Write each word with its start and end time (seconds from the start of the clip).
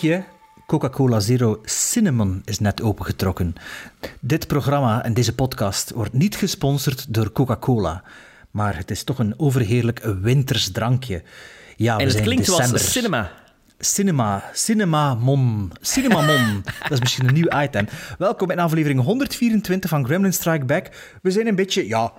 blikje 0.00 0.24
Coca-Cola 0.66 1.20
Zero 1.20 1.60
Cinnamon 1.64 2.42
is 2.44 2.58
net 2.58 2.82
opengetrokken. 2.82 3.54
Dit 4.20 4.46
programma 4.46 5.04
en 5.04 5.14
deze 5.14 5.34
podcast 5.34 5.90
wordt 5.90 6.12
niet 6.12 6.36
gesponsord 6.36 7.14
door 7.14 7.32
Coca-Cola. 7.32 8.02
Maar 8.50 8.76
het 8.76 8.90
is 8.90 9.04
toch 9.04 9.18
een 9.18 9.34
overheerlijk 9.36 10.00
winters 10.20 10.72
drankje. 10.72 11.22
Ja, 11.76 11.94
we 11.94 12.00
En 12.00 12.04
het 12.04 12.12
zijn 12.12 12.24
klinkt 12.24 12.46
december. 12.46 12.78
zoals 12.78 12.92
cinema. 12.92 13.32
Cinema, 13.78 14.50
Cinnamon, 14.52 15.72
Cinnamon. 15.80 16.62
dat 16.82 16.90
is 16.90 17.00
misschien 17.00 17.28
een 17.28 17.34
nieuw 17.34 17.60
item. 17.62 17.88
Welkom 18.18 18.50
in 18.50 18.58
aflevering 18.58 19.00
124 19.00 19.90
van 19.90 20.04
Gremlin 20.04 20.32
Strike 20.32 20.64
Back. 20.64 21.16
We 21.22 21.30
zijn 21.30 21.46
een 21.46 21.54
beetje, 21.54 21.88
ja, 21.88 22.12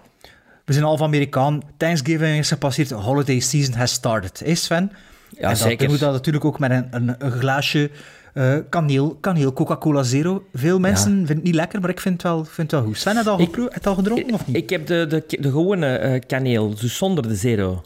we 0.65 0.73
zijn 0.73 0.85
half 0.85 1.01
Amerikaan. 1.01 1.61
Thanksgiving 1.77 2.37
is 2.37 2.47
gepasseerd, 2.47 2.89
holiday 2.91 3.39
season 3.39 3.73
has 3.73 3.91
started. 3.91 4.39
Hé 4.39 4.55
Sven? 4.55 4.91
Ja, 5.39 5.49
en 5.49 5.57
zeker. 5.57 5.77
Dat 5.77 5.87
moet 5.87 5.99
dat 5.99 6.11
natuurlijk 6.11 6.45
ook 6.45 6.59
met 6.59 6.71
een, 6.71 6.87
een, 6.91 7.15
een 7.19 7.31
glaasje 7.31 7.89
eh, 8.33 8.55
kaneel, 8.69 9.17
kaneel 9.21 9.53
Coca-Cola 9.53 10.03
Zero. 10.03 10.43
Veel 10.53 10.79
mensen 10.79 11.11
vinden 11.11 11.35
het 11.35 11.43
niet 11.43 11.55
lekker, 11.55 11.81
maar 11.81 11.89
ik 11.89 11.99
vind 11.99 12.13
het 12.13 12.23
wel, 12.31 12.43
vind 12.45 12.71
het 12.71 12.79
wel 12.79 12.89
goed. 12.89 12.97
Sven, 12.97 13.15
heb 13.15 13.23
je 13.25 13.29
het 13.31 13.39
al, 13.39 13.45
Ik- 13.45 13.45
gepro- 13.49 13.63
je 13.63 13.69
het 13.73 13.87
al 13.87 13.95
gedronken 13.95 14.33
of 14.33 14.47
niet? 14.47 14.55
Ik 14.55 14.69
heb 14.69 14.87
de, 14.87 15.05
de, 15.09 15.23
de 15.39 15.51
gewone 15.51 15.87
eh, 15.95 16.21
kaneel, 16.27 16.75
dus 16.75 16.97
zonder 16.97 17.27
de 17.27 17.35
zero. 17.35 17.83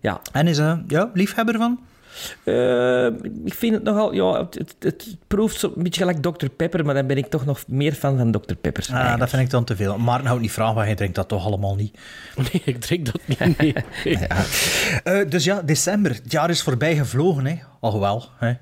Ja, 0.00 0.20
en 0.32 0.46
is 0.46 0.58
hij 0.58 0.82
ja, 0.88 1.10
liefhebber 1.14 1.56
van? 1.56 1.78
Eh, 2.44 3.06
ik 3.44 3.54
vind 3.54 3.74
het 3.74 3.82
nogal... 3.82 4.14
Ja, 4.14 4.38
het, 4.38 4.54
het, 4.54 4.74
het 4.78 5.16
proeft 5.26 5.58
zo 5.58 5.72
een 5.76 5.82
beetje 5.82 6.00
gelijk 6.00 6.22
Dr. 6.22 6.46
Pepper, 6.46 6.84
maar 6.84 6.94
dan 6.94 7.06
ben 7.06 7.16
ik 7.16 7.26
toch 7.26 7.44
nog 7.44 7.64
meer 7.66 7.92
fan 7.92 8.18
van 8.18 8.30
Dr. 8.30 8.54
Pepper. 8.54 8.82
Ah, 8.82 8.90
eigenlijk. 8.90 9.20
dat 9.20 9.30
vind 9.30 9.42
ik 9.42 9.50
dan 9.50 9.64
te 9.64 9.76
veel. 9.76 9.98
Maarten 9.98 10.26
houdt 10.26 10.42
niet 10.42 10.52
vragen, 10.52 10.74
maar 10.74 10.84
hij 10.84 10.94
drinkt 10.94 11.14
dat 11.14 11.28
toch 11.28 11.44
allemaal 11.44 11.74
niet. 11.74 11.98
Nee, 12.52 12.62
ik 12.64 12.80
drink 12.80 13.06
dat 13.06 13.20
niet. 13.26 13.58
Nee. 13.58 13.74
Eh, 15.04 15.28
dus 15.28 15.44
ja, 15.44 15.62
december. 15.62 16.10
Het 16.10 16.32
jaar 16.32 16.50
is 16.50 16.62
voorbij 16.62 16.96
gevlogen, 16.96 17.46
hè. 17.46 17.58
Alhoewel, 17.80 18.24
hè. 18.38 18.52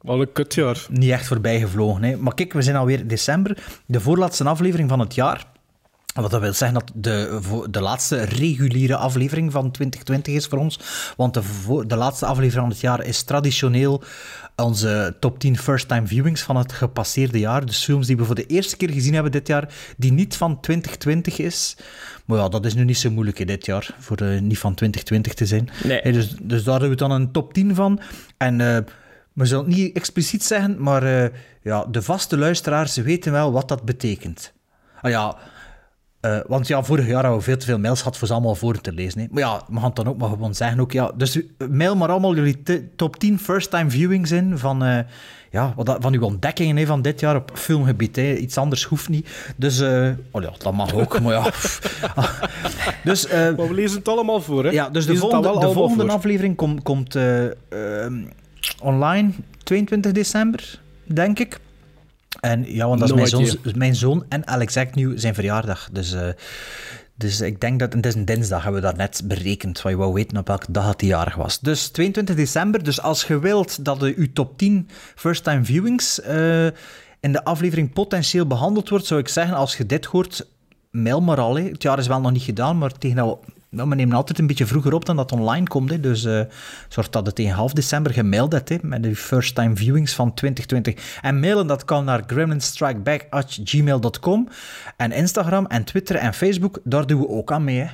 Wat 0.00 0.20
een 0.20 0.32
kutjaar. 0.32 0.86
Niet 0.90 1.10
echt 1.10 1.26
voorbij 1.26 1.60
gevlogen, 1.60 2.02
hè. 2.02 2.16
Maar 2.16 2.34
kijk, 2.34 2.52
we 2.52 2.62
zijn 2.62 2.76
alweer 2.76 2.98
in 2.98 3.06
december. 3.06 3.64
De 3.86 4.00
voorlaatste 4.00 4.44
aflevering 4.44 4.88
van 4.88 5.00
het 5.00 5.14
jaar. 5.14 5.49
Wat 6.20 6.30
dat 6.30 6.40
wil 6.40 6.52
zeggen 6.52 6.78
dat 6.78 6.90
de, 6.94 7.40
de 7.70 7.80
laatste 7.80 8.22
reguliere 8.22 8.96
aflevering 8.96 9.52
van 9.52 9.70
2020 9.70 10.34
is 10.34 10.46
voor 10.46 10.58
ons. 10.58 10.80
Want 11.16 11.34
de, 11.34 11.42
de 11.86 11.96
laatste 11.96 12.26
aflevering 12.26 12.62
van 12.62 12.70
het 12.70 12.80
jaar 12.80 13.04
is 13.04 13.22
traditioneel 13.22 14.02
onze 14.56 15.16
top 15.20 15.38
10 15.38 15.58
first-time 15.58 16.06
viewings 16.06 16.42
van 16.42 16.56
het 16.56 16.72
gepasseerde 16.72 17.38
jaar. 17.38 17.66
Dus 17.66 17.84
films 17.84 18.06
die 18.06 18.16
we 18.16 18.24
voor 18.24 18.34
de 18.34 18.46
eerste 18.46 18.76
keer 18.76 18.90
gezien 18.90 19.14
hebben 19.14 19.32
dit 19.32 19.46
jaar, 19.46 19.74
die 19.96 20.12
niet 20.12 20.36
van 20.36 20.60
2020 20.60 21.38
is. 21.38 21.76
Maar 22.24 22.38
ja, 22.38 22.48
dat 22.48 22.64
is 22.64 22.74
nu 22.74 22.84
niet 22.84 22.98
zo 22.98 23.10
moeilijk 23.10 23.38
hè, 23.38 23.44
dit 23.44 23.66
jaar, 23.66 23.94
voor 23.98 24.16
eh, 24.16 24.40
niet 24.40 24.58
van 24.58 24.74
2020 24.74 25.34
te 25.34 25.46
zijn. 25.46 25.68
Nee. 25.84 26.12
Dus, 26.12 26.34
dus 26.42 26.64
daar 26.64 26.80
hebben 26.80 26.98
we 26.98 27.04
dan 27.04 27.10
een 27.10 27.32
top 27.32 27.52
10 27.52 27.74
van. 27.74 28.00
En 28.36 28.60
eh, 28.60 28.76
we 29.32 29.46
zullen 29.46 29.64
het 29.64 29.74
niet 29.74 29.96
expliciet 29.96 30.44
zeggen, 30.44 30.82
maar 30.82 31.02
eh, 31.02 31.30
ja, 31.62 31.84
de 31.84 32.02
vaste 32.02 32.38
luisteraars 32.38 32.96
weten 32.96 33.32
wel 33.32 33.52
wat 33.52 33.68
dat 33.68 33.82
betekent. 33.82 34.52
Ah 35.00 35.10
ja, 35.10 35.36
eh, 36.20 36.38
want 36.46 36.66
ja, 36.66 36.82
vorig 36.82 37.06
jaar 37.06 37.22
hadden 37.22 37.38
we 37.38 37.44
veel 37.44 37.56
te 37.56 37.66
veel 37.66 37.78
mails 37.78 37.98
gehad 37.98 38.16
voor 38.16 38.26
ze 38.26 38.32
allemaal 38.32 38.54
voor 38.54 38.80
te 38.80 38.92
lezen. 38.92 39.20
Hè. 39.20 39.26
Maar 39.30 39.42
ja, 39.42 39.62
we 39.68 39.74
gaan 39.74 39.84
het 39.84 39.96
dan 39.96 40.08
ook 40.08 40.18
maar 40.18 40.28
gewoon 40.28 40.54
zeggen. 40.54 40.80
Ook, 40.80 40.92
ja, 40.92 41.12
dus 41.14 41.36
eh, 41.36 41.68
mail 41.68 41.96
maar 41.96 42.08
allemaal 42.08 42.34
jullie 42.34 42.62
top 42.96 43.16
10 43.16 43.38
first-time 43.38 43.90
viewings 43.90 44.30
in 44.30 44.58
van, 44.58 44.84
eh, 44.84 44.98
ja, 45.50 45.72
wat 45.76 45.96
van 46.00 46.14
uw 46.14 46.22
ontdekkingen 46.22 46.76
hè, 46.76 46.86
van 46.86 47.02
dit 47.02 47.20
jaar 47.20 47.36
op 47.36 47.50
filmgebied. 47.54 48.16
Hè. 48.16 48.34
Iets 48.34 48.56
anders 48.56 48.84
hoeft 48.84 49.08
niet. 49.08 49.54
Dus, 49.56 49.80
eh, 49.80 50.10
oh 50.30 50.42
ja, 50.42 50.50
dat 50.58 50.72
mag 50.72 50.94
ook, 50.94 51.20
maar 51.20 51.32
ja. 51.32 51.42
dus, 53.10 53.28
Maar 53.28 53.68
we 53.68 53.74
lezen 53.74 53.98
het 53.98 54.08
allemaal 54.08 54.40
voor, 54.40 54.64
hè? 54.64 54.70
ja, 54.70 54.88
dus 54.90 55.06
de 55.06 55.16
volgende, 55.16 56.06
de 56.06 56.12
aflevering 56.12 56.56
komt, 56.56 56.82
komt 56.82 57.16
online 58.82 59.30
22 59.62 60.12
december, 60.12 60.80
denk 61.04 61.38
ik. 61.38 61.60
En 62.40 62.74
ja, 62.74 62.86
want 62.86 63.00
dat 63.00 63.08
is 63.08 63.14
No 63.32 63.38
mijn, 63.40 63.46
zoon, 63.46 63.72
mijn 63.76 63.94
zoon 63.94 64.24
en 64.28 64.46
Alex 64.46 64.76
Agnew 64.76 65.18
zijn 65.18 65.34
verjaardag. 65.34 65.88
Dus, 65.92 66.12
eh, 66.12 66.28
dus 67.16 67.40
ik 67.40 67.60
denk 67.60 67.78
dat... 67.78 67.90
en 67.90 67.96
Het 67.96 68.06
is 68.06 68.14
een 68.14 68.24
dinsdag, 68.24 68.62
hebben 68.62 68.80
we 68.80 68.86
daar 68.86 68.96
net 68.96 69.22
berekend. 69.24 69.82
Wat 69.82 69.92
je 69.92 69.98
wou 69.98 70.12
weten 70.12 70.36
op 70.36 70.46
welke 70.46 70.72
dag 70.72 70.86
het 70.86 71.00
jarig 71.02 71.34
was. 71.34 71.60
Dus 71.60 71.88
22 71.88 72.34
december. 72.36 72.82
Dus 72.84 73.00
als 73.02 73.24
je 73.24 73.38
wilt 73.38 73.84
dat 73.84 74.00
de, 74.00 74.14
uw 74.16 74.32
top 74.32 74.58
10 74.58 74.88
first-time 75.14 75.64
viewings 75.64 76.20
eh, 76.20 76.66
in 77.20 77.32
de 77.32 77.44
aflevering 77.44 77.92
potentieel 77.92 78.46
behandeld 78.46 78.88
wordt, 78.88 79.06
zou 79.06 79.20
ik 79.20 79.28
zeggen, 79.28 79.56
als 79.56 79.76
je 79.76 79.86
dit 79.86 80.04
hoort, 80.04 80.46
mail 80.90 81.20
maar 81.20 81.40
al. 81.40 81.54
Hè. 81.56 81.62
Het 81.62 81.82
jaar 81.82 81.98
is 81.98 82.06
wel 82.06 82.20
nog 82.20 82.32
niet 82.32 82.42
gedaan, 82.42 82.78
maar 82.78 82.92
tegen 82.98 83.16
dat 83.16 83.38
we- 83.44 83.52
nou, 83.70 83.88
we 83.88 83.94
nemen 83.94 84.16
altijd 84.16 84.38
een 84.38 84.46
beetje 84.46 84.66
vroeger 84.66 84.92
op 84.92 85.04
dan 85.04 85.16
dat 85.16 85.32
online 85.32 85.66
komt. 85.66 85.90
Hè. 85.90 86.00
Dus 86.00 86.24
eh 86.24 86.40
zorg 86.88 87.10
dat 87.10 87.26
het 87.26 87.34
tegen 87.34 87.54
half 87.54 87.72
december 87.72 88.12
gemaild 88.12 88.52
hebt 88.52 88.82
met 88.82 89.02
de 89.02 89.16
first 89.16 89.54
time 89.54 89.76
viewings 89.76 90.14
van 90.14 90.34
2020. 90.34 91.18
En 91.20 91.40
mailen 91.40 91.66
dat 91.66 91.84
kan 91.84 92.04
naar 92.04 92.22
gremlinstrikeback.gmail.com. 92.26 94.48
En 94.96 95.12
Instagram 95.12 95.66
en 95.66 95.84
Twitter 95.84 96.16
en 96.16 96.34
Facebook, 96.34 96.80
daar 96.84 97.06
doen 97.06 97.20
we 97.20 97.28
ook 97.28 97.52
aan 97.52 97.64
mee. 97.64 97.78
Hè. 97.78 97.88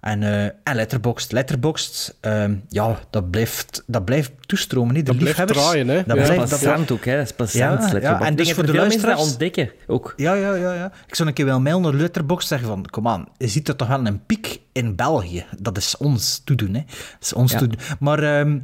En, 0.00 0.22
eh 0.22 0.44
en 0.44 0.74
Letterboxd. 0.74 1.32
Letterboxd, 1.32 2.18
ehm, 2.20 2.54
ja, 2.68 2.98
dat 3.10 3.30
blijft, 3.30 3.82
dat 3.86 4.04
blijft 4.04 4.32
toestromen. 4.40 4.94
Hè. 4.94 5.02
De 5.02 5.06
Dat 5.06 5.16
blijft 5.18 5.46
draaien, 5.46 5.88
hè. 5.88 5.94
Dat 5.96 6.06
Ja. 6.06 6.12
Dat 6.14 6.16
is 6.18 6.28
blijft, 6.34 6.50
dat 6.50 6.60
plezant 6.60 6.90
ook, 6.90 7.04
hè. 7.04 7.16
Dat 7.16 7.24
is 7.24 7.32
plezant. 7.32 8.02
Ja, 8.02 8.20
en 8.20 8.36
dus 8.36 8.52
voor 8.52 8.62
dat 8.66 8.72
de 8.74 8.78
er 8.78 8.78
dat 8.78 8.88
luisteraars- 8.88 9.20
ontdekken, 9.30 9.70
ook. 9.86 10.12
ja, 10.16 10.34
ja, 10.34 10.54
ja, 10.54 10.74
ja. 10.74 10.92
Ik 11.06 11.14
zou 11.14 11.28
een 11.28 11.34
keer 11.34 11.44
wel 11.44 11.60
mail 11.60 11.80
naar 11.80 11.92
Letterboxd 11.94 12.48
zeggen 12.48 12.68
van, 12.68 12.86
kom 12.90 13.08
aan, 13.08 13.28
je 13.36 13.48
ziet 13.48 13.68
er 13.68 13.76
toch 13.76 13.88
wel 13.88 14.06
een 14.06 14.24
piek 14.26 14.60
in 14.72 14.96
België. 14.96 15.44
Dat 15.60 15.76
is 15.76 15.96
ons 15.96 16.42
toedoen, 16.44 16.74
hè. 16.74 16.82
Dat 16.86 16.96
is 17.20 17.32
ons 17.32 17.52
Ja. 17.52 17.58
toedoen. 17.58 17.78
Maar, 18.00 18.18
ehm 18.22 18.58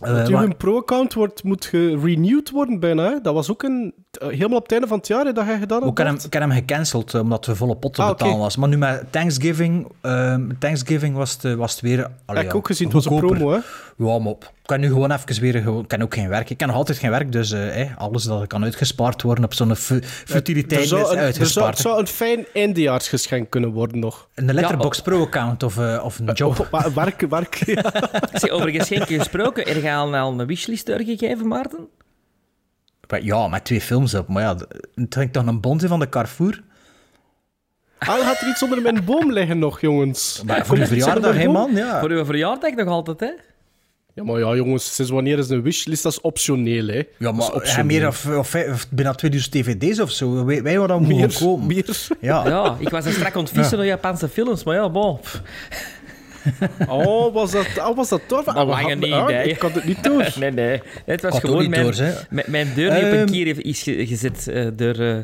eh, 0.00 0.12
Want 0.12 0.28
wa- 0.28 0.42
uw 0.42 0.54
pro-account 0.54 1.14
wordt, 1.14 1.42
moet 1.44 1.64
gerenewed 1.64 2.50
worden 2.50 2.80
bijna. 2.80 3.18
Dat 3.22 3.34
was 3.34 3.50
ook 3.50 3.62
een, 3.62 3.94
eh, 3.96 4.02
helemaal 4.22 4.56
op 4.56 4.62
het 4.62 4.72
einde 4.72 4.86
van 4.86 4.98
het 4.98 5.06
jaar 5.06 5.24
hè, 5.24 5.32
dat 5.32 5.46
jij 5.46 5.58
gedaan 5.58 5.78
ik 5.78 5.84
had. 5.84 5.98
heb 5.98 6.06
hem, 6.06 6.16
ik 6.24 6.32
heb 6.32 6.42
hem 6.42 6.50
gecanceld, 6.50 7.14
eh, 7.14 7.20
omdat 7.20 7.46
we 7.46 7.54
volle 7.56 7.76
pot 7.76 7.94
te 7.94 8.02
Ah, 8.02 8.08
betalen 8.08 8.38
was. 8.38 8.56
Maar 8.56 8.68
nu 8.68 8.76
met 8.76 9.04
Thanksgiving, 9.10 9.88
ehm, 10.00 10.48
Thanksgiving 10.58 11.16
was 11.16 11.32
het, 11.32 11.44
eh, 11.44 11.54
was 11.54 11.72
het 11.72 11.80
weer... 11.80 11.98
allee, 11.98 12.12
Heb 12.26 12.36
ik 12.44 12.50
ja, 12.52 12.56
ook 12.58 12.66
gezien, 12.66 12.86
het 12.86 12.94
was 12.96 13.06
een 13.06 13.16
promo. 13.16 13.50
Hè? 13.50 13.58
Ja, 13.96 14.18
maar 14.18 14.32
op. 14.32 14.42
ik 14.44 14.50
kan 14.66 14.80
nu 14.80 14.86
gewoon 14.88 15.10
even 15.12 15.40
weer... 15.40 15.62
gewoon- 15.62 15.82
Ik 15.82 15.88
kan 15.88 16.02
ook 16.02 16.14
geen 16.14 16.28
werk. 16.28 16.50
Ik 16.50 16.58
kan 16.58 16.68
nog 16.68 16.76
altijd 16.76 16.98
geen 16.98 17.10
werk, 17.10 17.32
dus 17.32 17.52
eh, 17.52 17.80
eh, 17.80 17.96
alles 17.96 18.22
dat 18.24 18.46
kan 18.46 18.64
uitgespaard 18.64 19.22
worden 19.22 19.44
op 19.44 19.54
zo'n 19.54 19.76
fu- 19.76 20.00
futiliteit 20.02 20.80
is 20.84 20.90
een, 20.90 20.98
er 20.98 21.04
zou, 21.06 21.16
uitgespaard. 21.18 21.68
het 21.68 21.78
zou 21.78 21.98
een 22.00 22.06
fijn 22.06 22.46
eindejaarsgeschenk 22.54 23.50
kunnen 23.50 23.70
worden 23.70 23.98
nog. 23.98 24.28
Een 24.34 24.54
Letterboxd 24.54 25.02
Pro-account 25.02 25.62
of, 25.62 25.78
eh, 25.78 26.00
of 26.04 26.18
een 26.18 26.32
job. 26.32 26.58
Of, 26.58 26.70
wa- 26.70 26.92
werk, 26.92 27.20
werk. 27.28 27.54
ja. 27.66 27.92
Over 28.50 28.70
geschenken 28.70 29.18
gesproken, 29.18 29.66
er 29.66 29.80
gaan 29.80 30.14
al 30.14 30.40
een 30.40 30.46
wishlist 30.46 30.86
doorgegeven, 30.86 31.48
Maarten? 31.48 31.88
Maar 33.14 33.24
Ja, 33.24 33.48
met 33.48 33.64
twee 33.64 33.80
films 33.80 34.14
op. 34.14 34.28
Maar 34.28 34.42
ja, 34.42 34.56
het 34.94 35.14
hangt 35.14 35.32
toch 35.32 35.46
een 35.46 35.60
bon 35.60 35.78
zijn 35.78 35.90
van 35.90 36.00
de 36.00 36.08
Carrefour? 36.08 36.62
Ah, 37.98 38.08
gaat 38.08 38.40
er 38.40 38.48
iets 38.48 38.62
onder 38.62 38.82
mijn 38.82 39.04
boom 39.04 39.32
liggen 39.32 39.58
nog, 39.58 39.80
jongens? 39.80 40.42
Maar 40.46 40.66
voor 40.66 40.74
onder 40.74 40.88
verjaardag, 40.88 41.36
hè, 41.36 41.48
man? 41.48 41.74
Ja. 41.74 42.00
Voor 42.00 42.10
uw 42.10 42.24
verjaardag 42.24 42.74
nog 42.74 42.88
altijd, 42.88 43.20
hè? 43.20 43.30
Ja, 44.14 44.24
maar 44.24 44.38
ja, 44.38 44.54
jongens, 44.54 44.94
sinds 44.94 45.10
wanneer 45.10 45.38
is 45.38 45.48
een 45.48 45.62
wishlist? 45.62 46.02
Dat 46.02 46.12
is 46.12 46.20
optioneel, 46.20 46.86
hè? 46.86 47.02
Ja, 47.18 47.32
maar 47.32 47.46
ja, 47.46 47.52
optioneel. 47.52 47.84
meer 47.84 48.06
of, 48.06 48.26
of, 48.26 48.54
of 48.54 48.86
bijna 48.90 49.12
2000 49.14 49.52
dvd's 49.52 50.00
of 50.00 50.10
zo. 50.10 50.44
Wij, 50.44 50.62
wij 50.62 50.78
waren 50.78 50.88
dan 50.88 51.06
meer, 51.06 51.36
komen. 51.38 51.66
meer. 51.66 52.06
Ja. 52.20 52.48
Ja, 52.48 52.76
ik 52.78 52.88
was 52.88 53.04
er 53.04 53.12
strak 53.12 53.36
ontvissen 53.36 53.76
door 53.76 53.86
Japanse 53.86 54.28
films, 54.28 54.64
maar 54.64 54.74
ja, 54.74 54.90
bon. 54.90 55.18
Oh, 56.88 57.34
was 57.34 57.50
dat, 57.50 57.66
oh, 57.78 57.96
was 57.96 58.08
dat 58.08 58.20
toch? 58.26 58.44
Dat 58.44 58.54
lang 58.54 58.80
hadden- 58.80 58.98
niet, 58.98 59.26
nee. 59.26 59.48
Ik 59.48 59.58
kan 59.58 59.72
het 59.72 59.84
niet 59.84 60.04
door. 60.04 60.32
Nee, 60.40 60.50
nee. 60.50 60.82
Het 61.06 61.22
was 61.22 61.38
gewoon 61.40 61.70
mijn, 61.70 61.94
mijn, 62.30 62.46
mijn 62.48 62.68
deur 62.74 62.90
die 62.90 62.98
op 63.04 63.10
Ehm, 63.12 63.20
een 63.20 63.26
kier 63.26 63.64
is 63.66 63.82
ge- 63.82 64.06
gezet 64.06 64.48
eh, 64.48 64.66
door... 64.76 64.94
eh, 64.94 65.16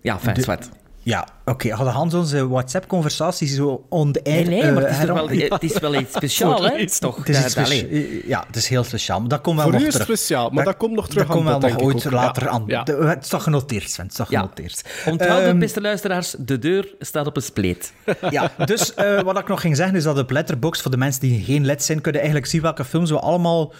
ja, 0.00 0.18
fijn, 0.18 0.42
zwart. 0.42 0.68
Ja, 1.08 1.26
oké. 1.44 1.70
Hadden 1.74 1.94
Hans 1.94 2.14
onze 2.14 2.48
WhatsApp-conversaties 2.48 3.54
zo 3.54 3.86
on 3.88 4.12
the 4.12 4.20
air... 4.24 4.34
Nee, 4.48 4.62
nee, 4.62 4.72
maar 4.72 4.82
het 4.82 4.90
is, 4.90 4.98
eh, 4.98 5.04
toch 5.04 5.14
wel, 5.16 5.28
het 5.28 5.62
is 5.62 5.78
wel 5.78 5.94
iets 5.94 6.12
speciaals, 6.22 6.60
hè? 6.60 6.86
Toch, 6.98 7.16
Het 7.16 7.28
is, 7.28 7.44
iets 7.44 7.56
allee. 7.56 8.22
ja, 8.26 8.44
het 8.46 8.56
is 8.56 8.68
heel 8.68 8.84
speciaal. 8.84 9.20
Maar 9.20 9.28
dat 9.28 9.40
komt 9.40 9.56
wel 9.56 9.64
Voor 9.64 9.72
nog 9.74 9.82
u 9.82 9.86
is 9.86 9.94
het 9.94 10.02
terug. 10.02 10.18
speciaal, 10.18 10.50
maar 10.50 10.64
dat 10.64 10.76
komt 10.76 10.94
nog 10.94 11.08
terug 11.08 11.26
Dat 11.26 11.36
komt 11.36 11.48
wel 11.48 11.58
nog 11.58 11.78
ooit 11.78 12.06
ook. 12.06 12.12
later 12.12 12.42
Ja, 12.42 12.48
aan. 12.50 12.64
ja. 12.66 12.82
Het 12.84 13.22
is 13.22 13.28
toch 13.28 13.42
genoteerd, 13.42 13.90
Sven. 13.90 14.02
Het 14.04 14.12
is 14.12 14.18
toch 14.18 14.30
Ja. 14.30 14.40
genoteerd. 14.40 14.84
Onthoud, 15.06 15.42
Ehm, 15.42 15.58
beste 15.58 15.80
luisteraars, 15.80 16.34
de 16.38 16.58
deur 16.58 16.94
staat 17.00 17.26
op 17.26 17.36
een 17.36 17.42
spleet. 17.42 17.92
Ja, 18.30 18.50
dus 18.64 18.94
eh, 18.94 19.20
wat 19.20 19.38
ik 19.38 19.48
nog 19.48 19.60
ging 19.60 19.76
zeggen 19.76 19.96
is 19.96 20.02
dat 20.04 20.18
op 20.18 20.30
Letterboxd, 20.30 20.82
voor 20.82 20.90
de 20.90 20.96
mensen 20.96 21.20
die 21.20 21.44
geen 21.44 21.64
lid 21.66 21.82
zijn, 21.82 22.00
kunnen 22.00 22.20
eigenlijk 22.20 22.50
zien 22.50 22.62
welke 22.62 22.84
films 22.84 23.10
we 23.10 23.18
allemaal 23.20 23.72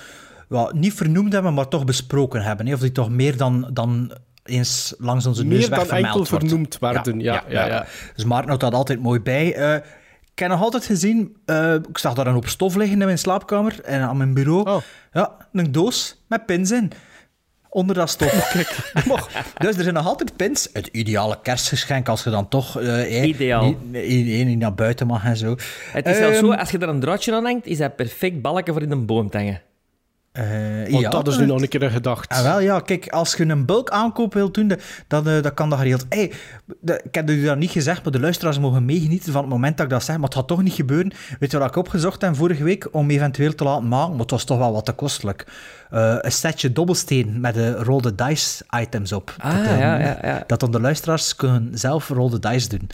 niet 0.72 0.94
vernoemd 0.94 1.32
hebben, 1.32 1.54
maar 1.54 1.68
toch 1.68 1.84
besproken 1.84 2.42
hebben. 2.42 2.66
hè. 2.66 2.74
Of 2.74 2.80
die 2.80 2.92
toch 2.92 3.10
meer 3.10 3.36
dan, 3.36 3.70
dan 3.72 4.12
eens 4.48 4.94
langs 4.98 5.26
onze 5.26 5.44
neus 5.44 5.58
Meer 5.58 5.68
weg 5.68 5.78
dan 5.78 5.86
vermeld 5.88 6.14
enkel 6.14 6.26
wordt. 6.30 6.44
vernoemd 6.46 6.78
werden, 6.78 7.20
ja. 7.20 7.44
ja, 7.48 7.66
ja, 7.66 7.86
Dus 8.14 8.24
Maarten 8.24 8.48
houdt 8.48 8.62
dat 8.62 8.74
altijd 8.74 9.00
mooi 9.02 9.20
bij. 9.20 9.54
Eh, 9.54 9.74
ik 10.32 10.38
heb 10.44 10.48
nog 10.48 10.62
altijd 10.62 10.84
gezien, 10.84 11.36
eh, 11.44 11.74
ik 11.74 11.98
zag 11.98 12.14
daar 12.14 12.26
een 12.26 12.32
hoop 12.32 12.48
stof 12.48 12.74
liggen 12.74 12.98
in 13.00 13.04
mijn 13.06 13.18
slaapkamer 13.18 13.80
en 13.84 14.00
aan 14.00 14.16
mijn 14.16 14.34
bureau. 14.34 14.70
Oh. 14.70 14.76
Ja, 15.12 15.36
een 15.52 15.72
doos 15.72 16.22
met 16.26 16.46
pins 16.46 16.70
in. 16.70 16.92
Onder 17.70 17.94
dat 17.94 18.10
stof. 18.10 18.52
dus 19.58 19.76
er 19.76 19.82
zijn 19.82 19.94
nog 19.94 20.06
altijd 20.06 20.36
pins. 20.36 20.68
Het 20.72 20.86
ideale 20.86 21.38
kerstgeschenk 21.42 22.08
als 22.08 22.24
je 22.24 22.30
dan 22.30 22.48
toch 22.48 22.80
eh, 22.80 23.16
eh, 23.18 23.28
Ideaal. 23.28 23.64
Niet, 23.64 24.08
niet, 24.08 24.46
niet 24.46 24.58
naar 24.58 24.74
buiten 24.74 25.06
mag 25.06 25.24
en 25.24 25.36
zo. 25.36 25.56
Het 25.92 26.06
is 26.06 26.16
zelfs 26.16 26.36
Ehm, 26.36 26.46
zo, 26.46 26.52
als 26.52 26.70
je 26.70 26.78
er 26.78 26.88
een 26.88 27.00
draadje 27.00 27.34
aan 27.34 27.44
hangt, 27.44 27.66
is 27.66 27.78
dat 27.78 27.96
perfect 27.96 28.42
balken 28.42 28.72
voor 28.72 28.82
in 28.82 28.90
een 28.90 29.06
boom 29.06 29.30
te 29.30 29.36
hangen. 29.36 29.60
Eh, 30.44 30.90
Want 30.90 31.02
ja, 31.02 31.10
dat 31.10 31.28
is 31.28 31.38
nu 31.38 31.46
nog 31.46 31.60
een 31.62 31.68
keer 31.68 31.90
gedacht. 31.90 32.28
Ah, 32.28 32.42
wel, 32.42 32.60
ja, 32.60 32.80
kijk, 32.80 33.08
als 33.08 33.34
je 33.34 33.44
een 33.48 33.64
bulk 33.64 33.90
aankoop 33.90 34.34
wilt 34.34 34.54
doen, 34.54 34.72
dan, 35.06 35.28
eh, 35.28 35.42
dan 35.42 35.54
kan 35.54 35.68
dat 35.70 35.78
geregeld. 35.78 36.06
Hey, 36.08 36.32
de- 36.80 37.00
ik 37.04 37.14
heb 37.14 37.30
u 37.30 37.44
dat 37.44 37.58
niet 37.58 37.70
gezegd, 37.70 38.02
maar 38.02 38.12
de 38.12 38.20
luisteraars 38.20 38.58
mogen 38.58 38.84
meegenieten 38.84 39.32
van 39.32 39.40
het 39.42 39.50
moment 39.50 39.76
dat 39.76 39.86
ik 39.86 39.92
dat 39.92 40.04
zeg, 40.04 40.16
maar 40.16 40.24
het 40.24 40.34
gaat 40.34 40.46
toch 40.48 40.62
niet 40.62 40.72
gebeuren. 40.74 41.12
Weet 41.40 41.50
je 41.50 41.58
wat 41.58 41.68
ik 41.68 41.76
opgezocht 41.76 42.20
heb 42.22 42.36
vorige 42.36 42.64
week 42.64 42.88
om 42.94 43.10
eventueel 43.10 43.54
te 43.54 43.64
laten 43.64 43.88
maken? 43.88 44.10
Maar 44.10 44.20
het 44.20 44.30
was 44.30 44.44
toch 44.44 44.58
wel 44.58 44.72
wat 44.72 44.84
te 44.84 44.92
kostelijk. 44.92 45.46
Eh, 45.90 46.14
een 46.18 46.32
setje 46.32 46.72
dobbelsteen 46.72 47.40
met 47.40 47.54
de 47.54 47.98
the 48.00 48.14
dice 48.14 48.64
items 48.80 49.12
op. 49.12 49.34
Ah, 49.38 49.56
dat, 49.56 49.66
eh, 49.66 49.78
ja, 49.78 49.98
ja, 49.98 50.18
ja. 50.22 50.44
dat 50.46 50.60
dan 50.60 50.70
de 50.70 50.80
luisteraars 50.80 51.36
kunnen 51.36 51.70
zelf 51.72 52.06
the 52.06 52.38
dice 52.38 52.68
doen. 52.68 52.90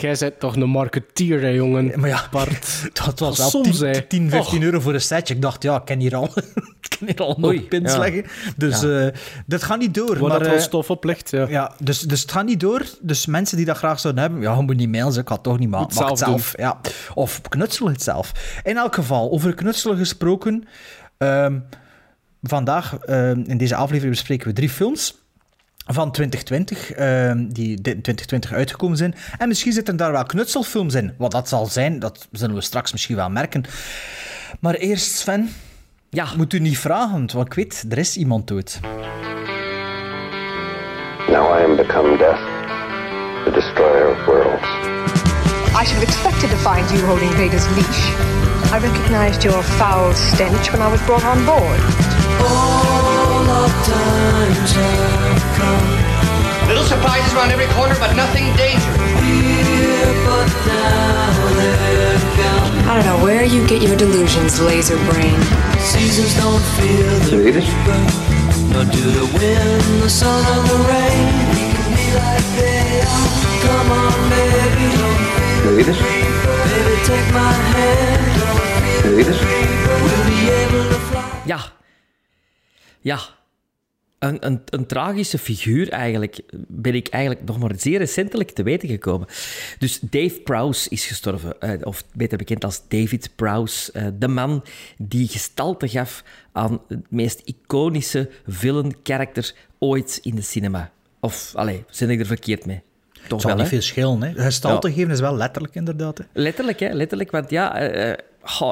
Jij 0.00 0.16
bent- 0.18 0.40
toch 0.40 0.56
een 0.56 0.68
marketeer, 0.70 1.40
hè, 1.40 1.48
jongen? 1.48 1.92
Maar 2.00 2.08
ja, 2.08 2.22
Bart. 2.30 2.82
dat 3.04 3.18
was 3.18 3.38
wel 3.38 3.48
Soms, 3.48 3.78
10, 3.78 3.86
hè. 3.88 4.02
10 4.02 4.30
15 4.30 4.58
Och. 4.58 4.64
euro 4.64 4.80
voor 4.80 4.94
een 4.94 5.00
setje. 5.00 5.34
Ik 5.34 5.42
dacht, 5.42 5.62
ja, 5.62 5.76
ik 5.76 5.84
ken 5.84 6.00
hier 6.00 6.14
al, 6.16 6.28
ik 6.80 6.96
ken 6.98 7.06
hier 7.06 7.16
al 7.20 7.34
nog 7.38 7.50
Oei, 7.50 7.60
pins 7.60 7.92
ja. 7.92 7.98
leggen. 7.98 8.24
Dus 8.56 8.80
Ja. 8.80 9.06
eh, 9.06 9.14
dat 9.46 9.62
gaat 9.62 9.78
niet 9.78 9.94
door. 9.94 10.18
Waar 10.18 10.28
maar, 10.28 10.38
dat 10.38 10.48
wel 10.48 10.56
eh, 10.56 10.62
stof 10.62 10.90
op 10.90 11.04
ligt, 11.04 11.30
ja. 11.30 11.46
Ja, 11.48 11.72
dus, 11.82 12.00
dus 12.00 12.20
het 12.20 12.32
gaat 12.32 12.44
niet 12.44 12.60
door. 12.60 12.82
Dus 13.00 13.26
mensen 13.26 13.56
die 13.56 13.66
dat 13.66 13.76
graag 13.76 14.00
zouden 14.00 14.22
hebben, 14.22 14.40
ja, 14.40 14.54
je 14.56 14.62
moet 14.62 14.76
niet 14.76 14.88
mailen, 14.90 15.18
ik 15.20 15.28
ga 15.28 15.34
het 15.34 15.42
toch 15.42 15.58
niet 15.58 15.68
maken. 15.68 15.86
Moet 15.86 15.98
Maak 16.00 16.08
het 16.08 16.18
zelf 16.18 16.30
zelf. 16.40 16.52
Ja. 16.56 16.80
Of 17.14 17.40
knutsel 17.48 17.88
het 17.88 18.02
zelf. 18.02 18.32
In 18.62 18.76
elk 18.76 18.94
geval, 18.94 19.30
over 19.30 19.54
knutselen 19.54 19.96
gesproken. 19.96 20.64
ehm, 21.18 21.58
vandaag, 22.42 22.96
ehm, 22.98 23.42
in 23.46 23.56
deze 23.58 23.74
aflevering, 23.74 24.14
bespreken 24.14 24.46
we 24.46 24.52
drie 24.52 24.68
films 24.68 25.22
van 25.86 26.12
2020, 26.12 26.90
ehm, 26.92 27.46
die 27.48 27.68
in 27.70 27.82
2020 27.82 28.52
uitgekomen 28.52 28.96
zijn. 28.96 29.14
En 29.38 29.48
misschien 29.48 29.72
zitten 29.72 29.96
daar 29.96 30.12
wel 30.12 30.24
knutselfilms 30.24 30.94
in. 30.94 31.14
Wat 31.18 31.30
dat 31.30 31.48
zal 31.48 31.66
zijn, 31.66 31.98
dat 31.98 32.28
zullen 32.32 32.54
we 32.54 32.60
straks 32.60 32.92
misschien 32.92 33.16
wel 33.16 33.30
merken. 33.30 33.64
Maar 34.60 34.74
eerst, 34.74 35.14
Sven, 35.14 35.50
Ja, 36.14 36.26
moet 36.36 36.52
u 36.52 36.58
niet 36.58 36.78
vragen, 36.78 37.28
want 37.32 37.46
ik 37.46 37.54
weet, 37.54 37.84
er 37.88 37.98
is 37.98 38.16
iemand 38.16 38.48
dood. 38.48 38.80
Now 41.28 41.58
I 41.58 41.64
am 41.64 41.76
become 41.76 42.16
death, 42.16 42.40
the 43.44 43.50
destroyer 43.50 44.08
of 44.10 44.26
worlds. 44.26 44.62
I 45.80 45.84
should 45.84 45.98
have 45.98 46.02
expected 46.02 46.50
to 46.50 46.56
find 46.56 46.90
you 46.90 47.06
holding 47.06 47.30
Vader's 47.30 47.66
leash. 47.76 48.02
I 48.72 48.78
recognized 48.78 49.42
your 49.42 49.62
foul 49.62 50.12
stench 50.12 50.70
when 50.72 50.82
I 50.86 50.90
was 50.90 51.00
brought 51.06 51.24
on 51.24 51.44
board. 51.44 51.80
Little 56.68 56.84
surprises 56.84 57.32
around 57.34 57.50
every 57.50 57.68
corner, 57.74 57.96
but 57.98 58.14
nothing 58.14 58.46
dangerous. 58.56 59.63
I 62.86 63.02
don't 63.02 63.06
know 63.06 63.24
where 63.24 63.44
you 63.44 63.66
get 63.66 63.82
your 63.82 63.96
delusions, 63.96 64.60
laser 64.60 64.96
brain. 65.10 65.38
Seasons 65.80 66.34
don't 66.36 66.62
feel 66.76 67.18
the 67.30 67.38
Read 67.44 67.56
it. 67.56 67.68
nor 68.72 68.84
do 68.84 69.00
the 69.18 69.26
wind, 69.38 70.02
the 70.02 70.08
sun, 70.10 70.44
or 70.44 70.62
the 70.68 70.78
rain. 70.88 71.26
We 71.54 71.64
can 71.74 71.90
be 71.96 72.06
like 72.20 72.46
they 72.58 73.00
are. 73.02 73.30
Come 73.64 73.90
on, 73.92 74.12
baby, 74.30 74.86
don't 75.00 75.18
feel 75.62 75.76
Read 75.76 75.88
it. 75.88 75.98
Baby, 76.68 76.94
take 77.08 77.28
my 77.32 77.52
hand. 77.74 78.24
Read 79.16 79.26
it. 79.26 79.38
We'll 80.02 80.24
be 80.28 80.40
able 80.50 80.84
to 80.92 80.98
fly. 81.08 81.42
ja. 81.46 81.60
Ja. 83.02 83.18
Een, 84.24 84.46
een, 84.46 84.60
een 84.64 84.86
tragische 84.86 85.38
figuur 85.38 85.88
eigenlijk, 85.90 86.40
ben 86.68 86.94
ik 86.94 87.08
eigenlijk 87.08 87.44
nog 87.46 87.58
maar 87.58 87.72
zeer 87.76 87.98
recentelijk 87.98 88.50
te 88.50 88.62
weten 88.62 88.88
gekomen. 88.88 89.26
Dus 89.78 89.98
Dave 90.00 90.40
Prowse 90.44 90.88
is 90.90 91.06
gestorven, 91.06 91.60
eh, 91.60 91.70
of 91.82 92.04
beter 92.14 92.38
bekend 92.38 92.64
als 92.64 92.82
David 92.88 93.30
Prowse. 93.36 93.92
eh, 93.92 94.06
de 94.18 94.28
man 94.28 94.64
die 94.98 95.28
gestalte 95.28 95.88
gaf 95.88 96.24
aan 96.52 96.80
het 96.88 97.10
meest 97.10 97.40
iconische 97.44 98.30
villain-karakter 98.46 99.54
ooit 99.78 100.18
in 100.22 100.34
de 100.34 100.42
cinema. 100.42 100.90
Of, 101.20 101.52
allee, 101.54 101.84
zit 101.90 102.08
ik 102.08 102.20
er 102.20 102.26
verkeerd 102.26 102.66
mee? 102.66 102.82
Toch 103.12 103.22
Het 103.22 103.40
zal 103.40 103.50
wel, 103.50 103.54
niet 103.54 103.64
hè? 103.64 103.70
veel 103.70 103.80
schelen. 103.82 104.22
Hè. 104.22 104.42
Gestalte 104.42 104.88
Ja. 104.88 104.94
geven 104.94 105.10
is 105.12 105.20
wel 105.20 105.36
letterlijk, 105.36 105.74
inderdaad. 105.74 106.18
Hè. 106.18 106.24
Letterlijk, 106.32 106.80
hè? 106.80 106.92
Letterlijk. 106.92 107.30
Want 107.30 107.50
ja, 107.50 107.76
eh, 107.78 108.24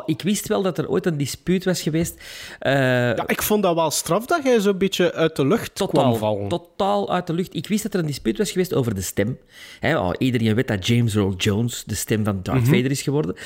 ik 0.06 0.22
wist 0.22 0.48
wel 0.48 0.62
dat 0.62 0.78
er 0.78 0.88
ooit 0.88 1.06
een 1.06 1.16
dispuut 1.16 1.64
was 1.64 1.82
geweest. 1.82 2.20
Eh, 2.58 2.72
Ja, 3.16 3.26
ik 3.26 3.42
vond 3.42 3.62
dat 3.62 3.74
wel 3.74 3.90
straf 3.90 4.26
dat 4.26 4.42
jij 4.44 4.60
zo'n 4.60 4.78
beetje 4.78 5.12
uit 5.12 5.36
de 5.36 5.46
lucht 5.46 5.72
kwam 5.72 5.88
totaal, 5.88 6.14
vallen. 6.14 6.48
totaal 6.48 7.12
uit 7.12 7.26
de 7.26 7.32
lucht. 7.32 7.54
Ik 7.54 7.66
wist 7.66 7.82
dat 7.82 7.94
er 7.94 8.00
een 8.00 8.06
dispuut 8.06 8.38
was 8.38 8.50
geweest 8.50 8.74
over 8.74 8.94
de 8.94 9.00
stem. 9.00 9.38
Oh, 9.82 10.10
iedereen 10.18 10.54
weet 10.54 10.68
dat 10.68 10.86
James 10.86 11.14
Earl 11.14 11.34
Jones 11.36 11.82
de 11.86 11.94
stem 11.94 12.24
van 12.24 12.40
Darth 12.42 12.60
Mhm. 12.62 12.74
Vader 12.74 12.90
is 12.90 13.02
geworden. 13.02 13.36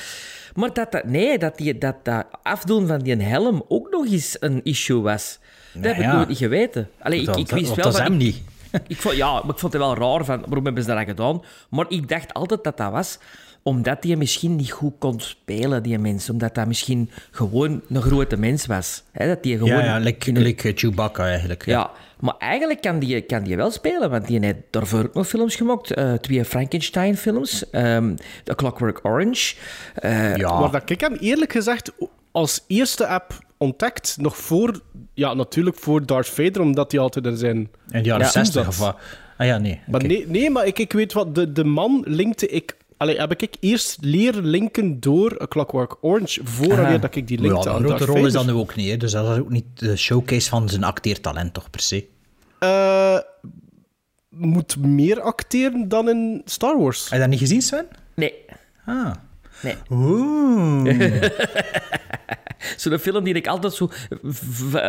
Maar 0.55 0.73
dat, 0.73 0.91
dat, 0.91 1.03
nee, 1.03 1.37
dat, 1.37 1.57
die, 1.57 1.77
dat 1.77 1.95
dat 2.03 2.25
afdoen 2.43 2.87
van 2.87 2.99
die 2.99 3.15
helm 3.15 3.65
ook 3.67 3.89
nog 3.91 4.05
eens 4.07 4.37
een 4.39 4.59
issue 4.63 5.01
was. 5.01 5.39
Dat 5.73 5.83
heb 5.83 5.97
ik 6.05 6.11
nooit 6.11 6.27
niet 6.27 6.37
geweten. 6.37 6.89
Allee, 6.99 7.19
ik, 7.19 7.25
Dat- 7.25 7.37
ik 7.37 7.49
wist 7.49 7.65
dat- 7.67 7.75
wel 7.75 7.85
dat 7.85 7.93
is 7.93 7.99
hem 7.99 8.17
niet. 8.17 8.41
ik 8.87 8.97
vond, 8.97 9.15
ja, 9.15 9.31
maar 9.33 9.53
ik 9.53 9.59
vond 9.59 9.73
het 9.73 9.81
wel 9.81 9.95
raar 9.95 10.25
van 10.25 10.39
waarom 10.45 10.65
hebben 10.65 10.83
ze 10.83 10.89
dat 10.95 11.05
gedaan. 11.05 11.41
Maar 11.69 11.85
ik 11.89 12.09
dacht 12.09 12.33
altijd 12.33 12.63
dat 12.63 12.77
dat 12.77 12.91
was 12.91 13.17
omdat 13.67 14.03
hij 14.03 14.15
misschien 14.15 14.55
niet 14.55 14.71
goed 14.71 14.93
kon 14.99 15.19
spelen, 15.19 15.83
die 15.83 15.99
mens. 15.99 16.29
Omdat 16.29 16.55
dat 16.55 16.67
misschien 16.67 17.09
gewoon 17.31 17.81
een 17.89 18.01
grote 18.01 18.37
mens 18.37 18.65
was. 18.65 19.03
Hè, 19.11 19.27
dat 19.27 19.43
die 19.43 19.57
gewoon 19.57 19.69
Ja, 19.79 19.83
ja, 19.83 19.97
like, 19.97 20.29
in 20.29 20.35
een- 20.35 20.41
like 20.41 20.67
eh, 20.69 20.75
Chewbacca 20.77 21.25
eigenlijk. 21.25 21.65
ja, 21.65 21.91
maar 22.19 22.35
eigenlijk 22.39 22.81
kan 22.81 22.99
die, 22.99 23.21
kan 23.21 23.43
die 23.43 23.55
wel 23.55 23.71
spelen, 23.71 24.09
want 24.09 24.27
die 24.27 24.39
heeft 24.39 24.57
daarvoor 24.69 25.03
ook 25.03 25.13
nog 25.13 25.27
films 25.27 25.55
gemaakt. 25.55 25.91
Eh, 25.93 26.13
twee 26.13 26.45
Frankenstein-films, 26.45 27.69
ehm 27.69 28.15
The 28.43 28.55
Clockwork 28.55 28.99
Orange. 29.05 29.55
Eh, 29.95 30.35
Ja. 30.35 30.59
Maar 30.59 30.71
dat 30.71 30.89
ik 30.89 31.01
hem 31.01 31.13
eerlijk 31.19 31.51
gezegd 31.51 31.91
als 32.31 32.63
eerste 32.67 33.07
app 33.07 33.39
ontdekt, 33.57 34.15
nog 34.19 34.37
voor, 34.37 34.81
ja, 35.13 35.33
natuurlijk 35.33 35.75
voor 35.79 36.05
Darth 36.05 36.29
Vader, 36.29 36.61
omdat 36.61 36.91
hij 36.91 37.01
altijd 37.01 37.25
in 37.25 37.37
zijn... 37.37 37.57
In 37.57 37.69
de 37.89 38.01
jaren 38.01 38.25
Ja. 38.25 38.31
60 38.31 38.53
Zat. 38.63 38.67
of 38.67 38.77
wat? 38.79 38.97
Ah 39.37 39.47
ja, 39.47 39.57
nee. 39.57 39.79
Maar 39.87 40.03
nee, 40.05 40.27
nee, 40.27 40.49
maar 40.49 40.65
ik, 40.65 40.79
ik 40.79 40.93
weet 40.93 41.13
wat, 41.13 41.35
de, 41.35 41.51
de 41.51 41.63
man 41.63 42.03
linkte 42.05 42.47
ik... 42.47 42.75
Allee, 42.97 43.17
heb 43.19 43.41
ik 43.41 43.55
eerst 43.59 43.97
leren 44.01 44.45
linken 44.45 44.99
door 44.99 45.41
A 45.41 45.47
Clockwork 45.47 45.97
Orange, 46.01 46.41
voordat 46.43 47.01
dat 47.01 47.15
ik 47.15 47.27
die 47.27 47.39
linkte 47.39 47.69
ja, 47.69 47.75
aan 47.75 47.83
grote 47.83 48.05
rol 48.05 48.15
is 48.15 48.21
dat 48.33 48.41
Vader. 48.41 48.53
nu 48.55 48.59
ook 48.61 48.75
niet. 48.75 48.89
Hè. 48.89 48.97
Dus 48.97 49.11
dat 49.11 49.31
is 49.33 49.39
ook 49.39 49.49
niet 49.49 49.65
de 49.73 49.95
showcase 49.95 50.49
van 50.49 50.69
zijn 50.69 50.83
acteertalent, 50.83 51.53
toch, 51.53 51.69
per 51.69 51.79
se. 51.81 52.05
Eh, 52.59 53.17
moet 54.29 54.77
meer 54.77 55.21
acteren 55.21 55.87
dan 55.87 56.09
in 56.09 56.41
Star 56.45 56.77
Wars. 56.79 57.03
Heb 57.03 57.11
je 57.13 57.19
dat 57.19 57.29
niet 57.29 57.39
gezien, 57.39 57.61
Sven? 57.61 57.87
nee, 58.15 58.33
Ah. 58.85 59.11
Nee. 59.61 59.75
Oeh. 59.91 60.93
Zo'n 62.77 62.97
film 62.97 63.23
die 63.23 63.33
ik 63.33 63.47
altijd 63.47 63.73
zo 63.73 63.89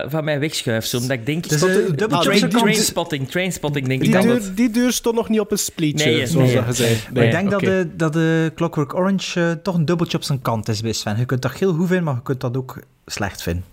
van 0.09 0.25
mij 0.25 0.41
wegschuif. 0.41 0.85
Zo, 0.87 0.97
omdat 0.97 1.17
ik 1.19 1.27
denk... 1.27 1.49
Dus, 1.49 1.61
dubbel 1.61 2.09
Ah, 2.11 2.21
train- 2.21 2.49
Trainspotting, 2.49 3.29
trainspotting 3.31 3.87
denk 3.87 4.01
ik 4.03 4.07
Die 4.07 4.17
altijd. 4.17 4.43
deur, 4.43 4.55
die 4.55 4.71
deur 4.71 4.93
stond 4.93 5.17
nog 5.17 5.29
niet 5.29 5.41
op 5.41 5.51
een 5.51 5.59
splietje, 5.59 6.05
Nee, 6.11 6.27
zoals 6.27 6.53
nee. 6.53 6.63
gezegd. 6.63 7.05
Maar 7.05 7.13
Nee, 7.13 7.25
ik 7.27 7.33
denk 7.33 7.51
dat, 7.51 7.61
de, 7.61 7.89
dat 7.97 8.13
de 8.13 8.53
Clockwork 8.55 8.95
Orange 8.95 9.41
eh, 9.41 9.51
toch 9.63 9.75
een 9.75 9.85
dubbeltje 9.85 10.17
op 10.17 10.23
zijn 10.25 10.43
kant 10.43 10.69
is 10.69 10.81
bij 10.81 10.93
Sven. 10.93 11.19
Je 11.19 11.25
kunt 11.25 11.43
dat 11.43 11.53
heel 11.53 11.73
goed 11.73 11.87
vinden, 11.87 12.05
maar 12.05 12.15
je 12.15 12.23
kunt 12.23 12.41
dat 12.41 12.57
ook 12.57 12.79
slecht 13.07 13.43
vinden, 13.43 13.65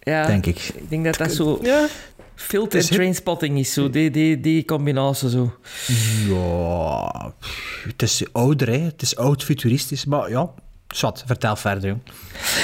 Ja, 0.00 0.26
denk 0.26 0.46
ik. 0.46 0.58
Ik 0.74 0.90
denk 0.90 1.04
dat 1.04 1.16
dat 1.16 1.32
zo... 1.32 1.58
Ja, 1.62 1.86
Filter 2.42 2.78
is 2.78 2.88
en 2.88 2.94
trainspotting 2.96 3.58
is 3.58 3.72
zo, 3.72 3.90
die, 3.90 4.10
die, 4.10 4.40
die 4.40 4.64
combinatie 4.64 5.30
zo. 5.30 5.52
Ja, 6.28 7.32
het 7.88 8.02
is 8.02 8.22
ouder, 8.32 8.68
hè. 8.68 8.78
het 8.78 9.02
is 9.02 9.16
oud, 9.16 9.44
futuristisch, 9.44 10.04
maar 10.04 10.30
ja, 10.30 10.50
zwart, 10.88 11.22
vertel 11.26 11.56
verder, 11.56 11.88
jong. 11.88 12.00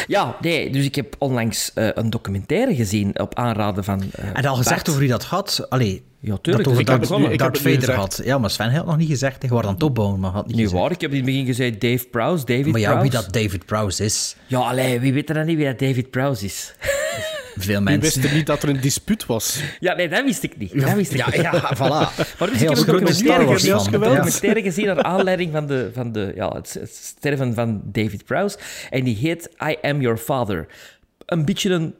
Ja, 0.07 0.37
nee, 0.41 0.71
dus 0.71 0.85
ik 0.85 0.95
heb 0.95 1.15
onlangs 1.19 1.71
eh, 1.75 1.89
een 1.95 2.11
documentaire 2.11 2.75
gezien 2.75 3.19
op 3.21 3.35
aanraden 3.35 3.85
van. 3.85 4.03
eh, 4.13 4.29
En 4.33 4.45
al 4.45 4.57
gezegd 4.57 4.75
Bart. 4.77 4.89
over 4.89 5.01
wie 5.01 5.11
dat 5.11 5.25
gaat, 5.25 5.67
allee, 5.69 6.03
Ja, 6.21 6.37
tuurlijk. 6.43 6.65
dat 6.65 6.73
over 6.73 6.81
ik 6.81 6.89
heb 6.89 6.97
Darth, 6.97 7.01
begonnen. 7.01 7.33
ik 7.33 7.41
heb 7.41 7.53
het 7.53 7.63
Vader 7.63 7.95
had. 7.95 8.21
Ja, 8.25 8.39
maar 8.39 8.51
Sven 8.51 8.71
had 8.75 8.87
nog 8.87 8.97
niet 8.97 9.09
gezegd, 9.09 9.41
hij 9.43 9.51
wordt 9.51 9.67
aan 9.67 9.75
het 9.75 9.83
opbouwen, 9.83 10.21
maar 10.21 10.31
had 10.31 10.47
niet 10.47 10.57
Nu 10.57 10.63
gezegd. 10.63 10.81
waar, 10.83 10.91
ik 10.91 11.01
heb 11.01 11.11
in 11.11 11.17
het 11.17 11.27
begin 11.27 11.47
gezegd 11.47 11.81
Dave 11.81 12.07
Prowse, 12.11 12.45
David 12.45 12.67
Maar 12.67 12.81
ja, 12.81 13.01
wie 13.01 13.11
dat 13.11 13.33
David 13.33 13.67
Prowse 13.67 14.05
is, 14.05 14.37
Ja, 14.47 14.59
allee, 14.59 15.01
wie 15.01 15.13
weet 15.13 15.29
er 15.29 15.35
dan 15.35 15.47
niet 15.47 15.57
wie 15.57 15.67
dat 15.67 15.79
David 15.79 16.11
Prowse 16.11 16.45
is? 16.45 16.75
veel 17.63 17.75
die 17.75 17.85
mensen. 17.85 18.01
wisten 18.21 18.37
niet 18.37 18.47
dat 18.47 18.63
er 18.63 18.69
een 18.69 18.81
dispuut 18.81 19.27
was. 19.27 19.63
Ja, 19.81 19.95
nee, 19.95 20.09
dat 20.09 20.25
wist 20.25 20.43
ik 20.43 20.57
niet. 20.59 20.81
Dat 20.81 20.93
wist 20.93 21.13
ik 21.13 21.19
Ja, 21.19 21.27
niet. 21.27 21.35
ja, 21.41 21.75
voilà. 21.77 21.79
Maar 22.39 22.49
dus 22.51 22.59
Heel 22.59 22.71
ik 22.71 22.77
heb 22.77 22.87
een 22.87 22.93
documentaire 22.93 23.47
gezien, 23.53 23.81
fan. 23.81 23.95
een 23.95 24.01
Ja. 24.01 24.09
documentaire 24.09 24.63
gezien 24.63 24.87
naar 24.87 25.03
aanleiding 25.03 25.53
van, 25.53 25.67
de, 25.67 25.91
van 25.95 26.13
de, 26.13 26.33
ja, 26.35 26.49
het, 26.55 26.77
het 26.81 26.95
sterven 26.95 27.55
van 27.55 27.81
David 27.85 28.25
Prowse. 28.25 28.59
En 28.91 29.05
die 29.05 29.17
heet 29.17 29.51
I 29.71 29.77
Am 29.83 30.01
Your 30.01 30.17
Father. 30.17 30.67
Een 31.27 31.45
beetje 31.45 31.71
een, 31.71 31.95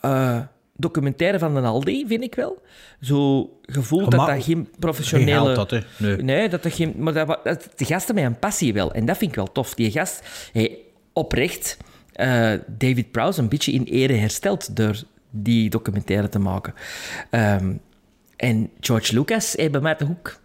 eh, 0.00 0.38
documentaire 0.76 1.38
van 1.38 1.54
de 1.54 1.60
Aldi, 1.60 2.04
vind 2.08 2.22
ik 2.22 2.34
wel. 2.34 2.62
Zo 3.00 3.50
gevoeld 3.62 4.10
dat 4.10 4.26
dat 4.26 4.44
geen 4.44 4.68
professionele... 4.78 5.30
Geen 5.30 5.54
geld, 5.54 5.56
dat, 5.56 5.70
hè? 5.70 5.80
Nee. 5.96 6.16
Nee, 6.16 6.48
dat 6.48 6.62
dat 6.62 6.72
geen... 6.72 6.94
Maar 6.96 7.12
dat, 7.12 7.68
de 7.76 7.84
gasten 7.84 8.14
met 8.14 8.24
een 8.24 8.38
passie 8.38 8.72
wel. 8.72 8.92
En 8.92 9.04
dat 9.04 9.16
vind 9.16 9.30
ik 9.30 9.36
wel 9.36 9.52
tof. 9.52 9.74
Die 9.74 9.90
gast, 9.90 10.20
hey, 10.52 10.78
oprecht, 11.12 11.76
eh, 12.20 12.58
David 12.66 13.10
Prowse 13.10 13.40
een 13.40 13.48
beetje 13.48 13.72
in 13.72 13.84
ere 13.84 14.12
hersteld 14.12 14.76
door 14.76 15.02
die 15.30 15.70
documentaire 15.70 16.28
te 16.28 16.38
maken. 16.38 16.74
Ehm, 17.30 17.72
en 18.36 18.70
George 18.80 19.14
Lucas 19.14 19.54
heeft 19.56 19.72
bij 19.72 19.80
mij 19.80 19.94
toch 19.94 20.10
ook 20.10 20.40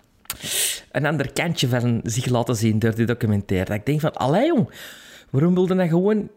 een 0.91 1.05
ander 1.05 1.32
kantje 1.32 1.67
van 1.67 2.00
zich 2.03 2.25
laten 2.25 2.55
zien 2.55 2.79
door 2.79 2.96
die 2.96 3.05
documentaire. 3.05 3.65
Dat 3.70 3.79
ik 3.79 3.86
denk 3.86 4.00
van, 4.00 4.13
allee 4.13 4.48
jong, 4.48 4.70
waarom 5.29 5.53
wilde 5.53 5.75
hij 5.75 5.88
gewoon 5.88 6.29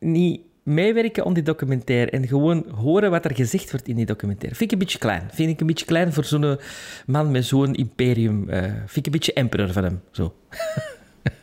niet 0.00 0.40
meewerken 0.62 1.24
aan 1.24 1.34
die 1.34 1.42
documentaire 1.42 2.10
en 2.10 2.26
gewoon 2.26 2.66
horen 2.74 3.10
wat 3.10 3.24
er 3.24 3.34
gezegd 3.34 3.70
wordt 3.70 3.88
in 3.88 3.96
die 3.96 4.06
documentaire? 4.06 4.56
Vind 4.56 4.70
ik 4.70 4.78
een 4.78 4.84
beetje 4.84 4.98
klein. 4.98 5.28
Vind 5.32 5.50
ik 5.50 5.60
een 5.60 5.66
beetje 5.66 5.86
klein 5.86 6.12
voor 6.12 6.24
zo'n 6.24 6.58
man 7.06 7.30
met 7.30 7.44
zo'n 7.44 7.74
imperium. 7.74 8.48
eh 8.48 8.62
vind 8.62 8.96
ik 8.96 9.06
een 9.06 9.12
beetje 9.12 9.32
emperor 9.32 9.72
van 9.72 9.84
hem. 9.84 10.00
Zo. 10.10 10.34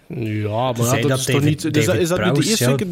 Ja, 0.08 0.72
maar 0.72 0.86
ja, 0.86 0.92
dat, 0.92 1.02
dat 1.10 1.18
is 1.20 1.26
toch 1.26 1.36
David- 1.36 1.44
niet... 1.64 1.74
Dus 1.74 1.86
dat, 1.86 1.96
is 1.96 2.08
dat 2.08 2.20
nu 2.26 2.32
de 2.32 2.46
eerste 2.50 2.76
keer... 2.76 2.88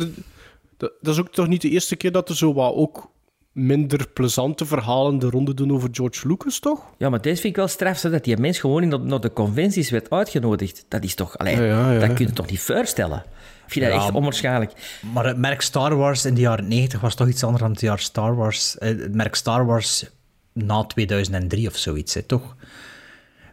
dat, 0.77 0.91
dat 1.01 1.13
is 1.13 1.20
ook 1.20 1.32
toch 1.32 1.48
niet 1.48 1.62
de 1.62 1.70
eerste 1.70 1.96
keer 1.96 2.12
dat 2.12 2.30
er 2.30 2.36
zo 2.38 2.53
wat 2.53 2.74
ook 2.75 3.10
minder 3.51 4.08
plezante 4.13 4.65
verhalen 4.65 5.20
de 5.20 5.30
ronde 5.30 5.53
doen 5.53 5.72
over 5.72 5.89
George 5.91 6.27
Lucas, 6.27 6.60
toch? 6.60 6.84
Ja, 6.98 7.10
maar 7.10 7.22
deze 7.22 7.36
vind 7.41 7.53
ik 7.53 7.56
wel 7.56 7.68
straf, 7.68 7.98
zo 7.98 8.10
dat 8.10 8.24
die 8.24 8.38
mens 8.38 8.60
gewoon 8.60 8.84
in- 8.91 9.06
naar 9.08 9.20
de 9.20 9.34
conventies 9.34 9.89
werd 9.89 10.10
uitgenodigd. 10.10 10.86
Dat 10.88 11.03
is 11.03 11.15
toch... 11.15 11.38
Allee, 11.38 11.56
Ja, 11.56 11.63
ja, 11.65 11.91
ja. 11.91 12.00
Dat 12.00 12.13
kun 12.13 12.25
je 12.27 12.34
toch 12.34 12.50
niet 12.50 12.60
voorstellen? 12.62 13.24
Ik 13.65 13.72
vind 13.77 13.86
dat 13.86 13.94
Ja, 13.94 14.01
echt 14.06 14.13
onwaarschijnlijk. 14.15 15.00
Maar 15.13 15.25
het 15.25 15.38
merk 15.38 15.62
Star 15.62 15.96
Wars 15.96 16.25
in 16.25 16.34
de 16.34 16.41
jaren 16.41 16.68
90 16.68 17.00
was 17.01 17.15
toch 17.15 17.27
iets 17.27 17.44
anders 17.44 17.62
dan 17.62 17.72
het 17.72 17.82
jaar 17.82 18.00
Star 18.00 18.36
Wars. 18.36 18.77
eh, 18.77 18.89
Het 18.89 19.13
merk 19.15 19.36
Star 19.36 19.65
Wars 19.65 20.06
na 20.53 20.84
2003 20.86 21.68
of 21.68 21.75
zoiets, 21.77 22.13
hè, 22.13 22.22
toch? 22.22 22.56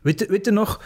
Weet, 0.03 0.21
je- 0.21 0.27
weet 0.29 0.45
je 0.45 0.51
nog, 0.51 0.83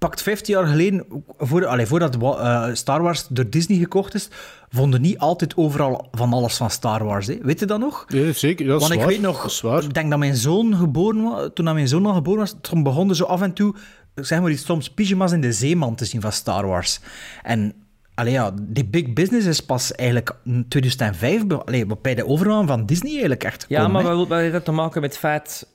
pakt 0.00 0.22
15 0.22 0.54
jaar 0.54 0.66
geleden, 0.66 1.06
voor, 1.38 1.66
allee, 1.66 1.86
voordat 1.86 2.16
eh, 2.16 2.68
Star 2.72 3.02
Wars 3.02 3.26
door 3.28 3.50
Disney 3.50 3.78
gekocht 3.78 4.14
is, 4.14 4.28
vonden 4.68 5.00
niet 5.00 5.18
altijd 5.18 5.56
overal 5.56 6.08
van 6.12 6.32
alles 6.32 6.56
van 6.56 6.70
Star 6.70 7.04
Wars. 7.04 7.26
Hè? 7.26 7.38
Weet 7.42 7.60
je 7.60 7.66
dat 7.66 7.78
nog? 7.78 8.04
Ja, 8.08 8.32
zeker. 8.32 8.64
Ja, 8.66 8.70
dat 8.72 8.80
is 8.80 8.86
Want 8.88 9.00
ik 9.00 9.06
waar. 9.06 9.14
weet 9.14 9.20
nog, 9.20 9.82
ik 9.84 9.94
denk 9.94 10.10
dat 10.10 10.18
mijn 10.18 10.36
zoon 10.36 10.74
geboren 10.76 11.22
was, 11.22 11.48
toen 11.54 11.64
dat 11.64 11.74
mijn 11.74 11.88
zoon 11.88 12.06
al 12.06 12.14
geboren 12.14 12.40
was, 12.40 12.54
toen 12.60 12.82
begonnen 12.82 13.16
zo 13.16 13.24
af 13.24 13.42
en 13.42 13.52
toe, 13.52 13.74
zeg 14.14 14.40
maar 14.40 14.50
iets, 14.50 14.64
soms 14.64 14.90
pyjama's 14.90 15.32
in 15.32 15.40
de 15.40 15.52
zeeman 15.52 15.94
te 15.94 16.04
zien 16.04 16.20
van 16.20 16.32
Star 16.32 16.66
Wars. 16.66 17.00
En 17.42 17.74
allee, 18.14 18.32
ja, 18.32 18.54
die 18.62 18.84
big 18.86 19.12
business 19.12 19.46
is 19.46 19.60
pas 19.60 19.92
eigenlijk 19.94 20.36
in 20.44 20.66
2005, 20.68 21.46
be- 21.46 21.64
allee, 21.64 21.86
bij 22.02 22.14
de 22.14 22.26
overname 22.26 22.66
van 22.66 22.86
Disney 22.86 23.10
eigenlijk 23.10 23.44
echt 23.44 23.64
Ja, 23.68 23.88
maar 23.88 24.16
wat 24.16 24.28
heeft 24.28 24.52
dat 24.52 24.64
te 24.64 24.72
maken 24.72 25.00
met 25.00 25.10
het 25.10 25.18
feit 25.20 25.66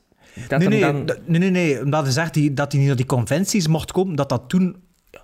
dat 0.48 0.60
Nee 0.60 0.68
nee, 0.68 0.80
dan... 0.80 1.06
dat- 1.06 1.20
nee, 1.26 1.40
nee, 1.40 1.50
nee, 1.50 1.82
omdat 1.84 2.04
hij 2.04 2.12
zegt 2.12 2.34
die, 2.34 2.54
dat 2.54 2.70
hij 2.72 2.80
niet 2.80 2.88
naar 2.90 2.98
die 2.98 3.06
conventies 3.06 3.68
mocht 3.68 3.92
komen, 3.92 4.16
dat 4.16 4.30
dat 4.30 4.44
toen... 4.48 4.76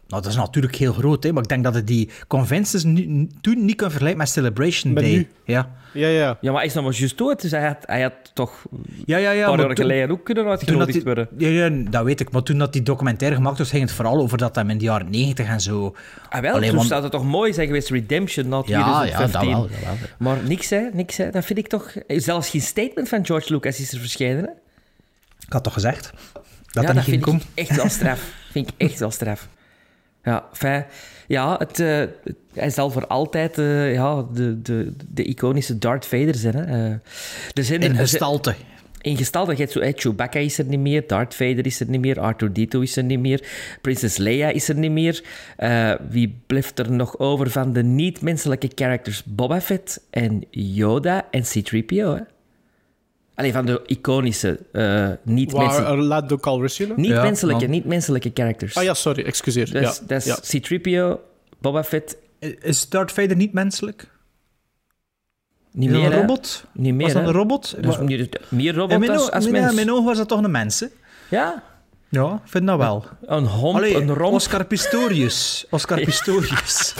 Nou, 0.08 0.24
dat 0.24 0.32
is 0.32 0.38
natuurlijk 0.38 0.76
heel 0.76 0.94
groot, 0.94 1.24
hè, 1.24 1.32
maar 1.32 1.44
ik 1.44 1.50
denk 1.50 1.64
dat 1.64 1.74
het 1.76 1.88
die 1.88 2.10
conventies 2.28 2.84
nu, 2.84 3.28
toen 3.42 3.66
niet 3.66 3.76
kan 3.76 3.90
vergelijken 3.90 4.20
met 4.20 4.30
Celebration 4.30 4.94
Met 4.94 5.04
Day. 5.04 5.12
nu. 5.14 5.28
Ja. 5.46 5.70
Ja, 5.94 6.08
ja. 6.08 6.38
Ja, 6.42 6.52
maar 6.52 6.60
hij 6.60 6.66
is 6.70 6.74
nog 6.74 6.84
maar 6.84 6.94
juist 6.94 7.18
dood, 7.18 7.42
dus 7.42 7.52
hij 7.52 7.66
had, 7.68 7.78
hij 7.82 8.02
had 8.02 8.14
toch 8.34 8.66
Ja, 9.06 9.18
ja, 9.18 9.32
ja. 9.32 9.40
een 9.40 9.48
paar 9.48 9.58
maar 9.58 9.66
jaar 9.68 9.76
geleden 9.76 10.10
ook 10.12 10.24
kunnen 10.26 10.44
dat 10.44 10.52
uitgenodigd 10.60 10.94
die, 10.94 11.04
worden. 11.04 11.28
ja, 11.38 11.48
ja, 11.48 11.70
dat 11.90 12.04
weet 12.04 12.20
ik. 12.20 12.32
Maar 12.32 12.44
toen 12.44 12.58
dat 12.58 12.74
die 12.74 12.84
documentaire 12.84 13.36
gemaakt 13.38 13.58
was, 13.58 13.70
ging 13.70 13.82
het 13.82 13.92
vooral 13.92 14.18
over 14.20 14.38
dat 14.38 14.56
hem 14.56 14.70
in 14.70 14.78
de 14.78 14.84
jaren 14.84 15.10
90 15.10 15.48
en 15.48 15.62
zo... 15.62 15.96
Ah, 16.30 16.42
wel, 16.42 16.54
Allee, 16.54 16.68
toen 16.68 16.78
want- 16.78 16.88
zou 16.90 17.02
het 17.04 17.12
toch 17.12 17.24
mooi 17.26 17.54
zijn 17.54 17.68
geweest, 17.68 17.90
Redemption 17.90 18.48
na 18.48 18.62
Ja, 18.66 18.78
ja, 18.80 19.00
2015. 19.00 19.52
dat 19.52 19.60
wel, 19.60 19.62
dat 19.70 19.80
wel. 20.00 20.08
Maar 20.18 20.38
niks, 20.48 20.70
hè, 20.70 20.90
niks, 20.94 21.18
hè. 21.18 21.30
Dat 21.30 21.46
vind 21.46 21.60
ik 21.60 21.68
toch... 21.68 21.94
Zelfs 22.08 22.50
geen 22.50 22.62
statement 22.62 23.10
van 23.10 23.26
George 23.26 23.54
Lucas 23.54 23.80
is 23.80 23.92
er 23.94 24.00
verschenen, 24.00 24.44
hè. 24.44 24.50
Ik 25.52 25.58
had 25.58 25.64
toch 25.64 25.74
gezegd 25.74 26.12
dat 26.34 26.44
ja, 26.72 26.82
dat 26.82 26.94
niet 26.96 27.04
ging 27.04 27.22
komen? 27.22 27.42
echt 27.54 27.76
wel 27.76 27.90
straf. 28.00 28.34
vind 28.52 28.68
ik 28.68 28.74
echt 28.78 29.00
wel 29.00 29.12
straf. 29.12 29.48
Ja, 30.24 30.46
fijn. 30.54 30.86
Ja, 31.28 31.56
het, 31.58 31.80
eh, 31.80 32.04
hij 32.54 32.70
zal 32.70 32.90
voor 32.92 33.08
altijd 33.08 33.58
eh, 33.58 33.94
ja, 33.94 34.26
de, 34.34 34.62
de, 34.62 34.94
de 35.08 35.24
iconische 35.24 35.78
Darth 35.78 36.06
Vader 36.06 36.36
zijn. 36.36 36.56
Hè. 36.56 36.64
Eh, 36.66 36.92
er 37.54 37.64
zijn 37.64 37.82
In 37.82 37.92
er- 37.92 37.98
gestalte. 37.98 38.56
in 39.02 39.18
gestalte. 39.18 39.52
Je 39.52 39.58
hebt 39.58 39.72
zo, 39.72 39.92
Chewbacca 39.96 40.40
is 40.40 40.58
er 40.58 40.66
niet 40.66 40.80
meer, 40.80 41.08
Darth 41.08 41.36
Vader 41.36 41.66
is 41.66 41.80
er 41.80 41.90
niet 41.90 42.02
meer, 42.02 42.20
Arthur 42.20 42.54
Dito 42.54 42.80
is 42.80 42.98
er 42.98 43.04
niet 43.04 43.20
meer, 43.20 43.48
Prinses 43.82 44.18
Leia 44.18 44.50
is 44.50 44.70
er 44.70 44.76
niet 44.76 44.92
meer. 44.92 45.24
Wie 46.10 46.42
blijft 46.48 46.80
er 46.80 46.92
nog 46.92 47.20
over 47.20 47.50
van 47.50 47.74
de 47.74 47.84
niet-menselijke 47.84 48.70
characters? 48.76 49.24
Boba 49.24 49.62
Fett 49.62 50.02
en 50.10 50.44
Yoda 50.50 51.28
en 51.32 51.42
C-3PO, 51.42 51.96
hè? 51.96 52.20
Alleen 53.36 53.54
van 53.54 53.66
de 53.66 53.82
iconische, 53.86 54.60
eh 54.72 55.10
niet-menselijke, 55.24 56.34
uh, 56.34 56.40
Calrissian? 56.40 56.94
niet-menselijke, 56.96 57.62
man. 57.62 57.70
niet-menselijke 57.72 58.32
characters. 58.34 58.76
Ah 58.78 58.84
ja, 58.84 58.94
sorry, 58.94 59.24
excuseer. 59.26 59.72
Dus, 59.72 59.82
ja. 60.00 60.06
dat 60.08 60.26
is 60.26 60.26
ja. 60.26 60.60
C-3PO, 60.60 61.20
Boba 61.60 61.84
Fett, 61.84 62.18
Is 62.62 62.90
Darth 62.90 63.12
Vader 63.12 63.36
niet 63.36 63.54
menselijk? 63.54 64.08
niet 65.72 65.88
Is 65.90 65.94
dat 65.96 66.02
meer, 66.04 66.12
een 66.14 66.20
robot? 66.20 66.66
Niet 66.74 66.94
meer, 66.94 67.06
Was 67.06 67.14
dat 67.14 67.26
een 67.28 67.32
robot? 67.34 67.76
Dat 67.76 67.86
is 67.86 67.98
Maar- 67.98 68.06
meer, 68.06 68.30
meer 68.50 68.74
in 68.74 68.80
robot 68.80 69.00
mijn, 69.00 69.12
als, 69.12 69.32
als 69.32 69.46
in 69.46 69.52
mijn 69.76 69.92
oog 69.92 70.04
was 70.04 70.18
dat 70.18 70.28
toch 70.28 70.44
een 70.44 70.52
mens, 70.52 70.80
hè? 70.80 70.86
Ja, 71.30 71.64
Ja, 72.10 72.34
ik 72.46 72.52
vind 72.52 72.68
dat 72.68 72.78
wel. 72.78 73.06
een 73.26 73.48
Allee, 73.48 73.96
een 73.96 74.14
romp. 74.14 74.34
Oscar 74.34 74.66
Pistorius. 74.66 75.66
Oscar 75.70 76.00
Pistorius. 76.10 76.94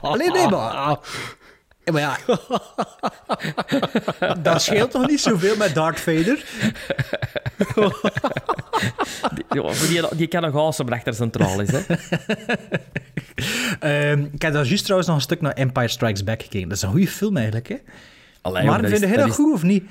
Allee, 0.00 0.30
nee, 0.30 0.48
maar... 0.48 0.98
Ja, 1.84 1.92
maar 1.92 2.00
ja... 2.00 2.16
dat 4.42 4.62
scheelt 4.62 4.90
toch 4.90 5.06
niet 5.06 5.20
zoveel 5.20 5.56
met 5.56 5.74
Darth 5.74 6.00
Vader? 6.00 6.44
Ja, 9.50 9.62
die, 9.88 10.16
die 10.16 10.26
kan 10.26 10.42
nog 10.42 10.54
awesome 10.54 10.90
achter 10.90 11.14
centraal 11.14 11.60
is, 11.60 11.70
hè? 11.72 11.80
Ehm, 13.80 14.20
ik 14.32 14.42
heb 14.42 14.52
daar 14.52 14.64
juist 14.66 14.82
trouwens 14.82 15.08
nog 15.08 15.16
een 15.18 15.22
stuk 15.24 15.40
naar 15.40 15.52
Empire 15.52 15.88
Strikes 15.88 16.24
Back 16.24 16.42
gekeken. 16.42 16.68
Dat 16.68 16.76
is 16.76 16.82
een 16.82 16.90
goede 16.90 17.08
film 17.08 17.36
eigenlijk, 17.36 17.68
hè? 17.68 17.76
Allee, 18.42 18.64
maar 18.64 18.80
vind 18.84 19.00
je 19.00 19.16
dat 19.16 19.28
is- 19.28 19.34
goed 19.34 19.52
of 19.54 19.62
niet? 19.62 19.84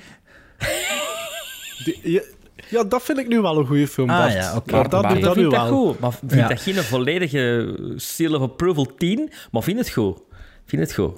Die- 1.84 2.00
ja, 2.12 2.20
ja, 2.68 2.84
dat 2.84 3.02
vind 3.02 3.18
ik 3.18 3.28
nu 3.28 3.40
wel 3.40 3.58
een 3.58 3.66
goede 3.66 3.88
film, 3.88 4.10
Ah, 4.10 4.32
ja, 4.32 4.56
oké. 4.56 4.72
Maar 4.72 4.88
dat 4.88 5.02
Maar 5.02 5.14
doet 5.14 5.22
dat 5.22 5.34
nu 5.36 5.40
vind 5.42 5.54
dat 5.54 5.68
wel. 5.68 5.84
goed. 5.86 5.98
Maar 6.00 6.12
vind 6.12 6.32
Ja. 6.32 6.48
dat 6.48 6.60
geen 6.60 6.74
volledige 6.74 7.74
seal 7.96 8.34
of 8.34 8.40
approval 8.42 8.94
10, 8.98 9.32
maar 9.50 9.62
vind 9.62 9.78
het 9.78 9.90
goed. 9.90 10.18
Vind 10.66 10.82
het 10.82 10.94
goed. 10.94 11.16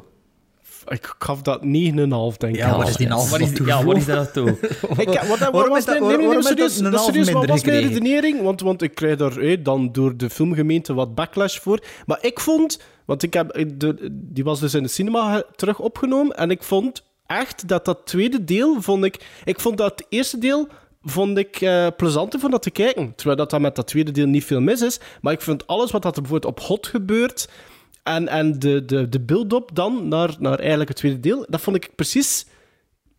Ik 0.89 1.15
gaf 1.19 1.43
dat 1.43 1.61
9,5, 1.63 1.67
denk 2.37 2.55
ik. 2.55 2.57
Ja, 2.57 2.77
wat 2.77 2.89
is 2.89 2.97
die 2.97 3.09
half 3.09 3.31
wat 3.31 3.41
is, 3.41 3.51
ja, 3.65 3.85
wat 3.85 3.97
is 3.97 4.05
dat 4.05 4.17
naartoe? 4.17 4.49
Ik, 4.97 5.07
wat, 5.07 5.39
wat 5.39 5.39
Waarom 5.39 5.69
was 5.71 5.85
dat- 5.85 6.01
nee, 6.01 6.17
nee, 6.17 6.27
nee, 6.29 6.43
serieus, 6.43 6.77
dat 6.79 6.93
wat 7.33 7.47
was 7.47 7.65
mijn 7.65 7.81
redenering? 7.89 8.43
Want, 8.43 8.61
want 8.61 8.83
ik 8.83 8.95
krijg 8.95 9.17
daar 9.17 9.37
eh, 9.39 9.57
dan 9.65 9.93
door 9.93 10.17
de 10.17 10.31
filmgemeente 10.31 10.95
wat 10.95 11.15
backlash 11.15 11.59
voor. 11.59 11.81
Maar 12.07 12.19
ik 12.21 12.41
vond, 12.41 12.81
want 13.05 13.23
ik 13.23 13.33
heb, 13.35 13.65
de, 13.77 14.09
die 14.13 14.45
was 14.45 14.61
dus 14.61 14.75
in 14.75 14.83
de 14.83 14.89
cinema 14.89 15.43
terug 15.57 15.79
opgenomen. 15.79 16.37
En 16.37 16.51
ik 16.51 16.63
vond 16.63 17.03
echt 17.27 17.69
dat 17.69 17.85
dat 17.85 18.01
tweede 18.05 18.45
deel, 18.45 18.83
vond 18.83 19.05
ik, 19.05 19.27
ik 19.45 19.61
vond 19.61 19.77
dat 19.79 19.91
het 19.91 20.07
eerste 20.09 20.39
deel 20.39 20.69
vond 21.03 21.39
ik 21.39 21.61
eh 21.61 21.87
plezanter 21.97 22.41
van 22.41 22.51
dat 22.51 22.63
te 22.63 22.71
kijken. 22.71 23.13
Terwijl 23.15 23.37
dat, 23.37 23.51
dat 23.51 23.61
met 23.61 23.77
dat 23.77 23.87
tweede 23.87 24.11
deel 24.11 24.27
niet 24.27 24.45
veel 24.45 24.61
mis 24.61 24.81
is. 24.83 25.01
Maar 25.21 25.33
ik 25.33 25.41
vind 25.41 25.67
alles 25.67 25.91
wat 25.91 26.03
dat 26.03 26.17
er 26.17 26.23
bijvoorbeeld 26.23 26.53
op 26.53 26.65
Hot 26.65 26.87
gebeurt... 26.87 27.49
En, 28.07 28.29
en 28.29 28.59
de, 28.59 28.85
de, 28.85 29.09
de 29.09 29.21
build-up 29.21 29.71
dan 29.73 30.09
naar, 30.09 30.37
naar 30.39 30.59
eigenlijk 30.59 30.89
het 30.89 30.99
tweede 30.99 31.21
deel, 31.21 31.47
dat 31.49 31.61
vond 31.61 31.77
ik 31.77 31.95
precies... 31.95 32.47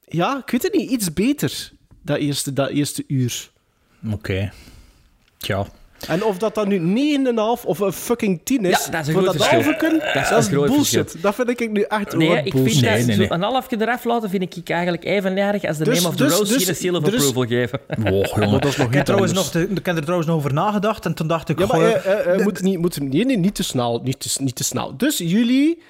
Ja, 0.06 0.38
ik 0.38 0.50
weet 0.50 0.64
het 0.64 0.74
niet, 0.74 0.90
iets 0.90 1.14
beter. 1.14 1.72
Dat 2.02 2.18
eerste, 2.18 2.54
dat 2.54 2.70
eerste 2.70 3.04
uur. 3.08 3.52
Oké. 4.12 4.52
Tja. 5.38 5.68
En 6.08 6.24
of 6.24 6.38
dat 6.38 6.56
dan 6.56 6.68
nu 6.68 6.80
9,5 6.80 7.66
of 7.66 7.80
een 7.80 7.92
fucking 7.94 8.40
10 8.44 8.66
is, 8.66 8.86
Ja, 8.86 8.92
dat 8.92 9.02
is 9.02 9.08
een 9.08 9.14
voor 9.14 9.22
groot 9.22 9.26
dat 9.38 9.48
verschil. 9.48 9.74
halve 9.74 10.00
Dat 10.14 10.24
is 10.24 10.30
dat 10.30 10.40
is 10.40 10.48
een 10.48 10.54
bullshit. 10.54 10.76
verschil. 11.00 11.22
Dat 11.22 11.36
vind 11.36 11.50
ik 11.62 11.72
nu 11.72 11.82
echt 11.82 12.16
Nee, 12.16 12.30
ik 12.38 12.42
vind 12.52 12.54
bullshit. 12.54 12.84
dat 12.84 12.92
Nee, 12.94 13.04
nee, 13.06 13.16
zo 13.16 13.22
nee. 13.22 13.32
een 13.32 13.42
halfje 13.42 13.82
eraf 13.82 14.04
laten 14.04 14.30
vind 14.30 14.56
ik 14.58 14.70
eigenlijk 14.70 15.04
even 15.06 15.38
erg 15.38 15.64
als 15.64 15.78
de 15.78 15.84
Dus- 15.84 15.96
name 15.96 16.08
of 16.08 16.16
the 16.16 16.24
dus- 16.24 16.38
rose 16.38 16.54
dus 16.54 16.64
geen 16.66 16.76
seal 16.76 16.96
of 16.96 17.08
is- 17.08 17.14
approval 17.14 17.46
geven. 17.46 17.80
Oh, 17.90 18.26
jongen. 18.26 18.52
dat 18.52 18.66
is 18.66 18.78
nog 18.78 18.88
ik, 18.88 18.94
heb 18.94 18.94
iets 18.94 19.04
trouwens 19.04 19.34
nog 19.34 19.54
ik 19.56 19.86
heb 19.86 19.96
er 19.96 20.02
trouwens 20.02 20.28
nog 20.30 20.38
over 20.38 20.54
nagedacht 20.54 21.06
en 21.06 21.14
toen 21.14 21.28
dacht 21.28 21.50
ik... 21.50 21.60
Ja, 21.60 21.66
maar 21.66 21.76
goh, 21.76 21.88
eh, 21.88 22.06
eh, 22.12 22.34
eh, 22.36 22.44
moet 22.44 22.62
niet, 22.62 22.80
moet, 22.80 23.00
nee, 23.00 23.26
nee, 23.26 23.38
niet 23.38 23.56
te 23.56 23.64
snel. 23.64 24.02
Niet 24.04 24.20
te, 24.20 24.44
niet 24.44 24.56
te 24.56 24.64
snel. 24.64 24.98
Dus 24.98 25.18
jullie... 25.18 25.82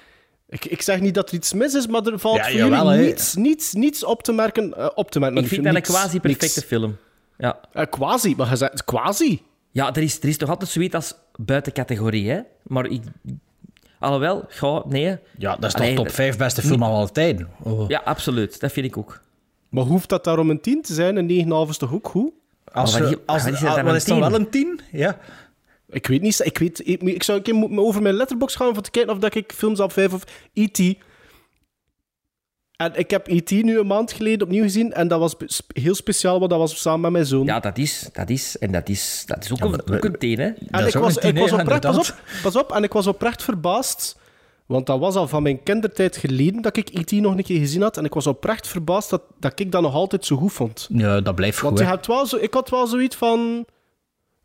Ik, 0.48 0.64
ik 0.64 0.82
zeg 0.82 1.00
niet 1.00 1.14
dat 1.14 1.28
er 1.28 1.34
iets 1.34 1.52
mis 1.52 1.74
is, 1.74 1.86
maar 1.86 2.02
er 2.06 2.18
valt 2.18 2.36
Ja, 2.36 2.42
voor 2.44 2.52
jawel, 2.52 2.90
jullie 2.92 3.06
niets, 3.06 3.34
niets, 3.34 3.72
niets 3.72 4.04
op 4.04 4.22
te 4.22 4.32
merken. 4.32 4.74
eh, 4.76 4.86
op 4.94 5.10
te 5.10 5.20
merken 5.20 5.42
Ik 5.42 5.48
vind 5.48 5.64
dat 5.64 5.74
een 5.74 5.82
quasi-perfecte 5.82 6.60
film. 6.62 6.96
Ja. 7.38 7.58
Eh, 7.72 7.84
quasi, 7.90 8.34
maar 8.36 8.48
je 8.50 8.56
zegt 8.56 8.84
quasi. 8.84 9.40
Ja, 9.78 9.94
er 9.94 10.02
is, 10.02 10.18
er 10.18 10.28
is 10.28 10.36
toch 10.36 10.48
altijd 10.48 10.70
zoiets 10.70 10.94
als 10.94 11.14
buiten 11.36 11.72
categorie, 11.72 12.30
hè? 12.30 12.40
Maar 12.62 12.86
ik... 12.86 13.02
Alhoewel, 13.98 14.44
ga, 14.48 14.82
nee. 14.86 15.16
Ja, 15.38 15.56
dat 15.56 15.64
is 15.64 15.72
toch 15.72 15.82
Allee, 15.82 15.94
top 15.94 16.10
5 16.10 16.36
beste 16.36 16.62
film 16.62 16.78
van 16.78 16.90
alle 16.90 17.10
tijden. 17.10 17.48
Oh. 17.62 17.88
Ja, 17.88 18.00
absoluut. 18.04 18.60
Dat 18.60 18.72
vind 18.72 18.86
ik 18.86 18.96
ook. 18.96 19.22
Maar 19.68 19.84
hoeft 19.84 20.08
dat 20.08 20.24
daarom 20.24 20.50
een 20.50 20.60
10 20.60 20.82
te 20.82 20.94
zijn? 20.94 21.16
Een 21.16 21.64
9,5 21.66 21.70
is 21.70 21.78
toch 21.78 21.92
ook 21.92 22.08
goed? 22.08 22.32
Als, 22.72 22.92
Maar 22.92 23.02
wat 23.02 23.18
als, 23.26 23.44
als, 23.46 23.60
wat 23.60 23.76
een 23.76 23.94
is 23.94 24.04
dan 24.04 24.20
10? 24.20 24.30
wel 24.30 24.40
een 24.40 24.50
10? 24.50 24.80
Ja. 24.92 25.18
Ik 25.88 26.06
weet 26.06 26.22
niet. 26.22 26.40
Ik, 26.44 26.58
weet, 26.58 26.88
ik, 26.88 27.02
ik 27.02 27.22
zou 27.22 27.38
een 27.38 27.44
keer 27.44 27.54
moeten 27.54 27.78
over 27.78 28.02
mijn 28.02 28.14
letterbox 28.14 28.54
gaan 28.54 28.68
om 28.68 28.82
te 28.82 28.90
kijken 28.90 29.12
of 29.12 29.18
dat 29.18 29.34
ik 29.34 29.52
films 29.52 29.80
op 29.80 29.92
5 29.92 30.12
of 30.12 30.24
E.T. 30.52 30.78
En 32.78 32.92
ik 32.94 33.10
heb 33.10 33.26
E.T. 33.28 33.50
nu 33.50 33.78
een 33.78 33.86
maand 33.86 34.12
geleden 34.12 34.42
opnieuw 34.42 34.62
gezien. 34.62 34.92
En 34.92 35.08
dat 35.08 35.18
was 35.20 35.36
heel 35.66 35.94
speciaal, 35.94 36.38
want 36.38 36.50
dat 36.50 36.58
was 36.58 36.80
samen 36.80 37.00
met 37.00 37.10
mijn 37.10 37.26
zoon. 37.26 37.44
Ja, 37.44 37.60
dat 37.60 37.78
is, 37.78 38.08
dat 38.12 38.30
is, 38.30 38.58
en 38.58 38.72
dat 38.72 38.88
is, 38.88 39.22
dat 39.26 39.44
is 39.44 39.52
ook, 39.52 39.58
Ja, 39.58 39.64
een, 39.64 39.94
ook 39.96 40.04
een 40.04 40.18
teen, 40.18 40.38
hè. 40.38 40.50
En 40.70 40.86
ik 40.86 40.94
was, 40.94 41.16
ik 41.16 41.38
was 41.38 41.52
oprecht, 41.52 41.80
pas 41.80 42.10
op, 42.10 42.16
pas 42.42 42.56
op, 42.56 42.72
en 42.72 42.82
ik 42.82 42.92
was 42.92 43.06
oprecht 43.06 43.42
verbaasd, 43.42 44.18
want 44.66 44.86
dat 44.86 44.98
was 44.98 45.14
al 45.14 45.28
van 45.28 45.42
mijn 45.42 45.62
kindertijd 45.62 46.16
geleden 46.16 46.62
dat 46.62 46.76
ik 46.76 46.88
E.T. 46.92 47.10
nog 47.12 47.36
een 47.36 47.42
keer 47.42 47.58
gezien 47.58 47.82
had, 47.82 47.96
en 47.96 48.04
ik 48.04 48.14
was 48.14 48.26
oprecht 48.26 48.66
verbaasd 48.68 49.10
dat, 49.10 49.22
dat 49.40 49.60
ik 49.60 49.72
dat 49.72 49.82
nog 49.82 49.94
altijd 49.94 50.24
zo 50.24 50.36
goed 50.36 50.52
vond. 50.52 50.88
Ja, 50.92 51.20
dat 51.20 51.34
blijft 51.34 51.60
Want 51.60 51.76
goed. 51.76 51.86
je 51.86 51.92
hebt 51.92 52.06
wel 52.06 52.26
zo, 52.26 52.36
ik 52.36 52.54
had 52.54 52.70
wel 52.70 52.86
zoiets 52.86 53.16
van, 53.16 53.64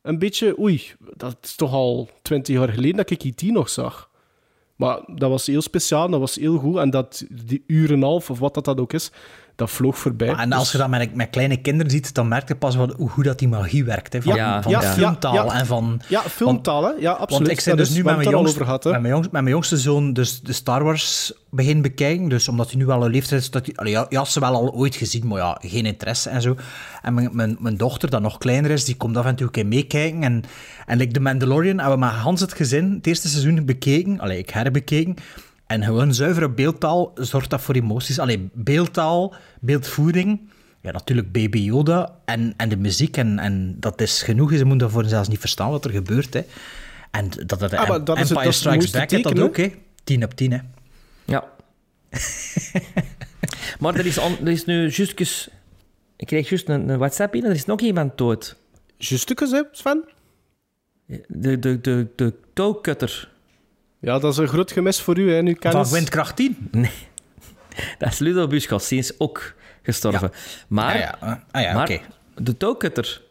een 0.02 0.20
beetje, 0.20 0.60
oei, 0.60 0.92
dat 1.16 1.38
is 1.42 1.56
toch 1.56 1.72
al 1.74 2.10
twintig 2.22 2.56
jaar 2.56 2.70
geleden 2.70 2.96
dat 2.98 3.10
ik 3.10 3.24
E.T. 3.24 3.42
nog 3.42 3.70
zag. 3.70 4.12
Maar 4.76 5.02
dat 5.16 5.30
was 5.30 5.48
heel 5.48 5.62
speciaal, 5.62 6.10
dat 6.10 6.20
was 6.20 6.36
heel 6.36 6.58
goed, 6.58 6.78
en 6.78 6.90
dat 6.90 7.26
die 7.30 7.64
uur 7.68 7.92
en 7.92 8.02
half, 8.02 8.30
of 8.30 8.40
wat 8.40 8.54
dat, 8.54 8.66
dat 8.66 8.80
ook 8.80 8.94
is, 8.94 9.12
dat 9.56 9.72
vloog 9.72 9.98
voorbij. 9.98 10.28
En 10.34 10.52
als 10.52 10.64
Dus- 10.64 10.72
je 10.72 10.78
dat 10.78 10.90
met, 10.90 11.16
met 11.16 11.30
kleine 11.30 11.58
kinderen 11.58 11.92
ziet, 11.92 12.14
dan 12.14 12.28
merk 12.28 12.48
je 12.48 12.56
pas 12.56 12.76
wat, 12.76 12.94
hoe 12.94 13.10
goed 13.10 13.24
dat 13.24 13.40
die 13.40 13.48
magie 13.48 13.84
werkt. 13.84 14.14
Hè, 14.14 14.22
van 14.22 14.36
Ja, 14.36 14.62
van 14.62 14.72
ja, 14.72 14.82
filmtaal 14.82 15.34
ja, 15.34 15.44
ja. 15.44 15.54
en 15.54 15.66
van... 15.66 16.02
Ja, 16.08 16.22
filmtaal, 16.22 16.84
hè? 16.84 16.90
Ja, 17.00 17.12
absoluut. 17.12 17.30
Want 17.30 17.50
ik 17.50 17.60
zit 17.60 17.78
dus 17.78 17.90
nu 17.90 17.96
met 17.96 18.04
mijn, 18.04 18.16
hebben 18.16 18.26
het 18.26 18.36
al 18.36 18.42
jongste, 18.42 18.62
over 18.62 18.66
gehad, 18.66 18.84
hè. 18.84 18.92
met, 18.92 19.02
mijn 19.02 19.14
jongste, 19.14 19.34
met 19.34 19.42
mijn 19.42 19.54
jongste 19.54 19.78
zoon 19.78 20.14
dus 20.14 20.42
de 20.42 20.54
Star 20.54 20.84
Wars 20.84 21.34
begin 21.50 21.82
bekijken. 21.82 22.30
Dus 22.30 22.48
omdat 22.48 22.70
hij 22.70 22.80
nu 22.80 22.86
wel 22.86 23.06
een 23.06 23.12
leeftijd 23.12 23.42
is, 23.42 23.52
dat 23.52 23.66
hij... 23.66 23.76
allee, 23.76 23.92
ja, 23.92 24.06
je 24.10 24.18
had 24.18 24.30
ze 24.30 24.40
wel 24.40 24.54
al 24.54 24.74
ooit 24.74 24.96
gezien, 24.96 25.28
maar 25.28 25.38
ja, 25.38 25.58
geen 25.62 25.86
interesse 25.86 26.30
en 26.30 26.42
zo. 26.42 26.56
En 27.02 27.14
mijn, 27.14 27.30
mijn, 27.32 27.58
mijn 27.60 27.78
dochter, 27.78 28.10
dat 28.10 28.22
nog 28.22 28.38
kleiner 28.38 28.72
is, 28.72 28.86
die 28.86 28.96
komt 28.96 29.18
af 29.18 29.26
en 29.26 29.36
toe 29.36 29.46
een 29.46 29.52
keer 29.52 29.68
meekijken. 29.68 30.24
En, 30.24 30.44
en 30.86 30.98
like 30.98 31.12
The 31.12 31.20
Mandalorian 31.20 31.80
hebben 31.80 32.00
we 32.00 32.06
met 32.06 32.14
Hans 32.14 32.42
het 32.42 32.54
gezin 32.54 32.94
het 32.94 33.08
eerste 33.08 33.28
seizoen 33.28 33.66
bekeken. 33.66 34.20
Allee, 34.20 34.38
ik 34.38 34.50
herbekeken. 34.50 35.16
En 35.68 35.84
gewoon 35.84 36.14
zuivere 36.14 36.50
beeldtaal 36.50 37.12
zorgt 37.16 37.50
dat 37.50 37.62
voor 37.62 37.76
emoties. 37.76 38.20
Allee, 38.20 38.50
beeldtaal, 38.54 39.36
beeldvoering... 39.60 40.52
Ja, 40.82 40.92
natuurlijk 40.92 41.32
Baby 41.32 41.58
Yoda 41.60 42.16
en, 42.26 42.54
en 42.58 42.70
de 42.70 42.78
muziek. 42.78 43.18
En, 43.18 43.40
en 43.40 43.76
dat 43.80 44.02
is 44.02 44.22
genoeg. 44.22 44.50
Ze 44.52 44.58
moeten 44.58 44.78
daarvoor 44.78 45.06
zelfs 45.06 45.28
niet 45.28 45.40
verstaan 45.40 45.70
wat 45.70 45.86
er 45.86 45.92
gebeurt. 45.92 46.34
Hè. 46.34 46.42
En 47.12 47.30
dat, 47.46 47.60
dat, 47.60 47.74
Ah, 47.74 47.88
maar 47.90 48.04
dat 48.04 48.18
is 48.20 48.30
het- 48.30 48.38
Empire 48.38 48.44
dat 48.44 48.44
het 48.46 48.54
Strikes 48.56 48.90
Back 48.92 49.10
heeft 49.12 49.24
dat 49.24 49.40
ook, 49.40 49.58
hè. 49.58 49.72
10 50.04 50.24
op 50.24 50.34
10, 50.34 50.52
hè. 50.52 50.58
Ja. 51.26 51.44
maar 53.80 53.96
er 53.96 54.06
is, 54.06 54.18
on- 54.18 54.38
er 54.42 54.48
is 54.52 54.66
nu 54.66 54.90
juist... 54.90 55.50
Ik 56.16 56.28
kreeg 56.28 56.50
juist 56.50 56.70
een, 56.70 56.90
een 56.90 56.98
WhatsApp 56.98 57.32
binnen, 57.32 57.50
er 57.52 57.56
is 57.58 57.66
nog 57.66 57.80
iemand 57.80 58.18
dood. 58.18 58.56
Justukes, 58.98 59.52
hè, 59.52 59.62
Sven? 59.72 60.04
De, 61.28 61.60
de, 61.60 61.82
de, 61.82 62.08
de 62.16 62.34
touwcutter. 62.54 63.32
Ja, 64.04 64.20
dat 64.20 64.32
is 64.32 64.38
een 64.38 64.48
groot 64.48 64.72
gemis 64.72 65.02
voor 65.02 65.18
u, 65.18 65.34
hè, 65.34 65.42
nu 65.42 65.52
Van 65.52 65.60
kennis. 65.72 65.92
Windkracht 65.92 66.36
10. 66.36 66.68
Nee. 66.72 66.92
Dat 68.00 68.12
is 68.12 68.20
Ludo 68.20 68.48
Buschossins 68.48 69.20
ook 69.20 69.54
gestorven. 69.82 70.32
Maar, 70.68 70.94
Ah 70.94 71.00
ja, 71.00 71.40
ah, 71.52 71.62
ja 71.62 71.74
maar 71.74 71.90
oké. 71.90 72.02
de 72.36 72.58
touwcutter... 72.58 73.22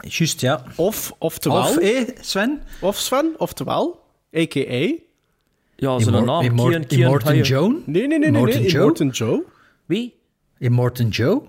Juist, 0.00 0.40
ja. 0.40 0.62
Of, 0.76 1.12
oftewel... 1.18 1.58
Of, 1.58 1.68
Of, 1.76 1.82
hé, 1.82 2.04
Sven? 2.20 2.62
Sven, 2.90 3.34
oftewel, 3.36 4.04
a.k.a. 4.36 4.60
Ja, 5.76 5.98
zijn 5.98 6.14
Immor- 6.14 6.24
naam. 6.24 6.42
Immor- 6.44 6.70
Kian- 6.70 6.86
Kian 6.86 7.00
Immortan 7.00 7.28
Haye- 7.32 7.42
Joan? 7.42 7.82
Nee, 7.86 8.06
nee, 8.06 8.06
nee, 8.06 8.18
nee, 8.18 8.28
Immortan 8.28 8.60
nee. 8.60 8.70
Joe? 8.70 8.80
Immortan 8.82 9.08
Joe. 9.08 9.42
Wie? 9.86 10.14
Immortan 10.58 11.08
Joe? 11.08 11.42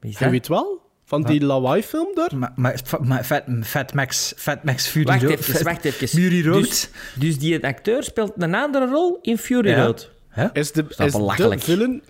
Wie 0.00 0.10
is 0.10 0.18
Je 0.18 0.24
dat? 0.24 0.32
weet 0.32 0.48
wel, 0.48 0.79
van 1.10 1.22
die 1.22 1.44
lawaai-film 1.44 2.08
daar. 2.14 2.36
Maar, 2.38 2.52
maar, 2.56 2.80
maar 3.00 3.24
Fat, 3.24 3.42
Fat 3.62 3.94
Max, 3.94 4.32
Fat 4.36 4.64
Max 4.64 4.86
Fury 4.86 5.04
Wacht 5.04 5.22
Road. 5.22 5.32
even, 5.38 5.64
wacht 5.64 5.84
even. 5.84 6.08
Fury 6.08 6.46
Road. 6.46 6.62
Dus, 6.62 6.88
dus 7.14 7.38
die 7.38 7.64
acteur 7.64 8.02
speelt 8.02 8.32
een 8.36 8.54
andere 8.54 8.86
rol 8.86 9.18
in 9.22 9.38
Fury 9.38 9.68
Ja. 9.68 9.84
Road. 9.84 10.10
Hè? 10.28 10.46
Is 10.52 10.72
de, 10.72 10.82
dat 10.82 11.06
is 11.06 11.12
de 11.12 11.18
belachelijk? 11.18 11.62
villain... 11.62 12.02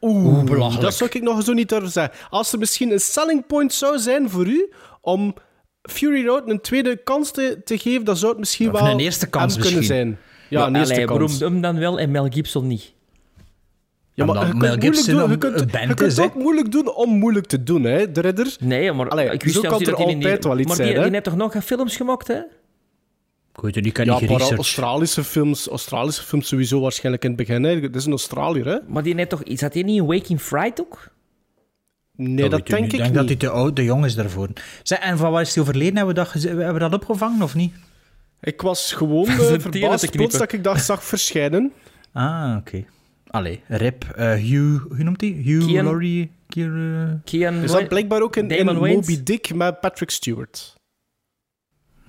Oeh, 0.00 0.44
belachelijk. 0.44 0.82
dat 0.82 0.94
zou 0.94 1.10
ik 1.12 1.22
nog 1.22 1.42
zo 1.44 1.52
niet 1.52 1.68
durven 1.68 1.90
zeggen. 1.90 2.14
Als 2.30 2.52
er 2.52 2.58
misschien 2.58 2.90
een 2.92 3.00
selling 3.00 3.46
point 3.46 3.72
zou 3.72 3.98
zijn 3.98 4.30
voor 4.30 4.46
u 4.46 4.72
om 5.00 5.34
Fury 5.82 6.26
Road 6.26 6.48
een 6.48 6.60
tweede 6.60 6.96
kans 6.96 7.30
te, 7.30 7.60
te 7.64 7.78
geven, 7.78 8.04
dan 8.04 8.16
zou 8.16 8.30
het 8.30 8.40
misschien 8.40 8.72
Of 8.74 8.80
wel 8.80 8.90
een 8.90 9.00
eerste 9.00 9.26
kans 9.26 9.54
kunnen 9.54 9.74
misschien. 9.76 9.96
zijn. 9.96 10.18
Ja, 10.48 10.66
een 10.66 10.76
eerste 10.76 10.92
Allee, 10.94 11.06
kans. 11.06 11.18
waarom 11.38 11.52
hem 11.52 11.62
dan 11.62 11.78
wel 11.78 11.98
en 11.98 12.10
Mel 12.10 12.26
Gibson 12.30 12.66
niet? 12.66 12.92
Ja, 14.18 14.24
maar 14.24 14.36
je 14.36 14.50
kunt 14.50 14.60
Mel 14.60 14.68
moeilijk 14.76 14.82
Gibson 14.96 15.14
doen. 15.14 15.30
Je 15.30 15.38
kunt, 15.38 15.74
een 15.74 15.88
je 15.88 15.94
kunt 15.94 16.12
is, 16.12 16.18
ook 16.18 16.34
moeilijk 16.34 16.72
doen 16.72 16.94
om 16.94 17.10
moeilijk 17.18 17.46
te 17.46 17.62
doen, 17.62 17.84
hè, 17.84 18.12
de 18.12 18.20
ridder. 18.20 18.56
Nee, 18.60 18.92
maar 18.92 19.08
Allee, 19.08 19.30
ik 19.30 19.42
wist 19.42 19.54
zo 19.54 19.60
kan 19.60 19.72
niet 19.78 19.80
er 19.80 19.86
dat 19.90 19.98
hij 20.02 20.12
in 20.12 20.18
die- 20.18 20.26
altijd 20.28 20.44
wel 20.44 20.58
iets 20.58 20.66
maar 20.66 20.76
zijn, 20.76 20.88
die, 20.88 20.96
hè? 20.96 21.02
die 21.04 21.12
heeft 21.12 21.24
toch 21.24 21.36
nog 21.36 21.52
geen 21.52 21.62
films 21.62 21.96
gemaakt, 21.96 22.26
hè? 22.26 22.40
Niet, 23.62 23.76
ik 23.86 23.96
heb 23.96 24.06
Ja, 24.06 24.20
niet 24.20 24.30
maar. 24.30 24.40
Australische 24.40 25.24
films, 25.24 25.68
Australische 25.68 26.22
films 26.22 26.48
sowieso 26.48 26.80
waarschijnlijk 26.80 27.24
in 27.24 27.30
het 27.30 27.38
begin. 27.38 27.62
Hè. 27.64 27.80
Dat 27.80 27.94
is 27.94 28.04
een 28.04 28.10
Australiër, 28.10 28.66
hè? 28.66 28.78
Maar 28.86 29.02
die 29.02 29.14
heeft 29.14 29.28
toch... 29.28 29.40
Zat 29.44 29.74
hij 29.74 29.82
niet 29.82 29.96
in 30.00 30.06
Waking 30.06 30.40
Fright 30.40 30.80
ook? 30.80 31.08
Nee, 32.16 32.48
dat, 32.48 32.66
denk 32.66 32.82
niet. 32.82 32.92
ik 32.92 32.98
denk 32.98 33.14
dat 33.14 33.24
hij 33.24 33.32
niet. 33.32 33.40
te 33.40 33.48
oud, 33.48 33.76
te 33.76 33.84
jong 33.84 34.04
is 34.04 34.14
daarvoor. 34.14 34.48
Zeg, 34.82 34.98
en 34.98 35.18
van 35.18 35.30
waar 35.32 35.40
is 35.42 35.54
hij 35.54 35.62
overleden? 35.62 35.96
Hebben 35.96 36.14
we 36.14 36.20
dat, 36.20 36.42
hebben 36.42 36.72
we 36.72 36.78
dat 36.78 36.92
opgevangen 36.92 37.42
of 37.42 37.54
niet? 37.54 37.74
Ik 38.40 38.60
was 38.60 38.92
gewoon 38.92 39.24
Zijn 39.40 39.54
uh, 39.54 39.60
verbaasd 39.60 40.10
plots 40.10 40.38
dat 40.38 40.52
ik 40.52 40.64
dat 40.64 40.80
zag 40.80 41.04
verschijnen. 41.04 41.72
Ah, 42.12 42.56
oké. 42.58 42.84
Allee, 43.30 43.60
Rip, 43.66 44.04
eh, 44.04 44.32
Hugh, 44.34 44.82
hoe 44.88 45.02
noemt 45.04 45.20
hij? 45.20 45.30
Hugh 45.30 45.66
Kian- 45.66 45.84
Laurie, 45.84 46.30
Kier, 46.48 47.00
eh, 47.02 47.12
Kian 47.24 47.54
Is 47.54 47.70
dat 47.70 47.88
blijkbaar 47.88 48.22
ook 48.22 48.36
in? 48.36 48.64
Moby 48.74 49.22
Dick 49.22 49.54
met 49.54 49.80
Patrick 49.80 50.10
Stewart. 50.10 50.74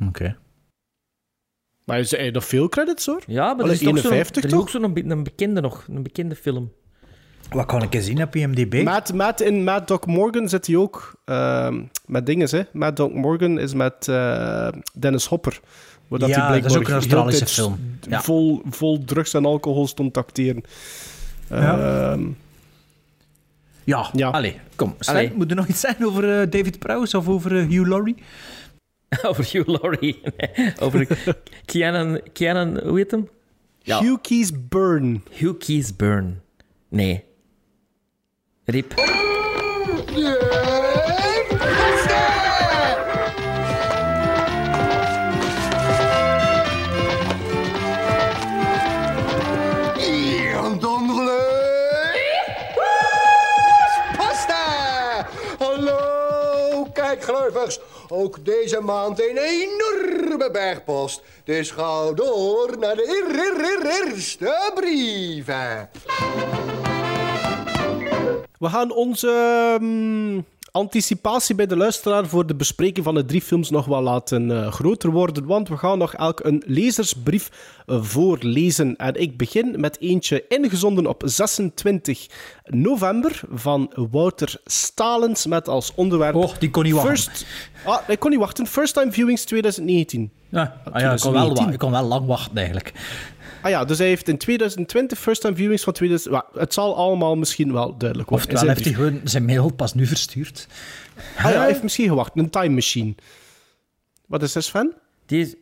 Oké. 0.07 0.37
Maar 1.85 1.97
hij 1.97 2.07
heeft 2.19 2.33
nog 2.33 2.45
veel 2.45 2.69
credits, 2.69 3.05
hoor. 3.05 3.21
Ja, 3.27 3.45
maar 3.45 3.55
er 3.55 3.61
Allee, 3.61 3.73
is, 3.73 3.79
toch 3.79 3.87
zo'n- 3.97 4.11
51 4.11 4.43
er 4.43 4.49
is 4.49 4.55
ook 4.55 4.69
toch? 4.69 4.81
zo'n 4.81 4.93
be- 4.93 5.03
een 5.03 5.23
bekende 5.23 5.61
nog. 5.61 5.85
Een 5.89 6.03
bekende 6.03 6.35
film. 6.35 6.71
Wat 7.49 7.65
kan 7.65 7.83
ik 7.83 7.93
eens 7.93 8.05
zien 8.05 8.21
op 8.23 8.35
IMDb? 8.35 8.83
Matt, 8.83 9.13
Matt 9.13 9.41
in 9.41 9.63
Mad 9.63 9.87
Dog 9.87 10.05
Morgan 10.05 10.49
zit 10.49 10.67
hij 10.67 10.75
ook 10.75 11.21
ehm, 11.25 11.83
met 12.05 12.25
dingen, 12.25 12.49
hè. 12.49 12.61
Mad 12.73 12.95
Dog 12.95 13.13
Morgan 13.13 13.59
is 13.59 13.73
met 13.73 14.07
eh, 14.07 14.67
Dennis 14.99 15.25
Hopper. 15.25 15.59
Waar 16.09 16.27
Ja, 16.29 16.47
hij 16.49 16.61
dat 16.61 16.71
is 16.71 16.77
ook 16.77 16.87
een 16.87 16.93
Australische 16.93 17.45
film. 17.45 17.79
Ja. 18.09 18.21
Vol, 18.21 18.61
vol 18.69 19.03
drugs 19.03 19.33
en 19.33 19.45
alcohol 19.45 19.87
stond 19.87 20.13
te 20.13 20.19
acteren. 20.19 20.63
Ja. 21.49 22.11
Ehm, 22.11 22.27
Ja, 23.83 24.09
Ja. 24.13 24.29
allee, 24.29 24.59
kom. 24.75 24.95
Sven, 24.99 25.15
Allee. 25.15 25.31
moet 25.35 25.49
er 25.49 25.55
nog 25.55 25.67
iets 25.67 25.79
zijn 25.79 26.05
over 26.05 26.41
eh, 26.41 26.49
David 26.51 26.79
Prowse 26.79 27.17
of 27.17 27.27
over 27.27 27.57
eh, 27.57 27.67
Hugh 27.67 27.87
Laurie? 27.87 28.15
Over 29.27 29.47
Hugh 29.51 29.67
Laurie. 29.81 30.21
Nee, 30.37 30.73
Over 30.83 31.07
Keanu... 31.65 32.19
Keanu... 32.33 32.79
Hoe 32.83 32.97
heet 32.97 33.11
hem? 33.11 33.29
Ja. 33.79 33.99
Hugh 34.01 34.21
Keys 34.21 34.51
Burn. 34.69 35.23
Hugh 35.31 35.57
Keys 35.57 35.95
Burn. 35.95 36.41
Nee. 36.89 37.23
Rip. 38.65 38.93
Pasta! 38.95 40.58
Ook 58.11 58.45
deze 58.45 58.79
maand 58.81 59.19
een 59.21 59.37
enorme 59.37 60.49
bergpost. 60.51 61.21
Dus 61.43 61.71
ga 61.71 62.11
door 62.11 62.75
naar 62.79 62.95
de 62.95 63.07
eer- 63.07 63.39
eer- 63.39 63.65
eer- 63.65 64.07
eerste 64.15 64.71
brieven. 64.75 65.89
We 68.59 68.69
gaan 68.69 68.91
onze 68.91 69.27
ehm, 69.79 70.41
anticipatie 70.71 71.55
bij 71.55 71.65
de 71.65 71.77
luisteraar 71.77 72.25
voor 72.27 72.45
de 72.47 72.55
bespreking 72.55 73.05
van 73.05 73.15
de 73.15 73.25
drie 73.25 73.41
films 73.41 73.69
nog 73.69 73.85
wel 73.85 74.01
laten 74.01 74.51
eh, 74.51 74.71
groter 74.71 75.09
worden, 75.11 75.45
want 75.45 75.69
we 75.69 75.77
gaan 75.77 75.97
nog 75.97 76.13
elk 76.13 76.39
een 76.43 76.63
lezersbrief 76.65 77.49
eh, 77.85 78.01
voorlezen. 78.01 78.95
En 78.95 79.21
ik 79.21 79.37
begin 79.37 79.75
met 79.79 79.99
eentje 79.99 80.43
ingezonden 80.47 81.05
op 81.07 81.21
26 81.25 82.27
november 82.65 83.41
van 83.51 83.91
Wouter 84.11 84.55
Stalens 84.65 85.45
met 85.45 85.67
als 85.67 85.91
onderwerp... 85.95 86.35
Oh, 86.35 86.51
die 86.59 86.69
kon 86.69 86.83
niet 86.83 86.93
wachten. 86.93 87.11
First, 87.15 87.45
ah, 87.85 87.97
ik 88.07 88.19
kon 88.19 88.29
niet 88.29 88.39
wachten. 88.39 88.67
First 88.67 88.93
Time 88.93 89.11
Viewings 89.11 89.43
2019. 89.43 90.31
Ja, 90.49 90.81
ah 90.91 91.01
ja 91.01 91.13
ik, 91.13 91.19
kon 91.19 91.31
wel, 91.33 91.41
2019. 91.53 91.65
wa- 91.65 91.71
ik 91.71 91.79
kon 91.79 91.91
wel 91.91 92.03
lang 92.03 92.25
wachten 92.25 92.57
eigenlijk. 92.57 92.93
Ah 93.61 93.69
ja, 93.69 93.85
dus 93.85 93.97
hij 93.97 94.07
heeft 94.07 94.27
in 94.27 94.37
2020 94.37 95.19
First 95.19 95.41
Time 95.41 95.55
Viewings 95.55 95.83
van 95.83 95.93
2000... 95.93 96.33
Wa- 96.33 96.45
Het 96.53 96.73
zal 96.73 96.95
allemaal 96.95 97.35
misschien 97.35 97.73
wel 97.73 97.97
duidelijk 97.97 98.29
worden. 98.29 98.47
Oftewel 98.47 98.73
zijn 98.75 98.83
heeft 98.83 98.97
hij 98.97 99.05
gewoon 99.05 99.21
zijn 99.23 99.45
mail 99.45 99.73
pas 99.73 99.93
nu 99.93 100.05
verstuurd. 100.05 100.67
Ah 101.37 101.43
ja, 101.51 101.57
hij 101.57 101.67
heeft 101.67 101.83
misschien 101.83 102.07
gewacht. 102.07 102.31
Een 102.35 102.49
time 102.49 102.73
machine. 102.73 103.15
Wat 104.27 104.43
is 104.43 104.55
er, 104.55 104.63
Sven? 104.63 104.93
Die 105.25 105.41
is... 105.41 105.55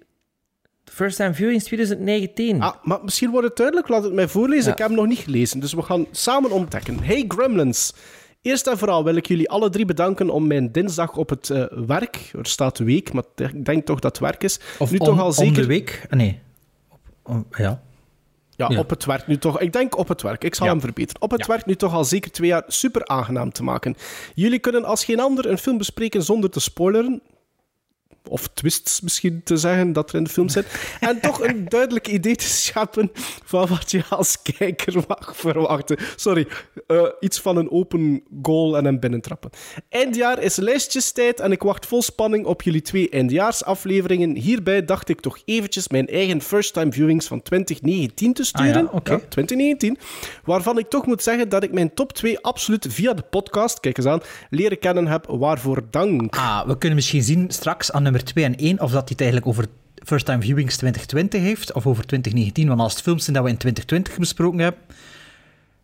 First 0.85 1.15
time 1.17 1.33
viewing 1.33 1.57
is 1.59 1.63
2019. 1.65 2.61
Ah, 2.61 2.73
maar 2.83 2.99
misschien 3.03 3.29
wordt 3.31 3.47
het 3.47 3.57
duidelijk. 3.57 3.87
Laat 3.87 4.03
het 4.03 4.13
mij 4.13 4.27
voorlezen. 4.27 4.65
Ja. 4.65 4.71
Ik 4.71 4.77
heb 4.77 4.87
hem 4.87 4.97
nog 4.97 5.07
niet 5.07 5.17
gelezen. 5.19 5.59
Dus 5.59 5.73
we 5.73 5.81
gaan 5.81 6.05
samen 6.11 6.51
ontdekken. 6.51 7.03
Hey 7.03 7.25
Gremlins. 7.27 7.93
Eerst 8.41 8.67
en 8.67 8.77
vooral 8.77 9.03
wil 9.03 9.15
ik 9.15 9.25
jullie 9.27 9.49
alle 9.49 9.69
drie 9.69 9.85
bedanken 9.85 10.29
om 10.29 10.47
mijn 10.47 10.71
dinsdag 10.71 11.15
op 11.15 11.29
het 11.29 11.49
eh, 11.49 11.63
werk... 11.87 12.31
Er 12.37 12.45
staat 12.45 12.77
week, 12.77 13.13
maar 13.13 13.23
ik 13.35 13.65
denk 13.65 13.85
toch 13.85 13.99
dat 13.99 14.11
het 14.11 14.19
werk 14.29 14.43
is. 14.43 14.59
Of 14.79 14.91
nu 14.91 14.97
om, 14.97 15.05
toch 15.05 15.19
al 15.19 15.25
om 15.27 15.33
zeker... 15.33 15.61
de 15.61 15.65
week? 15.67 16.05
Ah, 16.09 16.17
nee. 16.17 16.39
Op- 17.23 17.55
ja. 17.55 17.81
Ja, 18.57 18.67
Ja. 18.69 18.79
op 18.79 18.89
het 18.89 19.05
werk 19.05 19.27
nu 19.27 19.37
toch. 19.37 19.59
Ik 19.59 19.73
denk 19.73 19.97
op 19.97 20.07
het 20.07 20.21
werk. 20.21 20.43
Ik 20.43 20.55
zal 20.55 20.65
Ja. 20.65 20.71
hem 20.71 20.81
verbeteren. 20.81 21.21
Op 21.21 21.31
het 21.31 21.45
werk 21.47 21.65
nu 21.65 21.75
toch 21.75 21.93
al 21.93 22.03
zeker 22.03 22.31
twee 22.31 22.49
jaar 22.49 22.63
super 22.67 23.05
aangenaam 23.05 23.51
te 23.51 23.63
maken. 23.63 23.95
Jullie 24.33 24.59
kunnen 24.59 24.83
als 24.85 25.05
geen 25.05 25.19
ander 25.19 25.45
een 25.49 25.57
film 25.57 25.77
bespreken 25.77 26.23
zonder 26.23 26.49
te 26.49 26.59
spoileren. 26.59 27.21
Of 28.29 28.47
twists 28.53 29.01
misschien 29.01 29.41
te 29.43 29.57
zeggen 29.57 29.93
dat 29.93 30.09
er 30.09 30.15
in 30.15 30.23
de 30.23 30.29
film 30.29 30.49
zit. 30.49 30.65
En 30.99 31.19
toch 31.27 31.43
een 31.43 31.65
duidelijk 31.69 32.07
idee 32.07 32.35
te 32.35 32.45
scheppen 32.45 33.11
van 33.45 33.67
wat 33.67 33.91
je 33.91 34.03
als 34.09 34.41
kijker 34.41 35.03
mag 35.07 35.35
verwachten. 35.35 35.97
Sorry, 36.15 36.47
eh, 36.87 37.03
iets 37.19 37.39
van 37.39 37.57
een 37.57 37.71
open 37.71 38.23
goal 38.41 38.77
en 38.77 38.85
een 38.85 38.99
binnentrappen. 38.99 39.49
Eindjaar 39.89 40.41
is 40.41 40.55
lijstjestijd 40.55 41.39
en 41.39 41.51
ik 41.51 41.61
wacht 41.61 41.85
vol 41.85 42.01
spanning 42.01 42.45
op 42.45 42.61
jullie 42.61 42.81
twee 42.81 43.09
eindjaarsafleveringen. 43.09 44.35
Hierbij 44.35 44.85
dacht 44.85 45.09
ik 45.09 45.21
toch 45.21 45.37
eventjes 45.45 45.87
mijn 45.87 46.07
eigen 46.07 46.41
first-time 46.41 46.91
viewings 46.91 47.27
van 47.27 47.41
2019 47.41 48.33
te 48.33 48.43
sturen. 48.43 48.87
Ah 48.87 48.91
ja, 48.91 48.97
oké. 48.97 49.19
2019. 49.29 49.97
Waarvan 50.43 50.77
ik 50.77 50.89
toch 50.89 51.05
moet 51.05 51.23
zeggen 51.23 51.49
dat 51.49 51.63
ik 51.63 51.73
mijn 51.73 51.93
top 51.93 52.13
2 52.13 52.39
absoluut 52.39 52.87
via 52.89 53.13
de 53.13 53.21
podcast, 53.21 53.79
kijk 53.79 53.97
eens 53.97 54.07
aan, 54.07 54.21
leren 54.49 54.79
kennen 54.79 55.07
heb. 55.07 55.25
Waarvoor 55.29 55.83
dank. 55.91 56.35
Ah, 56.35 56.67
we 56.67 56.77
kunnen 56.77 56.97
misschien 56.97 57.23
zien 57.23 57.51
straks 57.51 57.91
aan 57.91 58.03
nummer 58.03 58.16
2 58.23 58.43
en 58.45 58.55
1 58.55 58.81
of 58.81 58.91
dat 58.91 58.99
hij 59.01 59.09
het 59.09 59.21
eigenlijk 59.21 59.49
over 59.49 59.65
First 60.05 60.25
Time 60.25 60.41
Viewings 60.41 60.75
2020 60.77 61.41
heeft 61.41 61.73
of 61.73 61.87
over 61.87 62.05
2019. 62.05 62.67
Want 62.67 62.79
als 62.79 62.93
het 62.93 63.01
films 63.01 63.23
zijn 63.23 63.35
dat 63.35 63.45
we 63.45 63.51
in 63.51 63.57
2020 63.57 64.17
besproken 64.19 64.59
hebben, 64.59 64.81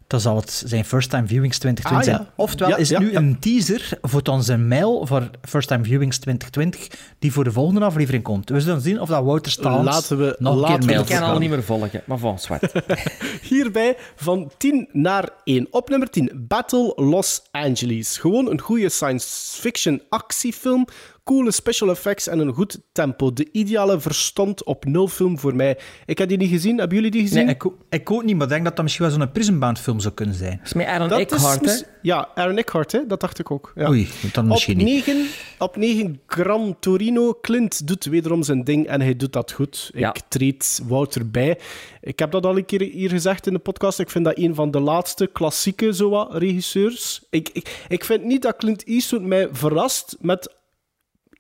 dan 0.08 0.20
zal 0.22 0.36
het 0.36 0.64
zijn 0.66 0.86
First 0.86 1.10
Time 1.10 1.28
Viewings 1.28 1.58
2020 1.58 2.14
Ah, 2.14 2.18
ja. 2.20 2.24
zijn. 2.26 2.34
Oftewel 2.48 2.70
Ja, 2.70 2.78
is 2.78 2.90
ja, 2.90 3.00
nu 3.00 3.12
ja. 3.12 3.18
een 3.18 3.40
teaser 3.40 3.98
voor 4.02 4.22
onze 4.22 4.58
mail 4.58 5.06
voor 5.08 5.30
First 5.42 5.68
Time 5.68 5.84
Viewings 5.84 6.18
2020 6.18 6.88
die 7.20 7.32
voor 7.32 7.44
de 7.44 7.52
volgende 7.52 7.86
aflevering 7.86 8.24
komt. 8.24 8.50
We 8.50 8.60
zullen 8.62 8.82
zien 8.82 9.02
of 9.02 9.10
dat 9.10 9.24
Wouter 9.24 9.52
Staals 9.52 9.86
Laten 9.86 10.18
we- 10.18 10.36
nog 10.40 10.54
een 10.54 10.60
laten 10.60 10.76
keer 10.80 10.86
we 10.88 10.94
mail 10.94 11.02
Ik 11.02 11.08
kan 11.16 11.24
al 11.30 11.40
niet 11.40 11.50
meer 11.50 11.64
volgen, 11.64 12.02
maar 12.06 12.18
van 12.18 12.40
zwart. 12.40 12.72
Hierbij 13.50 13.98
van 14.16 14.52
10 14.58 14.88
naar 14.92 15.30
1. 15.44 15.68
Op 15.72 15.90
nummer 15.90 16.10
10, 16.10 16.46
Battle 16.48 16.94
Los 16.96 17.42
Angeles. 17.52 18.18
Gewoon 18.18 18.50
een 18.50 18.60
goede 18.62 18.90
science 18.90 19.28
fiction 19.62 20.02
actiefilm, 20.10 20.88
coole 21.24 21.52
special 21.52 21.90
effects 21.90 22.28
en 22.28 22.40
een 22.40 22.54
goed 22.54 22.80
tempo. 22.92 23.34
De 23.34 23.48
ideale 23.52 24.00
verstand 24.00 24.64
op 24.64 24.86
nul 24.86 25.08
film 25.08 25.40
voor 25.40 25.56
mij. 25.56 25.78
Ik 26.06 26.18
heb 26.18 26.28
die 26.30 26.38
niet 26.38 26.50
gezien. 26.50 26.78
Hebben 26.78 26.96
jullie 26.98 27.12
die 27.12 27.22
gezien? 27.22 27.46
Nee, 27.46 27.54
ik, 27.56 27.66
ook- 27.66 27.78
ik 27.90 28.12
ook 28.12 28.24
niet, 28.24 28.36
maar 28.36 28.44
ik 28.44 28.50
denk 28.52 28.64
dat 28.64 28.76
dat 28.76 28.84
misschien 28.84 29.06
wel 29.06 29.16
zo'n 29.16 29.32
Prismbound 29.32 29.80
film 29.80 30.00
zou 30.00 30.14
kunnen 30.14 30.36
zijn. 30.36 30.58
Dat 30.58 30.66
is 30.66 30.74
met 30.74 30.86
Aaron 30.86 31.10
Dat 31.10 31.20
Eckhart, 31.20 31.66
hè? 31.66 31.76
Ja, 32.02 32.30
Aaron 32.36 32.58
Eckhart, 32.58 32.92
hè? 32.92 33.00
dat 33.08 33.20
dacht 33.20 33.40
ik 33.40 33.52
ook. 33.52 33.72
Ja. 33.76 33.90
Oei, 33.90 34.08
dan 34.34 34.44
Op 34.44 34.50
misschien 34.50 34.78
niet. 34.78 35.06
9, 35.06 35.28
op 35.60 35.76
9 35.76 36.20
Gran 36.28 36.76
Torino. 36.80 37.34
Clint 37.42 37.88
doet 37.88 38.06
wederom 38.06 38.44
zijn 38.44 38.64
ding 38.64 38.88
en 38.88 39.02
hij 39.02 39.16
doet 39.16 39.34
dat 39.34 39.52
goed. 39.52 39.90
Ik 39.94 40.00
Ja. 40.00 40.16
treed 40.28 40.82
Wouter 40.88 41.30
bij. 41.32 41.60
Ik 42.02 42.20
heb 42.20 42.32
dat 42.32 42.46
al 42.46 42.58
een 42.58 42.66
keer 42.66 42.82
hier 42.82 43.10
gezegd 43.10 43.48
in 43.48 43.54
de 43.54 43.60
podcast. 43.60 44.00
Ik 44.00 44.10
vind 44.10 44.26
dat 44.26 44.38
een 44.38 44.56
van 44.56 44.72
de 44.72 44.80
laatste 44.80 45.28
klassieke 45.34 45.94
zo 45.94 46.10
wat, 46.10 46.34
regisseurs. 46.36 47.22
Ik, 47.30 47.50
ik, 47.54 47.86
ik 47.88 48.04
vind 48.06 48.24
niet 48.24 48.42
dat 48.42 48.56
Clint 48.56 48.84
Eastwood 48.86 49.22
mij 49.22 49.48
verrast 49.52 50.18
met 50.20 50.54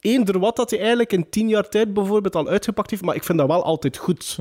eender 0.03 0.39
wat 0.39 0.55
dat 0.55 0.69
hij 0.69 0.79
eigenlijk 0.79 1.13
in 1.13 1.29
tien 1.29 1.47
jaar 1.49 1.69
tijd 1.69 1.93
bijvoorbeeld 1.93 2.35
al 2.35 2.47
uitgepakt 2.47 2.89
heeft, 2.89 3.01
maar 3.03 3.15
ik 3.15 3.23
vind 3.23 3.37
dat 3.37 3.47
wel 3.47 3.63
altijd 3.63 3.97
goed. 3.97 4.37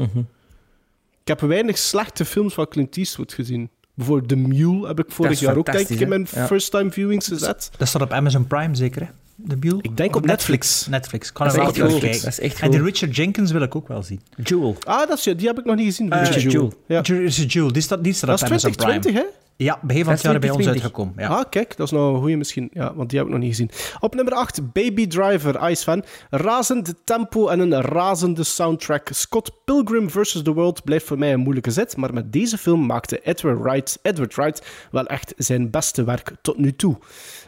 Ik 1.22 1.28
heb 1.28 1.40
weinig 1.40 1.78
slechte 1.78 2.24
films 2.24 2.54
van 2.54 2.68
Clint 2.68 2.96
Eastwood 2.96 3.32
gezien. 3.32 3.70
Bijvoorbeeld 3.94 4.28
The 4.28 4.36
Mule 4.36 4.86
heb 4.86 4.98
ik 4.98 5.04
vorig 5.08 5.40
jaar 5.40 5.56
ook 5.56 5.72
denk 5.72 5.88
ik 5.88 6.00
in 6.00 6.08
mijn? 6.08 6.26
Ja. 6.34 6.46
first-time 6.46 6.90
viewings 6.90 7.28
gezet. 7.28 7.70
Dat 7.78 7.88
staat 7.88 8.02
op 8.02 8.12
Amazon 8.12 8.46
Prime 8.46 8.74
zeker, 8.74 9.00
hè? 9.02 9.08
De 9.36 9.56
Biel? 9.56 9.78
Ik 9.82 9.96
denk 9.96 10.16
op 10.16 10.26
Netflix. 10.26 10.86
Netflix. 10.86 11.32
Kan 11.32 11.46
Dat 11.46 11.54
er 11.56 11.62
is 11.62 11.66
wel 11.66 11.74
echt 11.74 11.82
eens 11.84 11.92
goed. 11.92 12.02
kijken. 12.10 12.20
Dat 12.24 12.32
is 12.32 12.40
echt 12.40 12.60
En 12.60 12.70
die. 12.70 12.82
Richard 12.82 13.16
Jenkins 13.16 13.50
wil 13.52 13.60
ik 13.62 13.74
ook 13.76 13.88
wel 13.88 14.02
zien. 14.02 14.20
Jewel. 14.42 14.76
Ah, 14.84 15.08
dat 15.08 15.18
is, 15.18 15.22
die 15.36 15.46
heb 15.46 15.58
ik 15.58 15.64
nog 15.64 15.76
niet 15.76 15.84
gezien. 15.84 16.12
Richard 16.14 16.42
Jewel. 16.42 16.72
Ja. 16.86 17.00
Richard 17.00 17.52
Jewell, 17.52 17.72
die 17.72 17.82
staat, 17.82 18.04
die 18.04 18.12
staat 18.12 18.28
Dat 18.30 18.38
is 18.38 18.44
op 18.44 18.50
Amazon 18.50 18.70
2020, 18.72 19.12
Prime. 19.12 19.26
hè? 19.26 19.40
Ja, 19.62 19.78
begin 19.82 20.04
van 20.04 20.12
het 20.12 20.22
jaar 20.22 20.38
bij 20.38 20.50
ons 20.50 20.62
2020. 20.62 20.82
uitgekomen. 20.82 21.14
Ja. 21.16 21.28
Ah, 21.28 21.50
kijk, 21.50 21.76
dat 21.76 21.86
is 21.86 21.92
nou 21.92 22.14
een 22.14 22.20
goeie 22.20 22.36
misschien. 22.36 22.70
Ja, 22.72 22.94
want 22.94 23.08
die 23.10 23.18
heb 23.18 23.26
ik 23.28 23.32
nog 23.34 23.42
niet 23.42 23.50
gezien. 23.50 23.70
Op 24.00 24.14
nummer 24.14 24.32
8, 24.34 24.72
Baby 24.72 25.06
Driver, 25.06 25.70
Ice 25.70 25.82
Fan. 25.82 26.04
Razend 26.30 26.94
tempo 27.04 27.48
en 27.48 27.60
een 27.60 27.80
razende 27.80 28.44
soundtrack. 28.44 29.08
Scott 29.12 29.50
Pilgrim 29.64 30.10
vs. 30.10 30.42
The 30.42 30.52
World 30.52 30.84
blijft 30.84 31.06
voor 31.06 31.18
mij 31.18 31.32
een 31.32 31.40
moeilijke 31.40 31.70
zet, 31.70 31.96
maar 31.96 32.14
met 32.14 32.32
deze 32.32 32.58
film 32.58 32.86
maakte 32.86 33.18
Edward 33.22 33.58
Wright, 33.60 33.98
Edward 34.02 34.34
Wright 34.34 34.66
wel 34.90 35.06
echt 35.06 35.34
zijn 35.36 35.70
beste 35.70 36.04
werk 36.04 36.32
tot 36.42 36.58
nu 36.58 36.76
toe. 36.76 36.96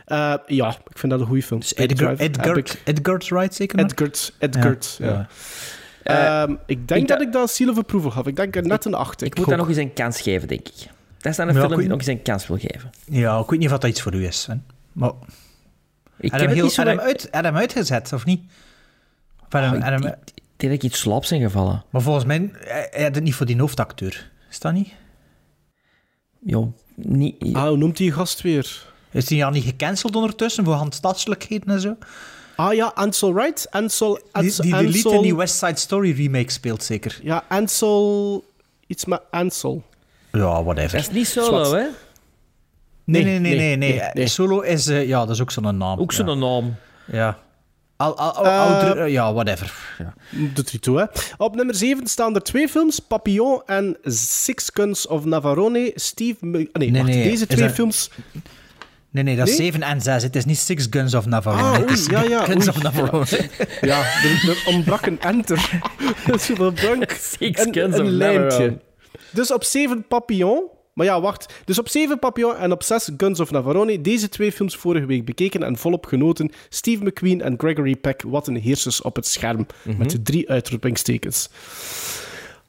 Eh, 0.05 0.35
ja, 0.47 0.69
ik 0.69 0.99
vind 0.99 1.13
dat 1.13 1.21
een 1.21 1.27
goede 1.27 1.43
film. 1.43 1.61
Dus 1.61 1.75
Edgar, 1.75 1.97
Driver 1.97 2.25
heb 2.25 2.37
Edgar, 2.37 2.57
ik- 2.57 2.81
Edgar 2.85 3.23
Wright 3.29 3.55
zeker? 3.55 3.79
Edgard, 3.79 4.35
Edgard, 4.39 4.97
ja. 4.99 5.07
ja. 5.07 5.29
Ehm, 6.43 6.55
ik 6.67 6.89
denk 6.89 7.01
ik 7.03 7.09
dat 7.09 7.19
da- 7.19 7.25
ik 7.25 7.33
dat 7.33 7.51
Seal 7.51 7.69
of 7.71 7.79
Approval 7.79 8.11
gaf. 8.11 8.27
Ik 8.27 8.37
denk 8.37 8.57
er 8.57 8.63
net 8.67 8.85
een 8.85 8.95
8. 8.95 9.23
Ik 9.23 9.37
moet 9.37 9.49
daar 9.49 9.57
nog 9.59 9.69
eens 9.69 9.77
een 9.77 9.93
kans 9.93 10.21
geven, 10.21 10.49
denk 10.49 10.69
ik. 10.69 10.75
Dat 11.25 11.33
is 11.33 11.39
dan 11.39 11.49
een 11.49 11.55
Ja, 11.55 11.61
film 11.61 11.73
ik 11.73 11.79
die 11.79 11.89
nog 11.89 11.99
eens 11.99 12.07
een 12.07 12.23
kans 12.23 12.47
wil 12.47 12.59
geven. 12.59 12.91
Ja, 13.05 13.39
ik 13.39 13.49
weet 13.51 13.59
niet 13.59 13.71
of 13.73 13.79
dat 13.79 13.91
iets 13.91 14.03
voor 14.03 14.15
u 14.15 14.27
is. 14.27 14.41
Sven. 14.41 14.67
Maar, 14.93 15.13
Ik 16.19 16.31
heb 16.31 16.41
heb 16.41 16.41
hem, 16.41 16.51
heel, 16.51 16.65
niet 16.65 16.73
zo... 16.73 16.83
heb 16.83 16.97
hem 16.99 17.07
uit, 17.07 17.29
hem 17.31 17.57
uitgezet, 17.57 18.13
of 18.13 18.25
niet? 18.25 18.43
Of 19.47 19.53
hem- 19.61 19.75
ik- 19.75 19.81
denk 20.01 20.23
dat 20.57 20.71
ik 20.71 20.83
iets 20.83 20.99
slaps 20.99 21.33
in 21.33 21.41
gevallen. 21.41 21.85
maar 21.91 22.03
volgens 22.03 22.25
mij, 22.25 22.51
hij 22.53 22.89
hij 22.91 23.03
had 23.05 23.15
het 23.15 23.25
niet 23.25 23.35
voor 23.35 23.47
die 23.47 23.61
hoofdacteur. 23.61 24.31
Is 24.51 24.59
dat 24.61 24.73
niet? 24.73 24.93
Jo, 26.41 26.73
niet... 26.95 27.55
Ah, 27.55 27.69
hoe 27.69 27.77
noemt 27.77 27.97
die 27.97 28.13
gast 28.13 28.41
weer? 28.41 28.93
Is 29.11 29.25
die 29.27 29.45
al 29.45 29.51
niet 29.51 29.65
gecanceld 29.65 30.17
ondertussen 30.17 30.65
voor 30.65 30.75
handstaatselijkheden 30.75 31.69
en 31.75 31.81
zo? 31.81 31.97
Ah 32.57 32.75
ja, 32.75 32.87
Ansel 32.95 33.35
Wright. 33.35 33.71
Ansel, 33.71 34.15
Die, 34.15 34.25
Ansel, 34.33 34.63
die 34.65 34.73
de 34.75 34.83
lied 34.83 34.95
Ansel- 34.95 35.13
in 35.13 35.23
die 35.23 35.37
West 35.37 35.57
Side 35.59 35.77
Story 35.79 36.13
remake 36.17 36.51
speelt 36.53 36.83
zeker. 36.83 37.19
Ja, 37.23 37.45
Ansel... 37.49 38.45
Iets 38.87 39.05
met 39.05 39.21
Ansel. 39.31 39.83
Ja, 40.35 40.63
whatever. 40.65 40.91
Dat 40.99 41.01
is 41.01 41.11
niet 41.11 41.27
solo, 41.27 41.65
Zwart. 41.65 41.83
hè? 41.83 41.89
Nee, 43.07 43.25
nee, 43.25 43.39
nee, 43.39 43.41
nee. 43.41 43.57
nee, 43.57 43.77
nee, 43.77 43.99
nee, 43.99 44.09
nee. 44.13 44.27
Solo 44.27 44.61
is, 44.61 44.87
eh, 44.87 45.07
ja, 45.07 45.19
dat 45.27 45.31
is 45.35 45.41
ook 45.43 45.51
zo'n 45.51 45.77
naam. 45.77 45.99
Ook 46.01 46.13
zo'n 46.13 46.27
ja. 46.29 46.35
naam. 46.35 46.75
Ja. 47.13 47.39
Al, 47.97 48.17
al, 48.19 48.33
al- 48.37 48.45
Eh, 48.45 48.61
oudere- 48.61 49.05
ja, 49.07 49.33
whatever. 49.33 49.73
Ja. 49.99 50.15
Doet 50.31 50.73
er 50.73 50.81
toe, 50.81 50.99
hè. 50.99 51.05
Op 51.37 51.55
nummer 51.57 51.75
7 51.75 52.07
staan 52.07 52.35
er 52.35 52.43
twee 52.43 52.69
films. 52.69 52.99
Papillon 52.99 53.63
en 53.67 53.97
Six 54.05 54.71
Guns 54.75 55.07
of 55.07 55.25
Navarone. 55.25 55.93
Steve... 55.95 56.37
Ah, 56.41 56.51
Nee, 56.53 56.69
Nee, 56.73 56.93
wacht. 56.93 57.05
nee, 57.05 57.23
Deze 57.23 57.43
is 57.43 57.49
twee 57.49 57.67
dat- 57.67 57.75
films... 57.75 58.11
Nee, 59.11 59.23
nee, 59.25 59.37
dat 59.37 59.49
is 59.49 59.59
Nee? 59.59 59.67
7 59.73 59.83
en 59.83 60.01
6. 60.01 60.23
Het 60.23 60.37
is 60.37 60.45
niet 60.45 60.59
Six 60.59 60.87
Guns 60.91 61.15
of 61.15 61.27
Navarone. 61.27 61.85
Ah, 61.85 61.91
is 61.91 62.09
oei, 62.13 62.17
ja, 62.17 62.23
ja, 62.29 62.45
Guns 62.45 62.67
oei. 62.69 62.77
of 62.77 62.83
Navarone. 62.83 63.27
Ja, 63.81 63.99
er, 64.01 64.49
er 64.49 64.63
ontbrak 64.67 65.07
een 65.07 65.21
enter. 65.21 65.59
Zo 66.41 66.55
verbrank 66.55 67.11
Six 67.21 67.61
een, 67.67 67.75
Guns 67.75 67.99
een 67.99 68.05
of 68.05 68.09
lijntje. 68.11 68.41
Navarone. 68.59 68.81
Dus 69.35 69.53
op 69.53 69.65
7 69.65 70.07
Papillon. 70.09 70.65
Maar 70.93 71.07
ja, 71.07 71.21
wacht. 71.21 71.55
Dus 71.65 71.79
op 71.79 71.89
7 71.89 72.19
Papillon 72.19 72.57
en 72.57 72.73
op 72.73 72.83
6 72.83 73.11
Guns 73.17 73.41
of 73.41 73.51
Navarone. 73.51 74.01
Deze 74.01 74.29
twee 74.29 74.53
films 74.53 74.77
vorige 74.77 75.07
week 75.07 75.25
bekeken 75.25 75.63
en 75.63 75.77
volop 75.77 76.07
genoten. 76.07 76.51
Steve 76.69 77.05
McQueen 77.05 77.43
en 77.43 77.55
Gregory 77.59 77.97
Peck, 77.97 78.23
wat 78.23 78.47
een 78.47 78.57
heersers 78.57 79.03
op 79.03 79.17
het 79.17 79.27
scherm. 79.27 79.67
Met 79.99 80.11
de 80.11 80.23
drie 80.23 80.51
uitroepingstekens. 80.51 81.49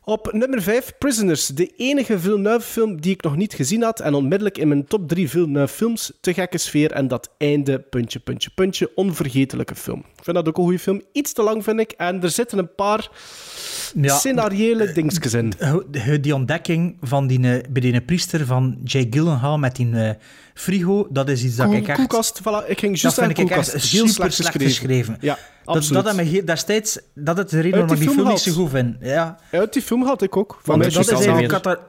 Op 0.07 0.33
nummer 0.33 0.61
5, 0.61 0.93
Prisoners. 0.97 1.47
De 1.47 1.73
enige 1.77 2.19
Villeneuve-film 2.19 3.01
die 3.01 3.13
ik 3.13 3.23
nog 3.23 3.35
niet 3.35 3.53
gezien 3.53 3.83
had. 3.83 3.99
En 3.99 4.13
onmiddellijk 4.13 4.57
in 4.57 4.67
mijn 4.67 4.87
top 4.87 5.07
3 5.07 5.29
Villeneuve-films. 5.29 6.11
Te 6.21 6.33
gekke 6.33 6.57
sfeer 6.57 6.91
en 6.91 7.07
dat 7.07 7.29
einde, 7.37 7.79
puntje, 7.79 8.19
puntje, 8.19 8.49
puntje. 8.55 8.91
Onvergetelijke 8.95 9.75
film. 9.75 9.99
Ik 9.99 10.23
vind 10.23 10.35
dat 10.35 10.47
ook 10.47 10.57
een 10.57 10.63
goede 10.63 10.79
film. 10.79 11.01
Iets 11.11 11.33
te 11.33 11.43
lang, 11.43 11.63
vind 11.63 11.79
ik. 11.79 11.91
En 11.91 12.23
er 12.23 12.29
zitten 12.29 12.57
een 12.57 12.75
paar 12.75 13.09
Ja. 14.01 14.17
scenariële 14.17 14.91
dingetjes 14.91 15.33
in. 15.33 15.53
Die- 16.21 16.33
ontdekking 16.33 16.97
van 17.01 17.27
die, 17.27 17.39
eh, 17.39 17.63
bij 17.69 17.81
die 17.81 18.01
priester 18.01 18.45
van 18.45 18.77
Jay 18.83 19.07
Gyllenhaal 19.09 19.57
met 19.57 19.75
die 19.75 19.91
eh, 19.95 20.09
frigo, 20.53 21.07
dat 21.09 21.29
is 21.29 21.43
iets 21.43 21.55
dat 21.55 21.65
Koel- 21.67 21.75
ik 21.75 21.87
echt... 21.87 21.97
koelkast, 21.97 22.39
voilà. 22.41 22.67
Ik 22.67 22.79
ging 22.79 22.91
Dat 22.91 23.01
juist 23.01 23.19
aan 23.19 23.33
koelkast. 23.33 23.71
heel 23.71 23.81
Heel 23.81 24.07
super 24.07 24.31
slecht 24.31 24.61
geschreven. 24.61 25.17
Ja, 25.21 25.37
Dat, 25.65 25.75
absoluut. 25.75 26.03
dat, 26.03 26.15
heb 26.15 26.25
me 26.25 26.31
heel- 26.31 26.45
destijds, 26.45 26.99
dat 27.13 27.37
is 27.37 27.45
de 27.51 27.59
reden 27.59 27.71
waarom 27.79 27.95
ik 27.95 27.99
die 28.01 28.09
film 28.09 28.27
niet 28.27 28.39
zo 28.39 28.51
goed 28.51 28.69
vind. 28.69 28.95
Ja. 29.01 29.37
Uit 29.51 29.73
die 29.73 29.81
film 29.81 30.03
had 30.03 30.21
ik 30.21 30.37
ook. 30.37 30.51
Van 30.51 30.79
Want 30.79 30.93
dat, 30.93 31.01
is 31.01 31.07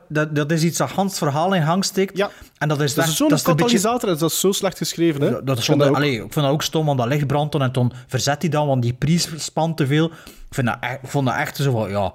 dat, 0.09 0.35
dat 0.37 0.51
is 0.51 0.63
iets 0.63 0.79
dat 0.79 0.91
Hans 0.91 1.19
verhaal 1.19 1.55
in 1.55 1.63
gang 1.63 1.85
steekt. 1.85 2.17
Ja. 2.17 2.31
En 2.59 2.69
dat 2.69 2.81
is, 2.81 2.95
Dat 2.95 3.07
is 3.07 3.17
zo'n 3.17 3.29
dat 3.29 3.39
beetje... 3.45 3.55
katalysator 3.55 4.09
en 4.09 4.19
dat 4.19 4.31
is 4.31 4.41
zo 4.41 4.53
slecht 4.53 4.79
geschreven. 4.79 5.23
Hè? 5.23 5.31
Dat 5.45 5.59
is 5.59 5.69
Ik 5.69 5.77
vond 6.21 6.35
dat 6.35 6.45
ook 6.45 6.63
stom, 6.63 6.87
want 6.87 6.99
dat 6.99 7.09
licht 7.09 7.27
brandt 7.27 7.53
dan 7.53 7.63
en 7.63 7.73
toen 7.73 7.93
verzet 8.07 8.43
hij 8.43 8.51
dan, 8.51 8.67
want 8.67 8.83
die 8.83 8.93
prijs 8.93 9.29
spant 9.37 9.77
te 9.77 9.87
veel. 9.87 10.11
Ik, 10.57 10.65
vind 10.65 10.81
dat, 10.81 10.91
ik 11.03 11.09
vond 11.09 11.27
dat 11.27 11.35
echt 11.37 11.57
zo 11.57 11.71
van, 11.71 11.91
ja, 11.91 12.13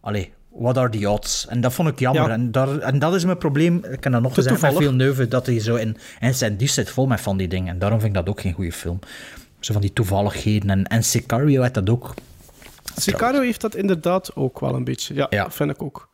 allee, 0.00 0.32
what 0.48 0.78
are 0.78 0.88
the 0.88 1.10
odds? 1.10 1.46
En 1.46 1.60
dat 1.60 1.72
vond 1.72 1.88
ik 1.88 1.98
jammer. 1.98 2.22
Ja. 2.26 2.30
En, 2.30 2.52
daar, 2.52 2.78
en 2.78 2.98
dat 2.98 3.14
is 3.14 3.24
mijn 3.24 3.38
probleem, 3.38 3.84
ik 3.90 4.00
kan 4.00 4.12
dat 4.12 4.22
nog 4.22 4.34
gezegd 4.34 4.60
met 4.60 4.76
veel 4.76 4.92
neuven, 4.92 5.28
dat 5.28 5.46
hij 5.46 5.60
zo 5.60 5.74
in, 5.74 5.96
in 6.20 6.34
zijn 6.34 6.56
dief 6.56 6.70
zit 6.70 6.90
vol 6.90 7.06
met 7.06 7.20
van 7.20 7.36
die 7.36 7.48
dingen. 7.48 7.68
En 7.72 7.78
daarom 7.78 8.00
vind 8.00 8.16
ik 8.16 8.24
dat 8.24 8.28
ook 8.28 8.40
geen 8.40 8.52
goede 8.52 8.72
film. 8.72 8.98
Zo 9.60 9.72
van 9.72 9.82
die 9.82 9.92
toevalligheden. 9.92 10.70
En, 10.70 10.84
en 10.84 11.04
Sicario 11.04 11.62
had 11.62 11.74
dat 11.74 11.90
ook. 11.90 12.14
Sicario 12.96 13.40
heeft 13.40 13.60
dat 13.60 13.74
inderdaad 13.74 14.36
ook 14.36 14.60
wel 14.60 14.74
een 14.74 14.84
beetje. 14.84 15.14
Ja, 15.14 15.26
Ja. 15.30 15.50
vind 15.50 15.70
ik 15.70 15.82
ook. 15.82 16.08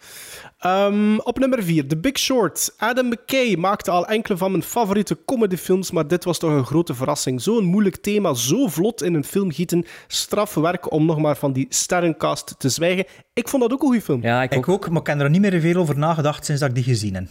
Ehm, 0.64 1.18
op 1.18 1.38
nummer 1.38 1.62
4, 1.62 1.86
The 1.86 1.96
Big 1.96 2.18
Short. 2.18 2.74
Adam 2.76 3.06
McKay 3.08 3.56
maakte 3.56 3.90
al 3.90 4.06
enkele 4.06 4.36
van 4.36 4.50
mijn 4.50 4.62
favoriete 4.62 5.18
comedyfilms, 5.24 5.90
maar 5.90 6.06
dit 6.06 6.24
was 6.24 6.38
toch 6.38 6.50
een 6.50 6.64
grote 6.66 6.94
verrassing. 6.94 7.42
Zo'n 7.42 7.64
moeilijk 7.64 7.96
thema, 7.96 8.34
zo 8.34 8.66
vlot 8.66 9.02
in 9.02 9.14
een 9.14 9.24
film 9.24 9.52
gieten. 9.52 9.84
Straf 10.06 10.54
werk 10.54 10.92
om 10.92 11.06
nog 11.06 11.18
maar 11.18 11.36
van 11.36 11.52
die 11.52 11.66
sterrencast 11.68 12.54
te 12.58 12.68
zwijgen. 12.68 13.04
Ik 13.32 13.48
vond 13.48 13.62
dat 13.62 13.72
ook 13.72 13.80
een 13.80 13.86
goede 13.86 14.02
film. 14.02 14.22
Ja, 14.22 14.42
ik, 14.42 14.52
Ik 14.52 14.58
ook. 14.58 14.68
ook, 14.68 14.90
maar 14.90 15.00
ik 15.00 15.06
heb 15.06 15.20
er 15.20 15.30
niet 15.30 15.40
meer 15.40 15.60
veel 15.60 15.80
over 15.80 15.98
nagedacht 15.98 16.44
sinds 16.44 16.60
dat 16.60 16.70
ik 16.70 16.74
die 16.74 16.84
gezien 16.84 17.14
heb. 17.14 17.26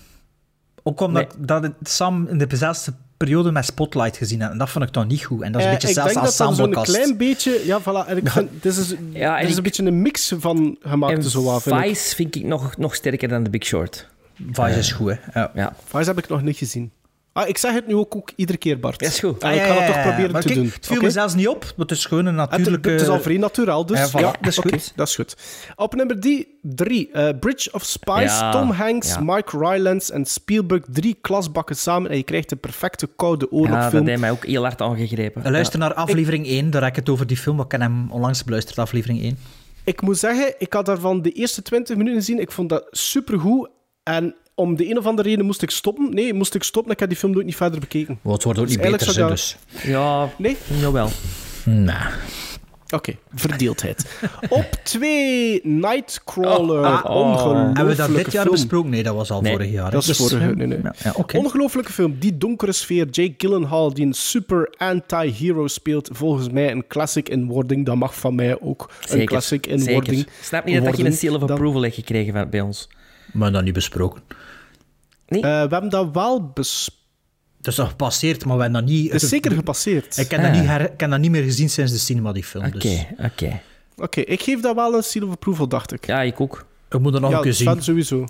Ook 0.84 1.00
omdat 1.00 1.36
dat 1.40 1.64
het 1.64 1.74
Sam 1.82 2.28
in 2.28 2.38
de 2.38 2.48
bezelfde 2.48 2.94
periode 3.24 3.52
met 3.52 3.66
Spotlight 3.66 4.18
gezien. 4.18 4.42
En 4.42 4.58
dat 4.58 4.70
vond 4.70 4.86
ik 4.86 4.92
toch 4.92 5.08
niet 5.08 5.24
goed. 5.24 5.42
En 5.42 5.52
dat 5.52 5.62
is 5.62 5.68
een 5.68 5.74
Eh, 5.74 5.80
beetje 5.80 5.88
ik 5.88 5.94
zelfs 5.94 6.14
denk 6.14 6.26
als 6.26 6.38
dat 6.38 6.48
dat 6.48 6.56
zo'n 6.56 6.66
sambokast. 6.66 6.96
klein 6.98 7.18
beetje... 7.18 7.62
Ja, 7.66 7.82
voilà. 7.82 8.08
En 8.08 8.18
ik 8.18 8.30
vind, 8.30 8.50
dit 8.62 8.78
is, 8.78 8.94
Ja, 9.12 9.36
en 9.38 9.42
er 9.44 9.44
is 9.44 9.50
ik- 9.52 9.58
een 9.58 9.64
beetje 9.64 9.84
een 9.86 10.02
mix 10.02 10.34
van 10.38 10.78
gemaakt, 10.82 11.14
En 11.14 11.24
zo 11.24 11.60
vind 11.60 11.76
ik. 11.76 11.82
Vice 11.84 12.16
vind 12.16 12.36
ik 12.36 12.44
nog, 12.44 12.78
nog 12.78 12.96
sterker 12.96 13.28
dan 13.28 13.44
The 13.44 13.50
Big 13.50 13.64
Short. 13.66 14.08
Vice 14.52 14.78
is 14.78 14.92
goed, 14.92 15.12
hè. 15.22 15.40
Ja. 15.40 15.52
Ja. 15.56 15.74
Vice 15.86 16.04
heb 16.10 16.18
ik 16.18 16.28
nog 16.30 16.42
niet 16.42 16.58
gezien. 16.58 16.92
Ah, 17.34 17.48
ik 17.48 17.58
zeg 17.58 17.74
het 17.74 17.88
nu 17.88 17.96
ook, 17.96 18.16
ook 18.16 18.32
iedere 18.36 18.58
keer, 18.58 18.80
Bart. 18.80 19.00
Dat 19.00 19.10
is 19.10 19.20
goed. 19.20 19.42
En 19.42 19.54
ik 19.54 19.62
ga 19.62 19.74
het 19.74 19.86
toch 19.94 20.02
proberen 20.02 20.32
Maar 20.32 20.42
te 20.42 20.48
kijk, 20.48 20.60
doen. 20.60 20.70
Het 20.76 20.88
viel 20.88 21.02
me 21.02 21.10
zelfs 21.12 21.36
niet 21.36 21.48
op, 21.48 21.62
maar 21.64 21.72
het 21.88 21.92
is 21.92 22.06
gewoon 22.06 22.26
een 22.26 22.38
Het, 22.38 22.50
natuurlijke... 22.50 22.90
het 22.90 23.02
is 23.02 23.08
al 23.08 23.22
vrij 23.22 23.38
naturaal, 23.38 23.86
dus 23.86 24.00
Ja, 24.00 24.10
voilà, 24.10 24.40
dat 24.42 24.48
is 24.52 24.58
goed. 24.58 24.92
dat 24.96 25.08
is 25.08 25.16
goed. 25.16 25.36
Op 25.76 25.96
nummer 25.96 26.20
3, 26.20 27.10
Bridge 27.40 27.72
of 27.72 27.84
Spies, 27.84 28.24
Ja, 28.40 28.52
Tom 28.52 28.72
Hanks, 28.72 29.08
ja. 29.14 29.20
Mike 29.22 29.58
Rylance 29.58 30.14
en 30.14 30.26
Spielberg. 30.26 30.82
Drie 30.90 31.18
klasbakken 31.22 31.76
samen 31.76 32.12
en 32.12 32.18
je 32.18 32.24
krijgt 32.24 32.52
een 32.52 32.60
perfecte 32.60 33.10
koude 33.16 33.48
Ja, 33.52 33.58
dat 33.58 33.60
oorlogfilm. 33.60 34.08
heeft 34.08 34.20
mij 34.20 34.32
ook 34.32 34.46
heel 34.46 34.62
hard 34.64 34.82
aangegrepen. 34.82 35.52
Luister 35.52 35.80
naar 35.80 35.94
aflevering 35.94 36.46
1, 36.48 36.70
daar 36.70 36.82
heb 36.82 36.90
ik 36.92 36.96
het 36.96 37.10
over 37.10 37.28
die 37.28 37.38
film. 37.38 37.60
Ik 37.60 37.68
ken 37.68 37.82
hem 37.82 38.12
onlangs 38.12 38.44
beluisterd, 38.44 38.80
aflevering 38.80 39.22
1. 39.22 39.38
Ik 39.84 40.02
moet 40.02 40.18
zeggen, 40.18 40.54
ik 40.58 40.74
had 40.74 40.86
daarvan 40.86 41.22
de 41.22 41.32
eerste 41.32 41.62
20 41.62 41.96
minuten 41.98 42.20
gezien. 42.20 42.40
Ik 42.40 42.52
vond 42.52 42.70
dat 42.70 42.88
supergoed. 42.92 43.70
En 44.04 44.36
om 44.56 44.76
de 44.76 44.90
een 44.90 44.98
of 44.98 45.06
andere 45.06 45.30
reden 45.30 45.46
moest 45.46 45.62
ik 45.62 45.70
stoppen. 45.72 46.14
Nee, 46.14 46.34
moest 46.34 46.56
ik 46.56 46.64
stoppen. 46.64 46.92
Ik 46.92 47.00
heb 47.00 47.10
die 47.10 47.18
film 47.18 47.32
nooit 47.34 47.46
niet 47.46 47.56
verder 47.56 47.80
bekeken. 47.80 48.20
Want 48.22 48.36
het 48.36 48.44
wordt 48.44 48.60
ook 48.60 48.66
Dus 48.68 48.76
niet 48.78 48.92
beter, 48.92 49.12
zou 49.14 49.30
dus... 49.32 49.58
Ja, 49.84 50.30
Nee? 50.38 50.58
jawel. 50.80 51.10
Nah. 51.66 52.06
Oké, 52.94 53.16
verdeeldheid. 53.36 54.06
Op 54.50 54.70
2, 54.84 55.60
Nightcrawler. 55.64 56.80
Oh, 56.86 57.02
oh, 57.06 57.46
oh. 57.46 57.64
Hebben 57.66 57.88
we 57.88 57.96
dat 57.96 58.16
dit 58.16 58.32
jaar 58.32 58.42
film. 58.44 58.56
besproken? 58.56 58.90
Nee, 58.90 59.04
dat 59.04 59.16
was 59.16 59.32
al 59.32 59.42
Nee, 59.42 59.52
vorig 59.52 59.72
jaar. 59.72 59.86
hè. 59.86 59.92
dat 59.92 60.02
is 60.02 60.08
Dus, 60.08 60.18
vorige, 60.18 60.38
eh, 60.50 60.56
nee, 60.56 60.68
nee. 60.68 60.80
Ja. 61.04 61.14
Ongelooflijke 61.38 61.92
film. 61.92 62.16
Die 62.20 62.38
donkere 62.38 62.72
sfeer. 62.72 63.08
Jake 63.10 63.34
Gyllenhaal, 63.38 63.94
die 63.94 64.06
een 64.06 64.14
super 64.14 64.74
anti-hero 64.78 65.68
speelt. 65.68 66.10
Volgens 66.12 66.50
mij 66.50 66.72
een 66.72 66.88
classic 66.88 67.30
in 67.30 67.46
wording. 67.48 67.86
Dat 67.86 67.96
mag 67.96 68.16
van 68.16 68.36
mij 68.36 68.60
ook 68.62 68.90
een 69.02 69.08
Zeker. 69.10 69.26
classic 69.26 69.68
in 69.68 69.80
Zeker. 69.80 69.94
wording. 69.94 70.28
Snap 70.42 70.66
niet 70.66 70.76
dat, 70.76 70.86
dat 70.86 70.98
je 70.98 71.06
een 71.06 71.14
seal 71.14 71.36
of 71.36 71.42
approval 71.42 71.82
hebt 71.82 71.96
gekregen 71.96 72.34
van, 72.34 72.50
bij 72.50 72.62
ons. 72.62 72.88
Maar 73.34 73.52
dat 73.52 73.64
niet 73.64 73.74
besproken. 73.74 74.22
Eh, 75.26 75.40
we 75.42 75.48
hebben 75.48 75.90
dat 75.90 76.10
wel 76.14 76.48
besproken. 76.54 77.02
Het 77.58 77.68
is 77.72 77.78
nog 77.78 77.90
gepasseerd, 77.90 78.46
maar 78.46 78.56
we 78.56 78.62
hebben 78.62 78.82
dat 78.82 78.90
niet... 78.92 79.12
Het 79.12 79.22
is 79.22 79.30
zeker 79.30 79.52
gepasseerd. 79.52 80.18
Ik 80.18 80.32
heb, 80.32 80.42
dat 80.42 80.50
Ah. 80.52 80.56
niet 80.60 80.66
her- 80.70 80.92
ik 80.94 81.00
heb 81.00 81.10
dat 81.10 81.20
niet 81.20 81.32
meer 81.32 81.44
gezien 81.44 81.70
sinds 81.70 81.92
de 81.92 81.98
cinema, 81.98 82.32
die 82.32 82.44
film. 82.44 82.66
Oké, 82.66 82.78
Dus 82.78 83.06
oké. 83.26 83.62
Oké, 83.98 84.20
ik 84.22 84.42
geef 84.42 84.62
dat 84.62 84.76
wel 84.76 84.94
een 84.94 85.04
seal 85.04 85.26
of 85.28 85.32
approval, 85.34 85.68
dacht 85.68 85.94
ik. 85.94 86.06
Ja, 86.06 86.22
ik 86.22 86.42
ook. 86.42 86.66
ik 86.90 87.00
moet 87.00 87.14
er 87.14 87.22
nog 87.22 87.30
ja, 87.32 87.38
een 87.38 87.44
keer 87.44 87.54
zien. 87.54 87.82
Sowieso. 87.84 88.26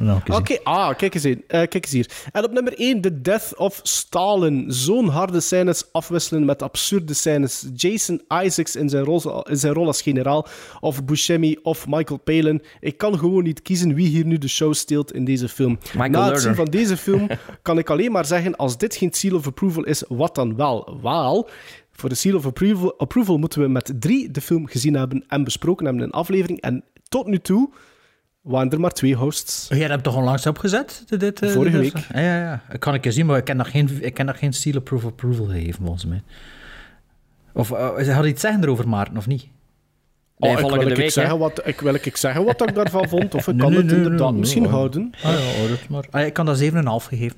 Ja. 0.00 0.22
Oké, 0.26 0.58
ah, 0.62 0.96
kijk 0.96 1.14
eens, 1.14 1.24
een. 1.24 1.44
Eh, 1.46 1.58
kijk 1.58 1.74
eens 1.74 1.90
hier. 1.90 2.10
En 2.32 2.44
op 2.44 2.52
nummer 2.52 2.72
1, 2.76 3.00
The 3.00 3.20
Death 3.20 3.56
of 3.56 3.80
Stalin. 3.82 4.64
Zo'n 4.68 5.08
harde 5.08 5.40
scènes 5.40 5.84
afwisselen 5.92 6.44
met 6.44 6.62
absurde 6.62 7.14
scènes. 7.14 7.66
Jason 7.74 8.22
Isaacs 8.44 8.76
in 8.76 8.88
zijn, 8.88 9.04
rol, 9.04 9.48
in 9.48 9.56
zijn 9.56 9.72
rol 9.72 9.86
als 9.86 10.02
generaal, 10.02 10.46
of 10.80 11.04
Buscemi 11.04 11.56
of 11.62 11.86
Michael 11.88 12.18
Palin. 12.18 12.62
Ik 12.80 12.98
kan 12.98 13.18
gewoon 13.18 13.42
niet 13.42 13.62
kiezen 13.62 13.94
wie 13.94 14.08
hier 14.08 14.24
nu 14.24 14.38
de 14.38 14.48
show 14.48 14.74
steelt 14.74 15.12
in 15.12 15.24
deze 15.24 15.48
film. 15.48 15.78
Michael 15.92 16.10
Na 16.10 16.30
het 16.30 16.40
zien 16.40 16.54
van 16.54 16.64
deze 16.64 16.96
film 16.96 17.28
kan 17.62 17.78
ik 17.78 17.90
alleen 17.90 18.12
maar 18.12 18.26
zeggen, 18.26 18.56
als 18.56 18.78
dit 18.78 18.96
geen 18.96 19.12
seal 19.12 19.36
of 19.36 19.46
approval 19.46 19.84
is, 19.84 20.04
wat 20.08 20.34
dan 20.34 20.56
wel? 20.56 20.98
Wel... 21.02 21.48
Voor 21.94 22.08
de 22.08 22.14
seal 22.14 22.36
of 22.36 22.46
approval, 22.46 22.98
approval 22.98 23.38
moeten 23.38 23.60
we 23.60 23.68
met 23.68 23.92
drie 23.98 24.30
de 24.30 24.40
film 24.40 24.66
gezien 24.66 24.94
hebben 24.94 25.24
en 25.28 25.44
besproken 25.44 25.84
hebben 25.84 26.02
in 26.02 26.08
een 26.08 26.14
aflevering. 26.14 26.60
En 26.60 26.84
tot 27.08 27.26
nu 27.26 27.38
toe 27.38 27.70
waren 28.42 28.70
er 28.70 28.80
maar 28.80 28.90
twee 28.92 29.14
hosts. 29.14 29.66
Jij 29.68 29.88
hebt 29.88 30.02
toch 30.02 30.16
onlangs 30.16 30.46
opgezet? 30.46 31.04
dit- 31.06 31.42
eh, 31.42 31.50
Vorige 31.50 31.78
dit- 31.78 31.92
week. 31.92 32.04
Ja, 32.12 32.20
ja, 32.20 32.38
ja. 32.38 32.62
Ik 32.72 32.80
kan 32.80 32.94
een 32.94 33.00
keer 33.00 33.12
zien, 33.12 33.26
maar 33.26 33.36
ik 33.38 33.46
heb 33.46 33.56
nog 33.56 33.70
geen, 33.70 33.98
ik 34.04 34.16
heb 34.16 34.26
nog 34.26 34.38
geen 34.38 34.52
seal 34.52 34.76
approval 34.76 35.10
approval 35.10 35.46
gegeven, 35.46 35.80
volgens 35.84 36.04
mij. 36.06 36.22
Of 37.52 37.70
uh, 37.70 37.78
had 38.14 38.24
je 38.24 38.26
iets 38.30 38.40
zeggen 38.40 38.62
erover, 38.62 38.88
Maarten, 38.88 39.16
of 39.16 39.26
niet? 39.26 39.48
Nee, 40.38 40.50
Oh, 40.56 40.60
ik 40.60 40.66
wil 40.80 40.90
ik 40.90 40.96
week, 40.96 41.10
zeggen 41.10 41.38
wat, 41.38 41.66
ik 41.66 41.80
wil 41.80 41.94
ik 41.94 42.16
zeggen 42.16 42.44
wat 42.44 42.68
ik 42.68 42.74
daarvan 42.74 43.08
vond, 43.08 43.34
of 43.34 43.48
ik 43.48 43.54
Nee, 43.54 43.56
kan 43.62 43.70
nee, 43.70 43.78
het 43.78 43.86
nee, 43.86 43.96
inderdaad 43.96 44.30
nee, 44.30 44.40
misschien 44.40 44.62
nee. 44.62 44.70
houden. 44.70 45.12
Ah 45.22 45.32
ja, 45.32 45.58
hoor 45.58 45.68
het 45.68 45.88
maar. 45.88 46.04
Ah, 46.10 46.26
ik 46.26 46.32
kan 46.32 46.46
dat 46.46 46.58
7,5 46.62 47.06
gegeven. 47.08 47.36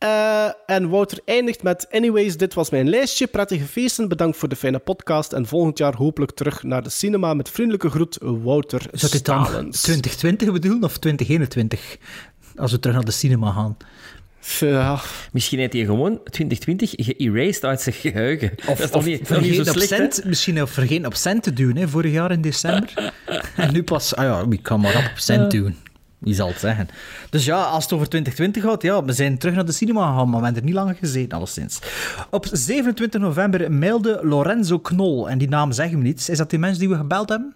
Eh, 0.00 0.48
en 0.66 0.88
Wouter 0.88 1.18
eindigt 1.24 1.62
met 1.62 1.86
Anyways, 1.90 2.36
dit 2.36 2.54
was 2.54 2.70
mijn 2.70 2.88
lijstje. 2.88 3.26
Prettige 3.26 3.64
feesten, 3.64 4.08
bedankt 4.08 4.36
voor 4.36 4.48
de 4.48 4.56
fijne 4.56 4.78
podcast 4.78 5.32
en 5.32 5.46
volgend 5.46 5.78
jaar 5.78 5.94
hopelijk 5.94 6.32
terug 6.32 6.62
naar 6.62 6.82
de 6.82 6.90
cinema 6.90 7.34
met 7.34 7.48
vriendelijke 7.48 7.90
groet, 7.90 8.18
Wouter 8.20 8.86
Zou 8.92 9.12
dit 9.12 9.24
dan 9.24 9.44
Stalens. 9.46 9.80
2020 9.80 10.52
bedoelen 10.52 10.84
of 10.84 10.98
2021? 10.98 11.96
Als 12.56 12.72
we 12.72 12.78
terug 12.78 12.96
naar 12.96 13.04
de 13.04 13.10
cinema 13.10 13.50
gaan. 13.50 13.76
Ja, 14.60 15.00
Misschien 15.32 15.58
heeft 15.58 15.72
hij 15.72 15.84
gewoon 15.84 16.20
2020 16.24 16.92
geërased 16.96 17.64
uit 17.64 17.80
zijn 17.80 17.94
geheugen. 17.94 18.52
dat 18.66 18.78
is 18.78 18.90
toch 18.90 19.04
niet, 19.04 19.26
zo 19.26 19.62
slecht, 19.64 19.88
cent, 19.88 20.24
misschien 20.24 20.62
of 20.62 20.70
vergeten 20.70 21.06
op 21.06 21.14
cent 21.14 21.42
te 21.42 21.52
doen, 21.52 21.76
hè, 21.76 21.88
vorig 21.88 22.12
jaar 22.12 22.30
in 22.30 22.40
december. 22.40 23.12
en 23.56 23.72
nu 23.72 23.82
pas, 23.82 24.14
ah 24.14 24.24
ja, 24.24 24.48
wie 24.48 24.60
kan 24.62 24.80
maar 24.80 24.96
op 24.96 25.18
cent 25.18 25.50
doen? 25.50 25.76
Wie 26.20 26.34
zal 26.34 26.48
het 26.48 26.58
zeggen? 26.58 26.88
Dus 27.30 27.44
ja, 27.44 27.62
als 27.62 27.84
het 27.84 27.92
over 27.92 28.08
2020 28.08 28.62
gaat, 28.70 28.82
ja, 28.82 29.04
we 29.04 29.12
zijn 29.12 29.38
terug 29.38 29.54
naar 29.54 29.64
de 29.64 29.72
cinema 29.72 30.06
gegaan, 30.10 30.28
maar 30.28 30.38
we 30.38 30.44
hebben 30.44 30.62
er 30.62 30.68
niet 30.68 30.78
lang 30.78 30.96
gezeten, 30.98 31.38
alleszins. 31.38 31.78
Op 32.30 32.46
27 32.52 33.20
november 33.20 33.72
mailde 33.72 34.20
Lorenzo 34.22 34.78
Knol, 34.78 35.28
en 35.28 35.38
die 35.38 35.48
naam 35.48 35.72
zeggen 35.72 35.98
we 35.98 36.04
niets. 36.04 36.28
Is 36.28 36.38
dat 36.38 36.50
die 36.50 36.58
mens 36.58 36.78
die 36.78 36.88
we 36.88 36.96
gebeld 36.96 37.28
hebben? 37.28 37.54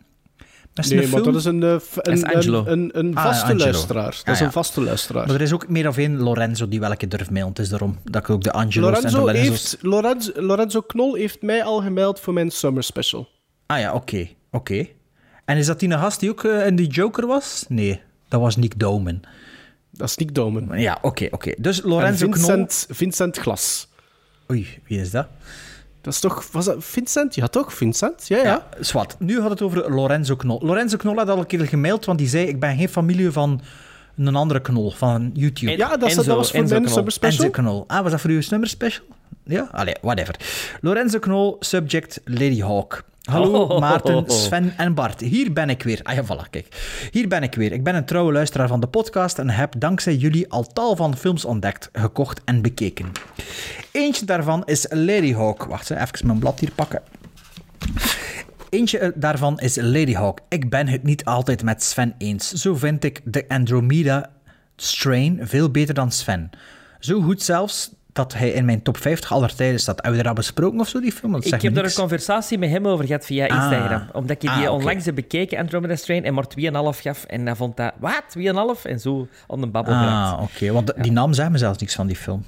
Zijn 0.74 0.98
nee, 0.98 1.08
maar 1.08 1.20
film? 1.20 1.32
dat 1.32 1.40
is 1.40 1.44
een, 1.44 1.62
eh, 1.62 1.74
is 2.14 2.22
een, 2.22 2.34
Angelo. 2.34 2.64
een, 2.66 2.68
een, 2.98 2.98
een 2.98 3.16
Ah, 3.16 3.24
vaste 3.24 3.56
luisteraar. 3.56 4.10
Dat 4.10 4.22
Ah, 4.24 4.32
is 4.32 4.38
ja. 4.38 4.44
een 4.44 4.52
vaste 4.52 4.80
luisteraar. 4.80 5.26
Maar 5.26 5.34
er 5.34 5.40
is 5.40 5.52
ook 5.52 5.68
meer 5.68 5.88
of 5.88 5.96
één 5.96 6.16
Lorenzo 6.18 6.68
die 6.68 6.80
welke 6.80 7.08
durft 7.08 7.30
mailen. 7.30 7.48
Het 7.50 7.58
is 7.58 7.68
daarom 7.68 7.98
dat 8.04 8.22
ik 8.22 8.30
ook 8.30 8.42
de 8.42 8.52
Angelo's 8.52 8.74
en 8.96 9.10
de 9.10 9.16
Lorenzo, 9.16 9.18
Lorenzo's... 9.18 9.48
heeft, 9.70 9.76
Lorenzo, 9.82 10.32
Lorenzo 10.34 10.80
Knol 10.80 11.14
heeft 11.14 11.42
mij 11.42 11.64
al 11.64 11.82
gemeld 11.82 12.20
voor 12.20 12.32
mijn 12.32 12.50
summer 12.50 12.82
special. 12.82 13.28
Ah 13.66 13.78
ja, 13.78 13.94
oké. 13.94 14.28
oké. 14.50 14.86
En 15.44 15.56
is 15.56 15.66
dat 15.66 15.80
die 15.80 15.90
gast 15.90 16.20
die 16.20 16.30
ook 16.30 16.44
eh, 16.44 16.66
in 16.66 16.76
die 16.76 16.86
Joker 16.88 17.26
was? 17.26 17.64
Nee, 17.68 18.00
dat 18.34 18.42
was 18.42 18.56
Nick 18.56 18.78
Domen. 18.78 19.20
Dat 19.90 20.08
is 20.08 20.16
Nick 20.16 20.34
Domen. 20.34 20.80
Ja, 20.80 20.98
oké, 21.02 21.28
oké. 21.30 21.52
Dus 21.58 21.82
En 21.82 21.88
Lorenzo 21.88 22.28
Knol... 22.28 22.44
Vincent, 22.46 22.86
Vincent 22.88 23.36
Glas. 23.38 23.88
Oei, 24.50 24.68
wie 24.86 25.00
is 25.00 25.10
dat? 25.10 25.26
Dat 26.00 26.12
is 26.12 26.20
toch... 26.20 26.48
Was 26.52 26.64
dat 26.64 26.84
Vincent? 26.84 27.34
Ja, 27.34 27.46
toch? 27.46 27.74
Vincent? 27.74 28.28
Ja, 28.28 28.36
ja. 28.36 28.42
Ja, 28.44 28.66
zwart. 28.80 29.16
Nu 29.18 29.40
had 29.40 29.50
het 29.50 29.62
over 29.62 29.90
Lorenzo 29.94 30.36
Knol. 30.36 30.60
Lorenzo 30.62 30.96
Knol 30.96 31.16
had 31.16 31.28
al 31.28 31.38
een 31.38 31.46
keer 31.46 31.66
gemaild, 31.66 32.04
want 32.04 32.18
die 32.18 32.28
zei: 32.28 32.46
Ik 32.46 32.60
ben 32.60 32.76
geen 32.76 32.88
familie 32.88 33.30
van 33.30 33.60
een 34.16 34.34
andere 34.36 34.60
knol, 34.60 34.90
van 34.90 35.30
YouTube. 35.34 35.72
En- 35.72 35.78
Ja, 35.78 35.96
dat, 35.96 36.08
Enzo- 36.08 36.22
dat 36.22 36.36
was 36.36 36.50
voor 36.50 36.60
Enzo 36.60 36.74
mijn 36.80 36.86
Knol. 36.86 37.06
Enzo 37.20 37.50
Knol. 37.50 37.84
Ah, 37.86 38.02
was 38.02 38.10
dat 38.10 38.20
voor 38.20 38.30
uw 38.30 38.42
nummer 38.50 38.68
special? 38.68 39.04
Ja? 39.44 39.68
Allee, 39.72 39.94
whatever. 40.02 40.34
Lorenzo 40.80 41.18
Knol, 41.18 41.56
subject 41.60 42.20
Lady 42.24 42.60
Hawk. 42.60 43.04
Hallo 43.24 43.62
Oh. 43.62 43.80
Maarten, 43.80 44.30
Sven 44.30 44.74
en 44.76 44.94
Bart. 44.94 45.20
Hier 45.20 45.52
ben 45.52 45.70
ik 45.70 45.82
weer. 45.82 46.00
Ah 46.02 46.14
ja, 46.14 46.24
voilà, 46.24 46.50
kijk. 46.50 46.66
Hier 47.10 47.28
ben 47.28 47.42
ik 47.42 47.54
weer. 47.54 47.72
Ik 47.72 47.84
ben 47.84 47.94
een 47.94 48.04
trouwe 48.04 48.32
luisteraar 48.32 48.68
van 48.68 48.80
de 48.80 48.86
podcast 48.86 49.38
en 49.38 49.50
heb 49.50 49.74
dankzij 49.78 50.14
jullie 50.14 50.50
al 50.50 50.66
tal 50.66 50.96
van 50.96 51.16
films 51.16 51.44
ontdekt, 51.44 51.88
gekocht 51.92 52.40
en 52.44 52.62
bekeken. 52.62 53.12
Eentje 53.92 54.26
daarvan 54.26 54.62
is 54.64 54.86
Lady 54.90 55.34
Hawk. 55.34 55.64
Wacht, 55.64 55.90
even 55.90 56.26
mijn 56.26 56.38
blad 56.38 56.60
hier 56.60 56.70
pakken. 56.74 57.02
Eentje 58.70 58.98
eh, 58.98 59.10
daarvan 59.14 59.58
is 59.60 59.76
Lady 59.76 60.14
Hawk. 60.14 60.38
Ik 60.48 60.70
ben 60.70 60.88
het 60.88 61.02
niet 61.02 61.24
altijd 61.24 61.62
met 61.62 61.82
Sven 61.82 62.14
eens. 62.18 62.52
Zo 62.52 62.74
vind 62.74 63.04
ik 63.04 63.20
de 63.24 63.44
Andromeda 63.48 64.30
Strain 64.76 65.38
veel 65.42 65.70
beter 65.70 65.94
dan 65.94 66.12
Sven. 66.12 66.50
Zo 66.98 67.20
goed 67.20 67.42
zelfs 67.42 67.90
dat 68.14 68.34
hij 68.34 68.48
in 68.50 68.64
mijn 68.64 68.82
top 68.82 68.96
50 68.96 69.32
aller 69.32 69.54
tijden 69.54 69.80
staat. 69.80 69.94
Hebben 69.94 70.10
we 70.12 70.16
dat 70.16 70.26
al 70.26 70.34
besproken 70.34 70.80
of 70.80 70.88
zo, 70.88 71.00
die 71.00 71.12
film? 71.12 71.32
Dat 71.32 71.44
Ik 71.44 71.62
heb 71.62 71.74
daar 71.74 71.84
een 71.84 71.92
conversatie 71.94 72.58
met 72.58 72.70
hem 72.70 72.86
over 72.86 73.06
gehad 73.06 73.24
via 73.24 73.46
Ah. 73.46 73.56
Instagram. 73.56 74.08
Omdat 74.12 74.30
ik 74.30 74.40
die 74.40 74.50
Ah, 74.50 74.72
onlangs 74.72 75.04
heb 75.04 75.14
bekeken, 75.14 75.58
Andromeda 75.58 75.96
Strain, 75.96 76.24
en 76.24 76.34
maar 76.34 76.46
2,5 76.48 77.00
gaf. 77.00 77.24
En 77.24 77.46
hij 77.46 77.54
vond 77.56 77.76
dat, 77.76 77.92
wat, 77.98 78.22
2,5? 78.28 78.84
En 78.84 79.00
zo 79.00 79.28
aan 79.48 79.60
de 79.60 79.66
babbel. 79.66 79.94
Ah, 79.94 80.38
oké. 80.42 80.72
Want 80.72 80.92
die 80.96 81.12
naam 81.12 81.32
zei 81.32 81.50
me 81.50 81.58
zelfs 81.58 81.78
niks 81.78 81.94
van 81.94 82.06
die 82.06 82.16
film. 82.16 82.44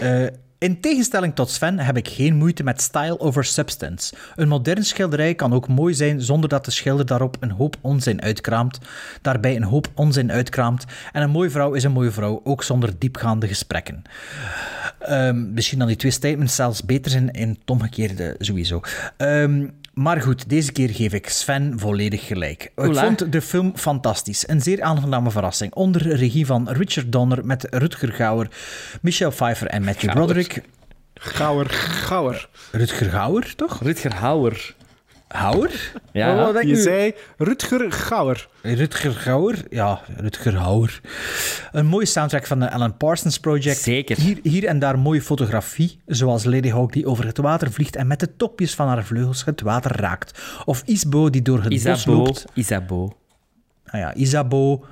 Eh, 0.00 0.26
in 0.58 0.80
tegenstelling 0.80 1.34
tot 1.34 1.50
Sven 1.50 1.78
heb 1.78 1.96
ik 1.96 2.08
geen 2.08 2.36
moeite 2.36 2.62
met 2.62 2.80
style 2.80 3.20
over 3.20 3.44
substance. 3.44 4.14
Een 4.36 4.48
modern 4.48 4.84
schilderij 4.84 5.34
kan 5.34 5.52
ook 5.52 5.68
mooi 5.68 5.94
zijn 5.94 6.20
zonder 6.20 6.48
dat 6.48 6.64
de 6.64 6.70
schilder 6.70 7.06
daarop 7.06 7.36
een 7.40 7.50
hoop 7.50 7.76
onzin 7.80 8.22
uitkraamt. 8.22 8.78
Daarbij 9.22 9.56
een 9.56 9.62
hoop 9.62 9.88
onzin 9.94 10.32
uitkraamt. 10.32 10.84
En 11.12 11.22
een 11.22 11.30
mooie 11.30 11.50
vrouw 11.50 11.72
is 11.72 11.84
een 11.84 11.92
mooie 11.92 12.10
vrouw, 12.10 12.40
ook 12.44 12.62
zonder 12.62 12.98
diepgaande 12.98 13.48
gesprekken. 13.48 14.02
Ehm, 14.98 15.52
misschien 15.52 15.78
dan 15.78 15.88
die 15.88 15.96
twee 15.96 16.12
statements 16.12 16.54
zelfs 16.54 16.84
beter 16.84 17.10
zijn 17.10 17.30
in 17.30 17.48
het 17.48 17.70
omgekeerde 17.70 18.34
sowieso. 18.38 18.80
Ehm, 19.16 19.66
Maar 19.98 20.20
goed, 20.20 20.48
deze 20.48 20.72
keer 20.72 20.88
geef 20.88 21.12
ik 21.12 21.28
Sven 21.28 21.78
volledig 21.78 22.26
gelijk. 22.26 22.62
Ik 22.76 22.94
vond 22.94 23.32
de 23.32 23.42
film 23.42 23.72
fantastisch. 23.76 24.48
Een 24.48 24.60
zeer 24.60 24.82
aangename 24.82 25.30
verrassing. 25.30 25.74
Onder 25.74 26.16
regie 26.16 26.46
van 26.46 26.68
Richard 26.70 27.12
Donner 27.12 27.46
met 27.46 27.66
Rutger 27.70 28.12
Gauer, 28.12 28.48
Michelle 29.02 29.30
Pfeiffer 29.30 29.66
en 29.66 29.84
Matthew 29.84 30.12
Broderick. 30.12 30.62
Gauwer, 31.14 31.70
gauwer. 31.70 32.48
Rutger 32.72 33.10
Gauer, 33.10 33.54
toch? 33.54 33.82
Rutger 33.82 34.14
Hauer. 34.14 34.74
Hauer? 35.28 35.92
Ja. 36.12 36.34
Wat 36.34 36.52
denk 36.52 36.66
Je 36.66 36.74
nu? 36.74 36.80
zei 36.80 37.14
Rutger 37.36 37.92
Gauwer. 37.92 38.48
Rutger 38.62 39.12
Gauer? 39.12 39.54
Ja, 39.70 40.00
Rutger 40.16 40.56
Hauer. 40.56 41.00
Een 41.72 41.86
mooie 41.86 42.06
soundtrack 42.06 42.46
van 42.46 42.60
de 42.60 42.70
Alan 42.70 42.96
Parsons 42.96 43.40
Project. 43.40 43.78
Zeker. 43.80 44.16
Hier, 44.16 44.38
hier 44.42 44.64
en 44.64 44.78
daar 44.78 44.98
mooie 44.98 45.22
fotografie, 45.22 46.00
zoals 46.06 46.44
Lady 46.44 46.70
Hawk 46.70 46.92
die 46.92 47.06
over 47.06 47.26
het 47.26 47.38
water 47.38 47.72
vliegt 47.72 47.96
en 47.96 48.06
met 48.06 48.20
de 48.20 48.36
topjes 48.36 48.74
van 48.74 48.88
haar 48.88 49.04
vleugels 49.04 49.44
het 49.44 49.60
water 49.60 50.00
raakt. 50.00 50.40
Of 50.64 50.82
Isbo 50.84 51.30
die 51.30 51.42
door 51.42 51.62
het 51.62 51.82
bos 51.82 52.04
loopt. 52.04 52.44
Isabeau. 52.54 53.12
Ah 53.86 54.00
ja, 54.00 54.14
Isabeau 54.14 54.84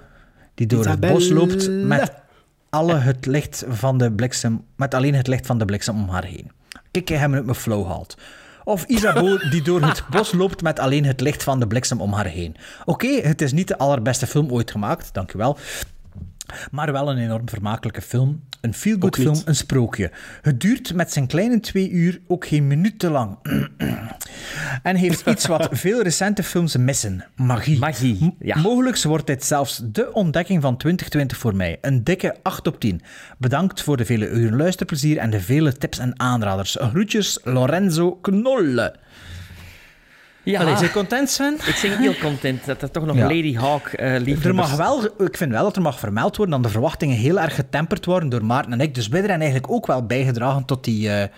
die 0.55 0.67
door 0.67 0.81
Isabelle. 0.81 1.13
het 1.15 1.23
bos 1.23 1.31
loopt 1.31 1.71
met, 1.71 2.13
alle 2.71 2.95
het 2.95 3.27
licht 3.27 3.65
van 3.69 3.99
de 3.99 4.13
bliksem, 4.13 4.65
met 4.77 4.95
alleen 4.95 5.15
het 5.15 5.27
licht 5.27 5.47
van 5.47 5.59
de 5.59 5.65
bliksem 5.65 5.97
om 5.97 6.09
haar 6.09 6.25
heen. 6.25 6.51
Kijk, 6.91 7.09
hij 7.09 7.19
hem 7.19 7.35
uit 7.35 7.45
mijn 7.45 7.57
flow 7.57 7.87
haalt. 7.87 8.17
Of 8.69 8.85
Isabeau 8.85 9.49
die 9.51 9.63
door 9.63 9.83
het 9.83 10.03
bos 10.11 10.33
loopt 10.33 10.63
met 10.63 10.79
alleen 10.79 11.05
het 11.05 11.21
licht 11.21 11.43
van 11.43 11.61
de 11.61 11.67
bliksem 11.67 12.01
om 12.01 12.13
haar 12.13 12.27
heen. 12.27 12.57
Oké, 12.85 13.07
het 13.07 13.43
is 13.43 13.53
niet 13.53 13.69
de 13.69 13.79
allerbeste 13.79 14.27
film 14.27 14.51
ooit 14.51 14.71
gemaakt, 14.71 15.15
dankjewel. 15.15 15.59
Maar 16.71 16.93
wel 16.93 17.11
een 17.11 17.19
enorm 17.19 17.49
vermakelijke 17.49 18.03
film. 18.03 18.43
Een 18.61 18.75
feel-good 18.75 19.17
film, 19.17 19.43
een 19.45 19.57
sprookje. 19.57 20.11
Het 20.43 20.61
duurt 20.61 20.95
met 20.95 21.13
zijn 21.13 21.27
kleine 21.27 21.61
twee 21.61 21.91
uur 21.91 22.21
ook 22.27 22.47
geen 22.47 22.67
minuut 22.67 22.99
te 22.99 23.11
lang. 23.11 23.39
en 24.83 24.97
heeft 24.97 25.27
iets 25.27 25.47
wat 25.47 25.69
veel 25.85 26.03
recente 26.03 26.43
films 26.43 26.77
missen. 26.77 27.25
Magie. 27.37 27.79
Magie, 27.79 28.37
ja. 28.39 28.59
Mogelijk 28.59 29.03
wordt 29.03 29.27
dit 29.27 29.45
zelfs 29.45 29.83
de 29.85 30.13
ontdekking 30.13 30.63
van 30.63 30.77
2020 30.77 31.39
voor 31.39 31.57
mij. 31.57 31.79
Een 31.81 32.05
dikke 32.05 32.37
8 32.43 32.67
op 32.67 32.81
10. 32.81 33.01
Bedankt 33.39 33.83
voor 33.83 33.97
de 33.97 34.05
vele 34.05 34.29
uren 34.29 34.57
luisterplezier 34.57 35.19
en 35.19 35.31
de 35.31 35.41
vele 35.41 35.73
tips 35.73 35.99
en 35.99 36.21
aanraders. 36.21 36.77
Groetjes, 36.81 37.39
Lorenzo 37.45 38.13
Knolle. 38.13 38.95
Ja, 40.47 40.61
Allee, 40.61 40.77
zijn 40.77 40.91
content, 40.93 41.31
Sven? 41.31 41.55
ik 41.55 41.79
ben 41.83 41.99
heel 41.99 42.15
content 42.17 42.65
dat 42.67 42.83
er 42.83 42.91
toch 42.91 43.07
nog 43.07 43.17
Ja. 43.17 43.23
Lady 43.23 43.55
Hawk 43.55 43.87
eh 43.87 44.11
liefhebbers... 44.11 44.45
Er 44.45 44.55
mag 44.55 44.77
wel, 44.77 45.05
ik 45.27 45.37
vind 45.37 45.51
wel 45.53 45.63
dat 45.63 45.77
er 45.77 45.83
mag 45.83 45.99
vermeld 45.99 46.37
worden 46.37 46.55
dat 46.55 46.65
de 46.65 46.71
verwachtingen 46.71 47.17
heel 47.17 47.41
erg 47.41 47.55
getemperd 47.55 48.05
worden 48.05 48.29
door 48.29 48.45
Maarten 48.45 48.73
en 48.73 48.81
ik. 48.81 48.95
Dus 48.95 49.09
wij 49.09 49.19
hebben 49.21 49.39
eigenlijk 49.41 49.71
ook 49.73 49.87
wel 49.87 50.07
bijgedragen 50.07 50.65
tot 50.65 50.85
die, 50.85 51.11
eh, 51.11 51.29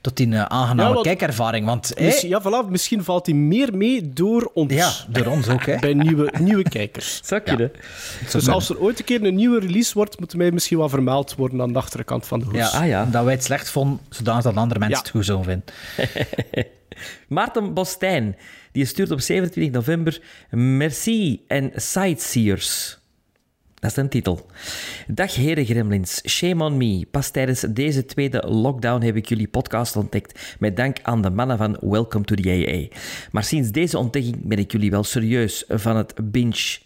tot 0.00 0.16
die 0.16 0.34
eh, 0.34 0.42
aangename 0.42 0.88
Ja, 0.88 0.94
want- 0.94 1.06
kijkervaring. 1.06 1.66
Want 1.66 1.92
ja, 2.20 2.42
voilà, 2.42 2.68
misschien 2.70 3.04
valt 3.04 3.26
hij 3.26 3.34
meer 3.34 3.76
mee 3.76 4.10
door 4.12 4.50
ons. 4.54 4.72
ja, 4.72 4.90
door 5.08 5.26
ons 5.26 5.48
ook. 5.48 5.66
Hè. 5.66 5.78
Bij 5.78 5.94
nieuwe, 5.94 6.32
nieuwe 6.40 6.62
kijkers. 6.62 7.20
Zou 7.24 7.40
kunnen. 7.40 7.70
Dus 8.32 8.48
als 8.48 8.68
er 8.70 8.80
ooit 8.80 8.98
een 8.98 9.04
keer 9.04 9.24
een 9.24 9.34
nieuwe 9.34 9.60
release 9.60 9.94
wordt, 9.94 10.20
moet 10.20 10.34
mij 10.36 10.50
misschien 10.50 10.78
wel 10.78 10.88
vermeld 10.88 11.34
worden 11.34 11.60
aan 11.60 11.72
de 11.72 11.78
achterkant 11.78 12.26
van 12.26 12.38
de 12.38 12.44
hoes. 12.44 12.56
Ja, 12.56 12.68
Ah, 12.68 12.86
ja. 12.86 13.04
Dat 13.10 13.24
wij 13.24 13.32
het 13.34 13.44
slecht 13.44 13.70
vonden, 13.70 14.00
zodat 14.10 14.42
dat 14.42 14.56
andere 14.56 14.78
mensen 14.80 14.96
Ja. 14.98 15.02
het 15.02 15.10
goed 15.10 15.24
zullen 15.24 15.44
vinden. 15.44 15.64
Maarten 17.28 17.74
Bostijn, 17.74 18.36
die 18.72 18.84
stuurt 18.84 19.10
op 19.10 19.20
27 19.20 19.72
november 19.72 20.20
Merci 20.50 21.44
en 21.46 21.72
Sightseers. 21.74 22.98
Dat 23.74 23.90
is 23.90 23.96
een 23.96 24.08
titel. 24.08 24.46
Dag 25.06 25.34
heren 25.34 25.64
gremlins, 25.64 26.28
shame 26.28 26.64
on 26.64 26.76
me. 26.76 27.06
Pas 27.10 27.30
tijdens 27.30 27.60
deze 27.60 28.04
tweede 28.04 28.46
lockdown 28.46 29.04
heb 29.04 29.16
ik 29.16 29.28
jullie 29.28 29.48
podcast 29.48 29.96
ontdekt, 29.96 30.56
met 30.58 30.76
dank 30.76 30.96
aan 31.02 31.22
de 31.22 31.30
mannen 31.30 31.58
van 31.58 31.76
Welcome 31.80 32.24
to 32.24 32.34
the 32.34 32.50
AA. 32.50 32.98
Maar 33.30 33.44
sinds 33.44 33.70
deze 33.70 33.98
ontdekking 33.98 34.36
ben 34.42 34.58
ik 34.58 34.72
jullie 34.72 34.90
wel 34.90 35.04
serieus 35.04 35.64
van 35.68 35.96
het 35.96 36.14
binge, 36.22 36.78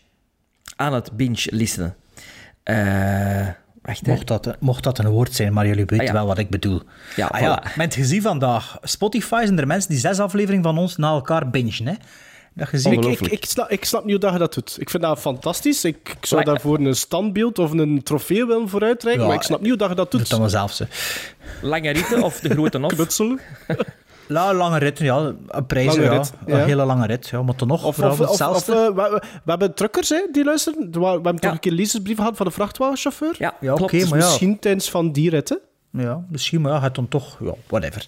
aan 0.76 0.94
het 0.94 1.12
binge 1.12 1.46
listenen. 1.50 1.96
Eh, 2.62 3.48
Mocht 4.06 4.26
dat, 4.26 4.56
mocht 4.60 4.82
dat 4.82 4.98
een 4.98 5.08
woord 5.08 5.34
zijn, 5.34 5.52
maar 5.52 5.66
jullie 5.66 5.84
weten 5.84 5.98
Ah, 6.00 6.06
ja. 6.06 6.12
wel 6.12 6.26
wat 6.26 6.38
ik 6.38 6.50
bedoel. 6.50 6.82
Ja, 7.16 7.26
ah, 7.26 7.40
ja. 7.40 7.62
voilà. 7.62 7.74
Met 7.76 7.94
gezien 7.94 8.22
vandaag, 8.22 8.78
Spotify 8.82 9.42
zijn 9.44 9.58
er 9.58 9.66
mensen 9.66 9.90
die 9.90 9.98
zes 9.98 10.18
afleveringen 10.18 10.64
van 10.64 10.78
ons 10.78 10.96
na 10.96 11.08
elkaar 11.10 11.50
bingen. 11.50 11.86
Hè? 11.86 11.94
Dat 12.54 12.68
gezien. 12.68 12.92
Ik, 12.92 13.20
ik, 13.20 13.30
ik, 13.32 13.44
snap, 13.44 13.70
ik 13.70 13.84
snap 13.84 14.02
niet 14.02 14.10
hoe 14.10 14.20
dat 14.20 14.32
je 14.32 14.38
dat 14.38 14.54
doet. 14.54 14.76
Ik 14.80 14.90
vind 14.90 15.02
dat 15.02 15.18
fantastisch. 15.20 15.84
Ik, 15.84 15.96
ik 16.20 16.26
zou 16.26 16.44
daarvoor 16.44 16.78
een 16.78 16.94
standbeeld 16.96 17.58
of 17.58 17.70
een 17.70 18.02
trofee 18.02 18.46
willen 18.46 18.68
vooruitreiken, 18.68 19.22
Ja, 19.22 19.28
maar 19.28 19.38
ik 19.38 19.44
snap 19.44 19.60
niet 19.60 19.68
hoe 19.68 19.78
dat 19.78 19.88
je 19.88 19.94
dat 19.94 20.10
Doe 20.10 20.20
doet. 20.20 20.28
het 20.28 20.30
dan 20.30 20.40
wel 20.40 20.48
zelf. 20.48 20.72
Ze. 20.72 20.86
Lange 21.62 21.90
ritten 21.90 22.22
of 22.22 22.40
de 22.40 22.48
grote 22.48 22.80
of? 22.84 22.94
La, 24.30 24.54
lange 24.54 24.78
rit, 24.78 24.98
ja. 24.98 25.16
Een 25.16 25.64
ja. 25.68 26.10
rit, 26.10 26.32
ja. 26.46 26.58
Een 26.58 26.64
hele 26.64 26.84
lange 26.84 27.06
rit. 27.06 27.28
Ja, 27.28 27.42
maar 27.42 27.54
toch 27.54 27.68
nog, 27.68 27.84
Of, 27.84 27.94
vooral 27.94 28.10
of, 28.12 28.16
voor 28.16 28.28
of, 28.28 28.40
of, 28.56 28.68
eh, 28.68 28.74
we, 28.86 29.20
we- 29.44 29.50
hebben 29.50 29.74
truckers 29.74 30.08
hè, 30.08 30.20
die 30.32 30.44
luisteren. 30.44 30.78
We, 30.92 30.98
we 31.00 31.06
hebben 31.06 31.36
toch 31.36 31.52
een 31.52 31.60
keer 31.60 31.72
lezersbrief 31.72 32.16
gehad 32.16 32.36
van 32.36 32.46
de 32.46 32.52
vrachtwagenchauffeur. 32.52 33.34
Ja, 33.38 33.54
Ja, 33.60 33.72
oké, 33.74 33.98
Dus 33.98 34.08
maar 34.08 34.18
ja. 34.18 34.24
misschien 34.24 34.58
tijdens 34.58 34.90
van 34.90 35.12
die 35.12 35.30
rit, 35.30 35.48
hè? 35.48 35.56
Ja, 36.02 36.24
misschien, 36.28 36.60
maar 36.60 36.72
ja, 36.72 36.80
het 36.80 36.94
dan 36.94 37.08
toch... 37.08 37.36
Ja, 37.40 37.54
whatever. 37.68 38.06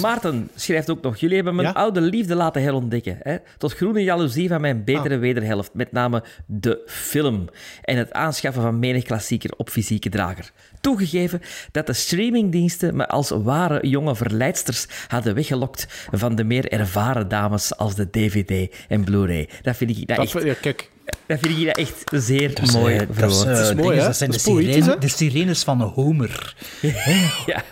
Maarten 0.00 0.50
schrijft 0.54 0.90
ook 0.90 1.02
nog: 1.02 1.16
Jullie 1.16 1.34
hebben 1.36 1.54
mijn 1.54 1.68
Ja? 1.68 1.74
oude 1.74 2.00
liefde 2.00 2.34
laten 2.34 2.62
herontdekken. 2.62 3.16
Hè? 3.22 3.36
Tot 3.58 3.72
groene 3.74 4.02
jaloezie 4.02 4.48
van 4.48 4.60
mijn 4.60 4.84
betere 4.84 5.14
Ah. 5.14 5.20
wederhelft. 5.20 5.74
Met 5.74 5.92
name 5.92 6.22
de 6.46 6.82
film. 6.86 7.48
En 7.82 7.96
het 7.96 8.12
aanschaffen 8.12 8.62
van 8.62 8.78
menig 8.78 9.04
klassieker 9.04 9.50
op 9.56 9.70
fysieke 9.70 10.08
drager. 10.08 10.50
Toegegeven 10.80 11.40
dat 11.72 11.86
de 11.86 11.92
streamingdiensten 11.92 12.96
me 12.96 13.06
als 13.08 13.30
ware 13.30 13.86
jonge 13.88 14.16
verleidsters 14.16 14.86
hadden 15.08 15.34
weggelokt 15.34 15.86
van 16.10 16.34
de 16.34 16.44
meer 16.44 16.68
ervaren 16.72 17.28
dames 17.28 17.76
als 17.76 17.94
de 17.94 18.10
DVD 18.10 18.74
en 18.88 19.04
Blu-ray. 19.04 19.48
Dat 19.62 19.76
vind 19.76 19.90
ik 19.98 20.06
dat 20.06 20.16
Dat, 20.16 20.34
echt, 20.34 20.60
kijk, 20.60 20.90
dat 21.26 21.38
vind 21.40 21.58
ik 21.58 21.66
dat 21.66 21.76
echt 21.76 22.02
zeer 22.10 22.54
Dat 22.54 22.62
is, 22.68 22.72
mooi 22.74 22.96
eh, 22.96 23.06
dat 23.18 23.30
is, 23.30 23.40
eh, 23.40 23.46
Dat 23.46 23.58
is 23.58 23.74
mooi, 23.74 23.76
dingen, 23.76 23.96
hè? 23.98 24.04
Dat 24.06 24.16
zijn 24.16 24.30
Dat 24.30 24.40
de, 24.44 24.50
poëtisch, 24.50 24.74
sirene, 24.74 24.98
de 25.00 25.08
sirenes 25.08 25.62
van 25.62 25.80
Homer. 25.80 26.56
Ja, 27.46 27.64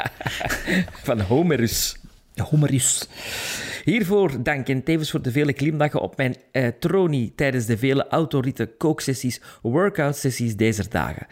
van 1.02 1.20
Homerus. 1.20 1.96
Homerus. 2.50 3.08
Hiervoor 3.84 4.42
dank 4.42 4.68
en 4.68 4.82
tevens 4.84 5.10
voor 5.10 5.22
de 5.22 5.30
vele 5.30 5.52
glimlachen 5.56 6.00
op 6.00 6.16
mijn 6.16 6.36
eh, 6.52 6.66
tronie 6.80 7.32
tijdens 7.36 7.66
de 7.66 7.78
vele 7.78 8.08
autoritten, 8.08 8.76
kooksessies, 8.76 9.40
workout-sessies 9.62 10.56
deze 10.56 10.88
dagen. 10.88 11.26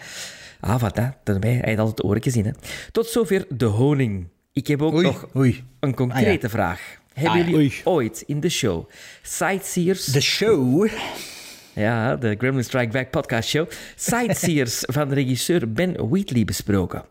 Ah, 0.61 0.81
wat 0.81 0.97
hè? 0.97 1.07
Daarbij, 1.25 1.55
hij 1.63 1.71
had 1.75 1.79
altijd 1.79 2.05
oortjes 2.07 2.37
in, 2.37 2.45
hè. 2.45 2.51
Tot 2.93 3.07
zover 3.07 3.45
de 3.49 3.65
honing. 3.65 4.27
Ik 4.53 4.67
heb 4.67 4.83
ook 4.83 4.93
Oei, 4.95 5.03
nog 5.03 5.27
oei. 5.37 5.65
een 5.81 5.95
concrete 5.95 6.49
vraag. 6.49 6.81
Hebben 7.13 7.33
Ah, 7.33 7.39
ja. 7.39 7.45
jullie 7.45 7.57
Oei. 7.57 7.81
ooit 7.85 8.23
in 8.27 8.41
de 8.41 8.49
show 8.49 8.89
Sightseers... 9.23 10.05
De 10.05 10.21
show. 10.21 10.89
Ja, 11.79 12.17
de 12.17 12.35
Gremlin 12.39 12.65
Strike 12.65 12.93
Back 12.93 13.11
podcast 13.11 13.49
show. 13.49 13.69
Sightseers 13.97 14.83
van 14.97 15.13
regisseur 15.13 15.73
Ben 15.73 16.09
Wheatley 16.09 16.45
besproken. 16.45 17.05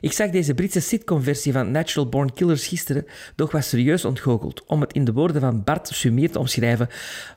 Ik 0.00 0.12
zag 0.12 0.30
deze 0.30 0.54
Britse 0.54 0.80
sitcom-versie 0.80 1.52
van 1.52 1.70
Natural 1.70 2.08
Born 2.08 2.32
Killers 2.32 2.66
gisteren, 2.66 3.06
doch 3.34 3.50
was 3.50 3.68
serieus 3.68 4.04
ontgoocheld. 4.04 4.64
Om 4.66 4.80
het 4.80 4.92
in 4.92 5.04
de 5.04 5.12
woorden 5.12 5.40
van 5.40 5.64
Bart 5.64 5.88
Sumier 5.88 6.30
te 6.30 6.38
omschrijven, 6.38 6.88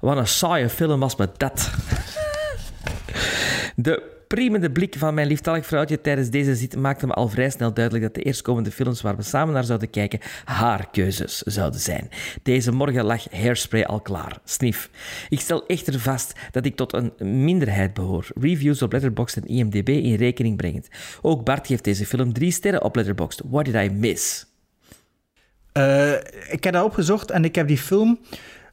wat 0.01 0.17
een 0.17 0.27
saaie 0.27 0.69
film 0.69 0.99
was 0.99 1.15
met 1.15 1.39
dat. 1.39 1.69
De 3.75 4.18
priemende 4.35 4.71
blik 4.71 4.95
van 4.97 5.13
mijn 5.13 5.27
lieftallig 5.27 5.65
vrouwtje 5.65 6.01
tijdens 6.01 6.29
deze 6.29 6.55
zit 6.55 6.75
maakte 6.75 7.07
me 7.07 7.13
al 7.13 7.27
vrij 7.27 7.49
snel 7.49 7.73
duidelijk 7.73 8.05
dat 8.05 8.13
de 8.13 8.21
eerstkomende 8.21 8.71
films 8.71 9.01
waar 9.01 9.15
we 9.15 9.21
samen 9.21 9.53
naar 9.53 9.63
zouden 9.63 9.89
kijken 9.89 10.19
haar 10.45 10.89
keuzes 10.91 11.37
zouden 11.37 11.79
zijn. 11.79 12.09
Deze 12.43 12.71
morgen 12.71 13.03
lag 13.03 13.31
Hairspray 13.31 13.83
al 13.83 14.01
klaar. 14.01 14.37
Snif. 14.43 14.89
Ik 15.29 15.39
stel 15.39 15.65
echter 15.65 15.99
vast 15.99 16.33
dat 16.51 16.65
ik 16.65 16.75
tot 16.75 16.93
een 16.93 17.43
minderheid 17.43 17.93
behoor. 17.93 18.27
Reviews 18.39 18.81
op 18.81 18.91
Letterboxd 18.91 19.37
en 19.37 19.47
IMDb 19.47 19.89
in 19.89 20.15
rekening 20.15 20.57
brengend. 20.57 20.87
Ook 21.21 21.43
Bart 21.43 21.67
geeft 21.67 21.83
deze 21.83 22.05
film 22.05 22.33
drie 22.33 22.51
sterren 22.51 22.83
op 22.83 22.95
Letterboxd. 22.95 23.41
What 23.49 23.65
did 23.65 23.75
I 23.75 23.89
miss? 23.89 24.45
Eh, 25.71 26.13
ik 26.49 26.63
heb 26.63 26.73
dat 26.73 26.83
opgezocht 26.83 27.31
en 27.31 27.43
ik 27.43 27.55
heb 27.55 27.67
die 27.67 27.77
film 27.77 28.19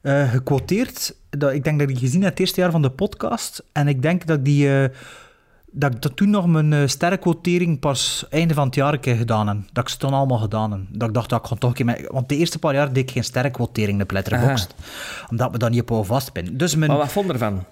eh 0.02 0.30
gequoteerd. 0.32 1.16
Dat, 1.30 1.52
ik 1.52 1.64
denk 1.64 1.78
dat 1.78 1.88
ik 1.88 1.94
die 1.94 2.04
gezien 2.04 2.22
heb 2.22 2.30
het 2.30 2.40
eerste 2.40 2.60
jaar 2.60 2.70
van 2.70 2.82
de 2.82 2.90
podcast. 2.90 3.64
En 3.72 3.88
ik 3.88 4.02
denk 4.02 4.26
dat 4.26 4.44
die... 4.44 4.82
eh, 4.82 4.88
dat 5.78 5.94
ik 5.94 6.02
dat 6.02 6.16
toen 6.16 6.30
nog 6.30 6.46
mijn 6.46 6.72
eh 6.72 6.86
sterrenquotering 6.86 7.78
pas 7.78 8.26
einde 8.30 8.54
van 8.54 8.66
het 8.66 8.74
jaar 8.74 8.92
een 8.92 9.00
keer 9.00 9.16
gedaan 9.16 9.48
heb. 9.48 9.56
Dat 9.72 9.84
ik 9.84 9.90
ze 9.90 9.96
toen 9.96 10.12
allemaal 10.12 10.38
gedaan 10.38 10.72
heb. 10.72 10.80
Dat 10.88 11.08
ik 11.08 11.14
dacht, 11.14 11.28
dat 11.28 11.38
ik 11.38 11.44
gewoon 11.44 11.58
toch 11.58 11.78
een 11.78 11.94
keer... 11.96 12.12
Want 12.12 12.28
de 12.28 12.36
eerste 12.36 12.58
paar 12.58 12.74
jaar 12.74 12.92
deed 12.92 13.02
ik 13.02 13.10
geen 13.10 13.24
sterrenquotering 13.24 14.02
op 14.02 14.10
Letterboxd. 14.10 14.74
Omdat 15.30 15.50
we 15.50 15.58
dat 15.58 15.70
niet 15.70 15.80
op 15.80 15.88
wou 15.88 16.04
vastpinnen. 16.04 16.56
Dus 16.56 16.74
mijn... 16.76 16.90
Maar 16.90 17.00
wat 17.00 17.12
vond 17.12 17.30
ervan? 17.30 17.64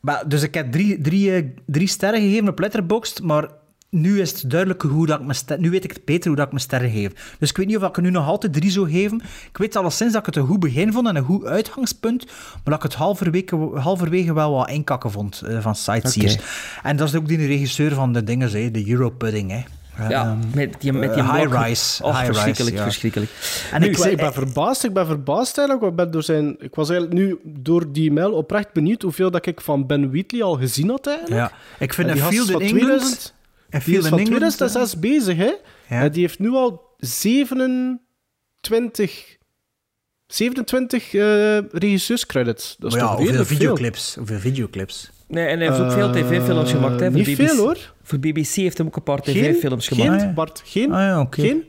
Maar, 0.00 0.28
dus 0.28 0.42
ik 0.42 0.54
heb 0.54 0.72
drie, 0.72 1.00
drie, 1.00 1.34
eh, 1.34 1.44
drie 1.66 1.88
sterren 1.88 2.20
gegeven 2.20 2.48
op 2.48 2.58
Letterboxd, 2.58 3.22
maar 3.22 3.48
nu 3.94 4.20
is 4.20 4.30
het 4.42 4.50
duidelijk 4.50 4.82
hoe 4.82 5.06
dat 5.06 5.18
ik 5.18 5.24
mijn 5.24 5.36
ster- 5.36 5.60
Nu 5.60 5.70
weet 5.70 5.84
ik 5.84 5.90
het 5.92 6.04
beter 6.04 6.26
hoe 6.26 6.36
dat 6.36 6.44
ik 6.46 6.52
mijn 6.52 6.64
sterren 6.64 6.90
geef. 6.90 7.36
Dus 7.38 7.50
ik 7.50 7.56
weet 7.56 7.66
niet 7.66 7.76
of 7.76 7.82
ik 7.82 7.96
er 7.96 8.02
nu 8.02 8.10
nog 8.10 8.26
altijd 8.26 8.52
drie 8.52 8.70
zou 8.70 8.90
geven. 8.90 9.22
Ik 9.50 9.56
weet 9.58 9.76
alleszins 9.76 10.12
dat 10.12 10.20
ik 10.20 10.26
het 10.26 10.36
een 10.36 10.46
goed 10.46 10.60
begin 10.60 10.92
vond 10.92 11.08
en 11.08 11.16
een 11.16 11.24
goed 11.24 11.44
uitgangspunt, 11.44 12.24
maar 12.26 12.60
dat 12.64 12.74
ik 12.74 12.82
het 12.82 12.94
halverwege, 12.94 13.56
halverwege 13.74 14.34
wel 14.34 14.52
wat 14.52 14.70
inkakken 14.70 15.10
vond 15.10 15.42
eh, 15.42 15.58
van 15.60 15.74
Sightseers. 15.74 16.36
En 16.82 16.96
dat 16.96 17.08
is 17.08 17.14
ook 17.14 17.28
die 17.28 17.46
regisseur 17.46 17.94
van 17.94 18.12
de 18.12 18.24
dingen, 18.24 18.50
hè, 18.50 18.70
de 18.70 18.90
Europudding. 18.90 19.50
Hè. 19.50 19.62
Ja, 20.08 20.10
Ehm, 20.24 20.38
met 20.54 20.74
die, 20.80 20.92
met 20.92 21.14
die 21.14 21.22
eh, 21.22 21.34
High 21.34 21.62
Rise. 21.66 22.02
High 22.06 22.18
Rise, 22.20 22.32
verschrikkelijk, 22.32 22.76
ja. 22.76 22.82
verschrikkelijk. 22.82 23.30
En 23.72 23.80
Nu, 23.80 23.86
ik, 23.86 23.92
Ik, 23.92 23.98
zei- 23.98 24.10
ik 24.10 24.16
ben 24.16 24.32
verbaasd, 24.32 24.84
ik 24.84 24.92
ben 24.92 25.06
verbaasd 25.06 25.58
eigenlijk. 25.58 25.90
Ik, 25.90 25.96
ben 25.96 26.10
door 26.10 26.22
zijn, 26.22 26.56
ik 26.58 26.74
was 26.74 26.90
eigenlijk 26.90 27.20
nu 27.20 27.38
door 27.44 27.92
die 27.92 28.12
mail 28.12 28.32
oprecht 28.32 28.72
benieuwd 28.72 29.02
hoeveel 29.02 29.30
dat 29.30 29.46
ik 29.46 29.60
van 29.60 29.86
Ben 29.86 30.10
Wheatley 30.10 30.42
al 30.42 30.54
gezien 30.56 30.88
had 30.88 31.06
eigenlijk. 31.06 31.40
ja, 31.40 31.52
ik 31.78 31.94
vind 31.94 32.08
En 32.08 32.16
een 32.16 32.22
Field 32.22 32.48
in 32.48 32.52
van 32.68 32.78
England... 32.78 33.33
2000 33.74 33.74
een 33.74 33.78
Die 33.78 33.80
Field 33.80 34.02
is 34.04 34.08
van 34.08 34.18
England, 34.18 34.56
2006 34.56 35.00
bezig, 35.00 35.36
hè? 35.36 35.52
Ja. 35.96 36.02
En 36.02 36.12
die 36.12 36.20
heeft 36.20 36.38
nu 36.38 36.50
al 36.50 36.82
27, 36.98 39.36
27 40.26 41.14
eh 41.14 41.58
regisseurscredits. 41.70 42.76
Dat 42.78 42.92
is 42.92 42.98
ja, 42.98 43.02
toch 43.06 43.16
hoeveel 43.16 43.26
redelijk 43.26 43.48
veel. 43.48 43.56
videoclips? 43.58 44.14
Hoeveel 44.14 44.38
videoclips? 44.38 45.10
Nee, 45.28 45.46
en 45.46 45.58
hij 45.58 45.68
heeft 45.68 45.80
ook 45.80 45.92
veel 45.92 46.10
tv-films 46.12 46.70
Eh, 46.72 46.76
gemaakt. 46.76 47.00
Hè, 47.00 47.10
Niet 47.10 47.24
BBC. 47.24 47.36
veel, 47.48 47.56
hoor. 47.56 47.92
Voor 48.02 48.18
BBC 48.18 48.46
heeft 48.46 48.78
hij 48.78 48.86
ook 48.86 48.96
een 48.96 49.02
paar 49.02 49.20
tv-films 49.20 49.88
gemaakt. 49.88 50.22
geen, 50.22 50.34
Bart, 50.34 50.62
geen, 50.64 50.92
Ah 50.92 51.00
ja, 51.00 51.20
oké. 51.20 51.40
geen. 51.40 51.64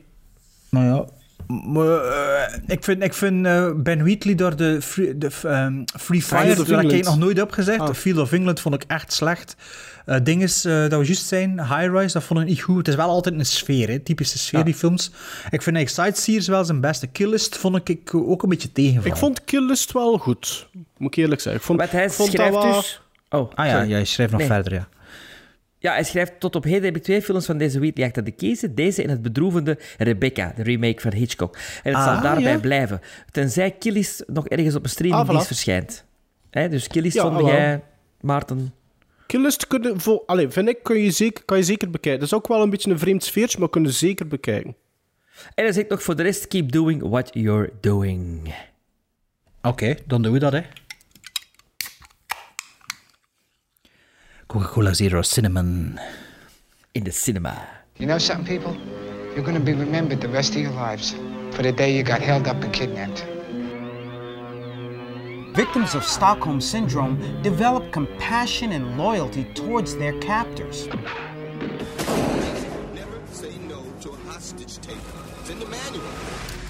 Nou 0.70 0.86
ja. 0.86 1.04
Maar, 1.46 2.04
eh, 2.04 2.58
ik 2.66 2.84
vind, 2.84 3.02
ik 3.02 3.14
vind 3.14 3.46
eh, 3.46 3.70
Ben 3.76 4.02
Wheatley 4.04 4.34
door 4.34 4.56
de 4.56 4.82
Free, 4.82 5.18
de, 5.18 5.30
ehm, 5.42 5.82
Free 6.00 6.22
Fire, 6.22 6.64
daar 6.64 6.82
heb 6.82 6.90
ik 6.92 7.04
nog 7.04 7.18
nooit 7.18 7.40
op 7.40 7.50
gezegd. 7.50 7.80
Ah. 7.80 7.86
The 7.86 7.94
Field 7.94 8.18
of 8.18 8.32
England 8.32 8.60
vond 8.60 8.74
ik 8.74 8.84
echt 8.86 9.12
slecht. 9.12 9.56
Eh 10.06 10.16
dinges, 10.22 10.64
eh, 10.64 10.72
dat 10.80 10.90
we 11.00 11.04
juist 11.04 11.26
zijn, 11.26 11.60
High 11.60 11.90
Rise, 11.92 12.12
dat 12.12 12.24
vond 12.24 12.40
ik 12.40 12.46
niet 12.46 12.62
goed. 12.62 12.76
Het 12.76 12.88
is 12.88 12.94
wel 12.94 13.08
altijd 13.08 13.34
een 13.34 13.46
sfeer, 13.46 13.88
hè, 13.88 13.98
typische 13.98 14.38
sfeer, 14.38 14.58
Ja. 14.58 14.64
die 14.64 14.74
films. 14.74 15.06
Ik 15.50 15.62
vind 15.62 15.76
eigenlijk 15.76 15.88
Sightseers 15.88 16.46
wel 16.48 16.64
zijn 16.64 16.80
beste. 16.80 17.06
Killist 17.06 17.56
vond 17.56 17.88
ik 17.88 18.14
ook 18.14 18.42
een 18.42 18.48
beetje 18.48 18.72
tegenvallen. 18.72 19.08
Ik 19.10 19.16
vond 19.16 19.44
Kill 19.44 19.66
List 19.66 19.92
wel 19.92 20.18
goed. 20.18 20.68
Moet 20.96 21.12
ik 21.16 21.22
eerlijk 21.22 21.40
zeggen. 21.40 21.60
Ik 21.60 21.66
vond, 21.66 21.80
Wat 21.80 21.90
hij 21.90 22.04
ik 22.04 22.10
vond 22.12 22.32
dat 22.32 22.40
schrijft 22.46 22.64
wel- 22.64 22.72
dus... 22.74 23.00
Oh, 23.30 23.52
Ah 23.54 23.66
ja, 23.66 23.80
je 23.82 24.04
schrijft 24.04 24.32
nog 24.32 24.40
Nee. 24.40 24.50
verder, 24.50 24.72
ja. 24.72 24.88
Ja, 25.78 25.92
hij 25.92 26.04
schrijft 26.04 26.40
tot 26.40 26.54
op 26.54 26.64
heden 26.64 26.84
heb 26.84 26.96
ik 26.96 27.02
twee 27.02 27.22
films 27.22 27.46
van 27.46 27.58
deze 27.58 27.78
Wheatley 27.78 28.06
achter 28.06 28.24
de 28.24 28.30
kiezen. 28.30 28.74
Deze 28.74 29.02
en 29.02 29.10
het 29.10 29.22
bedroevende 29.22 29.78
Rebecca, 29.98 30.52
de 30.56 30.62
remake 30.62 31.00
van 31.00 31.12
Hitchcock. 31.12 31.54
En 31.56 31.60
het 31.82 31.94
Ah, 31.94 32.04
zal 32.12 32.22
daarbij 32.22 32.52
ja. 32.52 32.58
blijven. 32.58 33.00
Tenzij 33.30 33.70
Killis 33.70 34.22
nog 34.26 34.48
ergens 34.48 34.74
op 34.74 34.82
een 34.84 34.90
streamingdienst 34.90 35.38
Ah, 35.40 35.44
voilà. 35.44 35.46
verschijnt. 35.46 36.04
Hè, 36.50 36.68
dus 36.68 36.86
Killis 36.86 37.14
Ja, 37.14 37.22
vond 37.22 37.36
wel. 37.36 37.46
jij, 37.46 37.82
Maarten... 38.20 38.74
Kill 39.26 39.40
List 39.40 39.66
kunnen 39.66 40.00
voor, 40.00 40.22
vind 40.48 40.68
ik, 40.68 40.82
kun 40.82 40.98
je 40.98 41.10
zeker, 41.10 41.44
kan 41.44 41.56
je 41.56 41.62
zeker 41.62 41.90
bekijken. 41.90 42.20
Dat 42.20 42.28
is 42.28 42.34
ook 42.34 42.48
wel 42.48 42.62
een 42.62 42.70
beetje 42.70 42.90
een 42.90 42.98
vreemd 42.98 43.24
sfeertje, 43.24 43.58
maar 43.58 43.70
kunnen 43.70 43.92
zeker 43.92 44.26
bekijken. 44.26 44.76
En 45.54 45.64
hij 45.64 45.72
zegt 45.72 45.88
nog 45.88 46.02
voor 46.02 46.16
de 46.16 46.22
rest, 46.22 46.48
keep 46.48 46.72
doing 46.72 47.02
what 47.08 47.30
you're 47.32 47.72
doing. 47.80 48.54
Oké, 49.62 49.94
dan 50.06 50.22
doen 50.22 50.32
we 50.32 50.38
dat, 50.38 50.52
hè. 50.52 50.60
Coca-Cola 54.56 54.94
Zero 54.94 55.20
Cinnamon. 55.20 56.00
In 56.94 57.04
the 57.04 57.12
cinema. 57.12 57.68
You 57.98 58.06
know 58.06 58.16
something, 58.16 58.46
people? 58.46 58.74
You're 59.34 59.44
going 59.44 59.52
to 59.52 59.60
be 59.60 59.74
remembered 59.74 60.22
the 60.22 60.30
rest 60.30 60.54
of 60.54 60.62
your 60.62 60.70
lives 60.70 61.14
for 61.50 61.62
the 61.62 61.72
day 61.72 61.94
you 61.94 62.02
got 62.02 62.22
held 62.22 62.48
up 62.48 62.64
and 62.64 62.72
kidnapped. 62.72 63.26
Victims 65.54 65.94
of 65.94 66.04
Stockholm 66.04 66.62
Syndrome 66.62 67.42
develop 67.42 67.92
compassion 67.92 68.72
and 68.72 68.96
loyalty 68.96 69.44
towards 69.52 69.94
their 69.94 70.18
captors. 70.20 70.88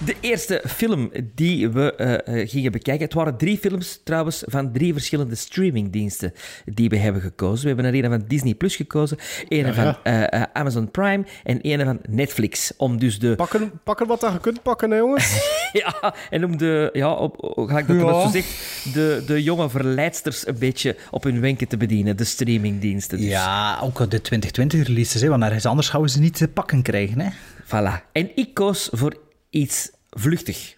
De 0.06 0.16
eerste 0.20 0.62
film 0.66 1.10
die 1.34 1.68
we 1.70 1.94
eh, 1.94 2.40
eh, 2.40 2.48
gingen 2.48 2.72
bekijken. 2.72 3.04
Het 3.04 3.14
waren 3.14 3.36
drie 3.36 3.58
films 3.58 4.00
trouwens 4.04 4.42
van 4.46 4.72
drie 4.72 4.92
verschillende 4.92 5.34
streamingdiensten 5.34 6.32
die 6.64 6.88
we 6.88 6.96
hebben 6.96 7.22
gekozen. 7.22 7.60
We 7.62 7.74
hebben 7.74 7.84
er 7.94 8.04
een 8.04 8.10
van 8.10 8.28
Disney 8.28 8.54
Plus 8.54 8.76
gekozen, 8.76 9.16
een 9.48 9.66
Ja, 9.66 9.72
van 9.72 9.84
ja. 9.84 10.30
eh, 10.30 10.42
Amazon 10.52 10.90
Prime 10.90 11.24
en 11.44 11.58
een 11.62 11.84
van 11.84 11.98
Netflix. 12.08 12.72
Om 12.76 12.98
dus 12.98 13.18
de. 13.18 13.34
Pakken, 13.36 13.70
pakken 13.84 14.06
wat 14.06 14.20
je 14.20 14.38
kunt 14.40 14.62
pakken, 14.62 14.90
hè, 14.90 14.96
jongens. 14.96 15.50
ja, 15.72 16.14
en 16.30 16.44
om 16.44 16.56
de. 16.56 16.90
Ja, 16.92 17.12
op, 17.12 17.42
op- 17.42 17.66
gelijk 17.68 17.86
dat 17.88 17.96
Ja. 17.96 18.22
zo 18.22 18.28
zegt, 18.28 18.48
de, 18.94 19.22
de 19.26 19.42
jonge 19.42 19.70
verleidsters 19.70 20.46
een 20.46 20.58
beetje 20.58 20.96
op 21.10 21.22
hun 21.22 21.40
wenken 21.40 21.68
te 21.68 21.76
bedienen, 21.76 22.16
de 22.16 22.24
streamingdiensten. 22.24 23.18
Dus. 23.18 23.26
Ja, 23.26 23.78
ook 23.82 23.98
de 23.98 24.20
2020 24.20 24.86
releases, 24.86 25.20
hè, 25.20 25.28
want 25.28 25.42
ergens 25.42 25.66
anders 25.66 25.88
gaan 25.88 26.00
we 26.02 26.08
ze 26.08 26.20
niet 26.20 26.36
te 26.36 26.48
pakken 26.48 26.82
krijgen. 26.82 27.20
Hè. 27.20 27.30
Voilà. 27.64 28.10
En 28.12 28.30
ik 28.34 28.54
koos 28.54 28.88
voor 28.92 29.16
iets 29.50 29.90
vluchtig. 30.16 30.76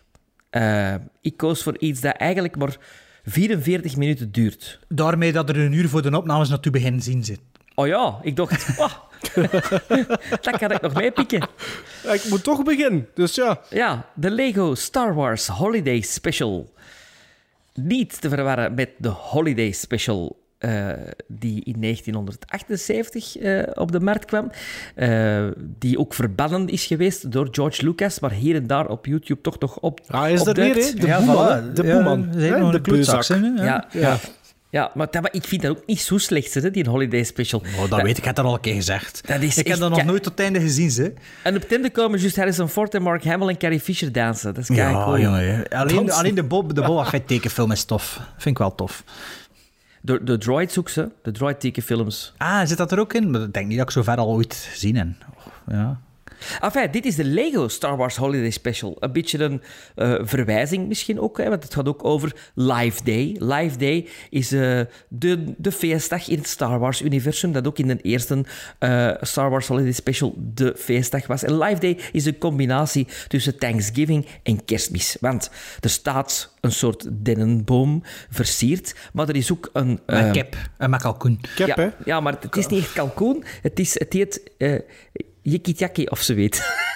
Eh, 0.51 0.95
ik 1.21 1.37
koos 1.37 1.63
voor 1.63 1.79
iets 1.79 2.01
dat 2.01 2.17
eigenlijk 2.17 2.57
maar 2.57 2.77
44 3.25 3.97
minuten 3.97 4.33
duurt. 4.33 4.79
Daarmee 4.89 5.33
dat 5.33 5.49
er 5.49 5.57
een 5.57 5.73
uur 5.73 5.89
voor 5.89 6.03
de 6.03 6.17
opnames 6.17 6.49
naartoe 6.49 6.73
begin 6.73 7.03
zien 7.03 7.25
zit. 7.25 7.41
Oh 7.75 7.87
ja, 7.87 8.19
ik 8.23 8.37
dacht, 8.37 8.79
oh, 8.79 8.93
dat 10.41 10.59
kan 10.59 10.71
ik 10.71 10.81
nog 10.81 10.95
meepikken. 10.95 11.49
ik 12.03 12.25
moet 12.29 12.45
toch 12.45 12.63
beginnen, 12.63 13.09
dus 13.15 13.35
ja. 13.35 13.61
Ja, 13.71 14.07
de 14.15 14.31
Lego 14.31 14.75
Star 14.75 15.15
Wars 15.15 15.47
Holiday 15.47 16.01
Special. 16.01 16.73
Niet 17.75 18.21
te 18.21 18.29
verwarren 18.29 18.75
met 18.75 18.91
de 18.99 19.09
Holiday 19.09 19.71
Special 19.73 20.37
eh, 20.59 20.89
die 21.29 21.65
in 21.65 21.81
1978 21.81 23.37
eh, 23.39 23.63
op 23.75 23.93
de 23.93 24.01
markt 24.01 24.25
kwam. 24.25 24.51
Eh, 24.95 25.45
die 25.79 25.99
ook 25.99 26.15
verbannen 26.15 26.69
is 26.69 26.85
geweest 26.85 27.33
door 27.33 27.49
George 27.51 27.85
Lucas, 27.85 28.21
maar 28.21 28.33
hier 28.33 28.55
en 28.55 28.67
daar 28.67 28.87
op 28.89 29.07
YouTube 29.07 29.41
toch 29.41 29.59
nog 29.59 29.79
op. 29.79 30.01
Ah, 30.09 30.31
is 30.31 30.41
er 30.41 30.49
opduikt. 30.49 30.75
weer, 30.75 30.85
hè? 30.85 30.93
De 31.01 31.07
Ja, 31.07 31.19
boeman, 31.19 31.47
voilà. 31.47 31.65
hè? 31.65 31.73
De 31.73 31.83
Ja, 31.83 31.95
boeman. 31.95 32.29
hè? 32.29 32.59
nog 32.59 32.73
De 32.73 32.81
klootzak, 32.81 33.25
hè? 33.27 33.35
Ja, 33.37 33.65
Ja. 33.65 33.87
ja. 33.93 34.17
ja 34.71 34.91
maar, 34.95 35.11
dat, 35.11 35.23
maar 35.23 35.33
ik 35.35 35.45
vind 35.45 35.63
dat 35.63 35.71
ook 35.71 35.87
niet 35.87 36.01
zo 36.01 36.19
slecht, 36.19 36.55
hè, 36.55 36.71
die 36.71 36.89
Holiday 36.89 37.23
Special. 37.25 37.63
Oh, 37.79 37.91
dat 37.91 38.01
weet 38.03 38.11
ik, 38.11 38.19
ik 38.19 38.25
heb 38.25 38.35
dat 38.35 38.45
al 38.45 38.55
een 38.55 38.61
keer 38.61 38.75
gezegd. 38.75 39.21
Dat 39.27 39.41
is 39.41 39.59
ik 39.59 39.67
heb 39.67 39.79
dat 39.79 39.91
nog 39.91 40.05
nooit 40.05 40.23
tot 40.23 40.33
het 40.33 40.41
einde 40.41 40.61
gezien, 40.61 40.91
ze. 40.91 41.13
En 41.43 41.57
op 41.57 41.63
het 41.63 41.73
einde 41.73 41.91
komen 41.91 42.19
juist 42.21 42.37
Harrison 42.37 42.69
Ford 42.69 42.95
en 42.95 43.03
Mark 43.03 43.25
Hamill 43.25 43.49
en 43.49 43.59
Carrie 43.59 43.81
Fisher 43.81 44.13
dansen. 44.13 44.55
Dat 44.55 44.69
is 44.71 44.77
Ja, 44.77 45.05
cool. 45.05 45.19
jongen. 45.19 45.55
hè. 45.57 45.71
Alleen, 45.79 46.11
alleen 46.13 46.35
de, 46.35 46.43
Bob, 46.45 46.75
de 46.75 46.83
Boba 46.83 47.05
Fett 47.05 47.27
tekenfilm 47.29 47.73
is 47.73 47.85
tof. 47.85 48.21
Vind 48.37 48.55
ik 48.55 48.59
wel 48.59 48.75
tof. 48.75 49.05
De, 50.09 50.25
de 50.25 50.39
droids 50.39 50.79
ook, 50.79 50.89
ze. 50.89 51.11
De 51.23 51.31
droid 51.31 51.61
tekenfilms. 51.61 52.33
Ah, 52.37 52.67
zit 52.67 52.77
dat 52.79 52.93
er 52.93 52.99
ook 52.99 53.13
in? 53.13 53.35
Ik 53.35 53.53
denk 53.53 53.67
niet 53.67 53.77
dat 53.79 53.87
ik 53.87 53.93
zo 53.93 54.03
ver 54.03 54.17
al 54.17 54.29
ooit 54.29 54.55
gezien 54.55 54.97
heb. 54.97 55.09
Ja. 55.67 56.01
Enfin, 56.61 56.91
dit 56.91 57.07
is 57.07 57.15
de 57.15 57.25
Lego 57.25 57.69
Star 57.69 57.97
Wars 57.97 58.17
Holiday 58.17 58.51
Special. 58.51 58.97
Een 58.99 59.13
beetje 59.13 59.43
een 59.43 59.63
eh, 59.95 60.15
verwijzing 60.21 60.89
misschien 60.89 61.21
ook, 61.21 61.39
hè, 61.39 61.49
want 61.49 61.63
het 61.63 61.75
gaat 61.75 61.89
ook 61.89 62.05
over 62.05 62.35
Live 62.55 63.05
Day. 63.05 63.37
Live 63.39 63.79
Day 63.79 64.09
is 64.31 64.53
eh, 64.53 64.81
de, 65.09 65.55
de 65.57 65.73
feestdag 65.73 66.29
in 66.29 66.39
het 66.39 66.49
Star 66.49 66.79
Wars-universum, 66.79 67.53
dat 67.53 67.67
ook 67.67 67.79
in 67.79 67.87
de 67.87 68.01
eerste 68.03 68.45
eh, 68.79 69.11
Star 69.21 69.51
Wars 69.51 69.67
Holiday 69.67 69.93
Special 69.93 70.35
de 70.37 70.75
feestdag 70.77 71.27
was. 71.27 71.43
En 71.43 71.59
Live 71.59 71.81
Day 71.81 71.99
is 72.13 72.25
een 72.25 72.39
combinatie 72.39 73.07
tussen 73.29 73.59
Thanksgiving 73.59 74.27
en 74.43 74.65
kerstmis. 74.65 75.17
Want 75.21 75.51
er 75.81 75.91
staat 75.91 76.55
een 76.61 76.73
soort 76.73 77.09
dennenboom 77.13 78.03
versierd, 78.31 78.95
maar 79.13 79.29
er 79.29 79.37
is 79.37 79.53
ook 79.53 79.71
een... 79.73 80.01
Met 80.07 80.25
eh, 80.25 80.31
kip 80.31 80.57
en 80.77 80.91
met 80.91 81.03
kalkoen. 81.03 81.41
Ja, 81.57 81.67
hè? 81.75 81.89
ja, 82.05 82.21
maar 82.21 82.37
het 82.41 82.57
is 82.57 82.67
niet 82.67 82.81
echt 82.81 82.93
kalkoen. 82.93 83.45
Het, 83.63 83.79
is, 83.79 83.99
het 83.99 84.13
heet 84.13 84.43
yikitjaki 85.43 86.07
of 86.07 86.21
zo 86.21 86.35
weet. 86.35 86.63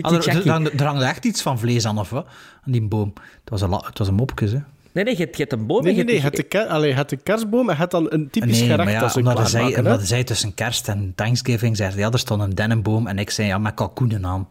Ah, 0.00 0.12
er, 0.12 0.28
er, 0.28 0.48
hangt- 0.50 0.80
er 0.80 0.86
hangt 0.86 1.02
echt 1.02 1.24
iets 1.24 1.42
van 1.42 1.58
vlees 1.58 1.86
aan, 1.86 1.98
of 1.98 2.10
wat? 2.10 2.26
Aan 2.66 2.72
die 2.72 2.82
boom. 2.82 3.12
Het 3.40 3.50
was 3.50 3.60
een, 3.60 3.72
het 3.72 3.98
was 3.98 4.08
een 4.08 4.14
mopje, 4.14 4.46
hè? 4.48 4.58
Nee, 4.92 5.04
nee, 5.04 5.16
je 5.16 5.22
hebt, 5.22 5.36
je 5.36 5.42
hebt 5.42 5.52
een 5.52 5.66
boom. 5.66 5.82
Nee, 5.82 5.92
nee, 5.94 6.04
je 6.04 6.10
nee. 6.12 6.20
hebt- 6.20 6.36
Het 6.36 6.50
de, 6.50 6.68
allee, 6.68 7.04
de 7.04 7.16
kerstboom 7.16 7.70
en 7.70 7.76
het 7.76 7.90
dan 7.90 8.06
een 8.12 8.30
typisch 8.30 8.50
nee, 8.58 8.60
gerecht 8.68 8.84
maar 8.84 8.92
ja, 8.92 9.00
als 9.00 9.12
ze 9.12 9.18
omdat, 9.18 9.52
hè? 9.52 9.78
omdat 9.78 10.26
tussen 10.26 10.54
kerst 10.54 10.88
en 10.88 11.12
Thanksgiving, 11.14 11.76
zei 11.76 11.90
hij, 11.90 11.98
ja, 11.98 12.10
er 12.10 12.18
stond 12.18 12.42
een 12.42 12.54
dennenboom. 12.54 13.06
En 13.06 13.18
ik 13.18 13.30
zei, 13.30 13.48
ja, 13.48 13.58
met 13.58 13.74
kalkoenen 13.74 14.26
aan. 14.26 14.48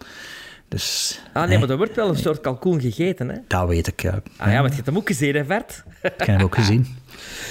Dus, 0.67 1.19
Ah 1.34 1.47
nee, 1.47 1.59
maar 1.59 1.69
er 1.69 1.78
wordt 1.78 1.95
wel 1.95 2.09
een 2.09 2.15
soort 2.15 2.41
kalkoen 2.41 2.82
gegeten, 2.82 3.30
hè? 3.30 3.38
dat 3.47 3.67
weet 3.67 3.88
ik, 3.88 4.01
ja. 4.01 4.21
Ah 4.38 4.51
ja, 4.51 4.59
maar 4.61 4.69
je 4.69 4.76
hebt 4.76 4.86
hem 4.86 4.97
ook 4.97 5.07
gezien, 5.07 5.36
hè, 5.36 5.45
Vert? 5.45 5.84
Ik 6.01 6.11
heb 6.17 6.28
hem 6.28 6.41
ook 6.41 6.55
gezien. 6.55 6.88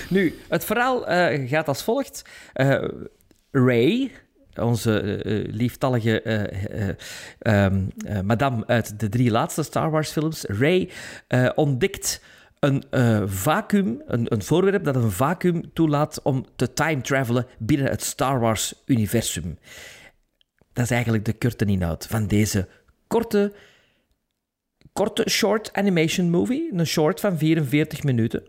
Nu, 0.09 0.39
het 0.49 0.65
verhaal 0.65 1.07
eh, 1.07 1.49
gaat 1.49 1.69
als 1.69 1.83
volgt. 1.83 2.23
Eh, 2.53 2.85
Ray, 3.51 4.11
onze 4.61 5.01
eh, 5.01 5.53
lieftallige 5.53 6.23
eh, 7.39 8.21
madame 8.23 8.67
uit 8.67 9.01
de 9.01 9.09
drie 9.09 9.31
laatste 9.31 9.63
Star 9.63 9.91
Wars 9.91 10.11
films, 10.11 10.45
Ray, 10.45 10.91
ontdekt 11.55 12.21
een 12.63 12.83
eh, 12.91 13.23
vacuüm, 13.27 14.03
een, 14.07 14.33
een 14.33 14.43
voorwerp 14.43 14.85
dat 14.85 14.97
een 14.97 15.11
vacuüm 15.11 15.73
toelaat 15.73 16.23
om 16.23 16.47
te 16.57 16.73
time 16.73 17.01
travelen 17.01 17.47
binnen 17.59 17.91
het 17.91 18.03
Star 18.03 18.41
Wars 18.41 18.75
universum. 18.87 19.59
Dat 20.73 20.85
is 20.85 20.91
eigenlijk 20.91 21.25
de 21.25 21.33
korte 21.33 21.65
inhoud 21.65 22.07
van 22.07 22.27
deze 22.27 22.69
korte, 23.07 23.53
korte 24.93 25.31
short 25.31 25.73
animation 25.73 26.31
movie. 26.31 26.71
Een 26.73 26.87
short 26.87 27.21
van 27.21 27.39
44 27.39 28.03
minuten. 28.03 28.47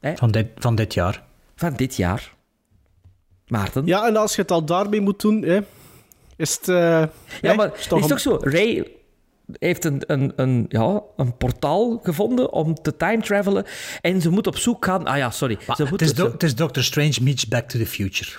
Van 0.00 0.30
dit, 0.30 0.46
van 0.56 0.74
dit 0.74 0.94
jaar. 0.94 1.24
Van 1.54 1.74
dit 1.74 1.96
jaar. 1.96 2.35
Maarten? 3.46 3.86
Ja, 3.86 4.06
en 4.06 4.16
als 4.16 4.34
je 4.36 4.42
het 4.42 4.50
al 4.50 4.64
daarmee 4.64 5.00
moet 5.00 5.20
doen, 5.20 5.42
hè, 5.42 5.58
is 6.36 6.54
het... 6.54 6.68
eh, 6.68 6.76
Ja, 6.76 7.10
hè, 7.40 7.54
maar 7.54 7.66
het 7.72 7.88
toch 7.88 7.98
is 7.98 8.04
een- 8.04 8.10
toch 8.10 8.20
zo? 8.20 8.38
Ray 8.40 8.90
heeft 9.58 9.84
een, 9.84 10.02
een, 10.06 10.32
een, 10.36 10.64
ja, 10.68 11.00
een 11.16 11.36
portaal 11.36 12.00
gevonden 12.02 12.52
om 12.52 12.74
te 12.74 12.96
time 12.96 13.22
travelen. 13.22 13.64
En 14.00 14.20
ze 14.20 14.30
moet 14.30 14.46
op 14.46 14.56
zoek 14.56 14.84
gaan... 14.84 15.04
Ah 15.06 15.16
ja, 15.16 15.30
sorry. 15.30 15.58
Ze 15.60 15.82
Het 15.82 15.90
moet, 15.90 16.02
is, 16.02 16.16
het 16.16 16.42
is 16.42 16.54
Doctor 16.54 16.82
Strange 16.82 17.14
meets 17.22 17.48
Back 17.48 17.68
to 17.68 17.78
the 17.78 17.86
Future. 17.86 18.30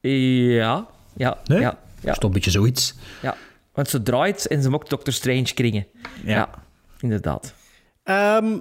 Ja. 0.00 0.86
ja, 1.16 1.38
Nee? 1.44 1.60
ja, 1.60 1.70
Dat 1.70 1.78
ja, 2.00 2.10
is 2.10 2.18
toch 2.18 2.24
een 2.28 2.34
beetje 2.34 2.50
zoiets. 2.50 2.94
ja. 3.22 3.36
Want 3.72 3.88
ze 3.88 4.02
draait 4.02 4.46
en 4.46 4.62
ze 4.62 4.70
mokt 4.70 4.90
Doctor 4.90 5.12
Strange 5.12 5.54
kringen. 5.54 5.86
Ja. 6.24 6.34
Ja, 6.36 6.48
inderdaad. 7.00 7.54
Ehm, 8.02 8.58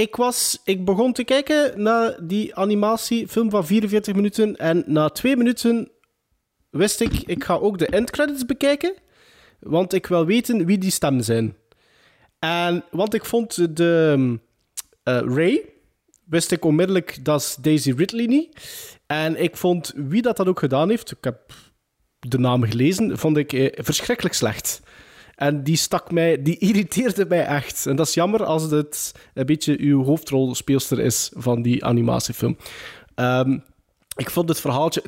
ik, 0.00 0.16
was, 0.16 0.60
ik 0.64 0.84
begon 0.84 1.12
te 1.12 1.24
kijken 1.24 1.82
naar 1.82 2.26
die 2.26 2.54
animatiefilm 2.54 3.50
van 3.50 3.66
44 3.66 4.14
minuten. 4.14 4.56
En 4.56 4.82
na 4.86 5.08
twee 5.08 5.36
minuten 5.36 5.90
wist 6.70 7.00
ik, 7.00 7.12
ik 7.26 7.44
ga 7.44 7.54
ook 7.54 7.78
de 7.78 7.86
endcredits 7.86 8.46
bekijken. 8.46 8.94
Want 9.58 9.92
ik 9.92 10.06
wil 10.06 10.26
weten 10.26 10.66
wie 10.66 10.78
die 10.78 10.90
stemmen 10.90 11.24
zijn. 11.24 11.56
En, 12.38 12.84
want 12.90 13.14
ik 13.14 13.24
vond 13.24 13.76
de 13.76 14.38
eh, 15.02 15.20
Ray, 15.20 15.64
wist 16.24 16.50
ik 16.50 16.64
onmiddellijk, 16.64 17.24
dat 17.24 17.40
is 17.40 17.56
Daisy 17.60 17.92
Ridley 17.92 18.26
niet. 18.26 18.60
En 19.06 19.42
ik 19.42 19.56
vond 19.56 19.92
wie 19.96 20.22
dat, 20.22 20.36
dat 20.36 20.46
ook 20.46 20.58
gedaan 20.58 20.88
heeft, 20.88 21.10
ik 21.10 21.24
heb 21.24 21.52
de 22.18 22.38
naam 22.38 22.62
gelezen, 22.62 23.18
vond 23.18 23.36
ik 23.36 23.52
eh, 23.52 23.84
verschrikkelijk 23.84 24.34
slecht. 24.34 24.80
En 25.40 25.62
die 25.62 25.76
stak 25.76 26.10
mij, 26.10 26.42
die 26.42 26.58
irriteerde 26.58 27.26
mij 27.26 27.44
echt. 27.46 27.86
En 27.86 27.96
dat 27.96 28.06
is 28.06 28.14
jammer 28.14 28.44
als 28.44 28.62
het 28.70 29.12
een 29.34 29.46
beetje 29.46 29.78
uw 29.78 30.04
hoofdrolspeelster 30.04 30.98
is 31.00 31.30
van 31.36 31.62
die 31.62 31.84
animatiefilm. 31.84 32.56
Ehm, 33.14 33.58
ik 34.16 34.30
vond 34.30 34.48
het 34.48 34.60
verhaaltje. 34.60 35.02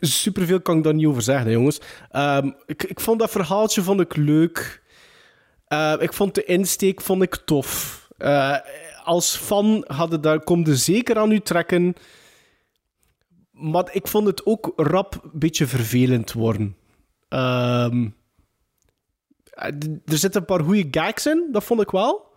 Superveel 0.00 0.60
kan 0.60 0.76
ik 0.76 0.84
daar 0.84 0.94
niet 0.94 1.06
over 1.06 1.22
zeggen, 1.22 1.50
jongens. 1.50 1.80
Ehm, 2.10 2.50
ik, 2.66 2.82
ik 2.82 3.00
vond 3.00 3.18
dat 3.18 3.30
verhaaltje 3.30 3.82
vond 3.82 4.00
ik 4.00 4.16
leuk. 4.16 4.82
Eh, 5.66 5.94
ik 5.98 6.12
vond 6.12 6.34
de 6.34 6.44
insteek 6.44 7.00
vond 7.00 7.22
ik 7.22 7.36
tof. 7.44 8.08
Eh, 8.16 8.56
als 9.04 9.36
fan 9.36 9.84
hadden 9.86 10.20
daar, 10.20 10.40
zeker 10.64 11.18
aan 11.18 11.30
u 11.32 11.40
trekken. 11.40 11.94
Maar 13.50 13.88
ik 13.92 14.06
vond 14.06 14.26
het 14.26 14.46
ook 14.46 14.72
rap 14.76 15.20
een 15.22 15.30
beetje 15.32 15.66
vervelend 15.66 16.32
worden. 16.32 16.76
D- 17.28 18.19
er 20.04 20.18
zitten 20.18 20.40
een 20.40 20.46
paar 20.46 20.64
goede 20.64 20.88
gags 20.90 21.26
in, 21.26 21.48
dat 21.52 21.64
vond 21.64 21.80
ik 21.80 21.90
wel. 21.90 22.28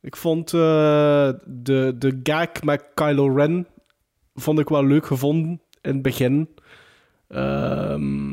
Ik 0.00 0.16
vond 0.16 0.54
eh, 0.54 1.30
de, 1.44 1.94
de 1.98 2.20
gag 2.22 2.62
met 2.62 2.84
Kylo 2.94 3.34
Ren 3.34 3.66
vond 4.34 4.58
ik 4.58 4.68
wel 4.68 4.84
leuk 4.84 5.06
gevonden 5.06 5.60
in 5.82 5.92
het 5.92 6.02
begin. 6.02 6.48
Ehm, 7.28 8.30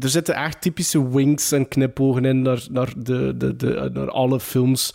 er 0.00 0.08
zitten 0.08 0.34
echt 0.34 0.60
typische 0.60 1.08
winks 1.08 1.52
en 1.52 1.68
knipogen 1.68 2.24
in 2.24 2.42
naar, 2.42 2.66
naar, 2.70 2.92
de, 2.96 3.36
de, 3.36 3.56
de, 3.56 3.90
naar 3.92 4.10
alle 4.10 4.40
films. 4.40 4.94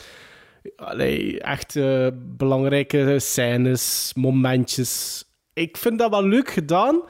Allee, 0.76 1.39
echt 1.41 1.76
eh, 1.76 2.08
belangrijke 2.38 3.20
scènes, 3.20 4.12
momentjes. 4.16 5.24
Ik 5.54 5.78
vind 5.78 6.00
dat 6.00 6.10
wel 6.10 6.28
leuk 6.28 6.50
gedaan. 6.50 7.02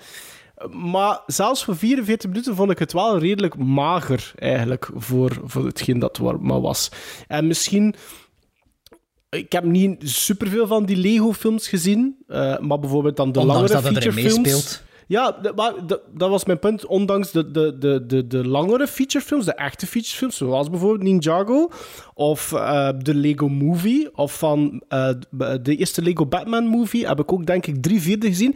Maar 0.72 1.22
zelfs 1.26 1.64
voor 1.64 1.76
44 1.76 2.30
minuten 2.30 2.56
vond 2.56 2.72
ik 2.72 2.80
het 2.80 2.94
wel 2.94 3.18
redelijk 3.18 3.58
mager, 3.58 4.32
eigenlijk, 4.36 4.90
voor, 4.96 5.42
voor 5.44 5.66
hetgeen 5.66 6.00
dat 6.00 6.20
maar 6.42 6.62
was. 6.62 6.92
En 7.28 7.48
misschien... 7.48 7.96
Ik 9.30 9.52
heb 9.52 9.64
niet 9.64 10.10
superveel 10.10 10.68
van 10.68 10.86
die 10.86 10.96
Lego-films 10.96 11.68
gezien, 11.68 12.16
eh, 12.28 12.60
maar 12.60 12.80
bijvoorbeeld 12.80 13.18
dan 13.18 13.32
de 13.32 13.40
Ondanks 13.40 13.72
langere 13.72 13.88
het 13.88 14.04
featurefilms... 14.04 14.82
Ja, 15.10 15.40
maar 15.56 15.74
dat 16.14 16.30
was 16.30 16.46
mijn 16.46 16.60
punt. 16.60 16.86
Ondanks 16.86 17.32
de, 17.32 17.52
de, 17.52 17.78
de, 17.78 18.06
de, 18.06 18.28
de 18.28 18.48
langere 18.48 18.88
featurefilms, 18.88 19.46
de 19.46 19.54
echte 19.54 19.88
featurefilms, 19.88 20.38
zoals 20.38 20.70
bijvoorbeeld 20.70 21.04
Ninjago 21.04 21.70
of 22.14 22.54
eh, 22.54 22.90
de 22.98 23.16
Lego 23.16 23.48
Movie, 23.48 24.16
of 24.16 24.38
van 24.38 24.84
eh, 24.88 25.10
de 25.62 25.76
eerste 25.76 26.02
Lego 26.02 26.26
Batman 26.26 26.66
Movie, 26.66 27.08
heb 27.08 27.20
ik 27.20 27.34
ook 27.34 27.46
denk 27.46 27.66
ik 27.68 27.82
drie 27.82 28.02
vierde 28.02 28.28
gezien. 28.28 28.56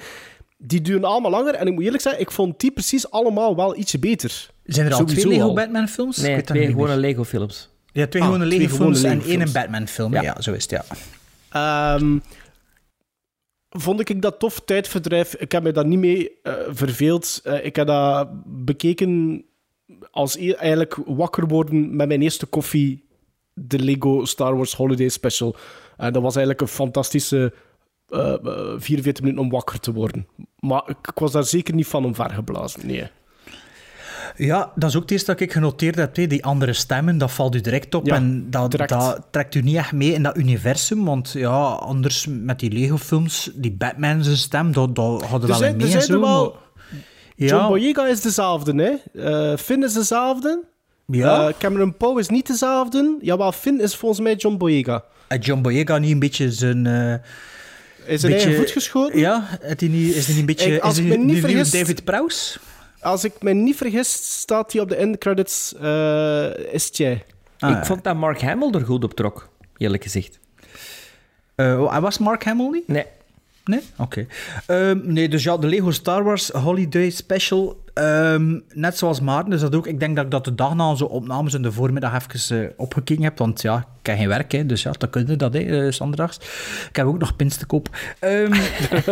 Die 0.65 0.81
duren 0.81 1.03
allemaal 1.03 1.31
langer 1.31 1.53
en 1.53 1.67
ik 1.67 1.73
moet 1.73 1.83
eerlijk 1.83 2.03
zeggen, 2.03 2.21
ik 2.21 2.31
vond 2.31 2.59
die 2.59 2.71
precies 2.71 3.11
allemaal 3.11 3.55
wel 3.55 3.77
ietsje 3.77 3.99
beter. 3.99 4.49
Zijn 4.63 4.85
er 4.85 4.91
al 4.91 4.97
Sowieso 4.97 5.21
twee 5.21 5.33
Lego 5.33 5.47
al. 5.47 5.53
Batman 5.53 5.87
films? 5.87 6.17
Ik 6.17 6.23
Nee, 6.23 6.41
twee 6.41 6.67
gewone 6.67 6.97
Lego-films. 6.97 7.69
Ja, 7.91 8.07
twee 8.07 8.21
Ah, 8.21 8.27
gewone 8.27 8.45
twee 8.47 8.59
Lego 8.59 8.75
gewone 8.75 8.95
films 8.95 9.11
en 9.11 9.17
Lego-films. 9.17 9.53
één 9.53 9.61
Batman 9.61 9.87
film. 9.87 10.13
Ja. 10.13 10.21
Ja. 10.21 10.41
zo 10.41 10.53
is 10.53 10.61
het, 10.61 10.71
ja. 10.71 10.83
Ehm, 11.49 12.17
vond 13.69 14.09
ik 14.09 14.21
dat 14.21 14.39
tof 14.39 14.59
tijdverdrijf. 14.65 15.35
Ik 15.35 15.51
heb 15.51 15.63
me 15.63 15.71
daar 15.71 15.85
niet 15.85 15.99
mee 15.99 16.31
eh, 16.43 16.53
verveeld. 16.69 17.39
Eh, 17.43 17.65
ik 17.65 17.75
heb 17.75 17.87
dat 17.87 18.27
bekeken 18.45 19.43
als 20.11 20.35
e- 20.37 20.51
eigenlijk 20.53 20.97
wakker 21.05 21.47
worden 21.47 21.95
met 21.95 22.07
mijn 22.07 22.21
eerste 22.21 22.45
koffie. 22.45 23.05
De 23.53 23.79
Lego 23.79 24.25
Star 24.25 24.55
Wars 24.55 24.73
Holiday 24.75 25.09
Special. 25.09 25.55
En 25.97 26.13
dat 26.13 26.21
was 26.21 26.35
eigenlijk 26.35 26.61
een 26.61 26.75
fantastische 26.75 27.53
eh, 28.07 28.33
eh, 28.33 28.73
44 28.77 29.23
minuten 29.23 29.43
om 29.45 29.49
wakker 29.51 29.79
te 29.79 29.93
worden. 29.93 30.27
Maar 30.63 30.83
ik, 30.85 30.97
ik 31.07 31.19
was 31.19 31.31
daar 31.31 31.43
zeker 31.43 31.73
niet 31.73 31.87
van 31.87 32.05
omvergeblazen. 32.05 32.87
Nee. 32.87 33.07
Ja, 34.37 34.71
dat 34.75 34.89
is 34.89 34.95
ook 34.95 35.01
het 35.01 35.11
eerste 35.11 35.31
dat 35.31 35.39
ik 35.39 35.51
genoteerd 35.51 35.95
heb. 35.95 36.15
hè. 36.15 36.27
Die 36.27 36.45
andere 36.45 36.73
stemmen, 36.73 37.17
dat 37.17 37.31
valt 37.31 37.55
u 37.55 37.61
direct 37.61 37.95
op. 37.95 38.05
Ja, 38.05 38.15
en 38.15 38.47
dat, 38.49 38.71
dat 38.71 39.21
trekt 39.31 39.55
u 39.55 39.61
niet 39.61 39.75
echt 39.75 39.91
mee 39.91 40.13
in 40.13 40.23
dat 40.23 40.37
universum. 40.37 41.05
Want 41.05 41.31
ja, 41.31 41.61
anders 41.71 42.25
met 42.29 42.59
die 42.59 42.71
Lego-films, 42.71 43.49
die 43.55 43.71
Batman 43.71 44.23
zijn 44.23 44.37
stem, 44.37 44.71
dat, 44.73 44.95
dat 44.95 45.23
hadden 45.25 45.49
Er 45.49 45.59
wel 45.59 45.75
mee 45.75 46.01
zo. 46.01 46.19
wel... 46.19 46.43
maar- 46.51 46.61
John 47.35 47.61
Ja, 47.61 47.67
Boyega 47.67 48.07
is 48.07 48.21
dezelfde, 48.21 48.99
hè? 49.13 49.21
Eh, 49.51 49.57
Finn 49.57 49.83
is 49.83 49.93
dezelfde. 49.93 50.63
ja. 51.07 51.47
Eh, 51.47 51.53
Cameron 51.59 51.97
Poe 51.97 52.19
is 52.19 52.29
niet 52.29 52.47
dezelfde. 52.47 53.17
Jawel, 53.21 53.51
Finn 53.51 53.81
is 53.81 53.95
volgens 53.95 54.21
mij 54.21 54.35
John 54.35 54.57
Boyega. 54.57 55.03
En 55.27 55.39
John 55.39 55.61
Boyega 55.61 55.97
niet 55.97 56.11
een 56.11 56.19
beetje 56.19 56.51
zijn... 56.51 56.85
eh, 56.87 57.13
Is 58.05 58.21
zijn 58.21 58.33
beetje- 58.33 58.55
voet 58.55 58.71
geschoten? 58.71 59.19
Ja, 59.19 59.43
het 59.61 59.79
die 59.79 59.89
niet, 59.89 60.15
is 60.15 60.25
hij 60.25 60.29
niet 60.33 60.39
een 60.39 60.45
beetje... 60.45 60.75
Ik- 60.75 60.81
als 60.81 60.97
is 60.97 61.03
ik 61.03 61.09
hij 61.09 61.17
me 61.17 61.23
niet 61.23 61.39
vergis- 61.39 61.71
David 61.71 62.03
Prowse? 62.03 62.59
Als 63.01 63.23
ik 63.23 63.33
me 63.41 63.53
niet 63.53 63.75
vergis, 63.75 64.39
staat 64.39 64.71
hij 64.73 64.81
op 64.81 64.89
de 64.89 64.95
endcredits. 64.95 65.73
eh 65.81 66.73
is 66.73 66.85
het 66.85 66.97
jij? 66.97 67.23
Ah, 67.59 67.69
ik 67.69 67.75
ja. 67.75 67.85
vond 67.85 68.03
dat 68.03 68.15
Mark 68.15 68.41
Hamill 68.41 68.71
er 68.73 68.85
goed 68.85 69.03
op 69.03 69.13
trok, 69.13 69.49
eerlijk 69.77 70.03
gezegd. 70.03 70.39
Eh, 71.55 71.81
oh, 71.81 71.95
en 71.95 72.01
was 72.01 72.17
Mark 72.17 72.43
Hamill 72.43 72.69
niet? 72.71 72.87
Nee. 72.87 73.05
Nee? 73.65 73.79
Oké. 73.97 74.27
Ehm, 74.65 74.99
nee, 75.03 75.29
dus 75.29 75.43
ja, 75.43 75.57
de 75.57 75.67
Lego 75.67 75.91
Star 75.91 76.23
Wars 76.23 76.49
Holiday 76.49 77.09
Special. 77.09 77.82
Ehm, 77.93 78.59
net 78.73 78.97
zoals 78.97 79.19
Maarten, 79.19 79.49
dus 79.49 79.61
dat 79.61 79.75
ook. 79.75 79.87
Ik 79.87 79.99
denk 79.99 80.15
dat 80.15 80.25
ik 80.25 80.31
dat 80.31 80.45
de 80.45 80.55
dag 80.55 80.75
na 80.75 80.89
onze 80.89 81.09
opnames 81.09 81.53
in 81.53 81.61
de 81.61 81.71
voormiddag 81.71 82.13
even 82.13 82.63
eh, 82.63 82.69
opgekeken 82.77 83.23
heb. 83.23 83.37
Want 83.37 83.61
ja, 83.61 83.77
ik 83.77 84.05
heb 84.05 84.17
geen 84.17 84.27
werk, 84.27 84.51
hè, 84.51 84.65
dus 84.65 84.83
ja, 84.83 84.91
dan 84.91 85.09
kun 85.09 85.27
je 85.27 85.35
dat, 85.35 85.53
hè, 85.53 85.59
eh, 85.59 85.91
zondags. 85.91 86.37
Ik 86.89 86.95
heb 86.95 87.05
ook 87.05 87.19
nog 87.19 87.35
pins 87.35 87.57
te 87.57 87.65
koop. 87.65 87.89
Ehm, 88.19 88.53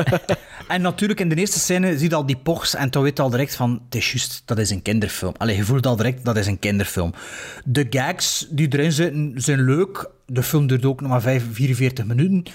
en 0.67 0.81
natuurlijk, 0.81 1.19
in 1.19 1.29
de 1.29 1.35
eerste 1.35 1.59
scène 1.59 1.97
zie 1.97 2.09
je 2.09 2.15
al 2.15 2.25
die 2.25 2.37
pochs 2.37 2.75
en 2.75 2.89
dan 2.89 3.03
weet 3.03 3.17
je 3.17 3.23
al 3.23 3.29
direct 3.29 3.55
van, 3.55 3.81
het 3.85 3.95
is 3.95 4.11
juist, 4.11 4.41
dat 4.45 4.57
is 4.57 4.69
een 4.69 4.81
kinderfilm. 4.81 5.33
Allee, 5.37 5.55
je 5.55 5.63
voelt 5.63 5.85
al 5.85 5.95
direct, 5.95 6.25
dat 6.25 6.37
is 6.37 6.47
een 6.47 6.59
kinderfilm. 6.59 7.13
De 7.65 7.85
gags 7.89 8.47
die 8.49 8.67
erin 8.69 8.91
zitten, 8.91 9.33
zijn 9.35 9.61
leuk. 9.61 10.09
De 10.25 10.43
film 10.43 10.67
duurt 10.67 10.85
ook 10.85 11.01
nog 11.01 11.09
maar 11.09 11.21
5, 11.21 11.43
44 11.51 12.05
minuten. 12.05 12.53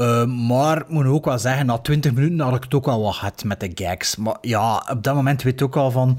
Uh, 0.00 0.24
maar 0.24 0.76
ik 0.76 0.88
moet 0.88 1.06
ook 1.06 1.24
wel 1.24 1.38
zeggen, 1.38 1.66
na 1.66 1.78
20 1.78 2.12
minuten 2.12 2.40
had 2.40 2.54
ik 2.54 2.62
het 2.62 2.74
ook 2.74 2.84
wel 2.84 3.02
wat 3.02 3.14
gehad 3.14 3.44
met 3.44 3.60
de 3.60 3.70
gags. 3.74 4.16
Maar 4.16 4.36
ja, 4.40 4.86
op 4.90 5.02
dat 5.02 5.14
moment 5.14 5.42
weet 5.42 5.58
je 5.58 5.64
ook 5.64 5.76
al 5.76 5.90
van... 5.90 6.18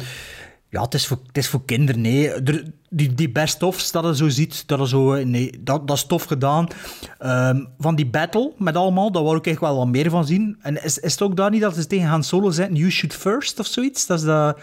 Ja, 0.70 0.82
het 0.82 0.94
is 0.94 1.08
voor, 1.08 1.20
het 1.28 1.38
is 1.38 1.48
voor 1.48 1.66
kinderen, 1.66 2.02
nee. 2.02 2.30
Er, 2.30 2.72
die, 2.90 3.14
die 3.14 3.30
best-ofs 3.30 3.92
dat 3.92 4.06
je 4.06 4.16
zo 4.16 4.30
ziet, 4.30 4.68
dat, 4.68 4.80
is 4.80 4.90
zo, 4.90 5.24
nee, 5.24 5.60
dat, 5.64 5.88
dat 5.88 5.98
is 5.98 6.06
tof 6.06 6.24
gedaan. 6.24 6.68
Um, 7.20 7.68
van 7.78 7.96
die 7.96 8.06
battle 8.06 8.54
met 8.58 8.76
allemaal, 8.76 9.12
daar 9.12 9.24
wou 9.24 9.38
ik 9.38 9.46
eigenlijk 9.46 9.76
wel 9.76 9.84
wat 9.86 9.94
meer 9.94 10.10
van 10.10 10.26
zien. 10.26 10.58
En 10.62 10.84
is, 10.84 11.00
is 11.00 11.12
het 11.12 11.22
ook 11.22 11.36
daar 11.36 11.50
niet 11.50 11.62
dat 11.62 11.76
ze 11.76 11.88
tegen 11.88 12.08
Han 12.08 12.24
Solo 12.24 12.50
zijn, 12.52 12.76
you 12.76 12.92
shoot 12.92 13.14
first 13.14 13.60
of 13.60 13.66
zoiets? 13.66 14.06
Dat 14.06 14.20
is 14.20 14.26
dat 14.26 14.58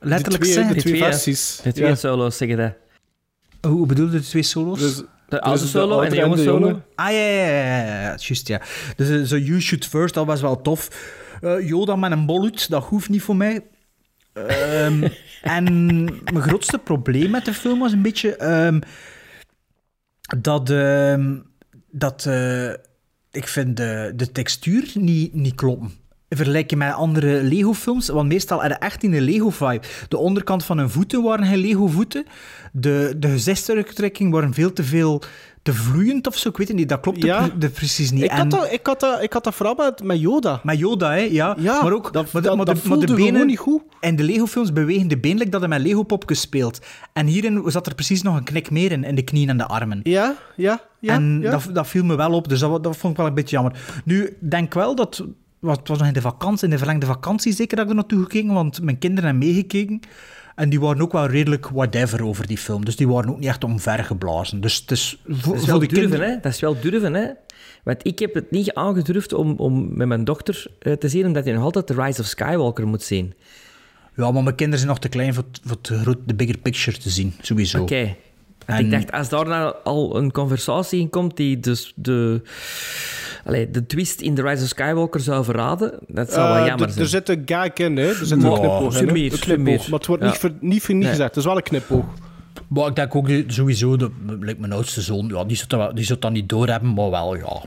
letterlijk 0.00 0.42
de 0.42 0.50
twee, 0.50 0.52
zeggen. 0.52 0.74
de 0.74 0.80
twee 0.80 0.94
twee, 0.94 1.10
versies. 1.10 1.60
De 1.62 1.72
twee 1.72 1.88
Ja. 1.88 1.94
solo's 1.94 2.36
zeggen 2.36 2.56
dat. 2.56 2.72
Hoe 3.72 3.86
bedoel 3.86 4.06
je 4.06 4.12
de 4.12 4.22
twee 4.22 4.42
solo's? 4.42 4.78
Dus, 4.78 5.02
De 5.32 5.40
oude 5.40 5.60
dus 5.60 5.70
solo 5.70 6.00
en 6.00 6.10
de 6.10 6.16
jonge 6.16 6.36
solo. 6.36 6.66
jonge. 6.66 6.82
Ah, 6.94 7.12
ja, 7.12 7.18
ja, 7.18 7.46
ja, 7.46 7.82
ja, 7.82 8.00
ja, 8.00 8.16
juist, 8.18 8.48
ja. 8.48 8.60
Dus 8.96 9.08
eh, 9.08 9.22
zo 9.22 9.36
You 9.36 9.60
Shoot 9.60 9.86
First, 9.86 10.14
dat 10.14 10.26
was 10.26 10.40
wel 10.40 10.60
tof. 10.60 10.88
Eh, 11.40 11.68
Yoda 11.68 11.96
met 11.96 12.12
een 12.12 12.26
bolhoed, 12.26 12.70
dat 12.70 12.84
hoeft 12.84 13.08
niet 13.08 13.22
voor 13.22 13.36
mij. 13.36 13.64
Ehm, 14.32 15.08
en 15.56 15.64
mijn 16.04 16.42
grootste 16.42 16.78
probleem 16.78 17.30
met 17.30 17.44
de 17.44 17.54
film 17.54 17.78
was 17.78 17.92
een 17.92 18.02
beetje 18.02 18.36
ehm, 18.36 18.80
dat, 20.38 20.70
ehm, 20.70 21.38
dat 21.90 22.26
eh, 22.26 22.70
ik 23.30 23.48
vind 23.48 23.76
de, 23.76 24.12
de 24.16 24.32
textuur 24.32 24.90
niet, 24.94 25.34
niet 25.34 25.54
kloppen. 25.54 25.92
Vergelijk 26.36 26.76
met 26.76 26.92
andere 26.92 27.42
Lego-films, 27.42 28.08
want 28.08 28.28
meestal 28.28 28.60
had 28.60 28.70
je 28.70 28.74
echt 28.76 29.02
in 29.02 29.10
de 29.10 29.20
Lego-vibe. 29.20 29.80
De 30.08 30.16
onderkant 30.18 30.64
van 30.64 30.78
hun 30.78 30.90
voeten 30.90 31.22
waren 31.22 31.46
geen 31.46 31.58
Lego-voeten. 31.58 32.24
De, 32.72 33.14
de 33.18 33.28
gezichtsuitdrukking 33.28 34.32
waren 34.32 34.54
veel 34.54 34.72
te 34.72 34.84
veel 34.84 35.22
te 35.62 35.74
vloeiend 35.74 36.26
of 36.26 36.36
zo. 36.36 36.48
Ik 36.48 36.56
weet 36.56 36.68
het 36.68 36.76
niet, 36.76 36.88
dat 36.88 37.00
klopt 37.00 37.22
Ja. 37.22 37.48
er 37.60 37.70
precies 37.70 38.10
niet. 38.10 38.22
Ik 38.22 38.30
En- 38.30 38.36
had, 38.38 38.50
dat, 38.50 38.72
ik, 38.72 38.86
had 38.86 39.00
dat, 39.00 39.22
ik 39.22 39.32
had 39.32 39.44
dat 39.44 39.54
vooral 39.54 39.74
met, 39.74 40.02
met 40.04 40.20
Yoda. 40.20 40.60
met 40.62 40.78
Yoda, 40.78 41.10
hè, 41.10 41.16
ja. 41.20 41.56
Ja, 41.58 41.82
maar 41.82 41.92
ook, 41.92 42.12
dat- 42.12 42.32
maar 42.32 42.42
dat- 42.42 42.56
maar 42.56 42.64
dat 42.66 42.82
de, 42.82 42.88
maar 42.88 42.98
de 42.98 43.14
benen 43.14 43.46
niet 43.46 43.58
goed. 43.58 43.82
En 44.00 44.16
de 44.16 44.22
Lego-films 44.22 44.72
bewegen 44.72 45.08
de 45.08 45.18
been 45.18 45.36
like 45.38 45.50
dat 45.50 45.60
hij 45.60 45.68
met 45.68 45.80
Lego-popjes 45.80 46.40
speelt. 46.40 46.80
En 47.12 47.26
hierin 47.26 47.62
zat 47.66 47.86
er 47.86 47.94
precies 47.94 48.22
nog 48.22 48.36
een 48.36 48.44
knik 48.44 48.70
meer 48.70 48.92
in, 48.92 49.04
in 49.04 49.14
de 49.14 49.22
knieën 49.22 49.48
en 49.48 49.56
de 49.56 49.66
armen. 49.66 50.00
Ja, 50.02 50.34
ja, 50.56 50.80
ja. 51.00 51.14
en 51.14 51.38
ja. 51.42 51.50
Dat, 51.50 51.68
dat 51.72 51.86
viel 51.88 52.04
me 52.04 52.14
wel 52.16 52.32
op, 52.32 52.48
dus 52.48 52.60
dat, 52.60 52.82
dat 52.84 52.96
vond 52.96 53.12
ik 53.12 53.18
wel 53.18 53.28
een 53.28 53.34
beetje 53.34 53.56
jammer. 53.56 54.02
Nu, 54.04 54.36
denk 54.40 54.74
wel 54.74 54.94
dat 54.94 55.24
het 55.70 55.88
was 55.88 55.98
nog 55.98 56.06
in 56.06 56.12
de 56.12 56.20
vakantie, 56.20 56.64
in 56.64 56.70
de 56.70 56.78
verlengde 56.78 57.06
vakantie 57.06 57.52
zeker 57.52 57.76
dat 57.76 57.84
ik 57.84 57.90
er 57.90 57.96
naartoe 57.96 58.22
gekeken, 58.22 58.52
want 58.52 58.82
mijn 58.82 58.98
kinderen 58.98 59.30
hebben 59.30 59.48
meegekeken. 59.48 60.00
En 60.54 60.68
die 60.68 60.80
waren 60.80 61.02
ook 61.02 61.12
wel 61.12 61.26
redelijk 61.26 61.68
whatever 61.68 62.24
over 62.24 62.46
die 62.46 62.58
film. 62.58 62.84
Dus 62.84 62.96
die 62.96 63.08
waren 63.08 63.30
ook 63.30 63.38
niet 63.38 63.48
echt 63.48 63.64
omvergeblazen. 63.64 64.60
Dus 64.60 64.76
het 64.80 64.90
is 64.90 65.20
voor, 65.28 65.52
Dat 65.54 65.62
is 65.62 65.68
wel 65.68 65.78
durven, 65.78 65.98
kinderen... 65.98 66.28
hè? 66.28 66.36
Dat 66.40 66.52
is 66.52 66.60
wel 66.60 66.80
durven, 66.80 67.14
hè? 67.14 67.26
Want 67.84 68.06
ik 68.06 68.18
heb 68.18 68.34
het 68.34 68.50
niet 68.50 68.74
aangedurfd 68.74 69.32
om, 69.32 69.54
om 69.56 69.96
met 69.96 70.06
mijn 70.08 70.24
dochter 70.24 70.66
eh, 70.78 70.92
te 70.92 71.08
zien, 71.08 71.26
omdat 71.26 71.44
hij 71.44 71.52
nog 71.54 71.62
altijd 71.62 71.86
The 71.86 71.94
Rise 72.02 72.20
of 72.20 72.26
Skywalker 72.26 72.86
moet 72.86 73.02
zien. 73.02 73.34
Ja, 74.16 74.30
maar 74.30 74.42
mijn 74.42 74.54
kinderen 74.56 74.78
zijn 74.78 74.90
nog 74.90 74.98
te 75.00 75.08
klein 75.08 75.34
voor, 75.34 75.44
voor 75.64 75.78
het 76.04 76.18
de 76.26 76.34
bigger 76.34 76.58
picture 76.58 76.98
te 76.98 77.10
zien, 77.10 77.34
sowieso. 77.40 77.82
Oké. 77.82 78.14
En- 78.66 78.84
Ik 78.84 78.90
dacht, 78.90 79.12
als 79.12 79.28
daar 79.28 79.46
nou 79.48 79.74
al 79.84 80.16
een 80.16 80.32
conversatie 80.32 81.00
in 81.00 81.10
komt 81.10 81.36
die 81.36 81.60
dus 81.60 81.92
de, 81.96 82.42
allee, 83.44 83.70
de 83.70 83.86
twist 83.86 84.20
in 84.20 84.34
The 84.34 84.42
Rise 84.42 84.62
of 84.62 84.68
Skywalker 84.68 85.20
zou 85.20 85.44
verraden, 85.44 85.98
dat 86.06 86.32
zou 86.32 86.48
wel 86.48 86.56
Eh, 86.60 86.66
jammer 86.66 86.86
er- 86.86 86.92
zijn. 86.92 87.04
Er 87.04 87.10
zit 87.10 87.28
een 87.28 87.42
gag 87.46 87.72
in, 87.72 87.96
hè. 87.96 88.08
Er 88.08 88.14
zit 88.14 88.30
een 88.30 88.38
knipoog 88.38 89.00
in, 89.00 89.08
Een 89.08 89.38
knipoog. 89.38 89.88
Maar 89.88 89.98
het 89.98 90.06
wordt 90.08 90.22
Ja. 90.22 90.28
niet, 90.28 90.38
voor, 90.38 90.50
niet 90.60 90.82
voor 90.82 90.94
niet 90.94 91.02
Nee. 91.02 91.12
gezegd. 91.12 91.28
Het 91.28 91.38
is 91.38 91.44
wel 91.44 91.56
een 91.56 91.62
knipoog. 91.62 92.04
Maar 92.68 92.86
ik 92.86 92.96
denk 92.96 93.14
ook 93.14 93.28
sowieso, 93.46 93.96
de, 93.96 94.10
like 94.40 94.60
mijn 94.60 94.72
oudste 94.72 95.00
zoon, 95.00 95.28
ja, 95.28 95.44
die 95.44 95.56
zou 95.56 95.68
dat, 95.68 95.78
wel- 95.78 95.94
die 95.94 96.04
zou 96.04 96.18
dat 96.18 96.32
niet 96.32 96.48
doorhebben, 96.48 96.94
maar 96.94 97.10
wel, 97.10 97.36
ja. 97.36 97.62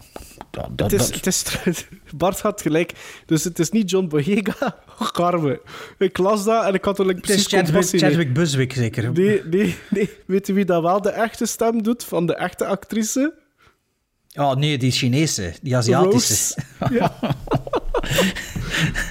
dat, 0.52 0.92
Het 0.92 0.94
is, 1.02 1.08
dat- 1.12 1.16
het 1.64 1.66
is, 1.76 1.88
Bart 2.18 2.40
had 2.42 2.62
gelijk. 2.62 2.92
Dus 3.26 3.44
het 3.44 3.60
is 3.60 3.70
niet 3.70 3.90
John 3.90 4.08
Boyega, 4.08 4.76
Carmen. 5.12 5.60
Ik 5.98 6.18
las 6.18 6.44
dat 6.44 6.66
en 6.66 6.74
ik 6.74 6.86
had 6.86 7.00
er 7.00 7.06
like, 7.06 7.20
precies 7.20 7.44
Chadwick, 7.48 7.64
compassie. 7.66 8.00
Chadwick 8.00 8.34
Buswick, 8.34 8.74
zeker. 8.74 9.12
Nee, 9.12 9.42
nee, 9.50 9.76
nee. 9.90 10.10
Weet 10.28 10.48
je 10.48 10.54
wie 10.54 10.66
dat 10.66 10.82
wel 10.82 11.02
de 11.02 11.10
echte 11.10 11.46
stem 11.46 11.84
doet 11.84 12.04
van 12.04 12.26
de 12.26 12.36
echte 12.36 12.66
actrice? 12.66 13.34
Oh 14.36 14.54
nee, 14.56 14.78
die 14.78 14.92
Chinese, 14.92 15.54
die 15.62 15.76
Aziatische. 15.76 16.56
Rose. 16.80 16.94
Ja. 17.00 17.18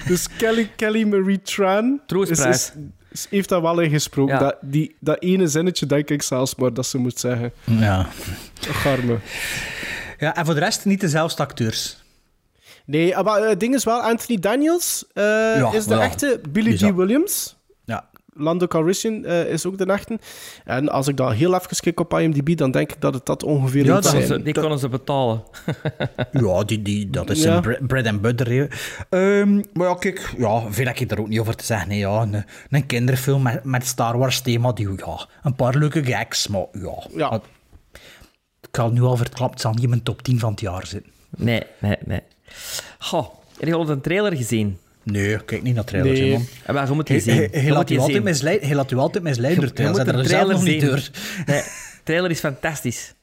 dus 0.06 0.26
Kelly, 0.36 0.70
Kelly 0.76 1.04
Marie 1.04 1.42
Tran 1.42 1.92
is, 1.94 2.00
Troostprijs. 2.06 2.56
is, 2.56 2.72
is- 3.10 3.26
heeft 3.30 3.48
daar 3.48 3.62
wel 3.62 3.80
in 3.80 3.90
gesproken. 3.90 4.34
Ja. 4.34 4.40
Dat, 4.40 4.56
die, 4.60 4.96
dat 5.00 5.22
ene 5.22 5.46
zinnetje 5.48 5.86
denk 5.86 6.10
ik 6.10 6.22
zelfs 6.22 6.54
maar 6.54 6.74
dat 6.74 6.86
ze 6.86 6.98
moet 6.98 7.18
zeggen. 7.20 7.52
Ja. 7.64 8.06
Garme. 8.60 9.18
ja. 10.18 10.36
En 10.36 10.44
voor 10.44 10.54
de 10.54 10.60
rest 10.60 10.84
niet 10.84 11.00
dezelfde 11.00 11.42
acteurs. 11.42 12.02
Nee, 12.86 13.22
maar 13.22 13.42
het 13.48 13.60
ding 13.60 13.74
is 13.74 13.84
wel, 13.84 14.00
Anthony 14.00 14.38
Daniels 14.38 15.04
eh, 15.12 15.70
is 15.72 15.84
de 15.86 15.94
ja. 15.94 16.00
echte 16.00 16.40
Billy 16.50 16.76
zou- 16.76 16.94
Williams. 16.94 17.56
Lando 18.36 18.66
Calrissian 18.66 19.24
eh, 19.24 19.46
is 19.50 19.66
ook 19.66 19.78
de 19.78 19.84
echte. 19.86 20.18
En 20.64 20.88
als 20.88 21.08
ik 21.08 21.16
dan 21.16 21.32
heel 21.32 21.54
even 21.54 21.76
kijk 21.80 22.00
op 22.00 22.18
IMDb, 22.18 22.56
dan 22.56 22.70
denk 22.70 22.92
ik 22.92 23.00
dat 23.00 23.14
het 23.14 23.26
dat 23.26 23.42
ongeveer 23.42 23.84
Ja, 23.84 23.92
moet 23.94 24.02
dat 24.02 24.12
zijn. 24.12 24.26
Ze- 24.26 24.42
die 24.42 24.54
konden 24.54 24.78
ze 24.78 24.88
betalen. 24.88 25.42
Ja, 26.32 26.64
die, 26.64 26.82
die, 26.82 27.10
dat 27.10 27.30
is 27.30 27.42
Ja. 27.42 27.54
een 27.56 27.60
bre- 27.62 27.78
bread 27.86 28.06
and 28.06 28.20
butter. 28.20 28.68
Ehm, 29.10 29.54
maar 29.72 29.88
ja, 29.88 29.94
kijk, 29.94 30.34
ja, 30.38 30.62
veel 30.72 30.86
heb 30.86 30.96
ik 30.98 31.10
er 31.10 31.20
ook 31.20 31.28
niet 31.28 31.38
over 31.40 31.56
te 31.56 31.64
zeggen. 31.64 31.88
Nee, 31.88 31.98
ja, 31.98 32.22
een, 32.22 32.44
een 32.70 32.86
kinderfilm 32.86 33.42
met, 33.42 33.64
met 33.64 33.86
Star 33.86 34.18
Wars 34.18 34.40
thema, 34.40 34.72
die, 34.72 34.88
ja, 34.96 35.26
een 35.42 35.54
paar 35.54 35.74
leuke 35.74 36.04
gags, 36.04 36.48
maar 36.48 36.66
ja. 36.72 37.06
Ja. 37.16 37.40
Ik 38.68 38.76
had 38.76 38.92
nu 38.92 39.02
al 39.02 39.16
verklapt, 39.16 39.52
het 39.52 39.60
zal 39.60 39.72
niet 39.72 39.82
in 39.82 39.88
mijn 39.88 40.02
top 40.02 40.22
10 40.22 40.38
van 40.38 40.50
het 40.50 40.60
jaar 40.60 40.86
zitten. 40.86 41.12
Nee, 41.36 41.62
nee, 41.78 41.96
nee. 42.04 42.20
Goh, 42.98 43.26
heb 43.58 43.68
je 43.68 43.74
al 43.74 43.88
een 43.88 44.00
trailer 44.00 44.36
gezien? 44.36 44.78
Nee, 45.04 45.44
kijk 45.44 45.62
niet 45.62 45.74
naar 45.74 45.84
trailers, 45.84 46.20
Nee. 46.20 46.32
man. 46.32 46.46
Ja, 46.66 46.72
maar 46.72 46.88
je 46.88 46.94
moet 46.94 47.08
Hij, 47.08 47.20
zien. 47.20 47.34
hij- 47.34 47.48
hij 47.52 47.62
Je 47.62 47.68
laat 47.70 47.78
moet 47.78 47.90
u 47.90 47.96
altijd 47.96 48.14
zien. 48.14 48.22
misleiden. 48.24 48.66
Hij 48.66 48.76
laat 48.76 48.90
u 48.90 48.96
altijd 48.96 49.24
misleiden 49.24 49.60
door 49.60 49.68
Je 49.68 49.74
trailers. 49.74 49.98
moet 50.04 50.14
Dat 50.14 50.16
de 50.16 50.22
er 50.30 50.38
zelf 50.38 50.50
nog 50.52 50.62
niet 50.64 50.80
zien. 50.80 50.90
door. 50.90 51.08
Nee, 51.54 51.62
trailer 52.04 52.30
is 52.30 52.38
fantastisch. 52.40 53.14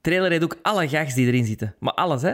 trailer 0.00 0.30
heeft 0.30 0.42
ook 0.44 0.58
alle 0.62 0.88
gags 0.88 1.14
die 1.14 1.26
erin 1.26 1.44
zitten. 1.46 1.74
Maar 1.80 1.92
alles, 1.92 2.22
hè? 2.22 2.32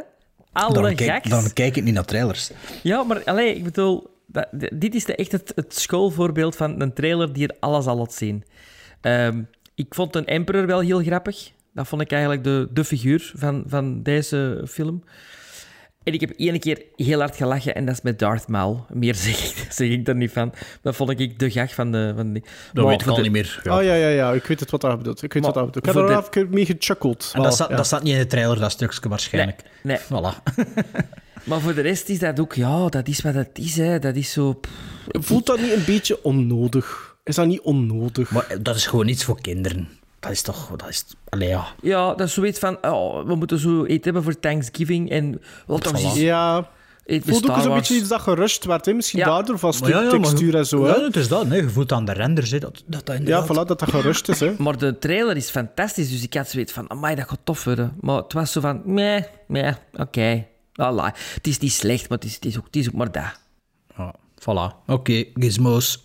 Alle 0.52 0.82
gags. 0.82 0.94
kijk, 0.94 1.28
daarom 1.28 1.52
kijk 1.52 1.76
ik 1.76 1.82
niet 1.84 1.94
naar 1.94 2.04
trailers. 2.04 2.50
Ja, 2.82 3.02
maar 3.02 3.24
allee, 3.24 3.54
ik 3.56 3.64
bedoel, 3.64 4.10
dat, 4.26 4.48
dit 4.72 4.94
is 4.94 5.04
de, 5.04 5.14
echt 5.16 5.32
het, 5.32 5.52
het 5.54 5.74
schoolvoorbeeld 5.78 6.56
van 6.56 6.80
een 6.80 6.92
trailer 6.92 7.32
die 7.32 7.48
er 7.48 7.56
alles 7.60 7.86
al 7.86 7.96
laat 7.96 8.14
zien. 8.14 8.44
Ehm, 9.00 9.42
ik 9.74 9.94
vond 9.94 10.16
een 10.16 10.26
Emperor 10.26 10.66
wel 10.66 10.80
heel 10.80 11.02
grappig. 11.02 11.50
Dat 11.74 11.88
vond 11.88 12.02
ik 12.02 12.10
eigenlijk 12.12 12.44
de, 12.44 12.68
de 12.72 12.84
figuur 12.84 13.32
van, 13.36 13.64
van 13.66 14.02
deze 14.02 14.64
film. 14.68 15.04
En 16.04 16.12
ik 16.12 16.20
heb 16.20 16.30
één 16.36 16.58
keer 16.60 16.82
heel 16.96 17.18
hard 17.18 17.36
gelachen 17.36 17.74
en 17.74 17.84
dat 17.84 17.94
is 17.94 18.00
met 18.02 18.18
Darth 18.18 18.48
Maul. 18.48 18.86
Meer 18.92 19.14
zeg 19.26 19.44
ik, 19.50 19.66
zeg 19.72 19.88
ik 19.90 20.08
er 20.08 20.14
niet 20.14 20.32
van. 20.32 20.52
Dat 20.82 20.96
vond 20.96 21.20
ik 21.20 21.38
de 21.38 21.50
gag 21.50 21.74
van 21.74 21.92
de... 21.92 22.12
Van 22.16 22.32
die. 22.32 22.42
Dat 22.42 22.84
Maar 22.84 22.92
weet 22.92 23.00
ik 23.02 23.06
al 23.06 23.14
de- 23.14 23.22
niet 23.22 23.30
meer. 23.32 23.60
Ja. 23.64 23.76
Oh 23.78 23.82
ja, 23.84 23.94
ja, 23.94 24.08
ja, 24.08 24.32
ik 24.32 24.44
weet 24.44 24.60
het 24.60 24.70
wat 24.70 24.80
dat 24.80 24.96
bedoelt. 24.98 25.22
Ik 25.22 25.32
weet 25.32 25.42
Maar 25.42 25.52
wat 25.52 25.64
bedoelt. 25.64 25.86
Ik 25.86 25.94
heb 25.94 26.02
er 26.02 26.32
de- 26.32 26.40
even 26.40 26.54
mee 26.54 26.66
gechuckeld. 26.66 27.30
En 27.34 27.42
dat 27.42 27.54
staat, 27.54 27.68
ja. 27.68 27.76
dat 27.76 27.86
staat 27.86 28.02
niet 28.02 28.12
in 28.12 28.18
de 28.18 28.26
trailer, 28.26 28.58
dat 28.60 28.70
stukje 28.70 29.08
waarschijnlijk. 29.08 29.62
Nee. 29.82 29.98
Voilà. 29.98 30.42
Maar 31.44 31.60
voor 31.60 31.74
de 31.74 31.80
rest 31.80 32.08
is 32.08 32.18
dat 32.18 32.40
ook... 32.40 32.54
Ja, 32.54 32.88
dat 32.88 33.08
is 33.08 33.20
wat 33.20 33.34
het 33.34 33.58
is, 33.58 33.76
hè. 33.76 33.98
Dat 33.98 34.16
is 34.16 34.32
zo... 34.32 34.52
pff, 34.52 34.70
Voelt 35.26 35.46
dat 35.46 35.60
niet 35.60 35.72
een 35.72 35.84
beetje 35.86 36.24
onnodig? 36.24 37.16
Is 37.24 37.34
dat 37.34 37.46
niet 37.46 37.60
onnodig? 37.60 38.30
Maar 38.30 38.46
dat 38.62 38.76
is 38.76 38.86
gewoon 38.86 39.08
iets 39.08 39.24
voor 39.24 39.40
kinderen. 39.40 39.88
Dat 40.22 40.30
is 40.30 40.42
toch... 40.42 40.70
Dat 40.76 40.88
is, 40.88 41.04
allee, 41.28 41.48
ja. 41.48 41.66
Ja, 41.80 42.14
dat 42.14 42.26
is 42.26 42.34
zoiets 42.34 42.58
van... 42.58 42.78
Oh, 42.86 43.26
we 43.26 43.34
moeten 43.34 43.58
zo 43.58 43.86
iets 43.86 44.04
hebben 44.04 44.22
voor 44.22 44.40
Thanksgiving 44.40 45.10
en... 45.10 45.42
Wat 45.66 45.88
Voilà. 45.88 45.92
eens 45.92 46.14
ja, 46.14 46.68
voor 47.04 47.20
voelt 47.24 47.50
ook 47.50 47.56
een 47.56 47.74
beetje 47.74 47.94
iets 47.94 48.08
dat 48.08 48.20
gerust 48.20 48.64
werd. 48.64 48.86
Hè? 48.86 48.92
Misschien 48.92 49.18
Ja. 49.18 49.26
daardoor 49.26 49.58
van 49.58 49.74
Maar 49.80 49.88
ja, 49.88 50.08
textuur 50.08 50.54
en 50.56 50.66
zo. 50.66 50.84
Hè? 50.84 50.94
Ja, 50.94 51.04
het 51.04 51.16
is 51.16 51.28
dat. 51.28 51.46
Nee, 51.46 51.62
je 51.62 51.70
voelt 51.70 51.92
aan 51.92 52.04
de 52.04 52.12
renders 52.12 52.50
hè, 52.50 52.58
dat, 52.58 52.82
dat, 52.86 53.06
dat 53.06 53.18
Ja, 53.24 53.44
voilà, 53.44 53.46
dat 53.66 53.68
dat 53.68 53.82
gerust 53.90 54.28
is. 54.28 54.40
Hè? 54.40 54.54
Maar 54.58 54.78
de 54.78 54.98
trailer 54.98 55.36
is 55.36 55.50
fantastisch, 55.50 56.10
dus 56.10 56.22
ik 56.22 56.34
had 56.34 56.48
zoiets 56.48 56.72
van... 56.72 56.90
Amai, 56.90 57.14
dat 57.14 57.28
gaat 57.28 57.40
tof 57.44 57.64
worden. 57.64 57.96
Maar 58.00 58.16
het 58.16 58.32
was 58.32 58.52
zo 58.52 58.60
van... 58.60 58.82
Nee, 58.84 59.24
nee, 59.48 59.72
oké. 59.92 60.46
Voilà. 60.72 61.16
Het 61.34 61.46
is 61.46 61.58
niet 61.58 61.72
slecht, 61.72 62.08
maar 62.08 62.18
het 62.18 62.26
is, 62.26 62.34
het 62.34 62.44
is, 62.44 62.58
ook, 62.58 62.64
het 62.66 62.76
is 62.76 62.88
ook 62.88 62.94
maar 62.94 63.12
dat. 63.12 63.38
Ja, 63.96 64.14
voilà. 64.40 64.86
Oké, 64.86 65.24
gizmos. 65.34 66.02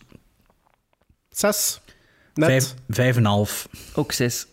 Zes. 1.30 1.80
Net. 2.38 2.50
Vijf, 2.50 2.74
vijf 2.90 3.16
en 3.16 3.22
een 3.26 3.30
half. 3.32 3.68
Ook 3.96 4.12
zes. 4.12 4.48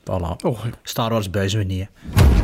Voilà. 0.00 0.36
Oh, 0.44 0.64
Star 0.82 1.10
Wars 1.10 1.30
buizen 1.30 1.58
we 1.58 1.64
niet. 1.64 1.88
hè. 1.88 2.35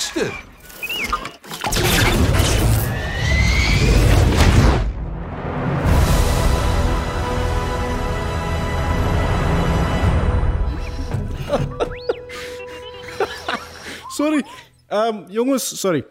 Sorry. 14.08 14.44
Ehm, 14.88 15.24
jongens, 15.28 15.80
sorry. 15.80 16.06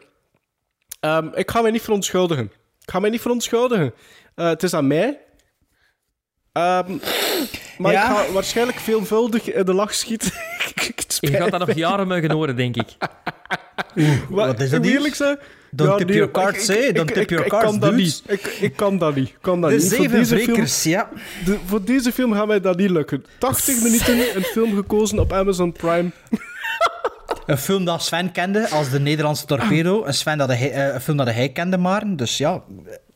Ehm, 1.01 1.29
ik 1.35 1.51
ga 1.51 1.63
mij 1.63 1.71
niet 1.71 1.83
verontschuldigen. 1.83 2.45
Ik 2.81 2.91
ga 2.91 2.99
mij 3.01 3.11
niet 3.11 3.21
verontschuldigen. 3.21 3.95
Eh, 4.35 4.49
het 4.49 4.63
is 4.63 4.75
aan 4.75 4.87
mij. 4.87 5.21
Ehm, 6.53 6.97
maar 7.79 7.93
Ja? 7.93 8.11
ik 8.11 8.17
ga 8.27 8.33
waarschijnlijk 8.33 8.79
veelvuldig 8.79 9.53
in 9.53 9.65
de 9.65 9.75
lach 9.75 9.95
schieten. 9.95 10.33
Je 11.31 11.37
gaat 11.37 11.51
dat 11.51 11.67
nog 11.67 11.73
jaren 11.77 12.09
mogen 12.09 12.31
horen, 12.31 12.57
denk 12.57 12.77
ik. 12.77 12.97
Wat 14.29 14.61
is 14.61 14.71
dat 14.71 14.85
eerlijk 14.85 15.15
zijn... 15.15 15.39
Don't 15.71 15.99
tip 15.99 16.09
your 16.09 16.31
cards, 16.31 16.69
ik- 16.69 16.95
Don't 16.95 17.09
tip 17.13 17.23
ik- 17.23 17.31
your 17.31 17.45
ik 17.45 17.51
cards, 17.51 17.67
kan 17.71 17.79
dat 17.81 17.95
niet. 17.95 18.23
Ik, 18.27 18.47
ik 18.61 18.77
kan 18.77 18.99
dat 18.99 19.15
niet. 19.15 19.33
Kan 19.41 19.61
dat 19.61 19.71
De 19.71 19.77
niet. 19.77 19.87
Voor 19.89 19.97
zeven 19.97 20.19
deze, 20.19 20.37
film, 20.37 20.47
wrekers, 20.53 20.83
ja. 20.83 21.09
de- 21.45 21.59
voor 21.67 21.85
deze 21.85 22.13
film 22.13 22.33
gaat 22.33 22.47
mij 22.47 22.61
dat 22.61 22.77
niet 22.77 22.91
lukken. 22.91 23.25
80 23.39 23.83
minuten 23.83 24.37
een 24.37 24.43
film 24.43 24.75
gekozen 24.75 25.19
op 25.19 25.33
Amazon 25.33 25.73
Prime. 25.73 26.11
Een 27.47 27.59
film 27.59 27.85
dat 27.85 28.03
Sven 28.03 28.33
kende 28.33 28.69
als 28.69 28.91
de 28.91 29.01
Nederlandse 29.01 29.47
torpedo. 29.47 30.05
Een, 30.05 30.15
Sven 30.15 30.39
dat 30.39 30.49
hij, 30.49 30.73
eh, 30.73 30.95
een 30.95 31.01
film 31.01 31.17
dat 31.17 31.27
hij 31.27 31.49
kende 31.49 31.77
maar. 31.79 32.03
Dus 32.17 32.37
ja... 32.39 32.63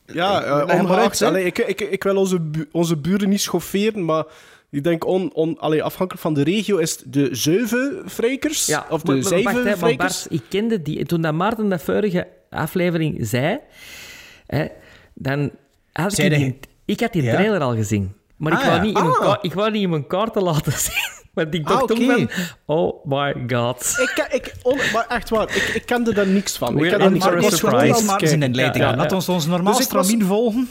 Ja, 0.05 0.45
uh, 0.45 0.79
ongeacht. 0.79 1.21
ik, 1.21 1.57
ik, 1.59 1.81
ik 1.81 2.03
wil 2.03 2.15
onze, 2.15 2.39
bu- 2.39 2.67
onze 2.71 2.97
buren 2.97 3.29
niet 3.29 3.41
schofferen, 3.41 4.05
maar 4.05 4.23
ik 4.71 4.83
denk 4.83 5.05
on, 5.05 5.33
on, 5.33 5.59
allee, 5.59 5.83
afhankelijk 5.83 6.21
van 6.23 6.33
de 6.33 6.43
regio 6.43 6.77
is 6.77 6.91
het 6.91 7.03
de 7.13 7.27
zevenvrijkers 7.31 8.65
Ja, 8.65 8.85
of 8.89 9.01
de 9.01 9.21
zeven 9.21 9.79
Bart, 9.97 10.25
ik 10.29 10.41
kende 10.49 10.81
die... 10.81 11.05
Toen 11.05 11.21
dat 11.21 11.33
Maarten 11.33 11.69
dat 11.69 11.81
vorige 11.81 12.27
aflevering 12.49 13.17
zei, 13.27 13.59
hè, 14.47 14.65
dan 15.13 15.51
had 15.91 16.17
ik 16.17 16.29
die... 16.35 16.59
Ik 16.85 16.99
had 16.99 17.13
die 17.13 17.23
Ja? 17.23 17.33
trailer 17.33 17.61
al 17.61 17.75
gezien. 17.75 18.13
Maar 18.37 18.51
ik, 18.53 18.59
Ah, 18.59 18.65
wou 18.65 18.75
ja. 18.77 18.81
niet 18.83 18.97
in 18.97 19.03
mijn 19.03 19.15
Ah. 19.15 19.21
ka- 19.21 19.39
ik 19.41 19.53
wou 19.53 19.71
niet 19.71 19.81
in 19.81 19.89
mijn 19.89 20.07
kaarten 20.07 20.41
laten 20.43 20.71
zien. 20.89 21.19
Want 21.33 21.53
ik 21.53 21.67
Ah, 21.67 21.69
dacht 21.69 21.87
toen 21.87 22.03
oké. 22.11 22.27
van... 22.27 22.29
Oh 22.65 23.05
my 23.05 23.35
god. 23.47 23.95
Ik, 23.99 24.27
ik, 24.31 24.53
on, 24.63 24.77
maar 24.93 25.05
echt 25.07 25.29
waar, 25.29 25.55
ik, 25.55 25.63
ik 25.75 25.85
kende 25.85 26.13
daar 26.13 26.27
niks 26.27 26.57
van. 26.57 26.73
Ik 26.73 26.79
We're 26.79 26.89
ken 26.89 26.99
in 26.99 26.99
daar 26.99 27.11
niks 27.11 27.23
van. 27.25 27.33
a 27.33 27.37
Ik 27.37 27.41
was 27.49 27.59
gewoon 27.59 27.79
surprise. 27.79 28.05
Maar 28.05 28.19
zijn 28.19 28.29
kijken. 28.29 28.47
inleiding. 28.49 28.83
Ja, 28.83 28.89
ja, 28.89 28.95
Laat 28.95 29.11
ons 29.11 29.29
ons 29.29 29.45
normaal 29.45 29.75
Dus 29.77 29.85
ik 29.85 29.91
was- 29.91 30.05
stramien 30.07 30.27
volgen. 30.27 30.69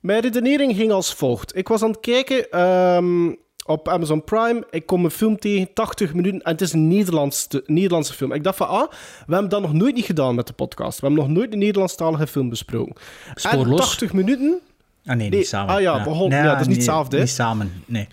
Mijn 0.00 0.20
redenering 0.20 0.76
ging 0.76 0.92
als 0.92 1.14
volgt. 1.14 1.56
Ik 1.56 1.68
was 1.68 1.82
aan 1.82 1.90
het 1.90 2.00
kijken 2.00 2.50
ehm, 2.50 3.32
op 3.66 3.88
Amazon 3.88 4.24
Prime. 4.24 4.66
Ik 4.70 4.86
kom 4.86 5.04
een 5.04 5.10
film 5.10 5.38
tegen, 5.38 5.72
80 5.72 6.14
minuten. 6.14 6.42
En 6.42 6.52
het 6.52 6.60
is 6.60 6.72
een 6.72 6.88
Nederlandse, 6.88 7.62
Nederlandse 7.66 8.12
film. 8.12 8.32
Ik 8.32 8.44
dacht 8.44 8.56
van, 8.56 8.68
ah, 8.68 8.90
we 9.26 9.32
hebben 9.32 9.50
dat 9.50 9.60
nog 9.60 9.72
nooit 9.72 9.94
niet 9.94 10.04
gedaan 10.04 10.34
met 10.34 10.46
de 10.46 10.52
podcast. 10.52 11.00
We 11.00 11.06
hebben 11.06 11.24
nog 11.24 11.34
nooit 11.34 11.52
een 11.52 11.58
Nederlandstalige 11.58 12.26
film 12.26 12.48
besproken. 12.48 12.94
En 13.34 13.40
Spoorloos. 13.40 13.80
80 13.80 14.12
minuten... 14.12 14.60
Ah 15.06 15.16
nee, 15.16 15.30
niet 15.30 15.46
samen. 15.46 15.74
Ah 15.74 15.80
ja, 15.80 16.04
begon, 16.04 16.30
ja, 16.30 16.42
dat 16.42 16.52
is 16.52 16.58
niet 16.58 16.66
nee, 16.66 16.76
hetzelfde. 16.76 17.18
Niet 17.18 17.28
samen, 17.28 17.82
nee. 17.86 18.08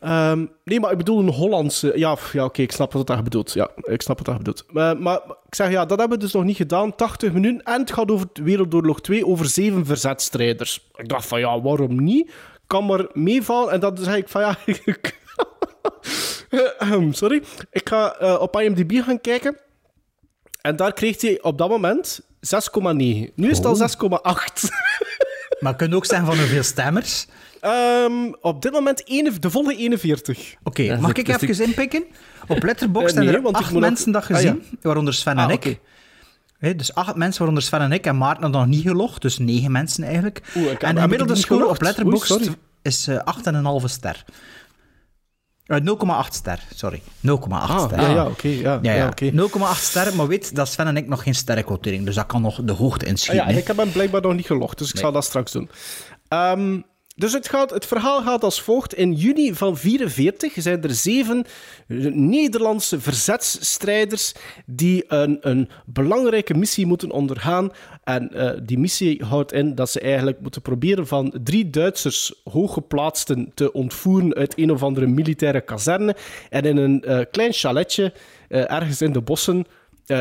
Ehm, 0.00 0.46
nee, 0.64 0.80
maar 0.80 0.90
ik 0.90 0.96
bedoel 0.96 1.18
een 1.18 1.32
Hollandse... 1.32 1.92
Ja, 1.94 2.16
ja 2.32 2.44
oké, 2.44 2.62
ik 2.62 2.72
snap 2.72 2.92
wat 2.92 3.06
dat 3.06 3.24
bedoelt. 3.24 3.52
Ja, 3.52 3.70
ik 3.76 4.02
snap 4.02 4.16
wat 4.16 4.26
dat 4.26 4.36
bedoelt. 4.36 4.64
Maar, 4.70 4.98
maar 4.98 5.20
ik 5.46 5.54
zeg, 5.54 5.70
ja, 5.70 5.84
dat 5.84 5.98
hebben 5.98 6.18
we 6.18 6.24
dus 6.24 6.32
nog 6.32 6.44
niet 6.44 6.56
gedaan. 6.56 6.94
80 6.94 7.32
minuten. 7.32 7.62
En 7.62 7.80
het 7.80 7.92
gaat 7.92 8.10
over 8.10 8.26
Wereldoorlog 8.32 9.00
2, 9.00 9.26
over 9.26 9.46
zeven 9.46 9.86
verzetstrijders. 9.86 10.88
Ik 10.96 11.08
dacht 11.08 11.26
van, 11.26 11.40
ja, 11.40 11.60
waarom 11.60 12.04
niet? 12.04 12.32
Kan 12.66 12.86
maar 12.86 13.06
meevallen. 13.12 13.72
En 13.72 13.80
dan 13.80 13.96
zei 13.96 14.16
ik 14.16 14.28
van, 14.28 14.40
ja... 14.40 14.56
Sorry. 17.10 17.42
Ik 17.70 17.88
ga 17.88 18.14
eh, 18.14 18.40
op 18.40 18.60
IMDb 18.60 19.02
gaan 19.02 19.20
kijken. 19.20 19.56
En 20.60 20.76
daar 20.76 20.92
kreeg 20.92 21.20
hij 21.20 21.42
op 21.42 21.58
dat 21.58 21.68
moment 21.68 22.20
6,9. 22.20 22.26
Nu 23.34 23.50
is 23.50 23.56
het 23.56 23.66
al 23.66 23.78
6,8. 23.78 24.68
Maar 25.60 25.76
kun 25.76 25.88
je 25.88 25.96
ook 25.96 26.04
zeggen 26.04 26.26
van 26.26 26.38
hoeveel 26.38 26.62
stemmers? 26.62 27.26
Ehm, 27.60 28.32
op 28.40 28.62
dit 28.62 28.72
moment 28.72 29.02
de 29.42 29.50
volle 29.50 29.76
41. 29.76 30.54
Oké, 30.62 30.82
mag 31.00 31.12
dat 31.12 31.18
ik 31.18 31.28
is- 31.48 31.58
even 31.58 31.64
inpikken? 31.64 32.04
Op 32.48 32.62
Letterboxd 32.62 33.16
Eh, 33.16 33.22
nee, 33.22 33.30
zijn 33.32 33.44
er 33.46 33.52
acht 33.52 33.72
mensen 33.74 34.12
dat 34.12 34.22
Ah, 34.22 34.28
ja. 34.28 34.34
gezien, 34.36 34.62
waaronder 34.82 35.14
Sven 35.14 35.38
en 35.38 35.44
Ah, 35.44 35.52
ik. 35.52 35.80
dus 36.78 36.94
acht 36.94 37.14
mensen, 37.16 37.38
waaronder 37.38 37.62
Sven 37.62 37.80
en 37.80 37.92
ik. 37.92 38.06
En 38.06 38.18
Maarten 38.18 38.42
had 38.42 38.52
nog 38.52 38.66
niet 38.66 38.82
gelogd, 38.82 39.22
dus 39.22 39.38
negen 39.38 39.72
mensen 39.72 40.04
eigenlijk. 40.04 40.42
Oeh, 40.56 40.70
en 40.78 40.94
de 40.94 41.00
gemiddelde 41.00 41.34
score 41.34 41.66
op? 41.68 41.80
Letterboxd 41.82 42.30
Oei, 42.30 42.50
is 42.82 43.06
eh 43.08 43.18
8,5 43.24 43.88
ster. 43.88 44.24
Eh, 45.66 45.80
0,8 45.80 46.34
ster, 46.34 46.60
sorry. 46.74 47.02
0,8 47.20 47.70
Ah, 47.70 47.84
ster. 47.84 48.00
ja, 48.00 48.08
ja, 48.08 48.26
oké, 48.26 48.48
ja, 48.48 48.78
ja, 48.82 48.92
ja, 48.92 48.92
ja. 48.94 49.06
oké. 49.08 49.30
0,8 49.30 49.82
ster, 49.84 50.16
maar 50.16 50.26
weet 50.26 50.54
dat 50.54 50.68
Sven 50.68 50.86
en 50.86 50.96
ik 50.96 51.08
nog 51.08 51.22
geen 51.22 51.34
sterrenquotering, 51.34 52.04
dus 52.04 52.14
dat 52.14 52.26
kan 52.26 52.42
nog 52.42 52.60
de 52.64 52.72
hoogte 52.72 53.04
Ah, 53.04 53.10
inschieten. 53.10 53.48
ja, 53.48 53.56
ik 53.58 53.66
heb 53.66 53.76
hem 53.76 53.92
blijkbaar 53.92 54.20
nog 54.22 54.34
niet 54.34 54.46
gelogd, 54.46 54.78
dus 54.78 54.88
ik 54.88 54.94
Nee. 54.94 55.02
zal 55.02 55.12
dat 55.12 55.24
straks 55.24 55.52
doen. 55.52 55.70
Ehm, 56.28 56.80
dus 57.18 57.32
het, 57.32 57.48
gaat, 57.48 57.70
het 57.70 57.86
verhaal 57.86 58.22
gaat 58.22 58.44
als 58.44 58.62
volgt. 58.62 58.94
In 58.94 59.12
juni 59.12 59.54
van 59.54 59.76
44 59.76 60.52
zijn 60.56 60.82
er 60.82 60.94
zeven 60.94 61.44
Nederlandse 62.12 63.00
verzetsstrijders 63.00 64.34
die 64.66 65.04
een, 65.08 65.38
een 65.40 65.68
belangrijke 65.86 66.54
missie 66.54 66.86
moeten 66.86 67.10
ondergaan. 67.10 67.70
En 68.04 68.32
eh, 68.32 68.50
die 68.62 68.78
missie 68.78 69.24
houdt 69.24 69.52
in 69.52 69.74
dat 69.74 69.90
ze 69.90 70.00
eigenlijk 70.00 70.40
moeten 70.40 70.62
proberen 70.62 71.06
van 71.06 71.34
drie 71.42 71.70
Duitsers 71.70 72.40
hooggeplaatsten 72.44 73.52
te 73.54 73.72
ontvoeren 73.72 74.34
uit 74.34 74.58
een 74.58 74.70
of 74.70 74.82
andere 74.82 75.06
militaire 75.06 75.60
kazerne 75.60 76.16
en 76.50 76.64
in 76.64 76.76
een 76.76 77.04
eh, 77.04 77.20
klein 77.30 77.52
chaletje 77.52 78.12
eh, 78.48 78.72
ergens 78.72 79.02
in 79.02 79.12
de 79.12 79.20
bossen 79.20 79.66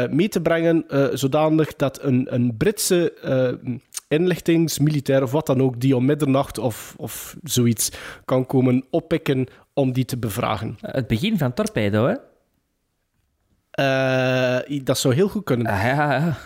mee 0.09 0.27
te 0.27 0.41
brengen, 0.41 0.85
zodanig 1.13 1.75
dat 1.75 2.03
een, 2.03 2.27
een 2.29 2.57
Britse 2.57 3.13
inlichtingsmilitair 4.07 5.23
of 5.23 5.31
wat 5.31 5.45
dan 5.45 5.61
ook, 5.61 5.79
die 5.79 5.95
om 5.95 6.05
middernacht 6.05 6.57
of, 6.57 6.93
of 6.97 7.35
zoiets 7.43 7.91
kan 8.25 8.45
komen 8.45 8.85
oppikken 8.89 9.47
om 9.73 9.91
die 9.91 10.05
te 10.05 10.17
bevragen. 10.17 10.77
Het 10.81 11.07
begin 11.07 11.37
van 11.37 11.53
Torpedo, 11.53 12.07
hè? 12.07 12.15
Eh, 13.71 14.79
dat 14.83 14.97
zou 14.97 15.13
heel 15.13 15.29
goed 15.29 15.43
kunnen. 15.43 15.67
Ah, 15.67 15.83
ja, 15.83 16.13
ja. 16.15 16.37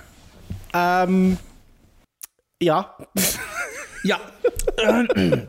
Ehm, 0.72 1.32
ja. 2.58 2.96
Ja. 4.02 4.20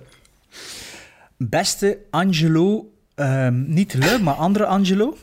Beste 1.36 1.98
Angelo, 2.10 2.92
ehm, 3.14 3.72
niet 3.72 3.94
Le, 3.94 4.18
maar 4.18 4.34
andere 4.34 4.66
Angelo. 4.66 5.16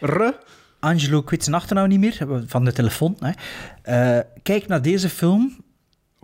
Re. 0.00 0.34
Angelo, 0.80 1.18
ik 1.18 1.30
weet 1.30 1.44
zijn 1.44 1.56
achternaam 1.56 1.88
niet 1.88 2.00
meer, 2.00 2.26
van 2.46 2.64
de 2.64 2.72
telefoon. 2.72 3.16
Hè. 3.18 3.30
Eh, 3.82 4.24
kijk 4.42 4.66
naar 4.66 4.82
deze 4.82 5.08
film. 5.08 5.64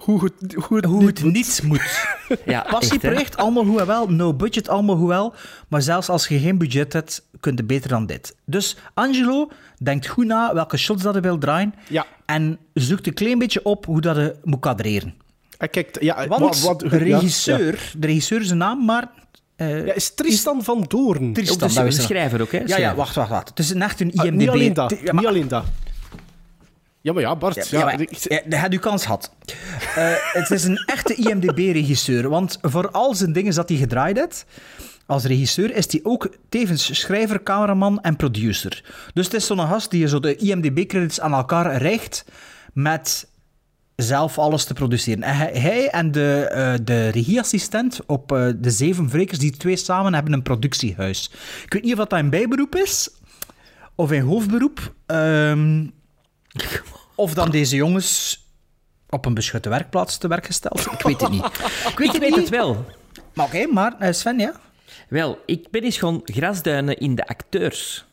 Hoe 0.05 0.24
het, 0.24 0.55
hoe 0.55 0.76
het, 0.76 0.84
hoe 0.86 1.07
het 1.07 1.22
niet 1.22 1.61
moet. 1.64 1.80
Ja, 2.44 2.66
Passieproject, 2.70 3.36
allemaal 3.36 3.80
en 3.80 3.86
wel. 3.86 4.09
No 4.09 4.34
budget, 4.34 4.68
allemaal 4.68 4.96
goed 4.96 5.09
wel. 5.09 5.34
Maar 5.68 5.82
zelfs 5.82 6.09
als 6.09 6.28
je 6.28 6.38
geen 6.38 6.59
budget 6.59 6.92
hebt, 6.92 7.26
kun 7.40 7.57
je 7.57 7.64
beter 7.64 7.88
dan 7.88 8.07
dit. 8.07 8.34
Dus 8.44 8.76
Angelo 8.94 9.48
denkt 9.82 10.07
goed 10.07 10.26
na 10.26 10.55
welke 10.55 10.76
shots 10.76 11.03
dat 11.03 11.12
hij 11.12 11.22
wil 11.22 11.38
draaien. 11.38 11.74
Ja. 11.88 12.07
En 12.26 12.59
zoekt 12.74 13.07
een 13.07 13.14
klein 13.14 13.38
beetje 13.38 13.64
op 13.64 13.86
hoe 13.86 14.00
dat 14.00 14.16
hij 14.16 14.34
moet 14.44 14.61
kadreren. 14.61 15.14
En 15.59 15.70
kijk, 15.70 15.96
ja, 16.03 16.26
Want 16.26 16.40
wat- 16.40 16.61
wat- 16.61 16.80
de 16.80 16.88
ja, 16.90 16.96
regisseur, 17.16 17.92
de 17.98 18.07
regisseur 18.07 18.40
is 18.40 18.50
een 18.50 18.57
naam, 18.59 18.84
maar... 18.84 19.11
eh, 19.57 19.86
Ja, 19.86 19.92
is 19.94 20.14
Tristan 20.14 20.64
van 20.64 20.84
Doorn. 20.88 21.32
Tristan, 21.32 21.59
dat 21.59 21.86
is 21.86 21.96
een- 21.96 22.03
schrijver 22.03 22.40
ook, 22.40 22.53
hè? 22.53 22.59
Ja, 22.66 22.76
ja, 22.78 22.94
wacht, 22.94 23.14
wacht, 23.14 23.30
wacht. 23.30 23.48
Het 23.48 23.59
is 23.59 23.70
een 23.70 23.82
echt 23.82 24.00
een 24.00 24.12
Ah, 24.16 24.24
IMDb... 24.26 24.38
niet 24.38 24.48
alleen 24.48 24.72
dat. 24.72 24.90
Ja, 24.90 24.96
maar- 25.05 25.14
Niet 25.14 25.26
alleen 25.26 25.48
dat. 25.48 25.64
Ja, 27.03 27.12
maar 27.12 27.22
ja, 27.22 27.36
Bart. 27.36 27.68
Ja, 27.68 27.78
Ja, 27.78 27.84
maar, 27.84 28.07
hij 28.48 28.59
had 28.59 28.72
uw 28.72 28.78
kans 28.78 29.03
gehad. 29.05 29.32
Eh, 29.96 30.14
het 30.32 30.50
is 30.50 30.64
een 30.64 30.82
echte 30.86 31.14
IMDb-regisseur. 31.14 32.28
Want 32.28 32.59
voor 32.62 32.90
al 32.90 33.14
zijn 33.14 33.32
dingen 33.32 33.55
dat 33.55 33.68
hij 33.68 33.78
gedraaid 33.78 34.18
heeft, 34.18 34.44
als 35.07 35.24
regisseur, 35.24 35.74
is 35.76 35.92
hij 35.92 36.00
ook 36.03 36.36
tevens 36.48 37.00
schrijver, 37.00 37.42
cameraman 37.42 38.00
en 38.00 38.16
producer. 38.16 38.84
Dus 39.14 39.24
het 39.24 39.34
is 39.34 39.46
zo'n 39.46 39.59
gast 39.59 39.90
die 39.90 40.09
zo 40.09 40.20
de 40.20 40.36
IMDb-credits 40.36 41.20
aan 41.20 41.32
elkaar 41.32 41.76
reikt 41.76 42.24
met 42.72 43.26
zelf 43.96 44.38
alles 44.38 44.64
te 44.64 44.74
produceren. 44.74 45.22
En 45.22 45.36
hij, 45.36 45.50
hij 45.53 45.88
en 45.88 46.12
de, 46.12 46.48
eh, 46.53 46.74
de 46.84 47.09
regieassistent 47.09 48.00
op 48.07 48.32
eh, 48.32 48.48
De 48.57 48.70
Zeven 48.70 49.09
Wrekers, 49.09 49.38
die 49.38 49.57
twee 49.57 49.76
samen 49.76 50.14
hebben 50.14 50.32
een 50.32 50.42
productiehuis. 50.42 51.30
Ik 51.64 51.72
weet 51.72 51.82
niet 51.82 51.92
of 51.92 51.98
dat 51.98 52.12
een 52.12 52.30
bijberoep 52.30 52.76
is 52.76 53.11
of 53.94 54.11
een 54.11 54.22
hoofdberoep. 54.22 54.94
Ehm, 55.07 55.84
of 57.14 57.34
dan 57.34 57.50
deze 57.50 57.76
jongens 57.76 58.40
op 59.09 59.26
een 59.26 59.34
beschutte 59.34 59.68
werkplaats 59.68 60.18
te 60.18 60.28
werk 60.28 60.46
gesteld. 60.46 60.80
Ik 60.92 61.00
weet 61.03 61.20
het 61.20 61.30
niet. 61.30 61.44
Ik 61.90 61.98
weet, 61.98 62.07
Ik 62.07 62.12
het, 62.12 62.18
weet 62.18 62.30
niet. 62.30 62.38
het 62.38 62.48
wel. 62.48 62.84
Maar 63.34 63.46
oké, 63.46 63.66
maar 63.66 63.94
eh, 63.98 64.12
Sven, 64.12 64.38
ja? 64.38 64.53
Wel, 65.09 65.38
ik 65.46 65.70
ben 65.70 65.82
eens 65.82 65.98
gewoon 65.98 66.20
grasduinen 66.24 66.98
in 66.98 67.14
de 67.14 67.26
acteurs 67.26 68.05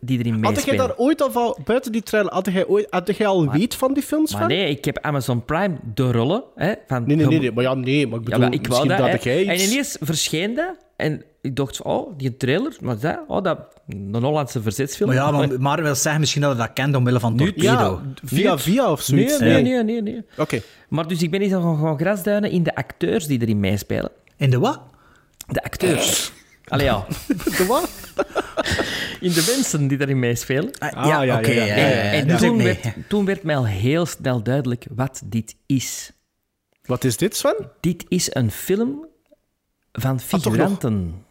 die 0.00 0.18
erin 0.18 0.32
Had 0.32 0.42
jij 0.42 0.52
meespelen. 0.52 0.86
daar 0.86 0.96
ooit 0.96 1.22
al 1.22 1.30
van, 1.32 1.56
buiten 1.64 1.92
die 1.92 2.02
trailer, 2.02 2.32
had 2.32 2.46
jij, 2.52 2.66
ooit, 2.66 2.86
had 2.90 3.16
jij 3.16 3.26
al 3.26 3.50
weet 3.50 3.74
van 3.74 3.94
die 3.94 4.02
films? 4.02 4.30
Maar 4.32 4.40
van? 4.40 4.48
nee, 4.50 4.68
ik 4.70 4.84
heb 4.84 4.98
Amazon 4.98 5.44
Prime 5.44 5.76
de 5.94 6.12
rollen. 6.12 6.42
Hè, 6.54 6.72
van 6.86 7.04
Nee, 7.06 7.16
nee, 7.16 7.26
nee, 7.26 7.38
nee, 7.38 7.52
maar 7.52 7.64
ja, 7.64 7.74
nee, 7.74 8.06
maar 8.06 8.20
ik 8.20 8.28
Ja, 8.28 8.30
bedoel, 8.34 8.48
maar 8.48 8.52
ik 8.58 8.66
wou 8.66 8.86
misschien 8.86 9.02
dat. 9.04 9.12
dat 9.12 9.22
jij 9.24 9.46
En 9.46 9.54
iets... 9.54 9.70
ineens 9.70 9.96
verscheen 10.00 10.54
dat. 10.54 10.76
En 10.96 11.24
ik 11.44 11.56
dacht, 11.56 11.76
van, 11.76 11.86
oh, 11.86 12.18
die 12.18 12.36
trailer, 12.36 12.76
wat 12.80 12.96
is 12.96 13.02
dat? 13.02 13.20
Oh, 13.26 13.42
dat 13.42 13.58
een 13.88 14.22
Hollandse 14.22 14.62
verzetsfilm. 14.62 15.08
Maar 15.08 15.18
ja, 15.18 15.30
maar, 15.30 15.60
maar 15.60 15.82
wil 15.82 15.94
zeggen 15.94 16.20
misschien 16.20 16.42
dat 16.42 16.52
je 16.52 16.58
dat 16.58 16.72
kent 16.72 16.96
omwille 16.96 17.20
van 17.20 17.36
Torpedo. 17.36 17.62
Ja, 17.62 18.00
via 18.24 18.58
via 18.58 18.90
of 18.90 19.02
zoiets. 19.02 19.38
Nee, 19.38 19.62
nee, 19.62 19.62
nee, 19.62 19.82
nee. 19.82 20.02
nee. 20.02 20.24
Oké. 20.36 20.60
Maar 20.88 21.08
dus 21.08 21.22
ik 21.22 21.30
ben 21.30 21.40
eens 21.40 21.52
gewoon, 21.52 21.76
gewoon 21.76 21.98
grasduinen 21.98 22.50
in 22.50 22.62
de 22.62 22.74
acteurs 22.74 23.26
die 23.26 23.40
erin 23.40 23.60
meespelen. 23.60 24.10
In 24.36 24.50
de 24.50 24.58
wat? 24.58 24.80
De 25.46 25.62
acteurs. 25.62 26.32
Allee, 26.68 26.84
ja. 26.84 27.06
De 27.26 27.64
wat? 27.68 27.90
In 29.20 29.32
de 29.32 29.52
mensen 29.56 29.88
die 29.88 30.00
erin 30.00 30.18
meespelen. 30.18 30.70
Ah, 30.78 31.06
ja, 31.06 31.22
ja, 31.22 31.38
oké. 31.38 31.50
ja, 31.50 31.64
ja. 31.64 31.76
ja, 31.76 31.86
ja, 31.86 32.12
En, 32.12 32.36
toen, 32.36 32.62
werd, 32.62 32.86
toen 33.08 33.24
werd 33.24 33.42
mij 33.42 33.56
al 33.56 33.66
heel 33.66 34.06
snel 34.06 34.42
duidelijk 34.42 34.86
wat 34.94 35.22
dit 35.24 35.56
is. 35.66 36.12
Wat 36.84 37.04
is 37.04 37.16
dit, 37.16 37.36
Sven? 37.36 37.70
Dit 37.80 38.04
is 38.08 38.34
een 38.34 38.50
film 38.50 39.06
van 39.92 40.12
nog? 40.14 40.22
figuranten. 40.22 41.23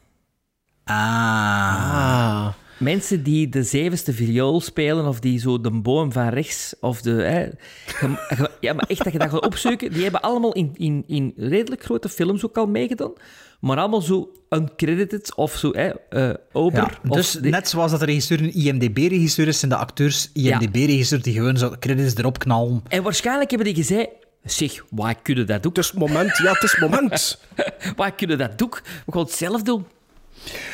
Ah. 0.84 2.48
Mensen 2.78 3.24
die 3.24 3.50
de 3.50 3.64
zevenste 3.64 4.14
viool 4.14 4.62
spelen, 4.62 5.08
of 5.08 5.20
die 5.20 5.40
zo 5.40 5.62
de 5.62 5.72
boom 5.72 6.12
van 6.12 6.28
rechts, 6.28 6.76
of 6.80 7.02
de... 7.02 7.12
Hè, 7.12 7.50
ge- 7.86 8.16
ge- 8.36 8.52
ja, 8.60 8.74
maar 8.74 8.86
echt 8.88 9.04
dat 9.04 9.14
je 9.14 9.20
dat 9.20 9.30
gaat 9.30 9.46
opzoeken, 9.46 9.92
die 9.92 10.04
hebben 10.04 10.22
allemaal 10.22 10.54
in, 10.54 10.72
in, 10.78 11.04
in 11.08 11.34
redelijk 11.38 11.84
grote 11.84 12.10
films 12.10 12.46
ook 12.46 12.58
al 12.58 12.68
meegedaan, 12.68 13.12
maar 13.60 13.78
allemaal 13.78 14.02
zo 14.02 14.32
uncredited, 14.50 15.36
of 15.36 15.56
zo, 15.56 15.72
hè, 15.72 15.90
eh 16.10 16.34
ober. 16.52 16.80
Ja, 16.80 17.10
of 17.10 17.16
dus 17.16 17.38
net 17.42 17.70
zoals 17.70 17.92
dat 17.92 18.00
de 18.00 18.06
regisseur 18.06 18.40
een 18.42 18.54
IMDb-regisseur 18.54 19.48
is, 19.48 19.60
zijn 19.60 19.72
de 19.72 19.78
acteurs 19.78 20.30
IMDb-regisseur 20.34 21.22
die 21.22 21.34
gewoon 21.34 21.58
zo 21.58 21.74
credits 21.80 22.16
erop 22.16 22.40
knallen. 22.40 22.84
En 22.88 23.04
waarschijnlijk 23.04 23.50
hebben 23.50 23.74
die 23.74 23.84
gezegd, 23.84 24.10
zeg, 24.44 24.84
waar 24.90 25.16
kunnen 25.22 25.48
dat 25.48 25.64
doen? 25.64 25.72
Het 25.76 25.84
is 25.84 25.92
moment, 25.92 26.38
ja, 26.38 26.52
het 26.52 26.64
is 26.64 26.78
moment. 26.80 27.40
Waar 27.96 28.12
kunnen 28.14 28.38
dat 28.38 28.58
doen? 28.58 28.70
We 29.06 29.12
gaan 29.12 29.22
het 29.22 29.32
zelf 29.32 29.62
doen. 29.64 29.86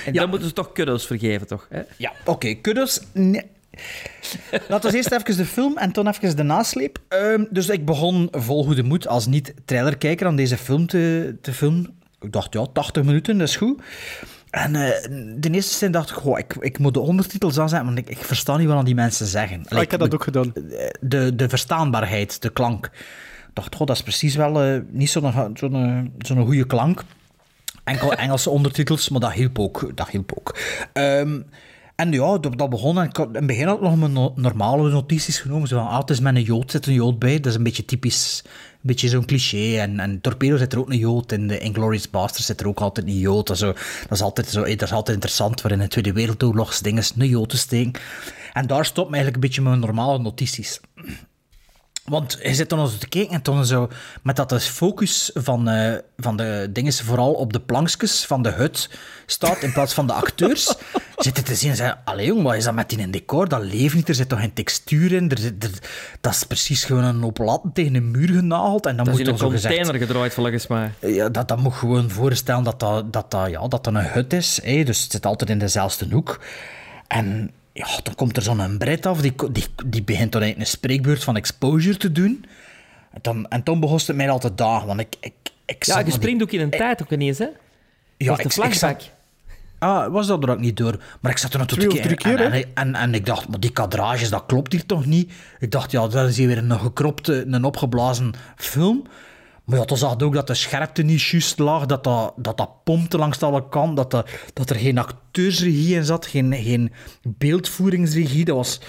En 0.06 0.14
dan 0.14 0.30
moeten 0.30 0.48
ze 0.48 0.54
toch 0.54 0.72
kuddels 0.72 1.08
vergeven, 1.08 1.48
toch? 1.48 1.68
Hè? 1.70 1.82
Ja, 1.98 2.12
oké, 2.26 2.54
kudos. 2.54 3.00
Nee. 3.14 3.44
Laten 4.68 4.92
we 4.92 4.98
eerst 4.98 5.12
even 5.12 5.38
de 5.38 5.46
film 5.46 5.78
en 5.78 5.92
toen 5.92 6.08
even 6.08 6.36
de 6.36 6.44
nasleep. 6.44 7.00
Ehm, 7.08 7.46
dus 7.50 7.70
ik 7.70 7.86
begon 7.86 8.28
vol 8.32 8.64
goede 8.64 8.84
moed 8.84 9.08
als 9.08 9.26
niet-trailerkijker 9.26 10.28
aan 10.28 10.36
deze 10.36 10.58
film 10.58 10.88
te, 10.88 11.36
te 11.42 11.54
filmen. 11.54 11.98
Ik 12.22 12.32
dacht, 12.32 12.54
ja, 12.54 12.66
80 12.74 13.04
minuten, 13.04 13.38
dat 13.38 13.48
is 13.48 13.56
goed. 13.56 13.82
En 14.50 14.76
eh, 14.76 15.10
de 15.36 15.50
eerste 15.52 15.78
zin 15.78 15.92
dacht 15.92 16.10
ik, 16.10 16.16
goh, 16.16 16.40
ik, 16.40 16.56
ik 16.60 16.80
moet 16.80 16.94
de 16.94 17.00
ondertitels 17.00 17.60
aanzetten, 17.60 17.88
want 17.88 17.98
ik, 17.98 18.10
ik 18.10 18.24
versta 18.24 18.58
niet 18.58 18.68
wat 18.68 18.78
aan 18.78 18.86
die 18.86 18.96
mensen 18.96 19.28
zeggen. 19.28 19.66
Ah, 19.68 19.82
ik 19.82 19.92
heb 19.92 20.00
dat 20.00 20.14
ook 20.14 20.24
gedaan. 20.24 20.54
De, 21.00 21.36
de 21.36 21.50
verstaanbaarheid, 21.50 22.42
de 22.42 22.50
klank. 22.50 22.86
Ik 22.86 23.56
dacht, 23.56 23.76
goh, 23.76 23.88
dat 23.88 23.96
is 23.96 24.04
precies 24.04 24.36
wel 24.36 24.64
eh, 24.64 24.80
niet 24.90 25.10
zo'n 25.10 25.54
zo'n 25.54 26.14
zo'n 26.18 26.46
goede 26.46 26.66
klank. 26.66 27.04
Enkel 27.90 28.14
Engelse 28.14 28.50
ondertitels, 28.50 29.10
maar 29.10 29.20
dat 29.20 29.32
hielp 29.32 29.60
ook. 29.60 29.92
Dat 29.96 30.10
hielp 30.10 30.34
ook. 30.38 30.58
Ehm, 30.94 31.40
en 31.96 32.12
ja, 32.12 32.38
dat, 32.38 32.58
dat 32.58 32.70
begon. 32.70 32.98
En 32.98 33.06
ik 33.06 33.18
in 33.18 33.30
het 33.34 33.48
begin 33.48 33.68
had 33.68 33.76
ik 33.76 33.82
nog 33.82 33.98
mijn 33.98 34.12
no- 34.12 34.34
normale 34.36 34.90
notities 34.90 35.40
genomen. 35.40 35.68
Zo 35.68 35.78
van, 35.78 35.88
ah, 35.88 36.02
is 36.06 36.20
met 36.20 36.36
een 36.36 36.42
jood, 36.42 36.72
zit 36.72 36.88
een 36.88 36.94
jood 36.94 37.20
bij. 37.20 37.36
Dat 37.36 37.46
is 37.46 37.56
een 37.56 37.64
beetje 37.64 37.86
typisch, 37.86 38.42
een 38.46 38.80
beetje 38.82 39.08
zo'n 39.08 39.26
cliché. 39.26 39.78
En, 39.80 40.00
en 40.00 40.22
Torpedo 40.22 40.58
zit 40.58 40.74
er 40.74 40.80
ook 40.80 40.90
een 40.90 40.98
jood. 40.98 41.32
In 41.32 41.48
de 41.48 41.60
Inglourious 41.60 42.10
Basterds 42.10 42.46
zit 42.46 42.60
er 42.60 42.68
ook 42.68 42.80
altijd 42.80 43.08
een 43.08 43.18
jood. 43.18 43.50
En 43.50 43.58
zo. 43.58 43.66
Dat, 44.02 44.12
is 44.12 44.22
altijd 44.22 44.48
zo, 44.48 44.64
eh, 44.64 44.78
dat 44.78 44.88
is 44.88 44.94
altijd 44.94 45.16
interessant, 45.16 45.62
voor 45.62 45.72
in 45.72 45.80
de 45.80 45.88
Tweede 45.88 46.14
Wereldoorlogs 46.14 46.80
dingen 46.80 47.04
een 47.18 47.28
jood 47.28 47.50
te 47.50 47.58
steken. 47.58 48.02
En 48.54 48.68
daar 48.68 48.86
stopt 48.86 49.10
me 49.10 49.16
eigenlijk 49.16 49.44
een 49.44 49.50
beetje 49.50 49.62
mijn 49.62 49.80
normale 49.80 50.20
notities. 50.20 50.80
Want 52.10 52.38
je 52.44 52.54
zit 52.54 52.70
dan 52.70 52.80
eens 52.80 52.98
te 52.98 53.08
kijken 53.08 53.34
en 53.34 53.40
dan 53.44 53.66
zo, 53.66 53.90
met 54.24 54.36
dat 54.36 54.50
de 54.50 54.60
focus 54.60 55.32
van, 55.34 55.68
eh, 55.70 55.98
van 56.18 56.38
de 56.38 56.70
dingen 56.74 56.94
vooral 56.94 57.34
op 57.34 57.54
de 57.54 57.60
plankjes 57.60 58.26
van 58.26 58.42
de 58.42 58.50
hut 58.50 58.90
staat 59.26 59.62
in 59.62 59.72
plaats 59.74 59.94
van 59.94 60.08
de 60.08 60.14
acteurs, 60.14 60.66
zit 61.18 61.36
je 61.38 61.44
te 61.44 61.56
zien 61.56 61.70
en 61.70 61.76
zeggen, 61.76 62.00
allee 62.06 62.26
jong, 62.26 62.44
wat 62.44 62.56
is 62.56 62.64
dat 62.64 62.74
met 62.74 62.90
die 62.90 62.98
in 63.00 63.12
decor? 63.12 63.48
Dat 63.50 63.64
leeft 63.64 63.96
niet, 63.96 64.10
er 64.10 64.16
zit 64.16 64.30
toch 64.30 64.40
geen 64.40 64.54
textuur 64.54 65.12
in, 65.12 65.30
er 65.32 65.38
zit, 65.38 65.64
er- 65.64 65.90
dat 66.22 66.34
is 66.34 66.44
precies 66.44 66.84
gewoon 66.84 67.04
een 67.04 67.22
hoop 67.22 67.38
latten 67.38 67.72
tegen 67.74 67.96
een 67.96 68.12
muur 68.12 68.28
genageld 68.30 68.86
en 68.86 68.96
dan 68.96 69.06
Dat 69.06 69.14
is 69.14 69.20
moet 69.20 69.28
in 69.28 69.34
een 69.34 69.40
zo 69.40 69.50
gezegd... 69.50 69.76
container 69.76 70.08
gedraaid, 70.08 70.34
volgens 70.34 70.68
mij. 70.68 70.92
Ja, 71.00 71.30
dat, 71.30 71.48
dat 71.48 71.60
moet 71.60 71.74
gewoon 71.74 72.10
voorstellen 72.10 72.64
dat 72.64 72.80
dat, 72.80 73.14
dat, 73.14 73.32
dat, 73.32 73.50
ja, 73.50 73.60
dat 73.60 73.72
dat 73.72 73.88
een 73.88 73.96
hut 74.06 74.34
is. 74.34 74.60
Hè? 74.64 74.84
Dus 74.84 75.04
het 75.04 75.12
zit 75.12 75.26
altijd 75.26 75.50
in 75.50 75.60
dezelfde 75.60 76.08
hoek. 76.12 76.40
En 77.08 77.52
ja, 77.80 78.00
dan 78.04 78.16
komt 78.16 78.38
er 78.38 78.44
zo'n 78.44 78.78
Brit 78.78 79.06
af, 79.06 79.22
die, 79.22 79.34
die, 79.52 79.66
die 79.86 80.04
begint 80.04 80.32
dan 80.32 80.42
eigenlijk 80.42 80.72
een 80.72 80.78
spreekbeurt 80.78 81.24
van 81.24 81.36
exposure 81.36 81.98
te 81.98 82.12
doen. 82.12 82.46
En, 83.12 83.20
dan, 83.22 83.48
en 83.48 83.64
toen 83.64 83.80
begon 83.80 83.98
het 84.06 84.16
mij 84.16 84.30
al 84.30 84.40
te 84.40 84.56
dagen, 84.56 84.88
want 84.88 85.00
ik... 85.00 85.16
ik, 85.20 85.34
ik 85.66 85.84
Ja, 85.86 85.98
je 85.98 86.04
die- 86.04 86.14
springt 86.14 86.42
ook 86.44 86.52
in 86.52 86.60
een 86.60 86.70
tijd 86.70 87.02
ook 87.02 87.12
ineens, 87.12 87.38
hè? 87.38 87.48
Ja, 88.18 88.34
ik, 88.38 88.54
ik 88.54 88.74
zat- 88.74 89.10
Ah, 89.80 90.12
was 90.12 90.28
dat 90.28 90.44
er 90.44 90.50
ook 90.50 90.60
niet 90.60 90.78
door. 90.78 91.02
Maar 91.20 91.32
ik 91.32 91.38
zat 91.38 91.54
er 91.54 91.66
kijken. 91.66 92.02
drie 92.02 92.16
keer, 92.16 92.40
en, 92.42 92.52
en, 92.52 92.66
en, 92.74 92.96
en 92.96 93.14
ik 93.14 93.26
dacht, 93.26 93.48
maar 93.48 93.60
die 93.60 93.72
kadrages, 93.72 94.30
dat 94.30 94.44
klopt 94.48 94.72
hier 94.72 94.86
toch 94.86 95.06
niet? 95.06 95.32
Ik 95.60 95.72
dacht, 95.72 95.92
ja, 95.92 96.08
dat 96.08 96.30
is 96.30 96.38
hier 96.38 96.48
weer 96.48 96.58
een 96.58 96.80
gekropte, 96.80 97.46
een 97.48 97.64
opgeblazen 97.64 98.34
film. 98.56 99.04
Maar 99.70 99.80
ja, 99.80 99.86
toen 99.86 99.98
zag 99.98 100.14
je 100.18 100.26
ook 100.26 100.34
dat 100.34 100.48
de 100.48 100.54
scherpte 100.54 101.02
niet 101.02 101.22
juist 101.22 101.60
lag, 101.60 101.86
dat 101.86 102.04
dat, 102.04 102.34
dat, 102.36 102.58
dat 102.58 102.84
pompte 102.84 103.18
langs 103.18 103.42
alle 103.42 103.70
kanten, 103.70 103.96
dat, 103.96 104.12
dat, 104.12 104.30
dat 104.54 104.70
er 104.70 104.76
geen 104.76 104.98
acteursregie 104.98 105.96
in 105.96 106.06
zat, 106.06 106.26
geen, 106.26 106.54
geen 106.54 106.92
beeldvoeringsregie. 107.24 108.46
Dat 108.46 108.56
was... 108.56 108.82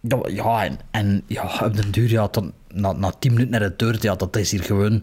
Dat, 0.00 0.30
ja, 0.32 0.64
en, 0.64 0.78
en 0.90 1.22
ja, 1.26 1.60
op 1.64 1.76
den 1.76 1.90
duur, 1.90 2.10
ja, 2.10 2.28
dan, 2.30 2.52
na, 2.68 2.92
na 2.92 3.12
tien 3.18 3.32
minuten 3.32 3.50
naar 3.50 3.68
de 3.68 3.76
deur, 3.76 3.96
ja, 4.00 4.14
dat 4.14 4.36
is 4.36 4.50
hier 4.50 4.62
gewoon 4.62 5.02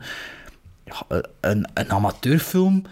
ja, 0.86 1.22
een, 1.40 1.68
een 1.74 1.92
amateurfilm 1.92 2.84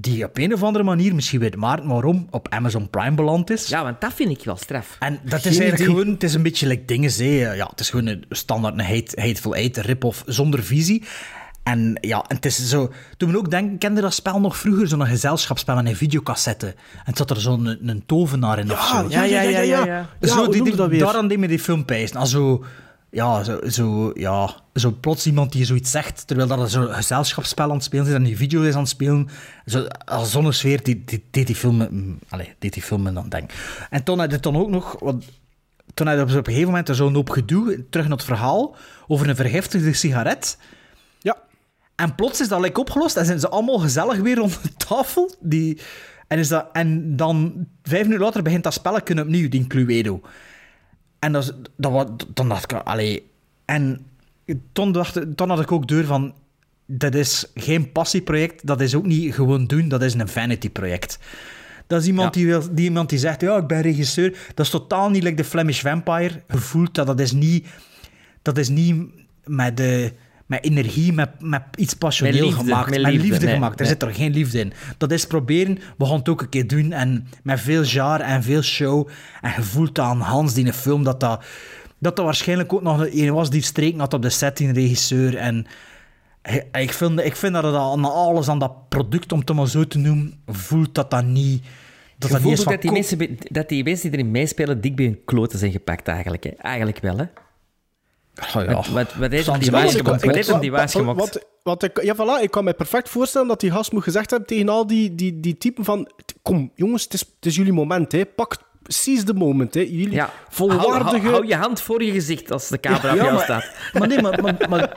die 0.00 0.24
op 0.24 0.38
een 0.38 0.52
of 0.52 0.62
andere 0.62 0.84
manier, 0.84 1.14
misschien 1.14 1.40
weet 1.40 1.56
Maarten 1.56 1.88
waarom, 1.88 2.26
op 2.30 2.48
Amazon 2.48 2.90
Prime 2.90 3.14
beland 3.14 3.50
is. 3.50 3.68
Ja, 3.68 3.82
want 3.82 4.00
dat 4.00 4.12
vind 4.12 4.30
ik 4.30 4.44
wel 4.44 4.56
straf. 4.56 4.96
En 4.98 5.20
dat 5.24 5.40
Geen 5.40 5.50
is 5.50 5.58
eigenlijk 5.58 5.74
idee. 5.74 5.86
gewoon, 5.86 6.12
het 6.12 6.22
is 6.22 6.34
een 6.34 6.42
beetje 6.42 6.66
like 6.66 6.84
dingen, 6.84 7.24
ja, 7.56 7.66
het 7.70 7.80
is 7.80 7.90
gewoon 7.90 8.06
een 8.06 8.24
standaard 8.30 8.74
een 8.74 8.84
hate, 8.84 9.20
Hateful 9.20 9.54
Eight 9.54 9.76
rip-off 9.76 10.22
zonder 10.26 10.62
visie. 10.62 11.04
En 11.68 11.98
ja, 12.00 12.24
en 12.28 12.36
het 12.36 12.44
is 12.44 12.68
zo, 12.68 12.92
toen 13.16 13.30
we 13.30 13.38
ook 13.38 13.50
denken, 13.50 13.78
kende 13.78 14.00
dat 14.00 14.14
spel 14.14 14.40
nog 14.40 14.56
vroeger, 14.56 14.88
zo'n 14.88 15.06
gezelschapsspel 15.06 15.74
met 15.74 15.86
een 15.86 15.96
videocassette. 15.96 16.66
En 16.66 17.02
het 17.04 17.16
zat 17.16 17.30
er 17.30 17.40
zo'n 17.40 17.66
een, 17.66 17.88
een 17.88 18.02
tovenaar 18.06 18.58
in 18.58 18.72
of 18.72 18.86
zo. 18.86 19.06
ja, 19.08 19.22
ja, 19.22 19.40
ja, 19.40 19.60
ja. 19.60 19.84
ja. 19.86 20.08
Zo, 20.20 20.48
die, 20.48 20.98
daaraan 20.98 21.28
deed 21.28 21.38
me 21.38 21.48
die 21.48 21.58
film 21.58 21.84
pijzen. 21.84 22.16
Als 22.16 22.30
zo, 22.30 22.64
ja, 23.10 23.42
zo, 23.44 23.60
zo, 23.68 24.10
ja, 24.14 24.54
zo 24.74 24.96
plots 25.00 25.26
iemand 25.26 25.52
die 25.52 25.64
zoiets 25.64 25.90
zegt, 25.90 26.26
terwijl 26.26 26.48
dat 26.48 26.60
er 26.60 26.68
zo'n 26.68 26.88
gezelschapsspel 26.88 27.64
aan 27.64 27.74
het 27.74 27.84
spelen 27.84 28.06
is 28.06 28.12
en 28.12 28.22
die 28.22 28.36
video 28.36 28.62
is 28.62 28.74
aan 28.74 28.80
het 28.80 28.88
spelen. 28.88 29.28
Zo, 29.66 29.86
als 30.04 30.30
zo'n 30.30 30.52
sfeer, 30.52 30.82
die, 30.82 31.02
die, 31.04 31.24
deed 31.30 31.46
die 31.46 31.56
film, 31.56 31.86
mm, 31.90 32.18
allee, 32.28 32.54
deed 32.58 32.72
die 32.72 32.82
film 32.82 33.02
me 33.02 33.12
dan 33.12 33.28
denken. 33.28 33.56
En 33.90 34.02
toen 34.02 34.18
had 34.18 34.32
het 34.32 34.42
dan 34.42 34.56
ook 34.56 34.68
nog, 34.68 34.96
want 35.00 35.24
toen 35.94 36.06
had 36.06 36.20
op 36.20 36.28
een 36.28 36.44
gegeven 36.44 36.66
moment 36.66 36.88
zo'n 36.92 37.14
hoop 37.14 37.30
gedoe, 37.30 37.84
terug 37.90 38.08
naar 38.08 38.16
het 38.16 38.26
verhaal, 38.26 38.76
over 39.06 39.28
een 39.28 39.36
vergiftigde 39.36 39.92
sigaret. 39.92 40.58
En 41.98 42.14
plots 42.14 42.40
is 42.40 42.48
dat 42.48 42.60
like 42.60 42.80
opgelost 42.80 43.16
en 43.16 43.24
zijn 43.24 43.40
ze 43.40 43.48
allemaal 43.48 43.78
gezellig 43.78 44.18
weer 44.18 44.36
rond 44.36 44.62
de 44.62 44.86
tafel. 44.86 45.34
Die, 45.40 45.78
en, 46.26 46.38
is 46.38 46.48
dat, 46.48 46.68
en 46.72 47.16
dan, 47.16 47.66
vijf 47.82 48.02
minuten 48.02 48.24
later, 48.24 48.42
begint 48.42 48.62
dat 48.62 48.72
spelletje 48.72 49.20
opnieuw, 49.20 49.48
die 49.48 49.66
Cluedo. 49.66 50.20
En 51.18 51.32
dat, 51.32 51.54
dat, 51.76 52.26
dan 52.34 52.48
dacht 52.48 52.72
ik, 52.72 52.78
allee... 52.78 53.30
En 53.64 54.06
toen, 54.72 54.92
dacht, 54.92 55.36
toen 55.36 55.48
had 55.48 55.60
ik 55.60 55.72
ook 55.72 55.88
door 55.88 56.04
van... 56.04 56.34
Dat 56.86 57.14
is 57.14 57.50
geen 57.54 57.92
passieproject, 57.92 58.66
dat 58.66 58.80
is 58.80 58.94
ook 58.94 59.06
niet 59.06 59.34
gewoon 59.34 59.66
doen, 59.66 59.88
dat 59.88 60.02
is 60.02 60.14
een 60.14 60.28
vanity-project. 60.28 61.18
Dat 61.86 62.00
is 62.00 62.06
iemand, 62.06 62.34
die, 62.34 62.46
wil, 62.46 62.62
die, 62.70 62.84
iemand 62.84 63.08
die 63.08 63.18
zegt, 63.18 63.40
ja, 63.40 63.56
ik 63.56 63.66
ben 63.66 63.80
regisseur. 63.80 64.38
Dat 64.54 64.66
is 64.66 64.72
totaal 64.72 65.10
niet 65.10 65.22
like 65.22 65.36
de 65.36 65.44
Flemish 65.44 65.80
Vampire. 65.80 66.42
Je 66.48 66.58
voelt 66.58 66.94
dat, 66.94 67.06
dat 67.06 67.20
is 67.20 67.32
niet... 67.32 67.66
Dat 68.42 68.58
is 68.58 68.68
niet 68.68 69.06
met, 69.44 69.76
de, 69.76 70.12
met 70.48 70.64
energie, 70.64 71.12
met, 71.12 71.30
met 71.38 71.62
iets 71.76 71.94
passioneel 71.94 72.44
liefde, 72.44 72.64
gemaakt. 72.64 72.90
met 72.90 73.02
Met 73.02 73.12
liefde, 73.12 73.28
liefde, 73.28 73.44
nee, 73.44 73.54
gemaakt. 73.54 73.80
Er 73.80 73.86
zit 73.86 74.02
er 74.02 74.14
geen 74.14 74.32
liefde 74.32 74.58
in. 74.58 74.72
Dat 74.96 75.12
is 75.12 75.26
proberen, 75.26 75.78
we 75.98 76.06
gaan 76.06 76.18
het 76.18 76.28
ook 76.28 76.40
een 76.40 76.48
keer 76.48 76.66
doen. 76.66 76.92
En 76.92 77.28
met 77.42 77.60
veel 77.60 77.82
jaar 77.82 78.20
en 78.20 78.42
veel 78.42 78.62
show. 78.62 79.08
En 79.40 79.52
je 79.56 79.62
voelt 79.62 79.98
aan 79.98 80.20
Hans, 80.20 80.54
die 80.54 80.66
een 80.66 80.72
film, 80.72 81.04
dat 81.04 81.20
dat, 81.20 81.44
dat 81.98 82.16
dat 82.16 82.24
waarschijnlijk 82.24 82.72
ook 82.72 82.82
nog 82.82 83.06
een 83.10 83.32
was 83.32 83.50
die 83.50 83.62
streken 83.62 84.00
had 84.00 84.14
op 84.14 84.22
de 84.22 84.30
set, 84.30 84.56
die 84.56 84.72
regisseur. 84.72 85.36
En 85.36 85.66
ik 86.72 86.92
vind, 86.92 87.20
ik 87.20 87.36
vind 87.36 87.52
dat 87.54 87.64
het 87.64 87.74
aan 87.74 88.04
alles 88.04 88.48
aan 88.48 88.58
dat 88.58 88.88
product, 88.88 89.32
om 89.32 89.38
het 89.38 89.54
maar 89.54 89.68
zo 89.68 89.86
te 89.86 89.98
noemen, 89.98 90.40
voelt 90.46 90.94
dat 90.94 91.10
dat 91.10 91.24
niet... 91.24 91.64
Dat 92.18 92.30
dat 92.30 92.42
niet 92.42 92.64
dat 92.64 92.82
die, 92.82 92.92
mensen, 92.92 93.38
dat 93.38 93.68
die 93.68 93.84
mensen 93.84 94.10
die 94.10 94.18
erin 94.18 94.30
meespelen 94.30 94.80
dik 94.80 94.96
bij 94.96 95.04
hun 95.04 95.20
kloten 95.24 95.58
zijn 95.58 95.72
gepakt, 95.72 96.08
eigenlijk. 96.08 96.44
Hè. 96.44 96.50
Eigenlijk 96.50 96.98
wel, 96.98 97.18
hè. 97.18 97.24
Oh, 98.56 98.62
ja. 98.64 98.72
Wat, 98.72 98.88
wat, 98.88 99.14
hem 99.18 99.30
die 99.30 99.34
ik- 99.34 99.64
gemaakt? 99.64 100.02
Wat 100.02 100.46
hem 100.46 100.60
die 100.60 100.70
Wat- 100.72 101.46
wat- 101.62 101.82
ik, 101.82 102.02
ja, 102.02 102.14
voilà, 102.14 102.42
ik 102.42 102.50
kan 102.50 102.64
me 102.64 102.72
perfect 102.72 103.08
voorstellen 103.08 103.48
dat 103.48 103.60
die 103.60 103.70
gast 103.70 103.92
moet 103.92 104.02
gezegd 104.02 104.30
hebben 104.30 104.48
tegen 104.48 104.68
al 104.68 104.86
die, 104.86 105.14
die, 105.14 105.40
die 105.40 105.58
typen 105.58 105.84
van... 105.84 106.10
Kom, 106.42 106.70
jongens, 106.74 107.02
het 107.02 107.14
is, 107.14 107.20
het 107.20 107.46
is 107.46 107.56
jullie 107.56 107.72
moment, 107.72 108.12
hè. 108.12 108.26
Pak, 108.26 108.56
seize 108.82 109.24
the 109.24 109.32
moment, 109.34 109.74
hè. 109.74 109.80
Jullie 109.80 110.10
Ja, 110.10 110.30
volwaardige... 110.48 110.88
Hou, 111.04 111.18
hou, 111.20 111.30
hou 111.32 111.46
je 111.46 111.54
hand 111.56 111.80
voor 111.80 112.02
je 112.02 112.12
gezicht 112.12 112.52
als 112.52 112.68
de 112.68 112.80
camera 112.80 113.10
op 113.10 113.16
Ja, 113.16 113.22
jou 113.22 113.34
maar- 113.34 113.44
staat. 113.44 113.64
Maar 113.98 114.08
nee, 114.08 114.22
maar, 114.22 114.42
maar, 114.42 114.54
maar, 114.68 114.92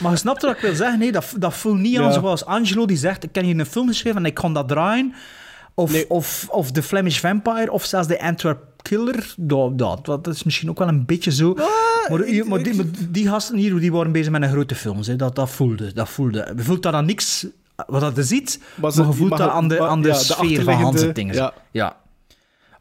maar 0.00 0.10
je 0.10 0.16
snapt 0.18 0.42
wat 0.42 0.54
ik 0.54 0.60
wil 0.62 0.74
zeggen. 0.74 0.98
Nee, 0.98 1.12
dat, 1.12 1.32
dat 1.38 1.54
voelt 1.54 1.78
niet 1.78 1.98
aan 1.98 2.04
Ja. 2.04 2.12
zoals 2.12 2.44
Angelo 2.44 2.86
die 2.86 2.96
zegt: 2.96 3.24
Ik 3.24 3.32
ken 3.32 3.44
hier 3.44 3.58
een 3.58 3.66
film 3.66 3.88
geschreven 3.88 4.18
en 4.18 4.26
ik 4.26 4.34
kan 4.34 4.54
dat 4.54 4.68
draaien. 4.68 5.14
Of, 5.74 6.04
of, 6.08 6.46
of 6.50 6.70
The 6.70 6.82
Flemish 6.82 7.18
Vampire, 7.18 7.72
of 7.72 7.84
zelfs 7.84 8.06
The 8.08 8.20
Antwerp 8.20 8.58
Killer. 8.88 9.34
Dat, 9.36 9.78
dat, 9.78 10.04
dat 10.04 10.26
is 10.26 10.42
misschien 10.42 10.70
ook 10.70 10.78
wel 10.78 10.88
een 10.88 11.04
beetje 11.06 11.32
zo. 11.32 11.54
maar, 12.08 12.24
die- 12.24 12.44
maar, 12.44 12.62
die, 12.62 12.74
maar 12.74 12.84
die 13.10 13.28
gasten 13.28 13.56
hier 13.56 13.80
die 13.80 13.92
waren 13.92 14.12
bezig 14.12 14.32
met 14.32 14.42
een 14.42 14.50
grote 14.50 14.74
films. 14.74 15.06
Hè. 15.06 15.16
Dat, 15.16 15.34
dat 15.36 15.50
voelde. 15.50 15.92
Dat 15.92 16.08
voelde. 16.08 16.52
Je 16.56 16.62
voelt 16.62 16.82
dat 16.82 16.94
aan 16.94 17.04
niks 17.06 17.46
wat 17.86 18.00
dat 18.00 18.16
je 18.16 18.22
ziet, 18.22 18.60
maar, 18.74 18.92
je 18.94 19.12
voelt 19.12 19.30
dat 19.30 19.48
aan 19.50 19.68
de, 19.68 19.80
aan 19.86 20.02
de 20.02 20.08
ja, 20.08 20.14
de 20.14 20.20
sfeer 20.20 20.36
van 20.36 20.46
achterliggende- 20.48 20.82
Hans 20.82 21.02
en 21.02 21.12
dingen. 21.12 21.34
ja. 21.34 21.52
ja. 21.70 21.96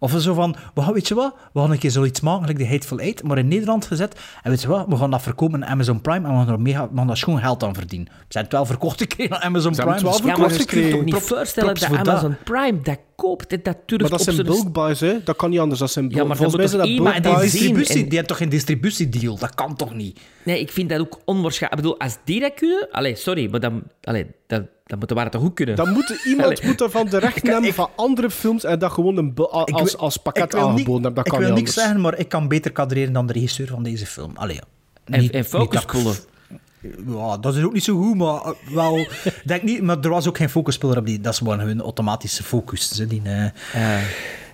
Of 0.03 0.15
zo 0.21 0.33
van, 0.33 0.55
we 0.73 0.81
gaan, 0.81 0.93
weet 0.93 1.07
je 1.07 1.15
wat, 1.15 1.33
we 1.53 1.59
gaan 1.59 1.71
een 1.71 1.77
keer 1.77 1.91
zoiets 1.91 2.19
maken, 2.21 2.47
like 2.47 2.63
de 2.63 2.67
Hateful 2.69 2.99
Eight, 2.99 3.23
maar 3.23 3.37
in 3.37 3.47
Nederland 3.47 3.85
gezet. 3.85 4.19
En 4.43 4.49
weet 4.51 4.61
je 4.61 4.67
wat, 4.67 4.85
we 4.87 4.95
gaan 4.95 5.11
dat 5.11 5.21
verkopen 5.21 5.63
aan 5.63 5.69
Amazon 5.69 6.01
Prime 6.01 6.27
en 6.27 6.33
we 6.39 6.45
gaan 6.45 6.49
er 6.53 6.59
mega, 6.61 6.89
we 6.91 6.97
gaan 6.97 7.07
daar 7.07 7.17
schoon 7.17 7.39
geld 7.39 7.63
aan 7.63 7.73
verdienen. 7.73 8.07
Ze 8.11 8.23
zijn 8.27 8.43
het 8.43 8.53
wel 8.53 8.65
verkocht 8.65 9.01
gekregen 9.01 9.35
aan 9.35 9.41
Amazon 9.41 9.71
Prime. 9.75 9.91
hebben 9.91 10.09
het 10.11 10.21
wel 10.23 10.33
dus- 10.33 10.37
Ja, 10.39 10.43
je 10.43 10.49
verkocht 10.49 10.65
kunt 10.71 10.85
je 10.85 10.91
toch 10.91 11.03
niet 11.03 11.09
Prop- 11.13 11.23
voorstellen 11.37 11.75
dat 11.75 11.85
voor 11.85 11.97
dat. 11.97 12.07
Amazon 12.07 12.35
Prime 12.43 12.81
dat 12.81 12.97
koopt 13.15 13.49
dat 13.49 13.63
durft 13.85 14.01
Maar 14.01 14.09
dat 14.09 14.21
zijn 14.21 14.35
zijn... 14.35 14.47
bulk 14.47 14.73
buys, 14.73 14.99
hè. 14.99 15.23
Dat 15.23 15.35
kan 15.35 15.49
niet 15.49 15.59
anders. 15.59 15.79
Dat 15.79 15.91
zijn 15.91 16.07
bulk. 16.07 16.19
Ja, 16.19 16.27
maar 16.27 16.35
Volgens 16.37 16.57
mij 16.57 16.67
zijn 16.67 16.81
dat 16.81 16.95
bulk 16.97 17.13
die, 17.23 17.33
buys. 17.33 17.51
distributie, 17.51 18.01
en- 18.03 18.07
die 18.09 18.15
heeft 18.17 18.27
toch 18.27 18.37
geen 18.37 18.49
distributiedeal? 18.49 19.37
Dat 19.37 19.55
kan 19.55 19.75
toch 19.75 19.93
niet? 19.93 20.19
Nee, 20.43 20.59
ik 20.59 20.71
vind 20.71 20.89
dat 20.89 20.99
ook 20.99 21.19
onwaarschijnlijk. 21.25 21.81
Ik 21.81 21.87
bedoel, 21.89 21.99
als 22.07 22.17
die 22.25 22.39
dat 22.39 22.53
kunnen... 22.53 22.87
Allee, 22.91 23.15
sorry, 23.15 23.49
maar 23.51 23.59
dan... 23.59 23.83
Allee, 24.03 24.25
dat, 24.47 24.63
dat 24.85 24.97
moeten 24.99 25.17
we 25.17 25.29
toch 25.29 25.41
goed 25.41 25.53
kunnen? 25.53 25.75
Dan 25.75 25.89
moet 25.91 26.21
iemand 26.25 26.45
Allee. 26.59 26.65
moet 26.71 26.81
ervan 26.81 27.07
de 27.07 27.17
recht 27.17 27.43
nemen 27.43 27.73
van 27.73 27.89
andere 27.95 28.29
films 28.29 28.63
en 28.63 28.79
dat 28.79 28.91
gewoon 28.91 29.17
een 29.17 29.31
Ik 29.35 29.39
als, 29.75 29.91
wil- 29.91 29.99
als 29.99 30.17
pakket 30.17 30.43
ik 30.43 30.51
wil 30.51 30.59
niet- 30.61 30.69
aangeboden 30.69 31.03
hebben. 31.03 31.13
Dat 31.23 31.25
ik 31.25 31.31
kan 31.31 31.39
wil 31.41 31.49
niet 31.49 31.57
niks 31.63 31.73
zeggen, 31.73 32.01
maar 32.01 32.17
ik 32.19 32.29
kan 32.29 32.47
beter 32.47 32.71
kadreren 32.71 33.13
dan 33.13 33.27
de 33.27 33.33
regisseur 33.33 33.67
van 33.67 33.83
deze 33.83 34.05
film. 34.05 34.31
Allee, 34.35 34.55
ja. 34.55 34.61
En, 35.05 35.19
Niet- 35.19 35.31
en 35.31 35.37
niet 35.37 35.47
focus 35.47 35.81
ik-. 35.81 36.25
Ja, 37.07 37.37
dat 37.37 37.55
is 37.55 37.63
ook 37.63 37.73
niet 37.73 37.83
zo 37.83 37.97
goed, 38.01 38.15
maar 38.17 38.41
eh, 38.41 38.51
wel... 38.73 39.07
denk 39.45 39.63
niet, 39.63 39.81
maar 39.81 39.97
er 40.01 40.09
was 40.09 40.27
ook 40.27 40.37
geen 40.37 40.49
focuspuller 40.49 40.97
op 40.97 41.05
die... 41.05 41.21
Dat 41.21 41.31
is 41.33 41.37
gewoon 41.37 41.59
hun 41.59 41.81
automatische 41.81 42.43
focus. 42.43 42.91
Ze 42.91 43.07
die, 43.07 43.21
eh, 43.23 43.97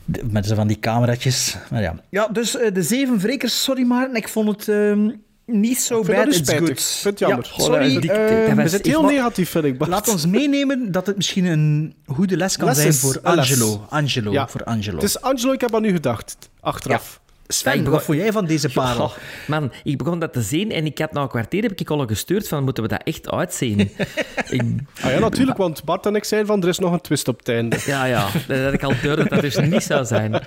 de- 0.05 0.23
met 0.31 0.45
zo 0.45 0.55
van 0.55 0.67
die 0.67 0.79
cameraatjes. 0.79 1.57
Maar 1.71 1.81
ja. 1.81 1.95
ja, 2.09 2.27
dus 2.27 2.57
eh, 2.57 2.73
de 2.73 2.83
zeven 2.83 3.17
wrekers, 3.19 3.63
sorry 3.63 3.83
maar, 3.83 4.09
ik 4.15 4.27
vond 4.27 4.47
het 4.49 4.67
ehm, 4.67 5.09
niet 5.51 5.79
zo 5.81 6.03
bad, 6.03 6.15
dat 6.15 6.25
dus 6.25 6.35
spijtig. 6.35 6.57
good. 6.57 6.69
Ik 6.69 6.79
vind 6.79 7.19
het 7.19 7.29
jammer. 7.29 7.53
Ja, 7.57 7.63
sorry, 7.63 7.93
dat 7.93 8.03
is- 8.03 8.09
ehm, 8.09 8.55
dat 8.55 8.71
was- 8.71 8.81
heel 8.81 9.03
negatief, 9.03 9.49
vind 9.49 9.65
ik. 9.65 9.77
Bart. 9.77 9.91
laat 9.91 10.07
ons 10.09 10.25
meenemen 10.25 10.91
dat 10.91 11.05
het 11.05 11.15
misschien 11.15 11.45
een 11.45 11.95
goede 12.07 12.37
les 12.37 12.57
kan 12.57 12.67
Les 12.67 12.75
zijn 12.77 12.87
is 12.87 12.99
voor. 12.99 13.19
Angelo. 13.23 13.85
Angelo, 13.89 14.31
Ja. 14.31 14.47
voor 14.47 14.63
Angelo. 14.63 14.95
Het 14.95 15.03
is 15.05 15.21
Angelo, 15.21 15.51
ik 15.53 15.61
heb 15.61 15.75
aan 15.75 15.83
u 15.83 15.91
gedacht. 15.91 16.49
Achteraf. 16.59 17.19
Sven, 17.51 17.73
Ja, 17.73 17.79
ik 17.81 17.87
wat 17.87 18.03
vond 18.03 18.17
jij 18.17 18.31
van 18.31 18.45
deze 18.45 18.69
parel? 18.69 19.03
Oh, 19.03 19.11
man, 19.47 19.71
ik 19.83 19.97
begon 19.97 20.19
dat 20.19 20.33
te 20.33 20.41
zien 20.41 20.71
en 20.71 20.85
ik 20.85 20.97
had 20.97 21.11
na 21.13 21.21
een 21.21 21.27
kwartier 21.27 21.61
heb 21.61 21.79
ik 21.79 21.89
al 21.89 22.05
gestuurd 22.07 22.47
van 22.47 22.63
moeten 22.63 22.83
we 22.83 22.89
dat 22.89 23.01
echt 23.03 23.29
uitzien. 23.31 23.79
ik, 24.49 24.61
Ah 25.01 25.11
ja, 25.11 25.19
natuurlijk, 25.19 25.57
want 25.57 25.83
Bart 25.83 26.05
en 26.05 26.15
ik 26.15 26.23
zeiden 26.23 26.49
van 26.49 26.61
er 26.63 26.67
is 26.69 26.79
nog 26.79 26.91
een 26.93 27.01
twist 27.01 27.27
op 27.27 27.37
het 27.37 27.49
einde. 27.49 27.77
ja, 27.85 28.05
ja, 28.05 28.27
dat 28.47 28.63
had 28.63 28.73
ik 28.73 28.83
al 28.83 28.93
door 29.03 29.15
dat 29.15 29.29
dat 29.29 29.41
dus 29.41 29.55
niet 29.57 29.83
zou 29.83 30.05
zijn. 30.05 30.31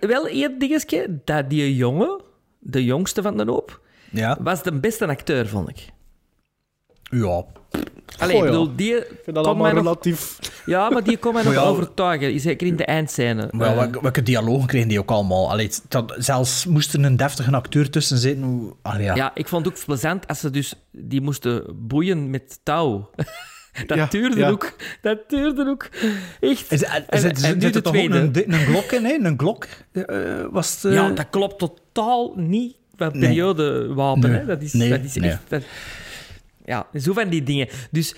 Wel 0.00 0.26
één 0.26 0.58
dingetje, 0.58 1.20
dat 1.24 1.50
die 1.50 1.76
jongen, 1.76 2.20
de 2.58 2.84
jongste 2.84 3.22
van 3.22 3.36
de 3.36 3.44
hoop, 3.44 3.80
Ja. 4.10 4.38
was 4.40 4.62
de 4.62 4.72
beste 4.80 5.06
acteur, 5.06 5.48
vond 5.48 5.68
ik. 5.68 5.88
Ja. 7.10 7.44
Allee, 8.18 8.36
Goh, 8.36 8.44
ik 8.44 8.50
bedoel, 8.50 8.76
die 8.76 8.94
Ik 8.96 9.04
vind 9.06 9.26
dat 9.26 9.34
kon 9.34 9.44
allemaal 9.44 9.62
mij 9.62 9.72
nog... 9.72 9.82
relatief... 9.82 10.38
Ja, 10.66 10.90
maar 10.90 11.04
die 11.04 11.16
kon 11.16 11.32
mij 11.34 11.42
nog 11.48 11.52
ja. 11.52 11.60
overtuigen, 11.62 12.40
zeker 12.40 12.66
in 12.66 12.76
de 12.76 12.84
eindscène. 12.84 13.48
Maar 13.50 13.66
ja, 13.66 13.72
Eh, 13.72 13.78
welke, 13.78 14.00
welke 14.02 14.22
dialogen 14.22 14.66
kregen 14.66 14.88
die 14.88 14.98
ook 14.98 15.10
allemaal? 15.10 15.50
Allee, 15.50 15.70
dat, 15.88 16.14
zelfs 16.18 16.66
moest 16.66 16.94
er 16.94 17.04
een 17.04 17.16
deftige 17.16 17.50
acteur 17.56 17.90
tussen 17.90 18.18
zitten. 18.18 18.44
hoe- 18.44 18.74
Allee, 18.82 19.04
ja. 19.04 19.14
Ja, 19.14 19.30
ik 19.34 19.48
vond 19.48 19.64
het 19.64 19.74
ook 19.78 19.84
plezant 19.84 20.26
als 20.28 20.40
ze 20.40 20.50
dus 20.50 20.74
die 20.90 21.20
moesten 21.20 21.64
boeien 21.88 22.30
met 22.30 22.60
touw. 22.62 23.10
Dat 23.86 23.96
Ja, 23.98 24.06
duurde 24.06 24.36
ja. 24.38 24.48
ook. 24.50 24.72
Dat 25.02 25.18
duurde 25.28 25.66
ook. 25.68 25.88
Echt. 26.40 26.72
Is, 26.72 26.82
is, 26.82 26.82
En- 26.82 27.04
is, 27.10 27.22
en 27.24 27.36
zit 27.36 27.56
nu 27.58 27.66
er 27.66 27.72
de 27.72 27.80
tweede. 27.80 28.18
een, 28.18 28.52
een 28.52 28.66
glok 28.66 28.92
in? 28.92 29.04
Hè? 29.04 29.12
Een 29.22 29.38
glok 29.38 29.66
eh, 29.92 30.46
was 30.50 30.74
het... 30.74 30.84
eh, 30.84 30.92
Ja, 30.92 31.08
dat 31.10 31.26
klopt 31.30 31.58
totaal 31.58 32.32
niet 32.36 32.76
van 32.96 33.10
Nee. 33.12 33.20
periodewapen. 33.20 34.30
Nee. 34.30 34.38
Hè? 34.38 34.46
Dat 34.46 34.62
is, 34.62 34.72
Nee, 34.72 34.88
dat 34.90 35.00
is 35.04 35.16
echt... 35.18 35.38
Dat, 35.48 35.62
ja, 36.64 36.86
zo 37.00 37.12
van 37.12 37.28
die 37.28 37.42
dingen. 37.42 37.68
Dus 37.90 38.14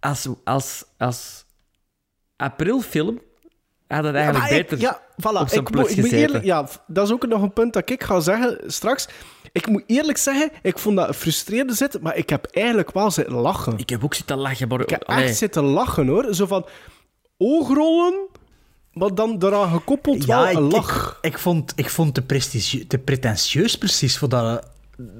als, 0.00 0.28
als, 0.44 0.84
als 0.98 1.44
aprilfilm 2.36 3.20
had 3.86 4.04
het 4.04 4.14
eigenlijk 4.14 4.50
ik- 4.50 4.56
beter 4.68 4.78
ja, 4.78 5.00
voilà, 5.00 5.40
op 5.40 5.48
zijn 5.48 5.60
ik, 5.60 5.70
plus 5.70 5.88
ik 5.88 5.94
gezeten. 5.94 6.18
eerlijk, 6.18 6.44
ja, 6.44 6.68
dat 6.86 7.06
is 7.06 7.12
ook 7.12 7.26
nog 7.26 7.42
een 7.42 7.52
punt 7.52 7.72
dat 7.72 7.90
ik 7.90 8.04
ga 8.04 8.20
zeggen 8.20 8.58
straks. 8.66 9.08
Ik 9.56 9.68
moet 9.68 9.82
eerlijk 9.86 10.18
zeggen, 10.18 10.50
ik 10.62 10.78
vond 10.78 10.96
dat 10.96 11.16
frustrerende 11.16 11.74
zitten, 11.74 12.02
maar 12.02 12.16
ik 12.16 12.28
heb 12.30 12.46
eigenlijk 12.50 12.92
wel 12.92 13.10
zitten 13.10 13.34
lachen. 13.34 13.78
Ik 13.78 13.88
heb 13.88 14.04
ook 14.04 14.14
zitten 14.14 14.36
lachen, 14.36 14.68
maar... 14.68 14.80
Ik 14.80 14.90
heb 14.90 15.04
allee. 15.04 15.24
echt 15.24 15.36
zitten 15.36 15.64
lachen 15.64 16.06
hoor. 16.06 16.34
Zo 16.34 16.46
van 16.46 16.66
oogrollen, 17.36 18.14
maar 18.92 19.14
dan 19.14 19.36
eraan 19.42 19.70
gekoppeld 19.72 20.24
Ja, 20.24 20.36
wel 20.40 20.50
ik, 20.50 20.56
een 20.56 20.64
ik, 20.66 20.72
lach. 20.72 21.18
ik 21.20 21.38
vond, 21.38 21.72
ik 21.76 21.90
vond 21.90 22.16
het 22.16 22.28
te, 22.28 22.86
te 22.86 22.98
pretentieus 22.98 23.78
precies 23.78 24.18
voor 24.18 24.28
dat, 24.28 24.66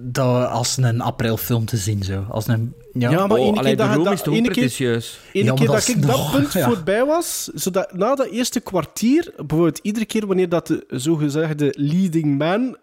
dat 0.00 0.48
als 0.50 0.76
een 0.76 1.00
aprilfilm 1.00 1.64
te 1.64 1.76
zien. 1.76 2.02
Zo. 2.02 2.24
Als 2.30 2.46
een, 2.46 2.74
ja. 2.92 3.10
Ja, 3.10 3.26
maar 3.26 3.38
Oh, 3.38 3.46
ene 3.46 3.58
allee, 3.58 3.74
keer 3.74 3.84
de 3.84 3.88
dat, 3.88 3.94
room 3.94 4.04
dat, 4.04 4.22
keer, 4.22 4.42
pretentieus? 4.42 5.18
ene 5.32 5.44
Ja, 5.44 5.50
maar 5.50 5.58
keer 5.58 5.66
dat 5.66 5.76
dat 5.76 5.88
is 5.88 5.94
ik 5.94 6.06
dat 6.06 6.30
punt 6.30 6.52
ja. 6.62 6.68
voorbij 6.68 7.04
was, 7.04 7.50
zodat 7.54 7.92
na 7.92 8.14
dat 8.14 8.26
eerste 8.26 8.60
kwartier, 8.60 9.32
bijvoorbeeld 9.36 9.78
iedere 9.82 10.04
keer 10.04 10.26
wanneer 10.26 10.48
dat 10.48 10.66
de 10.66 10.84
zogezegde 10.88 11.74
leading 11.78 12.38
man 12.38 12.76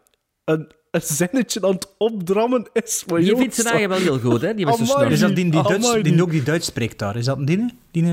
een, 0.43 0.67
een 0.93 1.01
zinnetje 1.01 1.61
aan 1.61 1.71
het 1.73 1.87
opdrammen 1.97 2.67
is. 2.73 3.03
Maar 3.07 3.19
Die 3.19 3.35
vindt 3.35 3.55
zijn 3.55 3.67
eigen 3.67 3.89
wel 3.89 3.97
heel 3.97 4.19
goed, 4.19 4.41
hè? 4.41 4.53
Die 4.53 4.65
met 4.65 4.75
zijn 4.75 4.87
snor. 4.87 5.11
Is 5.11 5.19
dat 5.19 5.35
die, 5.35 5.49
Duits, 5.49 5.91
die 5.93 6.03
die- 6.03 6.21
ook 6.21 6.31
die 6.31 6.43
Duits 6.43 6.65
spreekt 6.65 6.99
daar? 6.99 7.15
Is 7.15 7.25
dat 7.25 7.37
een 7.37 7.45
die? 7.45 7.73
Die, 7.91 8.03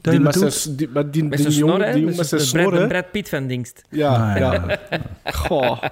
dat 0.00 0.12
Die 0.12 0.20
met 0.20 0.34
zijn, 0.34 0.76
die, 0.76 0.88
met 0.88 1.12
die, 1.12 1.22
Met 1.24 1.32
die 1.32 1.40
zijn 1.40 1.52
snor, 1.52 1.68
jongen, 1.68 1.86
hè? 1.86 1.92
die 1.92 2.00
jongen 2.00 2.16
met 2.16 2.26
zijn 2.26 2.40
de 2.40 2.46
snor, 2.46 2.74
hè. 2.74 2.86
Brad 2.86 3.10
Pitt 3.10 3.28
van 3.28 3.46
Dingst. 3.46 3.82
Ja, 3.90 4.32
Ah, 4.32 4.38
ja. 4.38 4.78
Goh. 5.32 5.82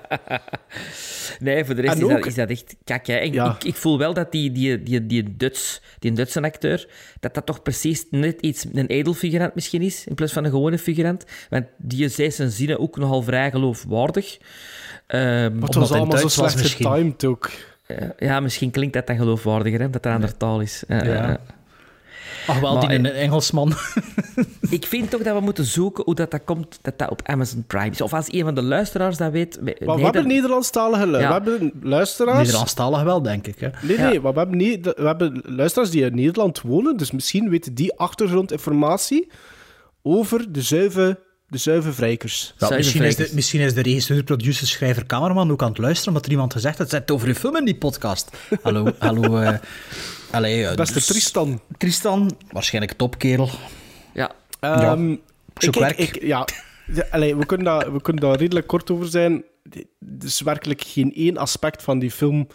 Nee, 1.41 1.65
voor 1.65 1.75
de 1.75 1.81
rest 1.81 1.95
is 1.95 2.09
dat, 2.09 2.27
is 2.27 2.35
dat 2.35 2.49
echt 2.51 2.77
kak. 2.85 3.07
Hè. 3.07 3.15
En 3.15 3.33
Ja. 3.33 3.55
Ik, 3.55 3.65
ik 3.65 3.75
voel 3.75 3.99
wel 3.99 4.15
dat 4.15 4.33
die, 4.33 4.53
die, 4.53 4.83
die, 4.83 5.07
die, 5.07 5.37
Duts, 5.37 5.81
die 5.99 6.13
Duitse 6.13 6.43
acteur, 6.43 6.89
dat 7.21 7.35
dat 7.35 7.47
toch 7.47 7.63
precies 7.63 8.05
net 8.11 8.41
iets 8.41 8.65
een 8.73 8.87
edelfigurant 8.87 9.55
misschien 9.55 9.83
is, 9.83 10.07
in 10.07 10.15
plaats 10.15 10.33
van 10.33 10.45
een 10.45 10.51
gewone 10.51 10.79
figurant. 10.79 11.25
Want 11.51 11.65
die 11.79 12.09
zei 12.09 12.31
zijn 12.31 12.51
zinnen 12.51 12.81
ook 12.81 12.97
nogal 12.97 13.23
vrij 13.23 13.51
geloofwaardig. 13.51 14.39
Ehm, 15.07 15.23
Maar 15.59 15.67
het 15.67 15.75
was 15.75 15.91
allemaal 15.91 16.11
zo 16.11 16.17
Duits 16.17 16.23
was 16.23 16.33
slecht 16.35 16.57
misschien. 16.63 16.87
getimed 16.87 17.25
ook. 17.25 17.51
ja, 18.19 18.41
misschien 18.41 18.71
klinkt 18.71 18.95
dat 18.95 19.07
dan 19.07 19.17
geloofwaardiger, 19.17 19.79
hè, 19.81 19.85
dat 19.87 19.95
het 19.95 20.07
een 20.07 20.13
andere 20.13 20.37
taal 20.37 20.61
is. 20.61 20.83
Eh, 20.89 21.05
Ja. 21.05 21.39
Ach, 22.47 22.61
wel, 22.61 22.73
Maar, 22.77 22.89
die 22.89 22.99
een 22.99 23.07
eh, 23.07 23.23
Engelsman. 23.23 23.73
ik 24.71 24.87
vind 24.87 25.11
toch 25.11 25.23
dat 25.23 25.35
we 25.35 25.41
moeten 25.41 25.65
zoeken 25.65 26.05
hoe 26.05 26.15
dat, 26.15 26.31
dat 26.31 26.41
komt, 26.45 26.79
dat 26.83 26.99
dat 26.99 27.11
op 27.11 27.21
Amazon 27.25 27.65
Prime 27.67 27.91
is. 27.91 28.01
Of 28.01 28.13
als 28.13 28.33
een 28.33 28.45
van 28.45 28.55
de 28.55 28.63
luisteraars 28.63 29.17
dat 29.17 29.33
weet... 29.33 29.61
Maar 29.85 29.97
we 29.97 30.03
hebben 30.03 30.27
Nederlandstalige 30.27 31.07
lu- 31.07 31.19
Ja. 31.19 31.27
We 31.27 31.33
hebben 31.33 31.73
luisteraars... 31.83 32.39
Nederlandstalig 32.39 33.03
wel, 33.03 33.23
denk 33.23 33.47
ik. 33.47 33.61
Hè. 33.61 33.69
Nee, 33.83 33.97
Ja. 33.97 34.09
nee, 34.09 34.21
maar 34.21 34.33
we 34.33 34.39
hebben, 34.39 34.57
niet, 34.57 34.85
we 34.85 35.07
hebben 35.07 35.43
luisteraars 35.47 35.91
die 35.91 36.05
in 36.05 36.15
Nederland 36.15 36.61
wonen, 36.61 36.97
dus 36.97 37.11
misschien 37.11 37.51
weten 37.51 37.75
die 37.75 37.95
achtergrondinformatie 37.97 39.29
over 40.03 40.53
de 40.53 40.63
zuive, 40.63 41.19
de 41.55 41.61
zuive 41.61 41.93
vrijkers. 41.93 42.55
Ja, 42.59 42.69
misschien, 42.77 43.03
is 43.03 43.17
de, 43.17 43.31
misschien 43.35 43.61
is 43.61 43.75
de 43.75 43.83
regisseur, 43.83 44.23
producer, 44.23 44.67
schrijver, 44.67 45.07
cameraman 45.07 45.51
ook 45.51 45.63
aan 45.63 45.69
het 45.69 45.79
luisteren, 45.79 46.09
omdat 46.09 46.25
er 46.25 46.31
iemand 46.33 46.53
gezegd 46.53 46.79
heeft, 46.79 46.91
het 46.91 47.11
over 47.11 47.29
je 47.29 47.35
film 47.35 47.57
in 47.57 47.65
die 47.65 47.77
podcast. 47.77 48.37
Hallo, 48.63 48.93
hallo. 48.99 49.37
eh 49.39 49.59
allee, 50.31 50.67
eh, 50.67 50.75
Beste 50.77 50.95
dus- 50.95 51.07
Tristan. 51.07 51.61
Tristan, 51.79 52.37
waarschijnlijk 52.51 52.93
topkerel. 52.97 53.51
Ja, 54.15 54.31
Ehm, 54.61 55.15
zoek 55.55 55.75
ik- 55.75 55.81
werk. 55.81 55.99
ik- 55.99 56.23
ja, 56.23 56.45
Ja, 56.95 57.07
allee, 57.11 57.37
we, 57.37 57.47
kunnen 57.47 57.67
daar, 57.67 57.93
we 57.93 58.01
kunnen 58.03 58.23
daar 58.23 58.37
redelijk 58.37 58.67
kort 58.67 58.91
over 58.91 59.07
zijn. 59.09 59.45
Er 59.73 59.85
is 60.25 60.41
werkelijk 60.41 60.83
geen 60.87 61.15
één 61.15 61.37
aspect 61.37 61.83
van 61.83 61.99
die 61.99 62.11
film 62.11 62.49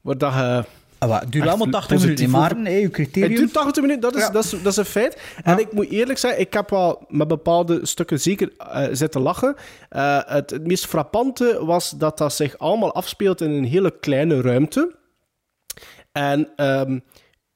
waar 0.00 0.18
dat 0.18 0.32
je... 0.34 0.64
Ah, 0.98 1.20
het 1.20 1.32
duurt 1.32 1.48
allemaal 1.48 1.68
80 1.70 1.96
positief 1.96 2.28
minuten, 2.28 2.64
maar 2.64 2.72
hè, 2.72 2.80
uw 2.80 2.90
criterium. 2.90 3.30
Het 3.30 3.40
duurt 3.40 3.52
80 3.52 3.82
minuten, 3.82 4.02
dat 4.02 4.16
is, 4.16 4.22
Ja. 4.22 4.30
dat 4.30 4.44
is, 4.44 4.50
dat 4.50 4.66
is 4.66 4.76
een 4.76 4.84
feit. 4.84 5.20
En 5.42 5.58
ik 5.58 5.72
moet 5.72 5.88
eerlijk 5.90 6.18
zijn, 6.18 6.40
ik 6.40 6.52
heb 6.52 6.70
wel 6.70 7.04
met 7.08 7.28
bepaalde 7.28 7.86
stukken 7.86 8.20
zeker 8.20 8.52
eh, 8.58 8.86
zitten 8.92 9.20
lachen. 9.20 9.56
Eh, 9.88 10.18
het, 10.26 10.50
het 10.50 10.66
meest 10.66 10.86
frappante 10.86 11.64
was 11.64 11.90
dat 11.90 12.18
dat 12.18 12.32
zich 12.32 12.58
allemaal 12.58 12.94
afspeelt 12.94 13.40
in 13.40 13.50
een 13.50 13.64
hele 13.64 13.98
kleine 14.00 14.40
ruimte. 14.40 14.96
En 16.12 16.48
ehm, 16.56 16.98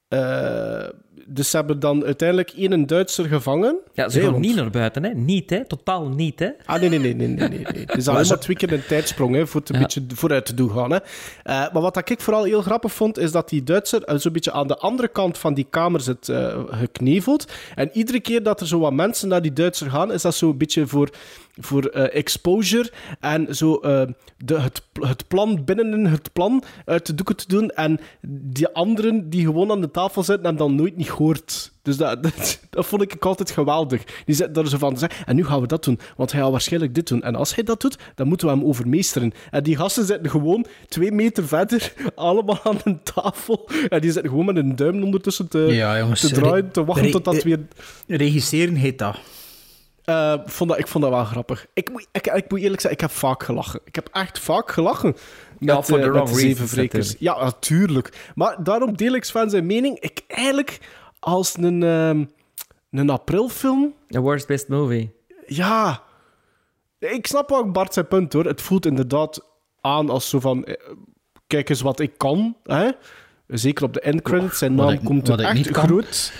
eh, 0.08 0.88
dus 1.34 1.50
ze 1.50 1.56
hebben 1.56 1.80
dan 1.80 2.04
uiteindelijk 2.04 2.50
één 2.50 2.86
Duitser 2.86 3.24
gevangen. 3.24 3.76
ja 3.92 4.08
ze 4.08 4.20
gaan 4.20 4.40
niet 4.40 4.54
naar 4.56 4.70
buiten, 4.70 5.04
hè? 5.04 5.10
Niet, 5.14 5.50
hè? 5.50 5.64
Totaal 5.66 6.08
niet, 6.08 6.38
hè? 6.38 6.48
Ah, 6.64 6.80
nee, 6.80 6.88
nee, 6.88 6.98
nee, 6.98 7.14
nee, 7.14 7.28
nee, 7.28 7.48
nee. 7.48 7.58
nee. 7.72 7.84
Het 7.86 7.96
is 7.96 8.08
alleen 8.08 8.26
maar 8.28 8.38
twee 8.38 8.56
keer 8.56 8.72
een 8.72 8.86
tijdsprong, 8.88 9.34
hè, 9.34 9.46
voor 9.46 9.60
het 9.60 9.68
een 9.68 9.74
Ja. 9.76 9.80
beetje 9.82 10.02
vooruit 10.14 10.46
te 10.46 10.54
doen 10.54 10.70
gaan. 10.70 10.90
Hè. 10.92 10.98
Eh, 11.42 11.72
maar 11.72 11.82
wat 11.82 12.10
ik 12.10 12.20
vooral 12.20 12.44
heel 12.44 12.62
grappig 12.62 12.92
vond, 12.92 13.18
is 13.18 13.32
dat 13.32 13.48
die 13.48 13.62
Duitser 13.62 14.02
eh, 14.04 14.16
zo'n 14.18 14.32
beetje 14.32 14.52
aan 14.52 14.66
de 14.66 14.76
andere 14.76 15.08
kant 15.08 15.38
van 15.38 15.54
die 15.54 15.66
kamer 15.70 16.00
zit 16.00 16.28
eh, 16.28 16.58
gekneveld. 16.70 17.52
En 17.74 17.90
iedere 17.92 18.20
keer 18.20 18.42
dat 18.42 18.60
er 18.60 18.66
zo 18.66 18.78
wat 18.78 18.92
mensen 18.92 19.28
naar 19.28 19.42
die 19.42 19.52
Duitser 19.52 19.90
gaan, 19.90 20.12
is 20.12 20.22
dat 20.22 20.34
zo'n 20.34 20.56
beetje 20.56 20.86
voor, 20.86 21.10
voor 21.60 21.84
eh, 21.84 22.16
exposure 22.16 22.90
en 23.20 23.56
zo 23.56 23.74
eh, 23.74 24.02
de, 24.36 24.60
het, 24.60 24.82
het 24.92 25.28
plan 25.28 25.64
binnen 25.64 26.04
het 26.04 26.32
plan 26.32 26.62
uit 26.84 27.06
de 27.06 27.14
doeken 27.14 27.36
te 27.36 27.48
doen. 27.48 27.70
En 27.70 28.00
die 28.30 28.68
anderen 28.68 29.30
die 29.30 29.44
gewoon 29.44 29.70
aan 29.70 29.80
de 29.80 29.90
tafel 29.90 30.22
zitten, 30.22 30.44
hebben 30.44 30.66
dan 30.66 30.76
nooit 30.76 30.96
niet 30.96 31.10
gehoord. 31.10 31.72
Dus 31.82 31.96
dat, 31.96 32.22
dat, 32.24 32.60
dat 32.70 32.86
vond 32.86 33.02
ik 33.02 33.24
altijd 33.24 33.50
geweldig. 33.50 34.04
Die 34.24 34.34
zitten 34.34 34.54
daar 34.54 34.68
zo 34.68 34.78
van 34.78 34.92
te 34.92 34.98
zeggen, 34.98 35.26
en 35.26 35.36
nu 35.36 35.44
gaan 35.44 35.60
we 35.60 35.66
dat 35.66 35.84
doen, 35.84 35.98
want 36.16 36.32
hij 36.32 36.40
gaat 36.40 36.50
waarschijnlijk 36.50 36.94
dit 36.94 37.08
doen. 37.08 37.22
En 37.22 37.34
als 37.34 37.54
hij 37.54 37.64
dat 37.64 37.80
doet, 37.80 37.98
dan 38.14 38.28
moeten 38.28 38.46
we 38.46 38.52
hem 38.52 38.64
overmeesteren. 38.64 39.32
En 39.50 39.62
die 39.62 39.76
gasten 39.76 40.04
zitten 40.04 40.30
gewoon 40.30 40.66
twee 40.88 41.12
meter 41.12 41.48
verder, 41.48 41.92
allemaal 42.14 42.60
aan 42.62 42.80
een 42.84 43.02
tafel. 43.02 43.68
En 43.88 44.00
die 44.00 44.12
zitten 44.12 44.30
gewoon 44.30 44.46
met 44.46 44.56
een 44.56 44.76
duim 44.76 45.02
ondertussen 45.02 45.48
te, 45.48 45.58
Ja, 45.58 45.98
jongens, 45.98 46.20
te 46.20 46.30
draaien, 46.30 46.70
te 46.70 46.84
wachten 46.84 47.10
tot 47.10 47.24
dat 47.24 47.42
weer... 47.42 47.60
Regisseren 48.06 48.74
heet 48.74 48.98
dat. 48.98 49.16
Eh, 50.04 50.34
vond 50.44 50.70
dat, 50.70 50.78
ik 50.78 50.86
vond 50.88 51.04
dat 51.04 51.12
wel 51.12 51.24
grappig. 51.24 51.66
Ik 51.74 51.90
moet, 51.90 52.06
ik, 52.12 52.26
ik 52.26 52.50
moet 52.50 52.60
eerlijk 52.60 52.80
zeggen, 52.80 53.00
ik 53.00 53.00
heb 53.00 53.10
vaak 53.18 53.42
gelachen. 53.42 53.80
Ik 53.84 53.94
heb 53.94 54.08
echt 54.12 54.38
vaak 54.38 54.70
gelachen. 54.70 55.16
Ja, 55.58 55.76
met, 55.76 55.84
voor 55.86 55.98
eh, 55.98 56.04
the 56.04 56.10
met 56.10 56.28
Zeven 56.28 56.76
natuurlijk. 56.76 57.16
Ja, 57.18 57.44
natuurlijk. 57.44 58.30
Maar 58.34 58.62
daarom 58.64 58.96
deel 58.96 59.12
ik 59.12 59.24
Sven 59.24 59.50
zijn 59.50 59.66
mening. 59.66 59.98
Ik 60.00 60.20
eigenlijk 60.26 60.78
als 61.18 61.56
een, 61.56 61.82
ehm, 61.82 62.24
een 62.90 63.10
aprilfilm... 63.10 63.94
The 64.08 64.20
worst 64.20 64.46
best 64.46 64.68
movie. 64.68 65.12
Ja. 65.46 66.02
Ik 66.98 67.26
snap 67.26 67.48
wel 67.48 67.70
Bart 67.70 67.92
zijn 67.94 68.08
punt, 68.08 68.32
hoor. 68.32 68.44
Het 68.44 68.60
voelt 68.60 68.86
inderdaad 68.86 69.40
aan 69.80 70.10
als 70.10 70.28
zo 70.28 70.40
van... 70.40 70.64
eh, 70.64 70.74
Kijk 71.46 71.68
eens 71.68 71.80
wat 71.80 72.00
ik 72.00 72.12
kan, 72.16 72.56
hè. 72.64 72.90
Zeker 73.46 73.84
op 73.84 73.92
de 73.92 74.00
endcredits. 74.00 74.58
Zijn 74.58 74.76
Wat 74.76 74.86
naam 74.86 74.94
ik- 74.94 75.04
komt 75.04 75.28
wat 75.28 75.40
er 75.40 75.56
ik 75.56 75.66
echt 75.66 75.76
groot. 75.76 76.32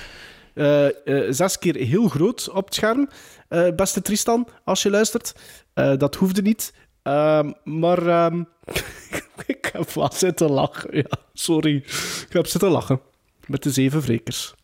zes 1.35 1.59
keer 1.59 1.75
heel 1.77 2.09
groot 2.09 2.49
op 2.51 2.65
het 2.65 2.75
scherm. 2.75 3.09
Eh, 3.53 3.75
beste 3.77 4.03
Tristan, 4.03 4.49
als 4.65 4.83
je 4.83 4.91
luistert. 4.91 5.35
Eh, 5.75 5.97
dat 5.97 6.15
hoefde 6.15 6.43
niet. 6.43 6.75
Ehm, 7.03 7.51
maar 7.65 8.07
ehm, 8.07 8.43
ik 9.47 9.71
heb 9.73 9.91
wel 9.91 10.11
zitten 10.13 10.51
lachen. 10.51 10.97
Ja, 10.97 11.05
sorry. 11.33 11.77
Ik 11.77 12.27
heb 12.29 12.47
zitten 12.47 12.71
lachen. 12.71 13.01
Met 13.47 13.63
de 13.63 13.71
zeven 13.71 14.01
wrekers. 14.01 14.55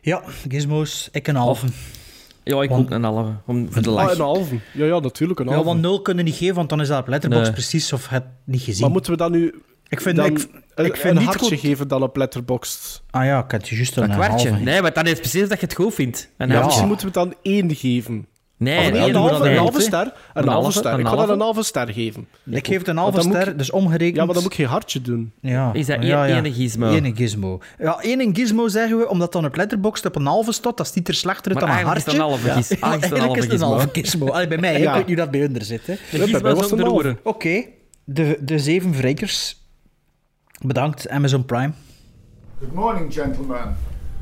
Ja, 0.00 0.22
gizmos, 0.48 1.08
ik 1.12 1.28
een 1.28 1.34
halve. 1.36 1.66
Ja, 2.44 2.62
ik 2.62 2.68
Want- 2.68 2.84
ook 2.84 2.90
een 2.90 3.02
halve. 3.04 3.32
Om, 3.46 3.72
voor 3.72 3.82
de 3.82 3.88
Ah, 3.88 3.94
lach. 3.94 4.12
een 4.14 4.20
halve. 4.20 4.58
Ja, 4.74 4.84
ja, 4.84 4.98
natuurlijk 4.98 5.40
een 5.40 5.46
Ja, 5.46 5.52
halve. 5.52 5.68
want 5.68 5.80
nul 5.80 6.02
kunnen 6.02 6.24
niet 6.24 6.34
geven, 6.34 6.54
want 6.54 6.68
dan 6.68 6.80
is 6.80 6.88
dat 6.88 7.00
op 7.00 7.08
Letterboxd 7.08 7.44
Nee. 7.44 7.52
precies 7.52 7.92
of 7.92 8.08
het 8.08 8.24
niet 8.44 8.62
gezien. 8.62 8.82
maar 8.82 8.90
moeten 8.90 9.12
we 9.12 9.18
dan 9.18 9.32
nu 9.32 9.62
ik 9.92 10.00
vind, 10.00 10.16
dan 10.16 10.26
ik, 10.26 10.96
vind 10.96 11.04
een 11.04 11.14
niet 11.14 11.24
hartje 11.24 11.48
goed... 11.48 11.58
geven 11.60 11.88
dan 11.88 12.02
op 12.02 12.16
Letterboxd? 12.16 13.02
Ah 13.10 13.24
ja, 13.24 13.44
ik 13.44 13.50
had 13.50 13.68
je 13.68 13.74
juist 13.76 13.96
een 13.96 14.02
een 14.02 14.10
kwartje. 14.10 14.48
halve. 14.48 14.64
Nee, 14.64 14.82
maar 14.82 14.92
dan 14.92 15.04
is 15.04 15.10
het 15.10 15.20
precies 15.20 15.48
dat 15.48 15.60
je 15.60 15.66
het 15.66 15.74
goed 15.74 15.94
vindt. 15.94 16.28
Een 16.36 16.48
Ja. 16.48 16.64
Misschien 16.64 16.86
moeten 16.88 17.06
we 17.06 17.12
dan 17.12 17.34
één 17.42 17.74
geven. 17.74 18.26
Nee, 18.56 18.78
Of 18.78 18.90
nee, 18.92 19.08
een, 19.08 19.14
halve, 19.14 19.34
een 19.44 19.50
niet, 19.50 19.58
halve 19.58 19.80
ster. 19.80 20.00
Een, 20.00 20.12
Een 20.34 20.48
halve 20.48 20.50
halve, 20.50 20.78
ster. 20.78 20.92
een 20.92 20.98
Ik 20.98 21.04
ga 21.04 21.10
dat 21.10 21.18
halve. 21.18 21.32
een 21.32 21.40
halve 21.40 21.62
ster 21.62 21.88
geven. 21.92 22.26
Ik 22.50 22.66
geef 22.66 22.78
het 22.78 22.88
een 22.88 22.96
halve 22.96 23.16
dan 23.16 23.24
ster, 23.32 23.48
ik- 23.48 23.58
dus 23.58 23.70
omgerekend. 23.70 24.16
Ja, 24.16 24.24
maar 24.24 24.34
dan 24.34 24.42
moet 24.42 24.52
ik 24.52 24.58
geen 24.58 24.66
hartje 24.68 25.00
doen. 25.00 25.32
Ja. 25.40 25.72
Is 25.72 25.86
dat 25.86 26.02
ja, 26.02 26.24
één- 26.26 26.34
ja. 26.34 26.36
ene 26.38 26.52
gizmo? 26.52 26.90
Ene 26.90 27.12
gizmo. 27.14 27.60
Ja, 27.78 27.98
één 28.00 28.34
gizmo 28.36 28.68
zeggen 28.68 28.98
we, 28.98 29.08
omdat 29.08 29.32
dan 29.32 29.44
op 29.44 29.56
Letterboxd 29.56 30.06
op 30.06 30.16
een 30.16 30.26
halve 30.26 30.52
staat. 30.52 30.76
Dat 30.76 30.92
ziet 30.92 31.08
er 31.08 31.14
slechter 31.14 31.52
dan 31.54 31.62
een 31.62 31.68
eigenlijk 31.68 31.98
is 31.98 32.04
hartje. 32.04 32.22
het 32.22 32.44
een 32.44 32.52
halve 32.52 32.62
giz- 32.62 32.80
Ja, 32.80 32.90
eigenlijk 32.90 33.36
is 33.36 33.42
het 33.42 33.50
een 33.52 33.56
is 33.58 33.62
halve 33.62 33.88
gizmo. 33.92 34.28
Allee, 34.28 34.48
bij 34.48 34.58
mij, 34.58 34.80
ik 34.80 34.88
weet 34.92 35.06
niet 35.06 35.16
dat 35.16 35.30
bij 35.30 35.40
hun 35.40 35.54
er 35.58 35.64
zit. 35.64 35.86
Hè. 35.86 35.94
De 36.10 36.18
gizmo 36.18 36.54
was 36.54 36.72
is. 36.72 37.14
Oké, 37.22 37.64
de, 38.04 38.38
de 38.40 38.58
zeven 38.58 38.94
vrijkers. 38.94 39.60
Bedankt, 40.64 41.08
Amazon 41.10 41.42
Prime. 41.42 41.74
Good 42.60 42.72
morning, 42.72 43.10
gentlemen. 43.10 43.74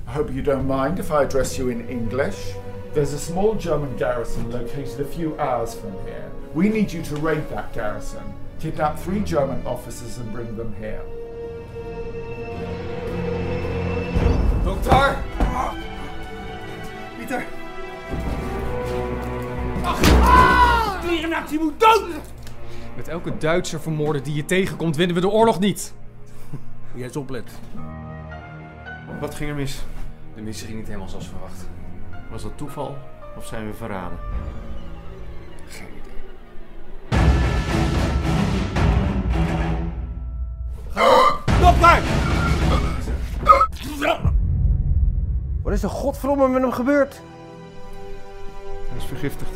I 0.07 0.13
hope 0.13 0.33
you 0.33 0.41
don't 0.41 0.67
mind 0.67 0.99
if 0.99 1.11
I 1.11 1.25
address 1.25 1.59
you 1.59 1.69
in 1.69 1.87
English. 1.87 2.55
There's 2.95 3.13
a 3.13 3.19
small 3.19 3.55
German 3.55 3.95
garrison 3.99 4.51
located 4.51 5.01
a 5.01 5.05
few 5.05 5.39
hours 5.39 5.75
from 5.75 5.93
here. 6.07 6.31
We 6.55 6.71
need 6.71 6.93
you 6.93 7.03
to 7.03 7.17
raid 7.17 7.47
that 7.51 7.75
garrison, 7.75 8.23
kidnap 8.59 8.99
three 8.99 9.21
German 9.21 9.67
officers, 9.67 10.17
and 10.17 10.33
bring 10.33 10.57
them 10.57 10.75
here. 10.81 11.03
Dokter! 14.65 15.23
Pieter! 17.19 17.45
Vliegennacht, 21.03 21.51
je 21.51 21.59
moet 21.59 21.81
dood! 21.81 22.21
Met 22.97 23.09
elke 23.09 23.37
Duitser 23.39 23.81
vermoorden 23.81 24.23
die 24.23 24.35
je 24.35 24.45
tegenkomt, 24.45 24.97
winnen 24.97 25.15
we 25.15 25.21
de 25.21 25.29
oorlog 25.29 25.61
niet. 25.61 25.93
Jij 27.01 27.09
eens 27.09 27.19
oplet. 27.19 27.51
Wat 29.21 29.35
ging 29.35 29.51
er 29.51 29.57
mis? 29.57 29.85
De 30.35 30.43
missie 30.43 30.67
ging 30.67 30.79
niet 30.79 30.87
helemaal 30.87 31.09
zoals 31.09 31.29
verwacht. 31.29 31.69
Was 32.31 32.43
dat 32.43 32.57
toeval 32.57 32.97
of 33.37 33.47
zijn 33.47 33.67
we 33.67 33.75
verraden? 33.75 34.19
Geen 35.69 35.87
idee. 35.89 36.19
Dokter! 41.61 42.03
Wat 45.63 45.73
is 45.73 45.83
er 45.83 45.89
godverdomme 45.89 46.49
met 46.49 46.63
hem 46.63 46.73
gebeurd? 46.73 47.21
Hij 48.89 48.97
is 48.97 49.05
vergiftigd. 49.05 49.53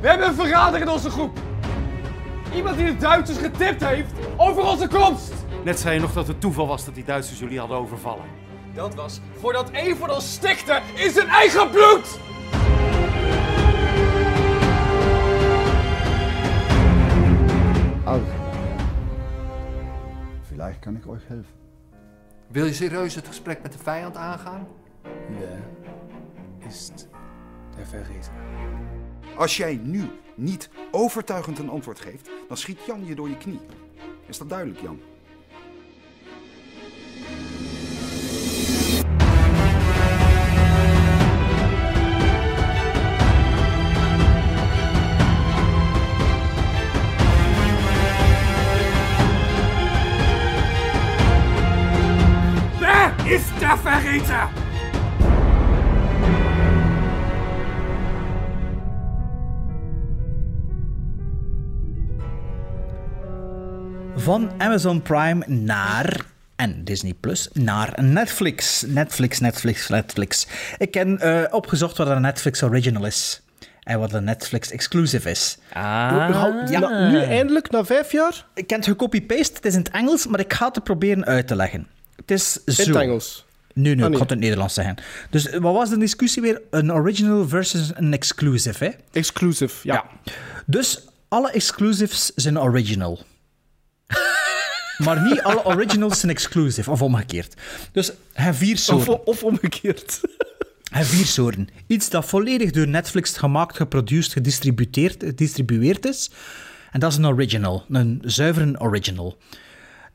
We 0.00 0.08
hebben 0.08 0.26
een 0.26 0.34
verrader 0.34 0.80
in 0.80 0.88
onze 0.88 1.10
groep. 1.10 1.38
Iemand 2.54 2.76
die 2.76 2.86
de 2.86 2.96
Duitsers 2.96 3.38
getipt 3.38 3.84
heeft 3.84 4.12
over 4.36 4.62
onze 4.62 4.88
komst. 4.88 5.32
Net 5.64 5.78
zei 5.78 5.94
je 5.94 6.00
nog 6.00 6.12
dat 6.12 6.26
het 6.26 6.40
toeval 6.40 6.66
was 6.66 6.84
dat 6.84 6.94
die 6.94 7.04
Duitsers 7.04 7.38
jullie 7.38 7.58
hadden 7.58 7.76
overvallen. 7.76 8.24
Dat 8.74 8.94
was 8.94 9.20
voordat 9.40 9.70
een 9.72 9.96
van 9.96 10.10
ons 10.10 10.32
stikte 10.32 10.80
in 10.94 11.10
zijn 11.10 11.28
eigen 11.28 11.70
bloed. 11.70 12.18
Also, 18.04 18.26
vielleicht 20.42 20.80
kann 20.80 20.96
ich 20.96 21.06
euch 21.06 21.28
helfen. 21.28 21.54
Wil 22.48 22.64
je 22.64 22.72
serieus 22.72 23.14
het 23.14 23.26
gesprek 23.26 23.62
met 23.62 23.72
de 23.72 23.78
vijand 23.78 24.16
aangaan? 24.16 24.66
Wer 25.28 25.58
ist 26.68 27.08
der 27.76 27.86
Verräter? 27.86 28.32
Als 29.36 29.56
jij 29.56 29.80
nu 29.82 30.10
niet 30.34 30.68
overtuigend 30.90 31.58
een 31.58 31.68
antwoord 31.68 32.00
geeft, 32.00 32.30
dan 32.48 32.56
schiet 32.56 32.84
Jan 32.86 33.06
je 33.06 33.14
door 33.14 33.28
je 33.28 33.36
knie. 33.36 33.60
Is 34.26 34.38
dat 34.38 34.48
duidelijk, 34.48 34.80
Jan? 34.80 35.00
Wer 52.78 53.32
ist 53.32 53.60
der 53.60 53.78
Verräter? 53.78 54.63
Van 64.24 64.50
Amazon 64.58 65.02
Prime 65.02 65.44
naar 65.46 66.20
en 66.56 66.84
Disney 66.84 67.14
Plus 67.20 67.48
naar 67.52 68.02
Netflix. 68.02 68.84
Netflix, 68.86 69.40
Netflix, 69.40 69.88
Netflix. 69.88 70.46
Ik 70.78 70.94
heb 70.94 71.08
eh, 71.18 71.42
opgezocht 71.50 71.96
wat 71.96 72.06
een 72.06 72.20
Netflix 72.20 72.62
original 72.62 73.06
is. 73.06 73.42
En 73.82 73.98
wat 73.98 74.12
een 74.12 74.24
Netflix 74.24 74.70
exclusive 74.70 75.30
is. 75.30 75.58
Ah. 75.72 75.82
Ja. 76.70 76.78
Na- 76.78 77.08
nu 77.10 77.18
eindelijk, 77.22 77.70
na 77.70 77.84
vijf 77.84 78.12
jaar? 78.12 78.46
Ik 78.54 78.70
heb 78.70 78.78
het 78.78 78.88
gecopy-paste, 78.88 79.54
het 79.54 79.64
is 79.64 79.72
in 79.74 79.78
het 79.78 79.90
Engels, 79.90 80.26
maar 80.26 80.40
ik 80.40 80.52
ga 80.52 80.70
het 80.72 80.84
proberen 80.84 81.24
uit 81.24 81.46
te 81.46 81.56
leggen. 81.56 81.86
Het 82.16 82.30
is 82.30 82.52
zo. 82.52 82.82
In 82.82 82.88
het 82.88 82.96
Engels? 83.02 83.44
Nee, 83.74 83.94
nee, 83.94 84.04
Ah, 84.04 84.10
ik 84.10 84.16
ga 84.16 84.22
het 84.22 84.30
in 84.30 84.36
het 84.36 84.44
Nederlands 84.44 84.74
zeggen. 84.74 84.96
Dus 85.30 85.48
eh, 85.48 85.60
wat 85.60 85.74
was 85.74 85.90
de 85.90 85.98
discussie 85.98 86.42
weer? 86.42 86.60
Een 86.70 86.92
original 86.92 87.48
versus 87.48 87.90
een 87.94 88.12
exclusive, 88.12 88.84
hè? 88.84 88.90
Exclusive, 89.12 89.74
ja. 89.82 90.04
Dus 90.66 91.04
alle 91.28 91.50
exclusives 91.50 92.32
zijn 92.34 92.60
original. 92.60 93.22
Maar 94.98 95.22
niet 95.22 95.42
alle 95.42 95.64
originals 95.64 96.20
zijn 96.20 96.32
exclusive, 96.32 96.90
of 96.90 97.02
omgekeerd. 97.02 97.54
Dus 97.92 98.12
hij 98.32 98.54
vier 98.54 98.74
Of, 98.74 98.78
soorten. 98.80 99.26
of 99.26 99.42
omgekeerd. 99.42 100.20
Hij 100.90 101.04
vier 101.04 101.26
soorten. 101.26 101.68
Iets 101.86 102.10
dat 102.10 102.24
volledig 102.24 102.70
door 102.70 102.88
Netflix 102.88 103.36
gemaakt, 103.36 103.76
geproduceerd, 103.76 104.32
gedistribueerd, 104.32 105.22
gedistribueerd 105.22 106.06
is. 106.06 106.30
En 106.90 107.00
dat 107.00 107.10
is 107.12 107.18
een 107.18 107.26
original. 107.26 107.84
Een 107.88 108.22
zuivere 108.24 108.80
original. 108.80 109.38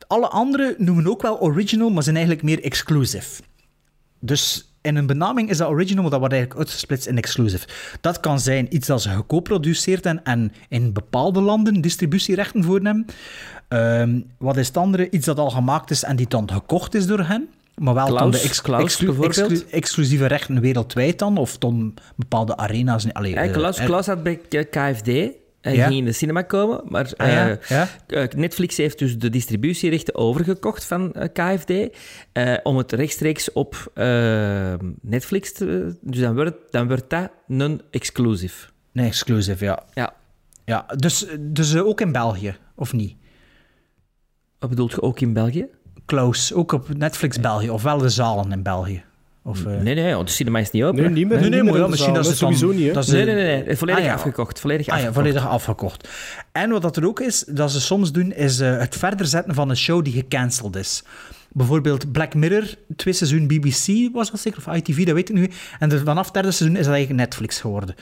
Alle 0.06 0.28
andere 0.28 0.74
noemen 0.78 1.06
ook 1.06 1.22
wel 1.22 1.40
original, 1.40 1.90
maar 1.90 2.02
zijn 2.02 2.16
eigenlijk 2.16 2.44
meer 2.44 2.62
exclusive. 2.62 3.42
Dus 4.20 4.70
in 4.82 4.96
een 4.96 5.06
benaming 5.06 5.50
is 5.50 5.56
dat 5.56 5.68
original, 5.68 6.02
maar 6.02 6.10
dat 6.10 6.20
wordt 6.20 6.34
eigenlijk 6.34 6.64
uitgesplitst 6.64 7.06
in 7.06 7.16
exclusive. 7.16 7.66
Dat 8.00 8.20
kan 8.20 8.40
zijn 8.40 8.74
iets 8.74 8.86
dat 8.86 9.02
ze 9.02 9.08
geco-produceerd 9.08 10.04
hebben 10.04 10.24
en 10.24 10.52
in 10.68 10.92
bepaalde 10.92 11.40
landen 11.40 11.80
distributierechten 11.80 12.64
voor 12.64 12.74
hebben. 12.74 13.06
Ehm, 13.70 14.20
wat 14.38 14.56
is 14.56 14.66
het 14.66 14.76
andere? 14.76 15.10
Iets 15.10 15.26
dat 15.26 15.38
al 15.38 15.50
gemaakt 15.50 15.90
is 15.90 16.02
en 16.04 16.16
die 16.16 16.28
dan 16.28 16.50
gekocht 16.52 16.94
is 16.94 17.06
door 17.06 17.20
hen. 17.20 17.48
Maar 17.76 17.94
wel 17.94 18.06
dan 18.06 18.16
Klaus- 18.16 18.42
de 18.42 18.48
ex- 18.48 18.60
Klaus 18.62 18.82
exclu- 18.82 19.06
bijvoorbeeld? 19.06 19.50
exclu- 19.50 19.70
exclusieve 19.70 20.26
rechten 20.26 20.60
wereldwijd 20.60 21.18
dan, 21.18 21.36
of 21.36 21.58
dan 21.58 21.94
bepaalde 22.16 22.56
arena's. 22.56 23.12
Allee, 23.12 23.30
Ja, 23.32 23.42
eh, 23.42 23.52
Klaus, 23.52 23.78
Klaus 23.84 24.06
had 24.06 24.22
bij 24.22 24.40
eh, 24.50 24.64
KFD 24.70 25.08
en 25.60 25.74
Ja. 25.74 25.86
ging 25.86 25.98
in 25.98 26.04
de 26.04 26.12
cinema 26.12 26.42
komen, 26.42 26.80
maar 26.88 27.12
Ah, 27.16 27.28
ja, 27.28 27.50
eh, 27.50 27.56
ja. 27.68 27.88
eh, 28.06 28.28
Netflix 28.36 28.76
heeft 28.76 28.98
dus 28.98 29.18
de 29.18 29.30
distributierechten 29.30 30.14
overgekocht 30.14 30.84
van 30.84 31.12
eh, 31.12 31.28
KFD 31.32 31.70
eh, 32.32 32.54
om 32.62 32.76
het 32.76 32.92
rechtstreeks 32.92 33.52
op 33.52 33.90
eh, 33.94 34.72
Netflix 35.00 35.52
te... 35.52 35.96
Dus 36.00 36.20
dan 36.20 36.34
wordt, 36.34 36.56
dan 36.70 36.86
wordt 36.88 37.10
dat 37.10 37.30
een 37.48 37.82
exclusive. 37.90 38.66
Nee, 38.92 39.06
exclusive, 39.06 39.64
ja. 39.64 39.82
Ja. 39.94 40.12
ja 40.64 40.86
dus 40.96 41.26
dus 41.38 41.74
eh, 41.74 41.86
ook 41.86 42.00
in 42.00 42.12
België, 42.12 42.56
of 42.74 42.92
niet? 42.92 43.16
Wat 44.60 44.68
bedoelt 44.70 44.90
je 44.90 45.02
ook 45.02 45.20
in 45.20 45.32
België? 45.32 45.66
Close, 46.06 46.54
ook 46.54 46.72
op 46.72 46.96
Netflix 46.96 47.40
België, 47.40 47.70
of 47.70 47.82
wel 47.82 47.98
de 47.98 48.08
zalen 48.08 48.52
in 48.52 48.62
België. 48.62 49.02
Of, 49.42 49.64
eh, 49.66 49.80
Nee, 49.80 49.94
nee, 49.94 50.14
want 50.14 50.26
de 50.28 50.32
cinema 50.34 50.58
is 50.58 50.70
niet 50.70 50.82
open. 50.82 51.00
Nee, 51.02 51.10
niet 51.10 51.28
meer. 51.28 51.40
Nee, 51.40 51.50
nee, 51.50 51.62
niet 51.62 51.70
maar 51.70 51.80
ja, 51.80 51.86
misschien 51.86 52.14
dat 52.14 52.24
ze 52.26 52.28
dan- 52.30 52.38
Sowieso 52.54 52.78
niet, 52.84 52.94
dat 52.94 53.04
ze- 53.06 53.14
Nee, 53.14 53.24
nee, 53.24 53.34
nee, 53.34 53.64
nee, 53.64 53.76
volledig 53.76 54.02
Ah, 54.02 54.08
ja. 54.08 54.14
afgekocht. 54.14 54.60
Volledig 54.60 54.86
Ah 54.86 54.86
ja, 54.86 54.94
afgekocht. 54.94 55.14
volledig 55.26 55.48
afgekocht. 55.48 56.08
En 56.52 56.70
wat 56.70 56.82
dat 56.82 56.96
er 56.96 57.06
ook 57.06 57.20
is, 57.20 57.44
dat 57.48 57.70
ze 57.72 57.80
soms 57.80 58.12
doen, 58.12 58.32
is 58.32 58.60
eh, 58.60 58.78
het 58.78 58.96
verder 58.96 59.26
zetten 59.26 59.54
van 59.54 59.70
een 59.70 59.76
show 59.76 60.04
die 60.04 60.12
gecanceld 60.12 60.76
is. 60.76 61.02
Bijvoorbeeld 61.52 62.12
Black 62.12 62.34
Mirror, 62.34 62.74
twee 62.96 63.14
seizoen 63.14 63.46
BBC 63.46 64.08
was 64.12 64.30
dat 64.30 64.40
zeker, 64.40 64.62
of 64.66 64.74
ITV, 64.76 65.04
dat 65.04 65.14
weet 65.14 65.28
ik 65.28 65.34
nu. 65.34 65.50
En 65.78 65.88
de- 65.88 65.98
vanaf 66.04 66.24
het 66.24 66.34
derde 66.34 66.50
seizoen 66.50 66.78
is 66.78 66.84
dat 66.84 66.94
eigenlijk 66.94 67.22
Netflix 67.24 67.60
geworden. 67.60 67.94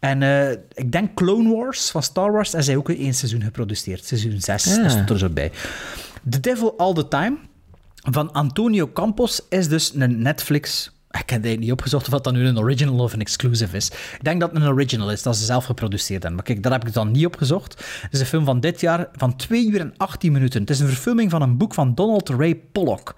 En 0.00 0.22
eh, 0.22 0.50
ik 0.72 0.92
denk 0.92 1.14
Clone 1.14 1.54
Wars 1.56 1.90
van 1.90 2.02
Star 2.02 2.32
Wars, 2.32 2.54
en 2.54 2.64
zij 2.64 2.76
ook 2.76 2.88
één 2.90 3.14
seizoen 3.14 3.42
geproduceerd. 3.42 4.04
Seizoen 4.04 4.40
6, 4.40 4.76
Ah. 4.76 4.82
dat 4.82 4.90
stond 4.90 5.10
er 5.10 5.18
zo 5.18 5.28
bij. 5.28 5.50
The 6.30 6.40
Devil 6.40 6.74
All 6.78 6.92
the 6.94 7.08
Time 7.08 7.36
van 8.10 8.32
Antonio 8.32 8.90
Campos 8.92 9.40
is 9.48 9.68
dus 9.68 9.94
een 9.94 10.22
Netflix. 10.22 10.92
Ik 11.10 11.30
heb 11.30 11.42
niet 11.58 11.72
opgezocht 11.72 12.12
of 12.12 12.20
dat 12.20 12.32
nu 12.32 12.46
een 12.46 12.58
original 12.58 12.98
of 12.98 13.12
een 13.12 13.20
exclusive 13.20 13.76
is. 13.76 13.86
Ik 13.88 14.24
denk 14.24 14.40
dat 14.40 14.50
het 14.52 14.62
een 14.62 14.68
original 14.68 15.10
is, 15.10 15.22
dat 15.22 15.36
ze 15.36 15.44
zelf 15.44 15.64
geproduceerd 15.64 16.22
hebben. 16.22 16.34
Maar 16.34 16.44
kijk, 16.44 16.62
daar 16.62 16.72
heb 16.72 16.86
ik 16.86 16.92
dan 16.92 17.10
niet 17.10 17.26
opgezocht. 17.26 17.84
Het 18.02 18.12
is 18.12 18.20
een 18.20 18.26
film 18.26 18.44
van 18.44 18.60
dit 18.60 18.80
jaar 18.80 19.08
van 19.12 19.36
2 19.36 19.66
uur 19.66 19.80
en 19.80 19.94
18 19.96 20.32
minuten. 20.32 20.60
Het 20.60 20.70
is 20.70 20.80
een 20.80 20.86
verfilming 20.86 21.30
van 21.30 21.42
een 21.42 21.56
boek 21.56 21.74
van 21.74 21.94
Donald 21.94 22.28
Ray 22.28 22.54
Pollock. 22.72 23.14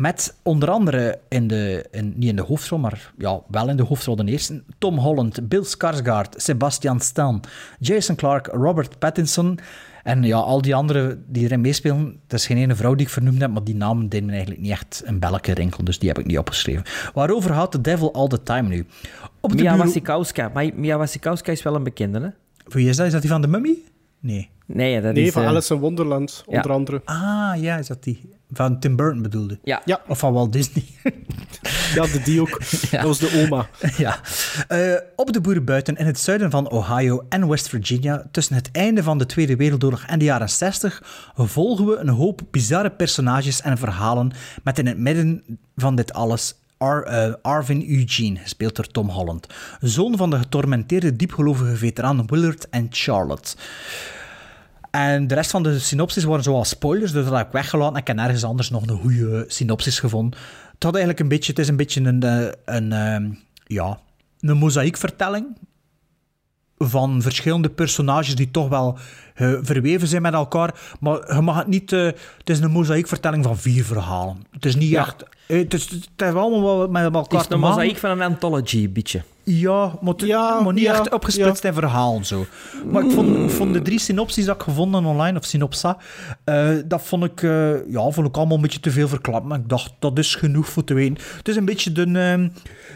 Met 0.00 0.34
onder 0.42 0.70
andere, 0.70 1.18
in 1.28 1.46
de, 1.48 1.86
in, 1.90 2.12
niet 2.16 2.28
in 2.28 2.36
de 2.36 2.42
hoofdrol, 2.42 2.78
maar 2.78 3.12
ja, 3.18 3.40
wel 3.48 3.68
in 3.68 3.76
de 3.76 3.82
hoofdrol 3.82 4.16
de 4.16 4.24
eerste, 4.24 4.62
Tom 4.78 4.98
Holland, 4.98 5.48
Bill 5.48 5.64
Skarsgård, 5.64 6.36
Sebastian 6.36 7.00
Stan, 7.00 7.42
Jason 7.78 8.16
Clarke, 8.16 8.50
Robert 8.50 8.98
Pattinson, 8.98 9.58
En 10.02 10.22
ja, 10.22 10.36
al 10.36 10.62
die 10.62 10.74
anderen 10.74 11.24
die 11.28 11.44
erin 11.44 11.60
meespelen, 11.60 12.20
dat 12.26 12.38
is 12.38 12.46
geen 12.46 12.56
ene 12.56 12.74
vrouw 12.74 12.94
die 12.94 13.06
ik 13.06 13.12
vernoemd 13.12 13.40
heb, 13.40 13.50
maar 13.50 13.64
die 13.64 13.74
namen 13.74 14.08
deden 14.08 14.26
me 14.26 14.32
eigenlijk 14.32 14.62
niet 14.62 14.70
echt 14.70 15.02
een 15.04 15.18
belletje 15.18 15.54
rinkel, 15.54 15.84
dus 15.84 15.98
die 15.98 16.08
heb 16.08 16.18
ik 16.18 16.26
niet 16.26 16.38
opgeschreven. 16.38 16.82
Waarover 17.14 17.54
gaat 17.54 17.70
The 17.72 17.80
Devil 17.80 18.12
All 18.14 18.28
The 18.28 18.42
Time 18.42 18.68
nu? 18.68 18.86
Op 19.40 19.50
de 19.50 19.56
Mia 19.56 19.70
bureau- 19.70 19.84
Wasikowska. 19.84 20.50
Maar 20.54 20.70
Mia 20.74 20.96
Wasikowska 20.96 21.52
is 21.52 21.62
wel 21.62 21.74
een 21.74 21.82
bekende, 21.82 22.20
hè? 22.20 22.28
Wie 22.68 22.88
is 22.88 22.96
dat? 22.96 23.06
Is 23.06 23.12
dat 23.12 23.20
die 23.20 23.30
van 23.30 23.40
de 23.40 23.48
Mummy? 23.48 23.74
Nee. 24.20 24.50
Nee, 24.72 25.00
dat 25.00 25.14
Nee, 25.14 25.24
is... 25.24 25.32
van 25.32 25.42
eh, 25.42 25.48
Alice 25.48 25.74
in 25.74 25.80
Wonderland, 25.80 26.44
ja. 26.48 26.56
onder 26.56 26.72
andere. 26.72 27.02
Ah, 27.04 27.52
ja, 27.56 27.76
is 27.76 27.86
dat 27.86 28.02
die? 28.02 28.28
Van 28.52 28.80
Tim 28.80 28.96
Burton 28.96 29.22
bedoelde? 29.22 29.58
Ja. 29.62 29.82
Ja. 29.84 30.00
Of 30.08 30.18
van 30.18 30.32
Walt 30.32 30.52
Disney? 30.52 30.84
Ja, 31.94 32.02
de 32.02 32.20
die 32.24 32.40
ook. 32.40 32.60
Dat 32.90 33.02
was 33.02 33.18
de 33.18 33.44
oma. 33.46 33.68
ja. 33.96 34.20
Eh, 34.68 34.94
op 35.16 35.32
de 35.32 35.40
boerenbuiten 35.40 35.96
in 35.96 36.06
het 36.06 36.18
zuiden 36.18 36.50
van 36.50 36.70
Ohio 36.70 37.24
en 37.28 37.48
West 37.48 37.68
Virginia, 37.68 38.26
tussen 38.30 38.54
het 38.54 38.68
einde 38.72 39.02
van 39.02 39.18
de 39.18 39.26
Tweede 39.26 39.56
Wereldoorlog 39.56 40.02
en 40.06 40.18
de 40.18 40.24
jaren 40.24 40.48
60, 40.48 41.02
volgen 41.36 41.86
we 41.86 41.96
een 41.96 42.08
hoop 42.08 42.40
bizarre 42.50 42.90
personages 42.90 43.60
en 43.62 43.78
verhalen 43.78 44.32
met 44.64 44.78
in 44.78 44.86
het 44.86 44.98
midden 44.98 45.42
van 45.76 45.96
dit 45.96 46.12
alles 46.12 46.54
Ar- 46.78 47.02
eh, 47.02 47.34
Arvin 47.42 47.84
Eugene, 47.90 48.38
gespeeld 48.38 48.76
door 48.76 48.86
Tom 48.86 49.08
Holland, 49.08 49.46
zoon 49.80 50.16
van 50.16 50.30
de 50.30 50.38
getormenteerde 50.38 51.16
diepgelovige 51.16 51.76
veteraan 51.76 52.26
Willard 52.26 52.68
en 52.68 52.86
Charlotte. 52.90 53.56
En 54.90 55.26
de 55.26 55.34
rest 55.34 55.50
van 55.50 55.62
de 55.62 55.78
synopsis 55.78 56.24
waren 56.24 56.42
zoals 56.44 56.68
spoilers, 56.68 57.12
dus 57.12 57.24
dat 57.24 57.36
heb 57.36 57.46
ik 57.46 57.52
weggelaten. 57.52 57.96
Ik 57.96 58.06
heb 58.06 58.16
nergens 58.16 58.44
anders 58.44 58.70
nog 58.70 58.86
een 58.86 58.98
goede 59.00 59.44
synopsis 59.48 59.98
gevonden. 59.98 60.38
Het, 60.72 60.82
had 60.82 60.92
eigenlijk 60.92 61.22
een 61.22 61.28
beetje, 61.28 61.50
het 61.50 61.60
is 61.60 61.68
een 61.68 61.76
beetje 61.76 62.00
een, 62.00 62.22
eh, 62.22 62.48
een, 62.64 62.92
ehm, 62.92 63.30
ja, 63.66 64.00
een 64.40 64.56
mozaïekvertelling 64.56 65.46
van 66.78 67.22
verschillende 67.22 67.68
personages 67.68 68.34
die 68.34 68.50
toch 68.50 68.68
wel 68.68 68.98
eh, 69.34 69.52
verweven 69.62 70.08
zijn 70.08 70.22
met 70.22 70.32
elkaar. 70.32 70.74
Maar 71.00 71.34
je 71.34 71.40
mag 71.40 71.56
het 71.56 71.66
niet... 71.66 71.92
eh, 71.92 72.04
het 72.38 72.50
is 72.50 72.60
een 72.60 72.70
mozaïekvertelling 72.70 73.44
van 73.44 73.56
vier 73.58 73.84
verhalen. 73.84 74.36
Het 74.50 74.64
is 74.64 74.76
niet 74.76 74.90
Ja. 74.90 75.00
echt... 75.00 75.24
Het, 75.46 75.74
is, 75.74 75.90
het 75.90 76.08
heeft 76.16 76.34
allemaal 76.34 76.62
wel 76.78 76.88
met 76.88 77.02
elkaar 77.02 77.22
Het 77.22 77.32
is 77.40 77.54
een 77.54 77.60
mozaïek 77.60 77.96
van 77.96 78.10
een 78.10 78.20
anthology, 78.22 78.84
een 78.84 78.92
beetje. 78.92 79.22
Ja, 79.58 80.60
maar, 80.60 80.72
niet 80.72 80.82
ja, 80.84 80.92
echt 80.98 81.12
opgesplitst 81.12 81.64
in 81.64 81.72
verhalen 81.72 82.24
zo. 82.24 82.46
Maar 82.90 83.04
ik 83.04 83.10
vond, 83.10 83.36
ik 83.36 83.50
vond 83.50 83.72
de 83.74 83.82
drie 83.82 83.98
synopsies 83.98 84.44
dat 84.44 84.54
ik 84.56 84.62
gevonden 84.62 85.04
online, 85.04 85.38
of 85.38 85.44
synopsa, 85.44 85.96
eh, 86.44 86.70
dat 86.84 87.02
vond 87.02 87.24
ik, 87.24 87.42
eh, 87.42 87.90
ja, 87.90 88.10
vond 88.10 88.26
ik 88.26 88.36
allemaal 88.36 88.56
een 88.56 88.62
beetje 88.62 88.80
te 88.80 88.90
veel 88.90 89.08
verklapt. 89.08 89.46
Maar 89.46 89.58
ik 89.58 89.68
dacht, 89.68 89.92
dat 89.98 90.18
is 90.18 90.34
genoeg 90.34 90.68
voor 90.68 90.84
te 90.84 90.94
weten. 90.94 91.18
Het 91.36 91.48
is 91.48 91.56
een 91.56 91.64
beetje 91.64 91.92
de, 91.92 92.02
ehm, 92.02 92.48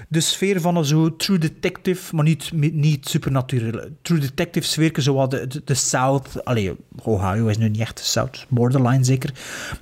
de 0.09 0.21
sfeer 0.21 0.61
van 0.61 0.77
een 0.77 0.85
zo 0.85 1.17
True 1.17 1.39
Detective, 1.39 2.15
maar 2.15 2.25
niet, 2.25 2.51
niet 2.73 3.09
supernatural. 3.09 3.81
True 4.03 4.19
Detective 4.19 4.67
sfeer, 4.67 4.93
zo 5.01 5.15
wat 5.15 5.31
de, 5.31 5.47
de, 5.47 5.63
de 5.65 5.75
South... 5.75 6.45
Allee, 6.45 6.73
Ohio 7.03 7.47
is 7.47 7.59
nu 7.59 7.69
niet 7.69 7.81
echt 7.81 7.97
de 7.97 8.05
South, 8.05 8.47
borderline 8.49 9.05
zeker. 9.05 9.31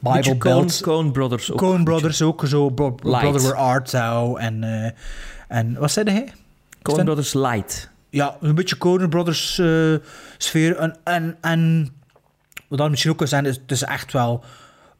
Bible 0.00 0.12
Beetje 0.12 0.36
Belt. 0.36 0.80
Coen 0.80 1.12
Brothers 1.12 1.52
ook. 1.52 1.58
Coen 1.58 1.84
Brothers 1.84 2.22
ook, 2.22 2.42
zo 2.46 2.68
Bro- 2.70 2.94
Light. 3.02 3.20
Brother 3.20 3.40
Where 3.42 3.54
Art 3.56 3.90
Thou 3.90 4.40
en... 4.40 4.64
eh, 4.64 4.90
en 5.48 5.76
wat 5.78 5.90
zei 5.92 6.10
hij? 6.10 6.32
Coen? 6.82 7.04
Brothers 7.04 7.32
Light. 7.32 7.90
Ja, 8.10 8.36
een 8.40 8.54
beetje 8.54 8.78
Coen 8.78 9.08
Brothers 9.08 9.58
eh, 9.58 9.94
sfeer. 10.38 10.76
En, 10.76 10.96
en, 11.04 11.36
en 11.40 11.88
wat 12.68 12.78
dan 12.78 12.90
misschien 12.90 13.10
ook 13.10 13.18
kan 13.18 13.28
zijn, 13.28 13.46
is, 13.46 13.56
het 13.56 13.70
is 13.70 13.82
echt 13.82 14.12
wel 14.12 14.44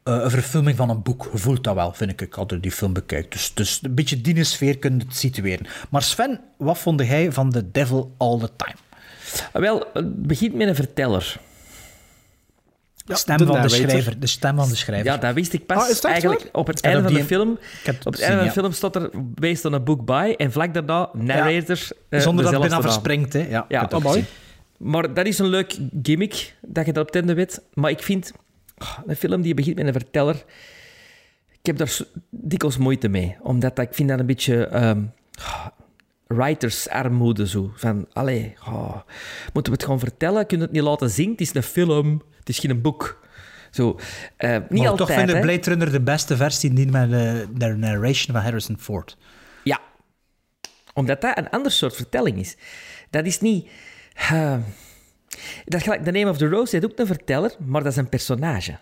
eh, 0.03 0.13
een 0.13 0.29
verfilming 0.29 0.77
van 0.77 0.89
een 0.89 1.01
boek. 1.01 1.29
Je 1.31 1.37
voelt 1.37 1.63
dat 1.63 1.75
wel, 1.75 1.93
vind 1.93 2.21
ik, 2.21 2.37
als 2.37 2.49
je 2.49 2.59
die 2.59 2.71
film 2.71 2.93
bekijkt. 2.93 3.31
Dus, 3.31 3.53
dus 3.53 3.79
een 3.81 3.95
beetje 3.95 4.21
die 4.21 4.43
sfeer 4.43 4.77
kun 4.77 4.97
je 4.97 5.05
het 5.05 5.15
situeren. 5.15 5.67
Maar 5.89 6.01
Sven, 6.01 6.39
wat 6.57 6.77
vond 6.77 7.01
jij 7.01 7.31
van 7.31 7.51
The 7.51 7.71
Devil 7.71 8.13
All 8.17 8.39
The 8.39 8.49
Time? 8.55 8.75
Ah, 9.53 9.61
Wel, 9.61 9.89
het 9.93 10.23
begint 10.27 10.53
met 10.53 10.67
een 10.67 10.75
verteller. 10.75 11.39
De 13.05 13.15
stem 13.15 13.37
de 13.37 13.45
van 13.45 13.61
de 13.61 13.69
schrijver. 13.69 14.19
De 14.19 14.27
stem 14.27 14.55
van 14.55 14.69
de 14.69 14.75
schrijver. 14.75 15.05
Ja, 15.11 15.17
dat 15.17 15.33
wist 15.33 15.53
ik 15.53 15.65
pas. 15.65 15.83
Ah, 15.83 15.89
is 15.89 16.01
dat 16.01 16.11
eigenlijk 16.11 16.41
waar? 16.43 16.51
op 16.53 16.67
het 16.67 16.81
einde 16.81 17.01
van 17.01 17.13
de 17.13 17.23
film. 17.23 17.51
ik 17.51 17.85
heb 17.85 17.95
het 17.97 18.05
Op 18.05 18.13
het 18.13 18.21
einde 18.21 18.35
van 18.37 18.45
de 18.47 18.53
ja. 18.53 18.59
film 18.61 18.71
stond 18.71 18.95
er 18.95 19.09
based 19.13 19.65
on 19.65 19.73
a 19.73 19.79
book 19.79 20.05
by 20.05 20.33
en 20.37 20.51
vlak 20.51 20.73
daarna 20.73 21.09
narrator. 21.13 21.79
eh, 22.09 22.19
Zonder 22.19 22.43
dat 22.43 22.53
het 22.53 22.61
bijna 22.61 22.81
verspringt, 22.81 23.33
hè. 23.33 23.39
Ja, 23.39 23.63
ik 23.63 23.71
Ja, 23.71 23.81
heb 23.81 23.91
het 23.91 24.03
mooi. 24.03 24.25
Maar 24.77 25.13
dat 25.13 25.25
is 25.25 25.39
een 25.39 25.47
leuk 25.47 25.77
gimmick 26.01 26.55
dat 26.61 26.85
je 26.85 26.91
dat 26.93 27.01
op 27.01 27.07
het 27.07 27.15
einde 27.15 27.33
weet. 27.33 27.61
Maar 27.73 27.91
ik 27.91 28.01
vind 28.03 28.31
ah, 28.77 28.97
een 29.07 29.15
film 29.15 29.41
die 29.41 29.53
begint 29.53 29.75
met 29.75 29.85
een 29.85 29.93
verteller. 29.93 30.35
Ik 31.51 31.65
heb 31.65 31.77
daar 31.77 31.97
dikwijls 32.29 32.77
moeite 32.77 33.07
mee. 33.07 33.35
Omdat 33.41 33.75
dat, 33.75 33.85
ik 33.87 33.93
vind 33.93 34.09
dat 34.09 34.19
een 34.19 34.25
beetje. 34.25 34.65
ehm 34.65 34.99
writersarmoede 36.35 37.47
zo. 37.47 37.71
Van, 37.75 38.07
allee, 38.13 38.55
ah, 38.59 38.95
moeten 39.53 39.71
we 39.71 39.77
het 39.77 39.83
gewoon 39.83 39.99
vertellen? 39.99 40.47
Kunnen 40.47 40.67
we 40.67 40.73
het 40.73 40.81
niet 40.81 40.91
laten 40.91 41.09
zien? 41.09 41.31
Het 41.31 41.41
is 41.41 41.55
een 41.55 41.63
film, 41.63 42.21
het 42.39 42.49
is 42.49 42.59
geen 42.59 42.81
boek. 42.81 43.21
Zo, 43.71 43.99
eh, 44.37 44.51
niet 44.51 44.69
Maar 44.69 44.89
altijd, 44.89 44.97
toch 44.97 45.17
vind 45.17 45.29
ik. 45.29 45.41
Blade 45.41 45.69
Runner 45.69 45.91
de 45.91 46.01
beste 46.01 46.35
versie, 46.35 46.73
die 46.73 46.91
met 46.91 47.09
de, 47.09 47.47
de 47.53 47.67
narration 47.67 48.35
van 48.35 48.43
Harrison 48.43 48.77
Ford. 48.79 49.17
Ja. 49.63 49.79
Omdat 50.93 51.21
dat 51.21 51.37
een 51.37 51.49
ander 51.49 51.71
soort 51.71 51.95
vertelling 51.95 52.37
is. 52.37 52.57
Dat 53.09 53.25
is 53.25 53.39
niet... 53.39 53.69
eh, 54.13 54.57
dat 55.65 55.79
is 55.79 55.83
gelijk, 55.83 56.03
The 56.03 56.11
Name 56.11 56.29
of 56.29 56.37
the 56.37 56.47
Rose 56.47 56.75
heeft 56.75 56.91
ook 56.91 56.99
een 56.99 57.07
verteller, 57.07 57.55
maar 57.65 57.83
dat 57.83 57.91
is 57.91 57.97
een 57.97 58.09
personage. 58.09 58.79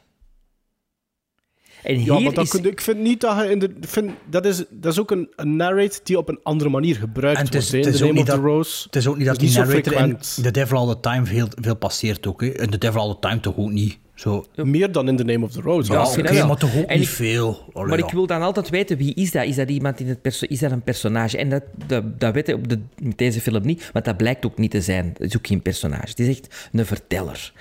En 1.84 1.96
hier 1.96 2.14
Ja, 2.14 2.20
maar 2.20 2.34
dat 2.34 2.44
is... 2.46 2.50
kun- 2.52 2.66
ik 2.72 2.82
vind 2.82 3.00
niet 3.00 3.22
dat 3.22 3.38
je 3.38 3.50
in 3.52 3.60
de... 3.60 3.74
Vind, 3.82 4.12
dat, 4.30 4.46
is, 4.46 4.64
dat 4.70 4.92
is 4.92 5.00
ook 5.00 5.12
een, 5.12 5.30
een 5.36 5.56
narrate 5.56 6.00
die 6.04 6.18
op 6.18 6.30
een 6.30 6.40
andere 6.44 6.70
manier 6.70 6.96
gebruikt 6.96 7.40
En 7.40 7.48
wordt. 7.52 7.66
het 7.72 7.74
In 7.74 7.80
is 7.92 7.98
The 7.98 8.04
ook 8.04 8.10
Name 8.10 8.12
niet 8.14 8.22
of 8.22 8.28
dat, 8.28 8.36
the 8.36 8.42
Rose. 8.42 8.84
het 8.86 8.96
is 8.96 9.08
ook 9.08 9.18
niet 9.18 9.26
dat 9.28 9.40
die 9.40 9.52
narrator 9.52 9.94
in. 9.94 10.18
The 10.42 10.52
Devil 10.52 10.78
All 10.78 10.88
The 10.94 11.00
Time 11.00 11.26
veel, 11.26 11.48
veel 11.62 11.76
passeert 11.76 12.28
ook. 12.28 12.42
Hè. 12.42 12.48
In 12.62 12.70
The 12.70 12.78
Devil 12.78 13.02
All 13.02 13.14
The 13.14 13.20
Time 13.28 13.40
toch 13.40 13.58
ook 13.58 13.70
niet. 13.72 13.98
Zo. 14.16 14.46
Meer 14.56 14.92
dan 14.92 15.08
in 15.08 15.16
The 15.16 15.24
Name 15.24 15.46
of 15.46 15.52
the 15.52 15.62
Rose. 15.62 15.92
Ja, 15.92 16.08
oké, 16.10 16.46
maar 16.46 16.58
toch 16.58 16.76
ook 16.78 16.86
En 16.86 17.00
niet 17.00 17.08
ik- 17.08 17.14
veel. 17.14 17.70
Allee, 17.74 17.88
maar 17.90 17.98
ja. 18.00 18.06
ik 18.06 18.12
wil 18.12 18.28
dan 18.28 18.42
altijd 18.42 18.70
weten, 18.70 18.98
wie 18.98 19.14
is 19.14 19.32
dat? 19.32 19.46
Is 19.46 19.56
dat 19.56 19.70
iemand 19.70 20.00
in 20.00 20.08
het 20.08 20.22
perso- 20.22 20.46
Is 20.50 20.60
dat 20.60 20.72
een 20.72 20.82
personage? 20.82 21.38
En 21.38 21.50
dat, 21.50 21.64
dat, 21.88 22.20
dat 22.20 22.34
weet 22.34 22.48
je 22.48 22.54
op 22.54 22.68
de, 22.70 22.80
met 23.02 23.18
deze 23.18 23.42
film 23.42 23.66
niet, 23.66 23.90
want 23.94 24.06
dat 24.06 24.18
blijkt 24.18 24.46
ook 24.46 24.58
niet 24.58 24.72
te 24.72 24.82
zijn. 24.82 25.06
Het 25.18 25.30
is 25.30 25.38
ook 25.38 25.48
geen 25.48 25.62
personage. 25.62 26.08
Het 26.10 26.20
is 26.20 26.28
echt 26.28 26.70
een 26.72 26.86
verteller. 26.86 27.54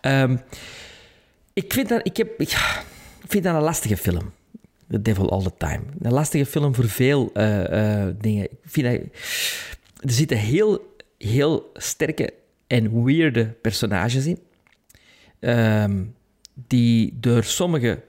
Ehm, 0.00 0.36
ik, 1.52 1.72
vind 1.72 1.88
dat, 1.88 2.00
ik, 2.06 2.16
heb, 2.16 2.28
ik 3.24 3.30
vind 3.30 3.44
dat 3.44 3.54
een 3.54 3.60
lastige 3.60 3.96
film. 3.96 4.32
The 4.90 5.02
Devil 5.02 5.30
All 5.30 5.42
The 5.42 5.52
Time. 5.56 5.82
Een 6.00 6.12
lastige 6.12 6.46
film 6.46 6.74
voor 6.74 6.88
veel 6.88 7.30
eh, 7.34 8.02
eh, 8.06 8.14
dingen. 8.20 8.44
Ik 8.44 8.58
vind 8.64 8.86
er 8.86 10.12
zitten 10.12 10.36
heel, 10.36 10.96
heel 11.18 11.70
sterke 11.74 12.32
en 12.66 13.04
weirde 13.04 13.46
personages 13.46 14.26
in. 14.26 14.38
Ehm, 15.40 16.04
die 16.66 17.16
door 17.20 17.44
sommigen 17.44 18.02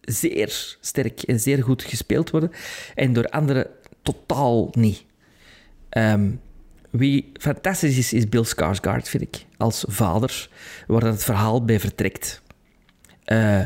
zeer 0.00 0.76
sterk 0.80 1.22
en 1.22 1.40
zeer 1.40 1.62
goed 1.62 1.82
gespeeld 1.82 2.30
worden 2.30 2.50
en 2.94 3.12
door 3.12 3.28
anderen 3.28 3.66
totaal 4.02 4.68
niet. 4.72 5.04
Ehm, 5.88 6.30
wie 6.90 7.32
fantastisch 7.32 7.98
is, 7.98 8.12
is 8.12 8.28
Bill 8.28 8.44
Skarsgård, 8.44 9.08
vind 9.08 9.22
ik, 9.22 9.44
als 9.56 9.84
vader, 9.88 10.48
waar 10.86 11.02
het 11.02 11.24
verhaal 11.24 11.64
bij 11.64 11.80
vertrekt. 11.80 12.42
Eh, 13.24 13.64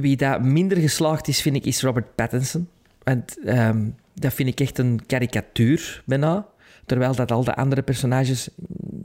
wie 0.00 0.16
dat 0.16 0.42
minder 0.42 0.78
geslaagd 0.78 1.28
is, 1.28 1.40
vind 1.40 1.56
ik, 1.56 1.64
is 1.64 1.82
Robert 1.82 2.14
Pattinson. 2.14 2.68
Want 3.02 3.44
ehm, 3.44 3.88
dat 4.14 4.34
vind 4.34 4.48
ik 4.48 4.60
echt 4.60 4.78
een 4.78 5.00
karikatuur, 5.06 6.02
bijna. 6.04 6.46
Terwijl 6.86 7.14
dat 7.14 7.32
al 7.32 7.44
de 7.44 7.54
andere 7.54 7.82
personages 7.82 8.48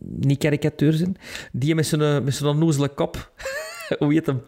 niet 0.05 0.37
karikatuur 0.37 0.93
zijn. 0.93 1.17
Die 1.51 1.75
met 1.75 1.85
zo'n 1.85 2.23
met 2.23 2.35
zo'n 2.35 2.47
onnozele 2.47 2.89
kop. 2.89 3.31
Hoe 3.99 4.13
heet 4.13 4.25
hem? 4.25 4.41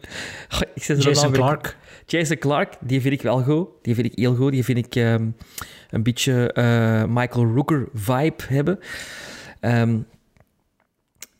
Goh, 0.48 0.68
ik 0.74 0.82
zijn 0.82 0.98
Jason. 0.98 1.32
Clarke. 1.32 1.72
Jason 2.06 2.38
Clark, 2.38 2.74
die 2.80 3.00
vind 3.00 3.14
ik 3.14 3.22
wel 3.22 3.42
goed. 3.42 3.68
Die 3.82 3.94
vind 3.94 4.06
ik 4.06 4.12
heel 4.18 4.34
goed. 4.34 4.52
Die 4.52 4.64
vind 4.64 4.78
ik 4.78 4.96
ehm, 4.96 5.30
een 5.90 6.02
beetje 6.02 6.52
eh, 6.52 7.04
Michael 7.08 7.46
Rooker 7.46 7.88
vibe 7.92 8.42
hebben. 8.48 8.78
Ehm, 9.60 9.98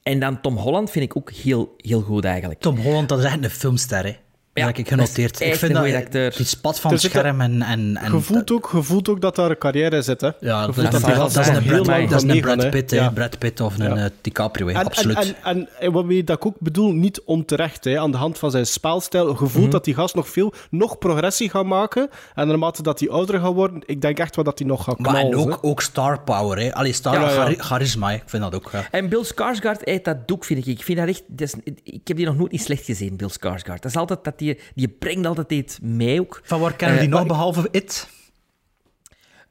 en 0.02 0.18
dan 0.18 0.40
Tom 0.40 0.56
Holland 0.56 0.90
vind 0.90 1.05
ik 1.05 1.16
ook 1.16 1.31
heel, 1.31 1.74
heel 1.76 2.01
goed 2.01 2.24
eigenlijk. 2.24 2.60
Tom 2.60 2.76
Holland, 2.76 3.09
dat 3.09 3.18
is 3.18 3.24
echt 3.24 3.44
een 3.44 3.51
filmster, 3.51 4.05
hè. 4.05 4.16
Ja, 4.55 4.66
heb 4.66 4.78
ik 4.78 4.89
genoteerd. 4.89 5.40
Ik 5.40 5.55
vind 5.55 5.72
dat 5.74 5.94
acteur. 5.94 6.35
die 6.36 6.47
spat 6.47 6.81
van 6.81 6.90
het 6.93 7.01
scherm 7.01 7.40
en... 7.40 7.62
en, 7.62 7.97
en 7.97 8.12
Je 8.12 8.20
voelt, 8.20 8.51
ook, 8.52 8.70
je 8.72 8.82
voelt 8.82 9.09
ook 9.09 9.20
dat 9.20 9.36
daar 9.36 9.51
een 9.51 9.59
carrière 9.59 10.02
zit. 10.02 10.20
Hè. 10.20 10.31
Ja, 10.40 10.66
dat, 10.66 10.76
is 10.76 10.85
een 10.85 11.62
heel 11.62 11.82
Brad, 11.82 11.86
lang 11.86 12.09
dat 12.09 12.22
is 12.24 12.31
een 12.31 12.40
Brad. 12.40 12.70
Pitt. 12.70 12.90
Ja. 12.90 13.10
Brad 13.10 13.39
Pitt 13.39 13.60
of 13.60 13.78
een 13.78 13.85
Ja. 13.85 13.97
eh, 13.97 14.10
DiCaprio. 14.20 14.66
En, 14.68 14.85
absoluut. 14.85 15.16
En, 15.16 15.35
en, 15.44 15.68
en, 15.81 16.24
dat 16.24 16.36
ik 16.36 16.47
ook 16.47 16.56
bedoel, 16.59 16.93
niet 16.93 17.20
onterecht. 17.24 17.85
Hè, 17.85 17.98
aan 18.01 18.10
de 18.10 18.16
hand 18.16 18.39
van 18.39 18.51
zijn 18.51 18.66
spelstijl. 18.66 19.28
Je 19.28 19.36
voelt 19.36 19.52
Mhm. 19.55 19.70
dat 19.70 19.85
die 19.85 19.94
gast 19.94 20.14
nog 20.14 20.28
veel 20.28 20.52
nog 20.70 20.98
progressie 20.98 21.51
gaat 21.51 21.66
maken. 21.66 22.09
En 22.35 22.47
naarmate 22.47 22.82
dat 22.82 23.01
hij 23.01 23.09
ouder 23.10 23.40
gaat 23.40 23.52
worden, 23.55 23.82
ik 23.86 24.01
denk 24.01 24.18
echt 24.18 24.36
wel 24.36 24.44
dat 24.44 24.59
hij 24.59 24.68
nog 24.68 24.85
gaat 24.85 24.98
maar 24.98 25.10
knallen. 25.14 25.32
en 25.32 25.39
ook, 25.52 25.59
ook 25.62 25.81
star 25.82 26.20
power, 26.20 26.59
hè. 26.59 26.74
Allee, 26.74 26.93
star 26.93 27.14
Ja, 27.14 27.20
ja. 27.20 27.28
chari- 27.28 27.56
charisma, 27.59 28.09
hè. 28.09 28.14
Ik 28.14 28.22
vind 28.26 28.43
dat 28.43 28.55
ook, 28.55 28.68
ja. 28.72 28.85
En 28.90 29.09
Bill 29.09 29.24
Skarsgård 29.24 29.81
heeft 29.85 30.05
dat 30.05 30.28
doek, 30.28 30.44
vind 30.44 30.59
ik. 30.59 30.66
Ik, 30.78 30.82
vind 30.82 30.98
dat 30.98 31.09
echt, 31.09 31.22
dat 31.26 31.40
is- 31.64 31.72
ik 31.82 32.09
heb 32.09 32.16
die 32.16 32.26
nog 32.26 32.36
nooit 32.36 32.52
niet 32.52 32.62
slecht 32.62 32.85
gezien, 32.85 33.16
Bill 33.16 33.31
Skarsgård. 33.31 33.81
Dat 33.81 33.85
is 33.85 33.97
altijd 33.97 34.24
dat 34.24 34.39
die, 34.44 34.58
die 34.74 34.88
brengt 34.88 35.26
altijd 35.26 35.52
iets 35.52 35.78
mee 35.82 36.20
ook. 36.20 36.40
Van 36.44 36.60
waar 36.60 36.76
kennen 36.76 36.98
die 36.98 37.08
Eh, 37.08 37.14
nog, 37.14 37.26
behalve 37.26 37.68
It? 37.70 38.08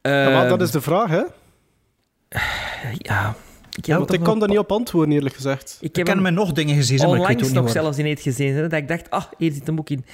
Ja, 0.01 0.11
maar 0.29 0.39
Ehm, 0.41 0.49
dat 0.49 0.61
is 0.61 0.71
de 0.71 0.81
vraag, 0.81 1.09
hè? 1.09 1.21
Ja, 2.97 3.35
Ik, 3.77 3.85
Ja, 3.85 3.97
want 3.97 4.13
ik 4.13 4.23
kan 4.23 4.39
daar 4.39 4.49
niet 4.49 4.57
op 4.57 4.71
antwoorden, 4.71 5.13
eerlijk 5.15 5.35
gezegd. 5.35 5.77
Ik 5.81 5.95
heb 5.95 6.15
me 6.19 6.29
nog 6.31 6.51
dingen 6.51 6.75
gezien, 6.75 6.97
maar 7.09 7.19
ik 7.19 7.27
weet 7.27 7.41
niet 7.41 7.51
nog 7.53 7.63
waar. 7.63 7.71
zelfs 7.73 7.97
ineens 7.97 8.21
gezien. 8.21 8.53
Hè, 8.53 8.61
dat 8.67 8.79
ik 8.79 8.87
dacht, 8.87 9.09
ah, 9.09 9.23
hier 9.37 9.51
zit 9.51 9.67
een 9.67 9.75
boek 9.75 9.89
in. 9.89 10.05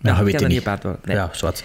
Ja, 0.00 0.12
je 0.14 0.18
ik 0.18 0.24
weet 0.24 0.24
kan 0.24 0.24
het 0.32 0.42
er 0.42 0.48
niet. 0.48 0.58
op 0.60 0.66
antwoorden. 0.68 1.00
Nee. 1.04 1.16
Ja, 1.16 1.28
zwart. 1.32 1.64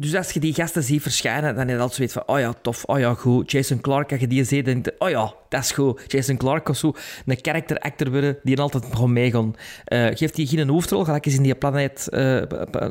Dus 0.00 0.14
als 0.14 0.30
je 0.30 0.40
die 0.40 0.54
gasten 0.54 0.82
ziet 0.82 1.02
verschijnen, 1.02 1.54
dan 1.54 1.64
is 1.66 1.72
het 1.72 1.80
altijd 1.80 1.94
zoiets 1.96 2.14
van, 2.14 2.22
oh 2.26 2.38
ja, 2.38 2.52
tof, 2.62 2.84
oh 2.84 2.98
ja, 2.98 3.14
goed. 3.14 3.50
Jason 3.50 3.80
Clark, 3.80 4.10
als 4.10 4.20
je 4.20 4.26
die 4.26 4.44
ziet, 4.44 4.64
dan 4.64 4.74
denk 4.74 4.84
je, 4.84 4.94
oh 4.98 5.08
ja, 5.10 5.34
dat 5.48 5.62
is 5.62 5.72
goed. 5.72 6.00
Jason 6.06 6.36
Clark 6.36 6.66
was 6.68 6.78
zo 6.78 6.92
een 7.26 7.38
character 7.42 7.78
actor 7.78 8.10
worden, 8.10 8.38
die 8.42 8.60
altijd 8.60 8.84
gewoon 8.90 9.12
meegaan. 9.12 9.54
Eh 9.84 10.06
geeft 10.16 10.36
hij 10.36 10.46
geen 10.46 10.68
hoofdrol, 10.68 11.04
gelijk 11.04 11.26
is 11.26 11.34
in 11.34 11.42
die 11.42 11.54
Planet... 11.54 12.08
eh 12.08 12.42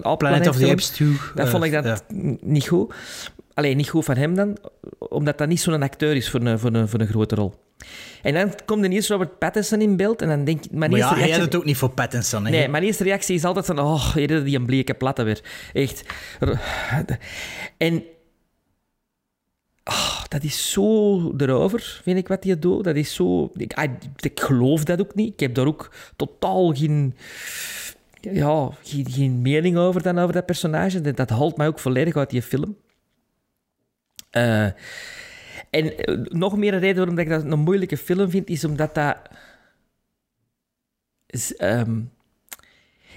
All 0.01 0.17
Planet 0.17 0.47
of 0.47 0.55
the. 0.57 0.69
Apes 0.69 0.87
2. 0.89 1.17
Dat 1.35 1.45
eh, 1.45 1.51
vond 1.51 1.63
ik 1.63 1.71
dat 1.71 1.85
ja. 1.85 1.99
n- 2.13 2.37
niet 2.41 2.67
goed. 2.67 2.93
Alleen 3.57 3.77
niet 3.77 3.89
goed 3.89 4.05
van 4.05 4.15
hem 4.15 4.35
dan, 4.35 4.57
omdat 4.99 5.37
dat 5.37 5.47
niet 5.47 5.59
zo'n 5.59 5.81
acteur 5.81 6.15
is 6.15 6.29
voor 6.29 6.41
een, 6.41 6.59
voor, 6.59 6.73
een, 6.73 6.87
voor 6.87 6.99
een 6.99 7.07
grote 7.07 7.35
rol. 7.35 7.53
En 8.21 8.33
dan 8.33 8.53
komt 8.65 8.83
er 8.83 8.91
eerst 8.91 9.09
Robert 9.09 9.39
Pattinson 9.39 9.81
in 9.81 9.97
beeld 9.97 10.21
en 10.21 10.27
dan 10.27 10.43
denk 10.43 10.65
ik... 10.65 10.71
Mijn 10.71 10.91
Maar 10.91 10.99
ja, 10.99 11.15
hij 11.15 11.31
had 11.31 11.41
het 11.41 11.55
ook 11.55 11.65
niet 11.65 11.77
voor 11.77 11.89
Pattinson. 11.89 12.45
Hè? 12.45 12.51
Nee, 12.51 12.67
mijn 12.67 12.83
eerste 12.83 13.03
reactie 13.03 13.35
is 13.35 13.43
altijd 13.43 13.65
van... 13.65 13.79
Oh, 13.79 14.13
hier 14.13 14.43
die 14.43 14.57
een 14.57 14.65
bleke 14.65 14.93
platte 14.93 15.23
weer. 15.23 15.41
Echt. 15.73 16.03
En... 17.77 18.03
ah, 19.83 20.23
dat 20.27 20.43
is 20.43 20.71
zo 20.71 21.31
erover, 21.37 21.99
vind 22.03 22.17
ik, 22.17 22.27
wat 22.27 22.43
hij 22.43 22.59
doet. 22.59 22.83
Dat 22.83 22.95
is 22.95 23.13
zo... 23.13 23.51
Ik, 23.55 23.73
ah, 23.73 23.91
ik 24.19 24.39
geloof 24.39 24.83
dat 24.83 24.99
ook 24.99 25.15
niet. 25.15 25.33
Ik 25.33 25.39
heb 25.39 25.55
daar 25.55 25.67
ook 25.67 25.91
totaal 26.15 26.73
geen... 26.73 27.15
Ja, 28.21 28.69
geen, 28.83 29.05
geen 29.09 29.41
mening 29.41 29.77
over 29.77 30.01
dan 30.01 30.19
over 30.19 30.33
dat 30.33 30.45
personage. 30.45 31.01
Dat, 31.01 31.17
dat 31.17 31.29
haalt 31.29 31.57
mij 31.57 31.67
ook 31.67 31.79
volledig 31.79 32.15
uit 32.15 32.29
die 32.29 32.41
film. 32.41 32.77
Eh, 34.29 34.63
en 35.69 35.97
eh, 35.97 36.17
nog 36.29 36.57
meer 36.57 36.73
een 36.73 36.79
reden 36.79 36.95
waarom 36.95 37.15
dat 37.15 37.25
ik 37.25 37.31
dat 37.31 37.43
een 37.43 37.59
moeilijke 37.59 37.97
film 37.97 38.29
vind, 38.29 38.49
is 38.49 38.65
omdat 38.65 38.95
dat... 38.95 39.17
is, 41.25 41.55
ehm, 41.55 41.99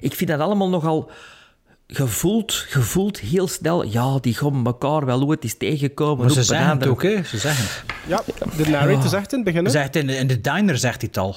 ik 0.00 0.14
vind 0.14 0.30
dat 0.30 0.40
allemaal 0.40 0.68
nogal 0.68 1.10
gevoeld, 1.86 2.52
gevoeld 2.52 3.20
heel 3.20 3.48
snel. 3.48 3.84
Ja, 3.84 4.18
die 4.18 4.34
gaan 4.34 4.66
elkaar 4.66 5.04
wel 5.04 5.26
ooit 5.26 5.44
eens 5.44 5.56
tegenkomen. 5.56 6.24
Maar 6.24 6.34
ze 6.34 6.42
zeggen 6.42 6.78
het 6.78 6.86
ook, 6.86 7.02
hè? 7.02 7.22
Ze 7.22 7.38
zeggen 7.38 7.64
het. 7.64 7.84
Ja, 8.06 8.22
de 8.56 8.70
narrator 8.70 9.08
zegt 9.08 9.32
in 9.32 9.38
het 9.38 9.54
begin. 9.54 9.70
Zegt 9.70 9.96
in, 9.96 10.06
de, 10.06 10.16
in 10.16 10.26
de 10.26 10.40
diner 10.40 10.78
zegt 10.78 11.00
hij 11.00 11.08
het 11.12 11.18
al. 11.18 11.36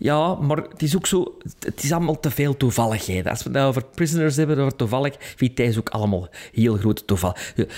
Ja, 0.00 0.34
maar 0.34 0.56
het 0.56 0.82
is 0.82 0.96
ook 0.96 1.06
zo... 1.06 1.36
Het 1.58 1.82
is 1.82 1.92
allemaal 1.92 2.20
te 2.20 2.30
veel 2.30 2.56
toevalligheden. 2.56 3.30
Als 3.30 3.38
we 3.42 3.44
het 3.48 3.52
nou 3.58 3.68
over 3.68 3.84
prisoners 3.94 4.36
hebben, 4.36 4.58
over 4.58 4.76
toevallig, 4.76 5.14
vind 5.18 5.50
ik 5.50 5.56
deze 5.56 5.78
ook 5.78 5.88
allemaal 5.88 6.28
heel 6.52 6.76
grote 6.76 7.04
toeval. 7.04 7.36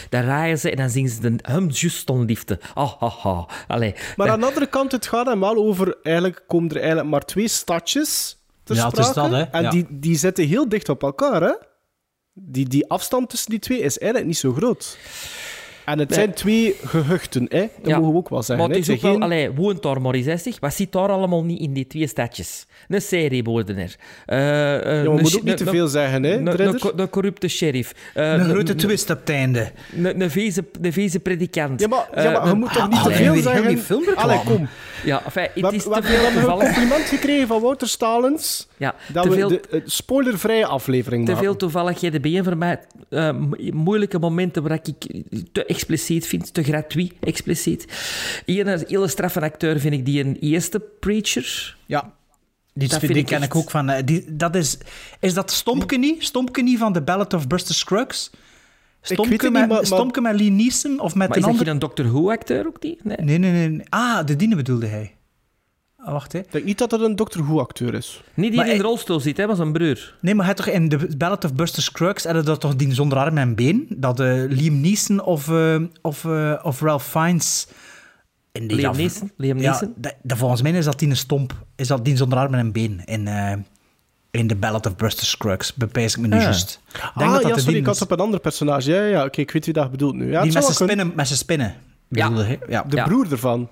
Dan 0.08 0.20
rijden 0.20 0.58
ze 0.58 0.70
en 0.70 0.76
dan 0.76 0.90
zingen 0.90 1.10
ze 1.10 1.20
de 1.20 1.34
hem 1.42 1.66
just 1.68 2.08
liefde. 2.08 2.58
Ah, 2.74 2.92
ha, 3.00 3.08
ha. 3.08 3.46
Allee. 3.66 3.94
Maar 4.16 4.30
aan 4.30 4.40
de 4.40 4.46
andere 4.46 4.66
kant, 4.66 4.92
het 4.92 5.06
gaat 5.06 5.26
hem 5.26 5.40
wel 5.40 5.56
over... 5.56 5.96
Eigenlijk 6.02 6.44
komen 6.46 6.70
er 6.70 6.76
eigenlijk 6.76 7.08
maar 7.10 7.24
twee 7.24 7.48
stadjes 7.48 8.36
ter 8.64 8.76
Ja, 8.76 8.84
is 8.84 8.90
sprake. 8.90 9.14
dat, 9.14 9.30
hè. 9.30 9.42
En 9.42 9.62
Ja. 9.62 9.70
die, 9.70 9.86
die 9.90 10.16
zitten 10.16 10.46
heel 10.46 10.68
dicht 10.68 10.88
op 10.88 11.02
elkaar, 11.02 11.42
hè. 11.42 11.54
Die, 12.32 12.68
die 12.68 12.90
afstand 12.90 13.30
tussen 13.30 13.50
die 13.50 13.58
twee 13.58 13.78
is 13.78 13.98
eigenlijk 13.98 14.30
niet 14.30 14.38
zo 14.40 14.52
groot. 14.52 14.98
En 15.90 15.98
het 15.98 16.14
zijn 16.14 16.32
twee 16.34 16.76
gehuchten, 16.84 17.46
hè. 17.48 17.60
Dat 17.60 17.68
Ja. 17.90 17.96
mogen 17.98 18.12
we 18.12 18.18
ook 18.18 18.28
wel 18.28 18.42
zeggen. 18.42 18.66
Maar 18.66 18.76
het 18.76 18.86
hè. 18.86 18.92
is 18.92 18.98
ook 18.98 19.00
zijn 19.10 19.18
wel... 19.18 19.28
geen- 19.28 19.38
Allee, 19.38 19.50
woont 19.50 19.82
daar 19.82 20.00
maar 20.00 20.14
eens, 20.14 20.26
hè, 20.26 20.36
zeg. 20.36 20.60
Wat 20.60 20.74
zit 20.74 20.92
daar 20.92 21.08
allemaal 21.08 21.44
niet 21.44 21.60
in 21.60 21.72
die 21.72 21.86
twee 21.86 22.06
stadjes? 22.06 22.66
Een 22.88 23.00
seriemoordenaar. 23.02 23.94
Eh, 24.26 24.74
eh, 24.76 25.04
Ja, 25.04 25.10
we 25.10 25.20
moeten 25.20 25.38
ook 25.38 25.44
niet 25.44 25.56
te 25.56 25.64
veel 25.64 25.86
zeggen, 25.88 26.22
hè, 26.22 26.34
een- 26.36 27.10
corrupte 27.10 27.48
sheriff. 27.48 27.94
Eh, 28.14 28.32
Een 28.32 28.44
grote 28.44 28.74
twist 28.74 29.10
op 29.10 29.18
het 29.20 29.28
einde. 29.30 29.70
Een, 30.02 30.30
vieze, 30.92 31.20
predikant. 31.20 31.80
Ja, 31.80 31.88
maar, 31.88 32.08
ja, 32.22 32.30
maar 32.30 32.48
je 32.48 32.54
moet 32.54 32.72
toch 32.72 32.88
niet 32.88 33.02
te 33.02 33.04
Allee, 33.04 33.16
veel 33.16 33.42
zeggen... 34.02 34.16
Allee, 34.16 34.40
kom. 34.44 34.68
Ja, 35.04 35.22
enfin, 35.24 35.42
het 35.42 35.70
We, 35.70 35.74
is 35.76 35.84
we 35.84 35.90
te 35.90 35.94
hebben 35.94 36.10
veel 36.10 36.26
een 36.26 36.32
toevallig. 36.32 36.64
compliment 36.74 37.04
gekregen 37.04 37.46
van 37.46 37.60
Wouter 37.60 37.88
Stalens 37.88 38.68
Ja, 38.76 38.94
dat 39.12 39.22
te 39.22 39.28
we 39.28 39.34
veel, 39.34 39.48
de 39.48 39.82
spoilervrije 39.84 40.66
aflevering 40.66 41.24
te 41.24 41.30
maken. 41.32 41.46
veel 41.46 41.56
toevalligheden 41.56 42.22
bij 42.22 42.42
voor 42.44 42.56
mij. 42.56 42.80
mo- 43.32 43.56
moeilijke 43.72 44.18
momenten 44.18 44.62
waar 44.62 44.78
ik 44.82 45.22
te 45.52 45.64
expliciet 45.84 46.26
vind, 46.26 46.54
te 46.54 46.62
gratuit 46.62 47.12
expliciet. 47.20 47.84
Hier 48.46 48.66
een 48.66 48.84
hele 48.88 49.08
straffe 49.08 49.40
acteur 49.40 49.80
vind 49.80 49.94
ik 49.94 50.04
die 50.04 50.24
een 50.24 50.36
eerste 50.40 50.80
preacher. 51.00 51.76
Ja. 51.86 52.12
Die, 52.74 52.88
Dat 52.88 52.98
vind 52.98 53.16
ik 53.16 53.26
ken 53.26 53.36
echt- 53.36 53.44
ik 53.44 53.54
ook 53.56 53.70
van. 53.70 53.88
eh, 53.90 54.02
Die, 54.04 54.36
dat 54.36 54.54
is, 54.54 54.78
is 55.20 55.34
dat 55.34 55.50
Stompke 55.50 55.96
niet? 55.96 56.24
Stompke 56.24 56.62
niet 56.62 56.78
van 56.78 56.92
The 56.92 57.02
Ballad 57.02 57.34
of 57.34 57.46
Buster 57.46 57.74
Scruggs? 57.74 58.30
Stompke, 59.02 59.28
weet 59.30 59.42
het 59.42 59.52
met, 59.52 59.60
niet, 59.60 59.70
maar- 59.70 59.78
maar- 59.78 59.86
Stompke 59.86 60.20
met 60.20 60.40
Lee 60.40 60.50
Neeson 60.50 61.00
of 61.00 61.14
met 61.14 61.28
Maar 61.28 61.28
een 61.28 61.34
is 61.34 61.40
dat 61.42 61.50
ander? 61.50 61.66
geen 61.66 61.78
Doctor 61.78 62.06
Who-acteur 62.12 62.66
ook 62.66 62.80
die? 62.82 62.98
Nee. 63.02 63.16
Nee, 63.20 63.38
nee, 63.38 63.50
nee, 63.52 63.68
nee. 63.68 63.86
Ah, 63.88 64.26
de 64.26 64.36
Diene 64.36 64.56
bedoelde 64.56 64.86
hij. 64.86 65.14
Ah, 66.04 66.12
wacht, 66.12 66.32
hè. 66.32 66.38
Ik 66.38 66.52
denk 66.52 66.64
niet 66.64 66.78
dat 66.78 66.90
dat 66.90 67.00
een 67.00 67.16
Doctor 67.16 67.42
Who-acteur 67.44 67.94
is. 67.94 68.22
Niet 68.34 68.50
die 68.50 68.56
Maar 68.60 68.68
in 68.70 68.76
de 68.76 68.82
rolstoel 68.82 69.20
zit, 69.20 69.36
hè, 69.36 69.46
maar 69.46 69.56
zijn 69.56 69.72
broer. 69.72 70.14
Nee, 70.20 70.34
maar 70.34 70.44
hij 70.44 70.54
toch 70.54 70.66
in 70.66 70.88
The 70.88 71.16
Ballad 71.16 71.44
of 71.44 71.54
Buster 71.54 71.82
Scruggs 71.82 72.24
hadden 72.24 72.44
dat 72.44 72.60
toch 72.60 72.76
die 72.76 72.94
zonder 72.94 73.18
arm 73.18 73.38
en 73.38 73.54
been? 73.54 73.86
Dat 73.96 74.20
eh, 74.20 74.26
Liam 74.48 74.80
Neeson 74.80 75.20
of, 75.22 75.48
eh, 75.48 75.76
of, 76.02 76.24
eh, 76.24 76.54
of 76.62 76.80
Ralph 76.80 77.04
Fiennes... 77.06 77.66
In 78.52 78.66
die 78.66 78.76
Liam 78.76 78.90
af- 78.90 78.96
Neeson? 78.96 79.30
Liam 79.36 79.58
Ja, 79.58 79.70
Neeson? 79.70 79.92
dat, 79.96 80.14
dat 80.22 80.38
volgens 80.38 80.62
mij 80.62 80.72
is 80.72 80.84
dat 80.84 80.98
die 80.98 81.08
een 81.08 81.16
stomp. 81.16 81.54
Is 81.76 81.86
dat 81.86 82.04
die 82.04 82.16
zonder 82.16 82.38
arm 82.38 82.54
en 82.54 82.72
been 82.72 83.02
in, 83.04 83.28
eh, 83.28 83.52
in 84.30 84.46
The 84.46 84.56
Ballad 84.56 84.86
of 84.86 84.96
Buster 84.96 85.26
Scruggs? 85.26 85.74
Bewijs 85.74 86.14
ik 86.14 86.20
me 86.20 86.26
nu 86.28 86.36
Ah. 86.36 86.42
juist. 86.42 86.80
Ik 86.92 87.00
denk 87.00 87.04
ah, 87.14 87.32
dat 87.32 87.42
ja, 87.42 87.48
dat 87.48 87.58
sorry, 87.58 87.72
die 87.72 87.80
ik 87.82 87.86
had 87.86 88.02
op 88.02 88.10
een 88.10 88.18
ander 88.20 88.40
personage. 88.40 88.90
Ja, 88.90 88.96
ja, 89.02 89.06
ja. 89.08 89.24
oké, 89.24 89.40
ik 89.40 89.50
weet 89.50 89.64
wie 89.64 89.74
dat 89.74 89.90
bedoelt 89.90 90.14
nu. 90.14 90.30
Ja, 90.30 90.42
die 90.42 90.52
met 90.52 90.62
zijn 90.64 90.74
spinnen, 90.74 91.12
met 91.14 91.26
zijn 91.26 91.38
spinnen. 91.38 91.74
Ja. 92.08 92.28
bedoelde 92.28 92.46
hij. 92.48 92.58
ja. 92.68 92.82
De 92.82 92.96
Ja. 92.96 93.04
broer 93.04 93.26
ervan. 93.30 93.68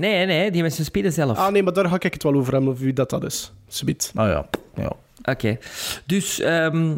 Nee, 0.00 0.26
nee, 0.26 0.50
die 0.50 0.62
mensen 0.62 0.84
spelen 0.84 1.12
zelf. 1.12 1.38
Ah 1.38 1.52
nee, 1.52 1.62
maar 1.62 1.72
daar 1.72 1.88
ga 1.88 1.94
ik 2.00 2.12
het 2.12 2.22
wel 2.22 2.34
over 2.34 2.52
hebben, 2.52 2.72
of 2.72 2.78
wie 2.78 2.92
dat, 2.92 3.10
dat 3.10 3.24
is. 3.24 3.52
Subiet. 3.68 4.12
Oh 4.16 4.26
ja. 4.26 4.48
ja. 4.76 4.92
Oké. 5.24 5.58
Dus 6.06 6.40
ehm, 6.40 6.94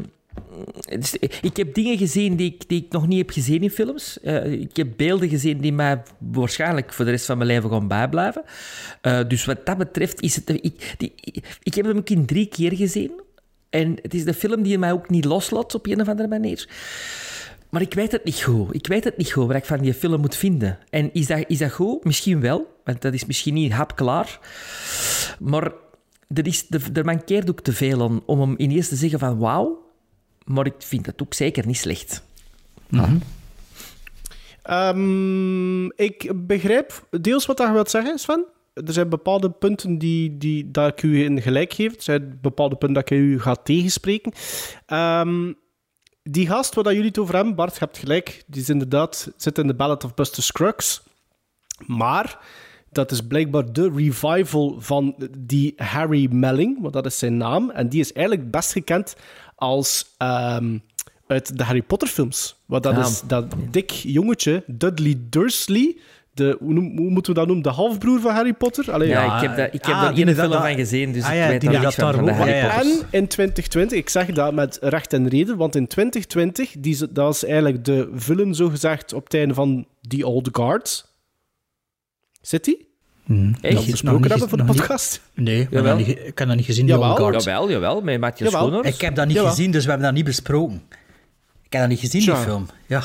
is- 0.89 1.17
ik 1.43 1.57
heb 1.57 1.75
dingen 1.75 1.99
gezien 1.99 2.37
die 2.37 2.53
ik, 2.55 2.69
die 2.69 2.85
ik 2.87 2.93
nog 2.93 3.07
niet 3.07 3.19
heb 3.19 3.31
gezien 3.31 3.63
in 3.63 3.71
films. 3.71 4.21
Eh, 4.21 4.53
ik 4.53 4.77
heb 4.77 4.89
beelden 4.97 5.29
gezien 5.29 5.59
die 5.61 5.73
mij 5.73 6.03
waarschijnlijk 6.19 6.93
voor 6.93 7.05
de 7.05 7.11
rest 7.11 7.27
van 7.27 7.37
mijn 7.37 7.49
leven 7.49 7.71
gaan 7.71 7.89
bijblijven. 7.89 8.43
Eh, 9.01 9.21
dus 9.29 9.45
wat 9.45 9.67
dat 9.67 9.79
betreft 9.79 10.21
is 10.21 10.35
het... 10.37 10.49
Ik, 10.51 10.95
die, 10.99 11.13
ik 11.63 11.75
heb 11.75 11.85
hem 11.85 11.97
ook 11.97 12.11
in 12.11 12.27
drie 12.27 12.47
keer 12.47 12.73
gezien. 12.77 13.21
En 13.71 13.97
het 14.03 14.15
is 14.15 14.25
de 14.25 14.35
film 14.35 14.63
die 14.63 14.79
mij 14.79 14.93
ook 14.93 15.11
niet 15.11 15.25
loslaat 15.25 15.75
op 15.75 15.87
een 15.87 16.01
of 16.01 16.09
andere 16.09 16.29
manier. 16.29 16.69
Maar 17.73 17.81
ik 17.83 17.95
weet 17.95 18.13
het 18.13 18.25
niet 18.25 18.43
goed. 18.43 18.75
Ik 18.75 18.87
weet 18.87 19.05
het 19.05 19.17
niet 19.17 19.33
goed 19.33 19.47
wat 19.47 19.57
ik 19.57 19.65
van 19.65 19.79
die 19.79 19.95
film 19.95 20.21
moet 20.21 20.37
vinden. 20.37 20.79
En 20.91 21.13
is 21.13 21.27
dat, 21.27 21.45
is 21.47 21.59
dat 21.59 21.73
goed? 21.73 22.05
Misschien 22.05 22.41
wel. 22.41 22.81
Want 22.85 23.03
dat 23.03 23.15
is 23.15 23.25
misschien 23.25 23.55
niet 23.55 23.73
hapklaar. 23.73 24.41
Maar 25.39 25.73
er, 26.35 26.47
is, 26.47 26.67
er, 26.71 26.83
er 26.93 27.05
mankeert 27.05 27.51
ook 27.51 27.61
te 27.61 27.73
veel 27.73 28.03
aan 28.03 28.23
om 28.27 28.41
hem 28.41 28.55
ineens 28.57 28.89
te 28.89 28.97
zeggen 28.97 29.19
van 29.19 29.39
wauw. 29.39 29.93
Maar 30.45 30.67
ik 30.67 30.75
vind 30.79 31.05
dat 31.05 31.23
ook 31.23 31.35
zeker 31.35 31.67
niet 31.67 31.77
slecht. 31.77 32.23
Ehm, 34.63 35.85
ik 35.87 36.33
begrijp 36.47 37.07
deels 37.11 37.47
wat 37.47 37.59
je 37.59 37.73
wilt 37.73 37.91
zeggen, 37.91 38.19
Sven. 38.19 38.47
Er 38.75 38.93
zijn 38.93 39.09
bepaalde 39.09 39.51
punten 39.51 39.99
die, 39.99 40.39
die, 40.39 40.71
dat 40.71 40.89
ik 40.93 41.03
u 41.03 41.25
in 41.25 41.43
gelijk 41.43 41.73
geef. 41.73 41.95
Er 41.95 42.03
zijn 42.03 42.39
bepaalde 42.43 42.77
punten 42.77 43.03
dat 43.03 43.11
ik 43.11 43.19
u 43.19 43.41
ga 43.41 43.55
tegenspreken. 43.55 44.33
Ehm, 44.87 45.53
die 46.23 46.47
gast 46.47 46.75
waar 46.75 46.85
dat 46.85 46.93
jullie 46.93 47.09
het 47.09 47.19
over 47.19 47.35
hebben, 47.35 47.55
Bart, 47.55 47.73
je 47.73 47.79
hebt 47.79 47.99
gelijk. 47.99 48.45
Die 48.47 48.63
is 48.63 48.69
inderdaad, 48.69 49.33
zit 49.37 49.59
in 49.59 49.67
de 49.67 49.75
Ballad 49.75 50.05
of 50.05 50.15
Buster 50.15 50.43
Scruggs. 50.43 51.03
Maar 51.87 52.39
dat 52.91 53.11
is 53.11 53.21
blijkbaar 53.21 53.73
de 53.73 53.91
revival 53.95 54.77
van 54.79 55.15
die 55.39 55.73
Harry 55.77 56.29
Melling, 56.33 56.81
want 56.81 56.93
dat 56.93 57.07
is 57.07 57.19
zijn 57.19 57.37
naam. 57.37 57.71
En 57.71 57.89
die 57.89 58.01
is 58.01 58.13
eigenlijk 58.13 58.51
best 58.51 58.73
gekend 58.73 59.17
als 59.55 60.15
ehm, 60.19 60.79
uit 61.27 61.59
de 61.59 61.65
Harry 61.65 61.83
Potter 61.83 62.09
films. 62.09 62.57
Want 62.67 62.83
dat 62.83 62.99
is 62.99 63.23
dat 63.27 63.55
dik 63.71 63.91
jongetje, 63.91 64.65
Dudley 64.67 65.17
Dursley. 65.31 65.99
De, 66.35 66.57
hoe, 66.61 66.73
noem- 66.73 66.97
hoe 66.99 67.11
moeten 67.11 67.33
we 67.33 67.39
dat 67.39 67.47
noemen? 67.47 67.65
De 67.65 67.71
halfbroer 67.71 68.21
van 68.21 68.35
Harry 68.35 68.53
Potter? 68.53 68.93
Allee, 68.93 69.09
Ja, 69.09 69.37
ik 69.37 69.43
heb, 69.49 69.57
dat, 69.57 69.67
ik 69.67 69.85
heb 69.85 69.95
ah, 69.95 70.03
daar 70.03 70.15
één 70.15 70.27
dat- 70.27 70.35
film 70.35 70.51
dat- 70.51 70.61
van 70.63 70.75
gezien, 70.75 71.13
dus 71.13 71.25
ah 71.25 71.35
ik 71.37 71.49
weet 71.49 71.61
die 71.61 71.71
daar 71.71 71.83
dat 71.83 71.95
van, 71.95 72.25
de 72.25 72.33
Harry. 72.33 72.61
Potters. 72.63 72.87
En 73.01 73.07
in 73.11 73.29
2020, 73.29 73.99
ik 73.99 74.09
zeg 74.09 74.27
dat 74.27 74.55
met 74.55 74.79
recht 74.81 75.13
en 75.13 75.29
reden, 75.29 75.57
want 75.57 75.77
in 75.77 75.87
2020, 75.87 76.75
die, 76.79 76.93
is- 76.93 77.07
dat 77.11 77.35
is 77.35 77.45
eigenlijk 77.45 77.85
de 77.85 78.11
villain, 78.15 78.55
zogezegd, 78.55 79.13
op 79.13 79.25
het 79.25 79.35
einde 79.35 79.55
van 79.55 79.87
The 80.09 80.27
Old 80.27 80.49
Guard. 80.53 81.11
Zit 82.41 82.65
die? 82.65 82.89
Hmm. 83.25 83.53
Dat 83.61 83.85
we 83.85 83.91
besproken 83.91 84.31
hebben 84.31 84.49
voor 84.49 84.59
de 84.59 84.65
podcast? 84.65 85.21
Niet, 85.35 85.47
nee, 85.47 85.67
Jawel. 85.71 85.97
dat 85.97 86.07
niet, 86.07 86.19
ik 86.19 86.39
heb 86.39 86.49
dat 86.49 86.57
niet 86.57 86.67
gezien, 86.67 86.87
die 86.87 86.95
Jawel. 86.95 87.11
Old 87.11 87.19
Guard. 87.19 87.45
Jawel, 87.45 87.71
jawel, 87.71 88.01
met 88.01 88.21
Matthias 88.21 88.51
Jawel. 88.53 88.67
Schoonhorst. 88.69 88.95
Ik 88.95 89.01
heb 89.01 89.15
dat 89.15 89.27
niet 89.27 89.35
Jawel. 89.37 89.51
gezien, 89.51 89.71
dus 89.71 89.83
we 89.85 89.89
hebben 89.91 90.07
dat 90.07 90.17
niet 90.17 90.25
besproken. 90.25 90.83
Ik 91.65 91.73
heb 91.73 91.81
dat 91.81 91.91
niet 91.91 91.99
gezien, 91.99 92.21
Tja. 92.23 92.35
die 92.35 92.43
film. 92.45 92.67
Ja. 92.87 93.03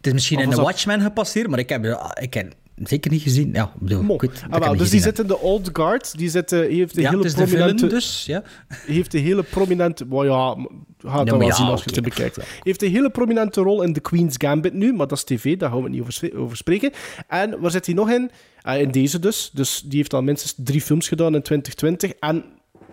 Het 0.00 0.08
is 0.08 0.12
misschien 0.12 0.38
Of 0.38 0.44
in 0.44 0.50
dat- 0.50 0.60
Watchmen 0.60 1.00
gepasseerd, 1.00 1.48
maar 1.48 1.58
ik 1.58 1.68
heb, 1.68 1.84
ik 2.20 2.34
heb 2.34 2.52
zeker 2.76 3.10
niet 3.10 3.22
gezien. 3.22 3.52
Ja, 3.52 3.72
bedoel, 3.78 4.02
Mo. 4.02 4.18
Ah, 4.50 4.60
wel, 4.60 4.76
dus 4.76 4.90
die 4.90 5.00
zit 5.00 5.18
in 5.18 5.26
de 5.26 5.38
Old 5.38 5.70
Guard. 5.72 6.18
Die 6.18 6.30
zit, 6.30 6.52
eh, 6.52 6.60
heeft 6.60 6.96
een. 6.96 7.02
Ja, 7.02 7.10
hele 7.10 7.22
het 7.22 7.26
is 7.26 7.34
de 7.34 7.44
prominente... 7.44 7.78
villain 7.78 7.94
dus, 7.94 8.24
ja. 8.26 8.42
heeft 8.68 9.14
een 9.14 9.20
hele 9.20 9.42
prominente... 9.42 10.08
well, 10.08 10.24
ja, 10.24 10.54
gaat 10.98 11.26
dat 11.26 11.28
maar 11.28 11.38
wel 11.38 11.46
ja, 11.46 11.54
zien 11.54 11.66
als 11.66 11.84
je 11.84 11.90
het 11.94 12.04
bekijkt. 12.04 12.36
Hij 12.36 12.44
heeft 12.60 12.82
een 12.82 12.90
hele 12.90 13.10
prominente 13.10 13.60
rol 13.60 13.82
in 13.82 13.92
The 13.92 14.00
Queen's 14.00 14.34
Gambit 14.38 14.74
nu, 14.74 14.92
maar 14.92 15.06
dat 15.06 15.18
is 15.18 15.24
tv, 15.24 15.56
daar 15.56 15.68
gaan 15.70 15.78
we 15.78 15.84
het 15.84 15.92
niet 15.92 16.34
over, 16.34 16.56
spreken. 16.56 16.92
En 17.28 17.60
waar 17.60 17.70
zit 17.70 17.86
hij 17.86 17.94
nog 17.94 18.10
in? 18.10 18.30
Ah, 18.62 18.80
in 18.80 18.90
deze 18.90 19.18
dus. 19.18 19.50
Dus 19.52 19.80
die 19.80 19.96
heeft 19.96 20.14
al 20.14 20.22
minstens 20.22 20.54
drie 20.56 20.80
films 20.80 21.08
gedaan 21.08 21.34
in 21.34 21.42
2020. 21.42 22.12
En 22.12 22.44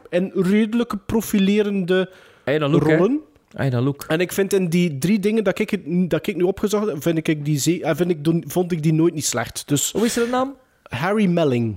in 0.10 0.32
redelijke 0.34 0.98
profilerende 0.98 2.12
Hey, 2.48 2.60
look, 2.60 3.20
look. 3.52 4.04
En 4.08 4.20
ik 4.20 4.32
vind 4.32 4.54
in 4.54 4.70
die 4.70 4.98
drie 4.98 5.20
dingen 5.20 5.44
dat 5.44 5.60
ik, 5.60 5.80
dat 6.10 6.28
ik 6.28 6.36
nu 6.36 6.44
opgezocht 6.44 6.88
heb, 6.88 7.02
vind 7.02 7.28
ik 7.28 7.46
die, 7.46 7.60
ze- 7.60 7.84
eh, 7.84 7.96
vind 7.96 8.10
ik, 8.10 8.44
vond 8.52 8.72
ik 8.72 8.84
die 8.84 8.94
nooit 8.94 9.14
niet 9.14 9.26
slecht. 9.26 9.64
Dus 9.68 9.92
Hoe 9.92 10.06
is 10.06 10.14
de 10.14 10.28
naam? 10.32 10.56
Harry 10.84 11.26
Melling. 11.26 11.76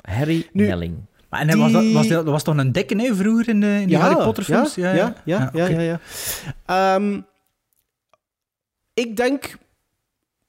Harry 0.00 0.48
Nu- 0.52 0.66
Melling. 0.66 0.94
Maar 1.28 1.40
en 1.40 1.48
hij 1.48 1.56
was, 1.58 1.72
dat, 1.72 1.82
Die- 1.82 1.94
was, 1.94 2.08
dat 2.08 2.24
was 2.24 2.42
toch 2.42 2.56
een 2.56 2.72
dikke, 2.72 2.96
hè, 3.02 3.14
vroeger 3.14 3.48
in 3.48 3.60
de, 3.60 3.78
in 3.80 3.86
die 3.88 3.96
Harry 3.96 4.24
Potter 4.24 4.44
films? 4.44 4.74
Ja, 4.74 4.92
ja, 4.92 5.14
ja. 5.24 5.50
ja, 5.52 5.68
ja. 5.80 6.00
Ehm, 6.66 7.20
ik 8.94 9.16
denk, 9.16 9.56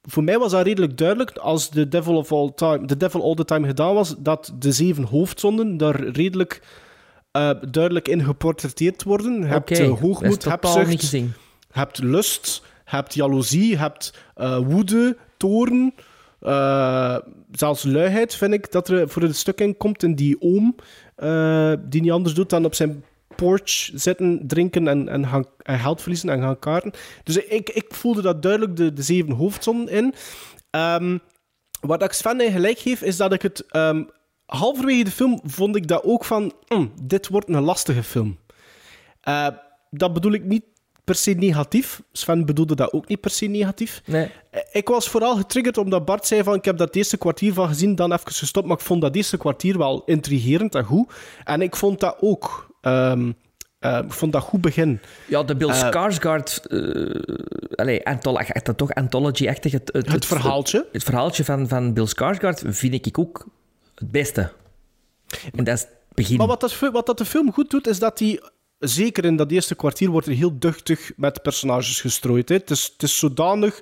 voor 0.01 0.23
mij 0.23 0.37
was 0.39 0.51
dat 0.51 0.65
redelijk 0.65 0.97
duidelijk, 0.97 1.31
als 1.37 1.69
The 1.69 1.87
Devil, 1.87 2.15
of 2.17 2.31
all, 2.31 2.51
time, 2.55 2.85
The 2.85 2.97
Devil 2.97 3.23
All 3.23 3.33
the 3.35 3.45
Time 3.45 3.67
gedaan 3.67 3.93
was, 3.93 4.15
dat 4.17 4.53
de 4.59 4.71
zeven 4.71 5.03
hoofdzonden 5.03 5.77
daar 5.77 6.03
redelijk 6.03 6.61
eh, 7.35 7.49
duidelijk 7.69 8.07
in 8.07 8.23
geportretteerd 8.23 9.03
worden. 9.03 9.39
Je 9.39 9.45
hebt 9.45 9.71
eh, 9.71 9.99
hoogmoed, 9.99 10.43
gezien. 10.99 11.33
je 11.59 11.79
hebt 11.79 11.97
lust, 11.97 12.61
je 12.85 12.95
hebt 12.95 13.13
jaloezie, 13.13 13.69
je 13.69 13.77
hebt 13.77 14.13
eh, 14.35 14.57
woede, 14.57 15.17
toorn, 15.37 15.93
zelfs 17.51 17.83
luiheid 17.83 18.35
vind 18.35 18.53
ik 18.53 18.71
dat 18.71 18.87
er 18.87 19.09
voor 19.09 19.21
een 19.21 19.35
stuk 19.35 19.61
in 19.61 19.77
komt 19.77 20.03
in 20.03 20.15
die 20.15 20.41
oom, 20.41 20.75
die 21.89 22.01
niet 22.01 22.11
anders 22.11 22.33
doet 22.33 22.49
dan 22.49 22.65
op 22.65 22.75
zijn 22.75 23.03
porch 23.35 23.89
zitten, 23.93 24.41
drinken 24.47 24.87
en, 24.87 25.09
en, 25.09 25.27
gaan, 25.27 25.45
en 25.61 25.79
geld 25.79 26.01
verliezen 26.01 26.29
en 26.29 26.41
gaan 26.41 26.59
kaarten. 26.59 26.91
Dus 27.23 27.37
ik, 27.37 27.69
ik 27.69 27.85
voelde 27.93 28.21
dat 28.21 28.41
duidelijk 28.41 28.75
de, 28.75 28.93
de 28.93 29.01
zeven 29.01 29.31
hoofdzonden 29.33 29.93
in. 29.93 30.13
Ehm, 30.69 31.17
wat 31.81 32.03
ik 32.03 32.11
Sven 32.11 32.51
gelijk 32.51 32.79
geef, 32.79 33.01
is 33.01 33.17
dat 33.17 33.33
ik 33.33 33.41
het... 33.41 33.65
ehm, 33.67 34.03
halverwege 34.45 35.03
de 35.03 35.11
film 35.11 35.39
vond 35.43 35.75
ik 35.75 35.87
dat 35.87 36.03
ook 36.03 36.25
van... 36.25 36.53
"Mm, 36.67 36.91
dit 37.03 37.27
wordt 37.27 37.49
een 37.49 37.61
lastige 37.61 38.03
film. 38.03 38.37
Eh, 39.21 39.47
dat 39.91 40.13
bedoel 40.13 40.31
ik 40.33 40.43
niet 40.43 40.63
per 41.03 41.15
se 41.15 41.31
negatief. 41.31 42.01
Sven 42.11 42.45
bedoelde 42.45 42.75
dat 42.75 42.93
ook 42.93 43.07
niet 43.07 43.19
per 43.21 43.31
se 43.31 43.45
negatief. 43.45 44.01
Nee. 44.05 44.31
Eh, 44.51 44.61
Ik 44.71 44.87
was 44.87 45.09
vooral 45.09 45.35
getriggerd 45.35 45.77
omdat 45.77 46.05
Bart 46.05 46.27
zei 46.27 46.43
van 46.43 46.53
ik 46.55 46.65
heb 46.65 46.77
dat 46.77 46.95
eerste 46.95 47.17
kwartier 47.17 47.53
van 47.53 47.67
gezien, 47.67 47.95
dan 47.95 48.11
even 48.13 48.31
gestopt. 48.31 48.67
Maar 48.67 48.77
ik 48.77 48.83
vond 48.83 49.01
dat 49.01 49.15
eerste 49.15 49.37
kwartier 49.37 49.77
wel 49.77 50.03
intrigerend 50.05 50.75
en 50.75 50.83
goed. 50.83 51.13
En 51.43 51.61
ik 51.61 51.75
vond 51.75 51.99
dat 51.99 52.17
ook... 52.19 52.67
ik 53.79 54.13
vond 54.13 54.31
dat 54.31 54.41
goed 54.41 54.61
begin. 54.61 54.99
Ja, 55.27 55.43
de 55.43 55.55
Bill 55.55 55.73
Skarsgård... 55.73 56.59
allee, 57.75 58.05
antholo- 58.05 58.37
echt, 58.37 58.65
dat 58.65 58.77
toch 58.77 58.93
anthology-achtig. 58.93 59.71
Het, 59.71 59.89
het, 59.93 60.11
Het 60.11 60.25
verhaaltje. 60.25 60.87
Het, 60.91 61.03
verhaaltje 61.03 61.43
van, 61.45 61.67
van 61.67 61.93
Bill 61.93 62.07
Skarsgård 62.07 62.61
vind 62.65 63.05
ik 63.05 63.19
ook 63.19 63.45
het 63.95 64.11
beste. 64.11 64.51
En 65.55 65.63
dat 65.63 65.75
is 65.75 65.81
het 65.81 65.97
begin. 66.13 66.37
Maar 66.37 66.47
wat 66.47 66.59
dat, 66.59 66.79
wat 66.79 67.05
dat 67.05 67.17
de 67.17 67.25
film 67.25 67.53
goed 67.53 67.69
doet, 67.69 67.87
is 67.87 67.99
dat 67.99 68.19
hij... 68.19 68.41
Zeker 68.79 69.25
in 69.25 69.35
dat 69.35 69.51
eerste 69.51 69.75
kwartier 69.75 70.09
wordt 70.09 70.27
er 70.27 70.33
heel 70.33 70.59
duchtig 70.59 71.11
met 71.15 71.41
personages 71.41 72.01
gestrooid. 72.01 72.49
Hè. 72.49 72.55
Het, 72.55 72.69
is, 72.69 72.89
het 72.93 73.03
is 73.03 73.17
zodanig 73.17 73.81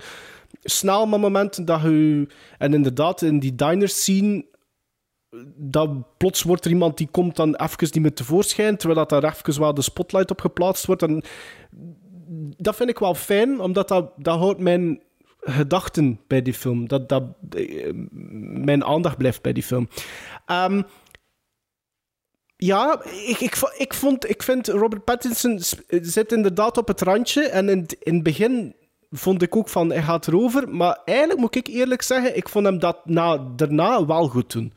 snel 0.64 1.06
met 1.06 1.20
momenten 1.20 1.66
dat 1.66 1.82
je... 1.82 2.28
En 2.58 2.74
inderdaad, 2.74 3.22
in 3.22 3.40
die 3.40 3.56
diner 3.56 3.90
scene... 3.90 4.46
Dat 5.56 6.18
plots 6.18 6.44
wordt 6.44 6.66
er 6.66 6.72
iemand 6.72 6.98
die 6.98 7.08
komt 7.12 7.36
dan 7.36 7.56
even 7.56 7.78
niet 7.80 8.02
meer 8.02 8.14
tevoorschijn, 8.14 8.78
terwijl 8.78 9.00
dat 9.00 9.22
daar 9.22 9.34
even 9.34 9.60
wel 9.60 9.74
de 9.74 9.82
spotlight 9.82 10.32
op 10.32 10.42
geplaatst 10.42 10.86
wordt. 10.86 11.02
En 11.02 11.24
dat 12.58 12.76
vind 12.76 12.90
ik 12.90 13.00
wel 13.00 13.16
fijn, 13.16 13.60
omdat 13.60 13.88
dat, 13.88 14.12
dat 14.18 14.40
houdt 14.40 14.60
mijn 14.60 15.02
gedachten 15.44 16.20
bij 16.28 16.42
die 16.42 16.54
film. 16.54 16.88
Dat, 16.88 17.10
dat, 17.10 17.24
eh, 17.50 17.92
mijn 18.64 18.84
aandacht 18.84 19.18
blijft 19.18 19.42
bij 19.42 19.54
die 19.54 19.64
film. 19.64 19.88
Ehm, 20.46 20.82
ja, 22.58 23.04
ik, 23.04 23.40
ik, 23.40 23.56
ik, 23.78 23.94
vond, 23.94 24.30
ik 24.30 24.44
vind 24.44 24.68
Robert 24.68 25.04
Pattinson 25.04 25.60
zit 25.88 26.32
inderdaad 26.32 26.78
op 26.78 26.88
het 26.88 27.02
randje. 27.02 27.44
En 27.48 27.70
in, 27.70 27.86
in 28.00 28.14
het 28.14 28.24
begin 28.24 28.76
vond 29.12 29.42
ik 29.42 29.56
ook 29.56 29.70
van, 29.70 29.90
hij 29.90 30.02
gaat 30.02 30.28
erover. 30.28 30.70
Maar 30.70 31.00
eigenlijk 31.06 31.40
moet 31.40 31.56
ik 31.56 31.68
eerlijk 31.68 32.02
zeggen, 32.02 32.38
ik 32.38 32.50
vond 32.50 32.66
hem 32.66 32.80
dat 32.80 33.06
na, 33.06 33.38
daarna 33.56 34.06
wel 34.06 34.28
goed 34.28 34.52
doen. 34.52 34.74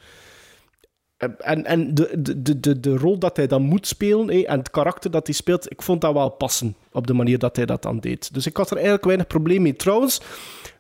En, 1.17 1.65
en 1.65 1.95
de, 1.95 2.23
de, 2.43 2.61
de, 2.61 2.81
de, 2.81 2.97
rol 2.97 3.19
dat 3.19 3.37
hij 3.37 3.47
dan 3.47 3.63
moet 3.63 3.87
spelen 3.87 4.29
hé, 4.29 4.43
en 4.43 4.59
het 4.59 4.71
karakter 4.71 5.11
dat 5.11 5.27
hij 5.27 5.35
speelt, 5.35 5.71
ik 5.71 5.83
vond 5.83 6.01
dat 6.01 6.13
wel 6.13 6.29
passen 6.29 6.77
op 6.93 7.07
de 7.07 7.13
manier 7.13 7.39
dat 7.39 7.57
hij 7.57 7.67
dat 7.67 7.83
dan 7.83 8.01
deed. 8.01 8.35
Dus 8.35 8.47
ik 8.47 8.57
had 8.57 8.67
er 8.71 8.77
eigenlijk 8.77 9.05
weinig 9.05 9.27
probleem 9.27 9.63
mee. 9.63 9.77
Trouwens, 9.77 10.21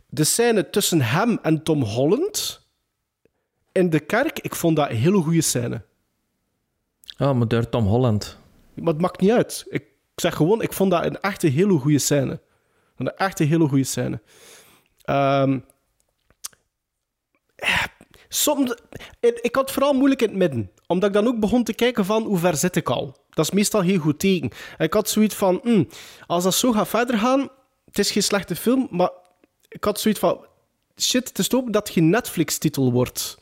de 0.06 0.24
scène 0.24 0.70
tussen 0.70 1.00
hem 1.00 1.38
en 1.42 1.62
Tom 1.62 1.82
Holland 1.82 2.64
in 3.76 3.90
de 3.90 4.00
kerk, 4.00 4.38
ik 4.38 4.54
vond 4.54 4.76
dat 4.76 4.90
een 4.90 4.96
hele 4.96 5.22
goede 5.22 5.40
scène. 5.40 5.82
Oh, 7.18 7.32
maar 7.32 7.48
door 7.48 7.68
Tom 7.68 7.86
Holland. 7.86 8.38
Maar 8.74 8.92
het 8.92 9.02
maakt 9.02 9.20
niet 9.20 9.30
uit. 9.30 9.66
Ik 9.68 9.84
zeg 10.14 10.34
gewoon, 10.34 10.62
ik 10.62 10.72
vond 10.72 10.90
dat 10.90 11.04
een 11.04 11.20
echte 11.20 11.46
hele 11.46 11.78
goede 11.78 11.98
scène. 11.98 12.40
Een 12.96 13.16
echte 13.16 13.44
hele 13.44 13.68
goede 13.68 13.84
scène. 13.84 14.20
Ehm, 15.02 15.58
ja, 17.56 17.88
ik, 19.20 19.54
had 19.54 19.70
vooral 19.70 19.92
moeilijk 19.92 20.22
in 20.22 20.28
het 20.28 20.36
midden. 20.36 20.70
Omdat 20.86 21.08
ik 21.08 21.14
dan 21.14 21.26
ook 21.26 21.40
begon 21.40 21.64
te 21.64 21.74
kijken 21.74 22.04
van, 22.04 22.22
hoe 22.22 22.38
ver 22.38 22.56
zit 22.56 22.76
ik 22.76 22.90
al? 22.90 23.16
Dat 23.30 23.44
is 23.44 23.50
meestal 23.50 23.82
geen 23.82 23.98
goed 23.98 24.18
teken. 24.18 24.50
En 24.78 24.84
ik 24.84 24.92
had 24.92 25.08
zoiets 25.08 25.34
van, 25.34 25.60
hm, 25.62 25.84
als 26.26 26.44
dat 26.44 26.54
zo 26.54 26.72
gaat 26.72 26.88
verder 26.88 27.18
gaan... 27.18 27.48
Het 27.84 27.98
is 27.98 28.10
geen 28.10 28.22
slechte 28.22 28.56
film, 28.56 28.86
maar 28.90 29.10
ik 29.68 29.84
had 29.84 30.00
zoiets 30.00 30.20
van... 30.20 30.46
Shit, 31.00 31.28
het 31.28 31.38
is 31.38 31.54
ook 31.54 31.72
dat 31.72 31.86
het 31.86 31.96
geen 31.96 32.10
Netflix-titel 32.10 32.92
wordt 32.92 33.38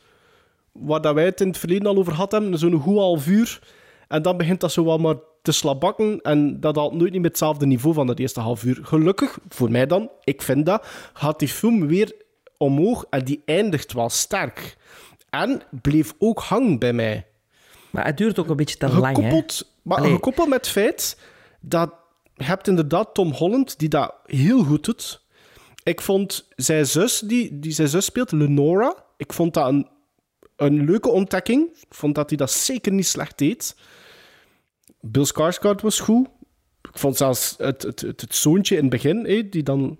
waar 0.79 1.01
dat 1.01 1.13
wij 1.13 1.25
het 1.25 1.41
in 1.41 1.47
het 1.47 1.57
verleden 1.57 1.87
al 1.87 1.97
over 1.97 2.17
hebben, 2.17 2.59
zo'n 2.59 2.79
goed 2.79 2.97
half 2.97 3.27
uur. 3.27 3.59
En 4.07 4.21
dan 4.21 4.37
begint 4.37 4.59
dat 4.59 4.71
zo 4.71 4.83
wat 4.83 4.99
maar 4.99 5.15
te 5.41 5.51
slabakken. 5.51 6.21
En 6.21 6.59
dat 6.59 6.75
haalt 6.75 6.93
nooit 6.93 7.11
niet 7.11 7.21
met 7.21 7.31
hetzelfde 7.31 7.65
niveau 7.65 7.95
van 7.95 8.07
het 8.07 8.19
eerste 8.19 8.39
half 8.39 8.63
uur. 8.63 8.79
Gelukkig, 8.81 9.37
voor 9.49 9.71
mij 9.71 9.85
dan, 9.85 10.09
ik 10.23 10.41
vind 10.41 10.65
dat, 10.65 10.87
gaat 11.13 11.39
die 11.39 11.47
film 11.47 11.87
weer 11.87 12.15
omhoog 12.57 13.05
en 13.09 13.25
die 13.25 13.41
eindigt 13.45 13.93
wel 13.93 14.09
sterk. 14.09 14.77
En 15.29 15.61
bleef 15.81 16.13
ook 16.17 16.39
hangen 16.39 16.79
bij 16.79 16.93
mij. 16.93 17.25
Maar 17.91 18.05
het 18.05 18.17
duurt 18.17 18.39
ook 18.39 18.49
een 18.49 18.55
beetje 18.55 18.77
te 18.77 18.89
lang, 18.89 19.17
hè? 19.17 19.23
Gekoppeld, 19.23 19.71
maar 19.81 19.97
Allee. 19.97 20.11
gekoppeld 20.11 20.47
met 20.47 20.57
het 20.57 20.69
feit 20.69 21.17
dat 21.59 21.93
je 22.35 22.43
hebt 22.43 22.67
inderdaad 22.67 23.13
Tom 23.13 23.31
Holland, 23.31 23.79
die 23.79 23.89
dat 23.89 24.13
heel 24.25 24.63
goed 24.63 24.83
doet. 24.83 25.23
Ik 25.83 26.01
vond 26.01 26.47
zijn 26.55 26.85
zus, 26.85 27.19
die, 27.19 27.59
die 27.59 27.71
zijn 27.71 27.87
zus 27.87 28.05
speelt, 28.05 28.31
Lenora, 28.31 29.03
ik 29.17 29.33
vond 29.33 29.53
dat 29.53 29.67
een, 29.67 29.87
een 30.55 30.85
leuke 30.85 31.09
ontdekking. 31.09 31.69
Ik 31.69 31.93
vond 31.93 32.15
dat 32.15 32.29
hij 32.29 32.37
dat 32.37 32.51
zeker 32.51 32.91
niet 32.91 33.07
slecht 33.07 33.37
deed. 33.37 33.75
Bill 35.01 35.25
Skarsgård 35.25 35.81
was 35.81 35.99
goed. 35.99 36.27
Ik 36.81 36.97
vond 36.99 37.17
zelfs 37.17 37.55
het, 37.57 37.81
het, 37.83 38.01
het, 38.01 38.21
het 38.21 38.35
zoontje 38.35 38.75
in 38.75 38.81
het 38.81 38.89
begin, 38.89 39.25
hé, 39.25 39.49
die 39.49 39.63
dan... 39.63 39.99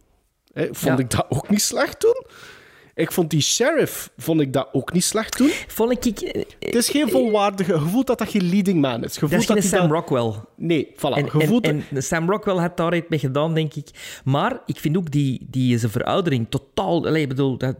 vond 0.55 0.79
Ja. 0.81 0.97
ik 0.97 1.09
dat 1.09 1.25
ook 1.29 1.49
niet 1.49 1.61
slecht 1.61 2.01
doen. 2.01 2.25
Ik 2.95 3.11
vond 3.11 3.29
die 3.29 3.41
sheriff 3.41 4.09
vond 4.17 4.41
ik 4.41 4.53
dat 4.53 4.69
ook 4.71 4.93
niet 4.93 5.03
slecht 5.03 5.37
doen. 5.37 5.49
Vond 5.67 6.05
ik... 6.05 6.19
Het 6.59 6.75
is 6.75 6.89
geen 6.89 7.09
volwaardige... 7.09 7.73
Je 7.73 7.79
voelt 7.79 8.07
dat 8.07 8.17
dat 8.17 8.29
geen 8.29 8.49
leading 8.49 8.81
man 8.81 9.03
is. 9.03 9.13
Je 9.13 9.19
Dat 9.19 9.31
is 9.31 9.45
geen 9.45 9.57
hij 9.57 9.65
Sam 9.65 9.79
dat- 9.81 9.91
Rockwell. 9.91 10.33
Nee, 10.55 10.93
voilà. 10.95 11.31
En, 11.61 11.83
en 11.93 12.03
Sam 12.03 12.29
Rockwell 12.29 12.55
had 12.57 12.77
daar 12.77 12.95
iets 12.95 13.05
mee 13.09 13.19
gedaan, 13.19 13.53
denk 13.53 13.73
ik. 13.73 13.89
Maar 14.23 14.59
ik 14.65 14.77
vind 14.79 14.97
ook 14.97 15.11
die, 15.11 15.47
die 15.49 15.77
zijn 15.77 15.91
veroudering 15.91 16.45
totaal... 16.49 17.07
Allee, 17.07 17.21
ik 17.21 17.27
bedoel, 17.27 17.57
dat, 17.57 17.75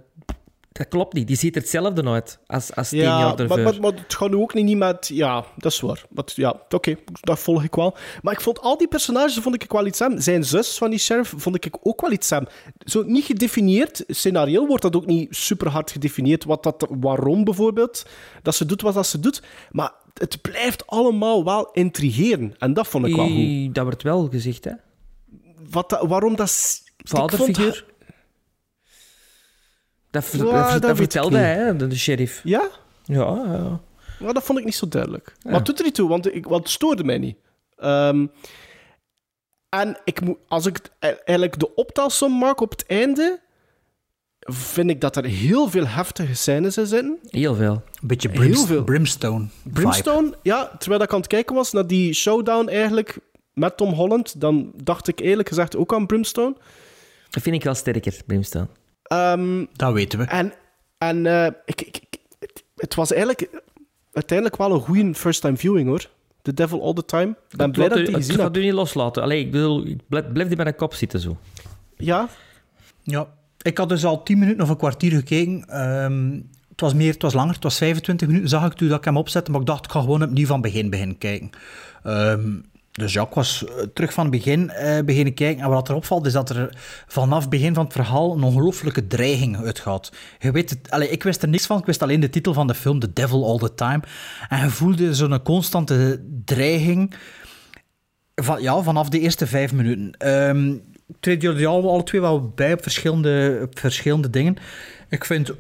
dat 0.78 0.88
klopt 0.88 1.14
niet. 1.14 1.28
Die 1.28 1.36
ziet 1.36 1.56
er 1.56 1.62
hetzelfde 1.62 2.04
uit 2.04 2.40
als, 2.48 2.76
als 2.76 2.90
tien 2.90 3.00
ja, 3.00 3.20
jaar 3.20 3.28
maar, 3.28 3.40
ervoor. 3.40 3.62
maar, 3.62 3.80
maar 3.80 3.94
het 3.94 4.14
gaat 4.14 4.30
nu 4.30 4.36
ook 4.36 4.54
niet 4.54 4.78
met... 4.78 5.08
Ja, 5.08 5.46
dat 5.58 5.72
is 5.72 5.80
waar. 5.80 6.06
Maar, 6.10 6.24
ja, 6.26 6.62
oké, 6.70 6.96
dat 7.22 7.40
volg 7.40 7.64
ik 7.64 7.76
wel. 7.76 7.96
Maar 8.22 8.34
ik 8.34 8.42
vond 8.42 8.62
al 8.62 8.78
die 8.78 8.88
personages 8.88 9.38
vond 9.38 9.64
ik 9.64 9.72
wel 9.72 9.86
iets 9.86 10.02
aan. 10.02 10.22
Zijn 10.22 10.44
zus 10.44 10.78
van 10.78 10.90
die 10.90 11.00
sheriff 11.00 11.34
vond 11.38 11.66
ik 11.66 11.78
ook 11.82 12.02
wel 12.02 12.12
iets 12.12 12.32
aan. 12.32 12.46
Zo 12.80 13.04
niet 13.04 13.26
gedefinieerd. 13.26 14.04
Scenario 14.08 14.68
wordt 14.68 14.84
dat 14.84 14.96
ook 14.96 15.06
niet 15.06 15.36
super 15.36 15.70
hard 15.70 15.92
gedefinieerd. 15.92 16.44
Wat 16.44 16.64
dat, 16.64 16.88
waarom 16.90 17.44
bijvoorbeeld. 17.44 18.06
Dat 18.42 18.56
ze 18.56 18.66
doet 18.66 18.82
wat 18.82 18.94
dat 18.94 19.08
ze 19.08 19.20
doet. 19.20 19.42
Maar 19.72 19.92
het 20.14 20.42
blijft 20.42 20.88
allemaal 20.88 21.44
wel 21.44 21.70
intrigeren. 21.72 22.56
En 22.58 22.74
dat 22.74 22.88
vond 22.88 23.06
ik 23.06 23.16
wel 23.16 23.30
goed. 23.30 23.76
Dat 23.76 23.84
wordt 23.84 24.04
wel 24.04 24.28
gezegd, 24.32 24.64
hè? 24.64 24.72
Wat, 25.70 26.04
waarom 26.08 26.36
dat... 26.36 26.84
Vaderfiguur. 26.98 27.86
Dat, 30.16 30.26
ver- 30.26 30.46
Ja, 30.48 30.80
dat, 30.80 30.96
vertelde 30.96 31.38
hij, 31.38 31.54
hè, 31.56 31.76
de, 31.76 31.88
de 31.88 31.98
sheriff. 31.98 32.42
Ja? 32.44 32.70
Ja, 33.04 33.26
ja. 33.46 33.80
Maar 34.20 34.34
dat 34.34 34.44
vond 34.44 34.60
ik 34.60 34.66
niet 34.66 34.76
zo 34.76 34.88
duidelijk. 34.88 35.34
Maar 35.44 35.54
het 35.54 35.66
doet 35.66 35.78
er 35.80 35.86
niet 35.86 35.96
toe, 35.96 36.10
want, 36.10 36.36
ik, 36.36 36.46
want 36.46 36.64
het 36.64 36.72
stoorde 36.72 37.04
mij 37.04 37.18
niet. 37.18 37.38
Ehm, 37.78 38.26
en 39.70 39.98
ik 40.04 40.22
moet, 40.22 40.38
als 40.48 40.66
ik 40.66 40.78
e- 41.00 41.08
eigenlijk 41.08 41.60
de 41.60 41.76
optelsom 41.76 42.38
maak 42.38 42.62
op 42.62 42.72
het 42.72 42.86
einde, 42.86 43.40
vind 44.40 44.90
ik 44.90 45.02
dat 45.02 45.16
er 45.16 45.26
heel 45.26 45.70
veel 45.70 45.88
heftige 45.88 46.36
scènes 46.36 46.78
in 46.78 46.86
zitten. 46.86 47.20
Heel 47.30 47.56
veel. 47.56 47.72
Een 47.74 48.08
beetje 48.08 48.30
Heel 48.30 48.40
brimst- 48.40 48.66
veel. 48.66 48.84
brimstone. 48.84 49.46
vibe. 49.64 49.74
Brimstone, 49.80 50.34
ja, 50.42 50.72
terwijl 50.80 51.02
ik 51.02 51.12
aan 51.14 51.18
het 51.20 51.28
kijken 51.28 51.56
was 51.56 51.72
naar 51.72 51.88
die 51.88 52.14
showdown 52.14 52.68
eigenlijk, 52.70 53.18
met 53.54 53.78
Tom 53.78 53.94
Holland, 53.94 54.42
dan 54.42 54.72
dacht 54.84 55.08
ik 55.08 55.20
eerlijk 55.20 55.48
gezegd 55.48 55.76
ook 55.76 55.94
aan 55.94 56.06
Brimstone. 56.06 56.56
Dat 57.30 57.44
vind 57.44 57.56
ik 57.56 57.64
wel 57.64 57.74
sterker, 57.74 58.22
Brimstone. 58.26 58.68
Ehm, 59.08 59.66
dat 59.74 59.94
weten 59.94 60.20
we. 60.20 60.26
En, 60.26 60.54
en 60.98 61.26
eh, 61.26 61.46
ik, 61.66 61.82
ik, 61.82 61.98
ik- 62.10 62.20
het, 62.40 62.64
het 62.76 62.96
was 62.96 63.12
eigenlijk 63.14 63.50
uiteindelijk 64.14 64.58
wel 64.58 64.72
een 64.74 64.80
goede 64.80 65.14
first-time 65.16 65.58
viewing, 65.58 65.88
hoor. 65.88 66.10
The 66.42 66.54
Devil 66.54 66.84
All 66.84 66.94
The 66.94 67.06
Time. 67.06 67.36
Ik 67.50 67.58
ben 67.58 67.72
blij 67.72 67.90
dat 67.90 67.98
ik 67.98 68.06
die 68.06 68.16
gezien 68.16 68.40
heb. 68.40 68.58
u 68.58 68.62
niet 68.62 68.74
loslaten. 68.74 69.24
Allee, 69.24 69.40
ik 69.40 69.52
bedoel, 69.52 69.86
ik 69.86 70.00
blijf, 70.08 70.32
blijf 70.32 70.48
die 70.48 70.58
bij 70.58 70.66
een 70.66 70.76
kop 70.76 70.94
zitten 70.94 71.20
zo. 71.20 71.38
Ja? 71.98 72.28
Ja, 73.04 73.28
ik 73.62 73.78
had 73.78 73.90
dus 73.90 74.06
al 74.06 74.24
10 74.24 74.40
minuten 74.40 74.64
of 74.64 74.70
een 74.70 74.78
kwartier 74.78 75.12
gekeken. 75.12 75.66
Ehm, 75.68 76.32
het 76.70 76.82
was 76.82 76.94
meer, 76.94 77.14
het 77.14 77.22
was 77.22 77.34
langer, 77.34 77.54
het 77.54 77.64
was 77.64 77.78
25 77.78 78.28
minuten, 78.28 78.50
zag 78.50 78.66
ik 78.66 78.74
toen 78.74 78.88
dat 78.88 78.98
ik 78.98 79.06
hem 79.06 79.18
opzette. 79.18 79.52
Maar 79.52 79.60
ik 79.60 79.66
dacht, 79.66 79.86
ik 79.86 79.92
ga 79.92 80.00
gewoon 80.00 80.24
opnieuw 80.24 80.46
van 80.46 80.62
begin 80.62 80.90
beginnen 80.90 81.18
kijken. 81.18 81.50
Ehm, 82.04 82.52
dus 82.96 83.14
ja, 83.14 83.22
ik 83.22 83.34
was 83.34 83.66
eh, 83.66 83.74
terug 83.94 84.14
van 84.14 84.24
het 84.24 84.32
begin 84.32 84.70
eh, 84.70 85.04
beginnen 85.04 85.34
kijken. 85.34 85.64
En 85.64 85.70
wat 85.70 85.90
er 85.90 85.96
opvalt, 85.96 86.26
is 86.26 86.34
dat 86.34 86.50
er 86.50 86.78
vanaf 87.08 87.42
het 87.42 87.50
begin 87.50 87.74
van 87.74 87.84
het 87.84 87.94
verhaal 87.94 88.36
een 88.36 88.44
ongelooflijke 88.44 89.08
dreiging 89.08 89.58
uitgaat. 89.58 90.12
Je 90.40 90.52
weet 90.52 90.70
het, 90.70 90.92
allee, 90.92 91.10
ik 91.10 91.24
wist 91.24 91.42
er 91.42 91.48
niks 91.50 91.66
van, 91.66 91.80
ik 91.80 91.86
wist 91.86 92.02
alleen 92.02 92.20
de 92.20 92.30
titel 92.30 92.54
van 92.54 92.68
de 92.68 92.74
film, 92.74 93.00
The 93.00 93.14
Devil 93.14 93.46
All 93.46 93.58
The 93.58 93.76
Time. 93.76 94.00
En 94.50 94.60
je 94.64 94.70
voelde 94.70 95.14
zo'n 95.16 95.42
constante 95.44 96.24
dreiging. 96.46 97.14
Van, 98.36 98.62
ja, 98.62 98.82
vanaf 98.82 99.10
de 99.10 99.20
eerste 99.20 99.48
vijf 99.48 99.74
minuten. 99.74 100.12
Ehm 100.18 100.74
ik 101.08 101.16
treed 101.20 101.42
jullie 101.42 101.68
al- 101.68 101.90
alle 101.92 102.04
twee 102.04 102.22
wel 102.22 102.50
bij 102.56 102.74
op 102.74 102.82
verschillende, 102.84 103.60
op 103.64 103.80
verschillende 103.80 104.30
dingen. 104.30 104.56
Ik 105.10 105.26
vind 105.26 105.52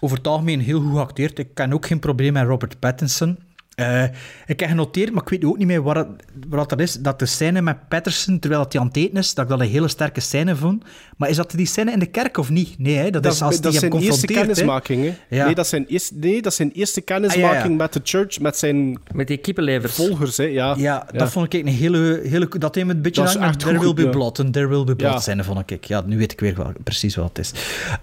over 0.00 0.16
het 0.16 0.26
algemeen 0.26 0.60
heel 0.60 0.80
goed 0.80 0.92
geacteerd. 0.92 1.38
Ik 1.38 1.54
ken 1.54 1.72
ook 1.72 1.86
geen 1.86 1.98
probleem 1.98 2.32
met 2.32 2.46
Robert 2.46 2.78
Pattinson. 2.78 3.38
Eh, 3.74 4.02
ik 4.46 4.60
heb 4.60 4.68
genoteerd, 4.68 5.12
maar 5.12 5.22
ik 5.22 5.28
weet 5.28 5.44
ook 5.44 5.58
niet 5.58 5.66
meer 5.66 5.82
waar, 5.82 6.06
waar 6.48 6.66
dat 6.68 6.80
is, 6.80 6.92
dat 6.94 7.18
de 7.18 7.26
scène 7.26 7.60
met 7.62 7.88
Patterson, 7.88 8.38
terwijl 8.38 8.64
hij 8.68 8.80
aan 8.80 8.86
het 8.86 8.96
eten 8.96 9.16
is, 9.18 9.34
dat 9.34 9.44
ik 9.44 9.50
dat 9.50 9.60
een 9.60 9.66
hele 9.68 9.88
sterke 9.88 10.20
scène 10.20 10.56
vond. 10.56 10.84
Maar 11.16 11.28
is 11.28 11.36
dat 11.36 11.50
die 11.50 11.66
scène 11.66 11.92
in 11.92 11.98
de 11.98 12.06
kerk 12.06 12.36
of 12.36 12.50
niet? 12.50 12.78
Nee, 12.78 12.96
hè? 12.96 13.10
Dat, 13.10 13.26
is 13.26 13.42
als 13.42 13.60
dat 13.60 13.72
die 13.72 13.80
hem 13.80 13.90
zijn 13.90 14.02
eerste 14.02 14.26
kennismaking. 14.26 15.02
Hè? 15.04 15.36
Ja. 15.36 15.44
Nee, 15.44 15.54
dat 15.54 15.64
is 15.64 15.70
zijn 15.70 15.86
eerste, 15.86 16.14
nee, 16.14 16.42
dat 16.42 16.50
is 16.52 16.56
zijn 16.56 16.72
eerste 16.72 17.00
kennismaking 17.00 17.50
Ah, 17.54 17.62
ja, 17.62 17.68
ja. 17.70 17.74
met 17.76 17.92
de 17.92 18.00
church, 18.02 18.40
met 18.40 18.56
zijn 18.56 18.98
Met 19.12 19.26
die 19.26 19.36
kippenlevers. 19.36 19.94
volgers. 19.94 20.36
Hè? 20.36 20.44
Ja, 20.44 20.74
Ja, 20.78 21.06
dat 21.12 21.30
vond 21.30 21.54
ik 21.54 21.60
een 21.66 21.72
hele... 21.72 22.20
hele 22.24 22.48
dat 22.58 22.74
heeft 22.74 22.86
me 22.86 22.92
een 22.94 23.02
beetje 23.02 23.20
aan 23.28 23.38
met 23.38 23.48
echt 23.48 23.58
There 23.58 23.78
Will 23.78 23.94
Be. 23.94 24.08
Blood. 24.08 24.38
En 24.38 24.50
There 24.50 24.66
Will 24.68 24.84
Be 24.84 24.96
Blood 24.96 25.12
Ja. 25.12 25.20
scène, 25.20 25.44
vond 25.44 25.70
ik. 25.70 25.84
Ja, 25.84 26.00
nu 26.06 26.18
weet 26.18 26.32
ik 26.32 26.40
weer 26.40 26.54
wel, 26.56 26.72
precies 26.84 27.16
wat 27.16 27.28
het 27.28 27.38
is. 27.38 27.52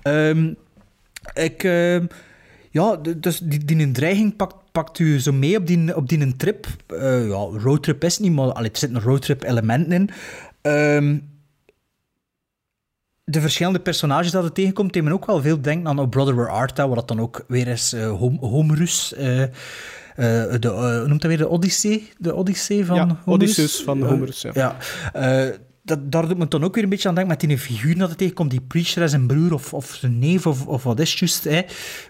Ehm, 0.01 0.53
ik... 1.33 1.63
ehm, 1.63 2.05
ja, 2.71 2.99
dus 3.17 3.37
die, 3.39 3.65
die 3.65 3.77
een 3.77 3.93
dreiging 3.93 4.35
pakt, 4.35 4.55
pakt 4.71 4.99
u 4.99 5.19
zo 5.19 5.31
mee 5.31 5.57
op 5.57 5.67
die, 5.67 5.95
op 5.95 6.09
die 6.09 6.19
een 6.19 6.37
trip. 6.37 6.67
Eh, 6.87 7.27
ja, 7.27 7.35
roadtrip 7.35 8.03
is 8.03 8.19
niet, 8.19 8.31
maar 8.31 8.51
allee, 8.51 8.71
er 8.71 8.77
zitten 8.77 9.01
roadtrip 9.01 9.43
elementen 9.43 9.91
in. 9.91 10.09
Ehm, 10.61 11.17
de 13.23 13.41
verschillende 13.41 13.79
personages 13.79 14.31
dat 14.31 14.43
het 14.43 14.53
tegenkomt, 14.55 14.93
nemen 14.93 15.11
ook 15.11 15.25
wel 15.25 15.41
veel 15.41 15.61
denken 15.61 15.87
aan 15.87 15.99
Oh 15.99 16.09
Brother 16.09 16.35
Where 16.35 16.49
Art 16.49 16.75
Thou, 16.75 16.87
wat 16.87 16.97
dat 16.97 17.07
dan 17.07 17.19
ook 17.19 17.45
weer 17.47 17.67
is 17.67 17.93
uh, 17.93 18.11
Homerus. 18.39 19.13
eh, 19.13 19.43
eh, 19.43 19.49
de, 20.61 20.69
eh, 20.71 21.07
noemt 21.07 21.21
dat 21.21 21.29
weer? 21.31 21.37
De 21.37 21.47
Odyssee? 21.47 22.09
De 22.17 22.33
Odyssee 22.33 22.85
van 22.85 22.95
Ja, 22.95 23.01
Homerus? 23.01 23.25
Odysseus 23.25 23.83
van 23.83 24.01
Homerus, 24.03 24.41
ja. 24.41 24.51
ja. 24.53 24.75
Dat, 25.89 26.11
daar 26.11 26.27
doet 26.27 26.37
me 26.37 26.47
dan 26.47 26.63
ook 26.63 26.75
weer 26.75 26.83
een 26.83 26.89
beetje 26.89 27.07
aan 27.07 27.15
denken 27.15 27.37
met 27.39 27.49
die 27.49 27.57
figuur 27.57 27.97
dat 27.97 28.09
het 28.09 28.17
tegenkomt. 28.17 28.51
Die 28.51 28.61
preacher 28.61 29.01
en 29.01 29.09
zijn 29.09 29.27
broer 29.27 29.53
of, 29.53 29.73
of 29.73 29.95
zijn 29.99 30.19
neef 30.19 30.47
of, 30.47 30.67
of 30.67 30.83
wat 30.83 30.99
is 30.99 31.19
juist. 31.19 31.43
Hè. 31.43 31.61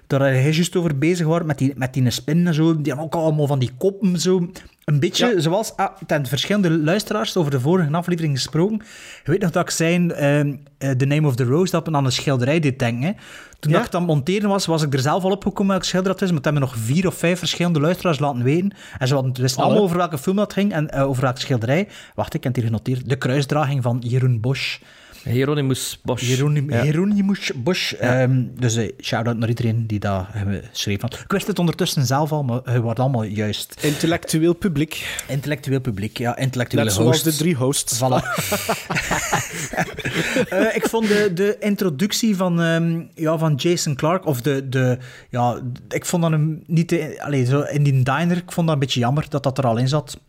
Daar 0.08 0.20
hij 0.20 0.52
juist 0.52 0.76
over 0.76 0.98
bezig 0.98 1.28
was 1.28 1.44
met 1.44 1.58
die, 1.58 1.74
met 1.76 1.94
die 1.94 2.10
spin 2.10 2.48
en 2.48 2.54
zo. 2.54 2.82
Die 2.82 2.94
hadden 2.94 3.06
ook 3.06 3.24
allemaal 3.24 3.48
van 3.48 3.60
die 3.60 3.72
koppen 3.78 4.20
zo. 4.20 4.52
Een 4.90 5.00
beetje 5.00 5.42
zoals 5.42 5.76
ah, 5.76 5.96
ten 6.08 6.26
verschillende 6.26 6.70
luisteraars 6.70 7.36
over 7.38 7.52
de 7.52 7.60
vorige 7.60 7.92
aflevering 7.92 8.36
gesproken. 8.36 8.82
Je 9.24 9.32
weet 9.32 9.42
nog 9.42 9.52
dat 9.52 9.64
ik 9.64 9.70
zei, 9.70 10.08
ehm, 10.08 10.56
eh, 10.78 10.92
The 10.92 11.06
Name 11.06 11.28
of 11.28 11.36
the 11.36 11.44
Rose, 11.44 11.72
dat 11.72 11.90
me 11.90 11.98
aan 11.98 12.06
een 12.06 12.12
schilderij 12.12 12.60
deed 12.60 12.80
denken. 12.80 13.04
Hè. 13.04 13.12
Toen 13.60 13.72
Ja? 13.72 13.84
ik 13.84 13.92
dat 13.92 14.02
monteren 14.02 14.50
was, 14.50 14.66
was 14.66 14.84
ik 14.84 14.94
er 14.94 15.00
zelf 15.00 15.24
al 15.24 15.32
opgekomen 15.32 15.72
welk 15.72 15.84
schilder 15.84 16.12
dat 16.12 16.22
is. 16.22 16.28
Maar 16.28 16.42
dat 16.42 16.54
hebben 16.54 16.62
nog 16.62 16.78
vier 16.78 17.08
of 17.08 17.16
vijf 17.16 17.40
verschillende 17.40 17.80
luisteraars 17.80 18.20
laten 18.20 18.44
weten. 18.44 18.72
En 19.00 19.08
ze 19.08 19.14
hadden 19.14 19.34
wisten 19.42 19.64
allemaal 19.64 19.84
over 19.84 19.98
welke 19.98 20.18
film 20.18 20.36
dat 20.36 20.54
ging 20.54 20.74
en 20.74 20.90
eh, 20.90 21.08
over 21.08 21.24
welke 21.24 21.40
schilderij. 21.40 21.88
Wacht, 22.16 22.34
ik 22.34 22.44
heb 22.44 22.54
het 22.54 22.62
hier 22.62 22.72
genoteerd. 22.72 23.10
De 23.10 23.16
kruisdraging 23.16 23.84
van 23.84 23.98
Jeroen 24.06 24.40
Bosch. 24.40 24.80
Hieronymus 25.24 26.00
Bosch. 26.04 26.38
Ja. 26.68 26.82
Hieronymus 26.82 27.52
Bosch. 27.56 27.94
Ehm, 27.94 28.44
dus 28.60 28.76
eh, 28.76 28.92
shout-out 29.02 29.38
naar 29.38 29.50
iedereen 29.50 29.88
die 29.88 30.00
dat 30.00 30.26
eh, 30.34 30.42
geschreven 30.72 31.02
had. 31.02 31.20
Ik 31.20 31.32
wist 31.32 31.48
het 31.48 31.60
ondertussen 31.60 32.06
zelf 32.06 32.32
al, 32.32 32.44
maar 32.44 32.60
het 32.64 32.82
wordt 32.82 33.00
allemaal 33.00 33.24
juist. 33.24 33.76
Intellectueel 33.82 34.54
publiek. 34.54 35.22
Intellectueel 35.28 35.80
publiek, 35.80 36.18
ja. 36.18 36.38
Intellectuele 36.38 36.86
Net 36.86 36.94
zoals 36.94 37.24
de 37.24 37.36
drie 37.36 37.56
hosts. 37.56 38.02
Voilà. 38.02 38.24
Eh, 40.50 40.76
ik 40.76 40.88
vond 40.88 41.08
de, 41.08 41.32
de 41.34 41.56
introductie 41.60 42.36
van, 42.36 42.62
ehm, 42.62 43.02
ja, 43.16 43.38
van 43.38 43.56
Jason 43.56 43.96
Clark, 43.96 44.26
of 44.26 44.42
de, 44.42 44.70
de 44.70 44.98
ja, 45.30 45.62
ik 45.90 46.06
vond 46.06 46.22
dat 46.22 46.32
hem 46.32 46.64
niet, 46.66 46.88
te, 46.88 47.46
zo 47.50 47.62
in 47.62 47.84
die 47.84 48.04
diner, 48.04 48.38
ik 48.38 48.52
vond 48.52 48.66
dat 48.68 48.76
een 48.76 48.82
beetje 48.82 49.00
jammer 49.00 49.26
dat 49.30 49.44
dat 49.44 49.58
er 49.58 49.66
al 49.66 49.78
in 49.78 49.88
zat. 49.88 50.20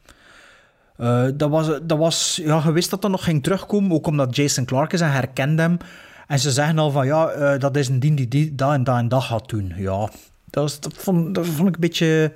Eh, 1.01 1.27
dat 1.35 1.51
was, 1.51 1.67
dat 1.83 1.99
was, 1.99 2.41
ja, 2.43 2.63
je 2.65 2.73
wist 2.73 2.91
dat 2.91 3.03
dat 3.03 3.11
nog 3.11 3.25
ging 3.25 3.43
terugkomen, 3.43 3.93
ook 3.93 4.07
omdat 4.07 4.37
Jason 4.37 4.65
Clark 4.65 4.93
is 4.93 5.01
en 5.01 5.13
herkende 5.13 5.63
hem. 5.63 5.77
En 6.27 6.39
ze 6.39 6.51
zeggen 6.51 6.79
al 6.79 6.91
van, 6.91 7.07
ja, 7.07 7.29
eh, 7.29 7.61
dat 7.61 7.77
is 7.77 7.89
een 7.89 8.01
dien 8.01 8.15
die, 8.15 8.29
die 8.29 8.55
dat 8.55 8.73
en 8.73 8.85
dat 8.85 8.97
en 8.97 9.09
dat 9.09 9.23
gaat 9.23 9.49
doen. 9.49 9.73
Ja, 9.77 10.11
dat, 10.45 10.63
was, 10.63 10.81
dat, 10.81 10.93
vond, 10.95 11.35
dat 11.35 11.47
vond 11.47 11.69
ik 11.69 11.75
een 11.75 11.81
beetje, 11.81 12.35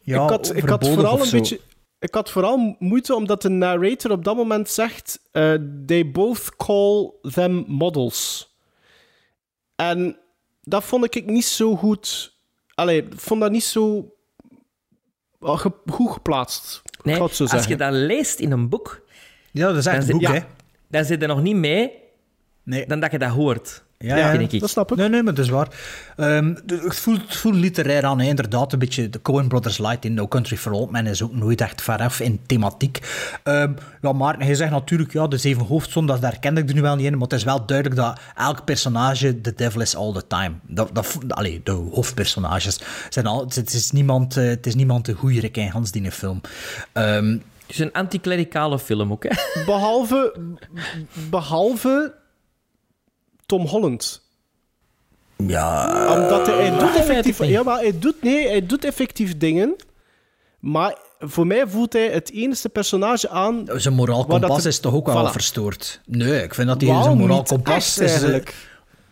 ja, 0.00 0.22
ik, 0.22 0.30
had, 0.30 0.56
ik, 0.56 0.68
had 0.68 0.88
vooral 0.88 1.22
een 1.22 1.30
beetje, 1.30 1.60
ik 1.98 2.14
had 2.14 2.30
vooral 2.30 2.76
moeite 2.78 3.14
omdat 3.14 3.42
de 3.42 3.48
narrator 3.48 4.10
op 4.10 4.24
dat 4.24 4.36
moment 4.36 4.68
zegt: 4.68 5.20
eh, 5.32 5.54
They 5.86 6.10
both 6.10 6.56
call 6.56 7.10
them 7.32 7.64
models. 7.68 8.50
En 9.76 10.16
dat 10.62 10.84
vond 10.84 11.14
ik 11.14 11.26
niet 11.26 11.44
zo 11.44 11.76
goed. 11.76 12.36
Allee, 12.74 13.02
ik 13.02 13.20
vond 13.20 13.40
dat 13.40 13.50
niet 13.50 13.64
zo 13.64 14.12
goed 15.90 16.12
geplaatst. 16.12 16.82
Nee, 17.02 17.20
als 17.20 17.36
zeggen. 17.36 17.68
je 17.68 17.76
dat 17.76 17.92
leest 17.92 18.38
in 18.38 18.52
een 18.52 18.68
boek... 18.68 19.00
Ja, 19.50 19.66
dat 19.66 19.76
is 19.76 19.86
echt 19.86 20.06
dan 20.06 20.14
een 20.14 20.20
zit- 20.20 20.28
boek, 20.30 20.36
hè. 20.36 20.46
Dan 20.88 21.04
zit 21.04 21.22
er 21.22 21.28
nog 21.28 21.42
niet 21.42 21.56
mee 21.56 21.90
Nee. 22.62 22.86
dan 22.86 23.00
dat 23.00 23.10
je 23.12 23.18
dat 23.18 23.30
hoort. 23.30 23.82
Ja, 24.02 24.16
ja, 24.16 24.30
vind 24.30 24.52
ik. 24.52 24.60
dat 24.60 24.70
snap 24.70 24.90
ik. 24.92 24.96
Nee, 24.98 25.08
nee, 25.08 25.22
maar 25.22 25.34
dat 25.34 25.44
is 25.44 25.50
waar. 25.50 25.68
Ehm, 26.16 26.54
de- 26.64 26.80
het, 26.84 26.96
voelt, 26.96 27.20
het 27.20 27.36
voelt 27.36 27.54
literair 27.54 28.04
aan, 28.04 28.20
hè. 28.20 28.26
inderdaad. 28.28 28.72
Een 28.72 28.78
beetje 28.78 29.10
de 29.10 29.22
Coen 29.22 29.48
Brothers 29.48 29.78
Light 29.78 30.04
in 30.04 30.14
No 30.14 30.28
Country 30.28 30.56
for 30.56 30.72
Old 30.72 30.90
Men 30.90 31.06
is 31.06 31.22
ook 31.22 31.32
nooit 31.34 31.60
echt 31.60 31.82
veraf 31.82 32.20
in 32.20 32.40
thematiek. 32.46 32.98
Ehm, 33.42 33.72
ja, 34.02 34.12
maar 34.12 34.38
hij 34.38 34.54
zegt 34.54 34.70
natuurlijk, 34.70 35.12
ja, 35.12 35.26
de 35.26 35.36
zeven 35.36 35.66
hoofdzonden, 35.66 36.20
dat 36.20 36.30
herkende 36.30 36.60
ik 36.60 36.68
er 36.68 36.74
nu 36.74 36.80
wel 36.80 36.96
niet 36.96 37.06
in, 37.06 37.12
maar 37.12 37.20
het 37.22 37.32
is 37.32 37.44
wel 37.44 37.66
duidelijk 37.66 38.00
dat 38.00 38.20
elk 38.36 38.64
personage 38.64 39.40
the 39.40 39.54
devil 39.54 39.80
is 39.80 39.96
all 39.96 40.12
the 40.12 40.26
time. 40.26 40.52
Dat, 40.66 40.90
dat, 40.92 41.18
allee, 41.28 41.60
de 41.64 41.70
hoofdpersonages 41.70 42.80
zijn 43.08 43.26
al... 43.26 43.40
Het 43.54 43.72
is 43.74 43.90
niemand, 43.90 44.36
eh, 44.36 44.44
het 44.44 44.66
is 44.66 44.74
niemand 44.74 45.04
de 45.04 45.12
goeierik 45.12 45.56
in 45.56 45.68
Hans 45.68 45.90
die 45.90 46.10
film. 46.10 46.40
Ehm, 46.92 47.30
Het 47.30 47.40
is 47.66 47.78
een 47.78 47.92
anticlericale 47.92 48.78
film 48.78 49.12
ook, 49.12 49.22
hè? 49.28 49.62
Behalve, 49.66 50.34
behalve 51.30 52.14
Tom 53.52 53.66
Holland. 53.66 54.22
ja... 55.46 55.88
Omdat 56.22 56.46
hij, 56.46 56.56
hij 56.56 56.70
doet 56.70 56.80
Ah, 56.88 56.96
effectief... 56.96 57.44
Ja, 57.44 57.62
maar 57.62 57.78
hij 57.78 57.98
doet, 57.98 58.22
nee, 58.22 58.48
hij 58.48 58.66
doet 58.66 58.84
effectief 58.84 59.36
dingen. 59.36 59.76
Maar 60.60 60.96
voor 61.18 61.46
mij 61.46 61.64
voelt 61.66 61.92
hij 61.92 62.06
het 62.10 62.32
enige 62.32 62.68
personage 62.68 63.28
aan... 63.28 63.64
Zijn 63.74 63.94
moraal 63.94 64.26
dat 64.26 64.40
kompas 64.40 64.64
is 64.64 64.78
toch 64.80 64.94
ook 64.94 65.06
wel 65.06 65.28
verstoord? 65.30 66.00
Nee, 66.06 66.42
ik 66.42 66.54
vind 66.54 66.68
dat 66.68 66.80
hij 66.80 67.02
zijn 67.02 67.16
moraal 67.18 67.42
kompas 67.42 67.98
is... 67.98 67.98
eh, 67.98 68.08
eigenlijk. 68.08 68.54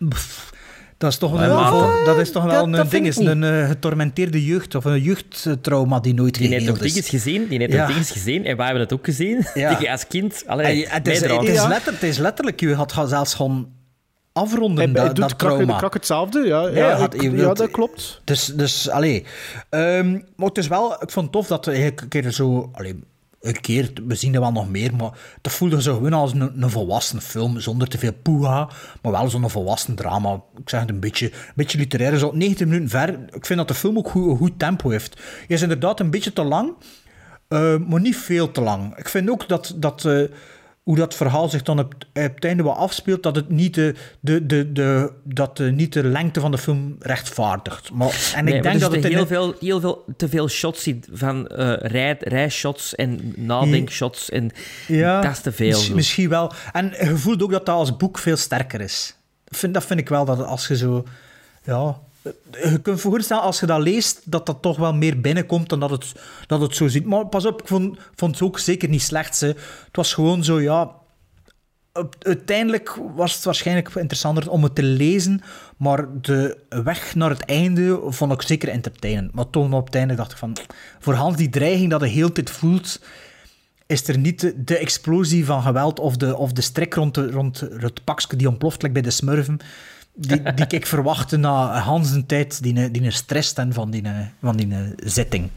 pff, 0.08 0.52
dat 0.98 1.10
is 1.10 1.18
toch 1.18 1.34
Ja, 1.38 1.44
een, 1.44 1.54
maar- 1.54 2.04
dat 2.04 2.18
is 2.18 2.32
toch 2.32 2.44
wel 2.44 2.52
dat- 2.52 2.64
een 2.64 2.70
dat 2.70 2.90
ding, 2.90 3.06
is 3.06 3.16
een 3.16 3.44
eh, 3.44 3.68
getormenteerde 3.68 4.44
jeugd 4.44 4.74
of 4.74 4.84
een 4.84 5.00
jeugdtrauma 5.02 6.00
die 6.00 6.14
nooit 6.14 6.34
Die 6.34 6.46
heeft 6.48 6.58
geheeld 6.58 6.76
toch 6.76 6.86
is. 6.86 6.92
dingen 6.92 7.08
gezien, 7.08 7.48
die 7.48 7.58
heeft 7.58 7.72
Ja. 7.72 7.86
dingen 7.86 8.04
gezien, 8.04 8.44
en 8.44 8.56
wij 8.56 8.64
hebben 8.64 8.82
het 8.82 8.92
ook 8.92 9.04
gezien, 9.04 9.46
Ja. 9.54 9.74
die 9.78 9.90
als 9.90 10.06
kind... 10.06 10.42
Allee, 10.46 10.86
En 10.86 10.92
het, 10.92 11.08
is, 11.08 11.20
meedraagt. 11.20 11.40
het, 11.40 11.50
is 11.50 11.62
Ja. 11.62 11.68
letter, 11.68 11.92
het 11.92 12.02
is 12.02 12.18
letterlijk, 12.18 12.60
je 12.60 12.74
had 12.74 12.92
zelfs 13.06 13.34
gewoon 13.34 13.78
afronden 14.40 14.84
Hij, 14.84 14.92
dat, 14.92 15.06
doet 15.06 15.16
dat 15.28 15.36
krak, 15.36 15.52
trauma. 15.52 15.76
krak 15.76 15.94
hetzelfde, 15.94 16.40
ja. 16.46 16.68
Ja, 16.68 17.08
ik- 17.12 17.36
dat 17.54 17.70
klopt. 17.70 18.20
Dus, 18.24 18.46
dus 18.46 18.88
allee. 18.90 19.24
Ehm, 19.68 20.12
maar 20.36 20.48
het 20.48 20.58
is 20.58 20.68
wel, 20.68 20.92
ik 21.02 21.10
vond 21.10 21.24
het 21.24 21.32
tof 21.32 21.46
dat 21.46 21.64
we 21.66 21.84
een 21.84 22.08
keer 22.08 22.30
zo, 22.32 22.70
allee, 22.72 23.00
een 23.40 23.60
keer, 23.60 23.90
we 24.06 24.14
zien 24.14 24.34
er 24.34 24.40
wel 24.40 24.52
nog 24.52 24.68
meer, 24.70 24.94
maar 24.96 25.10
dat 25.40 25.52
voelde 25.52 25.82
zo 25.82 25.94
gewoon 25.94 26.12
als 26.12 26.32
een, 26.32 26.62
een 26.62 26.70
volwassen 26.70 27.20
film, 27.20 27.60
zonder 27.60 27.88
te 27.88 27.98
veel 27.98 28.12
poeha, 28.22 28.68
maar 29.02 29.12
wel 29.12 29.30
zo'n 29.30 29.50
volwassen 29.50 29.94
drama. 29.94 30.34
Ik 30.62 30.68
zeg 30.68 30.80
het 30.80 30.88
een 30.90 31.00
beetje, 31.00 31.26
een 31.26 31.52
beetje 31.54 31.78
literair, 31.78 32.18
zo 32.18 32.30
90 32.34 32.66
minuten 32.66 32.88
ver. 32.88 33.18
Ik 33.34 33.46
vind 33.46 33.58
dat 33.58 33.68
de 33.68 33.74
film 33.74 33.96
ook 33.98 34.08
goed, 34.08 34.30
een 34.30 34.36
goed 34.36 34.58
tempo 34.58 34.88
heeft. 34.90 35.14
Hij 35.46 35.56
is 35.56 35.62
inderdaad 35.62 36.00
een 36.00 36.10
beetje 36.10 36.32
te 36.32 36.42
lang, 36.42 36.72
eh, 37.48 37.76
maar 37.88 38.00
niet 38.00 38.16
veel 38.16 38.50
te 38.50 38.60
lang. 38.60 38.96
Ik 38.96 39.08
vind 39.08 39.30
ook 39.30 39.48
dat, 39.48 39.72
dat, 39.76 40.04
eh, 40.04 40.22
hoe 40.82 40.96
dat 40.96 41.14
verhaal 41.14 41.48
zich 41.48 41.62
dan 41.62 41.78
op, 41.78 41.94
het 42.12 42.44
einde 42.44 42.62
wat 42.62 42.76
afspeelt, 42.76 43.22
dat 43.22 43.36
het 43.36 43.48
niet 43.48 43.74
de, 43.74 43.94
de, 44.20 44.46
de, 44.46 44.72
de, 44.72 45.12
dat 45.24 45.56
de, 45.56 45.70
niet 45.70 45.92
de 45.92 46.04
lengte 46.04 46.40
van 46.40 46.50
de 46.50 46.58
film 46.58 46.96
rechtvaardigt. 46.98 47.92
Maar, 47.92 48.32
en 48.34 48.44
Nee, 48.44 48.54
ik 48.54 48.62
denk 48.62 48.80
dat 48.80 48.92
het 48.92 49.02
zitten 49.02 49.10
in 49.10 49.16
heel, 49.16 49.26
veel, 49.26 49.54
heel 49.60 49.80
veel 49.80 50.04
te 50.16 50.28
veel 50.28 50.48
shots 50.48 50.86
in 50.86 51.04
van 51.12 51.46
eh 51.46 51.90
rij, 51.90 52.16
rijshots 52.20 52.94
en 52.94 53.34
nadenkshots. 53.36 54.30
En 54.30 54.50
Ja, 54.86 55.20
dat 55.20 55.30
is 55.30 55.40
te 55.40 55.52
veel. 55.52 55.66
Misschien, 55.66 55.88
zo. 55.88 55.94
misschien 55.94 56.28
wel. 56.28 56.52
En 56.72 56.92
je 56.98 57.16
voelt 57.16 57.42
ook 57.42 57.50
dat 57.50 57.66
dat 57.66 57.76
als 57.76 57.96
boek 57.96 58.18
veel 58.18 58.36
sterker 58.36 58.80
is. 58.80 59.16
Ik 59.48 59.56
Vind, 59.56 59.74
dat 59.74 59.84
vind 59.84 60.00
ik 60.00 60.08
wel, 60.08 60.24
dat 60.24 60.44
als 60.44 60.68
je 60.68 60.76
zo... 60.76 61.04
Ja, 61.64 62.00
je 62.50 62.78
kunt 62.82 63.00
voorstellen, 63.00 63.42
als 63.42 63.60
je 63.60 63.66
dat 63.66 63.80
leest, 63.80 64.20
dat 64.24 64.46
dat 64.46 64.62
toch 64.62 64.76
wel 64.76 64.94
meer 64.94 65.20
binnenkomt 65.20 65.68
dan 65.68 65.80
dat 65.80 65.90
het, 65.90 66.12
dat 66.46 66.60
het 66.60 66.76
zo 66.76 66.88
ziet. 66.88 67.06
Maar 67.06 67.26
pas 67.26 67.46
op, 67.46 67.60
ik 67.60 67.68
vond, 67.68 67.98
vond 68.14 68.34
het 68.34 68.42
ook 68.42 68.58
zeker 68.58 68.88
niet 68.88 69.02
slecht. 69.02 69.40
Hè. 69.40 69.46
Het 69.46 69.96
was 69.96 70.14
gewoon 70.14 70.44
zo, 70.44 70.60
ja... 70.60 70.98
Uiteindelijk 72.18 72.98
was 73.14 73.34
het 73.34 73.44
waarschijnlijk 73.44 73.94
interessanter 73.94 74.50
om 74.50 74.62
het 74.62 74.74
te 74.74 74.82
lezen, 74.82 75.40
maar 75.76 76.20
de 76.20 76.58
weg 76.68 77.14
naar 77.14 77.30
het 77.30 77.44
einde 77.44 78.00
vond 78.06 78.32
ik 78.32 78.42
zeker 78.42 78.68
entertainend. 78.68 79.34
Maar 79.34 79.50
toen 79.50 79.72
op 79.72 79.86
het 79.86 79.94
einde 79.94 80.14
dacht 80.14 80.32
ik 80.32 80.38
van, 80.38 80.56
voor 80.98 81.14
Hans 81.14 81.36
die 81.36 81.48
dreiging 81.48 81.90
dat 81.90 82.00
je 82.00 82.06
heel 82.06 82.32
tijd 82.32 82.50
voelt, 82.50 83.00
is 83.86 84.08
er 84.08 84.18
niet 84.18 84.54
de, 84.56 84.76
explosie 84.76 85.44
van 85.44 85.62
geweld 85.62 85.98
of 85.98 86.16
de, 86.16 86.36
of 86.36 86.52
de 86.52 86.60
strik 86.60 86.94
rond, 86.94 87.14
de, 87.14 87.30
rond 87.30 87.60
het 87.60 88.04
pakje 88.04 88.36
die 88.36 88.48
ontploft 88.48 88.92
bij 88.92 89.02
de 89.02 89.10
smurfen, 89.10 89.60
die, 90.20 90.54
die 90.54 90.66
ik 90.68 90.86
verwachtte 90.86 91.36
na 91.36 91.78
Hans 91.78 92.10
een 92.10 92.26
tijd, 92.26 92.62
die, 92.62 92.90
die 92.90 93.10
stress 93.10 93.52
en 93.52 93.72
van 93.72 93.90
die, 93.90 94.02
van 94.40 94.56
die 94.56 94.94
zitting. 94.96 95.50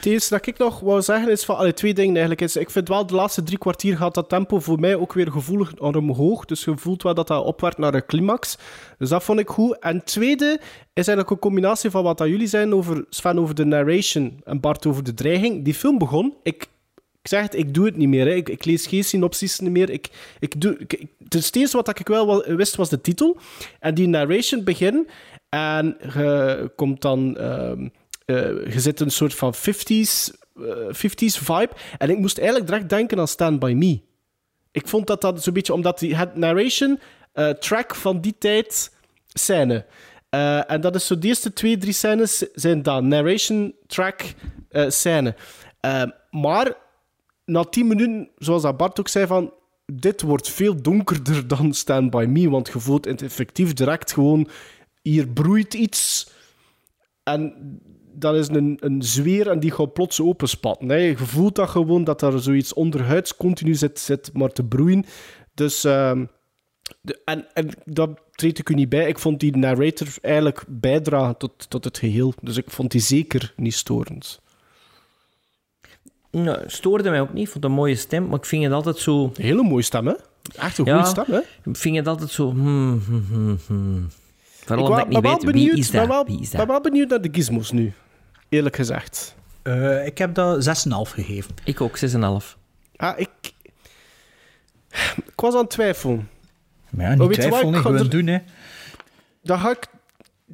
Het 0.00 0.08
eerste 0.08 0.34
dat 0.34 0.46
ik 0.46 0.58
nog 0.58 0.80
wou 0.80 1.02
zeggen 1.02 1.30
is 1.30 1.44
van 1.44 1.56
alle 1.56 1.74
twee 1.74 1.94
dingen 1.94 2.10
eigenlijk. 2.10 2.40
Is, 2.40 2.56
ik 2.56 2.70
vind 2.70 2.88
wel 2.88 3.06
de 3.06 3.14
laatste 3.14 3.42
drie 3.42 3.58
kwartier 3.58 3.96
gaat 3.96 4.14
dat 4.14 4.28
tempo 4.28 4.60
voor 4.60 4.80
mij 4.80 4.94
ook 4.94 5.12
weer 5.12 5.32
gevoelig 5.32 5.78
omhoog. 5.78 6.44
Dus 6.44 6.64
je 6.64 6.72
voelt 6.76 7.02
wel 7.02 7.14
dat 7.14 7.26
dat 7.26 7.44
opwerkt 7.44 7.78
naar 7.78 7.94
een 7.94 8.06
climax. 8.06 8.58
Dus 8.98 9.08
dat 9.08 9.22
vond 9.22 9.38
ik 9.38 9.48
goed. 9.48 9.78
En 9.78 10.04
tweede 10.04 10.60
is 10.92 11.06
eigenlijk 11.06 11.30
een 11.30 11.38
combinatie 11.38 11.90
van 11.90 12.02
wat 12.02 12.18
dat 12.18 12.28
jullie 12.28 12.46
zijn 12.46 12.74
over 12.74 13.04
Sven 13.10 13.38
over 13.38 13.54
de 13.54 13.64
narration 13.64 14.40
en 14.44 14.60
Bart 14.60 14.86
over 14.86 15.04
de 15.04 15.14
dreiging. 15.14 15.64
Die 15.64 15.74
film 15.74 15.98
begon. 15.98 16.34
Ik, 16.42 16.68
ik 17.22 17.28
zeg 17.28 17.42
het, 17.42 17.54
ik 17.54 17.74
doe 17.74 17.86
het 17.86 17.96
niet 17.96 18.08
meer. 18.08 18.26
Hè. 18.26 18.32
Ik, 18.32 18.48
ik 18.48 18.64
lees 18.64 18.86
geen 18.86 19.04
synopsis 19.04 19.60
meer. 19.60 19.90
Ik, 19.90 20.08
ik 20.38 20.60
doe, 20.60 20.78
ik, 20.78 21.04
eerste 21.50 21.76
wat 21.76 21.98
ik 21.98 22.08
wel 22.08 22.44
wist 22.46 22.76
was 22.76 22.88
de 22.88 23.00
titel. 23.00 23.36
En 23.80 23.94
die 23.94 24.08
narration 24.08 24.64
begint. 24.64 25.08
En 25.48 25.96
je 26.14 26.70
komt 26.76 27.02
dan... 27.02 27.36
ehm, 27.36 27.88
eh, 28.24 28.72
je 28.72 28.80
zit 28.80 29.00
een 29.00 29.10
soort 29.10 29.34
van 29.34 29.54
50s, 29.54 30.30
eh, 30.56 30.92
50s 30.92 31.38
vibe. 31.42 31.70
En 31.98 32.10
ik 32.10 32.18
moest 32.18 32.38
eigenlijk 32.38 32.68
direct 32.68 32.88
denken 32.88 33.18
aan 33.18 33.28
Stand 33.28 33.58
By 33.58 33.72
Me. 33.76 34.00
Ik 34.72 34.88
vond 34.88 35.06
dat 35.06 35.20
dat 35.20 35.42
zo'n 35.42 35.52
beetje... 35.52 35.72
Omdat 35.72 35.98
die 35.98 36.16
het 36.16 36.36
narration 36.36 36.98
eh, 37.32 37.48
track 37.50 37.94
van 37.94 38.20
die 38.20 38.34
tijd 38.38 38.92
scène. 39.26 39.84
Eh, 40.30 40.70
en 40.70 40.80
dat 40.80 40.94
is 40.94 41.06
zo 41.06 41.18
de 41.18 41.26
eerste 41.26 41.52
twee, 41.52 41.76
drie 41.76 41.92
scènes 41.92 42.44
zijn 42.54 42.82
dat. 42.82 43.02
Narration 43.02 43.74
track 43.86 44.22
eh, 44.68 44.88
scène. 44.88 45.34
Eh, 45.80 46.02
maar 46.30 46.74
na 47.50 47.64
tien 47.64 47.86
minuten, 47.86 48.30
zoals 48.36 48.62
dat 48.62 48.76
Bart 48.76 49.00
ook 49.00 49.08
zei, 49.08 49.26
van... 49.26 49.52
Dit 49.92 50.22
wordt 50.22 50.48
veel 50.48 50.82
donkerder 50.82 51.48
dan 51.56 51.74
Stand 51.74 52.10
By 52.10 52.26
Me. 52.28 52.50
Want 52.50 52.68
je 52.72 52.80
voelt 52.80 53.04
het 53.04 53.22
effectief 53.22 53.72
direct 53.72 54.12
gewoon... 54.12 54.48
Hier 55.02 55.28
broeit 55.28 55.74
iets... 55.74 56.30
En 57.22 57.54
dat 58.12 58.34
is 58.34 58.48
een, 58.48 58.76
een 58.80 59.02
zweer 59.02 59.48
en 59.48 59.60
die 59.60 59.70
gaat 59.70 59.92
plots 59.92 60.20
openspatten. 60.20 60.88
Hè. 60.88 60.96
Je 60.96 61.16
voelt 61.16 61.54
dat 61.54 61.68
gewoon, 61.68 62.04
dat 62.04 62.22
er 62.22 62.40
zoiets 62.40 62.72
onderhuids 62.74 63.36
continu 63.36 63.74
zit, 63.74 63.98
zit 63.98 64.30
maar 64.32 64.52
te 64.52 64.64
broeien. 64.64 65.04
Dus... 65.54 65.84
ehm, 65.84 66.24
de, 67.00 67.20
en, 67.24 67.46
en 67.54 67.70
dat 67.84 68.20
treed 68.32 68.58
ik 68.58 68.68
u 68.68 68.74
niet 68.74 68.88
bij. 68.88 69.08
Ik 69.08 69.18
vond 69.18 69.40
die 69.40 69.56
narrator 69.56 70.08
eigenlijk 70.20 70.64
bijdragen 70.68 71.36
tot, 71.36 71.70
tot 71.70 71.84
het 71.84 71.98
geheel. 71.98 72.34
Dus 72.40 72.56
ik 72.56 72.70
vond 72.70 72.90
die 72.90 73.00
zeker 73.00 73.52
niet 73.56 73.74
storend. 73.74 74.40
Nou, 76.30 76.58
stoorde 76.66 77.10
mij 77.10 77.20
ook 77.20 77.32
niet. 77.32 77.42
Ik 77.46 77.50
vond 77.50 77.62
het 77.64 77.72
een 77.72 77.78
mooie 77.78 77.94
stem, 77.96 78.26
maar 78.28 78.38
ik 78.38 78.44
vind 78.44 78.64
het 78.64 78.72
altijd 78.72 78.96
zo... 78.98 79.24
Een 79.24 79.42
hele 79.44 79.62
mooie 79.62 79.82
stem, 79.82 80.06
hè? 80.06 80.14
Echt 80.56 80.78
een 80.78 80.88
goede 80.88 81.06
stem, 81.06 81.24
hè? 81.28 81.38
Ik 81.70 81.76
vind 81.76 81.96
het 81.96 82.06
altijd 82.06 82.30
zo... 82.30 82.50
hmm, 82.50 83.02
hmm, 83.06 83.58
hmm. 83.66 84.08
Vooral 84.64 84.84
ik 84.84 84.90
omdat 84.90 85.04
ik 85.06 85.08
niet 85.12 85.20
ben 85.22 85.30
weet, 85.30 85.42
wel 85.42 85.52
wie 85.52 85.62
benieuwd, 85.62 85.78
is 85.78 85.90
ben 85.90 86.00
dat? 86.00 86.08
wel, 86.08 86.24
Wie 86.26 86.40
is 86.40 86.50
ben 86.50 86.66
wel 86.66 86.80
benieuwd 86.80 87.08
naar 87.08 87.20
de 87.20 87.28
gizmos 87.32 87.70
nu. 87.72 87.92
Eerlijk 88.48 88.76
gezegd. 88.76 89.34
Eh, 89.62 90.06
ik 90.06 90.18
heb 90.18 90.34
dat 90.34 90.64
6,5 90.64 91.12
gegeven. 91.12 91.54
Ik 91.64 91.80
ook, 91.80 91.98
6,5. 91.98 92.56
Ah, 92.96 93.18
ik... 93.18 93.28
Ik 95.16 95.32
was 95.46 95.54
aan 95.54 95.60
het 95.60 95.70
twijfelen. 95.70 96.28
Maar 96.90 97.10
ja, 97.10 97.16
Maar 97.16 97.26
niet 97.26 97.36
weet 97.36 97.44
je 97.44 97.50
wat, 97.50 97.60
twijfelen, 97.60 97.74
ik 97.74 97.80
ga 97.80 97.90
gewoon 97.90 98.04
er- 98.04 98.10
doen, 98.10 98.26
hè. 98.26 98.38
Dan 99.42 99.58
ga 99.58 99.70
ik 99.70 99.86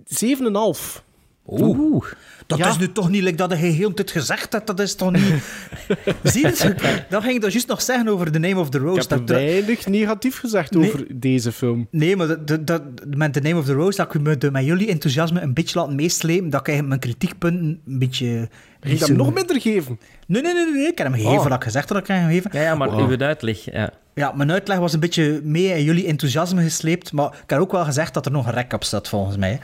7,5. 0.05 1.03
Oeh. 1.47 2.05
Dat 2.47 2.59
Ja. 2.59 2.69
is 2.69 2.79
nu 2.79 2.93
toch 2.93 3.09
niet 3.11 3.23
like 3.23 3.37
dat 3.37 3.51
je 3.51 3.57
heel 3.57 3.95
tijd 3.95 4.11
gezegd 4.11 4.53
hebt. 4.53 4.67
Dat 4.67 4.81
is 4.81 4.95
toch 4.95 5.13
niet... 5.13 5.23
Zie 6.23 6.41
je 6.41 6.47
het? 6.57 7.05
Dat 7.09 7.23
ging 7.23 7.35
ik 7.35 7.41
dus 7.41 7.53
juist 7.53 7.69
nog 7.69 7.83
zeggen 7.83 8.09
over 8.09 8.31
The 8.33 8.39
Name 8.39 8.59
of 8.61 8.71
the 8.71 8.79
Rose. 8.79 9.01
Ik 9.03 9.09
heb 9.09 9.27
dat, 9.27 9.37
weinig 9.37 9.87
negatief 9.87 10.39
gezegd 10.39 10.71
Nee. 10.75 10.87
over 10.89 11.05
deze 11.15 11.53
film. 11.53 11.87
Nee, 11.91 12.17
maar 12.17 12.45
dat, 12.45 12.67
dat, 12.67 12.83
met 13.17 13.33
The 13.33 13.41
Name 13.41 13.57
of 13.59 13.65
the 13.65 13.73
Rose, 13.73 13.97
dat 13.97 14.15
ik 14.15 14.21
me 14.21 14.39
de- 14.39 14.51
met 14.51 14.65
jullie 14.65 14.89
enthousiasme 14.89 15.41
een 15.41 15.55
beetje 15.55 15.79
laten 15.79 15.95
meeslepen, 15.95 16.51
dat 16.51 16.69
ik 16.69 16.85
mijn 16.87 17.01
kritiekpunten 17.01 17.81
een 17.87 17.99
beetje... 17.99 18.49
Ga 18.81 18.89
je 18.93 18.99
niet 18.99 19.07
hem 19.07 19.17
nog 19.17 19.35
minder 19.35 19.61
geven? 19.61 19.99
Nee, 20.27 20.43
nee, 20.43 20.55
nee, 20.55 20.65
nee, 20.65 20.75
nee, 20.75 20.87
ik 20.87 20.99
heb 20.99 21.07
hem 21.07 21.17
gegeven 21.17 21.39
Oh. 21.39 21.45
wat 21.45 21.53
ik 21.57 21.65
gezegd 21.65 21.89
had 21.89 21.99
dat 21.99 22.09
ik 22.09 22.15
hem 22.17 22.27
gegeven. 22.27 22.51
Ja, 22.53 22.61
ja 22.63 22.75
maar 22.75 22.91
Wow. 22.91 23.11
uw 23.11 23.19
uitleg, 23.27 23.65
ja. 23.65 23.91
Ja, 24.15 24.33
mijn 24.33 24.51
uitleg 24.53 24.79
was 24.79 24.93
een 24.93 25.01
beetje 25.01 25.41
mee 25.45 25.67
in 25.79 25.85
jullie 25.85 26.07
enthousiasme 26.07 26.63
gesleept, 26.63 27.13
maar 27.13 27.27
ik 27.43 27.51
heb 27.51 27.59
ook 27.61 27.73
wel 27.73 27.85
gezegd 27.85 28.15
dat 28.15 28.27
er 28.27 28.33
nog 28.33 28.47
een 28.47 28.53
rek 28.53 28.73
op 28.73 28.85
staat, 28.85 29.09
volgens 29.09 29.37
mij. 29.37 29.61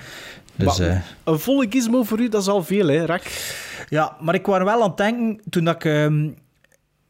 Dus, 0.54 0.78
Maar 0.78 0.88
eh, 0.88 0.96
Een 1.24 1.38
volle 1.38 1.66
gizmo 1.70 2.02
voor 2.02 2.20
u, 2.20 2.28
dat 2.28 2.42
is 2.42 2.48
al 2.48 2.62
veel, 2.64 2.86
hè, 2.88 3.04
Rek? 3.04 3.54
ja, 3.88 4.16
maar 4.20 4.34
ik 4.34 4.46
was 4.46 4.58
wel 4.62 4.82
aan 4.82 4.88
het 4.88 4.96
denken, 4.96 5.40
toen 5.50 5.64
dat 5.64 5.74
ik... 5.74 5.84
ehm, 5.84 6.14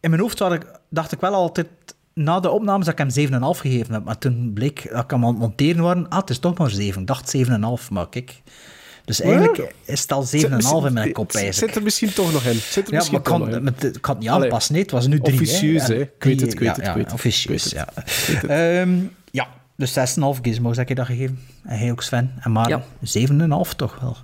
in 0.00 0.10
mijn 0.10 0.20
hoofd 0.20 0.38
had 0.38 0.52
ik, 0.52 0.66
dacht 0.90 1.12
ik 1.12 1.20
wel 1.20 1.34
altijd, 1.34 1.66
na 2.14 2.40
de 2.40 2.50
opnames, 2.50 2.86
dat 2.86 2.98
ik 3.00 3.14
hem 3.14 3.28
7,5 3.54 3.60
gegeven 3.60 3.94
heb. 3.94 4.04
Maar 4.04 4.18
toen 4.18 4.50
bleek 4.54 4.90
dat 4.92 5.04
ik 5.04 5.10
hem 5.10 5.22
aan 5.24 5.30
het 5.30 5.38
monteren 5.38 5.82
was, 5.82 5.96
ah, 6.08 6.18
het 6.20 6.30
is 6.30 6.38
toch 6.38 6.58
maar 6.58 6.70
7. 6.70 7.00
Ik 7.00 7.06
dacht 7.06 7.36
7,5, 7.36 7.88
maar 7.90 8.08
kijk... 8.08 8.42
Dus 9.04 9.20
eigenlijk 9.20 9.74
is 9.84 10.00
het 10.00 10.12
al 10.12 10.26
7,5 10.26 10.86
in 10.86 10.92
mijn 10.92 11.12
kop, 11.12 11.32
Zit 11.32 11.76
er 11.76 11.82
misschien 11.82 12.12
toch 12.12 12.32
nog 12.32 12.44
in. 12.44 12.54
Zit 12.54 12.86
er 12.86 12.92
Ja, 12.92 12.98
misschien 12.98 13.20
maar 13.22 13.32
ik 13.32 13.38
kan, 13.38 13.38
toch 13.38 13.48
nog 13.48 13.56
in. 13.56 13.64
met, 13.64 13.84
ik 13.96 14.02
kan 14.02 14.14
het 14.14 14.22
niet 14.24 14.32
aanpassen, 14.32 14.72
nee. 14.72 14.82
Het 14.82 14.90
was 14.90 15.06
nu 15.06 15.20
drie. 15.20 15.34
officieus, 15.34 15.86
hè. 15.86 15.94
Ik 15.94 16.10
weet 16.18 16.40
het, 16.40 16.52
ik 16.52 16.58
weet 16.58 16.68
het, 16.76 16.84
ja, 16.84 16.88
ik 16.88 16.94
weet 16.94 17.04
het. 17.04 17.12
Officieus, 17.14 17.72
Ik 17.72 17.72
ja. 17.72 17.88
Ehm, 18.80 18.98
ja, 19.30 19.48
dus 19.76 19.98
6,5 19.98 20.40
gizmos 20.42 20.76
heb 20.76 20.88
je 20.88 20.94
dat 20.94 21.06
gegeven. 21.06 21.38
En 21.62 21.78
hij 21.78 21.90
ook, 21.90 22.02
Sven. 22.02 22.34
En 22.40 22.52
maar 22.52 22.68
Ja. 22.68 22.84
7,5 23.02 23.74
toch 23.76 24.00
wel. 24.00 24.16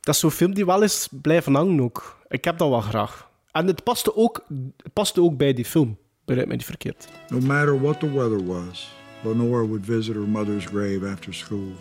Dat 0.00 0.14
is 0.14 0.20
zo'n 0.20 0.30
film 0.30 0.54
die 0.54 0.66
wel 0.66 0.82
eens 0.82 1.08
blijven 1.10 1.54
hangen 1.54 1.80
ook. 1.80 2.24
Ik 2.28 2.44
heb 2.44 2.58
dat 2.58 2.68
wel 2.68 2.80
graag. 2.80 3.30
En 3.52 3.66
het 3.66 3.82
paste 3.82 4.16
ook, 4.16 4.44
het 4.82 4.92
paste 4.92 5.22
ook 5.22 5.36
bij 5.36 5.52
die 5.52 5.64
film. 5.64 5.96
Begrijp 6.24 6.46
mij 6.48 6.56
niet 6.56 6.66
verkeerd. 6.66 7.08
No 7.28 7.40
matter 7.40 7.80
what 7.80 8.00
the 8.00 8.12
weather 8.12 8.44
was, 8.46 8.88
Lenore 9.24 9.66
would 9.66 9.84
visit 9.84 10.14
her 10.14 10.28
mother's 10.28 10.64
grave 10.66 11.08
after 11.12 11.34
school. 11.34 11.72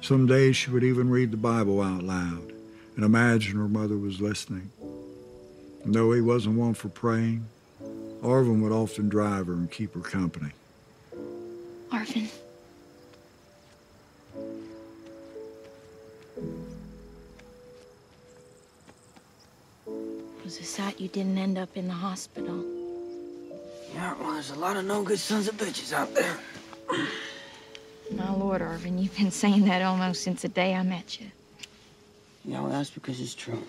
Some 0.00 0.26
days 0.26 0.56
she 0.56 0.70
would 0.70 0.84
even 0.84 1.12
read 1.12 1.30
the 1.30 1.36
Bible 1.36 1.82
out 1.84 2.02
loud 2.02 2.52
and 2.96 3.04
imagine 3.04 3.58
her 3.58 3.68
mother 3.68 3.98
was 4.00 4.18
listening. 4.18 4.70
And 5.84 5.94
though 5.94 6.14
he 6.14 6.20
wasn't 6.20 6.58
one 6.58 6.74
for 6.74 6.90
praying, 6.90 7.42
Arvin 8.22 8.60
would 8.60 8.72
often 8.72 9.08
drive 9.08 9.46
her 9.46 9.52
and 9.54 9.70
keep 9.70 9.94
her 9.94 10.10
company. 10.10 10.52
Arvin. 11.90 12.28
Was 20.52 20.60
a 20.60 20.64
sight 20.64 21.00
you 21.00 21.08
didn't 21.08 21.38
end 21.38 21.56
up 21.56 21.74
in 21.78 21.88
the 21.88 21.94
hospital. 21.94 22.62
Yeah, 23.94 24.14
well, 24.20 24.34
there's 24.34 24.50
a 24.50 24.58
lot 24.58 24.76
of 24.76 24.84
no 24.84 25.02
good 25.02 25.18
sons 25.18 25.48
of 25.48 25.56
bitches 25.56 25.94
out 25.94 26.14
there. 26.14 26.36
My 28.14 28.30
lord, 28.34 28.60
Arvin, 28.60 29.00
you've 29.00 29.16
been 29.16 29.30
saying 29.30 29.64
that 29.64 29.80
almost 29.80 30.22
since 30.22 30.42
the 30.42 30.48
day 30.48 30.74
I 30.74 30.82
met 30.82 31.18
you. 31.18 31.28
Yeah, 32.44 32.60
well, 32.60 32.70
that's 32.70 32.90
because 32.90 33.18
it's 33.18 33.34
true. 33.34 33.62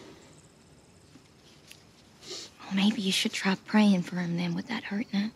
Well, 2.28 2.76
maybe 2.76 3.02
you 3.02 3.14
should 3.14 3.32
try 3.32 3.56
praying 3.66 4.02
for 4.02 4.18
him 4.18 4.36
then. 4.36 4.54
Would 4.56 4.68
that 4.68 4.84
hurt 4.84 5.06
none? 5.14 5.32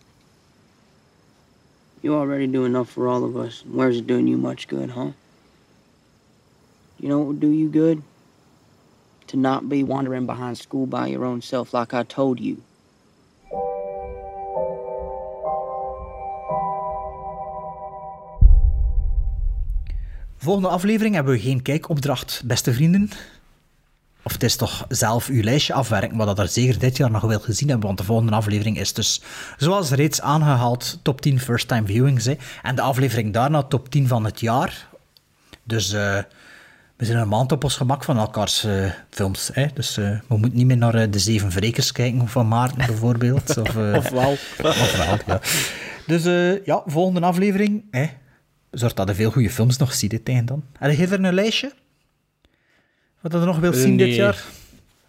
You 2.02 2.16
already 2.16 2.48
do 2.48 2.66
enough 2.66 2.90
for 2.90 3.08
all 3.08 3.24
of 3.24 3.38
us. 3.38 3.64
Where's 3.66 4.00
it 4.00 4.08
doing 4.08 4.28
you 4.28 4.38
much 4.38 4.68
good, 4.68 4.90
huh? 4.90 5.12
You 7.00 7.08
know 7.08 7.20
what 7.20 7.28
would 7.28 7.40
do 7.40 7.50
you 7.50 7.70
good? 7.70 8.04
To 9.28 9.38
not 9.38 9.68
be 9.68 9.86
wandering 9.86 10.26
behind 10.26 10.58
school 10.58 10.88
by 10.88 11.10
your 11.10 11.26
own 11.26 11.42
self 11.42 11.72
like 11.72 11.96
I 11.96 12.04
told 12.04 12.40
you. 12.40 12.58
Volgende 20.38 20.70
aflevering 20.70 21.16
hebben 21.16 21.34
we 21.34 21.40
geen 21.40 21.62
kijkopdracht, 21.62 22.42
beste 22.46 22.74
vrienden. 22.74 23.10
of 24.28 24.34
het 24.34 24.44
is 24.44 24.56
toch 24.56 24.86
zelf 24.90 25.28
uw 25.28 25.42
lijstje 25.42 25.74
afwerken, 25.74 26.18
wat 26.18 26.28
dat 26.28 26.40
er 26.40 26.48
zeker 26.48 26.80
dit 26.80 26.98
jaar 26.98 27.12
nog 27.12 27.22
wel 27.22 27.40
gezien 27.40 27.70
hebben, 27.70 27.88
want 27.88 28.00
de 28.00 28.04
volgende 28.04 28.32
aflevering 28.32 28.80
is 28.80 28.94
dus, 28.94 29.22
zoals 29.58 29.90
reeds 29.90 30.22
aangehaald, 30.22 31.00
top 31.02 31.22
10 31.22 31.40
first 31.40 31.68
time 31.68 31.86
viewings. 31.86 32.26
Hè. 32.26 32.36
En 32.64 32.76
de 32.76 32.82
aflevering 32.82 33.34
daarna 33.34 33.64
top 33.64 33.90
10 33.90 34.08
van 34.08 34.26
het 34.26 34.40
jaar. 34.40 34.88
Dus 35.64 35.94
eh, 35.94 36.18
we 36.98 37.06
zijn 37.06 37.18
een 37.18 37.28
maand 37.28 37.52
op 37.52 37.64
ons 37.64 37.76
gemak 37.76 38.04
van 38.04 38.18
elkaars 38.18 38.64
eh, 38.64 38.92
films. 39.10 39.50
Hè. 39.54 39.66
Dus 39.74 39.98
eh, 39.98 40.10
we 40.28 40.38
moeten 40.38 40.58
niet 40.58 40.66
meer 40.68 40.78
naar 40.78 40.96
eh, 40.96 41.12
de 41.12 41.20
Zeven 41.20 41.52
Vrekers 41.52 41.92
kijken 41.92 42.28
van 42.28 42.48
Maarten 42.48 42.78
bijvoorbeeld. 42.92 43.58
of, 43.58 43.76
eh, 43.78 43.94
Ofwel. 43.98 44.32
ofwel, 44.58 45.18
ja. 45.26 45.40
Dus 46.08 46.26
eh, 46.26 46.66
ja, 46.66 46.84
volgende 46.86 47.22
aflevering. 47.22 47.84
Hè. 47.92 48.06
Zorg 48.72 48.94
dat 48.94 49.10
er 49.10 49.16
veel 49.16 49.32
goede 49.32 49.50
films 49.50 49.78
nog 49.78 49.94
ziet 49.94 50.12
hè, 50.12 50.20
tegen 50.20 50.46
dan. 50.46 50.64
Je 50.80 50.88
er 51.08 51.24
een 51.24 51.34
lijstje? 51.34 51.72
Wat 53.22 53.32
je 53.32 53.38
er 53.38 53.46
nog 53.46 53.60
wilt 53.60 53.76
zien 53.76 53.98
dit 53.98 54.16
jaar? 54.16 54.44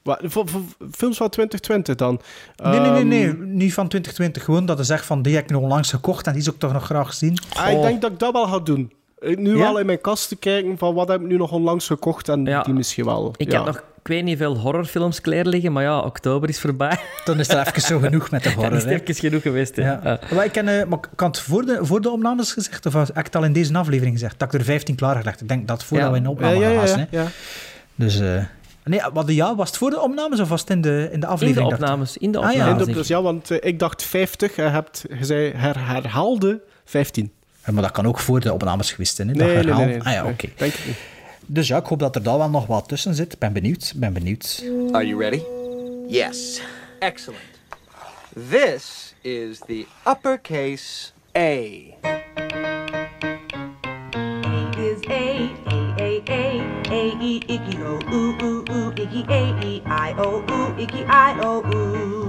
Wat, 0.03 0.19
voor, 0.23 0.49
voor 0.49 0.63
films 0.93 1.17
van 1.17 1.29
2020 1.29 1.95
dan? 1.95 2.21
Nee, 2.57 2.81
nee, 2.81 2.91
nee, 2.91 3.05
nee. 3.05 3.27
Ehm, 3.29 3.55
Niet 3.57 3.75
van 3.75 3.89
2020. 3.89 4.45
Gewoon 4.45 4.67
dat 4.67 4.79
je 4.79 4.85
zegt 4.85 5.07
van 5.07 5.23
die 5.23 5.35
heb 5.35 5.45
ik 5.45 5.51
nog 5.51 5.63
onlangs 5.63 5.91
gekocht 5.91 6.27
en 6.27 6.33
die 6.33 6.43
zou 6.43 6.55
ik 6.55 6.61
toch 6.61 6.73
nog 6.73 6.85
graag 6.85 7.15
zien. 7.15 7.39
ah, 7.57 7.71
ik 7.73 7.83
denk 7.83 8.01
dat 8.01 8.13
ik 8.13 8.19
dat 8.19 8.33
wel 8.33 8.47
ga 8.47 8.59
doen. 8.59 8.93
Ik 9.21 9.39
Nu 9.39 9.53
Ja? 9.57 9.59
wel 9.59 9.79
in 9.79 9.87
mijn 9.87 10.01
kast 10.01 10.29
te 10.29 10.37
kijken 10.37 10.79
van 10.79 10.95
wat 10.95 11.09
heb 11.09 11.21
ik 11.21 11.27
nu 11.27 11.37
nog 11.37 11.53
onlangs 11.53 11.87
gekocht 11.87 12.29
en 12.29 12.45
Ja. 12.45 12.63
die 12.63 12.75
misschien 12.75 13.05
wel. 13.05 13.35
Ik 13.37 13.51
ja. 13.51 13.57
heb 13.57 13.67
nog, 13.67 13.77
ik 13.77 14.09
weet 14.09 14.25
niet 14.25 14.39
veel 14.39 14.57
horrorfilms 14.59 15.21
klaar 15.21 15.45
liggen, 15.47 15.73
maar 15.73 15.83
ja, 15.83 16.01
oktober 16.01 16.49
is 16.49 16.61
voorbij. 16.61 16.99
Dan 17.25 17.39
is 17.39 17.49
er 17.49 17.67
even 17.67 17.83
zo 17.83 17.99
genoeg 17.99 18.31
met 18.31 18.43
de 18.43 18.49
Dan 18.55 18.59
horror. 18.59 18.77
is 18.77 18.83
het 18.83 18.93
hè. 18.93 18.99
even 19.01 19.15
genoeg 19.15 19.43
geweest. 19.43 19.77
hè. 19.77 19.83
Ja. 19.83 20.01
Ja. 20.05 20.19
Maar 20.35 20.45
ik, 20.45 20.53
ken, 20.53 20.69
eh, 20.69 20.87
maar 20.87 20.99
ik 20.99 21.09
had 21.21 21.37
het 21.37 21.45
voor 21.47 21.65
de, 21.65 21.79
voor 21.83 22.01
de 22.01 22.11
opnames 22.11 22.53
gezegd, 22.53 22.87
of 22.87 22.93
heb 22.93 23.09
ik 23.09 23.25
het 23.25 23.37
al 23.37 23.45
in 23.45 23.53
deze 23.53 23.75
aflevering 23.79 24.15
gezegd, 24.15 24.39
dat 24.39 24.53
ik 24.55 24.61
er 24.61 24.65
15 24.67 24.95
klaargelegd 24.95 25.41
Ik 25.41 25.49
denk 25.49 25.69
dat 25.69 25.85
voordat 25.85 26.07
Ja. 26.07 26.13
we 26.13 26.19
in 26.19 26.23
de 26.25 26.31
opname 26.31 26.55
ja, 26.59 26.69
ja, 26.69 26.87
gaan 26.87 26.99
ja, 26.99 27.07
ja. 27.11 27.27
Dus, 27.95 28.21
eh 28.21 28.43
nee, 28.85 29.01
wat, 29.13 29.29
ja, 29.33 29.55
was 29.57 29.69
het 29.69 29.77
voor 29.79 29.91
de 29.91 30.01
opnames 30.01 30.41
of 30.41 30.49
was 30.49 30.61
het 30.61 30.71
in 30.71 30.81
de, 30.81 30.89
in 30.91 31.07
de 31.07 31.11
In 31.13 31.21
de 31.21 31.27
aflevering? 31.27 31.69
dacht 31.69 31.81
ik? 31.83 31.89
opnames. 31.89 32.17
In 32.17 32.33
de 32.33 32.39
Ah, 32.39 32.45
ja. 32.45 32.51
opnames. 32.51 32.77
Dat- 32.77 32.87
denk 32.87 32.99
dus 32.99 33.09
ik. 33.09 33.17
ja, 33.17 33.23
want 33.23 33.51
eh, 33.51 33.69
ik 33.69 33.79
dacht 33.79 34.03
50, 34.03 34.57
je 34.57 34.63
hebt 34.63 35.05
je 35.19 35.25
zei 35.25 35.53
her, 35.57 35.87
herhaalde 35.87 36.61
15. 36.85 37.33
Ja, 37.69 37.75
maar 37.75 37.83
dat 37.83 37.93
kan 37.93 38.07
ook 38.07 38.19
voor 38.19 38.41
de 38.41 38.53
opnames 38.53 38.91
geweest 38.91 39.17
zijn, 39.17 39.29
hè? 39.29 39.35
dat 39.35 39.47
Nee, 39.47 39.55
nee, 39.55 39.65
nee, 39.65 39.73
herhaal. 39.75 39.87
nee. 39.89 40.03
Ah 40.03 40.13
ja, 40.13 40.25
oké. 40.31 40.49
niet. 40.65 40.97
Dus 41.47 41.69
ja, 41.69 41.77
ik 41.77 41.87
hoop 41.87 41.99
dat 41.99 42.15
er 42.15 42.23
daar 42.23 42.39
wel 42.39 42.51
nog 42.51 42.67
wat 42.67 42.89
tussen 42.89 43.15
zit. 43.15 43.33
Ik 43.33 43.39
ben 43.39 43.53
benieuwd, 43.53 43.93
ben 43.97 44.13
benieuwd. 44.13 44.65
Are 44.93 45.07
you 45.07 45.21
ready? 45.21 45.43
Yes. 46.07 46.61
Excellent. 46.99 47.43
This 48.51 49.15
is 49.21 49.59
the 49.67 49.87
uppercase 50.07 51.11
A. 51.37 51.61
is 54.79 55.01
A, 55.09 55.51
A, 55.69 55.97
A, 56.01 56.23
A, 56.29 56.43
A, 56.91 57.03
E, 57.21 57.37
icky, 57.47 57.77
O, 57.83 57.99
oo, 58.13 58.35
oo, 58.43 58.63
oo, 58.71 58.91
icky, 58.95 59.25
A, 59.29 59.59
E, 59.63 59.83
I, 59.87 60.15
O, 60.19 60.43
oo, 60.51 60.75
icky, 60.79 61.03
I, 61.03 61.35
O, 61.41 61.63
oo. 61.75 62.28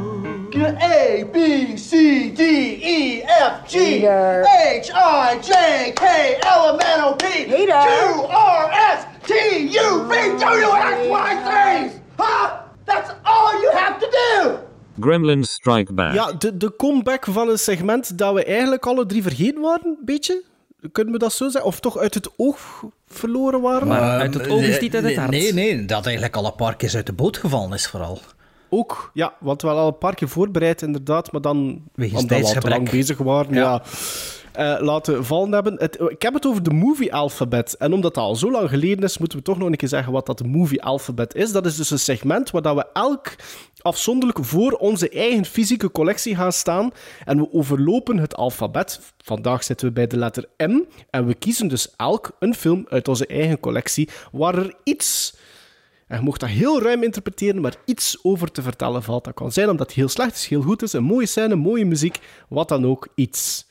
A, 0.77 1.25
B, 1.33 1.35
C, 1.77 2.31
D, 2.35 2.41
E, 2.41 3.21
F, 3.21 3.53
G, 3.67 4.03
H, 4.03 4.89
I, 4.93 5.39
J, 5.41 5.91
K, 5.93 6.03
L, 6.41 6.73
M, 6.73 6.79
N, 6.97 7.03
O, 7.03 7.13
P, 7.15 7.23
Q, 7.23 7.71
R, 8.29 8.71
S, 8.97 9.01
T, 9.27 9.31
U, 9.31 10.05
V, 10.07 10.11
W, 10.37 10.65
X, 10.91 11.07
Y, 11.07 11.31
Z. 11.45 11.91
Huh? 12.17 12.49
That's 12.85 13.09
all 13.23 13.61
you 13.61 13.71
have 13.73 13.99
to 13.99 14.07
do. 14.09 14.57
Gremlins 14.99 15.51
Strike 15.51 15.93
Back. 15.93 16.13
Ja, 16.13 16.31
de, 16.31 16.57
de 16.57 16.75
comeback 16.75 17.25
van 17.29 17.49
een 17.49 17.59
segment 17.59 18.17
dat 18.17 18.33
we 18.33 18.43
eigenlijk 18.43 18.85
alle 18.85 19.05
drie 19.05 19.23
vergeten 19.23 19.61
waren, 19.61 19.85
een 19.85 20.05
beetje. 20.05 20.43
Kunnen 20.91 21.13
we 21.13 21.19
dat 21.19 21.33
zo 21.33 21.49
zeggen? 21.49 21.63
Of 21.63 21.79
toch 21.79 21.97
uit 21.97 22.13
het 22.13 22.29
oog 22.37 22.83
verloren 23.07 23.61
waren? 23.61 23.87
Maar 23.87 24.19
uit 24.19 24.33
het 24.33 24.49
oog 24.49 24.61
is 24.61 24.79
niet 24.79 24.95
uit 24.95 25.03
het 25.03 25.15
hart. 25.15 25.29
Nee, 25.29 25.53
nee, 25.53 25.85
dat 25.85 26.05
eigenlijk 26.05 26.35
al 26.35 26.45
een 26.45 26.55
paar 26.55 26.75
keer 26.75 26.95
uit 26.95 27.05
de 27.05 27.13
boot 27.13 27.37
gevallen 27.37 27.73
is 27.73 27.87
vooral. 27.87 28.19
Ook, 28.69 29.11
ja, 29.13 29.33
want 29.39 29.61
we 29.61 29.67
hadden 29.67 29.85
al 29.85 29.91
een 29.91 29.97
paar 29.97 30.15
keer 30.15 30.27
voorbereid, 30.29 30.81
inderdaad, 30.81 31.31
maar 31.31 31.41
dan, 31.41 31.81
Wegens 31.95 32.21
omdat 32.21 32.39
we 32.39 32.45
al 32.45 32.53
te 32.53 32.69
lang 32.69 32.89
bezig 32.89 33.17
waren, 33.17 33.53
ja. 33.53 33.61
Ja. 33.61 33.81
eh, 34.75 34.81
laten 34.81 35.25
vallen 35.25 35.51
hebben. 35.51 35.75
Het, 35.77 35.99
ik 36.07 36.21
heb 36.21 36.33
het 36.33 36.45
over 36.45 36.63
de 36.63 36.73
movie 36.73 37.13
alphabet. 37.13 37.75
En 37.77 37.93
omdat 37.93 38.13
dat 38.13 38.23
al 38.23 38.35
zo 38.35 38.51
lang 38.51 38.69
geleden 38.69 39.03
is, 39.03 39.17
moeten 39.17 39.37
we 39.37 39.43
toch 39.43 39.57
nog 39.57 39.67
een 39.67 39.75
keer 39.75 39.87
zeggen 39.89 40.13
wat 40.13 40.25
dat 40.25 40.37
de 40.37 40.43
movie 40.47 40.83
alphabet 40.83 41.35
is. 41.35 41.51
Dat 41.51 41.65
is 41.65 41.75
dus 41.75 41.89
een 41.89 41.99
segment 41.99 42.51
waar 42.51 42.61
dat 42.61 42.75
we 42.75 42.85
elk 42.93 43.35
afzonderlijk 43.81 44.45
voor 44.45 44.71
onze 44.71 45.09
eigen 45.09 45.45
fysieke 45.45 45.91
collectie 45.91 46.35
gaan 46.35 46.51
staan. 46.51 46.91
En 47.25 47.37
we 47.37 47.53
overlopen 47.53 48.17
het 48.17 48.35
alfabet. 48.35 48.99
Vandaag 49.17 49.63
zitten 49.63 49.87
we 49.87 49.93
bij 49.93 50.07
de 50.07 50.17
letter 50.17 50.45
M. 50.57 50.79
En 51.09 51.25
we 51.25 51.33
kiezen 51.33 51.67
dus 51.67 51.93
elk 51.95 52.31
een 52.39 52.55
film 52.55 52.85
uit 52.89 53.07
onze 53.07 53.27
eigen 53.27 53.59
collectie 53.59 54.09
waar 54.31 54.57
er 54.57 54.75
iets 54.83 55.33
en 56.09 56.17
je 56.17 56.23
mocht 56.23 56.39
dat 56.39 56.49
heel 56.49 56.81
ruim 56.81 57.03
interpreteren, 57.03 57.61
maar 57.61 57.75
iets 57.85 58.19
over 58.23 58.51
te 58.51 58.61
vertellen 58.61 59.03
valt. 59.03 59.23
Dat 59.23 59.33
kan 59.33 59.51
zijn 59.51 59.69
omdat 59.69 59.87
het 59.87 59.95
heel 59.95 60.07
slecht 60.07 60.35
is, 60.35 60.47
heel 60.47 60.61
goed 60.61 60.81
is, 60.81 60.93
een 60.93 61.03
mooie 61.03 61.25
scène, 61.25 61.55
mooie 61.55 61.85
muziek, 61.85 62.19
wat 62.47 62.69
dan 62.69 62.85
ook, 62.85 63.07
iets. 63.15 63.67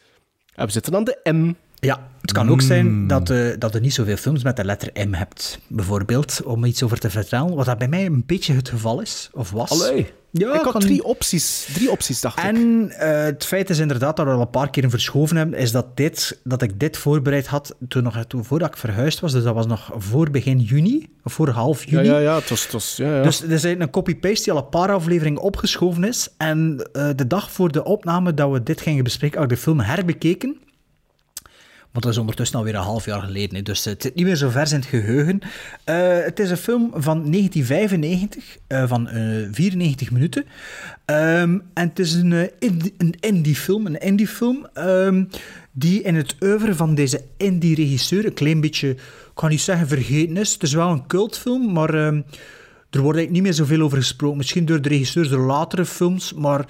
En 0.55 0.67
we 0.67 0.73
zitten 0.73 0.95
aan 0.95 1.05
de 1.05 1.21
M. 1.33 1.53
Ja, 1.75 2.11
het 2.29 2.37
kan 2.37 2.51
ook 2.51 2.61
zijn 2.63 3.07
dat, 3.07 3.31
eh, 3.31 3.47
dat 3.59 3.73
je 3.73 3.81
niet 3.81 3.95
zoveel 3.95 4.17
films 4.17 4.43
met 4.43 4.57
de 4.57 4.65
letter 4.65 4.91
M 5.09 5.13
hebt, 5.15 5.59
bijvoorbeeld, 5.69 6.43
om 6.45 6.65
iets 6.65 6.83
over 6.83 6.99
te 6.99 7.11
vertellen. 7.11 7.55
Wat 7.55 7.67
dat 7.67 7.79
bij 7.79 7.89
mij 7.89 8.07
een 8.07 8.23
beetje 8.27 8.55
het 8.55 8.69
geval 8.69 9.01
is, 9.01 9.31
of 9.33 9.51
was. 9.51 9.71
Allee. 9.71 10.13
Ja, 10.31 10.55
ik 10.55 10.61
had 10.61 10.73
kan- 10.73 10.81
drie 10.81 11.05
opties. 11.05 11.69
Drie 11.75 11.91
opties, 11.91 12.21
dacht 12.21 12.39
ik. 12.39 12.45
En 12.45 12.91
eh, 12.91 13.23
het 13.25 13.45
feit 13.45 13.71
is 13.71 13.79
inderdaad 13.79 14.17
dat 14.17 14.27
we 14.27 14.33
al 14.33 14.41
een 14.41 14.51
paar 14.51 14.71
keer 14.71 14.91
verschoven 14.91 15.37
hebben, 15.37 15.59
is 15.59 15.73
dat, 15.73 15.97
dit, 15.97 16.41
dat 16.45 16.63
ik 16.63 16.81
dit 16.81 16.97
voorbereid 16.97 17.47
had 17.47 17.75
toen 17.89 18.03
nog, 18.03 18.25
toen, 18.27 18.45
voordat 18.45 18.69
ik 18.69 18.77
verhuisd 18.77 19.21
was. 19.21 19.33
Dus 19.33 19.43
dat 19.43 19.55
was 19.55 19.67
nog 19.67 19.91
voor 19.97 20.31
begin 20.31 20.59
juni, 20.61 21.09
of 21.25 21.33
voor 21.33 21.49
half 21.49 21.85
Ja, 21.85 21.91
juni. 21.91 22.05
ja, 22.09 22.19
ja, 22.19 22.35
het 22.35 22.49
was... 22.49 22.63
Het 22.63 22.73
was 22.73 22.97
ja, 22.97 23.17
ja. 23.17 23.23
Dus 23.23 23.43
er 23.43 23.51
is 23.53 23.63
een 23.63 23.91
copy-paste 23.91 24.43
die 24.45 24.53
al 24.53 24.59
een 24.59 24.69
paar 24.69 24.91
afleveringen 24.93 25.43
opgeschoven 25.43 26.05
is. 26.05 26.29
En 26.37 26.89
eh, 26.93 27.09
de 27.17 27.27
dag 27.27 27.51
voor 27.51 27.73
de 27.73 27.85
opname 27.85 28.35
dat 28.35 28.51
we 28.51 28.63
dit 28.63 28.81
gingen 28.81 29.05
bespreken, 29.05 29.41
had 29.41 29.51
ik 29.51 29.57
de 29.57 29.63
film 29.63 29.81
herbekeken. 29.81 30.57
Want 31.93 32.05
dat 32.05 32.13
is 32.13 32.19
ondertussen 32.19 32.59
alweer 32.59 32.75
een 32.75 32.81
half 32.81 33.05
jaar 33.05 33.23
geleden, 33.23 33.65
dus 33.65 33.85
het 33.85 34.03
zit 34.03 34.15
niet 34.15 34.25
meer 34.25 34.37
zo 34.37 34.49
vers 34.49 34.73
in 34.73 34.79
het 34.79 34.89
geheugen. 34.89 35.41
Eh, 35.85 36.19
het 36.25 36.39
is 36.39 36.51
een 36.51 36.57
film 36.57 36.91
van 36.95 37.31
1995, 37.31 38.59
eh, 38.67 38.89
van 38.89 39.09
eh 39.09 39.49
94 39.53 40.11
minuten. 40.11 40.45
Ehm, 41.05 41.59
en 41.75 41.89
het 41.89 41.99
is 41.99 42.15
een, 42.15 42.33
eh, 42.33 42.47
indie, 42.59 42.95
een 42.99 43.15
indie-film, 43.21 43.87
een 43.87 44.01
indie-film 44.01 44.67
ehm, 44.75 45.25
die 45.73 46.03
in 46.03 46.15
het 46.15 46.37
oeuvre 46.41 46.75
van 46.75 46.95
deze 46.95 47.25
indie-regisseur 47.37 48.27
een 48.27 48.35
klein 48.35 48.61
beetje, 48.61 48.89
ik 48.89 48.99
kan 49.35 49.51
niet 49.51 49.61
zeggen 49.61 49.89
vergeten 49.89 50.37
is. 50.37 50.53
Het 50.53 50.63
is 50.63 50.73
wel 50.73 50.91
een 50.91 51.07
cultfilm, 51.07 51.73
maar 51.73 51.95
ehm, 51.95 52.23
er 52.91 53.01
wordt 53.01 53.19
eigenlijk 53.19 53.31
niet 53.31 53.43
meer 53.43 53.55
zoveel 53.55 53.81
over 53.81 53.99
gesproken. 53.99 54.37
Misschien 54.37 54.65
door 54.65 54.81
de 54.81 54.89
regisseurs 54.89 55.29
door 55.29 55.47
latere 55.47 55.85
films, 55.85 56.33
maar 56.33 56.67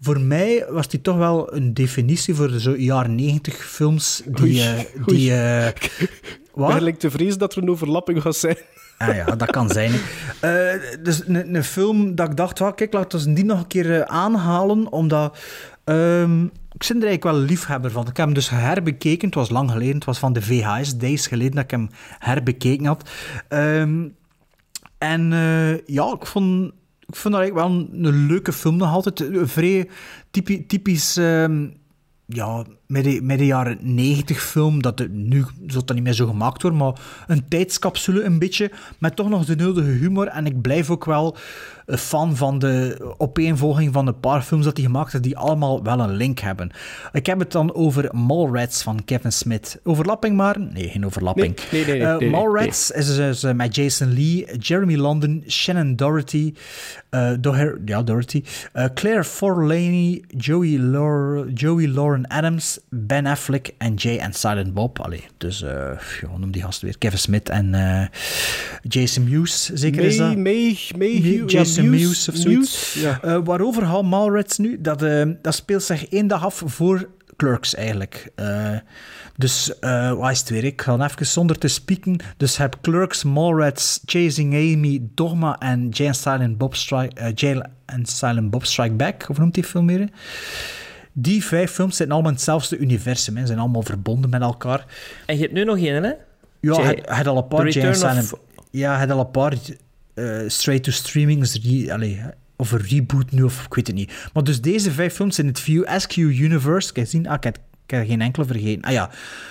voor 0.00 0.20
mij 0.20 0.66
was 0.68 0.88
die 0.88 1.00
toch 1.00 1.16
wel 1.16 1.54
een 1.54 1.74
definitie 1.74 2.34
voor 2.34 2.48
de 2.48 2.60
zo 2.60 2.76
jaren 2.76 3.14
90 3.14 3.54
films 3.54 4.22
die... 4.26 4.42
Oei, 4.42 4.60
eh, 4.60 5.06
die 5.06 5.34
eh, 5.34 5.68
wat? 6.54 7.00
Te 7.00 7.10
vrezen 7.10 7.38
dat 7.38 7.54
er 7.54 7.62
een 7.62 7.70
overlapping 7.70 8.22
gaat 8.22 8.36
zijn. 8.36 8.56
Ah 8.98 9.14
ja, 9.14 9.24
dat 9.24 9.50
kan 9.50 9.70
zijn. 9.70 9.92
Eh, 10.40 10.72
dus 11.02 11.26
een, 11.26 11.54
een 11.54 11.64
film 11.64 12.14
dat 12.14 12.30
ik 12.30 12.36
dacht, 12.36 12.58
well, 12.58 12.72
kijk, 12.72 12.92
laten 12.92 13.24
we 13.24 13.32
die 13.32 13.44
nog 13.44 13.58
een 13.58 13.66
keer 13.66 14.06
aanhalen, 14.06 14.92
omdat... 14.92 15.38
ehm, 15.84 16.44
ik 16.44 16.86
ben 16.88 16.96
er 16.96 17.08
eigenlijk 17.08 17.22
wel 17.22 17.34
een 17.34 17.48
liefhebber 17.48 17.90
van. 17.90 18.00
Ik 18.00 18.16
heb 18.16 18.26
hem 18.26 18.34
dus 18.34 18.50
herbekeken. 18.50 19.26
Het 19.26 19.34
was 19.34 19.50
lang 19.50 19.70
geleden. 19.70 19.94
Het 19.94 20.04
was 20.04 20.18
van 20.18 20.32
de 20.32 20.42
VHS 20.42 20.96
Days 20.96 21.26
geleden 21.26 21.54
dat 21.54 21.64
ik 21.64 21.70
hem 21.70 21.88
herbekeken 22.18 22.86
had. 22.86 23.10
Ehm, 23.48 24.08
en 24.98 25.30
ja, 25.86 26.12
ik 26.20 26.26
vond, 26.26 26.72
ik 27.06 27.16
vond 27.16 27.34
dat 27.34 27.42
eigenlijk 27.42 27.68
wel 27.68 27.86
een, 28.02 28.26
leuke 28.26 28.52
film 28.52 28.76
nog 28.76 28.92
altijd. 28.92 29.24
Vrij 29.42 29.88
typi- 30.30 30.66
typisch... 30.66 31.16
ehm, 31.16 31.66
ja, 32.26 32.64
de 32.86 33.46
jaren 33.46 33.78
90 33.80 34.42
film, 34.42 34.82
dat 34.82 35.08
nu 35.08 35.44
zal 35.66 35.84
dat 35.84 35.94
niet 35.96 36.04
meer 36.04 36.12
zo 36.12 36.26
gemaakt 36.26 36.62
worden, 36.62 36.80
maar 36.80 37.00
een 37.26 37.48
tijdscapsule 37.48 38.22
een 38.22 38.38
beetje, 38.38 38.70
met 38.98 39.16
toch 39.16 39.28
nog 39.28 39.44
de 39.44 39.56
nodige 39.56 39.88
humor. 39.88 40.26
En 40.26 40.46
ik 40.46 40.60
blijf 40.60 40.90
ook 40.90 41.04
wel 41.04 41.36
een 41.86 41.98
fan 41.98 42.36
van 42.36 42.58
de 42.58 42.96
opeenvolging 43.18 43.92
van 43.92 44.04
de 44.04 44.12
paar 44.12 44.42
films 44.42 44.64
dat 44.64 44.76
hij 44.76 44.86
gemaakt 44.86 45.12
heeft, 45.12 45.24
die 45.24 45.36
allemaal 45.36 45.82
wel 45.82 46.00
een 46.00 46.16
link 46.16 46.38
hebben. 46.38 46.70
Ik 47.12 47.26
heb 47.26 47.38
het 47.38 47.52
dan 47.52 47.74
over 47.74 48.08
Mallrats 48.16 48.82
van 48.82 49.04
Kevin 49.04 49.32
Smith. 49.32 49.80
Overlapping 49.84 50.36
maar? 50.36 50.60
Nee, 50.60 50.88
geen 50.88 51.06
overlapping. 51.06 51.56
Nee, 51.70 51.84
nee, 51.86 51.98
nee, 51.98 52.06
Eh, 52.26 52.30
Mallrats 52.30 52.90
is 52.90 53.16
dus 53.16 53.42
eh, 53.42 53.52
met 53.52 53.74
Jason 53.74 54.12
Lee, 54.14 54.56
Jeremy 54.58 54.96
London, 54.96 55.44
Shannon 55.48 55.96
Doherty, 55.96 56.54
eh, 57.10 57.30
Doher- 57.40 57.80
ja, 57.84 58.02
Doherty, 58.02 58.42
Claire 58.94 59.24
Forlani, 59.24 60.22
Joey, 60.36 60.70
Joey 61.54 61.88
Lauren 61.88 62.28
Adams, 62.28 62.78
Ben 62.90 63.26
Affleck 63.26 63.74
en 63.78 63.94
Jay 63.94 64.18
and 64.18 64.36
Silent 64.36 64.74
Bob. 64.74 65.00
Allee, 65.00 65.24
dus, 65.38 65.60
hoe 66.28 66.38
noem 66.38 66.50
die 66.50 66.62
gast 66.62 66.80
weer? 66.80 66.98
Kevin 66.98 67.18
Smith 67.18 67.48
en 67.48 67.74
Jason 68.82 69.24
Mewes, 69.28 69.70
zeker 69.74 70.02
is 70.04 70.16
dat? 70.16 70.36
May, 70.36 70.78
May, 70.96 71.20
May, 71.22 71.42
Jason 71.46 71.73
Mewes, 71.82 72.00
Mewes, 72.00 72.28
of 72.28 72.34
zoiets. 72.36 72.94
Ja. 72.94 73.20
Eh, 73.22 73.38
waarover 73.44 73.86
gaat 73.86 74.02
Mallrats 74.02 74.58
nu? 74.58 74.80
Dat, 74.80 75.02
eh, 75.02 75.22
dat 75.42 75.54
speelt 75.54 75.82
zich 75.82 76.08
één 76.08 76.26
dag 76.26 76.44
af 76.44 76.62
voor 76.66 77.08
Clerks 77.36 77.74
eigenlijk. 77.74 78.30
Eh, 78.34 78.70
dus, 79.36 79.78
eh 79.78 80.12
wat 80.12 80.30
is 80.30 80.38
het 80.38 80.48
weer? 80.48 80.64
Ik 80.64 80.82
ga 80.82 81.04
even 81.10 81.26
zonder 81.26 81.58
te 81.58 81.68
spieken. 81.68 82.18
Dus 82.36 82.56
heb 82.56 82.76
Clerks, 82.82 83.24
Mallrats, 83.24 84.00
Chasing 84.04 84.54
Amy, 84.54 85.02
Dogma 85.14 85.58
en 85.58 85.88
Jay 85.88 86.06
and 86.06 86.16
Silent 86.16 86.58
Bob 86.58 86.74
Strike, 86.74 87.32
Jay 87.34 87.64
and 87.86 88.08
Silent 88.08 88.50
Bob 88.50 88.64
Strike 88.64 88.94
Back. 88.94 89.26
Of 89.28 89.38
noemt 89.38 89.54
die 89.54 89.64
film 89.64 89.86
weer? 89.86 90.08
Die 91.12 91.44
vijf 91.44 91.70
films 91.70 91.96
zitten 91.96 92.14
allemaal 92.14 92.30
in 92.30 92.36
hetzelfde 92.36 92.76
universum. 92.78 93.36
Hè. 93.36 93.46
zijn 93.46 93.58
allemaal 93.58 93.82
verbonden 93.82 94.30
met 94.30 94.40
elkaar. 94.42 94.84
En 95.26 95.34
je 95.36 95.40
hebt 95.42 95.52
nu 95.54 95.64
nog 95.64 95.76
één, 95.78 96.02
hè? 96.02 96.12
Ja, 96.60 96.82
hij 96.82 97.02
had 97.06 97.26
al 97.26 97.36
een 97.36 97.48
paar 97.48 97.72
Silent... 97.72 98.32
of- 98.32 98.40
Ja, 98.70 98.90
hij 98.90 99.00
had 99.00 99.10
al 99.10 99.18
een 99.20 99.30
paar 99.30 99.52
eh, 100.14 100.38
straight-to-streamings... 100.46 101.58
Re... 101.62 101.92
Allee, 101.92 102.20
of 102.56 102.72
een 102.72 102.80
reboot 102.80 103.30
nu, 103.30 103.42
of 103.42 103.64
ik 103.64 103.74
weet 103.74 103.86
het 103.86 103.96
niet. 103.96 104.12
Maar 104.32 104.44
dus 104.44 104.60
deze 104.60 104.90
vijf 104.90 105.14
films 105.14 105.38
in 105.38 105.46
het 105.46 105.60
View 105.60 105.84
SQ 105.98 106.16
Universe... 106.16 106.92
Kijk, 106.92 107.08
zien, 107.08 107.28
ah, 107.28 107.34
ik, 107.34 107.44
heb, 107.44 107.58
geen 107.86 108.20
enkele 108.20 108.46
vergeten. 108.46 108.82
Ah 108.82 108.92
ja, 108.92 109.10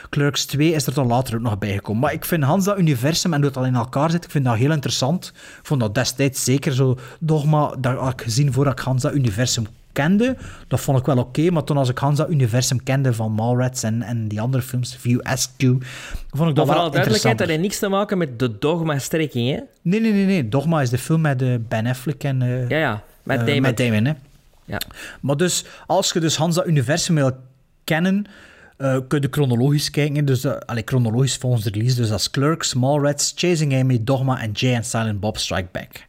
Clerks 0.10 0.46
2 0.46 0.72
is 0.72 0.86
er 0.86 0.94
dan 0.94 1.08
later 1.08 1.36
ook 1.36 1.42
nog 1.42 1.58
bijgekomen. 1.58 2.02
Maar 2.02 2.14
ik 2.14 2.26
vind 2.26 2.44
Hans 2.44 2.66
dat 2.66 2.80
universum 2.80 3.34
en 3.34 3.40
hoe 3.40 3.48
het 3.48 3.58
al 3.58 3.66
in 3.66 3.76
elkaar 3.76 4.12
zit, 4.12 4.24
ik 4.24 4.32
vind 4.32 4.46
dat 4.46 4.56
heel 4.56 4.72
interessant. 4.72 5.34
Ik 5.36 5.66
vond 5.66 5.80
dat 5.80 5.96
destijds 5.96 6.44
zeker 6.44 6.74
zo 6.74 6.98
dogma, 7.20 7.76
dat 7.80 7.98
had 7.98 8.14
ik 8.14 8.22
gezien 8.22 8.54
voordat 8.54 8.80
ik 8.80 8.86
Hans 8.86 9.02
dat 9.02 9.14
universum 9.14 9.68
kende. 9.94 10.36
Dat 10.68 10.80
vond 10.80 11.00
ik 11.00 11.06
wel 11.06 11.18
oké, 11.18 11.50
maar 11.50 11.64
toen 11.64 11.78
als 11.78 11.90
ik 11.90 11.98
Hans 11.98 12.18
dat 12.18 12.30
universum 12.30 12.84
kende 12.84 13.14
van 13.14 13.32
Mallrats 13.32 13.84
en, 13.84 14.02
en 14.02 14.28
die 14.28 14.42
andere 14.42 14.64
films, 14.64 14.96
View 14.96 15.20
SQ, 15.36 15.50
vond 15.60 15.80
ik 15.80 15.80
dat 16.32 16.40
Maar 16.40 16.56
wel 16.56 16.66
vooral 16.66 16.92
duidelijkheid, 16.92 17.38
dat 17.38 17.48
heeft 17.48 17.60
niks 17.62 17.80
te 17.80 17.88
maken 17.88 18.18
met 18.18 18.40
de 18.40 18.58
dogma-strekking, 18.58 19.50
hè? 19.50 19.60
Nee, 19.82 20.00
nee, 20.02 20.12
nee, 20.12 20.26
nee. 20.26 20.50
Dogma 20.50 20.82
is 20.82 20.90
de 20.90 20.98
film 20.98 21.22
met 21.22 21.42
eh, 21.42 21.56
Ben 21.68 21.86
Affleck 21.86 22.24
en... 22.24 22.42
eh, 22.42 22.70
Ja, 22.70 22.78
ja. 22.78 23.04
Met 23.24 23.40
eh, 23.40 23.46
Damon. 23.46 23.62
met 23.62 23.78
Damon, 23.78 24.06
hè. 24.06 24.14
Ja. 24.66 24.78
Maar 25.22 25.38
dus, 25.38 25.66
als 25.88 26.12
je 26.14 26.20
dus 26.20 26.36
Hans 26.36 26.56
dat 26.56 26.68
universum 26.68 27.16
wil 27.16 27.32
kennen, 27.84 28.26
kun 29.08 29.22
je 29.22 29.28
chronologisch 29.32 29.90
kijken. 29.90 30.26
Dus, 30.26 30.46
allee, 30.46 30.82
chronologisch 30.86 31.36
volgens 31.38 31.64
de 31.64 31.70
release. 31.70 31.96
Dus 31.96 32.10
is 32.12 32.32
Clerks, 32.32 32.74
Mallrats, 32.74 33.34
Chasing 33.36 33.74
Amy, 33.74 34.00
Dogma 34.04 34.42
en 34.42 34.52
Jay 34.52 34.82
Silent 34.84 35.20
Bob 35.20 35.38
Strike 35.38 35.68
Back. 35.72 36.06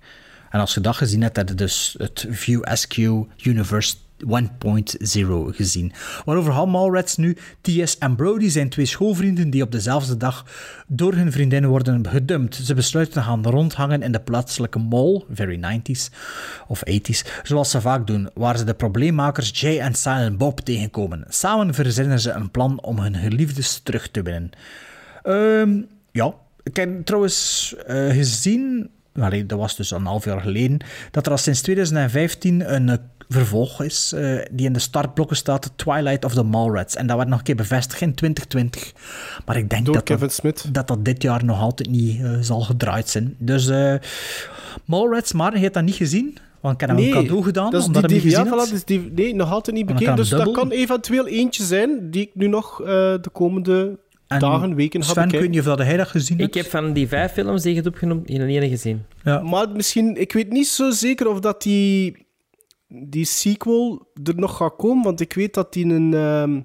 En 0.54 0.60
als 0.60 0.74
je 0.74 0.80
dat 0.80 0.96
gezien 0.96 1.22
hebt, 1.22 1.36
heb 1.36 1.48
je 1.48 1.54
dus 1.54 1.94
het 1.98 2.26
View 2.30 2.62
SQ 2.74 2.96
Universe 3.42 3.94
1.0 4.18 5.56
gezien. 5.56 5.92
Waarover 6.24 6.52
gaan 6.52 6.68
Mallrats 6.68 7.16
nu? 7.16 7.36
T.S. 7.60 7.98
en 7.98 8.16
Brody 8.16 8.48
zijn 8.48 8.68
twee 8.68 8.86
schoolvrienden 8.86 9.50
die 9.50 9.62
op 9.62 9.72
dezelfde 9.72 10.16
dag 10.16 10.44
door 10.86 11.14
hun 11.14 11.32
vriendinnen 11.32 11.70
worden 11.70 12.08
gedumpt. 12.08 12.54
Ze 12.54 12.74
besluiten 12.74 13.14
te 13.14 13.20
gaan 13.22 13.46
rondhangen 13.46 14.02
in 14.02 14.12
de 14.12 14.20
plaatselijke 14.20 14.78
mall, 14.78 15.24
very 15.30 15.80
90s 15.80 16.14
of 16.66 16.82
80s, 16.90 17.42
zoals 17.42 17.70
ze 17.70 17.80
vaak 17.80 18.06
doen, 18.06 18.30
waar 18.34 18.58
ze 18.58 18.64
de 18.64 18.74
probleemmakers 18.74 19.60
Jay 19.60 19.78
en 19.78 19.94
Silent 19.94 20.38
Bob 20.38 20.60
tegenkomen. 20.60 21.24
Samen 21.28 21.74
verzinnen 21.74 22.20
ze 22.20 22.30
een 22.30 22.50
plan 22.50 22.82
om 22.82 22.98
hun 22.98 23.14
geliefdes 23.16 23.80
terug 23.82 24.08
te 24.10 24.22
winnen. 24.22 24.50
Ehm, 25.22 25.82
ja, 26.12 26.34
ik 26.62 26.76
heb 26.76 27.04
trouwens 27.04 27.74
eh, 27.86 28.10
gezien, 28.10 28.90
allee, 29.22 29.46
dat 29.46 29.58
was 29.58 29.76
dus 29.76 29.90
een 29.90 30.06
half 30.06 30.24
jaar 30.24 30.40
geleden, 30.40 30.78
dat 31.10 31.26
er 31.26 31.32
al 31.32 31.38
sinds 31.38 31.62
2015 31.62 32.74
een 32.74 32.88
eh, 32.88 32.96
vervolg 33.28 33.82
is 33.82 34.12
eh, 34.12 34.38
die 34.50 34.66
in 34.66 34.72
de 34.72 34.78
startblokken 34.78 35.36
staat, 35.36 35.72
Twilight 35.76 36.24
of 36.24 36.34
the 36.34 36.42
Mallrats. 36.42 36.96
En 36.96 37.06
dat 37.06 37.16
werd 37.16 37.28
nog 37.28 37.38
een 37.38 37.44
keer 37.44 37.54
bevestigd 37.54 38.00
in 38.00 38.14
2020. 38.14 38.92
Maar 39.46 39.56
ik 39.56 39.70
denk 39.70 39.86
dat, 39.86 40.02
Kevin 40.02 40.30
dat, 40.42 40.68
dat 40.72 40.88
dat 40.88 41.04
dit 41.04 41.22
jaar 41.22 41.44
nog 41.44 41.60
altijd 41.60 41.90
niet 41.90 42.22
eh, 42.22 42.30
zal 42.40 42.60
gedraaid 42.60 43.08
zijn. 43.08 43.36
Dus 43.38 43.70
Mallrats, 44.84 45.32
maar 45.32 45.54
je 45.54 45.62
hebt 45.62 45.74
dat 45.74 45.84
niet 45.84 45.94
gezien? 45.94 46.38
Want 46.60 46.74
ik 46.74 46.88
heb 46.88 46.96
hem 46.96 47.06
een 47.06 47.12
cadeau 47.12 47.42
gedaan, 47.42 47.70
dat 47.70 47.80
is 47.80 47.86
omdat 47.86 48.08
die 48.08 48.20
hij 48.20 48.30
DVD, 48.30 48.48
voilà, 48.48 48.70
dus 48.70 48.84
die, 48.84 49.12
nee, 49.14 49.34
nog 49.34 49.50
altijd 49.50 49.76
niet 49.76 49.86
bekend. 49.86 50.16
Dus 50.16 50.28
dat 50.28 50.50
kan 50.50 50.70
eventueel 50.70 51.26
eentje 51.26 51.64
zijn 51.64 52.10
die 52.10 52.22
ik 52.22 52.30
nu 52.34 52.46
nog 52.46 52.76
de 52.76 53.30
komende 53.32 53.98
En 54.26 54.38
dagen, 54.40 54.74
weken 54.74 55.02
Sven, 55.02 55.24
ik 55.24 55.40
weet 55.40 55.50
niet 55.50 55.58
of 55.58 55.64
dat 55.64 55.78
hij 55.78 55.96
dat 55.96 56.08
gezien 56.08 56.38
Ik 56.38 56.54
heb 56.54 56.66
van 56.66 56.92
die 56.92 57.08
vijf 57.08 57.32
films 57.32 57.62
die 57.62 57.70
je 57.70 57.76
hebt 57.76 57.88
opgenoemd, 57.88 58.30
geen 58.30 58.40
ene 58.48 58.68
gezien. 58.68 59.04
Maar 59.24 59.70
misschien, 59.70 60.16
ik 60.20 60.32
weet 60.32 60.50
niet 60.50 60.66
zo 60.66 60.90
zeker 60.90 61.28
of 61.28 61.40
dat 61.40 61.62
die, 61.62 62.26
die 62.88 63.24
sequel 63.24 64.10
er 64.24 64.34
nog 64.36 64.56
gaat 64.56 64.76
komen, 64.76 65.04
want 65.04 65.20
ik 65.20 65.32
weet 65.32 65.54
dat 65.54 65.72
die 65.72 65.84
een. 65.84 66.14
ehm, 66.14 66.60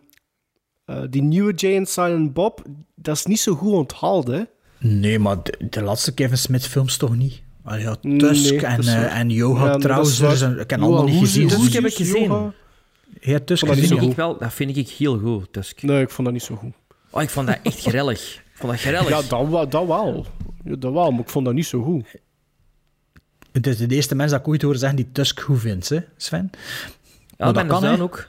eh, 0.85 1.03
die 1.09 1.21
nieuwe 1.21 1.53
Jay 1.53 1.77
and 1.77 1.89
Silent 1.89 2.33
Bob, 2.33 2.61
dat 2.95 3.15
is 3.15 3.25
niet 3.25 3.39
zo 3.39 3.55
goed 3.55 3.73
onthaald, 3.73 4.27
hè? 4.27 4.41
Nee, 4.77 5.19
maar 5.19 5.43
de, 5.43 5.67
de 5.69 5.81
laatste 5.83 6.13
Kevin 6.13 6.37
Smith 6.37 6.67
films 6.67 6.97
toch 6.97 7.15
niet? 7.15 7.41
Allee, 7.63 7.81
ja, 7.81 7.95
Tusk 8.17 8.51
Nee, 8.51 8.65
en, 8.65 8.81
eh, 8.81 9.19
en 9.19 9.29
Yoga 9.29 9.65
Ja, 9.65 9.77
Trousers. 9.77 10.41
waar. 10.41 10.51
En, 10.51 10.59
ik 10.59 10.69
heb 10.69 10.81
allemaal 10.81 11.03
niet 11.03 11.19
gezien. 11.19 11.47
Tusk 11.47 11.73
heb 11.73 11.85
ik 11.85 11.93
gezien. 11.93 12.51
Ja, 13.21 13.39
Tusk 13.39 13.65
dat 13.65 13.75
niet 13.75 13.83
gezien, 13.83 13.97
zo 13.97 14.03
ja. 14.03 14.09
Ik 14.09 14.15
wel, 14.15 14.37
dat 14.37 14.53
vind 14.53 14.77
ik 14.77 14.87
heel 14.89 15.19
goed, 15.19 15.53
Tusk. 15.53 15.81
Nee, 15.81 16.01
ik 16.01 16.09
vond 16.09 16.27
dat 16.27 16.33
niet 16.33 16.45
zo 16.45 16.55
goed. 16.55 16.73
Oh, 17.09 17.21
ik 17.21 17.29
vond 17.29 17.47
dat 17.47 17.57
echt 17.63 17.79
geweldig. 17.79 18.35
Ik 18.35 18.41
vond 18.53 18.71
dat 18.71 18.81
geweldig. 18.81 19.09
Ja, 19.09 19.21
dat, 19.29 19.47
wel- 19.49 19.69
dat 19.69 19.87
wel. 19.87 20.25
Ja, 20.63 20.75
dat 20.75 20.93
wel, 20.93 21.11
maar 21.11 21.19
ik 21.21 21.29
vond 21.29 21.45
dat 21.45 21.53
niet 21.53 21.65
zo 21.65 21.81
goed. 21.83 22.05
Het 23.51 23.67
is 23.67 23.77
de 23.77 23.87
eerste 23.95 24.15
mens 24.15 24.31
dat 24.31 24.39
ik 24.39 24.47
ooit 24.47 24.61
hoor 24.61 24.75
zeggen 24.75 24.95
die 24.97 25.11
Tusk 25.11 25.39
goed 25.39 25.59
vindt, 25.59 25.89
hè, 25.89 25.99
Sven. 26.17 26.49
Ja, 27.37 27.45
Maar 27.45 27.53
dat 27.53 27.65
kan, 27.67 27.83
hè. 27.83 28.01
ook. 28.01 28.27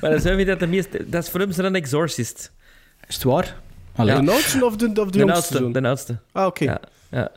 maar 0.00 0.10
dan 0.10 0.20
zijn 0.20 0.36
we 0.36 0.44
dat 0.44 0.58
de 0.60 0.66
meeste... 0.66 1.08
Dat 1.08 1.22
is 1.24 1.30
voor 1.30 1.40
hem 1.40 1.52
zo'n 1.52 1.74
exorcist. 1.74 2.52
Is 3.06 3.14
het 3.14 3.24
waar? 3.24 3.56
Ja. 3.96 4.20
De 4.20 4.30
oudste 4.30 4.64
of 4.64 4.76
de, 4.76 4.86
of 4.86 4.92
de, 4.94 5.10
De 5.10 5.18
jongste 5.18 5.58
oudste, 5.58 5.80
de 5.80 5.88
oudste. 5.88 6.18
Ah, 6.32 6.46
oké. 6.46 6.64
Ja, 6.64 6.80
ja. 7.10 7.30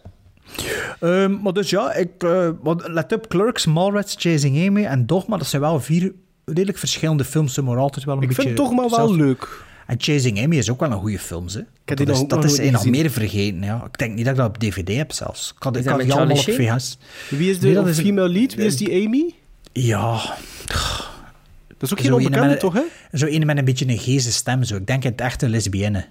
Ehm, 1.00 1.42
maar 1.42 1.54
dus 1.54 1.70
ja, 1.70 1.94
ik, 1.94 2.24
eh, 2.24 2.50
want 2.62 2.88
let 2.88 3.14
op, 3.14 3.28
Clerks, 3.28 3.66
Mallrats, 3.66 4.16
Chasing 4.18 4.68
Amy 4.68 4.86
en 4.86 5.06
Dogma, 5.06 5.38
dat 5.38 5.48
zijn 5.48 5.62
wel 5.62 5.80
vier 5.80 6.14
redelijk 6.46 6.78
verschillende 6.78 7.24
films, 7.24 7.60
maar 7.62 7.78
altijd 7.78 8.06
wel 8.06 8.16
een 8.16 8.22
Ik 8.22 8.28
beetje... 8.28 8.42
vind 8.44 8.58
Dogma 8.58 8.80
wel 8.82 8.90
zelf- 8.90 9.12
leuk. 9.16 9.64
En 9.90 9.96
Chasing 9.98 10.44
Amy 10.44 10.58
is 10.58 10.70
ook 10.70 10.80
wel 10.80 10.92
een 10.92 11.00
goede 11.00 11.20
film, 11.20 11.46
hè. 11.48 11.62
dat 11.86 12.00
is, 12.00 12.06
dat 12.28 12.30
nog 12.30 12.46
is 12.60 12.72
nog 12.72 12.86
meer 12.86 13.10
vergeten, 13.12 13.62
ja. 13.64 13.84
Ik 13.92 13.98
denk 13.98 14.16
niet 14.16 14.24
dat 14.26 14.34
ik 14.34 14.40
dat 14.40 14.48
op 14.50 14.58
DVD 14.58 14.96
heb 14.96 15.12
zelfs. 15.12 15.54
Ik 15.58 15.64
had, 15.64 15.78
ik 15.78 15.86
had 15.86 16.00
die 16.02 16.14
allemaal 16.14 16.38
op 16.38 16.44
VHS. 16.44 16.98
Wie 17.30 17.50
is 17.50 17.60
de 17.60 17.68
Nee, 17.68 17.90
is 17.90 18.00
female 18.00 18.30
lead? 18.30 18.54
Wie 18.56 18.66
is 18.66 18.78
die 18.78 19.06
Amy? 19.06 19.34
Ja, 19.74 20.36
Dat 20.68 21.92
is 21.92 21.92
ook 21.92 22.00
Zo 22.00 22.04
geen 22.04 22.14
onbekende, 22.14 22.58
toch, 22.58 22.74
hè? 22.74 22.82
Zo 23.18 23.26
een 23.26 23.46
met 23.46 23.58
een 23.58 23.66
beetje 23.66 23.88
een 23.88 23.98
geese 23.98 24.32
stem. 24.32 24.64
Zo. 24.64 24.76
Ik 24.76 24.88
denk 24.88 25.04
het 25.04 25.22
echte 25.22 25.50
lesbienne. 25.50 26.06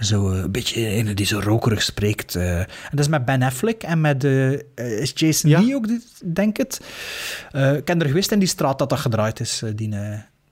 Zo 0.00 0.30
eh, 0.32 0.38
een 0.38 0.50
beetje 0.52 0.88
een 0.96 1.14
die 1.14 1.26
zo 1.26 1.40
rokerig 1.42 1.82
spreekt. 1.82 2.34
eh. 2.34 2.58
En 2.58 2.66
dat 2.90 3.00
is 3.00 3.08
met 3.08 3.24
Ben 3.24 3.42
Affleck 3.42 3.82
en 3.82 4.00
met 4.00 4.24
eh, 4.24 4.52
eh, 4.52 4.60
is 4.74 5.12
Jason 5.14 5.50
Lee 5.50 5.74
ook, 5.74 5.88
dit- 5.88 6.20
denk 6.34 6.56
het. 6.56 6.80
Eh, 7.52 7.74
ik 7.74 7.84
ben 7.84 8.00
er 8.00 8.06
geweest 8.06 8.30
in 8.32 8.38
die 8.38 8.48
straat 8.48 8.78
dat 8.78 8.88
dat 8.90 8.98
gedraaid 8.98 9.40
is, 9.40 9.62
die 9.74 9.94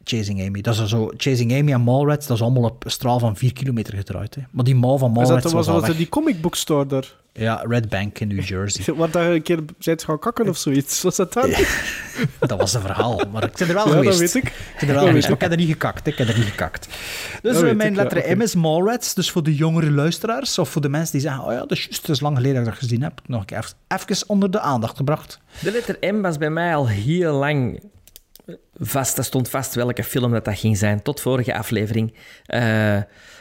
Chasing 0.04 0.46
Amy. 0.46 0.60
Dat 0.60 0.78
is 0.78 0.88
zo, 0.88 1.10
Chasing 1.16 1.52
Amy 1.52 1.72
en 1.72 1.80
Mallrats, 1.80 2.26
dat 2.26 2.36
is 2.36 2.42
allemaal 2.42 2.62
op 2.64 2.84
een 2.84 2.90
straal 2.90 3.18
van 3.18 3.36
4 3.36 3.52
kilometer 3.52 3.96
gedraaid. 3.96 4.34
Hè. 4.34 4.42
Maar 4.50 4.64
die 4.64 4.74
mall 4.74 4.98
van 4.98 5.10
Mallrats 5.12 5.42
dat, 5.42 5.52
was, 5.52 5.66
was, 5.66 5.86
dat 5.86 5.96
die 5.96 6.08
comic 6.08 6.40
book 6.40 6.54
store 6.54 6.86
daar? 6.86 7.14
Ja, 7.32 7.64
Red 7.68 7.88
Bank 7.88 8.18
in 8.18 8.28
New 8.28 8.42
Jersey. 8.48 8.94
Waar 8.94 9.10
daar 9.10 9.30
een 9.30 9.42
keer 9.42 9.58
zijn 9.78 10.00
gaan 10.00 10.18
kakken 10.18 10.48
of 10.48 10.56
zoiets? 10.56 11.02
Was 11.02 11.16
dat 11.16 11.32
dan? 11.32 11.50
Dat 12.40 12.58
was 12.58 12.74
een 12.74 12.80
verhaal, 12.80 13.20
maar 13.32 13.44
ik 13.44 13.52
ben 13.58 13.68
er 13.68 13.74
wel 13.74 13.88
Ja, 13.88 13.94
dat 13.94 14.02
geweest. 14.14 14.32
weet 14.32 14.44
ik. 14.44 14.48
Ik 14.50 14.54
ben 14.80 14.80
er 14.80 14.86
wel 14.86 14.94
Dat 14.94 15.06
geweest, 15.06 15.26
maar 15.26 15.36
ik 15.36 15.42
heb 15.42 15.50
er 15.50 15.56
niet 15.56 15.68
gekakt. 15.68 16.04
hè. 16.06 16.10
Ik 16.12 16.18
heb 16.18 16.28
er 16.28 16.36
niet 16.38 16.46
gekakt. 16.46 16.88
Dus 17.42 17.54
Dat 17.54 17.62
eh, 17.62 17.74
mijn 17.74 17.90
ik, 17.92 17.96
ja, 17.96 18.02
letter. 18.02 18.36
M 18.36 18.40
is 18.40 18.54
Mallrats. 18.54 19.14
Dus 19.14 19.30
voor 19.30 19.42
de 19.42 19.54
jongere 19.54 19.90
luisteraars 19.90 20.58
of 20.58 20.68
voor 20.68 20.82
de 20.82 20.88
mensen 20.88 21.12
die 21.12 21.20
zeggen: 21.20 21.44
Oh 21.44 21.52
ja, 21.52 21.58
dat 21.58 21.70
is 21.70 21.82
juist, 21.82 22.00
het 22.00 22.10
is 22.10 22.20
lang 22.20 22.36
geleden 22.36 22.56
dat 22.56 22.66
ik 22.66 22.70
dat 22.70 22.82
gezien 22.82 23.02
heb. 23.02 23.20
Nog 23.26 23.40
een 23.40 23.46
keer 23.46 23.56
even, 23.58 24.06
even 24.10 24.28
onder 24.28 24.50
de 24.50 24.60
aandacht 24.60 24.96
gebracht. 24.96 25.40
De 25.60 25.70
letter 25.70 26.14
M 26.14 26.20
was 26.20 26.38
bij 26.38 26.50
mij 26.50 26.74
al 26.76 26.88
heel 26.88 27.32
lang 27.32 27.80
vast. 28.80 29.18
Er 29.18 29.24
stond 29.24 29.48
vast 29.48 29.74
welke 29.74 30.04
film 30.04 30.30
dat, 30.32 30.44
dat 30.44 30.58
ging 30.58 30.76
zijn, 30.76 31.02
tot 31.02 31.20
vorige 31.20 31.54
aflevering. 31.58 32.14
Eh 32.46 32.96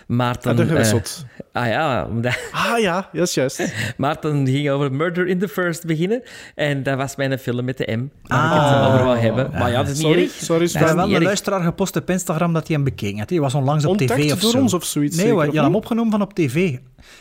Maarten... 0.07 0.51
Ah, 0.51 0.57
dat 0.57 0.67
gewisseld. 0.67 1.25
eh, 1.51 1.61
ah 1.61 1.67
ja, 1.67 2.05
omdat- 2.05 2.37
Ah 2.71 2.79
ja, 2.79 3.09
yes, 3.11 3.33
juist. 3.33 3.73
Maarten 3.97 4.47
ging 4.47 4.69
over 4.69 4.91
Murder 4.93 5.27
in 5.27 5.39
the 5.39 5.47
First 5.47 5.85
beginnen. 5.85 6.23
En 6.55 6.83
dat 6.83 6.97
was 6.97 7.15
mijn 7.15 7.39
film 7.39 7.65
met 7.65 7.77
de 7.77 7.95
M. 7.97 8.09
Ah. 8.27 8.51
ik 8.55 8.61
het 8.79 8.87
over 8.93 9.03
wou 9.05 9.17
hebben. 9.17 9.51
Maar 9.51 9.71
ja, 9.71 9.77
dat 9.83 9.87
is 9.87 9.93
niet 9.97 10.05
Sorry, 10.05 10.21
erg. 10.23 10.31
sorry, 10.31 10.65
Dat 10.65 10.75
is 10.75 10.89
Er 10.89 10.95
wel 10.95 11.07
niet 11.07 11.15
een 11.15 11.23
luisteraar 11.23 11.61
gepost 11.63 11.95
op 11.95 12.09
Instagram 12.09 12.53
dat 12.53 12.67
hij 12.67 12.75
hem 12.75 12.85
bekeken 12.85 13.17
had. 13.19 13.27
Die 13.27 13.41
was 13.41 13.53
onlangs 13.53 13.83
op 13.85 13.89
Ontdekt 13.89 14.11
tv 14.21 14.31
of 14.33 14.39
door 14.39 14.51
zo. 14.51 14.57
ons 14.59 14.73
of 14.73 14.83
zoiets, 14.83 15.15
Nee, 15.15 15.25
zeker, 15.25 15.39
je 15.41 15.45
had 15.45 15.55
hem 15.55 15.65
niet? 15.65 15.75
opgenomen 15.75 16.11
van 16.11 16.21
op 16.21 16.33
tv. 16.33 16.55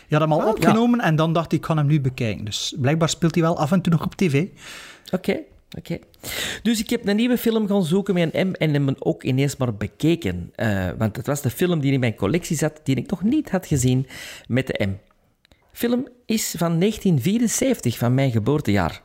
Je 0.07 0.15
had 0.17 0.21
hem 0.21 0.33
al 0.33 0.41
Ah, 0.43 0.49
opgenomen 0.49 1.01
en 1.01 1.17
dan 1.17 1.33
dacht 1.33 1.47
ik, 1.53 1.53
ik 1.53 1.61
kan 1.67 1.77
hem 1.77 1.87
nu 1.87 2.01
bekijken. 2.01 2.45
Dus 2.45 2.75
blijkbaar 2.79 3.09
speelt 3.09 3.35
hij 3.35 3.45
wel 3.45 3.59
af 3.59 3.73
en 3.73 3.81
toe 3.81 3.93
nog 3.93 4.05
op 4.05 4.15
tv. 4.15 4.45
Oké, 5.13 5.37
oké. 5.79 5.99
Dus 6.63 6.81
ik 6.81 6.91
heb 6.91 7.07
een 7.07 7.17
nieuwe 7.17 7.39
film 7.39 7.67
gaan 7.67 7.85
zoeken 7.85 8.15
met 8.15 8.35
een 8.35 8.49
M 8.49 8.53
en 8.53 8.73
hem 8.75 8.95
ook 8.99 9.23
ineens 9.23 9.57
maar 9.57 9.75
bekeken. 9.75 10.51
Eh, 10.55 10.89
want 10.99 11.17
het 11.17 11.27
was 11.27 11.43
de 11.43 11.51
film 11.51 11.81
die 11.81 11.93
in 11.93 12.01
mijn 12.01 12.15
collectie 12.15 12.57
zat, 12.57 12.81
die 12.85 12.97
ik 12.97 13.11
nog 13.11 13.23
niet 13.23 13.51
had 13.51 13.67
gezien 13.67 14.07
met 14.49 14.67
de 14.67 14.87
M. 14.87 14.97
film 15.73 16.09
is 16.27 16.55
van 16.59 16.79
1974, 16.79 17.99
van 17.99 18.15
mijn 18.15 18.31
geboortejaar. 18.31 19.03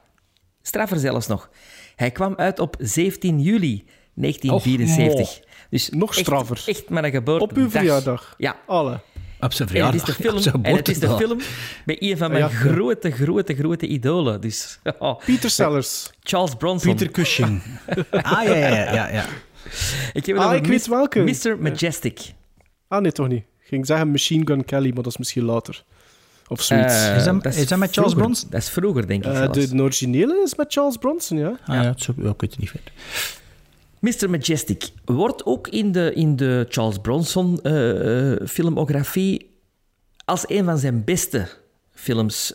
Straffer 0.61 0.99
zelfs 0.99 1.27
nog. 1.27 1.49
Hij 1.95 2.11
kwam 2.11 2.33
uit 2.35 2.59
op 2.59 2.75
17 2.79 3.39
juli 3.41 3.85
1974. 4.13 5.37
Och, 5.39 5.45
dus 5.69 5.89
nog 5.89 6.09
echt- 6.09 6.19
straffer. 6.19 6.63
Echt, 6.65 6.89
mijn 6.89 7.11
geboortedag. 7.11 7.49
Op 7.57 7.63
uw 7.63 7.69
verjaardag. 7.69 8.35
Ja. 8.37 8.55
Alle. 8.67 8.99
Op 9.39 9.53
zijn 9.53 9.69
En 9.69 9.85
het 9.85 9.95
is 9.95 10.03
de 10.03 10.13
film, 10.13 10.63
en 10.63 10.75
het 10.75 10.87
is 10.89 10.99
de 10.99 11.15
film 11.17 11.37
met 11.85 11.97
een 12.01 12.17
van 12.17 12.31
mijn 12.31 12.43
Ja, 12.43 12.49
ja. 12.49 12.55
grote, 12.55 13.11
grote, 13.11 13.55
grote 13.55 13.87
idolen. 13.87 14.41
Dus, 14.41 14.79
oh, 14.99 15.19
Peter 15.25 15.49
Sellers. 15.49 16.09
Charles 16.23 16.55
Bronson. 16.55 16.95
Peter 16.95 17.11
Cushing. 17.11 17.61
ah, 18.11 18.43
ja, 18.43 18.55
ja, 18.55 18.93
ja. 18.93 19.07
ja. 19.09 19.25
Ik 20.13 20.25
heb 20.25 20.37
Ah, 20.37 20.53
ik 20.55 20.61
weet 20.61 20.69
Mis- 20.69 20.87
welke. 20.87 21.19
Mr. 21.19 21.57
Majestic. 21.61 22.19
Ah, 22.87 23.01
nee, 23.01 23.11
toch 23.11 23.27
niet. 23.27 23.43
Ik 23.61 23.67
ging 23.67 23.85
zeggen 23.85 24.11
Machine 24.11 24.45
Gun 24.45 24.65
Kelly, 24.65 24.85
maar 24.93 25.03
dat 25.03 25.11
is 25.11 25.17
misschien 25.17 25.43
later. 25.43 25.83
Of 26.47 26.61
zoiets. 26.61 26.93
Eh, 27.05 27.15
Is 27.15 27.23
dat- 27.23 27.45
is 27.45 27.67
dat 27.67 27.79
met 27.79 27.93
Charles 27.93 27.93
vroeger. 27.93 28.15
Bronson? 28.15 28.49
Dat 28.49 28.61
is 28.61 28.69
vroeger, 28.69 29.07
denk 29.07 29.25
ik 29.25 29.33
Eh, 29.33 29.51
de, 29.51 29.75
de 29.75 29.81
originele 29.81 30.41
is 30.43 30.55
met 30.55 30.73
Charles 30.73 30.97
Bronson, 30.97 31.37
ja. 31.37 31.47
Ah 31.65 31.75
ja, 31.75 31.83
het 31.83 31.99
is 31.99 32.09
ook, 32.09 32.15
ja, 32.17 32.29
ik 32.29 32.41
weet 32.41 32.51
het 32.51 32.59
niet 32.59 32.69
verder. 32.69 32.91
Mr. 33.99 34.29
Majestic 34.29 34.89
wordt 35.05 35.45
ook 35.45 35.67
in 35.67 35.91
de, 35.91 36.13
in 36.13 36.35
de 36.35 36.65
Charles 36.69 36.97
Bronson 37.01 37.61
eh, 37.61 38.31
eh, 38.31 38.47
filmografie 38.47 39.49
als 40.25 40.43
een 40.49 40.63
van 40.65 40.77
zijn 40.77 41.03
beste 41.03 41.47
films 41.93 42.53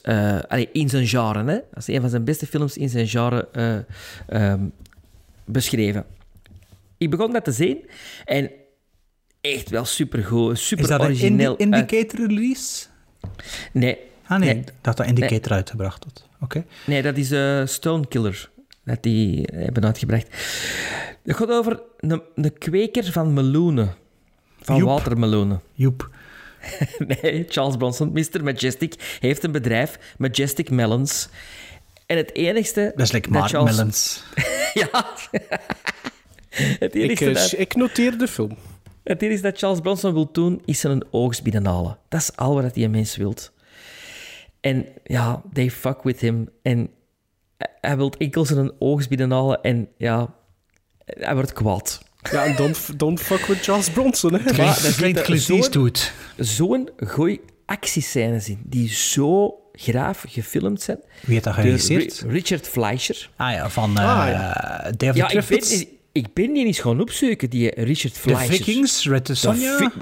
allee, 0.49 0.69
in 0.73 0.89
zijn 0.89 1.07
genre, 1.07 1.45
hè, 1.51 1.59
als 1.75 1.87
een 1.89 2.01
van 2.01 2.11
zijn 2.11 2.25
beste 2.25 2.47
films 2.47 2.77
in 2.77 2.89
zijn 2.89 3.09
genre 3.09 3.49
eh, 3.53 3.77
ehm, 4.53 4.61
beschreven. 5.45 6.05
Ik 6.99 7.11
begon 7.11 7.33
dat 7.33 7.45
te 7.45 7.53
zien 7.53 7.79
en 8.25 8.51
echt 9.41 9.71
wel 9.71 9.85
supergoed, 9.85 10.59
super 10.59 10.85
Is 10.85 10.91
dat 10.91 11.01
een 11.01 11.07
origineel. 11.07 11.51
uit- 11.51 11.59
indicator 11.61 12.27
release? 12.27 12.87
Nee. 13.73 13.99
Ah 14.27 14.39
nee, 14.39 14.55
Nee. 14.55 14.65
dacht 14.81 14.97
dat 14.97 15.07
indicator 15.07 15.53
uitgebracht 15.53 16.05
had. 16.05 16.27
Oké. 16.41 16.65
Nee, 16.87 17.03
dat 17.03 17.17
is 17.17 17.31
eh 17.31 17.67
Stonekiller. 17.67 18.51
Dat 18.85 19.03
die 19.03 19.49
hebben 19.55 19.85
uitgebracht. 19.85 20.27
Het 21.23 21.37
gaat 21.37 21.51
over 21.51 21.83
een, 21.99 22.23
een 22.35 22.59
kweker 22.59 23.05
van 23.05 23.33
meloenen. 23.33 23.95
Van 24.61 24.77
Joep. 24.77 24.89
watermeloenen. 24.89 25.61
Joep. 25.75 26.11
nee, 26.99 27.47
Charles 27.49 27.77
Bronson, 27.77 28.13
Mr. 28.13 28.43
Majestic, 28.45 29.17
heeft 29.21 29.45
een 29.45 29.53
bedrijf, 29.53 29.99
Majestic 30.19 30.71
Melons. 30.71 31.29
En 32.07 32.17
het 32.17 32.35
enigste... 32.35 32.93
Dat 32.97 33.07
is 33.07 33.13
like 33.13 33.31
Mark 33.31 33.49
Charles- 33.49 33.77
Melons. 33.77 34.25
ja. 34.91 35.07
het 36.79 36.95
enigste 36.95 37.29
eh, 37.29 37.35
dat... 37.35 37.59
ik 37.59 37.75
noteer 37.75 38.19
de 38.19 38.29
film. 38.29 38.57
Het 39.03 39.23
enige 39.23 39.43
dat 39.43 39.59
Charles 39.59 39.81
Bronson 39.81 40.13
wil 40.13 40.29
doen, 40.33 40.63
is 40.65 40.81
zijn 40.81 41.05
oogst 41.11 41.43
binnenhalen. 41.43 41.99
Dat 42.09 42.21
is 42.21 42.37
al 42.37 42.63
wat 42.63 42.75
die 42.75 42.89
mens 42.89 43.17
wil. 43.17 43.35
En 44.61 44.87
ja, 45.05 45.43
they 45.53 45.71
fuck 45.71 46.03
with 46.03 46.21
him. 46.21 46.49
En 46.63 46.91
hij 47.81 47.97
wil 47.97 48.13
enkel 48.19 48.45
zijn 48.45 48.73
oogst 48.79 49.09
binnenhalen 49.09 49.63
en 49.63 49.89
ja, 49.99 50.35
hij 51.05 51.35
wordt 51.35 51.53
kwaad. 51.53 52.03
Ja, 52.31 52.45
en 52.45 52.57
don't, 52.57 52.99
don't 52.99 53.21
fuck 53.21 53.47
with 53.47 53.63
Charles 53.63 53.91
Bronson, 53.91 54.33
hè. 54.35 54.39
Maar 54.45 54.55
daar 54.83 54.93
klinkt 54.97 55.23
Clint 55.23 55.43
zo'n- 55.43 55.57
Eastwood. 55.57 56.13
Zo'n 56.37 56.91
goeie 57.07 57.41
actiescènes 57.67 58.49
in, 58.49 58.61
die 58.65 58.89
zo 58.89 59.55
graaf 59.73 60.25
gefilmd 60.29 60.83
zijn. 60.83 60.99
Wie 61.21 61.33
heeft 61.33 61.45
dat 61.45 61.55
geregisseerd? 61.55 62.21
Ri- 62.21 62.29
Richard 62.33 62.69
Fleischer. 62.69 63.31
Ah 63.37 63.53
ja, 63.53 63.71
van 63.71 63.99
eh 63.99 64.05
Ah, 64.05 64.87
of 64.89 64.97
the 64.97 65.05
Ja, 65.15 65.29
ik 65.31 65.47
ben, 65.49 65.87
ik 66.13 66.33
ben 66.35 66.53
die 66.53 66.67
eens 66.67 66.79
gaan 66.81 67.01
opzoeken, 67.01 67.51
die 67.51 67.71
Richard 67.71 68.15
De 68.15 68.21
Fleischer. 68.21 68.55
Vikings, 68.55 69.07
Red 69.07 69.25
the 69.25 69.33
De 69.33 69.39
Sonja. 69.39 69.93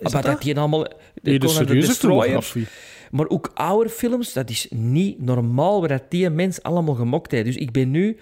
wat 0.00 0.12
dat 0.12 0.22
dat 0.22 0.42
die 0.42 0.58
allemaal... 0.58 0.82
De 0.82 0.90
Nee, 1.22 1.38
de 1.38 1.46
Conan 1.46 1.60
the 1.62 1.66
serieuze 1.66 1.88
Destroyer. 1.88 2.22
filmografie. 2.42 2.66
Maar 3.10 3.28
ook 3.28 3.50
oude 3.54 3.88
films, 3.90 4.32
dat 4.32 4.50
is 4.50 4.66
niet 4.70 5.22
normaal 5.22 5.80
wat 5.80 5.88
dat 5.88 6.02
die 6.08 6.30
mens 6.30 6.62
allemaal 6.62 6.94
gemokt 6.94 7.30
heeft. 7.30 7.44
Dus 7.44 7.56
ik 7.56 7.70
ben 7.72 7.90
nu 7.90 8.18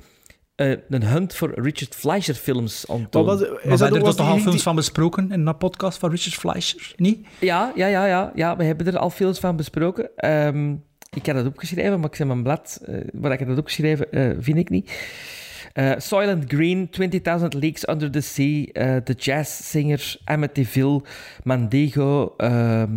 eh, 0.54 0.70
een 0.88 1.04
hunt 1.04 1.34
voor 1.34 1.52
Richard 1.54 1.94
Fleischer 1.94 2.34
films 2.34 2.84
aan 2.88 3.00
het 3.00 3.14
Maar 3.14 3.22
ook 3.22 3.40
er 3.40 4.02
toch 4.02 4.18
al 4.18 4.36
films 4.38 4.44
die- 4.50 4.62
van 4.62 4.74
besproken 4.76 5.32
in 5.32 5.46
een 5.46 5.56
podcast 5.56 5.98
van 5.98 6.10
Richard 6.10 6.34
Fleischer? 6.34 6.92
Niet? 6.96 7.26
Ja, 7.40 7.72
ja, 7.74 7.86
ja, 7.86 8.06
ja, 8.06 8.32
ja, 8.34 8.56
we 8.56 8.64
hebben 8.64 8.86
er 8.86 8.98
al 8.98 9.10
films 9.10 9.38
van 9.38 9.56
besproken. 9.56 10.10
Ehm, 10.16 10.72
ik 11.14 11.26
heb 11.26 11.36
dat 11.36 11.46
opgeschreven, 11.46 12.00
maar 12.00 12.08
ik 12.10 12.16
zeg 12.16 12.26
mijn 12.26 12.42
blad 12.42 12.80
eh, 12.84 12.94
waar 13.12 13.32
ik 13.32 13.38
heb 13.38 13.48
dat 13.48 13.58
opgeschreven, 13.58 14.12
eh, 14.12 14.30
vind 14.38 14.58
ik 14.58 14.68
niet. 14.70 14.90
Eh 15.72 15.92
Soylent 15.96 16.44
Green, 16.48 16.90
20.000 16.90 17.54
Leagues 17.54 17.88
Under 17.88 18.10
the 18.10 18.20
Sea, 18.20 18.64
eh, 18.72 18.96
The 18.96 19.12
Jazz 19.12 19.62
Singer, 19.68 20.16
Amityville, 20.24 21.02
Mandego, 21.44 22.34
ehm, 22.36 22.92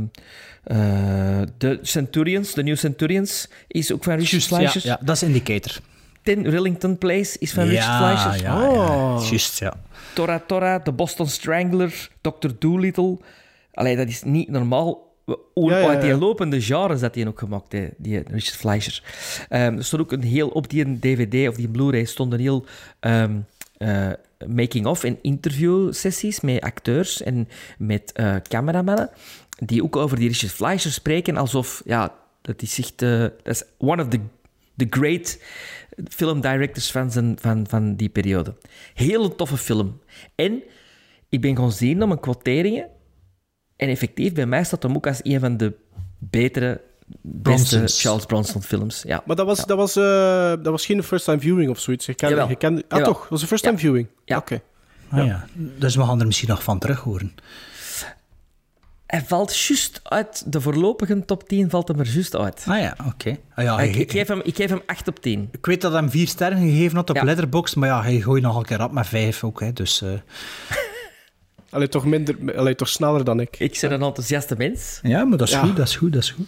eh, 0.70 1.42
The 1.58 1.80
Centurions, 1.82 2.52
The 2.52 2.62
New 2.62 2.76
Centurions, 2.76 3.50
is 3.68 3.92
ook 3.92 4.04
van 4.04 4.16
Richard 4.16 4.44
ja, 4.44 4.48
Fleischer. 4.48 4.82
ja, 4.86 5.00
dat 5.04 5.16
is 5.16 5.24
Indicator. 5.24 5.78
Ten 6.22 6.50
Rillington 6.50 6.98
Place 6.98 7.40
is 7.40 7.52
van 7.54 7.64
Richard 7.64 7.98
Fleischer. 7.98 8.44
ja, 8.44 8.72
ja. 8.72 9.20
Juist, 9.30 9.60
ja. 9.60 9.74
Tora 10.14 10.44
Tora, 10.48 10.80
The 10.80 10.92
Boston 10.92 11.28
Strangler, 11.28 12.10
Dr. 12.22 12.50
Dolittle. 12.60 13.18
Allee, 13.74 13.96
dat 13.96 14.08
is 14.08 14.24
niet 14.24 14.50
normaal. 14.50 15.08
Hoe 15.54 15.72
Ja, 15.72 15.88
uit 15.88 16.02
die 16.02 16.18
lopende 16.18 16.62
genres 16.62 17.00
dat 17.00 17.16
hij 17.16 17.28
ook 17.28 17.40
gemaakt 17.40 17.72
heeft, 17.72 17.94
die 17.98 18.18
Richard 18.18 18.56
Fleischer. 18.56 19.04
Ehm, 19.50 19.78
er 19.78 19.84
stond 19.84 20.02
ook 20.02 20.12
een 20.12 20.24
heel, 20.24 20.48
op 20.48 20.70
die 20.70 21.00
DVD 21.00 21.48
of 21.48 21.56
die 21.56 21.68
Blu-ray 21.68 22.06
stond 22.06 22.34
een 22.34 22.40
heel 22.40 22.66
ehm, 23.00 23.38
eh, 23.78 24.10
making-of 24.48 25.04
en 25.04 25.18
interview-sessies 25.22 26.40
met 26.42 26.62
acteurs 26.62 27.22
en 27.22 27.48
met 27.78 28.12
eh 28.12 28.36
cameramannen, 28.48 29.10
die 29.66 29.84
ook 29.84 29.96
over 29.96 30.18
die 30.18 30.28
Richard 30.28 30.52
Fleischer 30.54 30.92
spreken 30.92 31.38
alsof, 31.38 31.82
ja, 31.86 32.16
dat 32.42 32.62
is 32.62 32.80
echt, 32.80 33.02
eh, 33.02 33.20
dat 33.20 33.34
is 33.44 33.64
one 33.78 34.02
of 34.02 34.08
the, 34.08 34.20
the 34.76 34.88
great 34.90 35.42
film 36.10 36.42
directors 36.42 36.92
van, 36.92 37.12
zijn, 37.12 37.38
van, 37.42 37.66
van 37.70 37.96
die 37.96 38.10
periode. 38.10 38.56
Hele 38.94 39.36
toffe 39.36 39.58
film. 39.58 40.00
En 40.36 40.62
ik 41.30 41.42
ben 41.42 41.58
gaan 41.58 41.72
zien 41.72 42.04
om 42.04 42.12
een 42.12 42.20
quoteringen. 42.20 42.88
En 43.76 43.90
effectief, 43.90 44.34
bij 44.34 44.46
mij 44.46 44.64
staat 44.64 44.84
hem 44.84 44.96
ook 44.96 45.08
als 45.08 45.20
een 45.24 45.40
van 45.40 45.58
de 45.58 45.74
betere, 46.18 46.82
beste 47.22 47.42
Bronsons. 47.42 48.02
Charles 48.02 48.26
Bronson 48.26 48.62
films. 48.62 49.02
Ja. 49.08 49.24
Maar 49.26 49.36
dat 49.36 49.46
was, 49.46 49.58
Ja. 49.58 49.66
dat, 49.66 49.78
was, 49.78 49.96
eh, 49.96 50.50
dat 50.50 50.66
was 50.66 50.86
geen 50.86 51.04
first-time 51.04 51.40
viewing 51.40 51.70
of 51.70 51.80
zoiets. 51.80 52.06
Je 52.06 52.14
kende, 52.14 52.46
je 52.48 52.56
kende, 52.56 52.82
ah, 52.88 52.98
Jawel. 52.98 53.14
toch? 53.14 53.22
Dat 53.22 53.30
was 53.30 53.42
een 53.42 53.48
first-time 53.48 53.76
Ja. 53.76 53.82
viewing? 53.82 54.08
Ja. 54.26 54.38
Oké. 54.38 54.62
Ah, 55.10 55.26
ja. 55.26 55.46
Dus 55.56 55.96
we 55.96 56.04
gaan 56.04 56.20
er 56.20 56.26
misschien 56.26 56.50
nog 56.50 56.64
van 56.64 56.80
terug 56.80 57.00
horen. 57.00 57.34
Hij 59.10 59.22
valt 59.28 59.58
juist 59.58 60.00
uit 60.04 60.44
de 60.52 60.62
voorlopige 60.62 61.26
top 61.26 61.48
10, 61.48 61.70
valt 61.70 61.88
hem 61.88 62.00
er 62.00 62.08
juist 62.08 62.36
uit. 62.36 62.64
Ah 62.68 62.80
ja, 62.80 62.96
oké. 63.08 63.38
Ah, 63.56 63.64
ja, 63.64 63.80
ik, 63.80 63.96
ik, 63.96 64.12
geef 64.12 64.28
hem, 64.28 64.42
ik 64.44 64.56
geef 64.56 64.70
hem 64.70 64.82
8 64.86 65.08
op 65.08 65.20
10. 65.22 65.50
ik 65.52 65.66
weet 65.66 65.82
dat 65.82 65.92
hij 65.92 66.02
hem 66.02 66.10
vier 66.10 66.28
sterren 66.28 66.58
gegeven 66.60 66.96
had 66.98 67.10
op 67.10 67.16
Ja. 67.16 67.24
Letterboxd, 67.24 67.76
maar 67.76 67.90
ja, 67.90 68.02
hij 68.04 68.20
gooit 68.22 68.44
nog 68.44 68.58
een 68.58 68.66
keer 68.66 68.84
op 68.84 68.92
met 68.92 69.08
vijf 69.08 69.44
ook. 69.44 69.60
Hè, 69.60 69.74
dus, 69.74 70.02
eh, 70.02 70.10
Allee, 71.70 71.88
toch, 71.88 72.06
minder, 72.06 72.58
allee, 72.58 72.76
toch 72.76 72.90
sneller 72.90 73.24
dan 73.24 73.40
ik. 73.40 73.60
Ik 73.60 73.78
ben 73.82 73.92
een 73.92 74.02
enthousiaste 74.02 74.56
mens. 74.58 75.00
ja, 75.04 75.24
maar 75.26 75.38
dat 75.38 75.48
is 75.48 75.54
Ja. 75.54 75.62
goed, 75.62 75.76
dat 75.78 75.88
is 75.88 75.96
goed, 75.96 76.14
dat 76.14 76.24
is 76.24 76.32
goed. 76.32 76.48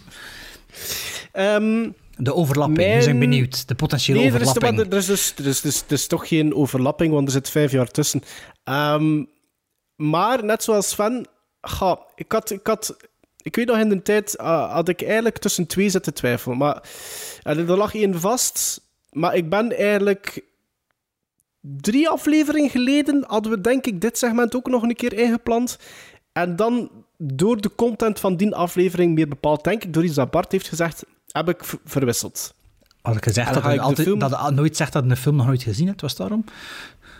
Ehm, 1.32 1.90
De 2.16 2.34
overlapping, 2.34 2.76
Mijn- 2.78 3.02
zijn 3.02 3.18
benieuwd. 3.18 3.68
De 3.68 3.74
potentiële 3.74 4.18
nee, 4.18 4.32
er 4.32 4.40
is, 4.40 4.48
overlapping. 4.48 4.92
er, 4.92 4.98
is 4.98 5.06
dus, 5.06 5.34
er, 5.38 5.46
is 5.46 5.60
dus, 5.60 5.82
er 5.86 5.92
is 5.92 6.06
toch 6.06 6.28
geen 6.28 6.54
overlapping, 6.54 7.12
want 7.12 7.26
er 7.26 7.32
zit 7.32 7.50
vijf 7.50 7.72
jaar 7.72 7.88
tussen. 7.90 8.22
Ehm, 8.64 9.24
maar, 9.96 10.44
net 10.44 10.62
zoals 10.62 10.88
Sven, 10.88 11.26
ga, 11.62 11.98
ik, 12.14 12.32
had, 12.32 12.50
ik 12.50 12.66
had... 12.66 12.96
Ik 13.42 13.56
weet 13.56 13.66
nog 13.66 13.78
in 13.78 13.88
de 13.88 14.02
tijd 14.02 14.38
ah, 14.38 14.72
had 14.72 14.88
ik 14.88 15.02
eigenlijk 15.02 15.38
tussen 15.38 15.66
twee 15.66 15.88
zitten 15.88 16.14
twijfelen. 16.14 16.56
Maar 16.56 16.82
er 17.42 17.76
lag 17.76 17.94
één 17.94 18.20
vast. 18.20 18.80
Maar 19.10 19.34
ik 19.34 19.48
ben 19.48 19.76
eigenlijk... 19.76 20.44
Drie 21.60 22.08
afleveringen 22.08 22.70
geleden 22.70 23.24
hadden 23.26 23.52
we 23.52 23.60
denk 23.60 23.86
ik 23.86 24.00
dit 24.00 24.18
segment 24.18 24.56
ook 24.56 24.68
nog 24.68 24.82
een 24.82 24.94
keer 24.94 25.12
ingepland. 25.12 25.78
En 26.32 26.56
dan 26.56 26.90
door 27.16 27.60
de 27.60 27.74
content 27.74 28.20
van 28.20 28.36
die 28.36 28.54
aflevering, 28.54 29.14
meer 29.14 29.28
bepaald 29.28 29.64
denk 29.64 29.84
ik 29.84 29.94
door 29.94 30.04
iets 30.04 30.14
dat 30.14 30.30
Bart 30.30 30.52
heeft 30.52 30.68
gezegd, 30.68 31.04
heb 31.26 31.48
ik 31.48 31.62
verwisseld. 31.84 32.54
Had 33.02 33.16
ik 33.16 33.24
gezegd 33.24 33.54
dat 33.54 33.66
ik 33.66 33.80
altijd, 33.80 34.06
film- 34.06 34.18
dat 34.18 34.50
nooit 34.50 34.76
zegt 34.76 34.92
dat 34.92 35.04
een 35.04 35.16
film 35.16 35.36
nog 35.36 35.46
nooit 35.46 35.62
gezien 35.62 35.86
heeft, 35.86 36.00
was 36.00 36.16
daarom? 36.16 36.44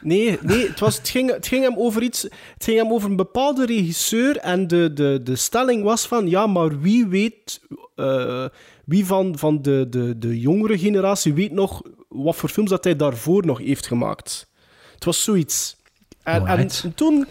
Nee, 0.03 0.39
nee 0.43 0.69
het, 0.69 0.81
was, 0.81 0.97
het, 0.97 1.09
ging, 1.09 1.31
het 1.31 1.47
ging 1.47 1.65
hem 1.65 1.77
over 1.79 2.03
iets. 2.03 2.23
Het 2.23 2.65
ging 2.65 2.79
hem 2.79 2.93
over 2.93 3.11
een 3.11 3.17
bepaalde 3.17 3.67
regisseur. 3.67 4.37
En 4.37 4.67
de, 4.67 4.93
de, 4.93 5.21
de 5.23 5.37
stelling 5.37 5.83
was 5.83 6.07
van: 6.07 6.29
ja, 6.29 6.47
maar 6.47 6.81
wie 6.81 7.07
weet. 7.07 7.61
eh, 7.97 8.45
wie 8.85 9.07
van, 9.07 9.39
van 9.39 9.63
de, 9.63 9.87
de, 9.91 10.19
de 10.19 10.41
jongere 10.41 10.79
generatie 10.79 11.35
weet 11.35 11.53
nog 11.53 11.83
wat 12.09 12.37
voor 12.37 12.49
films 12.49 12.71
dat 12.71 12.85
hij 12.85 12.97
daarvoor 12.97 13.47
nog 13.47 13.59
heeft 13.59 13.87
gemaakt? 13.87 14.51
Het 14.95 15.05
was 15.05 15.23
zoiets. 15.23 15.77
En, 16.23 16.35
en, 16.35 16.47
Alright. 16.47 16.83
en 16.85 16.95
toen 16.95 17.27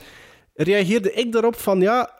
reageerde 0.53 1.13
ik 1.13 1.31
daarop 1.31 1.55
van: 1.55 1.81
ja. 1.81 2.19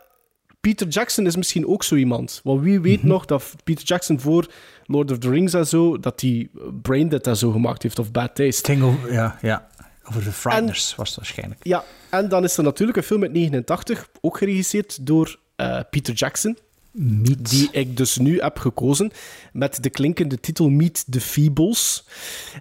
Peter 0.62 0.88
Jackson 0.88 1.26
is 1.26 1.36
misschien 1.36 1.68
ook 1.68 1.84
zo 1.84 1.96
iemand. 1.96 2.40
Want 2.44 2.62
wie 2.62 2.80
weet 2.80 3.04
nog 3.04 3.26
dat 3.26 3.56
Peter 3.64 3.86
Jackson 3.86 4.20
voor 4.20 4.48
Lord 4.86 5.12
of 5.12 5.18
the 5.18 5.30
Rings 5.30 5.54
en 5.54 5.68
zo, 5.68 6.00
dat 6.00 6.22
hij 6.22 6.50
Braindead 6.82 7.28
en 7.28 7.38
zo 7.38 7.52
gemaakt 7.52 7.84
heeft, 7.84 8.00
of 8.00 8.12
Bad 8.12 8.36
Taste. 8.36 8.84
Over, 8.84 9.14
ja, 9.14 9.38
ja, 9.42 9.68
over 10.10 10.24
de 10.24 10.32
Frighteners, 10.32 10.96
was 10.96 11.08
het 11.10 11.18
waarschijnlijk. 11.18 11.60
Ja, 11.64 11.84
en 12.10 12.30
dan 12.30 12.44
is 12.44 12.58
er 12.58 12.64
natuurlijk 12.64 12.98
een 12.98 13.04
film 13.04 13.22
uit 13.22 13.32
89, 13.34 14.08
ook 14.22 14.38
geregisseerd 14.38 15.06
door 15.06 15.40
eh, 15.56 15.80
Peter 15.90 16.14
Jackson. 16.14 16.58
Meet. 16.92 17.50
Die 17.50 17.70
ik 17.72 17.98
dus 17.98 18.18
nu 18.18 18.40
heb 18.40 18.60
gekozen 18.60 19.12
met 19.54 19.84
de 19.84 19.90
klinkende 19.90 20.40
titel 20.40 20.70
Meet 20.70 21.06
the 21.10 21.22
Feebles. 21.22 22.04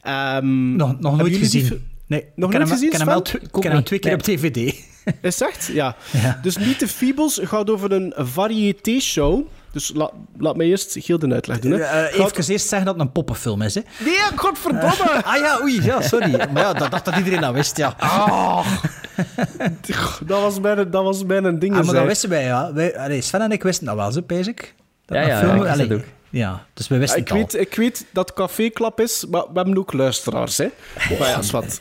Ehm, 0.03 0.77
Nog, 0.77 1.01
nog 1.01 1.17
nooit 1.17 1.31
die 1.31 1.39
gezien. 1.39 1.89
Nee, 2.07 2.25
Nog 2.35 2.53
nooit 2.53 2.69
gezien, 2.69 2.93
ik 2.93 2.99
ken 2.99 3.09
hem 3.09 3.23
tw- 3.23 3.87
twee 3.87 3.99
keer 4.01 4.11
Nee. 4.11 4.15
op 4.15 4.23
DVD. 4.23 4.75
Is 5.23 5.41
echt? 5.41 5.67
Ja. 5.67 5.97
Ja. 6.13 6.39
Dus 6.43 6.59
Meet 6.59 6.79
the 6.79 6.89
Feebles 6.89 7.39
gaat 7.43 7.71
over 7.71 7.93
een 7.93 8.13
variété-show. 8.17 9.47
Dus 9.73 9.91
la- 9.95 10.11
laat 10.39 10.57
mij 10.57 10.67
eerst 10.67 10.97
Gilde 11.01 11.27
een 11.27 11.33
uitleg 11.33 11.59
doen. 11.59 11.73
Hè. 11.73 11.79
Eh, 11.79 12.19
Gaat- 12.21 12.37
even 12.39 12.53
eerst 12.53 12.69
zeggen 12.69 12.85
dat 12.87 12.95
het 12.95 13.05
een 13.05 13.13
poppenfilm 13.13 13.63
is. 13.63 13.75
Hè. 13.75 13.81
Nee, 14.05 14.15
godverdomme! 14.37 15.23
ah 15.25 15.37
ja, 15.37 15.59
oei, 15.63 15.83
ja, 15.83 16.01
sorry. 16.03 16.31
Maar 16.31 16.63
ja, 16.63 16.73
dat 16.73 16.91
dacht 16.91 17.05
dat 17.05 17.17
iedereen 17.17 17.41
dat 17.41 17.53
wist, 17.55 17.77
ja. 17.77 17.97
dat, 20.27 20.41
was 20.41 20.61
mijn, 20.61 20.91
dat 20.91 21.03
was 21.05 21.25
mijn 21.25 21.59
ding. 21.59 21.77
Ah, 21.77 21.85
maar 21.85 21.95
dat 21.95 22.07
wisten 22.07 22.29
wij, 22.29 22.45
ja. 22.45 22.73
Wij, 22.73 22.99
allee, 22.99 23.21
Sven 23.21 23.41
en 23.41 23.53
ik 23.53 23.63
wisten 23.63 23.87
dat 23.87 23.95
wel, 23.97 24.13
zo, 24.13 24.21
pees 24.21 24.47
ik. 24.47 24.75
Dat 25.07 25.17
Ja, 25.19 25.23
dat 25.23 25.33
ja, 25.33 25.39
film- 25.49 25.65
ja, 25.65 25.73
allee, 25.73 25.95
ook. 25.95 26.03
Ja, 26.31 26.67
dus 26.75 26.89
we 26.89 26.99
wisten 26.99 27.19
ik, 27.21 27.29
het 27.29 27.33
al. 27.33 27.39
weet, 27.43 27.55
ik 27.55 27.75
weet 27.75 28.07
dat 28.13 28.29
het 28.29 28.37
caféklap 28.39 29.01
is, 29.01 29.27
maar 29.31 29.41
we 29.43 29.51
hebben 29.55 29.79
ook 29.79 29.93
luisteraars. 29.93 30.57
Hè? 30.57 30.69
Maar 31.19 31.29
ja, 31.29 31.39
is 31.39 31.51
wat. 31.61 31.81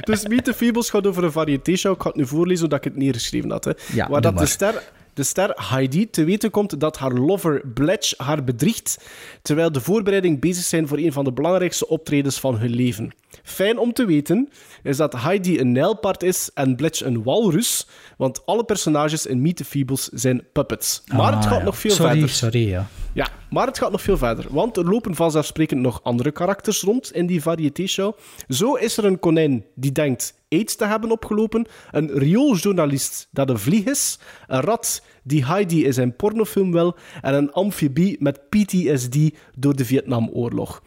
dus 0.00 0.26
Meet 0.26 0.44
the 0.44 0.54
Feebles 0.54 0.90
gaat 0.90 1.06
over 1.06 1.24
een 1.24 1.32
variété-show. 1.32 1.94
Ik 1.94 2.00
ga 2.02 2.08
het 2.08 2.16
nu 2.16 2.26
voorlezen 2.26 2.64
omdat 2.64 2.78
ik 2.78 2.84
het 2.84 2.96
neergeschreven 2.96 3.50
had. 3.50 3.64
Hè. 3.64 3.70
Ja, 3.92 4.08
Waar 4.08 4.20
dat 4.20 4.38
de 4.38 4.46
ster, 4.46 4.82
de 5.16 5.22
ster 5.22 5.52
Heidi 5.70 6.10
te 6.10 6.24
weten 6.24 6.50
komt 6.50 6.80
dat 6.80 6.98
haar 6.98 7.12
lover 7.12 7.62
Bletch 7.74 8.18
haar 8.18 8.44
bedriegt, 8.44 8.98
terwijl 9.42 9.72
de 9.72 9.80
voorbereiding 9.80 10.40
bezig 10.40 10.64
zijn 10.64 10.88
voor 10.88 10.98
een 10.98 11.12
van 11.12 11.24
de 11.24 11.32
belangrijkste 11.32 11.88
optredens 11.88 12.40
van 12.40 12.56
hun 12.56 12.70
leven. 12.70 13.12
Fijn 13.46 13.78
om 13.78 13.92
te 13.92 14.04
weten 14.04 14.48
is 14.82 14.96
dat 14.96 15.12
Heidi 15.20 15.60
een 15.60 15.72
nijlpaard 15.72 16.22
is 16.22 16.50
en 16.54 16.76
Bletch 16.76 17.04
een 17.04 17.22
walrus, 17.22 17.86
want 18.16 18.46
alle 18.46 18.64
personages 18.64 19.26
in 19.26 19.42
Meet 19.42 19.56
the 19.56 19.64
Feebles 19.64 20.08
zijn 20.08 20.44
puppets. 20.52 21.02
Maar 21.06 21.32
het 21.34 21.44
Ah, 21.44 21.50
gaat 21.50 21.58
ja. 21.58 21.64
nog 21.64 21.78
veel 21.78 21.90
sorry, 21.90 22.10
verder. 22.10 22.28
Sorry, 22.28 22.68
ja. 22.68 22.86
Ja, 23.12 23.28
maar 23.50 23.66
het 23.66 23.78
gaat 23.78 23.90
nog 23.90 24.02
veel 24.02 24.16
verder. 24.16 24.46
Want 24.50 24.76
er 24.76 24.84
lopen 24.84 25.14
vanzelfsprekend 25.14 25.80
nog 25.80 26.00
andere 26.02 26.30
karakters 26.30 26.80
rond 26.82 27.12
in 27.12 27.26
die 27.26 27.42
variété-show. 27.42 28.16
Zo 28.48 28.74
is 28.74 28.96
er 28.96 29.04
een 29.04 29.18
konijn 29.18 29.64
die 29.74 29.92
denkt 29.92 30.34
aids 30.48 30.76
te 30.76 30.84
hebben 30.84 31.10
opgelopen. 31.10 31.66
Een 31.90 32.10
riooljournalist 32.18 33.28
dat 33.30 33.50
een 33.50 33.58
vlieg 33.58 33.84
is. 33.84 34.18
Een 34.46 34.60
rat 34.60 35.02
die 35.22 35.44
Heidi 35.46 35.84
in 35.84 35.92
zijn 35.92 36.16
pornofilm 36.16 36.72
wil. 36.72 36.96
En 37.22 37.34
een 37.34 37.52
amfibie 37.52 38.16
met 38.20 38.48
PTSD 38.48 39.16
door 39.58 39.76
de 39.76 39.84
Vietnamoorlog. 39.84 40.82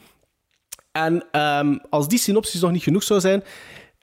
En 0.92 1.26
ehm, 1.32 1.78
als 1.90 2.08
die 2.08 2.20
synopsis 2.20 2.62
nog 2.62 2.72
niet 2.72 2.84
genoeg 2.84 3.04
zou 3.04 3.20
zijn... 3.20 3.44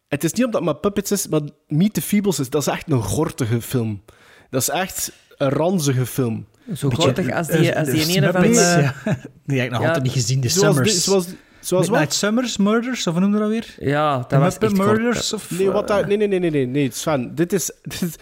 Het 0.09 0.25
is 0.25 0.33
niet 0.33 0.45
omdat 0.45 0.61
het 0.61 0.71
maar 0.71 0.81
puppets 0.81 1.11
is, 1.11 1.29
maar 1.29 1.41
Meet 1.69 1.95
the 1.95 2.03
Feebles 2.03 2.39
is, 2.39 2.51
dat 2.51 2.61
is 2.61 2.69
echt 2.69 2.91
een 2.91 3.03
gortige 3.03 3.61
film. 3.61 4.03
Dat 4.51 4.61
is 4.61 4.69
echt 4.69 5.13
een 5.37 5.49
ranzige 5.49 6.07
film. 6.07 6.47
Zo 6.77 6.91
gortig 6.91 7.31
als 7.33 7.47
die, 7.47 7.77
als 7.79 7.89
die 7.91 8.07
ene 8.17 8.33
van... 8.33 8.43
Eh, 8.45 8.53
ja. 8.83 8.95
Die 9.47 9.57
heb 9.59 9.67
ik 9.67 9.71
nog 9.73 9.81
ja, 9.81 9.87
altijd 9.87 10.05
niet 10.05 10.13
gezien, 10.13 10.41
de 10.41 10.49
zoals 10.49 10.75
Summers. 10.75 10.93
die- 10.93 11.03
zoals- 11.03 11.27
zoals 11.61 11.85
wat? 11.87 11.91
Midnight 11.99 12.15
Summers, 12.19 12.57
Murders, 12.57 13.07
of 13.07 13.13
hoe 13.13 13.23
noem 13.23 13.33
je 13.33 13.39
dat 13.39 13.49
weer? 13.49 13.75
Ja, 13.79 14.19
dat 14.19 14.31
De 14.31 14.39
was 14.39 14.59
echt 14.59 14.73
Murders, 14.77 15.31
kort. 15.31 15.43
of... 15.43 15.51
Nee, 15.59 15.71
wat 15.71 15.91
eh, 15.91 15.97
daar, 15.97 16.07
nee, 16.07 16.17
nee, 16.17 16.29
nee, 16.29 16.39
nee, 16.39 16.51
nee, 16.51 16.67
nee, 16.67 16.91
Sven. 16.93 17.35
Dit 17.35 17.53
is, 17.53 17.71
dit 17.83 18.03
is, 18.03 18.15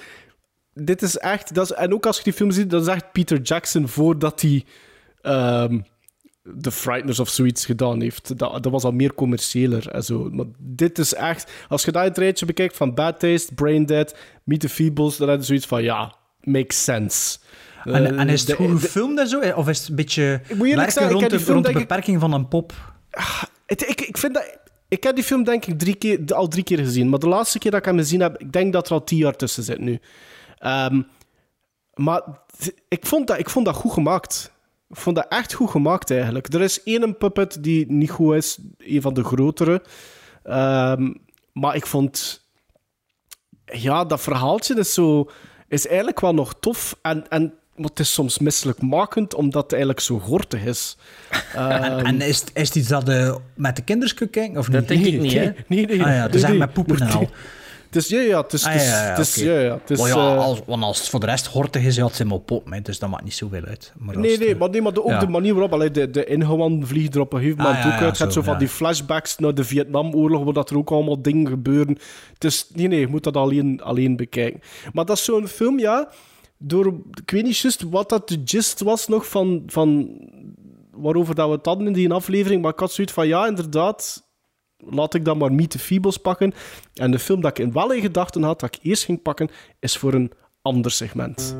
dit 0.74 1.02
is 1.02 1.18
echt... 1.18 1.54
Dat 1.54 1.64
is, 1.70 1.76
en 1.76 1.94
ook 1.94 2.06
als 2.06 2.16
je 2.16 2.22
die 2.22 2.32
film 2.32 2.50
ziet, 2.50 2.70
dat 2.70 2.82
is 2.82 2.88
echt 2.88 3.12
Peter 3.12 3.40
Jackson 3.40 3.88
voordat 3.88 4.40
hij 4.40 4.64
ehm 5.22 5.78
The 6.60 6.70
Frighteners 6.70 7.20
of 7.20 7.28
zoiets 7.28 7.64
gedaan 7.66 8.00
heeft. 8.00 8.38
Dat, 8.38 8.62
dat 8.62 8.72
was 8.72 8.84
al 8.84 8.92
meer 8.92 9.14
commerciëler 9.14 9.88
en 9.88 10.02
zo. 10.04 10.28
Maar 10.32 10.46
dit 10.58 10.98
is 10.98 11.14
echt... 11.14 11.50
Als 11.68 11.84
je 11.84 11.92
dat 11.92 12.04
het 12.04 12.18
rijtje 12.18 12.46
bekijkt 12.46 12.76
van 12.76 12.94
Bad 12.94 13.20
Taste, 13.20 13.54
Brain 13.54 13.86
Dead, 13.86 14.16
Meet 14.44 14.60
the 14.60 14.68
Feebles, 14.68 15.16
dan 15.16 15.28
heb 15.28 15.38
je 15.38 15.44
zoiets 15.44 15.66
van, 15.66 15.82
ja, 15.82 16.14
makes 16.40 16.84
sense. 16.84 17.38
En, 17.84 17.92
Eh, 18.14 18.20
en 18.20 18.28
is 18.28 18.40
het 18.40 18.48
de- 18.48 18.54
goed 18.56 18.80
gefilmd 18.80 19.18
en 19.18 19.28
zo? 19.28 19.40
Of 19.40 19.68
is 19.68 19.78
het 19.78 19.88
een 19.88 19.94
beetje 19.94 20.40
werken 20.48 20.92
zeggen, 20.92 21.04
ik 21.04 21.10
rond, 21.10 21.30
de, 21.30 21.40
film 21.40 21.52
rond 21.54 21.64
de 21.66 21.72
ik- 21.72 21.78
beperking 21.78 22.20
van 22.20 22.32
een 22.32 22.48
pop? 22.48 22.72
Het, 23.66 23.88
ik, 23.88 24.00
ik 24.00 24.18
vind 24.18 24.34
dat... 24.34 24.58
Ik 24.88 25.02
heb 25.02 25.14
die 25.14 25.24
film 25.24 25.44
denk 25.44 25.66
ik 25.66 25.78
drie 25.78 25.94
keer, 25.94 26.34
al 26.34 26.48
drie 26.48 26.64
keer 26.64 26.78
gezien. 26.78 27.08
Maar 27.08 27.18
de 27.18 27.28
laatste 27.28 27.58
keer 27.58 27.70
dat 27.70 27.80
ik 27.80 27.86
hem 27.86 27.98
gezien 27.98 28.20
heb, 28.20 28.38
ik 28.38 28.52
denk 28.52 28.72
dat 28.72 28.86
er 28.86 28.92
al 28.92 29.04
tien 29.04 29.18
jaar 29.18 29.36
tussen 29.36 29.62
zit 29.62 29.78
nu. 29.78 30.00
Ehm, 30.58 31.02
maar 31.94 32.22
ik 32.88 33.06
vond, 33.06 33.26
dat, 33.26 33.38
ik 33.38 33.50
vond 33.50 33.66
dat 33.66 33.74
goed 33.74 33.92
gemaakt. 33.92 34.52
Ik 34.94 35.00
vond 35.00 35.16
dat 35.16 35.26
echt 35.28 35.52
goed 35.52 35.70
gemaakt 35.70 36.10
eigenlijk. 36.10 36.52
Er 36.54 36.60
is 36.60 36.82
één 36.82 37.16
puppet 37.18 37.62
die 37.62 37.92
niet 37.92 38.10
goed 38.10 38.34
is, 38.34 38.58
een 38.78 39.00
van 39.02 39.14
de 39.14 39.24
grotere. 39.24 39.82
Ehm, 40.44 41.12
maar 41.52 41.76
ik 41.76 41.86
vond... 41.86 42.42
Ja, 43.64 44.04
dat 44.04 44.20
verhaaltje 44.20 44.74
is, 44.78 44.94
zo, 44.94 45.30
is 45.68 45.86
eigenlijk 45.86 46.20
wel 46.20 46.34
nog 46.34 46.54
tof. 46.60 46.98
En, 47.02 47.28
en, 47.28 47.54
maar 47.76 47.88
het 47.88 47.98
is 48.00 48.12
soms 48.12 48.38
misselijkmakend, 48.38 49.34
omdat 49.34 49.62
het 49.62 49.72
eigenlijk 49.72 50.00
zo 50.00 50.18
gortig 50.18 50.64
is. 50.64 50.96
En, 51.54 51.70
Ehm, 51.82 52.06
en 52.06 52.20
is, 52.20 52.40
het- 52.40 52.50
is 52.54 52.66
het 52.68 52.76
iets 52.76 52.88
dat 52.88 53.06
je 53.06 53.38
met 53.54 53.76
de 53.76 53.82
kinders 53.82 54.14
kunt 54.14 54.30
kijken? 54.30 54.58
Of 54.58 54.66
niet? 54.68 54.76
Dat 54.76 54.88
denk 54.88 55.04
ik 55.04 55.20
niet, 55.20 55.32
hè? 55.32 55.50
Nee, 55.66 55.86
nee. 55.86 56.02
Ah 56.02 56.06
ja, 56.06 56.06
het 56.06 56.26
nee, 56.30 56.36
is 56.36 56.42
echt 56.42 56.48
nee. 56.50 56.58
met 56.58 56.72
poepen 56.72 57.00
en 57.00 57.10
al. 57.10 57.28
Het 57.94 58.02
is, 58.02 58.08
ja, 58.08 58.20
ja, 58.20 58.40
het 58.42 58.52
is, 58.52 58.64
Ah, 58.64 58.74
ja, 58.74 59.16
is, 59.16 59.34
ja, 59.34 59.58
ja, 59.58 59.74
het 59.74 59.90
is, 59.90 59.98
ja, 59.98 60.14
eh, 60.14 60.38
als, 60.38 60.60
want 60.66 60.82
als 60.82 60.98
het 60.98 61.08
voor 61.08 61.20
de 61.20 61.26
rest 61.26 61.46
hortig 61.46 61.82
is, 61.84 61.96
ja, 61.96 62.06
het 62.06 62.16
zijn 62.16 62.28
maar 62.28 62.38
pop, 62.40 62.70
hè, 62.70 62.80
dus 62.80 62.98
dat 62.98 63.10
maakt 63.10 63.24
niet 63.24 63.34
zoveel 63.34 63.64
uit. 63.64 63.92
Maar 63.98 64.18
Nee, 64.18 64.30
het, 64.30 64.40
nee, 64.40 64.48
eh, 64.52 64.58
maar, 64.58 64.70
nee, 64.70 64.82
maar 64.82 64.92
de, 64.92 65.04
ook 65.04 65.20
de 65.20 65.28
manier 65.28 65.52
waarop 65.52 65.72
allee, 65.72 65.90
de, 65.90 66.10
de 66.10 66.24
ingewanden 66.24 66.88
vliegt 66.88 67.14
er 67.14 67.20
op 67.20 67.32
een 67.32 67.38
gegeven 67.38 67.58
moment 67.62 67.78
Ah, 67.78 67.84
ja, 67.84 67.94
ook 67.94 68.00
uit. 68.00 68.18
Het 68.18 68.32
zo, 68.32 68.40
zo 68.40 68.42
van 68.46 68.58
die 68.58 68.68
flashbacks 68.68 69.38
naar 69.38 69.54
de 69.54 69.64
Vietnamoorlog, 69.64 70.44
waar 70.44 70.52
dat 70.52 70.70
er 70.70 70.76
ook 70.76 70.90
allemaal 70.90 71.22
dingen 71.22 71.48
gebeuren. 71.48 71.98
Het 72.32 72.44
is, 72.44 72.66
nee, 72.74 72.88
nee, 72.88 73.00
je 73.00 73.06
moet 73.08 73.24
dat 73.24 73.36
alleen, 73.36 73.82
alleen 73.82 74.16
bekijken. 74.16 74.60
Maar 74.92 75.04
dat 75.04 75.16
is 75.16 75.24
zo'n 75.24 75.48
film, 75.48 75.78
ja, 75.78 76.08
door, 76.58 76.86
ik 77.22 77.30
weet 77.30 77.44
niet 77.44 77.58
juist 77.58 77.82
wat 77.90 78.08
dat 78.08 78.28
de 78.28 78.40
gist 78.44 78.80
was 78.80 79.08
nog 79.08 79.28
van, 79.28 79.62
van 79.66 80.08
waarover 80.96 81.34
dat 81.34 81.48
we 81.48 81.54
het 81.54 81.66
hadden 81.66 81.86
in 81.86 81.92
die 81.92 82.12
aflevering, 82.12 82.62
maar 82.62 82.72
ik 82.72 82.78
had 82.78 82.92
zoiets 82.92 83.12
van, 83.12 83.26
ja, 83.28 83.46
inderdaad, 83.46 84.23
laat 84.90 85.14
ik 85.14 85.24
dan 85.24 85.38
maar 85.38 85.52
Meet 85.52 85.70
the 85.70 85.78
Feebles 85.78 86.16
pakken. 86.16 86.54
En 86.94 87.10
de 87.10 87.18
film 87.18 87.40
dat 87.40 87.50
ik 87.50 87.64
in 87.64 87.72
wel 87.72 87.92
in 87.92 88.00
gedachten 88.00 88.42
had, 88.42 88.60
dat 88.60 88.74
ik 88.74 88.82
eerst 88.82 89.04
ging 89.04 89.22
pakken, 89.22 89.48
is 89.80 89.96
voor 89.96 90.14
een 90.14 90.32
ander 90.62 90.90
segment. 90.90 91.56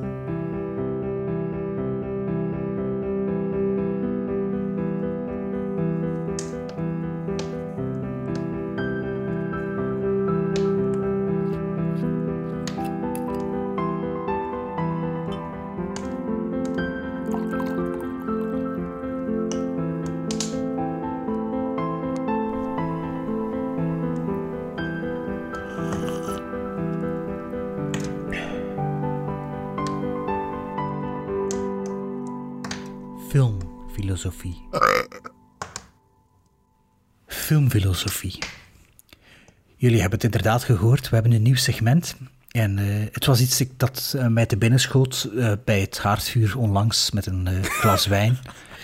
Filmfilosofie. 34.31 34.69
Filmfilosofie. 37.27 38.39
Jullie 39.77 40.01
hebben 40.01 40.15
het 40.19 40.25
inderdaad 40.25 40.65
gehoord, 40.65 41.09
we 41.09 41.15
hebben 41.15 41.33
een 41.33 41.43
nieuw 41.43 41.55
segment. 41.55 42.17
En 42.51 42.79
eh, 42.79 42.85
het 43.13 43.27
was 43.27 43.41
iets 43.41 43.63
dat 43.77 44.15
eh, 44.17 44.27
mij 44.27 44.47
te 44.47 44.57
binnen 44.57 44.81
schoot 44.81 45.31
eh, 45.37 45.53
bij 45.65 45.81
het 45.81 45.99
haardvuur 45.99 46.59
onlangs 46.59 47.11
met 47.11 47.27
een 47.27 47.65
glas 47.65 48.07
wijn. 48.17 48.39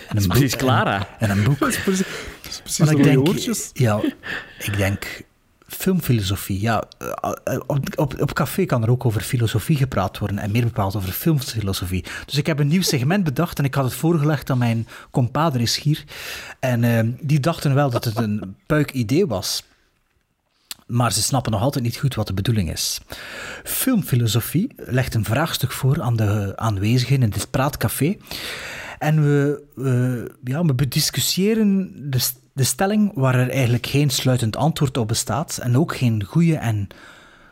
En 0.09 0.17
is 0.17 0.23
een 0.23 0.29
precies 0.29 0.51
boek- 0.51 0.59
Clara. 0.59 1.07
En, 1.19 1.29
en 1.29 1.37
een 1.37 1.43
boek. 1.43 1.59
Dat 1.59 1.69
is 1.69 1.81
precies, 1.83 2.05
dat 2.41 2.51
is 2.51 2.61
precies 2.61 2.89
ik 2.89 3.03
denk, 3.03 3.27
ja, 3.73 4.01
ik 4.59 4.77
denk 4.77 5.23
filmfilosofie. 5.77 6.61
Ja, 6.61 6.83
eh, 7.43 7.59
op, 7.67 7.87
op, 7.95 8.21
op 8.21 8.33
café 8.33 8.65
kan 8.65 8.83
er 8.83 8.89
ook 8.89 9.05
over 9.05 9.21
filosofie 9.21 9.77
gepraat 9.77 10.17
worden 10.17 10.37
en 10.37 10.51
meer 10.51 10.63
bepaald 10.63 10.95
over 10.95 11.11
filmfilosofie. 11.11 12.05
Dus 12.25 12.37
ik 12.37 12.45
heb 12.45 12.59
een 12.59 12.67
nieuw 12.67 12.81
segment 12.81 13.23
bedacht 13.23 13.59
en 13.59 13.65
ik 13.65 13.75
had 13.75 13.83
het 13.83 13.93
voorgelegd 13.93 14.49
aan 14.49 14.57
mijn 14.57 14.87
compadres 15.11 15.81
hier. 15.81 16.03
En 16.59 16.83
eh, 16.83 17.07
die 17.19 17.39
dachten 17.39 17.73
wel 17.73 17.89
dat 17.89 18.05
het 18.05 18.17
een 18.17 18.55
puik 18.65 18.91
idee 18.91 19.27
was. 19.27 19.63
Maar 20.85 21.13
ze 21.13 21.21
snappen 21.21 21.51
nog 21.51 21.61
altijd 21.61 21.83
niet 21.83 21.97
goed 21.97 22.15
wat 22.15 22.27
de 22.27 22.33
bedoeling 22.33 22.71
is. 22.71 22.99
Filmfilosofie 23.63 24.71
legt 24.75 25.13
een 25.13 25.25
vraagstuk 25.25 25.71
voor 25.71 26.01
aan 26.01 26.15
de 26.15 26.53
aanwezigen 26.55 27.23
in 27.23 27.29
dit 27.29 27.51
praatcafé. 27.51 28.17
En 28.99 29.23
we, 29.23 29.63
we, 29.75 30.31
ja, 30.43 30.65
we 30.65 30.73
bediscussiëren 30.73 31.91
de, 32.11 32.19
de 32.53 32.63
stelling 32.63 33.11
waar 33.15 33.35
er 33.35 33.49
eigenlijk 33.49 33.85
geen 33.87 34.09
sluitend 34.09 34.55
antwoord 34.55 34.97
op 34.97 35.07
bestaat 35.07 35.57
en 35.61 35.77
ook 35.77 35.95
geen 35.95 36.23
goede 36.23 36.55
en 36.55 36.87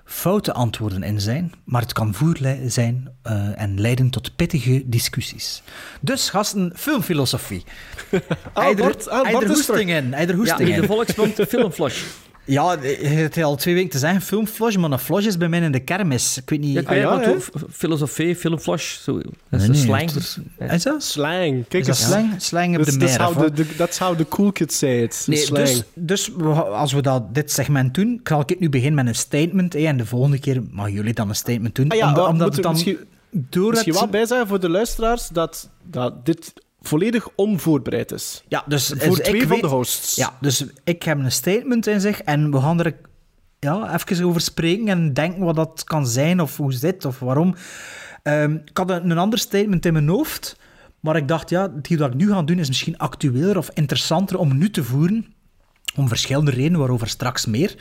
foute 0.06 0.54
antwoorden 0.54 1.04
in 1.04 1.22
zijn, 1.22 1.52
maar 1.66 1.82
het 1.82 1.94
kan 1.94 2.14
voerlei 2.14 2.70
zijn 2.70 3.10
eh, 3.24 3.62
en 3.62 3.82
leiden 3.82 4.10
tot 4.10 4.36
pittige 4.36 4.84
discussies. 4.86 5.62
Dus 6.02 6.30
gasten, 6.30 6.72
filmfilosofie. 6.76 7.64
Ah, 8.54 8.76
Bart- 8.78 9.10
ah, 9.10 9.22
Bart 9.22 9.26
Eider 9.26 10.14
eider 10.14 10.46
Ja, 10.46 10.58
in 10.58 10.82
de 10.82 10.88
volksmond 10.88 11.36
filmflash. 11.50 12.04
Ja, 12.50 12.78
je 12.82 13.08
hebt 13.08 13.38
al 13.44 13.56
twee 13.56 13.74
weken 13.74 13.90
te 13.90 13.98
zeggen 13.98 14.22
filmflash, 14.22 14.76
maar 14.76 14.92
een 14.92 15.00
flash 15.00 15.26
is 15.26 15.38
bij 15.38 15.50
mij 15.50 15.60
in 15.62 15.72
de 15.72 15.80
kermis. 15.80 16.38
Ik 16.38 16.50
weet 16.50 16.60
niet... 16.60 16.74
Ja, 16.74 16.80
ik 16.80 16.88
Ah, 17.06 17.24
ja, 17.24 17.36
filosofie, 17.72 18.36
filmflash, 18.36 18.98
zo. 19.02 19.14
Dat 19.18 19.24
is 19.26 19.34
Nee, 19.50 19.62
een 19.62 19.72
nee, 19.72 19.82
slang. 19.82 20.02
het 20.12 20.16
is-. 20.16 20.38
Is 20.72 20.84
dat? 20.84 21.04
Slang. 21.04 21.66
Kijk 21.68 21.88
Is 21.88 21.88
dat 21.88 21.98
eens. 21.98 22.06
slang? 22.08 22.34
Slang 22.42 22.78
op 22.78 22.84
That's, 22.84 22.98
de 22.98 23.06
meer. 23.40 23.54
the- 23.54 23.76
that's 23.76 23.98
how 23.98 24.18
the 24.18 24.26
cool 24.28 24.52
kids 24.52 24.78
say 24.78 25.02
it. 25.04 25.24
Nee, 25.28 25.38
slang. 25.38 25.66
dus, 25.66 25.84
dus 25.94 26.36
als 26.72 26.94
we 26.94 27.02
dat, 27.02 27.34
dit 27.36 27.52
segment 27.52 27.94
doen, 27.94 28.20
zal 28.24 28.44
ik 28.46 28.60
nu 28.60 28.70
beginnen 28.70 28.96
met 29.06 29.08
een 29.14 29.20
statement. 29.20 29.74
hè, 29.74 29.80
en 29.80 29.98
de 29.98 30.06
volgende 30.06 30.40
keer 30.40 30.62
mogen 30.72 30.92
jullie 30.92 31.14
dan 31.14 31.30
een 31.30 31.36
statement 31.36 31.76
doen. 31.76 31.90
Ah 31.90 31.98
ja, 31.98 32.08
omdat, 32.08 32.28
omdat 32.28 32.54
het 32.54 32.64
dan 32.64 32.72
misschien- 32.72 32.98
door 33.32 33.70
Misschien 33.72 33.92
het... 33.92 34.02
wel 34.02 34.10
bijzeggen 34.10 34.48
voor 34.48 34.60
de 34.60 34.70
luisteraars 34.70 35.28
dat, 35.28 35.70
dat 35.84 36.26
dit 36.26 36.54
volledig 36.82 37.28
onvoorbereid 37.36 38.12
is. 38.12 38.44
Ja, 38.48 38.64
dus, 38.68 38.88
Voor 38.88 39.16
dus 39.16 39.20
twee 39.20 39.42
van 39.42 39.50
weet- 39.50 39.62
de 39.62 39.68
hosts. 39.68 40.16
Ja, 40.16 40.38
dus 40.42 40.66
ik 40.84 41.04
heb 41.04 41.18
een 41.20 41.32
statement 41.32 41.88
in 41.88 42.02
zich 42.02 42.22
en 42.22 42.52
we 42.52 42.60
gaan 42.60 42.80
er 42.80 42.96
ja, 43.60 43.96
even 43.96 44.26
over 44.26 44.42
spreken 44.42 44.88
en 44.88 45.14
denken 45.14 45.44
wat 45.44 45.56
dat 45.56 45.84
kan 45.84 46.08
zijn 46.08 46.42
of 46.42 46.58
hoe 46.58 46.74
zit 46.74 47.06
of 47.06 47.20
waarom. 47.20 47.56
Ehm, 48.24 48.54
ik 48.54 48.78
had 48.78 48.90
een, 48.90 49.10
een 49.10 49.18
ander 49.18 49.40
statement 49.40 49.86
in 49.86 49.94
mijn 49.94 50.08
hoofd, 50.08 50.58
maar 51.00 51.16
ik 51.16 51.28
dacht, 51.28 51.50
ja, 51.50 51.68
die 51.68 51.98
wat 51.98 52.10
ik 52.10 52.16
nu 52.16 52.32
ga 52.32 52.42
doen 52.42 52.60
is 52.60 52.68
misschien 52.68 52.98
actueler 52.98 53.58
of 53.58 53.70
interessanter 53.74 54.38
om 54.38 54.58
nu 54.58 54.70
te 54.70 54.84
voeren. 54.84 55.34
Om 55.96 56.08
verschillende 56.08 56.52
redenen, 56.52 56.80
waarover 56.80 57.08
straks 57.08 57.46
meer. 57.46 57.76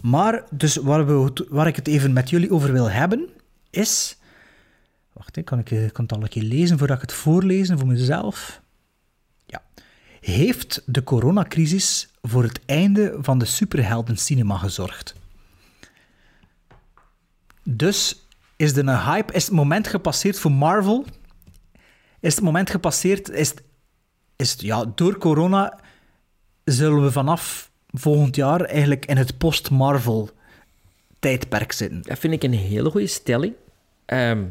Maar 0.00 0.44
dus 0.50 0.76
waar, 0.76 1.06
we, 1.06 1.32
waar 1.48 1.66
ik 1.66 1.76
het 1.76 1.88
even 1.88 2.12
met 2.12 2.30
jullie 2.30 2.52
over 2.52 2.72
wil 2.72 2.90
hebben, 2.90 3.28
is... 3.70 4.16
Wacht, 5.14 5.44
kan 5.44 5.58
ik, 5.58 5.70
eh, 5.70 5.90
kan 5.92 6.04
het 6.04 6.12
al 6.12 6.22
een 6.22 6.28
keer 6.28 6.42
lezen 6.42 6.78
voordat 6.78 6.96
ik 6.96 7.02
het 7.02 7.12
voorlezen 7.12 7.78
voor 7.78 7.86
mezelf? 7.86 8.60
Ja. 9.46 9.62
Heeft 10.20 10.82
de 10.86 11.02
coronacrisis 11.02 12.08
voor 12.22 12.42
het 12.42 12.60
einde 12.66 13.16
van 13.20 13.38
de 13.38 13.44
superheldencinema 13.44 14.56
gezorgd? 14.56 15.14
Dus 17.62 18.26
is 18.56 18.76
een 18.76 18.98
hype, 18.98 19.32
is 19.32 19.44
het 19.44 19.54
moment 19.54 19.86
gepasseerd 19.86 20.38
voor 20.38 20.52
Marvel? 20.52 21.06
Is 22.20 22.34
het 22.34 22.44
moment 22.44 22.70
gepasseerd, 22.70 23.30
is 23.30 23.54
is 24.36 24.54
ja, 24.58 24.84
door 24.94 25.18
corona 25.18 25.78
zullen 26.64 27.02
we 27.02 27.12
vanaf 27.12 27.70
volgend 27.90 28.36
jaar 28.36 28.60
eigenlijk 28.60 29.06
in 29.06 29.16
het 29.16 29.38
post-Marvel 29.38 30.30
tijdperk 31.18 31.72
zitten. 31.72 32.02
Dat 32.02 32.18
vind 32.18 32.32
ik 32.32 32.42
een 32.42 32.52
hele 32.52 32.90
goede 32.90 33.06
stelling. 33.06 33.54
Ehm, 34.04 34.44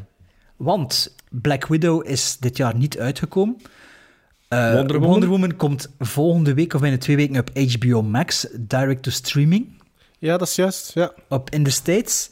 Want 0.58 1.16
Black 1.30 1.68
Widow 1.68 2.08
is 2.10 2.38
dit 2.40 2.58
jaar 2.58 2.76
niet 2.76 2.98
uitgekomen. 3.00 3.56
Eh, 4.48 4.74
Wonder 4.74 4.94
Woman? 5.00 5.10
Wonder 5.10 5.30
Woman 5.30 5.56
komt 5.56 5.94
volgende 6.00 6.54
week 6.54 6.74
of 6.74 6.82
binnen 6.82 7.00
twee 7.00 7.16
weken 7.16 7.40
op 7.40 7.50
HBO 7.58 8.02
Max, 8.02 8.48
direct 8.60 9.04
to 9.04 9.12
streaming. 9.12 9.82
Ja, 10.20 10.38
dat 10.38 10.48
is 10.48 10.56
juist. 10.56 10.92
Ja. 10.94 11.14
Op, 11.30 11.50
in 11.50 11.64
de 11.64 11.70
States. 11.70 12.30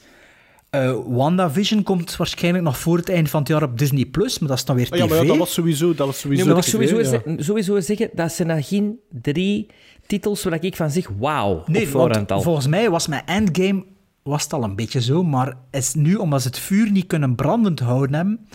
Eh, 0.69 0.97
WandaVision 1.07 1.83
komt 1.83 2.15
waarschijnlijk 2.15 2.63
nog 2.63 2.77
voor 2.77 2.97
het 2.97 3.09
eind 3.09 3.29
van 3.29 3.39
het 3.39 3.49
jaar 3.49 3.63
op 3.63 3.77
Disney+, 3.77 4.05
Plus, 4.05 4.39
maar 4.39 4.49
dat 4.49 4.57
is 4.57 4.65
dan 4.65 4.75
weer 4.75 4.87
Oh, 4.91 4.97
ja, 4.97 5.03
tv. 5.05 5.09
maar 5.09 5.21
ja, 5.21 5.25
dat 5.27 5.37
was 5.37 5.53
sowieso... 5.53 5.93
Dat 5.93 6.07
was 6.07 6.19
sowieso 6.19 6.45
Nee, 6.45 6.61
TV, 6.61 6.69
sowieso, 6.69 6.99
ja. 7.01 7.21
sowieso 7.37 7.79
zeggen 7.79 8.09
dat 8.13 8.31
ze 8.31 8.43
nog 8.43 8.67
geen 8.67 8.99
drie 9.09 9.67
titels 10.07 10.43
waar 10.43 10.63
ik 10.63 10.75
van 10.75 10.91
zeg, 10.91 11.07
wauw, 11.19 11.63
Nee, 11.65 11.83
op 11.83 11.87
voorhand 11.89 12.15
want 12.15 12.31
al. 12.31 12.41
volgens 12.41 12.67
mij 12.67 12.89
was 12.89 13.07
met 13.07 13.23
Endgame 13.25 13.85
was 14.23 14.43
het 14.43 14.53
al 14.53 14.63
een 14.63 14.75
beetje 14.75 15.01
zo, 15.01 15.23
maar 15.23 15.53
is 15.71 15.93
nu, 15.93 16.15
omdat 16.15 16.41
ze 16.41 16.47
het 16.47 16.59
vuur 16.59 16.91
niet 16.91 17.07
kunnen 17.07 17.35
brandend 17.35 17.79
houden 17.79 18.15
hebben, 18.15 18.47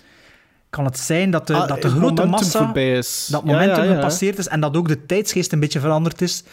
kan 0.70 0.84
het 0.84 0.98
zijn 0.98 1.30
dat 1.30 1.46
de, 1.46 1.54
Ah, 1.54 1.68
dat 1.68 1.82
de 1.82 1.88
grote 1.88 2.24
massa... 2.24 2.74
is. 2.74 3.28
Dat 3.30 3.42
Ja, 3.44 3.52
momentum 3.52 3.84
ja, 3.84 3.90
ja. 3.90 3.94
gepasseerd 3.94 4.38
is 4.38 4.48
en 4.48 4.60
dat 4.60 4.76
ook 4.76 4.88
de 4.88 5.06
tijdsgeest 5.06 5.52
een 5.52 5.60
beetje 5.60 5.80
veranderd 5.80 6.22
is. 6.22 6.44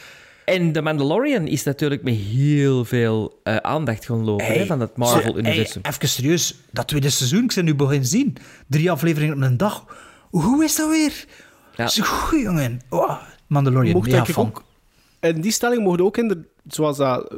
En 0.45 0.71
The 0.71 0.81
Mandalorian 0.81 1.47
is 1.47 1.63
natuurlijk 1.63 2.03
met 2.03 2.15
heel 2.15 2.85
veel 2.85 3.39
eh, 3.43 3.55
aandacht 3.55 4.05
gaan 4.05 4.23
lopen 4.23 4.45
hè, 4.45 4.65
van 4.65 4.79
het 4.79 4.97
Marvel-universum. 4.97 5.81
Hey, 5.81 5.91
even 5.91 6.09
serieus, 6.09 6.55
dat 6.71 6.87
tweede 6.87 7.09
seizoen, 7.09 7.43
ik 7.43 7.53
ben 7.55 7.65
nu 7.65 7.75
beginnen 7.75 8.07
zien. 8.07 8.37
Drie 8.67 8.91
afleveringen 8.91 9.35
op 9.35 9.41
een 9.41 9.57
dag. 9.57 9.85
Hoe 10.29 10.63
is 10.63 10.75
dat 10.75 10.89
weer? 10.89 11.25
Ja. 11.75 11.87
Zo 11.87 12.03
goed, 12.03 12.41
jongen. 12.41 12.81
Oh, 12.89 13.17
Mandalorian, 13.47 13.93
Mocht 13.93 14.11
mega 14.11 14.27
ik 14.27 14.37
ook... 14.37 14.63
En 15.19 15.41
die 15.41 15.51
stelling 15.51 15.83
mocht 15.83 16.01
ook 16.01 16.17
in 16.17 16.27
de... 16.27 16.51
Zoals 16.67 16.97
dat... 16.97 17.33
eh, 17.33 17.37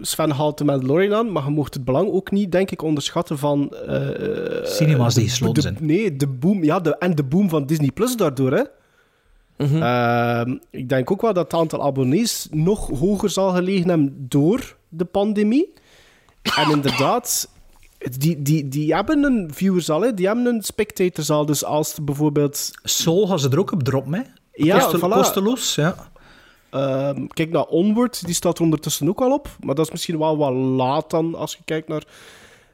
Sven 0.00 0.30
haalt 0.30 0.58
de 0.58 0.64
Mandalorian 0.64 1.14
aan, 1.14 1.32
maar 1.32 1.44
je 1.44 1.50
mocht 1.50 1.74
het 1.74 1.84
belang 1.84 2.10
ook 2.10 2.30
niet, 2.30 2.52
denk 2.52 2.70
ik, 2.70 2.82
onderschatten 2.82 3.38
van... 3.38 3.70
eh, 3.74 4.64
Cinema's 4.66 5.14
die 5.14 5.24
de- 5.24 5.30
gesloten 5.30 5.62
zijn. 5.62 5.76
Nee, 5.80 6.16
de 6.16 6.26
boom... 6.26 6.64
Ja, 6.64 6.80
de, 6.80 6.96
en 6.98 7.14
de 7.14 7.22
boom 7.24 7.48
van 7.48 7.66
Disney 7.66 7.90
Plus 7.90 8.16
daardoor, 8.16 8.52
hè. 8.52 8.62
Mhm. 9.56 9.82
Ehm, 9.82 10.56
ik 10.70 10.88
denk 10.88 11.10
ook 11.10 11.20
wel 11.20 11.32
dat 11.32 11.44
het 11.52 11.60
aantal 11.60 11.82
abonnees 11.82 12.46
nog 12.50 12.88
hoger 12.98 13.30
zal 13.30 13.50
gelegen 13.50 13.88
hebben 13.88 14.26
door 14.28 14.76
de 14.88 15.04
pandemie. 15.04 15.72
En 16.56 16.70
inderdaad, 16.70 17.48
die, 18.18 18.42
die, 18.42 18.68
die 18.68 18.94
hebben 18.94 19.22
een 19.24 19.50
viewers 19.54 19.90
al, 19.90 20.00
hè. 20.00 20.14
die 20.14 20.26
hebben 20.26 20.46
een 20.46 20.62
spectators 20.62 21.30
al. 21.30 21.46
Dus 21.46 21.64
als 21.64 21.98
bijvoorbeeld... 22.02 22.70
Soul 22.82 23.26
gaan 23.26 23.38
ze 23.38 23.48
er 23.48 23.58
ook 23.58 23.72
op 23.72 23.82
droppen, 23.82 24.14
hè? 24.14 24.20
Ja, 24.52 24.78
Koste- 24.78 24.98
voilà. 24.98 25.12
kosteloos, 25.12 25.74
ja. 25.74 26.10
Ehm, 26.72 27.26
kijk 27.26 27.50
naar 27.50 27.64
Onward, 27.64 28.24
die 28.26 28.34
staat 28.34 28.58
er 28.58 28.64
ondertussen 28.64 29.08
ook 29.08 29.20
al 29.20 29.32
op. 29.32 29.48
Maar 29.60 29.74
dat 29.74 29.84
is 29.86 29.90
misschien 29.92 30.18
wel 30.18 30.36
wat 30.36 30.52
laat 30.52 31.10
dan, 31.10 31.34
als 31.34 31.52
je 31.52 31.58
kijkt 31.64 31.88
naar... 31.88 32.02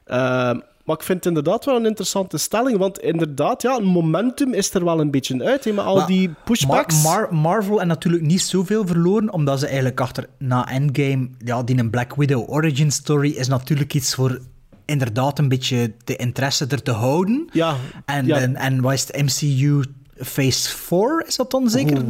Ehm, 0.05 0.59
maar 0.85 0.97
ik 0.97 1.03
vind 1.03 1.19
het 1.19 1.27
inderdaad 1.27 1.65
wel 1.65 1.77
een 1.77 1.87
interessante 1.87 2.39
stelling. 2.39 2.79
Want 2.79 2.99
inderdaad, 2.99 3.63
ja, 3.63 3.79
momentum 3.79 4.55
is 4.55 4.75
er 4.75 4.85
wel 4.85 5.01
een 5.01 5.11
beetje 5.11 5.45
uit. 5.45 5.65
Hè, 5.65 5.73
met 5.73 5.85
al 5.85 5.97
Maar 5.97 6.07
die 6.07 6.31
pushbacks. 6.45 7.03
Mar- 7.03 7.21
Mar- 7.21 7.35
Marvel 7.35 7.81
en 7.81 7.87
natuurlijk 7.87 8.23
niet 8.25 8.41
zoveel 8.43 8.87
verloren, 8.87 9.33
omdat 9.33 9.59
ze 9.59 9.67
eigenlijk 9.67 10.01
achter 10.01 10.29
na 10.39 10.69
Endgame, 10.71 11.29
ja, 11.45 11.63
die 11.63 11.79
een 11.79 11.91
Black 11.91 12.15
Widow 12.15 12.51
origin 12.51 12.91
story 12.93 13.31
is 13.31 13.49
natuurlijk 13.49 13.95
iets 13.95 14.15
voor 14.15 14.41
inderdaad 14.85 15.39
een 15.39 15.49
beetje 15.49 15.93
de 16.05 16.17
interesse 16.17 16.67
er 16.67 16.83
te 16.83 16.93
houden. 16.93 17.49
Ja, 17.53 17.77
En, 18.05 18.27
ja. 18.27 18.37
en, 18.39 18.57
en 18.57 18.81
wat 18.81 18.93
is 18.93 19.07
het 19.07 19.23
MCU 19.23 19.83
Phase 20.21 20.69
4, 20.69 21.25
is 21.27 21.37
dat 21.37 21.51
dan 21.51 21.71
zeker? 21.71 22.03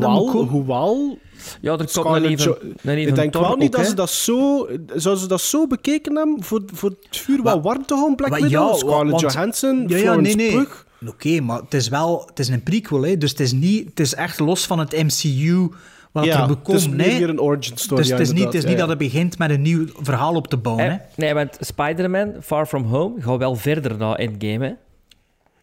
Hoewel, 0.49 1.19
Ja, 1.61 1.73
er 1.79 1.91
komt 1.93 2.17
een 2.17 2.25
even, 2.25 2.57
even 2.85 2.99
ik 3.09 3.15
denk 3.15 3.33
wel 3.33 3.57
niet 3.57 3.75
ook, 3.75 3.81
dat 3.81 3.87
ze 3.87 3.95
dat 3.95 4.11
zo... 4.11 4.67
Zouden 4.95 5.23
ze 5.23 5.27
dat 5.29 5.41
zo 5.41 5.67
bekeken 5.67 6.17
hebben 6.17 6.45
voor, 6.45 6.63
voor 6.73 6.91
het 6.91 7.17
vuur 7.17 7.43
wel 7.43 7.61
warm 7.63 7.87
te 7.87 7.95
houden, 7.95 8.17
Black 8.17 8.31
Widow? 8.35 8.51
ja, 8.51 8.73
Scarlett 8.75 9.21
want- 9.21 9.33
Johansson, 9.33 9.85
Ja, 9.89 9.97
ja, 9.97 10.03
Florence 10.03 10.37
nee, 10.37 10.51
nee. 10.55 10.57
Pugh. 10.65 10.87
Oké, 11.07 11.41
maar 11.41 11.61
het 11.61 11.75
is 11.75 11.89
wel 11.89 12.23
het 12.27 12.39
is 12.39 12.49
een 12.49 12.63
prequel, 12.63 13.03
hè? 13.03 13.19
dus 13.19 13.31
het 13.31 13.41
is, 13.41 13.53
niet, 13.53 13.89
het 13.89 14.01
is 14.01 14.15
echt 14.15 14.39
los 14.41 14.67
van 14.67 14.79
het 14.79 14.93
MCU 14.93 15.69
wat 16.13 16.25
Ja, 16.25 16.33
er 16.33 16.39
het 16.39 16.49
bekomt. 16.49 16.79
is 16.79 16.89
meer 16.89 16.97
nee. 17.07 17.19
weer 17.19 17.29
een 17.29 17.41
origin 17.41 17.77
story, 17.77 18.01
Dus 18.01 18.11
het 18.11 18.21
is 18.21 18.33
niet, 18.33 18.45
het 18.45 18.55
is 18.55 18.65
niet 18.65 18.79
dat 18.79 18.89
het 18.89 18.99
begint 18.99 19.39
met 19.39 19.51
een 19.51 19.63
nieuw 19.63 19.85
verhaal 20.03 20.35
op 20.35 20.47
te 20.47 20.57
bouwen. 20.57 20.85
Hè? 20.85 20.91
Hè? 20.91 20.97
Nee, 21.17 21.35
want 21.35 21.57
Spider-Man, 21.61 22.33
Far 22.43 22.67
From 22.67 22.85
Home, 22.85 23.21
gaat 23.23 23.39
wel 23.39 23.55
verder 23.57 23.97
naar 23.97 24.15
Endgame, 24.15 24.67
hè. 24.67 24.73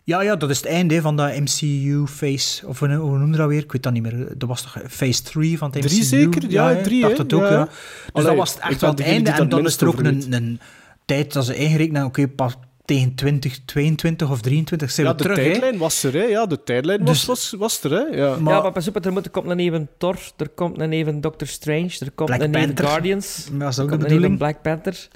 Ja, 0.07 0.21
ja, 0.21 0.35
dat 0.35 0.49
is 0.49 0.57
het 0.57 0.65
einde 0.65 0.93
hè, 0.95 1.01
van 1.01 1.15
dat 1.15 1.39
MCU-phase. 1.39 2.67
Of 2.67 2.79
hoe 2.79 2.93
hoe 2.93 3.17
noemde 3.17 3.37
dat 3.37 3.47
weer? 3.47 3.63
Ik 3.63 3.71
weet 3.71 3.83
dat 3.83 3.93
niet 3.93 4.03
meer. 4.03 4.27
Dat 4.37 4.49
was 4.49 4.61
toch 4.61 4.77
phase 4.89 5.21
3 5.23 5.57
van 5.57 5.69
het 5.71 5.77
MCU? 5.79 5.87
Drie 5.89 6.03
zeker? 6.03 6.49
Ja, 6.49 6.67
hè, 6.69 6.83
drie, 6.83 6.95
Ik 6.95 7.01
dacht 7.01 7.17
hè? 7.17 7.23
het 7.23 7.33
ook, 7.33 7.41
Ja. 7.41 7.49
ja. 7.49 7.63
Dus 7.65 7.73
Allee, 8.13 8.27
dat 8.27 8.35
was 8.37 8.53
het 8.53 8.59
echt 8.63 8.81
wel 8.81 8.89
het 8.89 8.99
einde. 8.99 9.31
En 9.31 9.49
dan 9.49 9.65
is 9.65 9.77
er 9.81 9.87
ook 9.87 9.99
een, 9.99 10.25
een 10.33 10.59
tijd 11.05 11.33
dat 11.33 11.45
ze 11.45 11.55
ingerekend 11.55 11.97
hebben, 11.97 12.05
oké, 12.23 12.27
pas 12.27 12.53
tegen 12.85 13.15
2022 13.15 14.29
of 14.31 14.41
23 14.41 14.91
zijn 14.91 15.07
Ja, 15.07 15.11
we 15.11 15.17
de 15.17 15.23
terug, 15.23 15.37
hè. 15.37 15.43
tijdlijn 15.51 15.77
was 15.77 16.03
er, 16.03 16.13
hè. 16.13 16.23
Ja, 16.23 16.45
de 16.45 16.63
tijdlijn 16.63 17.05
Dus- 17.05 17.25
was, 17.25 17.49
was, 17.51 17.59
was 17.59 17.83
er, 17.83 17.91
hè. 17.91 18.17
Ja. 18.17 18.27
ja, 18.27 18.37
maar 18.39 18.71
pas 18.71 18.87
op, 18.87 19.05
er, 19.05 19.11
moet, 19.13 19.25
er 19.25 19.31
komt 19.31 19.49
een 19.49 19.59
even 19.59 19.89
Thor, 19.97 20.17
er 20.37 20.49
komt 20.49 20.79
een 20.79 20.91
even 20.91 21.21
Doctor 21.21 21.47
Strange, 21.47 21.91
er 21.99 22.11
komt 22.15 22.29
Black 22.29 22.41
een 22.41 22.55
even. 22.55 22.77
Guardians, 22.77 23.47
Maar 23.51 23.59
dat 23.59 23.69
is 23.69 23.77
er 23.77 23.83
ook 23.83 23.89
de 23.89 23.97
komt 23.97 24.11
een 24.11 24.17
even. 24.17 24.37
Black 24.37 24.61
Panther. 24.61 25.07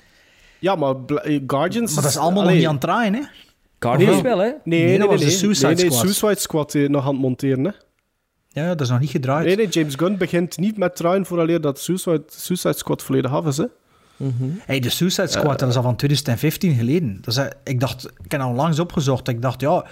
Ja, 0.59 0.75
maar 0.75 0.95
Bla- 0.97 1.21
eh, 1.21 1.39
Guardians... 1.47 1.93
Maar 1.93 2.01
dat 2.03 2.11
is 2.11 2.17
allemaal 2.17 2.41
allee, 2.43 2.49
nog 2.53 2.57
niet 2.59 2.67
aan 2.67 2.73
het 2.73 2.81
draaien, 2.81 3.13
hè. 3.13 3.21
Guardians 3.79 4.15
Of 4.17 4.21
wel, 4.21 4.37
hè? 4.37 4.43
Nee, 4.45 4.55
Nee, 4.63 4.83
nee, 4.83 4.97
dat 4.97 4.99
nee. 4.99 5.07
was 5.07 5.19
de 5.19 5.25
nee. 5.25 5.35
Suicide 5.35 5.67
nee, 5.67 5.75
nee, 5.75 5.85
Squad. 5.91 6.13
Suicide 6.13 6.39
Squad 6.41 6.75
eh, 6.75 6.89
nog 6.89 7.05
aan 7.05 7.11
het 7.11 7.21
monteren, 7.21 7.63
hè. 7.65 7.71
Ja, 8.51 8.67
dat 8.67 8.81
is 8.81 8.89
nog 8.89 8.99
niet 8.99 9.09
gedraaid. 9.09 9.45
Nee, 9.45 9.55
nee, 9.55 9.67
James 9.67 9.95
Gunn 9.95 10.17
begint 10.17 10.57
niet 10.57 10.77
met 10.77 10.95
draaien 10.95 11.25
vooraleer 11.25 11.61
dat 11.61 11.79
Suicide, 11.79 12.23
Suicide 12.27 12.73
Squad 12.77 13.03
volledig 13.03 13.31
af 13.31 13.45
is, 13.45 13.57
hè. 13.57 13.65
Hey, 14.65 14.79
de 14.79 14.89
Suicide 14.89 15.27
Squad, 15.27 15.59
dat 15.59 15.69
is 15.69 15.75
al 15.75 15.81
van 15.83 15.95
2015 15.95 16.75
geleden. 16.75 17.17
Dat 17.21 17.27
is, 17.27 17.37
eh, 17.39 17.45
ik 17.63 17.79
dacht, 17.79 18.05
ik 18.23 18.31
heb 18.31 18.41
al 18.41 18.53
langs 18.53 18.79
opgezocht. 18.79 19.27
Ik 19.27 19.41
dacht, 19.41 19.61
ja, 19.61 19.85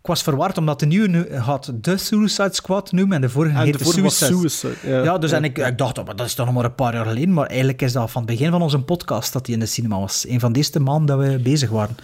ik 0.00 0.06
was 0.06 0.22
verward 0.22 0.58
omdat 0.58 0.80
de 0.80 0.86
nieuwe 0.86 1.08
nu 1.08 1.34
had 1.36 1.72
de 1.74 1.96
Suicide 1.96 2.48
Squad 2.54 2.92
noemen 2.92 3.14
en 3.14 3.20
de 3.20 3.28
vorige 3.28 3.56
En 3.56 3.62
heette 3.62 3.78
de 3.78 3.84
vorige 3.84 4.02
was 4.02 4.18
Suicide. 4.18 4.48
Suicide, 4.48 4.92
Ja, 4.92 5.02
ja. 5.02 5.18
dus 5.18 5.30
Ja. 5.30 5.36
en 5.36 5.44
ik, 5.44 5.58
ik 5.58 5.78
dacht, 5.78 5.98
oh, 5.98 6.04
maar 6.06 6.16
dat 6.16 6.26
is 6.26 6.34
toch 6.34 6.46
nog 6.46 6.54
maar 6.54 6.64
een 6.64 6.74
paar 6.74 6.94
jaar 6.94 7.06
geleden. 7.06 7.32
Maar 7.32 7.46
eigenlijk 7.46 7.82
is 7.82 7.92
dat 7.92 8.10
van 8.10 8.22
het 8.22 8.30
begin 8.30 8.50
van 8.50 8.62
onze 8.62 8.80
podcast 8.82 9.32
dat 9.32 9.46
hij 9.46 9.54
in 9.54 9.60
de 9.60 9.66
cinema 9.66 9.98
was. 9.98 10.28
Een 10.28 10.40
van 10.40 10.52
de 10.52 10.58
eerste 10.58 10.80
maanden 10.80 11.18
dat 11.18 11.26
we 11.28 11.38
bezig 11.38 11.70
waren. 11.70 11.96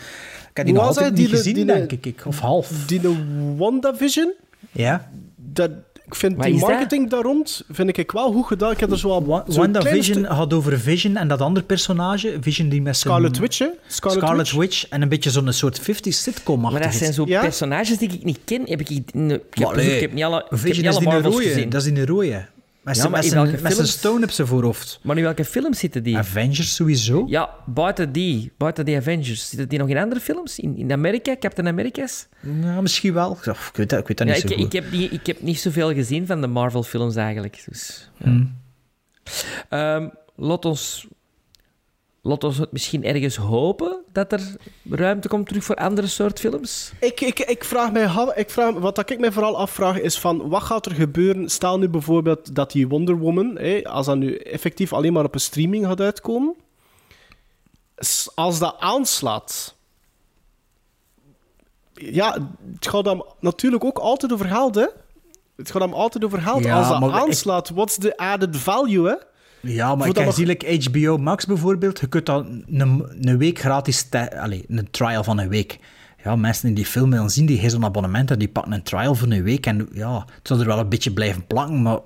Ik 0.59 0.63
heb 0.67 0.67
die 0.67 0.75
nog 0.75 0.87
altijd 0.87 1.15
niet 1.15 1.29
gezien, 1.29 1.55
die- 1.55 1.65
denk 1.65 1.93
ik. 1.93 2.23
Of 2.27 2.39
half. 2.39 2.71
Die 2.87 3.01
de 3.01 3.15
WandaVision, 3.57 4.33
Ja. 4.73 5.09
dat, 5.37 5.71
ik 6.07 6.15
vind 6.15 6.37
Wat 6.37 6.45
die 6.47 6.59
dat? 6.61 6.69
marketing 6.69 7.11
daar 7.11 7.23
rond, 7.23 7.63
vind 7.71 7.99
ik 7.99 8.11
wel 8.13 8.33
goed 8.33 8.47
gedaan. 8.47 8.71
Ik 8.71 8.81
heb 8.81 8.91
er 8.91 8.99
zo 8.99 9.09
al 9.11 9.45
zo'n 9.49 9.57
WandaVision 9.57 10.25
had 10.25 10.53
over 10.53 10.79
Vision 10.81 11.17
en 11.17 11.29
dat 11.29 11.41
andere 11.41 11.67
personage. 11.67 12.37
Vision 12.41 12.69
die 12.69 12.83
met 12.83 12.97
zijn... 12.97 13.13
Scarlet 13.15 13.39
Witch, 13.39 13.59
hè? 13.59 13.67
Scarlet, 13.87 14.19
Scarlet 14.23 14.47
Witch. 14.53 14.59
Witch. 14.61 14.89
En 14.89 15.03
een 15.03 15.09
beetje 15.09 15.31
zo'n 15.31 15.53
soort 15.53 15.79
50 15.79 16.15
sitcom 16.15 16.61
Maar 16.61 16.83
dat 16.83 16.95
zijn 16.95 17.13
zo 17.13 17.25
Ja? 17.27 17.41
personages 17.41 17.99
die 17.99 18.13
ik 18.13 18.25
niet 18.25 18.39
ken. 18.45 18.63
Heb 18.65 18.81
ik, 18.81 18.91
ik, 18.91 19.11
heb, 19.13 19.77
ik 19.77 20.01
heb 20.01 20.13
niet 20.13 20.25
alle, 20.25 20.39
ik 20.51 20.51
heb 20.51 20.67
is 20.67 20.77
die 20.77 21.11
rode. 21.21 21.69
Dat 21.69 21.85
is 21.87 21.93
die 21.93 21.99
een 22.01 22.07
rode. 22.07 22.45
Met 22.87 22.97
Ja, 22.97 23.09
maar 23.09 23.25
met 23.25 23.33
in 23.33 23.63
met 23.63 23.75
zijn 23.75 23.87
stone 23.87 24.25
op 24.25 24.31
zijn 24.31 24.49
voorhoofd. 24.49 24.99
Maar 25.03 25.17
in 25.17 25.23
welke 25.23 25.45
films 25.45 25.79
zitten 25.79 26.03
die? 26.03 26.17
Avengers 26.17 26.75
sowieso. 26.75 27.25
Ja, 27.29 27.51
buiten 27.65 28.13
die, 28.13 28.53
buiten 28.57 28.85
die 28.85 28.97
Avengers. 28.97 29.49
Zitten 29.49 29.69
die 29.69 29.79
nog 29.79 29.89
in 29.89 29.97
andere 29.99 30.21
films? 30.21 30.59
In, 30.59 30.77
in 30.77 30.93
Amerika, 30.93 31.37
Captain 31.39 31.69
America's? 31.69 32.27
Ja, 32.63 32.81
misschien 32.81 33.13
wel. 33.13 33.33
Ik 33.33 33.71
weet 33.73 33.89
dat, 33.89 33.99
ik 34.01 34.07
weet 34.07 34.19
dat 34.19 34.27
Ja, 34.27 34.33
niet 34.35 34.43
ik, 34.43 34.49
zo 34.49 34.57
goed. 34.57 34.67
ik, 34.67 34.73
heb 34.73 34.93
niet, 34.93 35.13
ik 35.13 35.27
heb 35.27 35.43
niet 35.43 35.61
zoveel 35.61 35.95
gezien 35.95 36.27
van 36.27 36.41
de 36.41 36.47
Marvel-films 36.47 37.17
eigenlijk. 37.17 37.65
Dus, 37.69 38.11
ja. 38.17 38.25
Hmm. 38.27 38.57
Ehm, 39.69 40.09
laat, 40.37 40.65
ons, 40.65 41.07
laat 42.27 42.45
ons 42.45 42.59
het 42.59 42.73
misschien 42.73 43.05
ergens 43.05 43.37
hopen 43.37 44.03
dat 44.13 44.33
er 44.33 44.57
ruimte 44.91 45.29
komt 45.29 45.49
terug 45.49 45.65
voor 45.65 45.75
andere 45.75 46.07
soort 46.07 46.41
films. 46.41 46.93
Ik, 47.01 47.21
ik, 47.21 47.39
ik 47.39 47.65
vraag 47.65 47.93
mij, 47.93 48.33
ik 48.35 48.51
vraag, 48.51 48.75
wat 48.75 48.97
dat 48.97 49.11
ik 49.11 49.19
mij 49.19 49.33
vooral 49.33 49.57
afvraag 49.59 50.01
is 50.01 50.19
van, 50.19 50.49
wat 50.49 50.63
gaat 50.63 50.87
er 50.87 50.93
gebeuren? 50.95 51.51
Stel 51.51 51.79
nu 51.79 51.89
bijvoorbeeld 51.89 52.55
dat 52.55 52.73
die 52.73 52.89
Wonder 52.89 53.19
Woman, 53.19 53.57
hè, 53.59 53.85
als 53.85 54.07
dat 54.07 54.17
nu 54.17 54.37
effectief 54.37 54.93
alleen 54.93 55.13
maar 55.13 55.25
op 55.25 55.35
een 55.35 55.41
streaming 55.41 55.87
gaat 55.87 56.01
uitkomen, 56.01 56.55
als 58.35 58.59
dat 58.59 58.77
aanslaat... 58.79 59.75
Ja, 61.95 62.33
het 62.75 62.89
gaat 62.89 63.05
hem 63.05 63.23
natuurlijk 63.41 63.85
ook 63.85 63.99
altijd 63.99 64.33
over 64.33 64.47
geld, 64.47 64.75
hè? 64.75 64.87
Het 65.57 65.71
gaat 65.71 65.83
hem 65.83 65.93
altijd 65.93 66.25
over 66.25 66.41
geld. 66.41 66.65
Ja, 66.65 66.79
als 66.79 66.89
dat 66.89 67.01
maar 67.01 67.09
ik- 67.09 67.15
aanslaat, 67.15 67.69
what's 67.71 67.99
the 67.99 68.17
added 68.17 68.57
value, 68.57 69.09
hè? 69.09 69.15
Ja, 69.61 69.95
maar 69.95 70.09
ik 70.09 70.15
zie 70.17 70.25
nog- 70.27 70.37
like 70.63 70.91
HBO 70.91 71.17
Max 71.19 71.47
bijvoorbeeld. 71.47 72.01
Je 72.01 72.07
kunt 72.07 72.27
dan 72.27 72.65
een, 72.67 73.05
een 73.21 73.39
week 73.39 73.59
gratis... 73.59 74.07
Allee, 74.39 74.65
een 74.69 74.89
trial 74.91 75.25
van 75.25 75.39
een 75.39 75.49
week. 75.49 75.79
Ja, 76.25 76.37
mensen 76.37 76.67
die 76.67 76.75
die 76.75 76.87
film 76.87 77.11
willen 77.11 77.31
zien, 77.31 77.47
die 77.47 77.57
geven 77.57 77.71
zo'n 77.71 77.85
abonnement 77.85 78.31
en 78.31 78.39
die 78.39 78.49
pakken 78.49 78.73
een 78.73 78.83
trial 78.83 79.15
voor 79.15 79.31
een 79.31 79.43
week. 79.43 79.67
En 79.67 79.89
ja, 79.93 80.19
het 80.19 80.47
zal 80.49 80.61
er 80.61 80.67
wel 80.67 80.79
een 80.79 80.89
beetje 80.89 81.13
blijven 81.13 81.47
plakken, 81.47 81.83
maar... 81.83 81.99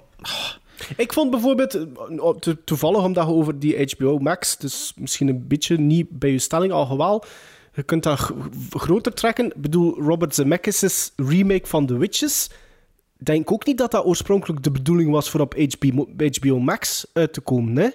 Ik 0.97 1.12
vond 1.12 1.31
bijvoorbeeld, 1.31 1.74
eh, 1.74 2.28
to- 2.39 2.55
toevallig 2.64 3.02
omdat 3.02 3.27
je 3.27 3.32
over 3.32 3.59
die 3.59 3.94
HBO 3.97 4.18
Max, 4.18 4.56
dus 4.59 4.93
misschien 4.97 5.28
een 5.28 5.47
beetje 5.48 5.77
niet 5.78 6.06
bij 6.10 6.31
je 6.31 6.39
stelling 6.39 6.72
al 6.72 6.86
gewel, 6.86 7.24
je 7.74 7.82
kunt 7.82 8.02
dat 8.02 8.31
groter 8.70 9.12
trekken. 9.14 9.47
Ik 9.47 9.55
bedoel, 9.60 10.01
Robert 10.02 10.35
Zemeckis' 10.35 11.12
remake 11.16 11.66
van 11.66 11.86
The 11.86 11.97
Witches, 11.97 12.51
denk 13.22 13.52
ook 13.52 13.66
niet 13.66 13.78
dat 13.78 13.90
dat 13.90 14.05
oorspronkelijk 14.05 14.62
de 14.62 14.70
bedoeling 14.70 15.10
was 15.10 15.30
voor 15.30 15.40
op 15.40 15.55
HBO, 15.78 16.09
HBO 16.40 16.59
Max 16.59 17.06
uit 17.12 17.32
te 17.32 17.40
komen, 17.40 17.76
hè? 17.76 17.88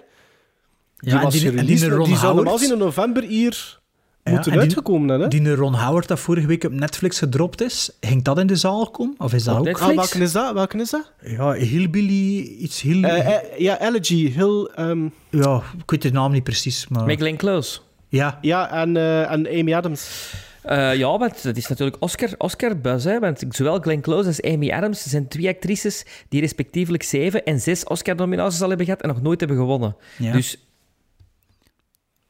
Die 0.98 1.12
Ja, 1.12 1.18
en 1.18 1.24
was 1.24 1.34
die- 1.34 1.58
en 1.58 1.66
die 1.66 1.90
Ron 1.90 2.08
die 2.08 2.18
zou 2.18 2.36
normaal 2.36 2.58
zien 2.58 2.72
in 2.72 2.78
november 2.78 3.24
hier 3.24 3.80
Ja, 4.24 4.32
moeten 4.32 4.52
en 4.52 4.58
die- 4.58 4.68
uitgekomen 4.68 5.08
zijn, 5.08 5.22
hè? 5.22 5.28
Die 5.28 5.56
Ron 5.56 5.76
Howard 5.76 6.08
dat 6.08 6.20
vorige 6.20 6.48
week 6.48 6.64
op 6.64 6.72
Netflix 6.72 7.18
gedropt 7.20 7.62
is, 7.62 7.90
ging 8.02 8.24
dat 8.24 8.40
in 8.40 8.48
de 8.48 8.56
zaal 8.56 8.90
komen? 8.92 9.16
Of 9.18 9.34
is 9.34 9.44
dat 9.44 9.58
ook... 9.58 9.80
Ah, 9.80 9.96
welke 9.96 10.20
is 10.20 10.32
dat? 10.32 10.54
Welke 10.54 10.78
is 10.78 10.90
dat? 10.90 11.12
Ja, 11.24 11.52
Hillbilly, 11.54 12.40
iets 12.42 12.82
heel... 12.82 13.04
Eh, 13.04 13.28
eh, 13.36 13.60
ja, 13.60 13.82
Elegy, 13.82 14.32
heel... 14.32 14.70
ehm, 14.72 15.08
Ja, 15.30 15.62
ik 15.78 15.92
weet 15.92 16.02
de 16.02 16.12
naam 16.12 16.32
niet 16.32 16.44
precies, 16.44 16.88
maar... 16.88 17.16
Close. 17.36 17.80
Ja. 18.10 18.38
Ja, 18.42 18.72
en, 18.72 18.98
eh, 18.98 19.32
en 19.32 19.48
Amy 19.48 19.74
Adams. 19.74 20.34
Eh, 20.66 20.96
ja, 20.96 21.18
want 21.18 21.44
dat 21.44 21.58
is 21.58 21.68
natuurlijk 21.68 21.98
Oscar, 22.00 22.30
Oscar 22.38 22.78
buzz. 22.80 23.06
Hè? 23.06 23.20
Want 23.20 23.44
zowel 23.50 23.80
Glenn 23.80 24.02
Close 24.02 24.28
als 24.28 24.42
Amy 24.42 24.72
Adams 24.72 25.04
zijn 25.04 25.28
twee 25.28 25.48
actrices 25.48 26.06
die 26.30 26.42
respectievelijk 26.42 27.04
zeven 27.04 27.44
en 27.46 27.60
zes 27.60 27.84
Oscar-nominaties 27.84 28.62
al 28.62 28.68
hebben 28.68 28.86
gehad 28.86 29.02
en 29.02 29.08
nog 29.10 29.22
nooit 29.22 29.40
hebben 29.40 29.58
gewonnen. 29.58 29.96
Ja. 30.18 30.32
Dus 30.32 30.58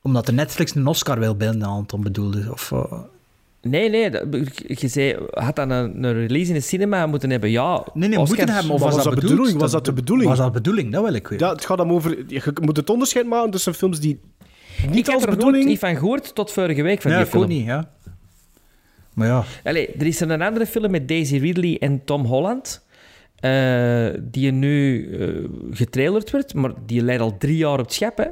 Omdat 0.02 0.26
de 0.26 0.32
Netflix 0.32 0.76
een 0.76 0.88
Oscar 0.88 1.20
wil 1.20 1.36
binnenhalen, 1.36 1.84
dan 1.88 2.02
bedoelde. 2.02 2.48
Of, 2.52 2.72
eh, 2.72 2.94
nee, 3.62 3.90
nee. 3.90 4.10
dat- 4.10 4.28
Je 4.80 4.88
zei, 4.88 5.18
had 5.32 5.56
dan 5.56 5.70
een, 5.70 6.04
een 6.04 6.14
release 6.14 6.48
in 6.48 6.54
de 6.54 6.62
cinema 6.62 7.06
moeten 7.06 7.30
hebben. 7.30 7.50
Ja, 7.50 7.86
Nee, 7.94 8.10
nee, 8.10 8.20
Oscars- 8.20 8.38
moeten 8.38 8.56
hebben. 8.56 8.74
Of 8.74 8.80
Maar 8.80 8.88
was, 8.88 8.96
was 8.96 9.04
dat 9.04 9.14
dat 9.14 9.14
bedoeld? 9.14 9.32
bedoeling? 9.32 9.60
Was 9.62 9.72
dat 9.72 9.86
de 9.86 9.94
bedoeling? 9.94 10.30
Was 10.30 10.38
dat 10.38 10.48
de 10.48 10.54
bedoeling? 10.62 10.92
Dat 10.92 11.04
wil 11.04 11.14
ik 11.14 11.28
weten. 11.28 11.48
Ja, 11.48 11.54
het 11.54 11.66
gaat 11.66 11.80
om 11.80 11.92
over... 11.92 12.24
Je 12.28 12.54
moet 12.62 12.78
het 12.78 12.90
onderscheid 12.90 13.26
maken 13.28 13.52
tussen 13.52 13.74
films 13.74 14.00
die 14.00 14.20
niet 14.88 14.96
Ik 14.98 15.06
heb 15.06 15.14
als 15.16 15.24
er 15.24 15.30
bedoeling... 15.30 15.66
niet 15.66 15.80
van 15.80 15.96
gehoord 15.96 16.36
tot 16.36 16.52
vorige 16.52 16.82
week 16.82 17.02
van 17.02 17.12
ja, 17.12 17.18
die 17.18 17.26
ik 17.26 17.32
film. 17.32 17.44
ook 17.44 17.50
niet, 17.50 17.66
ja. 17.66 17.90
Maar 19.16 19.28
ja. 19.28 19.44
Allee, 19.64 19.88
er 20.00 20.06
is 20.06 20.20
een 20.20 20.42
andere 20.42 20.66
film 20.66 20.92
met 20.92 21.08
Daisy 21.08 21.38
Ridley 21.38 21.78
en 21.80 22.02
Tom 22.06 22.26
Holland. 22.26 22.84
eh, 23.36 24.08
die 24.22 24.52
nu 24.52 25.08
eh 25.20 25.50
getrailerd 25.72 26.32
wordt, 26.32 26.54
maar 26.54 26.72
die 26.86 27.02
leidt 27.02 27.22
al 27.22 27.38
drie 27.38 27.58
jaar 27.58 27.72
op 27.72 27.78
het 27.78 27.94
schep. 27.94 28.18
Hè? 28.18 28.26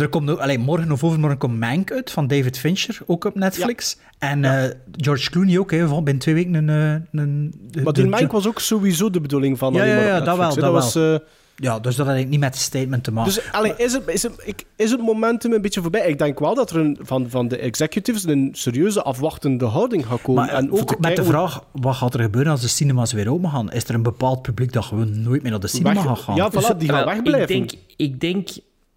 Er 0.00 0.08
komt 0.08 0.30
ook, 0.30 0.38
allee, 0.38 0.58
morgen 0.58 0.92
of 0.92 1.04
overmorgen 1.04 1.38
komt 1.38 1.58
Mank 1.58 1.92
uit 1.92 2.10
van 2.10 2.26
David 2.26 2.58
Fincher, 2.58 2.98
ook 3.06 3.24
op 3.24 3.34
Netflix. 3.34 3.98
En 4.18 4.44
eh, 4.44 4.70
George 4.96 5.30
Clooney 5.30 5.58
ook, 5.58 5.70
hè, 5.70 5.88
van 5.88 6.04
binnen 6.04 6.22
twee 6.22 6.34
weken 6.34 6.54
een... 6.54 6.68
eh, 6.68 7.20
een 7.20 7.54
de- 7.70 7.82
Maar 7.82 7.92
die 7.92 8.06
Mank 8.06 8.32
was 8.32 8.46
ook 8.46 8.60
sowieso 8.60 9.10
de 9.10 9.20
bedoeling 9.20 9.58
van 9.58 9.72
Ja, 9.74 9.84
ja, 9.84 10.00
ja, 10.00 10.20
dat 10.20 10.36
wel, 10.36 10.46
Netflix, 10.46 10.54
hè. 10.54 10.60
dat 10.60 10.72
was, 10.72 10.94
wel. 10.94 11.20
Eh, 11.56 11.64
Ja, 11.64 11.78
dus 11.78 11.96
dat 11.96 12.06
had 12.06 12.16
ik 12.16 12.28
niet 12.28 12.40
met 12.40 12.54
het 12.54 12.62
statement 12.62 13.04
te 13.04 13.12
maken. 13.12 13.32
dus 13.34 13.52
allee, 13.52 13.74
is, 13.76 13.92
het, 13.92 14.08
is, 14.08 14.22
het, 14.22 14.32
ik, 14.44 14.64
is 14.76 14.90
het 14.90 15.00
momentum 15.00 15.52
een 15.52 15.62
beetje 15.62 15.80
voorbij? 15.80 16.08
Ik 16.08 16.18
denk 16.18 16.38
wel 16.38 16.54
dat 16.54 16.70
er 16.70 16.76
een, 16.76 16.98
van, 17.00 17.30
van 17.30 17.48
de 17.48 17.56
executives 17.56 18.24
een 18.24 18.48
serieuze 18.52 19.02
afwachtende 19.02 19.64
houding 19.64 20.06
gaat 20.06 20.22
komen. 20.22 20.44
Maar 20.44 20.54
en 20.54 20.72
ook 20.72 20.78
te 20.78 20.84
met 20.84 21.02
de 21.02 21.06
kijken 21.06 21.24
vraag, 21.24 21.64
wat 21.72 21.94
gaat 21.94 22.14
er 22.14 22.20
gebeuren 22.22 22.52
als 22.52 22.60
de 22.60 22.68
cinemas 22.68 23.12
weer 23.12 23.30
open 23.30 23.50
gaan? 23.50 23.72
Is 23.72 23.84
er 23.84 23.94
een 23.94 24.02
bepaald 24.02 24.42
publiek 24.42 24.72
dat 24.72 24.84
gewoon 24.84 25.22
nooit 25.22 25.42
meer 25.42 25.50
naar 25.50 25.60
de 25.60 25.66
cinema 25.66 25.94
Weg- 25.94 26.02
gaat 26.02 26.18
gaan? 26.18 26.34
ja, 26.36 26.50
voilà, 26.50 26.76
die 26.76 26.88
gaan 26.88 27.04
Wel, 27.04 27.14
wegblijven. 27.14 27.54
Ik 27.56 27.68
denk, 27.68 27.70
ik 27.96 28.20
denk, 28.20 28.48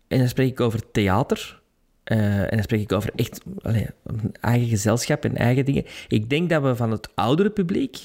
en 0.08 0.18
dan 0.20 0.28
spreek 0.28 0.50
ik 0.50 0.60
over 0.60 0.92
theater, 0.92 1.62
eh, 2.04 2.40
en 2.42 2.50
dan 2.50 2.64
spreek 2.64 2.82
ik 2.82 2.92
over 2.92 3.10
echt 3.16 3.42
eigen 4.42 4.68
gezelschap 4.68 5.24
en 5.26 5.36
eigen 5.38 5.66
dingen. 5.66 5.86
Ik 6.08 6.30
denk 6.30 6.50
dat 6.50 6.62
we 6.62 6.76
van 6.76 6.92
het 6.92 7.10
oudere 7.16 7.50
publiek 7.50 7.98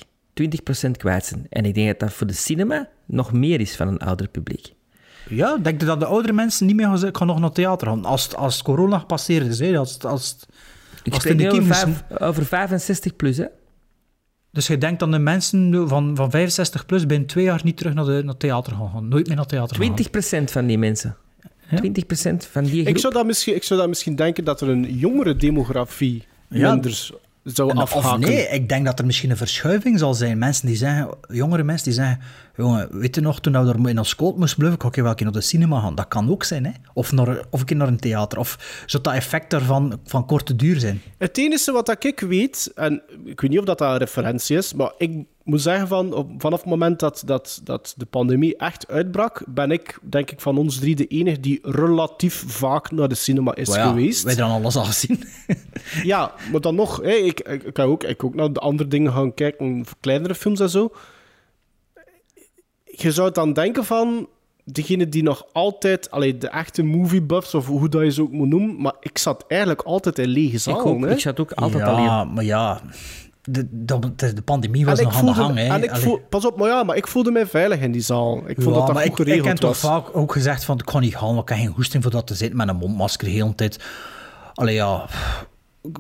20% 0.87 0.91
kwijt 0.97 1.25
zijn. 1.25 1.47
En 1.49 1.65
ik 1.65 1.75
denk 1.75 1.87
dat 1.89 1.99
dat 2.01 2.13
voor 2.13 2.27
de 2.27 2.33
cinema 2.33 2.89
nog 3.07 3.33
meer 3.33 3.61
is 3.61 3.77
van 3.77 3.89
een 3.89 3.99
ouder 3.99 4.29
publiek. 4.29 4.73
Ja, 5.29 5.57
denk 5.57 5.81
je 5.81 5.87
dat 5.87 6.01
de 6.01 6.07
oudere 6.07 6.33
mensen 6.33 6.67
niet 6.67 6.77
meer 6.77 6.87
gaan, 7.13 7.27
nog 7.27 7.37
naar 7.37 7.45
het 7.45 7.55
theater 7.55 7.87
gaan? 7.87 8.05
Als, 8.05 8.35
als 8.35 8.63
corona 8.63 8.99
gepasseerd 8.99 9.47
is, 9.47 9.59
hè? 9.59 9.79
Als, 9.79 9.99
als, 9.99 10.37
Ik 11.03 11.13
als 11.13 11.23
spreek 11.23 11.53
over, 11.53 11.65
vijf- 11.75 12.05
over 12.19 12.45
65 12.47 13.17
plus, 13.17 13.37
hè. 13.37 13.45
Dus 14.53 14.67
je 14.67 14.79
denkt 14.79 15.01
dat 15.01 15.13
de 15.13 15.19
mensen 15.19 15.89
van, 15.89 16.17
van 16.17 16.31
65 16.31 16.87
plus 16.87 17.07
binnen 17.07 17.29
twee 17.29 17.45
jaar 17.45 17.61
niet 17.65 17.77
terug 17.77 17.95
naar, 17.95 18.05
de, 18.05 18.11
naar 18.13 18.23
het 18.25 18.39
theater 18.39 18.73
gaan 18.73 18.91
gaan? 18.93 19.09
Nooit 19.09 19.27
meer 19.27 19.37
naar 19.37 19.45
het 19.45 19.53
theater 19.55 19.77
gaan? 19.77 20.43
20% 20.43 20.51
van 20.53 20.67
die 20.67 20.79
mensen. 20.79 21.17
20% 21.75 21.77
van 22.51 22.65
die 22.65 22.73
groep. 22.83 22.87
Ik 22.87 22.99
zou, 22.99 23.13
dat 23.13 23.27
misschien, 23.27 23.55
ik 23.55 23.63
zou 23.63 23.81
dat 23.81 23.89
misschien 23.89 24.17
denken 24.17 24.45
dat 24.45 24.61
er 24.61 24.69
een 24.69 24.95
jongere 24.97 25.37
demografie 25.37 26.25
Ja. 26.49 26.73
minder 26.73 27.11
zou 27.45 27.71
En- 27.71 27.77
afhaken. 27.77 28.23
Of 28.23 28.29
nee, 28.29 28.49
ik 28.49 28.69
denk 28.69 28.85
dat 28.85 28.99
er 28.99 29.07
misschien 29.07 29.31
een 29.31 29.37
verschuiving 29.37 29.99
zal 29.99 30.15
zijn. 30.15 30.39
Mensen 30.39 30.67
die 30.67 30.77
zeggen, 30.77 31.09
jongere 31.29 31.63
mensen 31.63 31.85
die 31.85 31.95
zeggen, 31.95 32.21
jongen, 32.57 32.99
weet 32.99 33.15
je 33.15 33.21
nog, 33.21 33.41
toen 33.41 33.53
we 33.53 33.73
er 33.73 33.89
in 33.89 33.99
ons 33.99 34.09
school 34.09 34.35
moesten 34.37 34.59
blijven, 34.59 34.81
ga 34.81 34.89
ik 34.89 34.95
wel 34.95 35.07
een 35.07 35.15
keer 35.15 35.25
naar 35.25 35.35
de 35.35 35.41
cinema 35.41 35.81
gaan. 35.81 35.95
Dat 35.95 36.09
kan 36.09 36.31
ook 36.31 36.45
zijn, 36.45 36.65
hè. 36.65 36.73
Of, 36.93 37.13
naar, 37.13 37.45
of 37.51 37.61
een 37.61 37.67
keer 37.67 37.77
naar 37.77 37.89
een 37.89 38.01
theater. 38.01 38.39
Of 38.39 38.83
zou 38.87 39.03
dat 39.03 39.15
effect 39.15 39.51
daarvan 39.51 40.01
van 40.05 40.27
korte 40.27 40.57
duur 40.57 40.81
zijn? 40.81 41.03
Het 41.19 41.39
enige 41.39 41.73
wat 41.73 41.87
dat 41.87 42.05
ik 42.05 42.21
weet, 42.21 42.73
en 42.75 43.03
ik 43.25 43.41
weet 43.41 43.51
niet 43.51 43.59
of 43.59 43.65
dat, 43.65 43.79
dat 43.79 43.91
een 43.93 43.99
referentie 43.99 44.57
is, 44.57 44.75
maar 44.75 44.93
ik 44.99 45.25
moet 45.51 45.63
zeggen 45.63 45.89
van, 45.89 46.13
op, 46.13 46.31
vanaf 46.39 46.61
het 46.61 46.69
moment 46.69 47.01
dat, 47.01 47.23
dat, 47.27 47.61
dat 47.65 47.95
de 47.97 48.07
pandemie 48.07 48.57
echt 48.57 48.89
uitbrak, 48.89 49.45
ben 49.49 49.71
ik, 49.71 49.99
denk 50.03 50.31
ik, 50.31 50.41
van 50.41 50.59
ons 50.59 50.79
drie 50.79 50.97
de 50.97 51.07
enige 51.07 51.41
die 51.41 51.59
relatief 51.63 52.45
vaak 52.47 52.91
naar 52.91 53.09
de 53.09 53.15
cinema 53.15 53.55
is 53.55 53.75
ja, 53.75 53.89
geweest. 53.89 54.23
Wij 54.23 54.35
hebben 54.35 54.55
alles 54.55 54.77
al 54.77 54.85
gezien. 54.85 55.23
Ja, 56.03 56.33
maar 56.53 56.61
dan 56.61 56.75
nog, 56.75 57.01
hè, 57.03 57.13
ik, 57.13 57.41
ik, 57.41 57.63
ik, 57.63 57.75
kan 57.75 57.87
ook, 57.87 58.05
ik 58.05 58.17
kan 58.17 58.29
ook 58.29 58.35
naar 58.35 58.53
de 58.53 58.61
andere 58.61 58.89
dingen 58.89 59.13
gaan 59.13 59.35
kijken, 59.35 59.85
kleinere 60.01 60.35
films 60.35 60.61
en 60.61 60.71
zo. 60.71 60.93
Je 62.85 63.13
zou 63.13 63.33
dan 63.33 63.53
denken 63.53 63.85
van, 63.85 64.29
degene 64.65 65.09
die 65.09 65.23
nog 65.23 65.45
altijd, 65.53 66.11
allee, 66.11 66.39
de 66.39 66.49
echte 66.49 66.83
movie 66.83 67.23
buffs, 67.23 67.55
of 67.55 67.67
hoe 67.67 67.89
dat 67.89 68.03
je 68.03 68.11
ze 68.11 68.23
ook 68.23 68.33
moet 68.33 68.49
noemen, 68.49 68.81
maar 68.81 68.95
ik 69.01 69.19
zat 69.19 69.45
eigenlijk 69.49 69.83
altijd 69.83 70.19
in 70.19 70.29
lege 70.29 70.59
zalen. 70.59 70.85
ook. 70.85 71.01
hè. 71.01 71.11
Ik 71.11 71.21
zat 71.21 71.41
ook 71.41 71.53
altijd 71.53 71.87
ja, 71.87 71.91
alleen. 71.91 72.33
maar 72.33 72.45
ja, 72.45 72.81
de, 73.43 73.67
de, 73.71 74.15
de, 74.17 74.33
de 74.33 74.43
pandemie 74.43 74.85
was 74.85 74.99
En 74.99 75.05
nog 75.05 75.17
aan 75.17 75.27
de 75.27 75.35
gang, 75.35 75.57
hè. 75.57 75.67
En 75.69 75.83
ik 75.83 75.97
voel, 75.97 76.19
pas 76.29 76.47
op, 76.47 76.57
maar 76.57 76.69
ja, 76.69 76.83
maar 76.83 76.97
ik 76.97 77.07
voelde 77.07 77.31
mij 77.31 77.47
veilig 77.47 77.81
in 77.81 77.93
die 77.93 78.01
zaal. 78.03 78.37
Ik 78.37 78.43
vond 78.45 78.59
Ja, 78.59 78.65
dat 78.65 78.87
dat 78.87 78.95
maar 78.95 79.07
goed 79.13 79.27
ik, 79.27 79.45
heb 79.45 79.57
toch 79.57 79.77
vaak 79.77 80.17
ook 80.17 80.33
gezegd 80.33 80.65
van, 80.65 80.79
ik 80.79 80.85
kan 80.85 81.01
niet 81.01 81.17
gaan, 81.17 81.29
want 81.35 81.41
ik 81.43 81.49
heb 81.49 81.59
geen 81.59 81.75
goesting 81.75 82.03
voor 82.03 82.13
dat 82.13 82.27
te 82.27 82.35
zitten 82.35 82.57
met 82.57 82.69
een 82.69 82.77
mondmasker 82.77 83.27
de 83.27 83.33
hele 83.35 83.55
tijd. 83.55 83.79
Allee, 84.55 84.75
ja... 84.75 85.07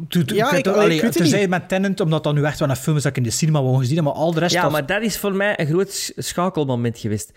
Ja, 0.08 0.52
ik- 0.52 0.66
allee, 0.66 0.78
allee, 0.80 0.94
ik 0.96 1.02
weet 1.02 1.02
het 1.02 1.12
Tenzij 1.12 1.40
niet. 1.40 1.48
met 1.48 1.68
Tenant, 1.68 2.00
omdat 2.00 2.24
dat 2.24 2.34
nu 2.34 2.44
echt 2.44 2.58
wel 2.58 2.68
een 2.70 2.76
film 2.76 2.96
is 2.96 3.02
dat 3.02 3.10
ik 3.10 3.16
in 3.18 3.22
de 3.22 3.30
cinema 3.30 3.62
wou 3.62 3.78
gezien 3.78 3.96
heb, 3.96 4.04
maar 4.04 4.12
al 4.12 4.32
de 4.32 4.40
rest... 4.40 4.54
Ja, 4.54 4.62
was- 4.62 4.72
maar 4.72 4.86
dat 4.86 5.02
is 5.02 5.18
voor 5.18 5.32
mij 5.34 5.58
een 5.60 5.66
groot 5.66 5.92
sch- 5.92 6.10
schakelmoment 6.16 6.98
geweest. 6.98 7.32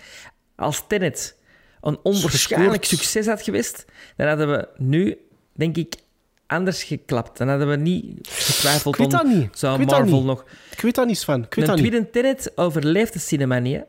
Als 0.55 0.83
Tenet 0.87 1.37
een 1.81 1.97
onwaarschijnlijk 2.03 2.85
succes 2.85 3.25
had 3.25 3.41
geweest, 3.41 3.85
dan 4.17 4.27
hadden 4.27 4.51
we 4.51 4.67
nu, 4.77 5.17
denk 5.53 5.77
ik, 5.77 5.95
anders 6.53 6.83
geklapt. 6.83 7.37
Dan 7.37 7.47
hadden 7.49 7.69
we 7.69 7.75
niet 7.75 8.27
getwijfeld 8.27 8.93
Ik 8.95 9.01
weet 9.01 9.11
dat 9.11 9.23
om 9.23 9.37
niet. 9.37 9.57
zou 9.59 9.73
Ik 9.73 9.79
weet 9.79 9.89
dat 9.89 9.99
Marvel 9.99 10.17
niet. 10.17 10.25
nog... 10.27 10.45
Ik 10.71 10.79
weet 10.81 10.95
dat 10.95 11.07
niet, 11.07 11.17
Sven. 11.17 11.43
Ik 11.43 11.53
weet 11.53 11.57
een 11.67 11.73
dat 11.75 11.81
niet. 11.83 11.91
tweede 11.91 12.09
Tenet 12.09 12.51
overleeft 12.55 13.13
de 13.13 13.19
cinema 13.19 13.59
niet. 13.59 13.75
hè. 13.75 13.81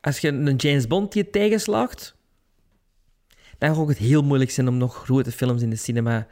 Als 0.00 0.18
je 0.18 0.28
een 0.28 0.56
James 0.56 0.86
Bond 0.86 1.14
je 1.14 1.30
tegenslaagt, 1.30 2.14
dan 3.58 3.74
gaat 3.74 3.88
het 3.88 3.98
heel 3.98 4.22
moeilijk 4.22 4.50
zijn 4.50 4.68
om 4.68 4.76
nog 4.76 4.94
grote 5.04 5.32
films 5.32 5.62
in 5.62 5.70
de 5.70 5.76
cinema 5.76 6.26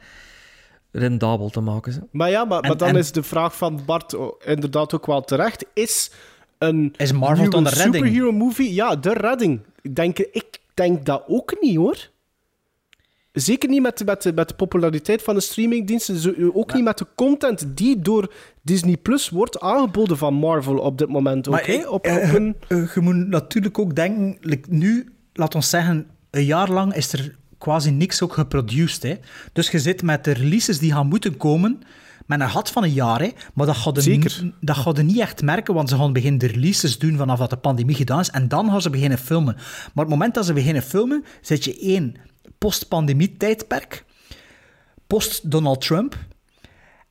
rendabel 0.91 1.49
te 1.49 1.59
maken. 1.61 1.91
Zo. 1.93 1.99
Maar 2.11 2.29
ja, 2.29 2.45
maar, 2.45 2.59
En- 2.61 2.67
maar 2.67 2.77
dan 2.77 2.87
en- 2.89 2.95
is 2.95 3.11
de 3.11 3.23
vraag 3.23 3.55
van 3.57 3.81
Bart 3.85 4.15
inderdaad 4.45 4.93
ook 4.93 5.05
wel 5.05 5.21
terecht. 5.21 5.65
Is 5.73 6.11
een 6.57 6.93
Is 6.97 7.11
Marvel 7.11 7.35
nieuwe 7.37 7.49
dan 7.51 7.63
de 7.63 7.69
redding? 7.69 7.95
superhero 7.95 8.31
movie, 8.31 8.73
ja, 8.73 8.95
de 8.95 9.13
redding. 9.13 9.59
Ik 9.81 9.95
denk, 9.95 10.19
ik 10.19 10.59
denk 10.73 11.05
dat 11.05 11.23
ook 11.27 11.57
niet, 11.61 11.75
hoor. 11.75 11.97
Zeker 13.39 13.69
niet 13.69 13.81
met, 13.81 14.05
met, 14.05 14.31
met 14.35 14.47
de 14.47 14.53
populariteit 14.55 15.21
van 15.23 15.35
de 15.35 15.41
streamingdiensten. 15.41 16.17
zo- 16.17 16.33
Ook 16.53 16.73
niet 16.73 16.83
met 16.83 16.97
de 16.97 17.07
content 17.15 17.65
die 17.77 18.01
door 18.01 18.33
Disney 18.61 18.97
Plus 18.97 19.29
wordt 19.29 19.59
aangeboden 19.59 20.17
van 20.17 20.33
Marvel 20.33 20.77
op 20.77 20.97
dit 20.97 21.07
moment. 21.09 21.47
Ook, 21.47 21.53
Maar 21.53 21.65
hè? 21.65 21.71
ik- 21.73 21.91
op, 21.91 22.05
eh, 22.05 22.15
op 22.29 22.35
een... 22.35 22.55
eh, 22.67 22.93
je 22.93 23.01
moet 23.01 23.27
natuurlijk 23.27 23.79
ook 23.79 23.95
denken, 23.95 24.37
like, 24.41 24.67
nu, 24.73 25.11
laat 25.33 25.55
ons 25.55 25.69
zeggen, 25.69 26.07
een 26.31 26.45
jaar 26.45 26.71
lang 26.71 26.93
is 26.93 27.13
er 27.13 27.35
quasi 27.57 27.91
niks 27.91 28.21
ook 28.21 28.33
geproduced. 28.33 29.03
Hè. 29.03 29.15
Dus 29.53 29.69
je 29.71 29.79
zit 29.79 30.01
met 30.03 30.23
de 30.23 30.31
releases 30.31 30.79
die 30.79 30.91
gaan 30.93 31.07
moeten 31.07 31.37
komen, 31.37 31.81
met 32.25 32.39
een 32.39 32.49
gat 32.49 32.69
van 32.71 32.83
een 32.83 32.93
jaar. 32.93 33.21
Hè. 33.21 33.29
Maar 33.53 33.65
dat 33.65 33.75
gaat, 33.75 34.03
Zeker. 34.03 34.39
n- 34.43 34.53
dat 34.61 34.75
gaat 34.77 35.01
niet 35.03 35.19
echt 35.19 35.41
merken, 35.41 35.73
want 35.73 35.89
ze 35.89 35.95
gaan 35.95 36.13
beginnen 36.13 36.39
de 36.39 36.47
releases 36.47 36.97
doen 36.99 37.17
vanaf 37.17 37.39
dat 37.39 37.49
de 37.49 37.57
pandemie 37.57 37.95
gedaan 37.95 38.19
is. 38.19 38.29
En 38.29 38.47
dan 38.47 38.69
gaan 38.69 38.81
ze 38.81 38.89
beginnen 38.89 39.17
filmen. 39.17 39.53
Maar 39.55 39.63
op 39.93 39.95
het 39.95 40.07
moment 40.09 40.33
dat 40.33 40.45
ze 40.45 40.53
beginnen 40.53 40.81
filmen, 40.83 41.23
zit 41.41 41.63
je 41.63 41.79
één 41.79 42.15
post-pandemie 42.57 43.37
tijdperk. 43.37 44.05
post-Donald 45.07 45.81
Trump. 45.81 46.15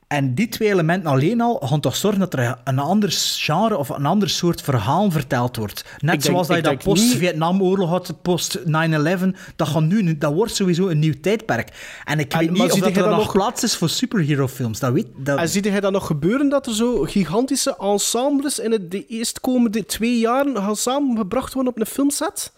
En 0.06 0.35
die 0.35 0.48
twee 0.48 0.68
elementen 0.68 1.10
alleen 1.10 1.40
al 1.40 1.59
gaan 1.64 1.81
toch 1.81 1.97
zorgen 1.97 2.20
dat 2.20 2.32
er 2.35 2.59
een 2.64 2.78
ander 2.78 3.10
genre 3.12 3.77
of 3.77 3.89
een 3.89 4.06
ander 4.06 4.28
soort 4.31 4.62
verhaal 4.62 5.10
verteld 5.10 5.56
wordt. 5.56 5.85
Net 5.98 6.10
denk- 6.10 6.23
zoals 6.23 6.47
dat 6.47 6.56
je 6.56 6.62
dat 6.62 6.82
post-Vietnamoorlog 6.82 7.89
had, 7.89 8.14
post-9-11. 8.23 9.36
Dat, 9.56 9.68
gaat 9.68 9.82
nu, 9.82 10.18
dat 10.18 10.32
wordt 10.32 10.55
sowieso 10.55 10.89
een 10.89 10.98
nieuw 10.98 11.14
tijdperk. 11.20 12.01
En 12.05 12.18
ik 12.18 12.32
En- 12.32 12.39
weet 12.39 12.51
niet 12.51 12.73
of 12.73 12.78
dat 12.78 12.97
er 12.97 13.09
nog 13.09 13.16
nog- 13.18 13.32
plaats 13.32 13.62
is 13.62 13.77
voor 13.77 13.89
superhero-films. 13.89 14.78
Dat 14.78 14.93
weet, 14.93 15.06
dat... 15.16 15.39
En 15.39 15.48
zie 15.48 15.73
je 15.73 15.81
dat 15.81 15.93
nog 15.93 16.06
gebeuren, 16.06 16.48
dat 16.48 16.66
er 16.66 16.74
zo 16.74 17.02
gigantische 17.02 17.77
ensembles 17.78 18.59
in 18.59 18.73
het, 18.73 18.90
de 18.90 19.06
eerstkomende 19.06 19.85
twee 19.86 20.18
jaren 20.18 20.56
gaan 20.56 20.77
samengebracht 20.77 21.52
worden 21.55 21.73
op 21.73 21.81
een 21.81 21.86
filmset? 21.86 22.52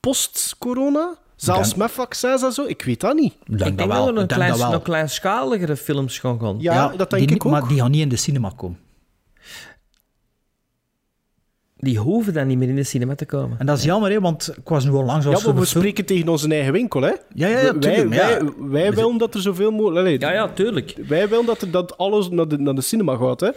Post-corona? 0.00 1.16
Zelfs 1.40 1.68
denk- 1.68 1.80
met 1.80 1.90
vaccins 1.90 2.42
en 2.42 2.52
zo? 2.52 2.64
Ik 2.66 2.82
weet 2.82 3.00
dat 3.00 3.14
niet. 3.14 3.32
Ik 3.32 3.38
denk 3.46 3.60
ik 3.60 3.64
denk 3.64 3.78
dat 3.78 3.88
dat, 3.88 3.96
wel. 3.96 4.06
er 4.06 4.14
een, 4.16 4.22
Ik 4.22 4.28
denk 4.28 4.40
klein, 4.40 4.50
dat 4.50 4.60
wel. 4.60 4.70
nog 4.70 4.82
kleinschaligere 4.82 5.76
films 5.76 6.18
gaan 6.18 6.40
gaan. 6.40 6.56
Ja, 6.58 6.88
dat 6.88 7.10
denk 7.10 7.28
die, 7.28 7.36
ik 7.36 7.46
ook. 7.46 7.52
Maar 7.52 7.68
die 7.68 7.78
gaan 7.80 7.90
niet 7.90 8.00
in 8.02 8.08
de 8.08 8.16
cinema 8.16 8.52
komen. 8.56 8.78
Die 11.82 11.98
hoeven 11.98 12.32
dan 12.32 12.46
niet 12.46 12.58
meer 12.58 12.68
in 12.68 12.76
de 12.76 12.82
cinema 12.82 13.14
te 13.14 13.26
komen. 13.26 13.58
En 13.58 13.66
dat 13.66 13.78
is 13.78 13.84
jammer, 13.84 14.10
hè, 14.10 14.20
want 14.20 14.52
ik 14.56 14.68
was 14.68 14.84
nu 14.84 14.90
al 14.90 15.04
lang 15.04 15.16
Ja, 15.16 15.22
zoals 15.22 15.44
maar 15.44 15.54
we 15.54 15.66
film- 15.66 15.82
spreken 15.82 16.04
tegen 16.04 16.28
onze 16.28 16.48
eigen 16.48 16.72
winkel, 16.72 17.02
hè? 17.02 17.08
Ja, 17.08 17.16
ja, 17.34 17.48
ja, 17.48 17.62
wij, 17.62 17.72
tuurlijk, 17.78 18.08
maar 18.08 18.18
wij, 18.18 18.28
ja. 18.28 18.68
wij 18.68 18.92
willen 18.94 19.18
dat 19.18 19.34
er 19.34 19.40
zoveel 19.40 19.70
mogelijk... 19.70 19.98
Allee, 19.98 20.18
Ja, 20.20 20.32
ja, 20.32 20.48
tuurlijk. 20.48 20.94
Wij 21.08 21.28
willen 21.28 21.46
dat, 21.46 21.62
er, 21.62 21.70
dat 21.70 21.96
alles 21.98 22.28
naar 22.30 22.48
de, 22.48 22.58
naar 22.58 22.74
de 22.74 22.80
cinema 22.80 23.16
gaat, 23.16 23.40
hè? 23.40 23.50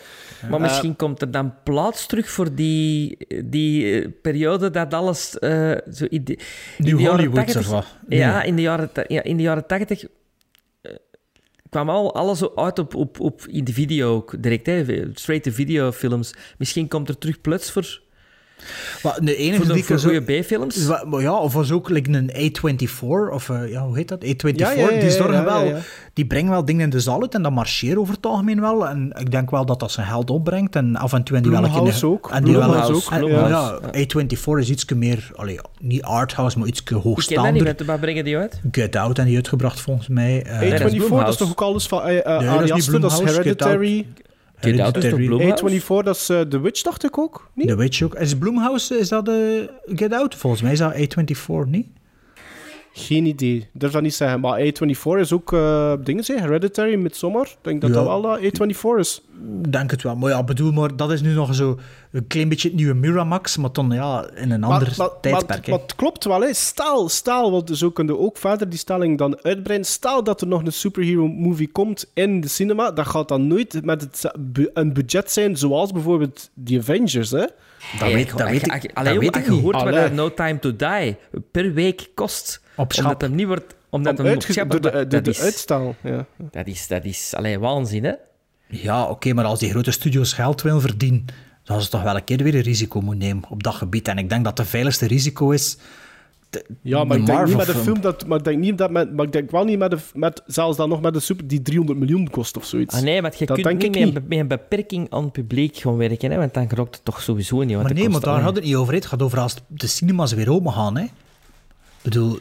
Maar 0.50 0.62
misschien 0.62 0.96
komt 0.96 1.22
er 1.22 1.32
dan 1.32 1.54
plaats 1.64 2.06
terug 2.06 2.30
voor 2.30 2.56
die, 2.56 3.18
die 3.46 4.02
eh, 4.02 4.08
periode 4.22 4.70
dat 4.70 4.94
alles 4.94 5.40
eh, 5.40 5.72
zo 5.94 6.06
in 6.10 6.24
de, 6.24 6.34
in 6.34 6.40
New 6.78 6.98
de 6.98 7.04
jaren 7.04 7.16
Hollywood 7.20 7.46
80 7.46 7.62
of 7.62 7.68
wat? 7.72 7.86
Ja, 8.08 8.44
in 8.44 8.56
de 8.56 8.62
jaren, 8.62 8.90
ja, 9.08 9.24
in 9.24 9.38
de 9.38 9.44
jaren 9.44 9.68
80 9.68 10.04
eh, 10.82 10.92
kwam 11.70 11.90
al 11.90 12.16
alles 12.16 12.40
zo 12.40 12.52
uit 12.56 12.80
op, 12.80 12.96
op, 12.96 13.20
op 13.20 13.42
in 13.48 13.64
de 13.64 13.74
video 13.74 14.16
ook 14.16 14.44
direct, 14.44 14.66
hè, 14.66 14.84
straight-to-video 15.14 15.92
films. 15.92 16.34
Misschien 16.58 16.88
komt 16.88 17.10
er 17.10 17.18
terug 17.18 17.42
plots 17.42 17.72
voor, 17.72 18.02
Maar 19.04 19.18
de 19.22 19.36
enige 19.36 19.56
voor, 19.58 19.66
de, 19.68 19.74
die 19.74 19.84
voor 19.84 20.00
goede 20.00 20.40
B-films. 20.42 20.88
Ja, 21.20 21.34
of 21.34 21.54
was 21.54 21.72
ook 21.72 21.90
like 21.90 22.12
een 22.12 22.32
A24, 22.32 23.34
of 23.34 23.50
eh, 23.50 23.70
ja, 23.72 23.86
hoe 23.86 23.96
heet 23.96 24.08
dat? 24.08 24.24
A24, 24.26 24.56
Ja, 24.56 24.72
ja, 24.72 24.90
ja, 24.90 25.00
die 25.00 25.10
zorgen 25.12 25.34
ja, 25.34 25.40
ja, 25.40 25.72
wel, 25.72 25.80
die 26.14 26.26
brengen 26.26 26.52
wel 26.52 26.66
dingen 26.66 26.82
in 26.84 26.90
de 26.90 27.00
zaal 27.00 27.22
uit 27.22 27.34
en 27.36 27.42
dat 27.44 27.52
marcheert 27.52 27.98
over 27.98 28.14
het 28.14 28.26
algemeen 28.26 28.62
wel. 28.62 28.88
En 28.88 29.14
ik 29.20 29.32
denk 29.32 29.52
wel 29.52 29.66
dat 29.66 29.80
dat 29.80 29.92
zijn 29.92 30.08
geld 30.08 30.30
opbrengt 30.30 30.76
en 30.76 30.96
af 30.96 31.14
en 31.14 31.24
toe 31.24 31.36
en 31.38 31.44
die 31.44 31.52
wel 31.52 31.60
een 31.64 31.66
keer- 31.72 31.74
Blumhouse 31.82 32.08
ook. 32.08 32.30
En 32.32 32.44
die 32.44 32.58
wel, 32.58 32.84
ook, 32.92 33.12
en- 33.12 33.26
ja. 33.28 33.48
ja, 33.48 33.80
A24 34.06 34.58
is 34.60 34.70
iets 34.70 34.86
meer, 34.86 35.32
allee, 35.36 35.60
niet 35.80 36.02
arthouse, 36.04 36.60
maar 36.60 36.68
iets 36.68 36.80
Ik 36.80 36.86
ken 36.86 36.96
dat 36.96 37.04
niet, 37.06 37.14
hoogstaander. 37.16 37.64
met- 37.64 37.86
waar 37.86 38.00
brengen 38.00 38.24
die 38.24 38.38
uit? 38.38 38.62
Get 38.72 38.96
Out 38.96 39.20
en 39.20 39.26
die 39.26 39.36
uitgebracht 39.36 39.80
volgens 39.82 40.08
mij. 40.08 40.44
eh, 40.44 40.60
dat 40.60 40.80
is 40.94 40.94
A24, 41.02 41.08
dat 41.10 41.28
is 41.28 41.36
toch 41.36 41.50
ook 41.50 41.62
alles 41.62 41.88
van 41.88 42.08
uh, 42.08 42.14
uh, 42.16 42.24
dat 42.24 42.42
is 42.42 42.48
Ari 42.48 42.64
niet 42.64 42.72
Aster, 42.72 43.00
dat 43.00 43.12
is 43.12 43.18
Blumhouse, 43.18 43.42
Get 43.50 43.62
Out. 43.62 43.72
Hereditary. 43.72 44.06
Get 44.64 44.80
Out 44.80 44.98
is 44.98 45.04
toch 45.04 45.20
Hereditary. 45.20 45.28
Blumhouse? 45.28 45.82
A24, 45.82 46.04
dat 46.04 46.16
is 46.16 46.30
eh, 46.30 46.42
The 46.42 46.60
Witch, 46.60 46.82
dacht 46.82 47.04
ik 47.04 47.18
ook. 47.18 47.50
Niet? 47.54 47.68
The 47.68 47.76
Witch 47.76 48.02
ook. 48.02 48.16
Is 48.16 48.38
Blumhouse, 48.38 48.98
is 48.98 49.10
dat 49.10 49.26
de 49.26 49.70
Get 49.86 50.14
Out? 50.14 50.36
Volgens 50.36 50.62
mij 50.62 50.72
is 50.72 50.80
dat 50.80 50.94
A24, 50.96 51.70
niet? 51.70 51.88
Geen 52.96 53.26
idee. 53.26 53.56
Ik 53.58 53.68
durf 53.74 53.92
dat 53.92 54.02
niet 54.02 54.14
zeggen. 54.14 54.40
Maar 54.40 54.60
A24 54.62 55.20
is 55.20 55.34
ook 55.34 55.54
eh 55.54 55.94
dingen, 56.04 56.24
zeg. 56.24 56.40
Hereditary, 56.40 56.96
Midsommar. 56.96 57.46
Ik 57.46 57.58
denk 57.62 57.82
dat 57.82 57.90
Ja. 57.90 57.96
dat 57.96 58.06
wel 58.06 58.22
dat 58.22 58.40
A24 58.40 59.00
is. 59.00 59.22
Denk 59.70 59.92
het 59.92 60.02
wel. 60.04 60.16
Maar 60.16 60.30
ja, 60.30 60.44
bedoel, 60.44 60.72
maar 60.72 60.96
dat 60.96 61.12
is 61.12 61.22
nu 61.22 61.34
nog 61.34 61.56
zo 61.56 61.80
een 62.12 62.28
klein 62.28 62.50
beetje 62.50 62.68
het 62.68 62.78
nieuwe 62.78 62.94
Miramax, 62.94 63.58
maar 63.58 63.72
dan 63.72 63.92
ja, 63.92 64.30
in 64.36 64.52
een 64.52 64.64
ander 64.64 64.96
tijdperk. 65.22 65.68
Maar, 65.68 65.80
het 65.80 65.96
klopt 65.96 66.24
wel, 66.26 66.42
hè. 66.42 66.54
Stel, 66.54 67.10
stel, 67.10 67.52
want 67.52 67.70
zo 67.78 67.90
kunnen 67.92 68.16
we 68.16 68.22
ook 68.22 68.38
verder 68.38 68.70
die 68.70 68.80
stelling 68.80 69.18
dan 69.18 69.38
uitbreiden. 69.42 69.88
Stel 69.88 70.24
dat 70.24 70.42
er 70.42 70.48
nog 70.48 70.66
een 70.66 70.74
superhero 70.74 71.28
movie 71.28 71.72
komt 71.72 72.12
in 72.14 72.42
de 72.42 72.48
cinema, 72.48 72.92
dat 72.92 73.08
gaat 73.08 73.28
dan 73.28 73.48
nooit 73.48 73.86
met 73.86 74.02
het, 74.02 74.32
een 74.74 74.94
budget 74.94 75.32
zijn 75.32 75.58
zoals 75.58 75.92
bijvoorbeeld 75.92 76.50
The 76.66 76.78
Avengers, 76.78 77.32
hè. 77.32 77.46
dat 78.00 78.12
weet, 78.12 78.38
dat 78.38 78.50
weet 78.50 78.68
ik, 78.74 78.92
Allee, 78.94 79.14
dat 79.14 79.22
weet 79.24 79.36
ik 79.36 79.46
je 79.46 79.52
niet. 79.52 79.62
hoort 79.62 80.14
No 80.14 80.34
Time 80.34 80.60
to 80.60 80.76
Die 80.76 81.16
per 81.52 81.74
week 81.74 82.10
kost, 82.14 82.62
Op 82.76 82.94
schap. 82.94 83.06
omdat 83.06 83.22
hem 83.22 83.36
niet 83.36 83.48
wordt... 83.48 83.76
Omdat 83.90 84.20
Om 84.20 84.26
hem 84.26 84.34
uitge- 84.34 84.68
door 84.68 84.82
de, 84.82 84.92
dat, 84.92 85.12
door 85.12 85.22
de 85.24 85.30
is, 85.30 85.42
uitstel. 85.42 85.96
Ja. 86.02 86.26
dat 86.52 86.68
is... 86.68 86.88
Dat 86.88 87.06
is... 87.06 87.34
Allee, 87.36 87.60
waanzin, 87.60 88.04
hè? 88.04 88.14
Ja, 88.68 89.06
oké, 89.10 89.34
maar 89.34 89.46
als 89.46 89.60
die 89.60 89.70
grote 89.70 89.92
studios 89.92 90.34
geld 90.34 90.62
willen 90.62 90.82
verdienen, 90.82 91.26
dan 91.64 91.78
het 91.78 91.90
toch 91.90 92.04
wel 92.04 92.16
een 92.16 92.24
keer 92.24 92.44
weer 92.44 92.56
een 92.56 92.62
risico 92.62 93.02
moeten 93.02 93.28
nemen 93.28 93.44
op 93.50 93.64
dat 93.64 93.74
gebied. 93.74 94.08
En 94.08 94.18
ik 94.18 94.30
denk 94.30 94.44
dat 94.44 94.58
het 94.58 94.68
veiligste 94.68 95.08
risico 95.08 95.50
is... 95.52 95.78
de- 96.50 96.66
Ja, 96.82 97.04
maar 97.04 97.16
de 97.18 97.22
ik 97.22 97.28
denk 97.28 97.46
niet 97.48 97.56
met 97.58 97.68
een 97.68 97.76
film 97.76 98.02
dat, 98.02 98.28
maar 98.28 98.38
ik 98.38 98.44
denk 98.44 98.60
niet 98.60 98.78
dat 98.78 98.92
met, 98.92 99.14
maar 99.14 99.26
ik 99.26 99.32
denk 99.32 99.52
wel 99.52 99.64
niet 99.64 99.78
met, 99.78 99.92
een, 99.92 100.00
met 100.14 100.42
zelfs 100.46 100.78
dan 100.78 100.90
nog 100.90 101.02
met 101.02 101.16
een 101.16 101.22
super 101.22 101.48
die 101.48 101.62
300 101.62 102.00
miljoen 102.00 102.30
kost 102.30 102.58
of 102.58 102.66
zoiets. 102.66 102.96
Ah, 102.96 103.02
nee, 103.02 103.22
maar 103.22 103.32
je 103.38 103.46
Dat 103.46 103.56
kunt 103.62 103.68
denk 103.68 103.82
niet 103.82 103.96
ik 103.96 104.14
met, 104.14 104.14
niet. 104.22 104.30
met 104.30 104.40
een 104.40 104.48
beperking 104.48 105.08
aan 105.10 105.24
het 105.24 105.32
publiek 105.32 105.78
gaan 105.78 105.98
werken, 105.98 106.32
hè? 106.32 106.38
want 106.38 106.54
dan 106.54 106.68
rokt 106.76 106.96
het 106.96 107.06
toch 107.06 107.22
sowieso 107.22 107.60
niet. 107.60 107.68
want 107.70 107.80
Maar 107.82 107.88
dat 107.94 107.98
nee, 107.98 108.10
maar 108.10 108.20
daar 108.22 108.30
alleen- 108.34 108.46
gaat 108.46 108.56
het 108.56 108.64
niet 108.64 108.76
over. 108.76 108.94
Het 108.94 109.06
gaat 109.06 109.22
over 109.22 109.40
als 109.40 109.56
de 109.68 109.88
cinemas 109.88 110.34
weer 110.34 110.52
open 110.52 110.72
gaan. 110.72 110.98
Hè. 110.98 111.04
Ik 111.04 111.12
bedoel, 112.02 112.40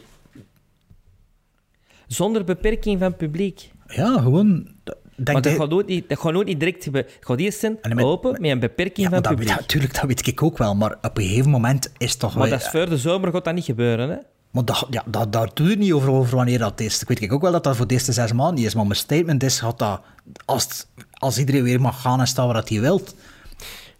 Zonder 2.13 2.43
beperking 2.43 2.99
van 2.99 3.15
publiek. 3.15 3.71
ja, 3.87 4.21
gewoon... 4.21 4.67
Denk 5.15 5.33
Maar 5.33 5.41
dat 5.41 5.43
dat- 5.51 5.61
gaat, 5.61 5.69
nooit 5.69 5.87
niet, 5.87 6.09
dat 6.09 6.19
gaat 6.19 6.31
nooit 6.33 6.47
niet 6.47 6.59
direct... 6.59 6.83
gebe- 6.83 6.97
Het 6.97 7.17
gaat 7.19 7.39
eerst 7.39 7.59
zijn 7.59 7.77
En 7.81 7.95
met- 7.95 8.05
open 8.05 8.31
met 8.41 8.51
een 8.51 8.59
beperking 8.59 9.07
ja, 9.07 9.13
van 9.13 9.21
dat, 9.21 9.31
publiek. 9.35 9.49
ja, 9.49 9.61
tuurlijk, 9.65 9.93
dat 9.93 10.03
weet 10.03 10.27
ik 10.27 10.43
ook 10.43 10.57
wel. 10.57 10.75
Maar 10.75 10.97
op 11.01 11.17
een 11.17 11.23
gegeven 11.23 11.49
moment 11.49 11.91
is 11.97 12.15
toch 12.15 12.33
maar 12.35 12.41
wel... 12.49 12.51
dat 12.51 12.61
is 12.61 12.67
voor 12.71 12.89
de 12.89 12.97
zomer 12.97 13.31
gaat 13.31 13.45
dat 13.45 13.53
niet 13.53 13.63
gebeuren, 13.65 14.09
hè? 14.09 14.15
Maar 14.51 14.65
dat, 14.65 14.87
ja, 14.89 15.03
dat, 15.05 15.33
daar 15.33 15.49
doe 15.53 15.65
je 15.65 15.71
het 15.71 15.81
niet 15.81 15.91
over, 15.93 16.09
over 16.11 16.35
wanneer 16.35 16.59
dat 16.59 16.79
is. 16.79 17.01
Ik 17.01 17.07
weet 17.07 17.31
ook 17.31 17.41
wel 17.41 17.51
dat 17.51 17.63
dat 17.63 17.75
voor 17.75 17.87
de 17.87 17.93
eerste 17.93 18.11
zes 18.11 18.33
maanden 18.33 18.55
niet 18.55 18.65
is. 18.65 18.75
Maar 18.75 18.85
mijn 18.85 18.95
statement 18.99 19.43
is 19.43 19.59
gaat 19.59 19.79
dat, 19.79 20.01
als, 20.45 20.63
het- 20.63 20.87
als 21.13 21.37
iedereen 21.37 21.63
weer 21.63 21.81
mag 21.81 22.01
gaan 22.01 22.19
en 22.19 22.27
staan 22.27 22.45
waar 22.45 22.55
dat 22.55 22.69
hij 22.69 22.79
wilt. 22.81 23.15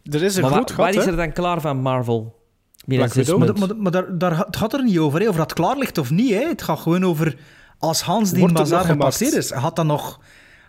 Er 0.04 0.24
is 0.24 0.36
een 0.36 0.42
Maar 0.42 0.52
groot 0.52 0.70
wa- 0.76 0.76
gat, 0.86 0.94
waar 0.96 1.04
is 1.04 1.10
er 1.10 1.16
dan 1.16 1.34
klaar 1.34 1.62
van 1.62 1.78
Marvel? 1.78 2.42
Maar, 2.86 3.10
maar, 3.58 3.76
maar 3.78 3.92
daar, 3.92 4.18
daar, 4.18 4.38
het 4.38 4.58
gaat 4.58 4.74
er 4.74 4.84
niet 4.84 4.98
over, 4.98 5.22
hè, 5.22 5.30
of 5.30 5.36
dat 5.36 5.54
klaar 5.54 5.78
ligt 5.78 5.98
of 5.98 6.12
niet. 6.12 6.30
Hè. 6.34 6.48
Het 6.48 6.62
gaat 6.62 6.80
gewoon 6.80 7.06
over 7.06 7.38
als 7.84 8.02
Hans 8.02 8.32
die 8.32 8.48
gemaakt? 8.48 8.86
gepasseerd 8.86 9.34
is. 9.34 9.52
Had 9.52 9.76
dat 9.76 9.86
nog, 9.86 10.20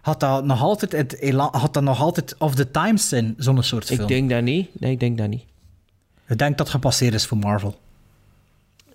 had 0.03 0.21
dat 0.21 0.45
nog 0.45 0.63
altijd, 0.63 0.93
het 0.93 1.33
had 1.51 1.75
dat 1.75 1.83
nog 1.83 2.01
altijd 2.01 2.35
of 2.39 2.55
the 2.55 2.71
times 2.71 3.09
zijn, 3.09 3.35
zo'n 3.39 3.63
soort 3.63 3.85
film? 3.85 4.01
Ik 4.01 4.09
denk 4.09 4.31
dat 4.31 4.43
niet. 4.43 4.81
Nee, 4.81 4.93
ik 4.93 5.01
denk 5.01 5.19
dat 5.19 5.29
niet. 5.29 5.45
Ik 6.27 6.39
denk 6.39 6.51
dat 6.51 6.59
het 6.59 6.69
gepasseerd 6.69 7.15
is 7.15 7.27
voor 7.27 7.39
Marvel. 7.39 7.79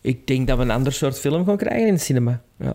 Ik 0.02 0.28
denk 0.28 0.48
dat 0.48 0.58
we 0.58 0.64
een 0.64 0.72
ander 0.72 0.94
soort 0.94 1.20
film 1.20 1.46
gaan 1.46 1.58
krijgen 1.58 1.88
in 1.88 1.94
het 1.94 2.02
cinema. 2.02 2.42
Ja. 2.58 2.74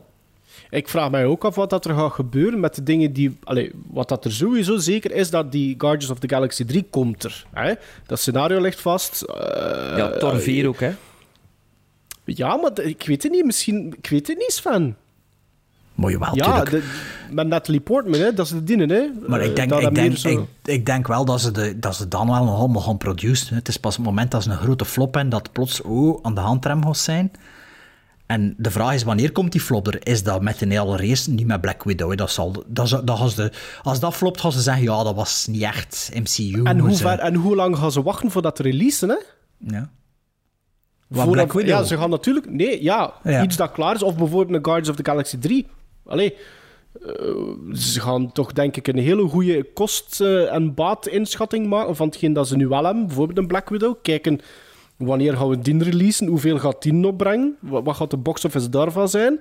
Ik 0.71 0.89
vraag 0.89 1.11
mij 1.11 1.25
ook 1.25 1.45
af 1.45 1.55
wat 1.55 1.71
dat 1.71 1.85
er 1.85 1.95
gaat 1.95 2.13
gebeuren 2.13 2.61
met 2.61 2.75
de 2.75 2.83
dingen 2.83 3.13
die... 3.13 3.37
Allee, 3.45 3.71
wat 3.91 4.09
dat 4.09 4.25
er 4.25 4.33
sowieso 4.33 4.77
zeker 4.77 5.13
is, 5.13 5.31
dat 5.31 5.53
die 5.53 5.75
Guardians 5.79 6.11
of 6.11 6.19
the 6.19 6.29
Galaxy 6.29 6.65
3 6.65 6.87
komt 6.91 7.25
er. 7.25 7.47
Hè? 7.53 7.73
Dat 8.07 8.19
scenario 8.21 8.61
ligt 8.61 8.81
vast. 8.81 9.23
eh, 9.23 9.99
ja, 9.99 10.19
Thor 10.19 10.41
4 10.41 10.67
ook, 10.69 10.81
hè? 10.81 10.93
Ja, 12.25 12.57
maar 12.57 12.81
ik 12.81 13.07
weet 13.07 13.23
het 13.23 13.33
niet. 13.33 13.45
Misschien... 13.45 13.95
Ik 13.99 14.07
weet 14.09 14.27
het 14.27 14.39
niet, 14.39 14.53
Sven. 14.53 14.97
Maar 15.95 16.11
jawel, 16.11 16.35
Ja, 16.37 16.65
de, 16.65 16.83
met 17.31 17.47
Natalie 17.47 17.81
Portman, 17.81 18.21
hè, 18.21 18.33
dat 18.35 18.47
is 18.47 18.53
de 18.53 18.65
dienen, 18.65 18.91
hè. 18.91 19.03
Maar 19.27 19.41
Eh, 19.41 19.47
ik 19.47 19.57
denk, 19.57 19.69
dat 19.71 19.79
ik, 19.79 19.85
dat 19.85 19.95
denk, 19.95 20.17
zo- 20.17 20.29
ik, 20.29 20.41
ik 20.65 20.87
denk 20.87 21.07
wel 21.07 21.25
dat 21.25 21.41
ze, 21.41 21.51
de, 21.51 21.79
dat 21.79 21.97
ze 21.97 22.09
dan 22.09 22.27
wel 22.31 22.45
nog 22.45 22.59
allemaal 22.59 22.83
gaan 22.83 22.97
produceren. 22.99 23.57
Het 23.59 23.69
is 23.69 23.77
pas 23.77 23.97
het 23.97 24.05
moment 24.05 24.31
dat 24.31 24.43
ze 24.43 24.51
een 24.51 24.57
grote 24.57 24.85
flop 24.85 25.15
hebben, 25.15 25.31
dat 25.33 25.53
plots 25.53 25.83
oh, 25.83 26.19
aan 26.23 26.35
de 26.35 26.41
handrem 26.41 26.85
gaat 26.85 26.97
zijn. 26.99 27.31
En 28.27 28.55
de 28.59 28.71
vraag 28.71 28.95
is, 28.95 29.03
wanneer 29.03 29.33
komt 29.33 29.53
die 29.53 29.61
flop 29.61 29.87
er? 29.87 30.07
Is 30.07 30.23
dat 30.23 30.43
met 30.43 30.61
hele 30.61 30.97
race? 30.97 31.31
Niet 31.31 31.47
met 31.47 31.61
Black 31.61 31.85
Widow. 31.85 32.11
hè. 32.11 32.17
Dat 32.17 32.31
zal, 32.31 32.53
dat, 32.67 32.89
dat 32.91 33.19
als, 33.19 33.35
de, 33.35 33.53
als 33.83 34.01
dat 34.01 34.15
flopt, 34.15 34.41
gaan 34.41 34.53
ze 34.53 34.61
zeggen, 34.61 34.83
ja, 34.83 35.03
dat 35.03 35.15
was 35.15 35.47
niet 35.47 35.63
echt 35.63 36.11
MCU. 36.15 36.63
En 36.63 36.79
hoe, 36.79 36.91
ze- 36.95 37.03
ver, 37.03 37.19
en 37.19 37.35
hoe 37.35 37.55
lang 37.57 37.77
gaan 37.79 37.93
ze 37.93 38.03
wachten 38.03 38.31
voordat 38.31 38.57
te 38.57 38.63
releasen, 38.63 39.09
hè? 39.09 39.17
Ja. 39.59 39.91
Wat, 41.09 41.31
Black 41.31 41.53
Widow? 41.53 41.69
Ja, 41.69 41.83
ze 41.83 41.97
gaan 41.97 42.11
natuurlijk... 42.11 42.51
Nee, 42.51 42.83
ja, 42.83 43.13
Ja. 43.25 43.43
iets 43.43 43.57
dat 43.57 43.73
klaar 43.73 43.95
is. 43.95 44.03
Of 44.03 44.17
bijvoorbeeld 44.17 44.57
een 44.59 44.65
Guardians 44.65 44.89
of 44.89 44.97
the 44.97 45.11
Galaxy 45.11 45.39
3. 45.39 45.67
Allee, 46.07 46.35
eh, 47.07 47.75
ze 47.75 48.01
gaan 48.01 48.33
toch 48.33 48.53
denk 48.53 48.77
ik 48.77 48.87
een 48.89 48.99
hele 48.99 49.29
goede 49.29 49.63
kost- 49.73 50.21
eh, 50.21 50.53
en 50.53 50.75
baatinschatting 50.75 51.67
maken 51.67 51.97
van 51.97 52.07
hetgeen 52.07 52.33
dat 52.33 52.49
ze 52.49 52.57
nu 52.57 52.69
wel 52.69 52.85
hebben. 52.85 53.07
Bijvoorbeeld 53.07 53.39
een 53.39 53.47
Black 53.47 53.69
Widow. 53.69 53.95
Kijken, 54.03 54.41
wanneer 54.97 55.37
gaan 55.37 55.49
we 55.49 55.59
die 55.59 55.83
releasen? 55.83 56.27
Hoeveel 56.27 56.59
gaat 56.59 56.83
die 56.83 57.07
opbrengen? 57.07 57.57
Wat, 57.61 57.85
wat 57.85 57.97
gaat 57.97 58.11
de 58.11 58.17
box 58.17 58.45
office 58.45 58.69
daarvan 58.69 59.09
zijn? 59.09 59.41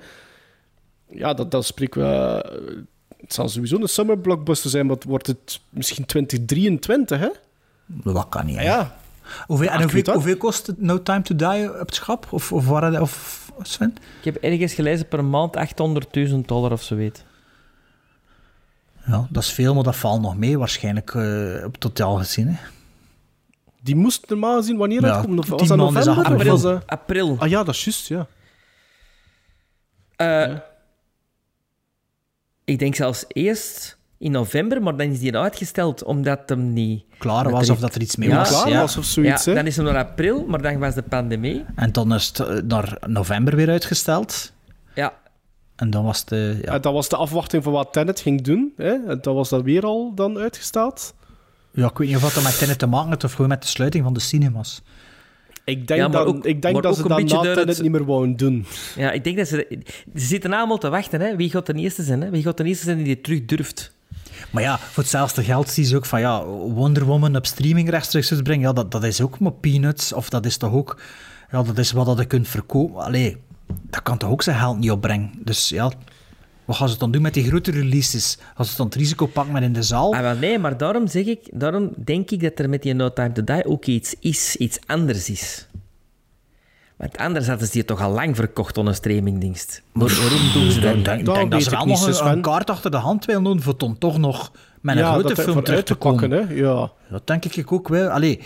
Ja, 1.10 1.34
dat, 1.34 1.52
dat 1.52 1.66
spreken 1.66 2.02
we... 2.02 2.08
eh, 2.42 2.76
Het 3.18 3.34
zal 3.34 3.50
sowieso 3.50 3.78
een 3.78 3.88
summer 3.90 4.18
blockbuster 4.20 4.70
zijn, 4.70 4.86
maar 4.86 4.98
wordt 5.08 5.28
het 5.28 5.60
misschien 5.70 6.06
2023, 6.06 7.20
hè? 7.20 7.30
Dat 7.86 8.30
kan 8.30 8.46
niet. 8.46 8.56
hè. 8.56 8.64
Ja. 8.64 8.96
Hoeveel, 9.48 9.68
en 9.70 10.38
kost 10.38 10.68
het 10.68 10.82
No 10.82 11.02
Time 11.04 11.22
to 11.22 11.36
Die 11.36 11.70
op 11.80 11.80
het 11.86 11.96
schap? 11.96 12.28
Of, 12.32 12.52
of, 12.52 12.68
waar, 12.68 13.02
of 13.02 13.43
Sven? 13.62 13.96
Ik 14.20 14.24
heb 14.34 14.36
ergens 14.36 14.74
gelezen 14.74 15.08
per 15.08 15.26
maand 15.26 15.56
800.000 16.30 16.36
dollar 16.46 16.72
of 16.72 16.84
zo 16.84 16.96
weet. 16.96 17.26
Ja, 19.06 19.28
dat 19.30 19.44
is 19.44 19.52
veel, 19.52 19.74
maar 19.74 19.84
dat 19.84 19.96
valt 19.96 20.22
nog 20.22 20.38
mee 20.38 20.58
waarschijnlijk 20.58 21.14
eh, 21.16 21.64
op 21.66 21.78
totaal 21.78 22.16
gezien. 22.18 22.48
Hè. 22.48 22.56
Die 23.82 23.96
moest 23.96 24.30
normaal 24.30 24.58
gezien 24.58 24.78
wanneer 24.78 25.02
Ja, 25.02 25.14
uitkomen? 25.14 25.40
Of 25.40 25.48
was 25.48 25.68
dat 25.68 25.78
november? 25.78 26.24
april. 26.24 26.36
Of 26.40 26.44
was 26.48 26.62
dat- 26.62 26.88
April. 26.88 27.36
Ah 27.40 27.50
ja, 27.50 27.64
dat 27.64 27.76
is 27.76 27.84
juist, 27.84 28.08
ja. 28.08 28.28
Eh, 30.16 30.58
Ik 32.66 32.80
denk 32.80 32.96
zelfs 32.96 33.26
eerst 33.28 33.98
in 34.24 34.32
november, 34.32 34.82
maar 34.82 34.98
dan 34.98 35.08
is 35.08 35.20
die 35.20 35.38
uitgesteld 35.38 36.04
omdat 36.04 36.40
hem 36.46 36.74
niet... 36.74 37.04
Klaar 37.18 37.44
dat 37.44 37.52
was 37.54 37.70
of 37.70 37.80
dat 37.80 37.96
er 37.96 38.02
iets 38.02 38.16
mee 38.16 38.30
Ja, 38.30 38.38
was. 38.38 38.50
Klaar 38.50 38.70
ja. 38.70 38.80
was 38.80 38.98
of 38.98 39.06
zoiets, 39.06 39.44
ja, 39.46 39.54
dan 39.54 39.66
is 39.66 39.76
hem 39.76 39.86
naar 39.86 39.98
april, 39.98 40.46
maar 40.48 40.62
dan 40.62 40.80
was 40.80 40.94
de 40.96 41.02
pandemie. 41.02 41.66
En 41.76 41.92
dan 41.92 42.14
is 42.14 42.28
het 42.28 42.40
eh, 42.40 42.56
naar 42.68 42.98
november 43.08 43.56
weer 43.56 43.70
uitgesteld. 43.70 44.54
Ja. 44.96 45.14
En 45.76 45.90
dan 45.90 46.04
was 46.04 46.20
het... 46.20 46.32
eh, 46.32 46.62
ja. 46.62 46.74
En 46.74 46.82
dat 46.82 46.94
was 46.94 47.10
de 47.10 47.16
afwachting 47.16 47.64
van 47.64 47.74
wat 47.74 47.94
Tenet 47.94 48.20
ging 48.20 48.42
doen. 48.42 48.74
Hè? 48.78 48.92
En 48.92 49.20
dat 49.22 49.34
was 49.36 49.50
dat 49.50 49.62
weer 49.64 49.84
al 49.84 50.12
dan 50.16 50.38
uitgesteld. 50.38 51.14
ja, 51.72 51.88
ik 51.90 51.98
weet 51.98 52.08
niet 52.08 52.18
of 52.24 52.34
dat 52.34 52.44
met 52.44 52.58
Tenet 52.58 52.80
te 52.80 52.88
maken 52.88 53.10
had 53.10 53.24
of 53.24 53.32
gewoon 53.34 53.50
met 53.50 53.62
de 53.62 53.68
sluiting 53.68 54.04
van 54.04 54.14
de 54.14 54.20
cinemas. 54.20 54.82
Ik 55.66 55.88
denk, 55.88 56.00
Ja, 56.02 56.08
dat, 56.08 56.26
ook- 56.28 56.46
ik 56.46 56.62
denk 56.62 56.84
dat 56.84 56.96
ze 56.96 57.08
dat 57.08 57.24
na 57.24 57.42
het- 57.66 57.82
niet 57.82 57.92
meer 57.92 58.06
wouden 58.06 58.36
doen. 58.38 58.66
Ja, 58.96 59.12
ik 59.12 59.24
denk 59.24 59.38
dat 59.38 59.48
ze... 59.48 59.68
Ze 60.16 60.26
zitten 60.26 60.54
allemaal 60.54 60.78
te 60.78 60.90
wachten, 60.90 61.22
hè. 61.22 61.36
Wie 61.36 61.50
gaat 61.50 61.66
de 61.66 61.74
eerste 61.74 62.04
zijn, 62.04 62.22
hè? 62.22 62.30
Wie 62.30 62.44
gaat 62.44 62.58
de 62.58 62.64
eerste 62.64 62.84
zijn 62.86 62.98
die 62.98 63.06
dit 63.06 63.24
terug 63.24 63.46
durft? 63.46 63.94
Maar 64.54 64.64
ja, 64.64 64.80
voor 64.80 65.04
hetzelfde 65.04 65.44
geld 65.44 65.70
zie 65.70 65.90
je 65.90 65.96
ook 65.96 66.06
van 66.06 66.20
ja, 66.20 66.46
Wonder 66.46 67.06
Woman 67.06 67.36
op 67.36 67.46
streaming 67.46 67.90
rechtstreeks 67.90 68.32
uitbrengen. 68.32 68.68
Ja, 68.68 68.74
dat, 68.74 68.92
dat 68.92 69.04
is 69.04 69.22
ook 69.22 69.40
maar 69.40 69.52
peanuts. 69.52 70.14
Of 70.14 70.30
dat 70.30 70.46
is 70.46 70.58
toch 70.58 70.74
ook... 70.74 71.02
Ja, 71.52 71.64
dat 71.64 71.78
is 71.78 71.92
wat 71.92 72.06
dat 72.06 72.18
je 72.18 72.26
kunt 72.26 72.48
verkopen. 72.48 73.04
Allee, 73.04 73.38
dat 73.82 74.02
kan 74.02 74.18
toch 74.18 74.30
ook 74.30 74.42
zijn 74.42 74.58
geld 74.58 74.78
niet 74.78 74.92
opbrengen. 74.92 75.32
Dus 75.38 75.70
ja, 75.70 75.92
wat 76.66 76.76
gaan 76.76 76.90
ze 76.90 76.98
dan 76.98 77.12
doen 77.12 77.22
met 77.22 77.34
die 77.34 77.44
grote 77.44 77.72
releases? 77.72 78.38
Gaan 78.56 78.66
ze 78.66 78.76
dan 78.78 78.86
het 78.86 78.96
risico 78.96 79.26
pakken 79.26 79.54
met 79.54 79.64
in 79.64 79.74
de 79.74 79.84
zaal? 79.84 80.14
Ah, 80.14 80.22
wel, 80.22 80.36
nee, 80.36 80.60
maar 80.60 80.78
daarom 80.78 81.08
zeg 81.08 81.26
ik... 81.26 81.50
Daarom 81.52 81.94
denk 81.98 82.32
ik 82.32 82.42
dat 82.42 82.60
er 82.60 82.70
met 82.70 82.82
die 82.82 82.94
No 82.94 83.14
Time 83.14 83.32
To 83.32 83.44
Die 83.44 83.66
ook 83.66 83.86
iets 83.86 84.16
is, 84.20 84.56
iets 84.56 84.80
anders 84.86 85.30
is. 85.30 85.68
Want 87.04 87.18
anders 87.18 87.48
hadden 87.48 87.68
ze 87.68 87.74
die 87.74 87.86
toch 87.86 88.02
al 88.02 88.12
lang 88.12 88.36
verkocht 88.36 88.78
aan 88.78 88.88
een 88.88 88.96
streamingdienst. 88.96 89.82
Waar- 89.92 90.08
waarom 90.10 90.52
doen 90.54 90.72
ze 90.72 90.80
dat 90.80 90.96
Ik 90.96 91.06
denk, 91.06 91.26
Dat 91.26 91.36
denk 91.36 91.52
dat 91.52 91.60
weet 91.60 91.70
ze 91.70 91.76
wel 91.76 91.86
nog 91.86 92.08
een, 92.22 92.28
een 92.32 92.42
kaart 92.42 92.70
achter 92.70 92.92
de 92.92 92.98
hand 92.98 93.26
willen 93.26 93.44
doen 93.44 93.62
voor 93.62 93.78
dan 93.78 93.98
toch 93.98 94.18
nog 94.18 94.52
met 94.82 94.96
een 94.96 95.02
ja, 95.02 95.12
grote 95.12 95.34
dat 95.34 95.44
film 95.44 95.64
terug 95.64 95.78
uit 95.78 95.86
te 95.86 95.96
pakken, 95.96 96.30
komen. 96.30 96.48
hè? 96.48 96.54
Ja. 96.54 96.92
Dat 97.10 97.28
denk 97.28 97.46
ik 97.46 97.72
ook 97.72 97.88
wel. 97.88 98.10
Allee, 98.10 98.40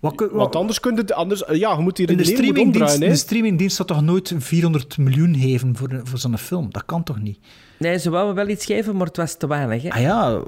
wat, 0.00 0.14
kun- 0.14 0.28
wat, 0.28 0.36
Want 0.36 0.56
anders 0.56 0.80
kun 0.80 0.94
je... 0.94 1.00
het- 1.00 1.12
Anders, 1.12 1.42
ja, 1.52 1.72
je 1.76 1.82
moet 1.82 1.96
die 1.96 2.10
een, 2.10 2.24
streamingdienst, 2.24 3.00
een 3.00 3.16
streamingdienst 3.16 3.76
zou 3.76 3.88
toch 3.88 4.02
nooit 4.02 4.34
400 4.38 4.98
miljoen 4.98 5.34
geven 5.36 5.76
voor, 5.76 6.00
voor 6.04 6.18
zo'n 6.18 6.38
film? 6.38 6.68
Dat 6.70 6.84
kan 6.86 7.02
toch 7.02 7.20
niet? 7.20 7.38
Nee, 7.78 7.98
ze 7.98 8.10
wouden 8.10 8.34
wel 8.34 8.48
iets 8.48 8.64
geven, 8.64 8.96
maar 8.96 9.06
het 9.06 9.16
was 9.16 9.34
te 9.36 9.46
weinig. 9.46 9.82
Hè? 9.82 9.90
Ah 9.90 10.00
ja, 10.00 10.42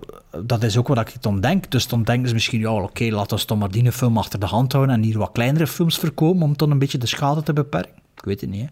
dat 0.44 0.62
is 0.62 0.76
ook 0.76 0.88
wat 0.88 0.98
ik 0.98 1.22
dan 1.22 1.40
denk. 1.40 1.70
Dus 1.70 1.88
dan 1.88 2.02
denken 2.02 2.28
ze 2.28 2.34
misschien, 2.34 2.60
ja, 2.60 2.72
oké, 2.82 3.04
laten 3.04 3.38
we 3.38 3.44
toch 3.44 3.58
maar 3.58 3.70
die 3.70 3.92
film 3.92 4.18
achter 4.18 4.40
de 4.40 4.46
hand 4.46 4.72
houden 4.72 4.94
en 4.94 5.02
hier 5.02 5.18
wat 5.18 5.32
kleinere 5.32 5.66
films 5.66 5.98
verkopen 5.98 6.42
om 6.42 6.56
dan 6.56 6.70
een 6.70 6.78
beetje 6.78 6.98
de 6.98 7.06
schade 7.06 7.42
te 7.42 7.52
beperken. 7.52 7.94
Ik 8.16 8.24
weet 8.24 8.40
het 8.40 8.50
niet, 8.50 8.60
hè. 8.60 8.66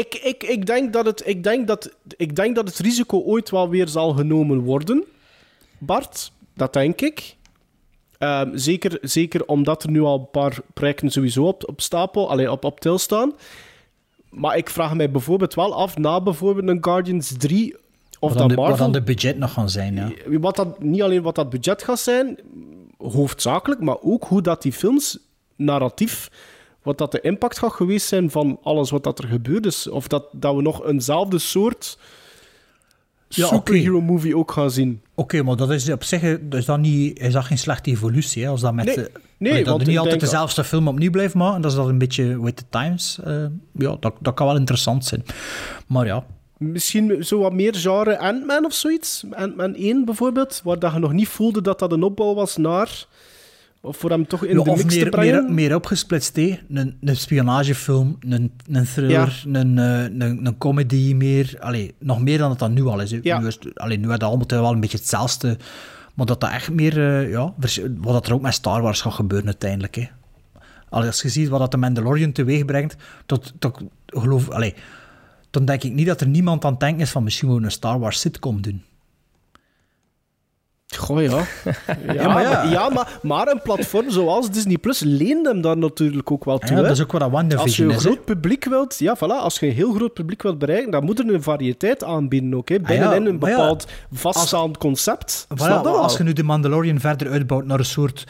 Ik, 0.00 0.14
ik, 0.14 0.42
ik, 0.44 0.66
denk 0.66 0.92
dat 0.92 1.06
het, 1.06 1.22
ik, 1.26 1.42
denk 1.42 1.66
dat, 1.66 1.90
ik 2.16 2.36
denk 2.36 2.54
dat 2.54 2.68
het 2.68 2.78
risico 2.78 3.18
ooit 3.22 3.50
wel 3.50 3.68
weer 3.68 3.88
zal 3.88 4.12
genomen 4.12 4.58
worden. 4.60 5.04
Bart, 5.78 6.32
dat 6.54 6.72
denk 6.72 7.00
ik. 7.00 7.36
Ehm, 8.18 8.56
zeker, 8.56 8.98
zeker 9.02 9.46
omdat 9.46 9.82
er 9.82 9.90
nu 9.90 10.00
al 10.00 10.18
een 10.18 10.30
paar 10.30 10.58
projecten 10.74 11.10
sowieso 11.10 11.46
op, 11.46 11.68
op 11.68 11.80
stapel, 11.80 12.30
allee, 12.30 12.50
op, 12.50 12.64
op 12.64 12.80
til 12.80 12.98
staan. 12.98 13.32
Maar 14.30 14.56
ik 14.56 14.70
vraag 14.70 14.94
mij 14.94 15.10
bijvoorbeeld 15.10 15.54
wel 15.54 15.74
af, 15.74 15.96
na 15.96 16.20
bijvoorbeeld 16.20 16.68
een 16.68 16.84
Guardians 16.84 17.34
3, 17.36 17.76
of 18.18 18.28
wat, 18.28 18.38
dat 18.38 18.48
de, 18.48 18.54
Marvel... 18.54 18.70
wat 18.70 18.78
dan 18.78 18.92
de 18.92 19.02
budget 19.02 19.38
nog 19.38 19.52
gaan 19.52 19.70
zijn, 19.70 19.94
ja. 19.94 20.10
Wat 20.38 20.56
dat, 20.56 20.82
niet 20.82 21.02
alleen 21.02 21.22
wat 21.22 21.34
dat 21.34 21.50
budget 21.50 21.82
gaat 21.82 21.98
zijn, 21.98 22.38
hoofdzakelijk, 22.98 23.80
maar 23.80 23.96
ook 24.00 24.24
hoe 24.24 24.42
dat 24.42 24.62
die 24.62 24.72
films 24.72 25.18
narratief, 25.56 26.30
wat 26.82 26.98
dat 26.98 27.12
de 27.12 27.20
impact 27.20 27.58
gaat 27.58 27.72
geweest 27.72 28.06
zijn 28.06 28.30
van 28.30 28.58
alles 28.62 28.90
wat 28.90 29.04
dat 29.04 29.18
er 29.18 29.28
gebeurd 29.28 29.66
is. 29.66 29.88
Of 29.88 30.08
dat, 30.08 30.28
dat 30.32 30.54
we 30.54 30.62
nog 30.62 30.86
eenzelfde 30.86 31.38
soort 31.38 31.98
Ja, 33.28 33.46
superhero 33.46 34.00
movie 34.00 34.36
ook 34.36 34.52
gaan 34.52 34.70
zien. 34.70 35.02
Oké, 35.18 35.42
maar 35.42 35.56
dat 35.56 35.70
is 35.70 35.90
op 35.90 36.04
zich 36.04 36.22
is 36.50 36.64
dat 36.64 36.78
niet, 36.78 37.18
is 37.18 37.32
dat 37.32 37.44
geen 37.44 37.58
slechte 37.58 37.90
evolutie. 37.90 38.42
Hè? 38.42 38.48
Als 38.48 38.60
dat 38.60 38.74
met, 38.74 39.10
Nee, 39.38 39.64
dat 39.64 39.66
want 39.66 39.86
niet 39.86 39.98
altijd 39.98 40.20
dezelfde 40.20 40.64
film 40.64 40.88
opnieuw 40.88 41.10
blijft 41.10 41.34
maken, 41.34 41.60
dat 41.60 41.70
is 41.70 41.76
dat 41.76 41.88
een 41.88 41.98
beetje 41.98 42.42
with 42.42 42.56
the 42.56 42.64
times. 42.70 43.18
eh, 43.24 43.44
ja, 43.72 43.96
dat, 44.00 44.14
dat 44.20 44.34
kan 44.34 44.46
wel 44.46 44.56
interessant 44.56 45.04
zijn. 45.04 45.24
Maar 45.86 46.06
ja, 46.06 46.24
Misschien 46.58 47.24
zo 47.24 47.38
wat 47.38 47.52
meer 47.52 47.74
genre 47.74 48.18
Ant-Man 48.18 48.64
of 48.64 48.72
zoiets. 48.72 49.24
Ant-Man 49.30 49.74
1 49.74 50.04
bijvoorbeeld, 50.04 50.60
waar 50.64 50.78
dat 50.78 50.92
je 50.92 50.98
nog 50.98 51.12
niet 51.12 51.28
voelde 51.28 51.60
dat 51.60 51.78
dat 51.78 51.92
een 51.92 52.02
opbouw 52.02 52.34
was 52.34 52.56
naar... 52.56 53.06
Of 53.80 53.96
voor 53.96 54.10
hem 54.10 54.26
toch 54.26 54.44
in 54.44 54.56
Ja, 54.58 54.62
de 54.62 54.70
mix 54.70 54.82
te 54.94 55.00
meer, 55.00 55.08
brengen. 55.10 55.44
meer, 55.44 55.52
meer 55.54 55.74
opgesplitst. 55.74 56.36
Een, 56.36 56.96
een 57.00 57.16
spionagefilm, 57.16 58.16
een, 58.20 58.52
een 58.70 58.84
thriller, 58.84 59.42
een, 59.46 59.78
eh, 59.78 60.02
een, 60.02 60.46
een 60.46 60.58
comedy 60.58 61.14
meer. 61.14 61.56
Allee, 61.58 61.94
nog 61.98 62.20
meer 62.22 62.38
dan 62.38 62.50
het 62.50 62.58
dan 62.58 62.72
nu 62.72 62.84
al 62.84 63.00
is. 63.00 63.14
Ja. 63.22 63.38
Nu, 63.38 63.46
is 63.46 63.58
allee, 63.74 63.98
nu 63.98 64.08
had 64.08 64.22
allemaal 64.22 64.46
wel 64.48 64.72
een 64.72 64.80
beetje 64.80 64.98
hetzelfde. 64.98 65.56
Maar 66.14 66.26
dat 66.26 66.40
dat 66.40 66.50
echt 66.50 66.70
meer... 66.70 66.98
eh, 66.98 67.30
ja, 67.30 67.54
wat 68.00 68.12
dat 68.12 68.26
er 68.26 68.32
ook 68.32 68.40
met 68.40 68.54
Star 68.54 68.82
Wars 68.82 69.00
gaat 69.00 69.12
gebeuren 69.12 69.46
uiteindelijk. 69.46 69.94
Hè. 69.94 70.06
Als 70.88 71.22
je 71.22 71.28
ziet 71.28 71.48
wat 71.48 71.60
dat 71.60 71.70
de 71.70 71.76
Mandalorian 71.76 72.32
teweeg 72.32 72.64
brengt, 72.64 72.96
tot, 73.26 73.52
tot, 73.58 73.80
geloof, 74.06 74.50
allee, 74.50 74.74
dan 75.50 75.64
denk 75.64 75.82
ik 75.82 75.92
niet 75.92 76.06
dat 76.06 76.20
er 76.20 76.28
niemand 76.28 76.64
aan 76.64 76.70
het 76.70 76.80
denken 76.80 77.00
is 77.00 77.10
van 77.10 77.22
misschien 77.22 77.48
moeten 77.48 77.66
we 77.66 77.72
een 77.72 77.78
Star 77.78 77.98
Wars 77.98 78.20
sitcom 78.20 78.62
doen. 78.62 78.82
Goh, 80.96 81.22
ja. 81.22 81.30
Ja, 82.06 82.12
Ja, 82.12 82.32
maar 82.32 82.42
ja. 82.42 82.50
maar, 82.62 82.70
ja 82.70 82.88
maar, 82.88 83.18
maar 83.22 83.48
een 83.48 83.62
platform 83.62 84.10
zoals 84.10 84.50
Disney 84.50 84.76
Plus 84.78 85.00
leent 85.00 85.46
hem 85.46 85.60
daar 85.60 85.76
natuurlijk 85.76 86.30
ook 86.30 86.44
wel 86.44 86.58
toe. 86.58 86.76
Ja, 86.76 86.82
dat 86.82 86.90
is 86.90 87.02
ook 87.02 87.12
wat 87.12 87.20
dat 87.20 87.30
WandaVision 87.30 87.66
Als 87.66 87.76
je 87.76 87.84
een 87.84 87.90
is, 87.90 88.16
groot 88.16 88.24
publiek 88.24 88.64
wilt, 88.64 88.98
ja, 88.98 89.16
voilà, 89.16 89.20
als 89.42 89.58
je 89.58 89.66
een 89.66 89.72
heel 89.72 89.92
groot 89.92 90.14
publiek 90.14 90.42
wilt 90.42 90.58
bereiken, 90.58 90.90
dan 90.90 91.04
moet 91.04 91.18
er 91.18 91.34
een 91.34 91.42
variëteit 91.42 92.04
aanbieden 92.04 92.54
ook. 92.54 92.68
Hè. 92.68 92.80
Binnenin 92.80 93.26
een 93.26 93.38
bepaald 93.38 93.86
vaststaand 94.12 94.78
concept. 94.78 95.44
Voilà, 95.46 95.54
Snap 95.56 95.84
je 95.84 95.90
wel? 95.90 96.00
als 96.02 96.16
je 96.16 96.22
nu 96.22 96.32
de 96.32 96.42
Mandalorian 96.42 97.00
verder 97.00 97.30
uitbouwt 97.30 97.64
naar 97.64 97.78
een 97.78 97.84
soort 97.84 98.26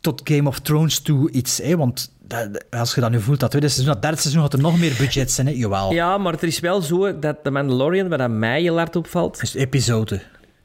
tot 0.00 0.20
Game 0.24 0.48
of 0.48 0.58
Thrones 0.60 1.00
toe 1.00 1.30
iets, 1.30 1.58
hè, 1.62 1.76
want 1.76 2.12
dat- 2.26 2.64
als 2.70 2.94
je 2.94 3.00
dat 3.00 3.10
nu 3.10 3.20
voelt, 3.20 3.40
dat 3.40 3.50
tweede 3.50 3.68
seizoen, 3.68 3.92
dat 3.92 4.02
derde 4.02 4.16
seizoen 4.20 4.42
had 4.42 4.52
er 4.52 4.60
nog 4.60 4.78
meer 4.78 4.94
budget 4.98 5.30
zijn, 5.30 5.46
hè? 5.46 5.52
jawel. 5.52 5.92
Ja, 5.92 6.18
maar 6.18 6.32
het 6.32 6.42
is 6.42 6.60
wel 6.60 6.80
zo 6.80 7.18
dat 7.18 7.36
The 7.42 7.50
Mandalorian, 7.50 8.08
wat 8.08 8.20
aan 8.20 8.38
mij 8.38 8.60
heel 8.60 8.76
hard 8.76 8.96
opvalt... 8.96 9.42
Is 9.42 9.54
episode. 9.54 10.20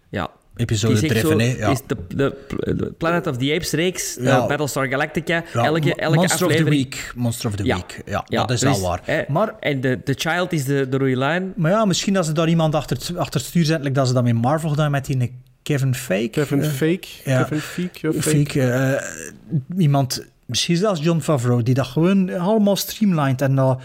Ja. 0.09 0.29
Episode 0.59 0.99
driven, 1.07 1.19
zo- 1.29 1.37
hè, 1.39 1.55
ja. 1.57 1.69
Is 1.69 1.79
de, 1.87 1.97
de, 2.15 2.35
de 2.75 2.93
Planet 2.97 3.27
of 3.27 3.37
the 3.37 3.53
Apes 3.53 3.71
reeks, 3.71 4.17
eh. 4.17 4.47
Battlestar 4.47 4.87
Galactica, 4.87 5.43
Ja, 5.53 5.63
elke, 5.65 5.95
elke 5.95 6.15
Monster 6.15 6.45
of 6.45 6.51
the 6.51 6.57
aflevering... 6.59 6.89
Week. 6.93 7.11
Monster 7.15 7.49
of 7.49 7.55
the 7.55 7.63
Ja. 7.63 7.75
Week. 7.75 8.01
Ja, 8.05 8.23
Ja, 8.27 8.39
dat 8.41 8.51
is 8.51 8.59
dus, 8.59 8.69
wel 8.79 8.89
waar. 8.89 9.01
hè, 9.03 9.21
Maar, 9.27 9.55
en 9.59 9.81
de, 9.81 9.99
de 10.03 10.13
Child 10.17 10.51
is 10.53 10.65
de, 10.65 10.89
de 10.89 10.97
rode 10.97 11.15
lijn. 11.17 11.53
maar 11.55 11.71
ja, 11.71 11.85
misschien 11.85 12.17
als 12.17 12.25
ze 12.25 12.31
daar 12.33 12.49
iemand 12.49 12.75
achter 12.75 12.97
het, 12.97 13.17
achter 13.17 13.39
het 13.39 13.49
stuur 13.49 13.65
zetten, 13.65 13.83
like 13.83 13.95
dat 13.99 14.07
ze 14.07 14.13
dat 14.13 14.23
met 14.23 14.33
Marvel 14.33 14.69
gedaan 14.69 14.91
met 14.91 15.05
die 15.05 15.33
Kevin 15.63 15.95
Fake. 15.95 16.29
Kevin 16.29 16.61
eh, 16.63 16.69
Fake. 16.69 17.07
ja. 17.25 17.43
Kevin 17.43 17.59
Fake. 17.59 18.21
Fake, 18.21 18.61
eh, 18.61 19.01
iemand, 19.77 20.25
misschien 20.45 20.77
zelfs 20.77 21.01
John 21.03 21.19
Favreau, 21.19 21.63
die 21.63 21.73
dat 21.73 21.87
gewoon 21.87 22.37
allemaal 22.39 22.75
streamlined 22.75 23.41
en 23.41 23.55
dat, 23.55 23.81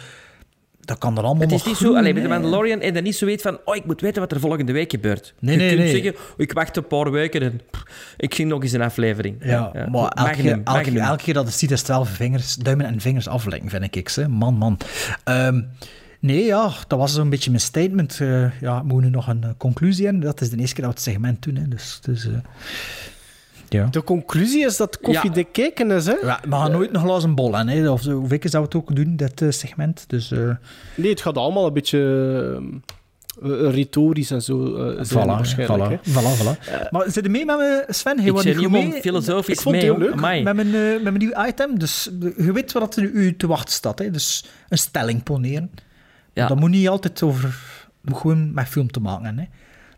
dat 0.84 0.98
kan 0.98 1.18
er 1.18 1.24
allemaal 1.24 1.42
Het 1.42 1.52
is 1.52 1.64
niet 1.64 1.76
zo, 1.76 1.96
alleen 1.96 2.14
met 2.14 2.22
de. 2.22 2.28
Mandalorian 2.28 2.80
en 2.80 2.94
dan 2.94 3.02
niet 3.02 3.16
zo 3.16 3.26
weet 3.26 3.42
van, 3.42 3.58
oh, 3.64 3.76
ik 3.76 3.84
moet 3.84 4.00
weten 4.00 4.20
wat 4.20 4.32
er 4.32 4.40
volgende 4.40 4.72
week 4.72 4.90
gebeurt. 4.90 5.34
Nee, 5.38 5.52
je 5.52 5.60
nee, 5.60 5.68
kunt 5.68 5.80
nee. 5.80 5.90
zeggen, 5.90 6.14
oh, 6.14 6.34
ik 6.36 6.52
wacht 6.52 6.76
een 6.76 6.86
paar 6.86 7.10
weken 7.10 7.42
en 7.42 7.60
pff, 7.70 7.82
ik 8.16 8.34
zie 8.34 8.46
nog 8.46 8.62
eens 8.62 8.72
een 8.72 8.82
aflevering. 8.82 9.36
Ja, 9.40 9.72
maar 9.90 10.08
elke, 10.08 10.32
keer- 10.32 10.60
elke, 10.64 11.22
keer 11.22 11.34
dat 11.34 11.44
het 11.44 11.54
ziet, 11.54 11.70
is 11.70 11.82
vingers, 12.02 12.54
duimen 12.54 12.86
en 12.86 13.00
vingers 13.00 13.28
aflekken, 13.28 13.70
vind 13.70 13.96
ik. 13.96 14.08
Hè. 14.08 14.28
Man, 14.28 14.54
man. 14.54 14.78
Ehm, 15.24 15.62
nee, 16.20 16.44
ja, 16.44 16.70
dat 16.86 16.98
was 16.98 17.14
zo'n 17.14 17.30
beetje 17.30 17.50
mijn 17.50 17.62
statement. 17.62 18.18
Eh, 18.20 18.60
ja, 18.60 18.80
we 18.80 18.86
moeten 18.86 19.10
nu 19.10 19.16
nog 19.16 19.28
een 19.28 19.42
eh, 19.42 19.50
conclusie 19.56 20.04
hebben. 20.04 20.22
Dat 20.22 20.40
is 20.40 20.50
de 20.50 20.56
eerste 20.56 20.74
keer 20.74 20.84
dat 20.84 20.94
we 20.94 21.00
het 21.00 21.10
segment 21.10 21.42
doen. 21.42 21.56
Hè. 21.56 21.68
Dus, 21.68 21.98
dus, 22.02 22.26
eh, 22.26 22.32
ja. 23.74 23.86
De 23.90 24.04
conclusie 24.04 24.64
is 24.64 24.76
dat 24.76 25.00
koffie 25.00 25.28
Ja. 25.28 25.34
dik 25.34 25.48
kijken 25.52 25.90
is, 25.90 26.06
hè? 26.06 26.14
Ja, 26.22 26.40
we 26.48 26.54
gaan 26.54 26.70
nooit 26.70 26.92
nog 26.92 27.02
glazen 27.02 27.34
bol 27.34 27.56
aan. 27.56 27.68
Hè. 27.68 27.90
Of 27.90 28.02
zo, 28.02 28.12
hoeveel 28.12 28.38
keer 28.38 28.50
zou 28.50 28.64
het 28.64 28.74
ook 28.74 28.94
doen, 28.96 29.16
dit 29.16 29.42
eh, 29.42 29.50
segment. 29.50 30.04
Dus, 30.06 30.30
eh, 30.30 30.50
Nee, 30.96 31.10
het 31.10 31.20
gaat 31.20 31.36
allemaal 31.36 31.66
een 31.66 31.72
beetje 31.72 32.00
eh, 33.42 33.70
retorisch 33.70 34.30
en 34.30 34.42
zo 34.42 34.74
eh, 34.76 35.04
zijn 35.04 35.24
voilà, 35.24 35.30
waarschijnlijk. 35.30 36.00
voilà, 36.00 36.02
hè. 36.04 36.12
voilà, 36.12 36.38
voilà. 36.56 36.90
maar 36.90 37.10
zit 37.10 37.24
er 37.24 37.30
mee 37.30 37.44
met 37.44 37.56
me, 37.56 37.84
Sven? 37.88 38.18
Hij 38.20 38.28
Ik 38.30 38.38
zit 38.38 38.70
mee. 38.70 38.92
filosofisch 38.92 39.54
Ik 39.56 39.60
vond 39.60 39.74
het 39.76 39.84
mee, 39.84 39.92
heel 39.94 40.00
leuk. 40.06 40.12
amai. 40.16 40.42
Met 40.42 40.54
mijn, 40.54 40.70
met 40.70 41.02
mijn 41.02 41.18
nieuw 41.18 41.44
item. 41.46 41.78
Dus 41.78 42.10
je 42.36 42.52
weet 42.52 42.72
wat 42.72 42.96
er 42.96 43.02
u 43.02 43.36
te 43.36 43.46
wachten 43.46 43.74
staat. 43.74 43.98
Hè. 43.98 44.10
Dus 44.10 44.44
een 44.68 44.78
stelling 44.78 45.22
poneren. 45.22 45.70
Ja. 46.32 46.46
Dat 46.46 46.60
moet 46.60 46.70
niet 46.70 46.88
altijd 46.88 47.22
over... 47.22 47.58
moet 48.00 48.16
gewoon 48.18 48.52
met 48.54 48.68
film 48.68 48.90
te 48.90 49.00
maken. 49.00 49.38
Hè. 49.38 49.44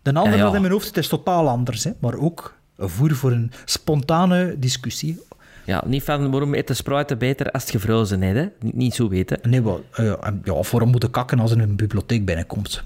De 0.03 0.12
andere 0.12 0.31
Ja, 0.31 0.36
ja. 0.36 0.44
dat 0.44 0.55
in 0.55 0.61
mijn 0.61 0.73
hoofd 0.73 0.86
zit, 0.86 0.97
is 0.97 1.09
totaal 1.09 1.48
anders. 1.48 1.85
Hè. 1.85 1.90
Maar 2.01 2.15
ook 2.15 2.55
een 2.56 2.56
voer 2.78 3.15
voor 3.15 3.32
een 3.32 3.53
spontane 3.65 4.55
discussie. 4.59 5.20
Ja, 5.65 5.82
niet 5.86 6.03
van 6.03 6.31
waarom 6.31 6.55
eet 6.55 6.66
de 6.66 6.74
spruiten 6.74 7.19
beter 7.19 7.51
als 7.51 7.62
het 7.62 7.70
gevrozen 7.70 8.23
is, 8.23 8.35
hè? 8.35 8.48
Niet, 8.61 8.74
niet 8.74 8.94
zo 8.94 9.09
weten. 9.09 9.39
Nee, 9.43 9.62
wel, 9.62 9.85
eh, 9.93 10.12
ja, 10.44 10.53
of 10.53 10.70
waarom 10.70 10.90
moeten 10.90 11.11
kakken 11.11 11.40
als 11.40 11.51
er 11.51 11.61
een 11.61 11.77
bibliotheek 11.77 12.24
binnenkomt? 12.24 12.82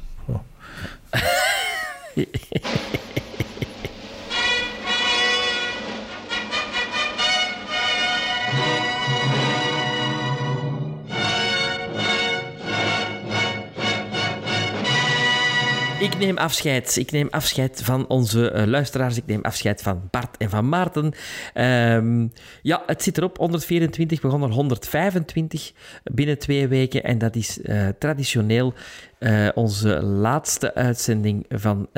Ik 16.00 16.18
neem 16.18 16.36
afscheid. 16.36 16.96
Ik 16.96 17.10
neem 17.10 17.28
afscheid 17.30 17.80
van 17.84 18.06
onze 18.08 18.50
eh, 18.50 18.66
luisteraars. 18.66 19.16
Ik 19.16 19.26
neem 19.26 19.42
afscheid 19.42 19.82
van 19.82 20.08
Bart 20.10 20.36
en 20.36 20.50
van 20.50 20.68
Maarten. 20.68 21.12
Ehm, 21.54 22.26
ja, 22.62 22.82
het 22.86 23.02
zit 23.02 23.18
erop. 23.18 23.36
124 23.36 24.20
begon 24.20 24.42
er 24.42 24.50
125 24.50 25.72
binnen 26.02 26.38
twee 26.38 26.68
weken. 26.68 27.04
En 27.04 27.18
dat 27.18 27.36
is 27.36 27.62
eh, 27.62 27.88
traditioneel 27.98 28.74
eh, 29.18 29.48
onze 29.54 30.02
laatste 30.02 30.74
uitzending 30.74 31.44
van... 31.48 31.88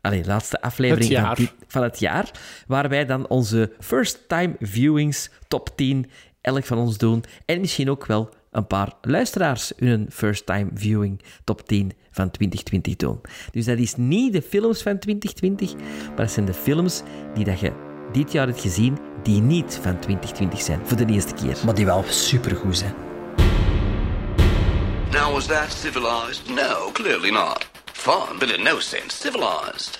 Allee, 0.00 0.24
laatste 0.24 0.60
aflevering 0.60 1.16
Het 1.16 1.36
van, 1.36 1.48
van 1.66 1.82
het 1.82 1.98
jaar. 1.98 2.30
Waar 2.66 2.88
wij 2.88 3.06
dan 3.06 3.28
onze 3.28 3.72
first 3.80 4.28
time 4.28 4.56
viewings 4.60 5.30
top 5.48 5.76
10 5.76 6.10
elk 6.40 6.64
van 6.64 6.78
ons 6.78 6.98
doen. 6.98 7.24
En 7.44 7.60
misschien 7.60 7.90
ook 7.90 8.06
wel 8.06 8.34
een 8.50 8.66
paar 8.66 8.92
luisteraars 9.02 9.72
hun 9.76 10.06
first 10.10 10.46
time 10.46 10.70
viewing 10.74 11.20
top 11.44 11.68
10 11.68 11.92
van 12.14 12.30
2020 12.30 12.96
doen. 12.96 13.20
Dus 13.50 13.64
dat 13.64 13.78
is 13.78 13.94
niet 13.96 14.32
de 14.32 14.42
films 14.42 14.82
van 14.82 14.98
2020, 14.98 15.74
maar 16.08 16.16
dat 16.16 16.30
zijn 16.30 16.46
de 16.46 16.54
films 16.54 17.02
die 17.34 17.44
dat 17.44 17.60
je 17.60 17.72
dit 18.12 18.32
jaar 18.32 18.46
hebt 18.46 18.60
gezien 18.60 18.98
die 19.22 19.40
niet 19.40 19.78
van 19.82 19.98
2020 19.98 20.60
zijn, 20.60 20.80
voor 20.84 20.96
de 20.96 21.06
eerste 21.06 21.34
keer. 21.34 21.56
Maar 21.64 21.74
die 21.74 21.86
wel 21.86 22.04
supergoed 22.08 22.78
zijn. 22.78 22.94
Now, 25.10 25.32
was 25.32 25.46
that 25.46 25.72
civilized? 25.72 26.48
No, 26.48 26.90
clearly 26.92 27.30
not. 27.30 27.66
Fun, 27.92 28.38
but 28.38 28.50
in 28.50 28.64
no 28.64 28.80
sense 28.80 29.16
civilized. 29.16 29.96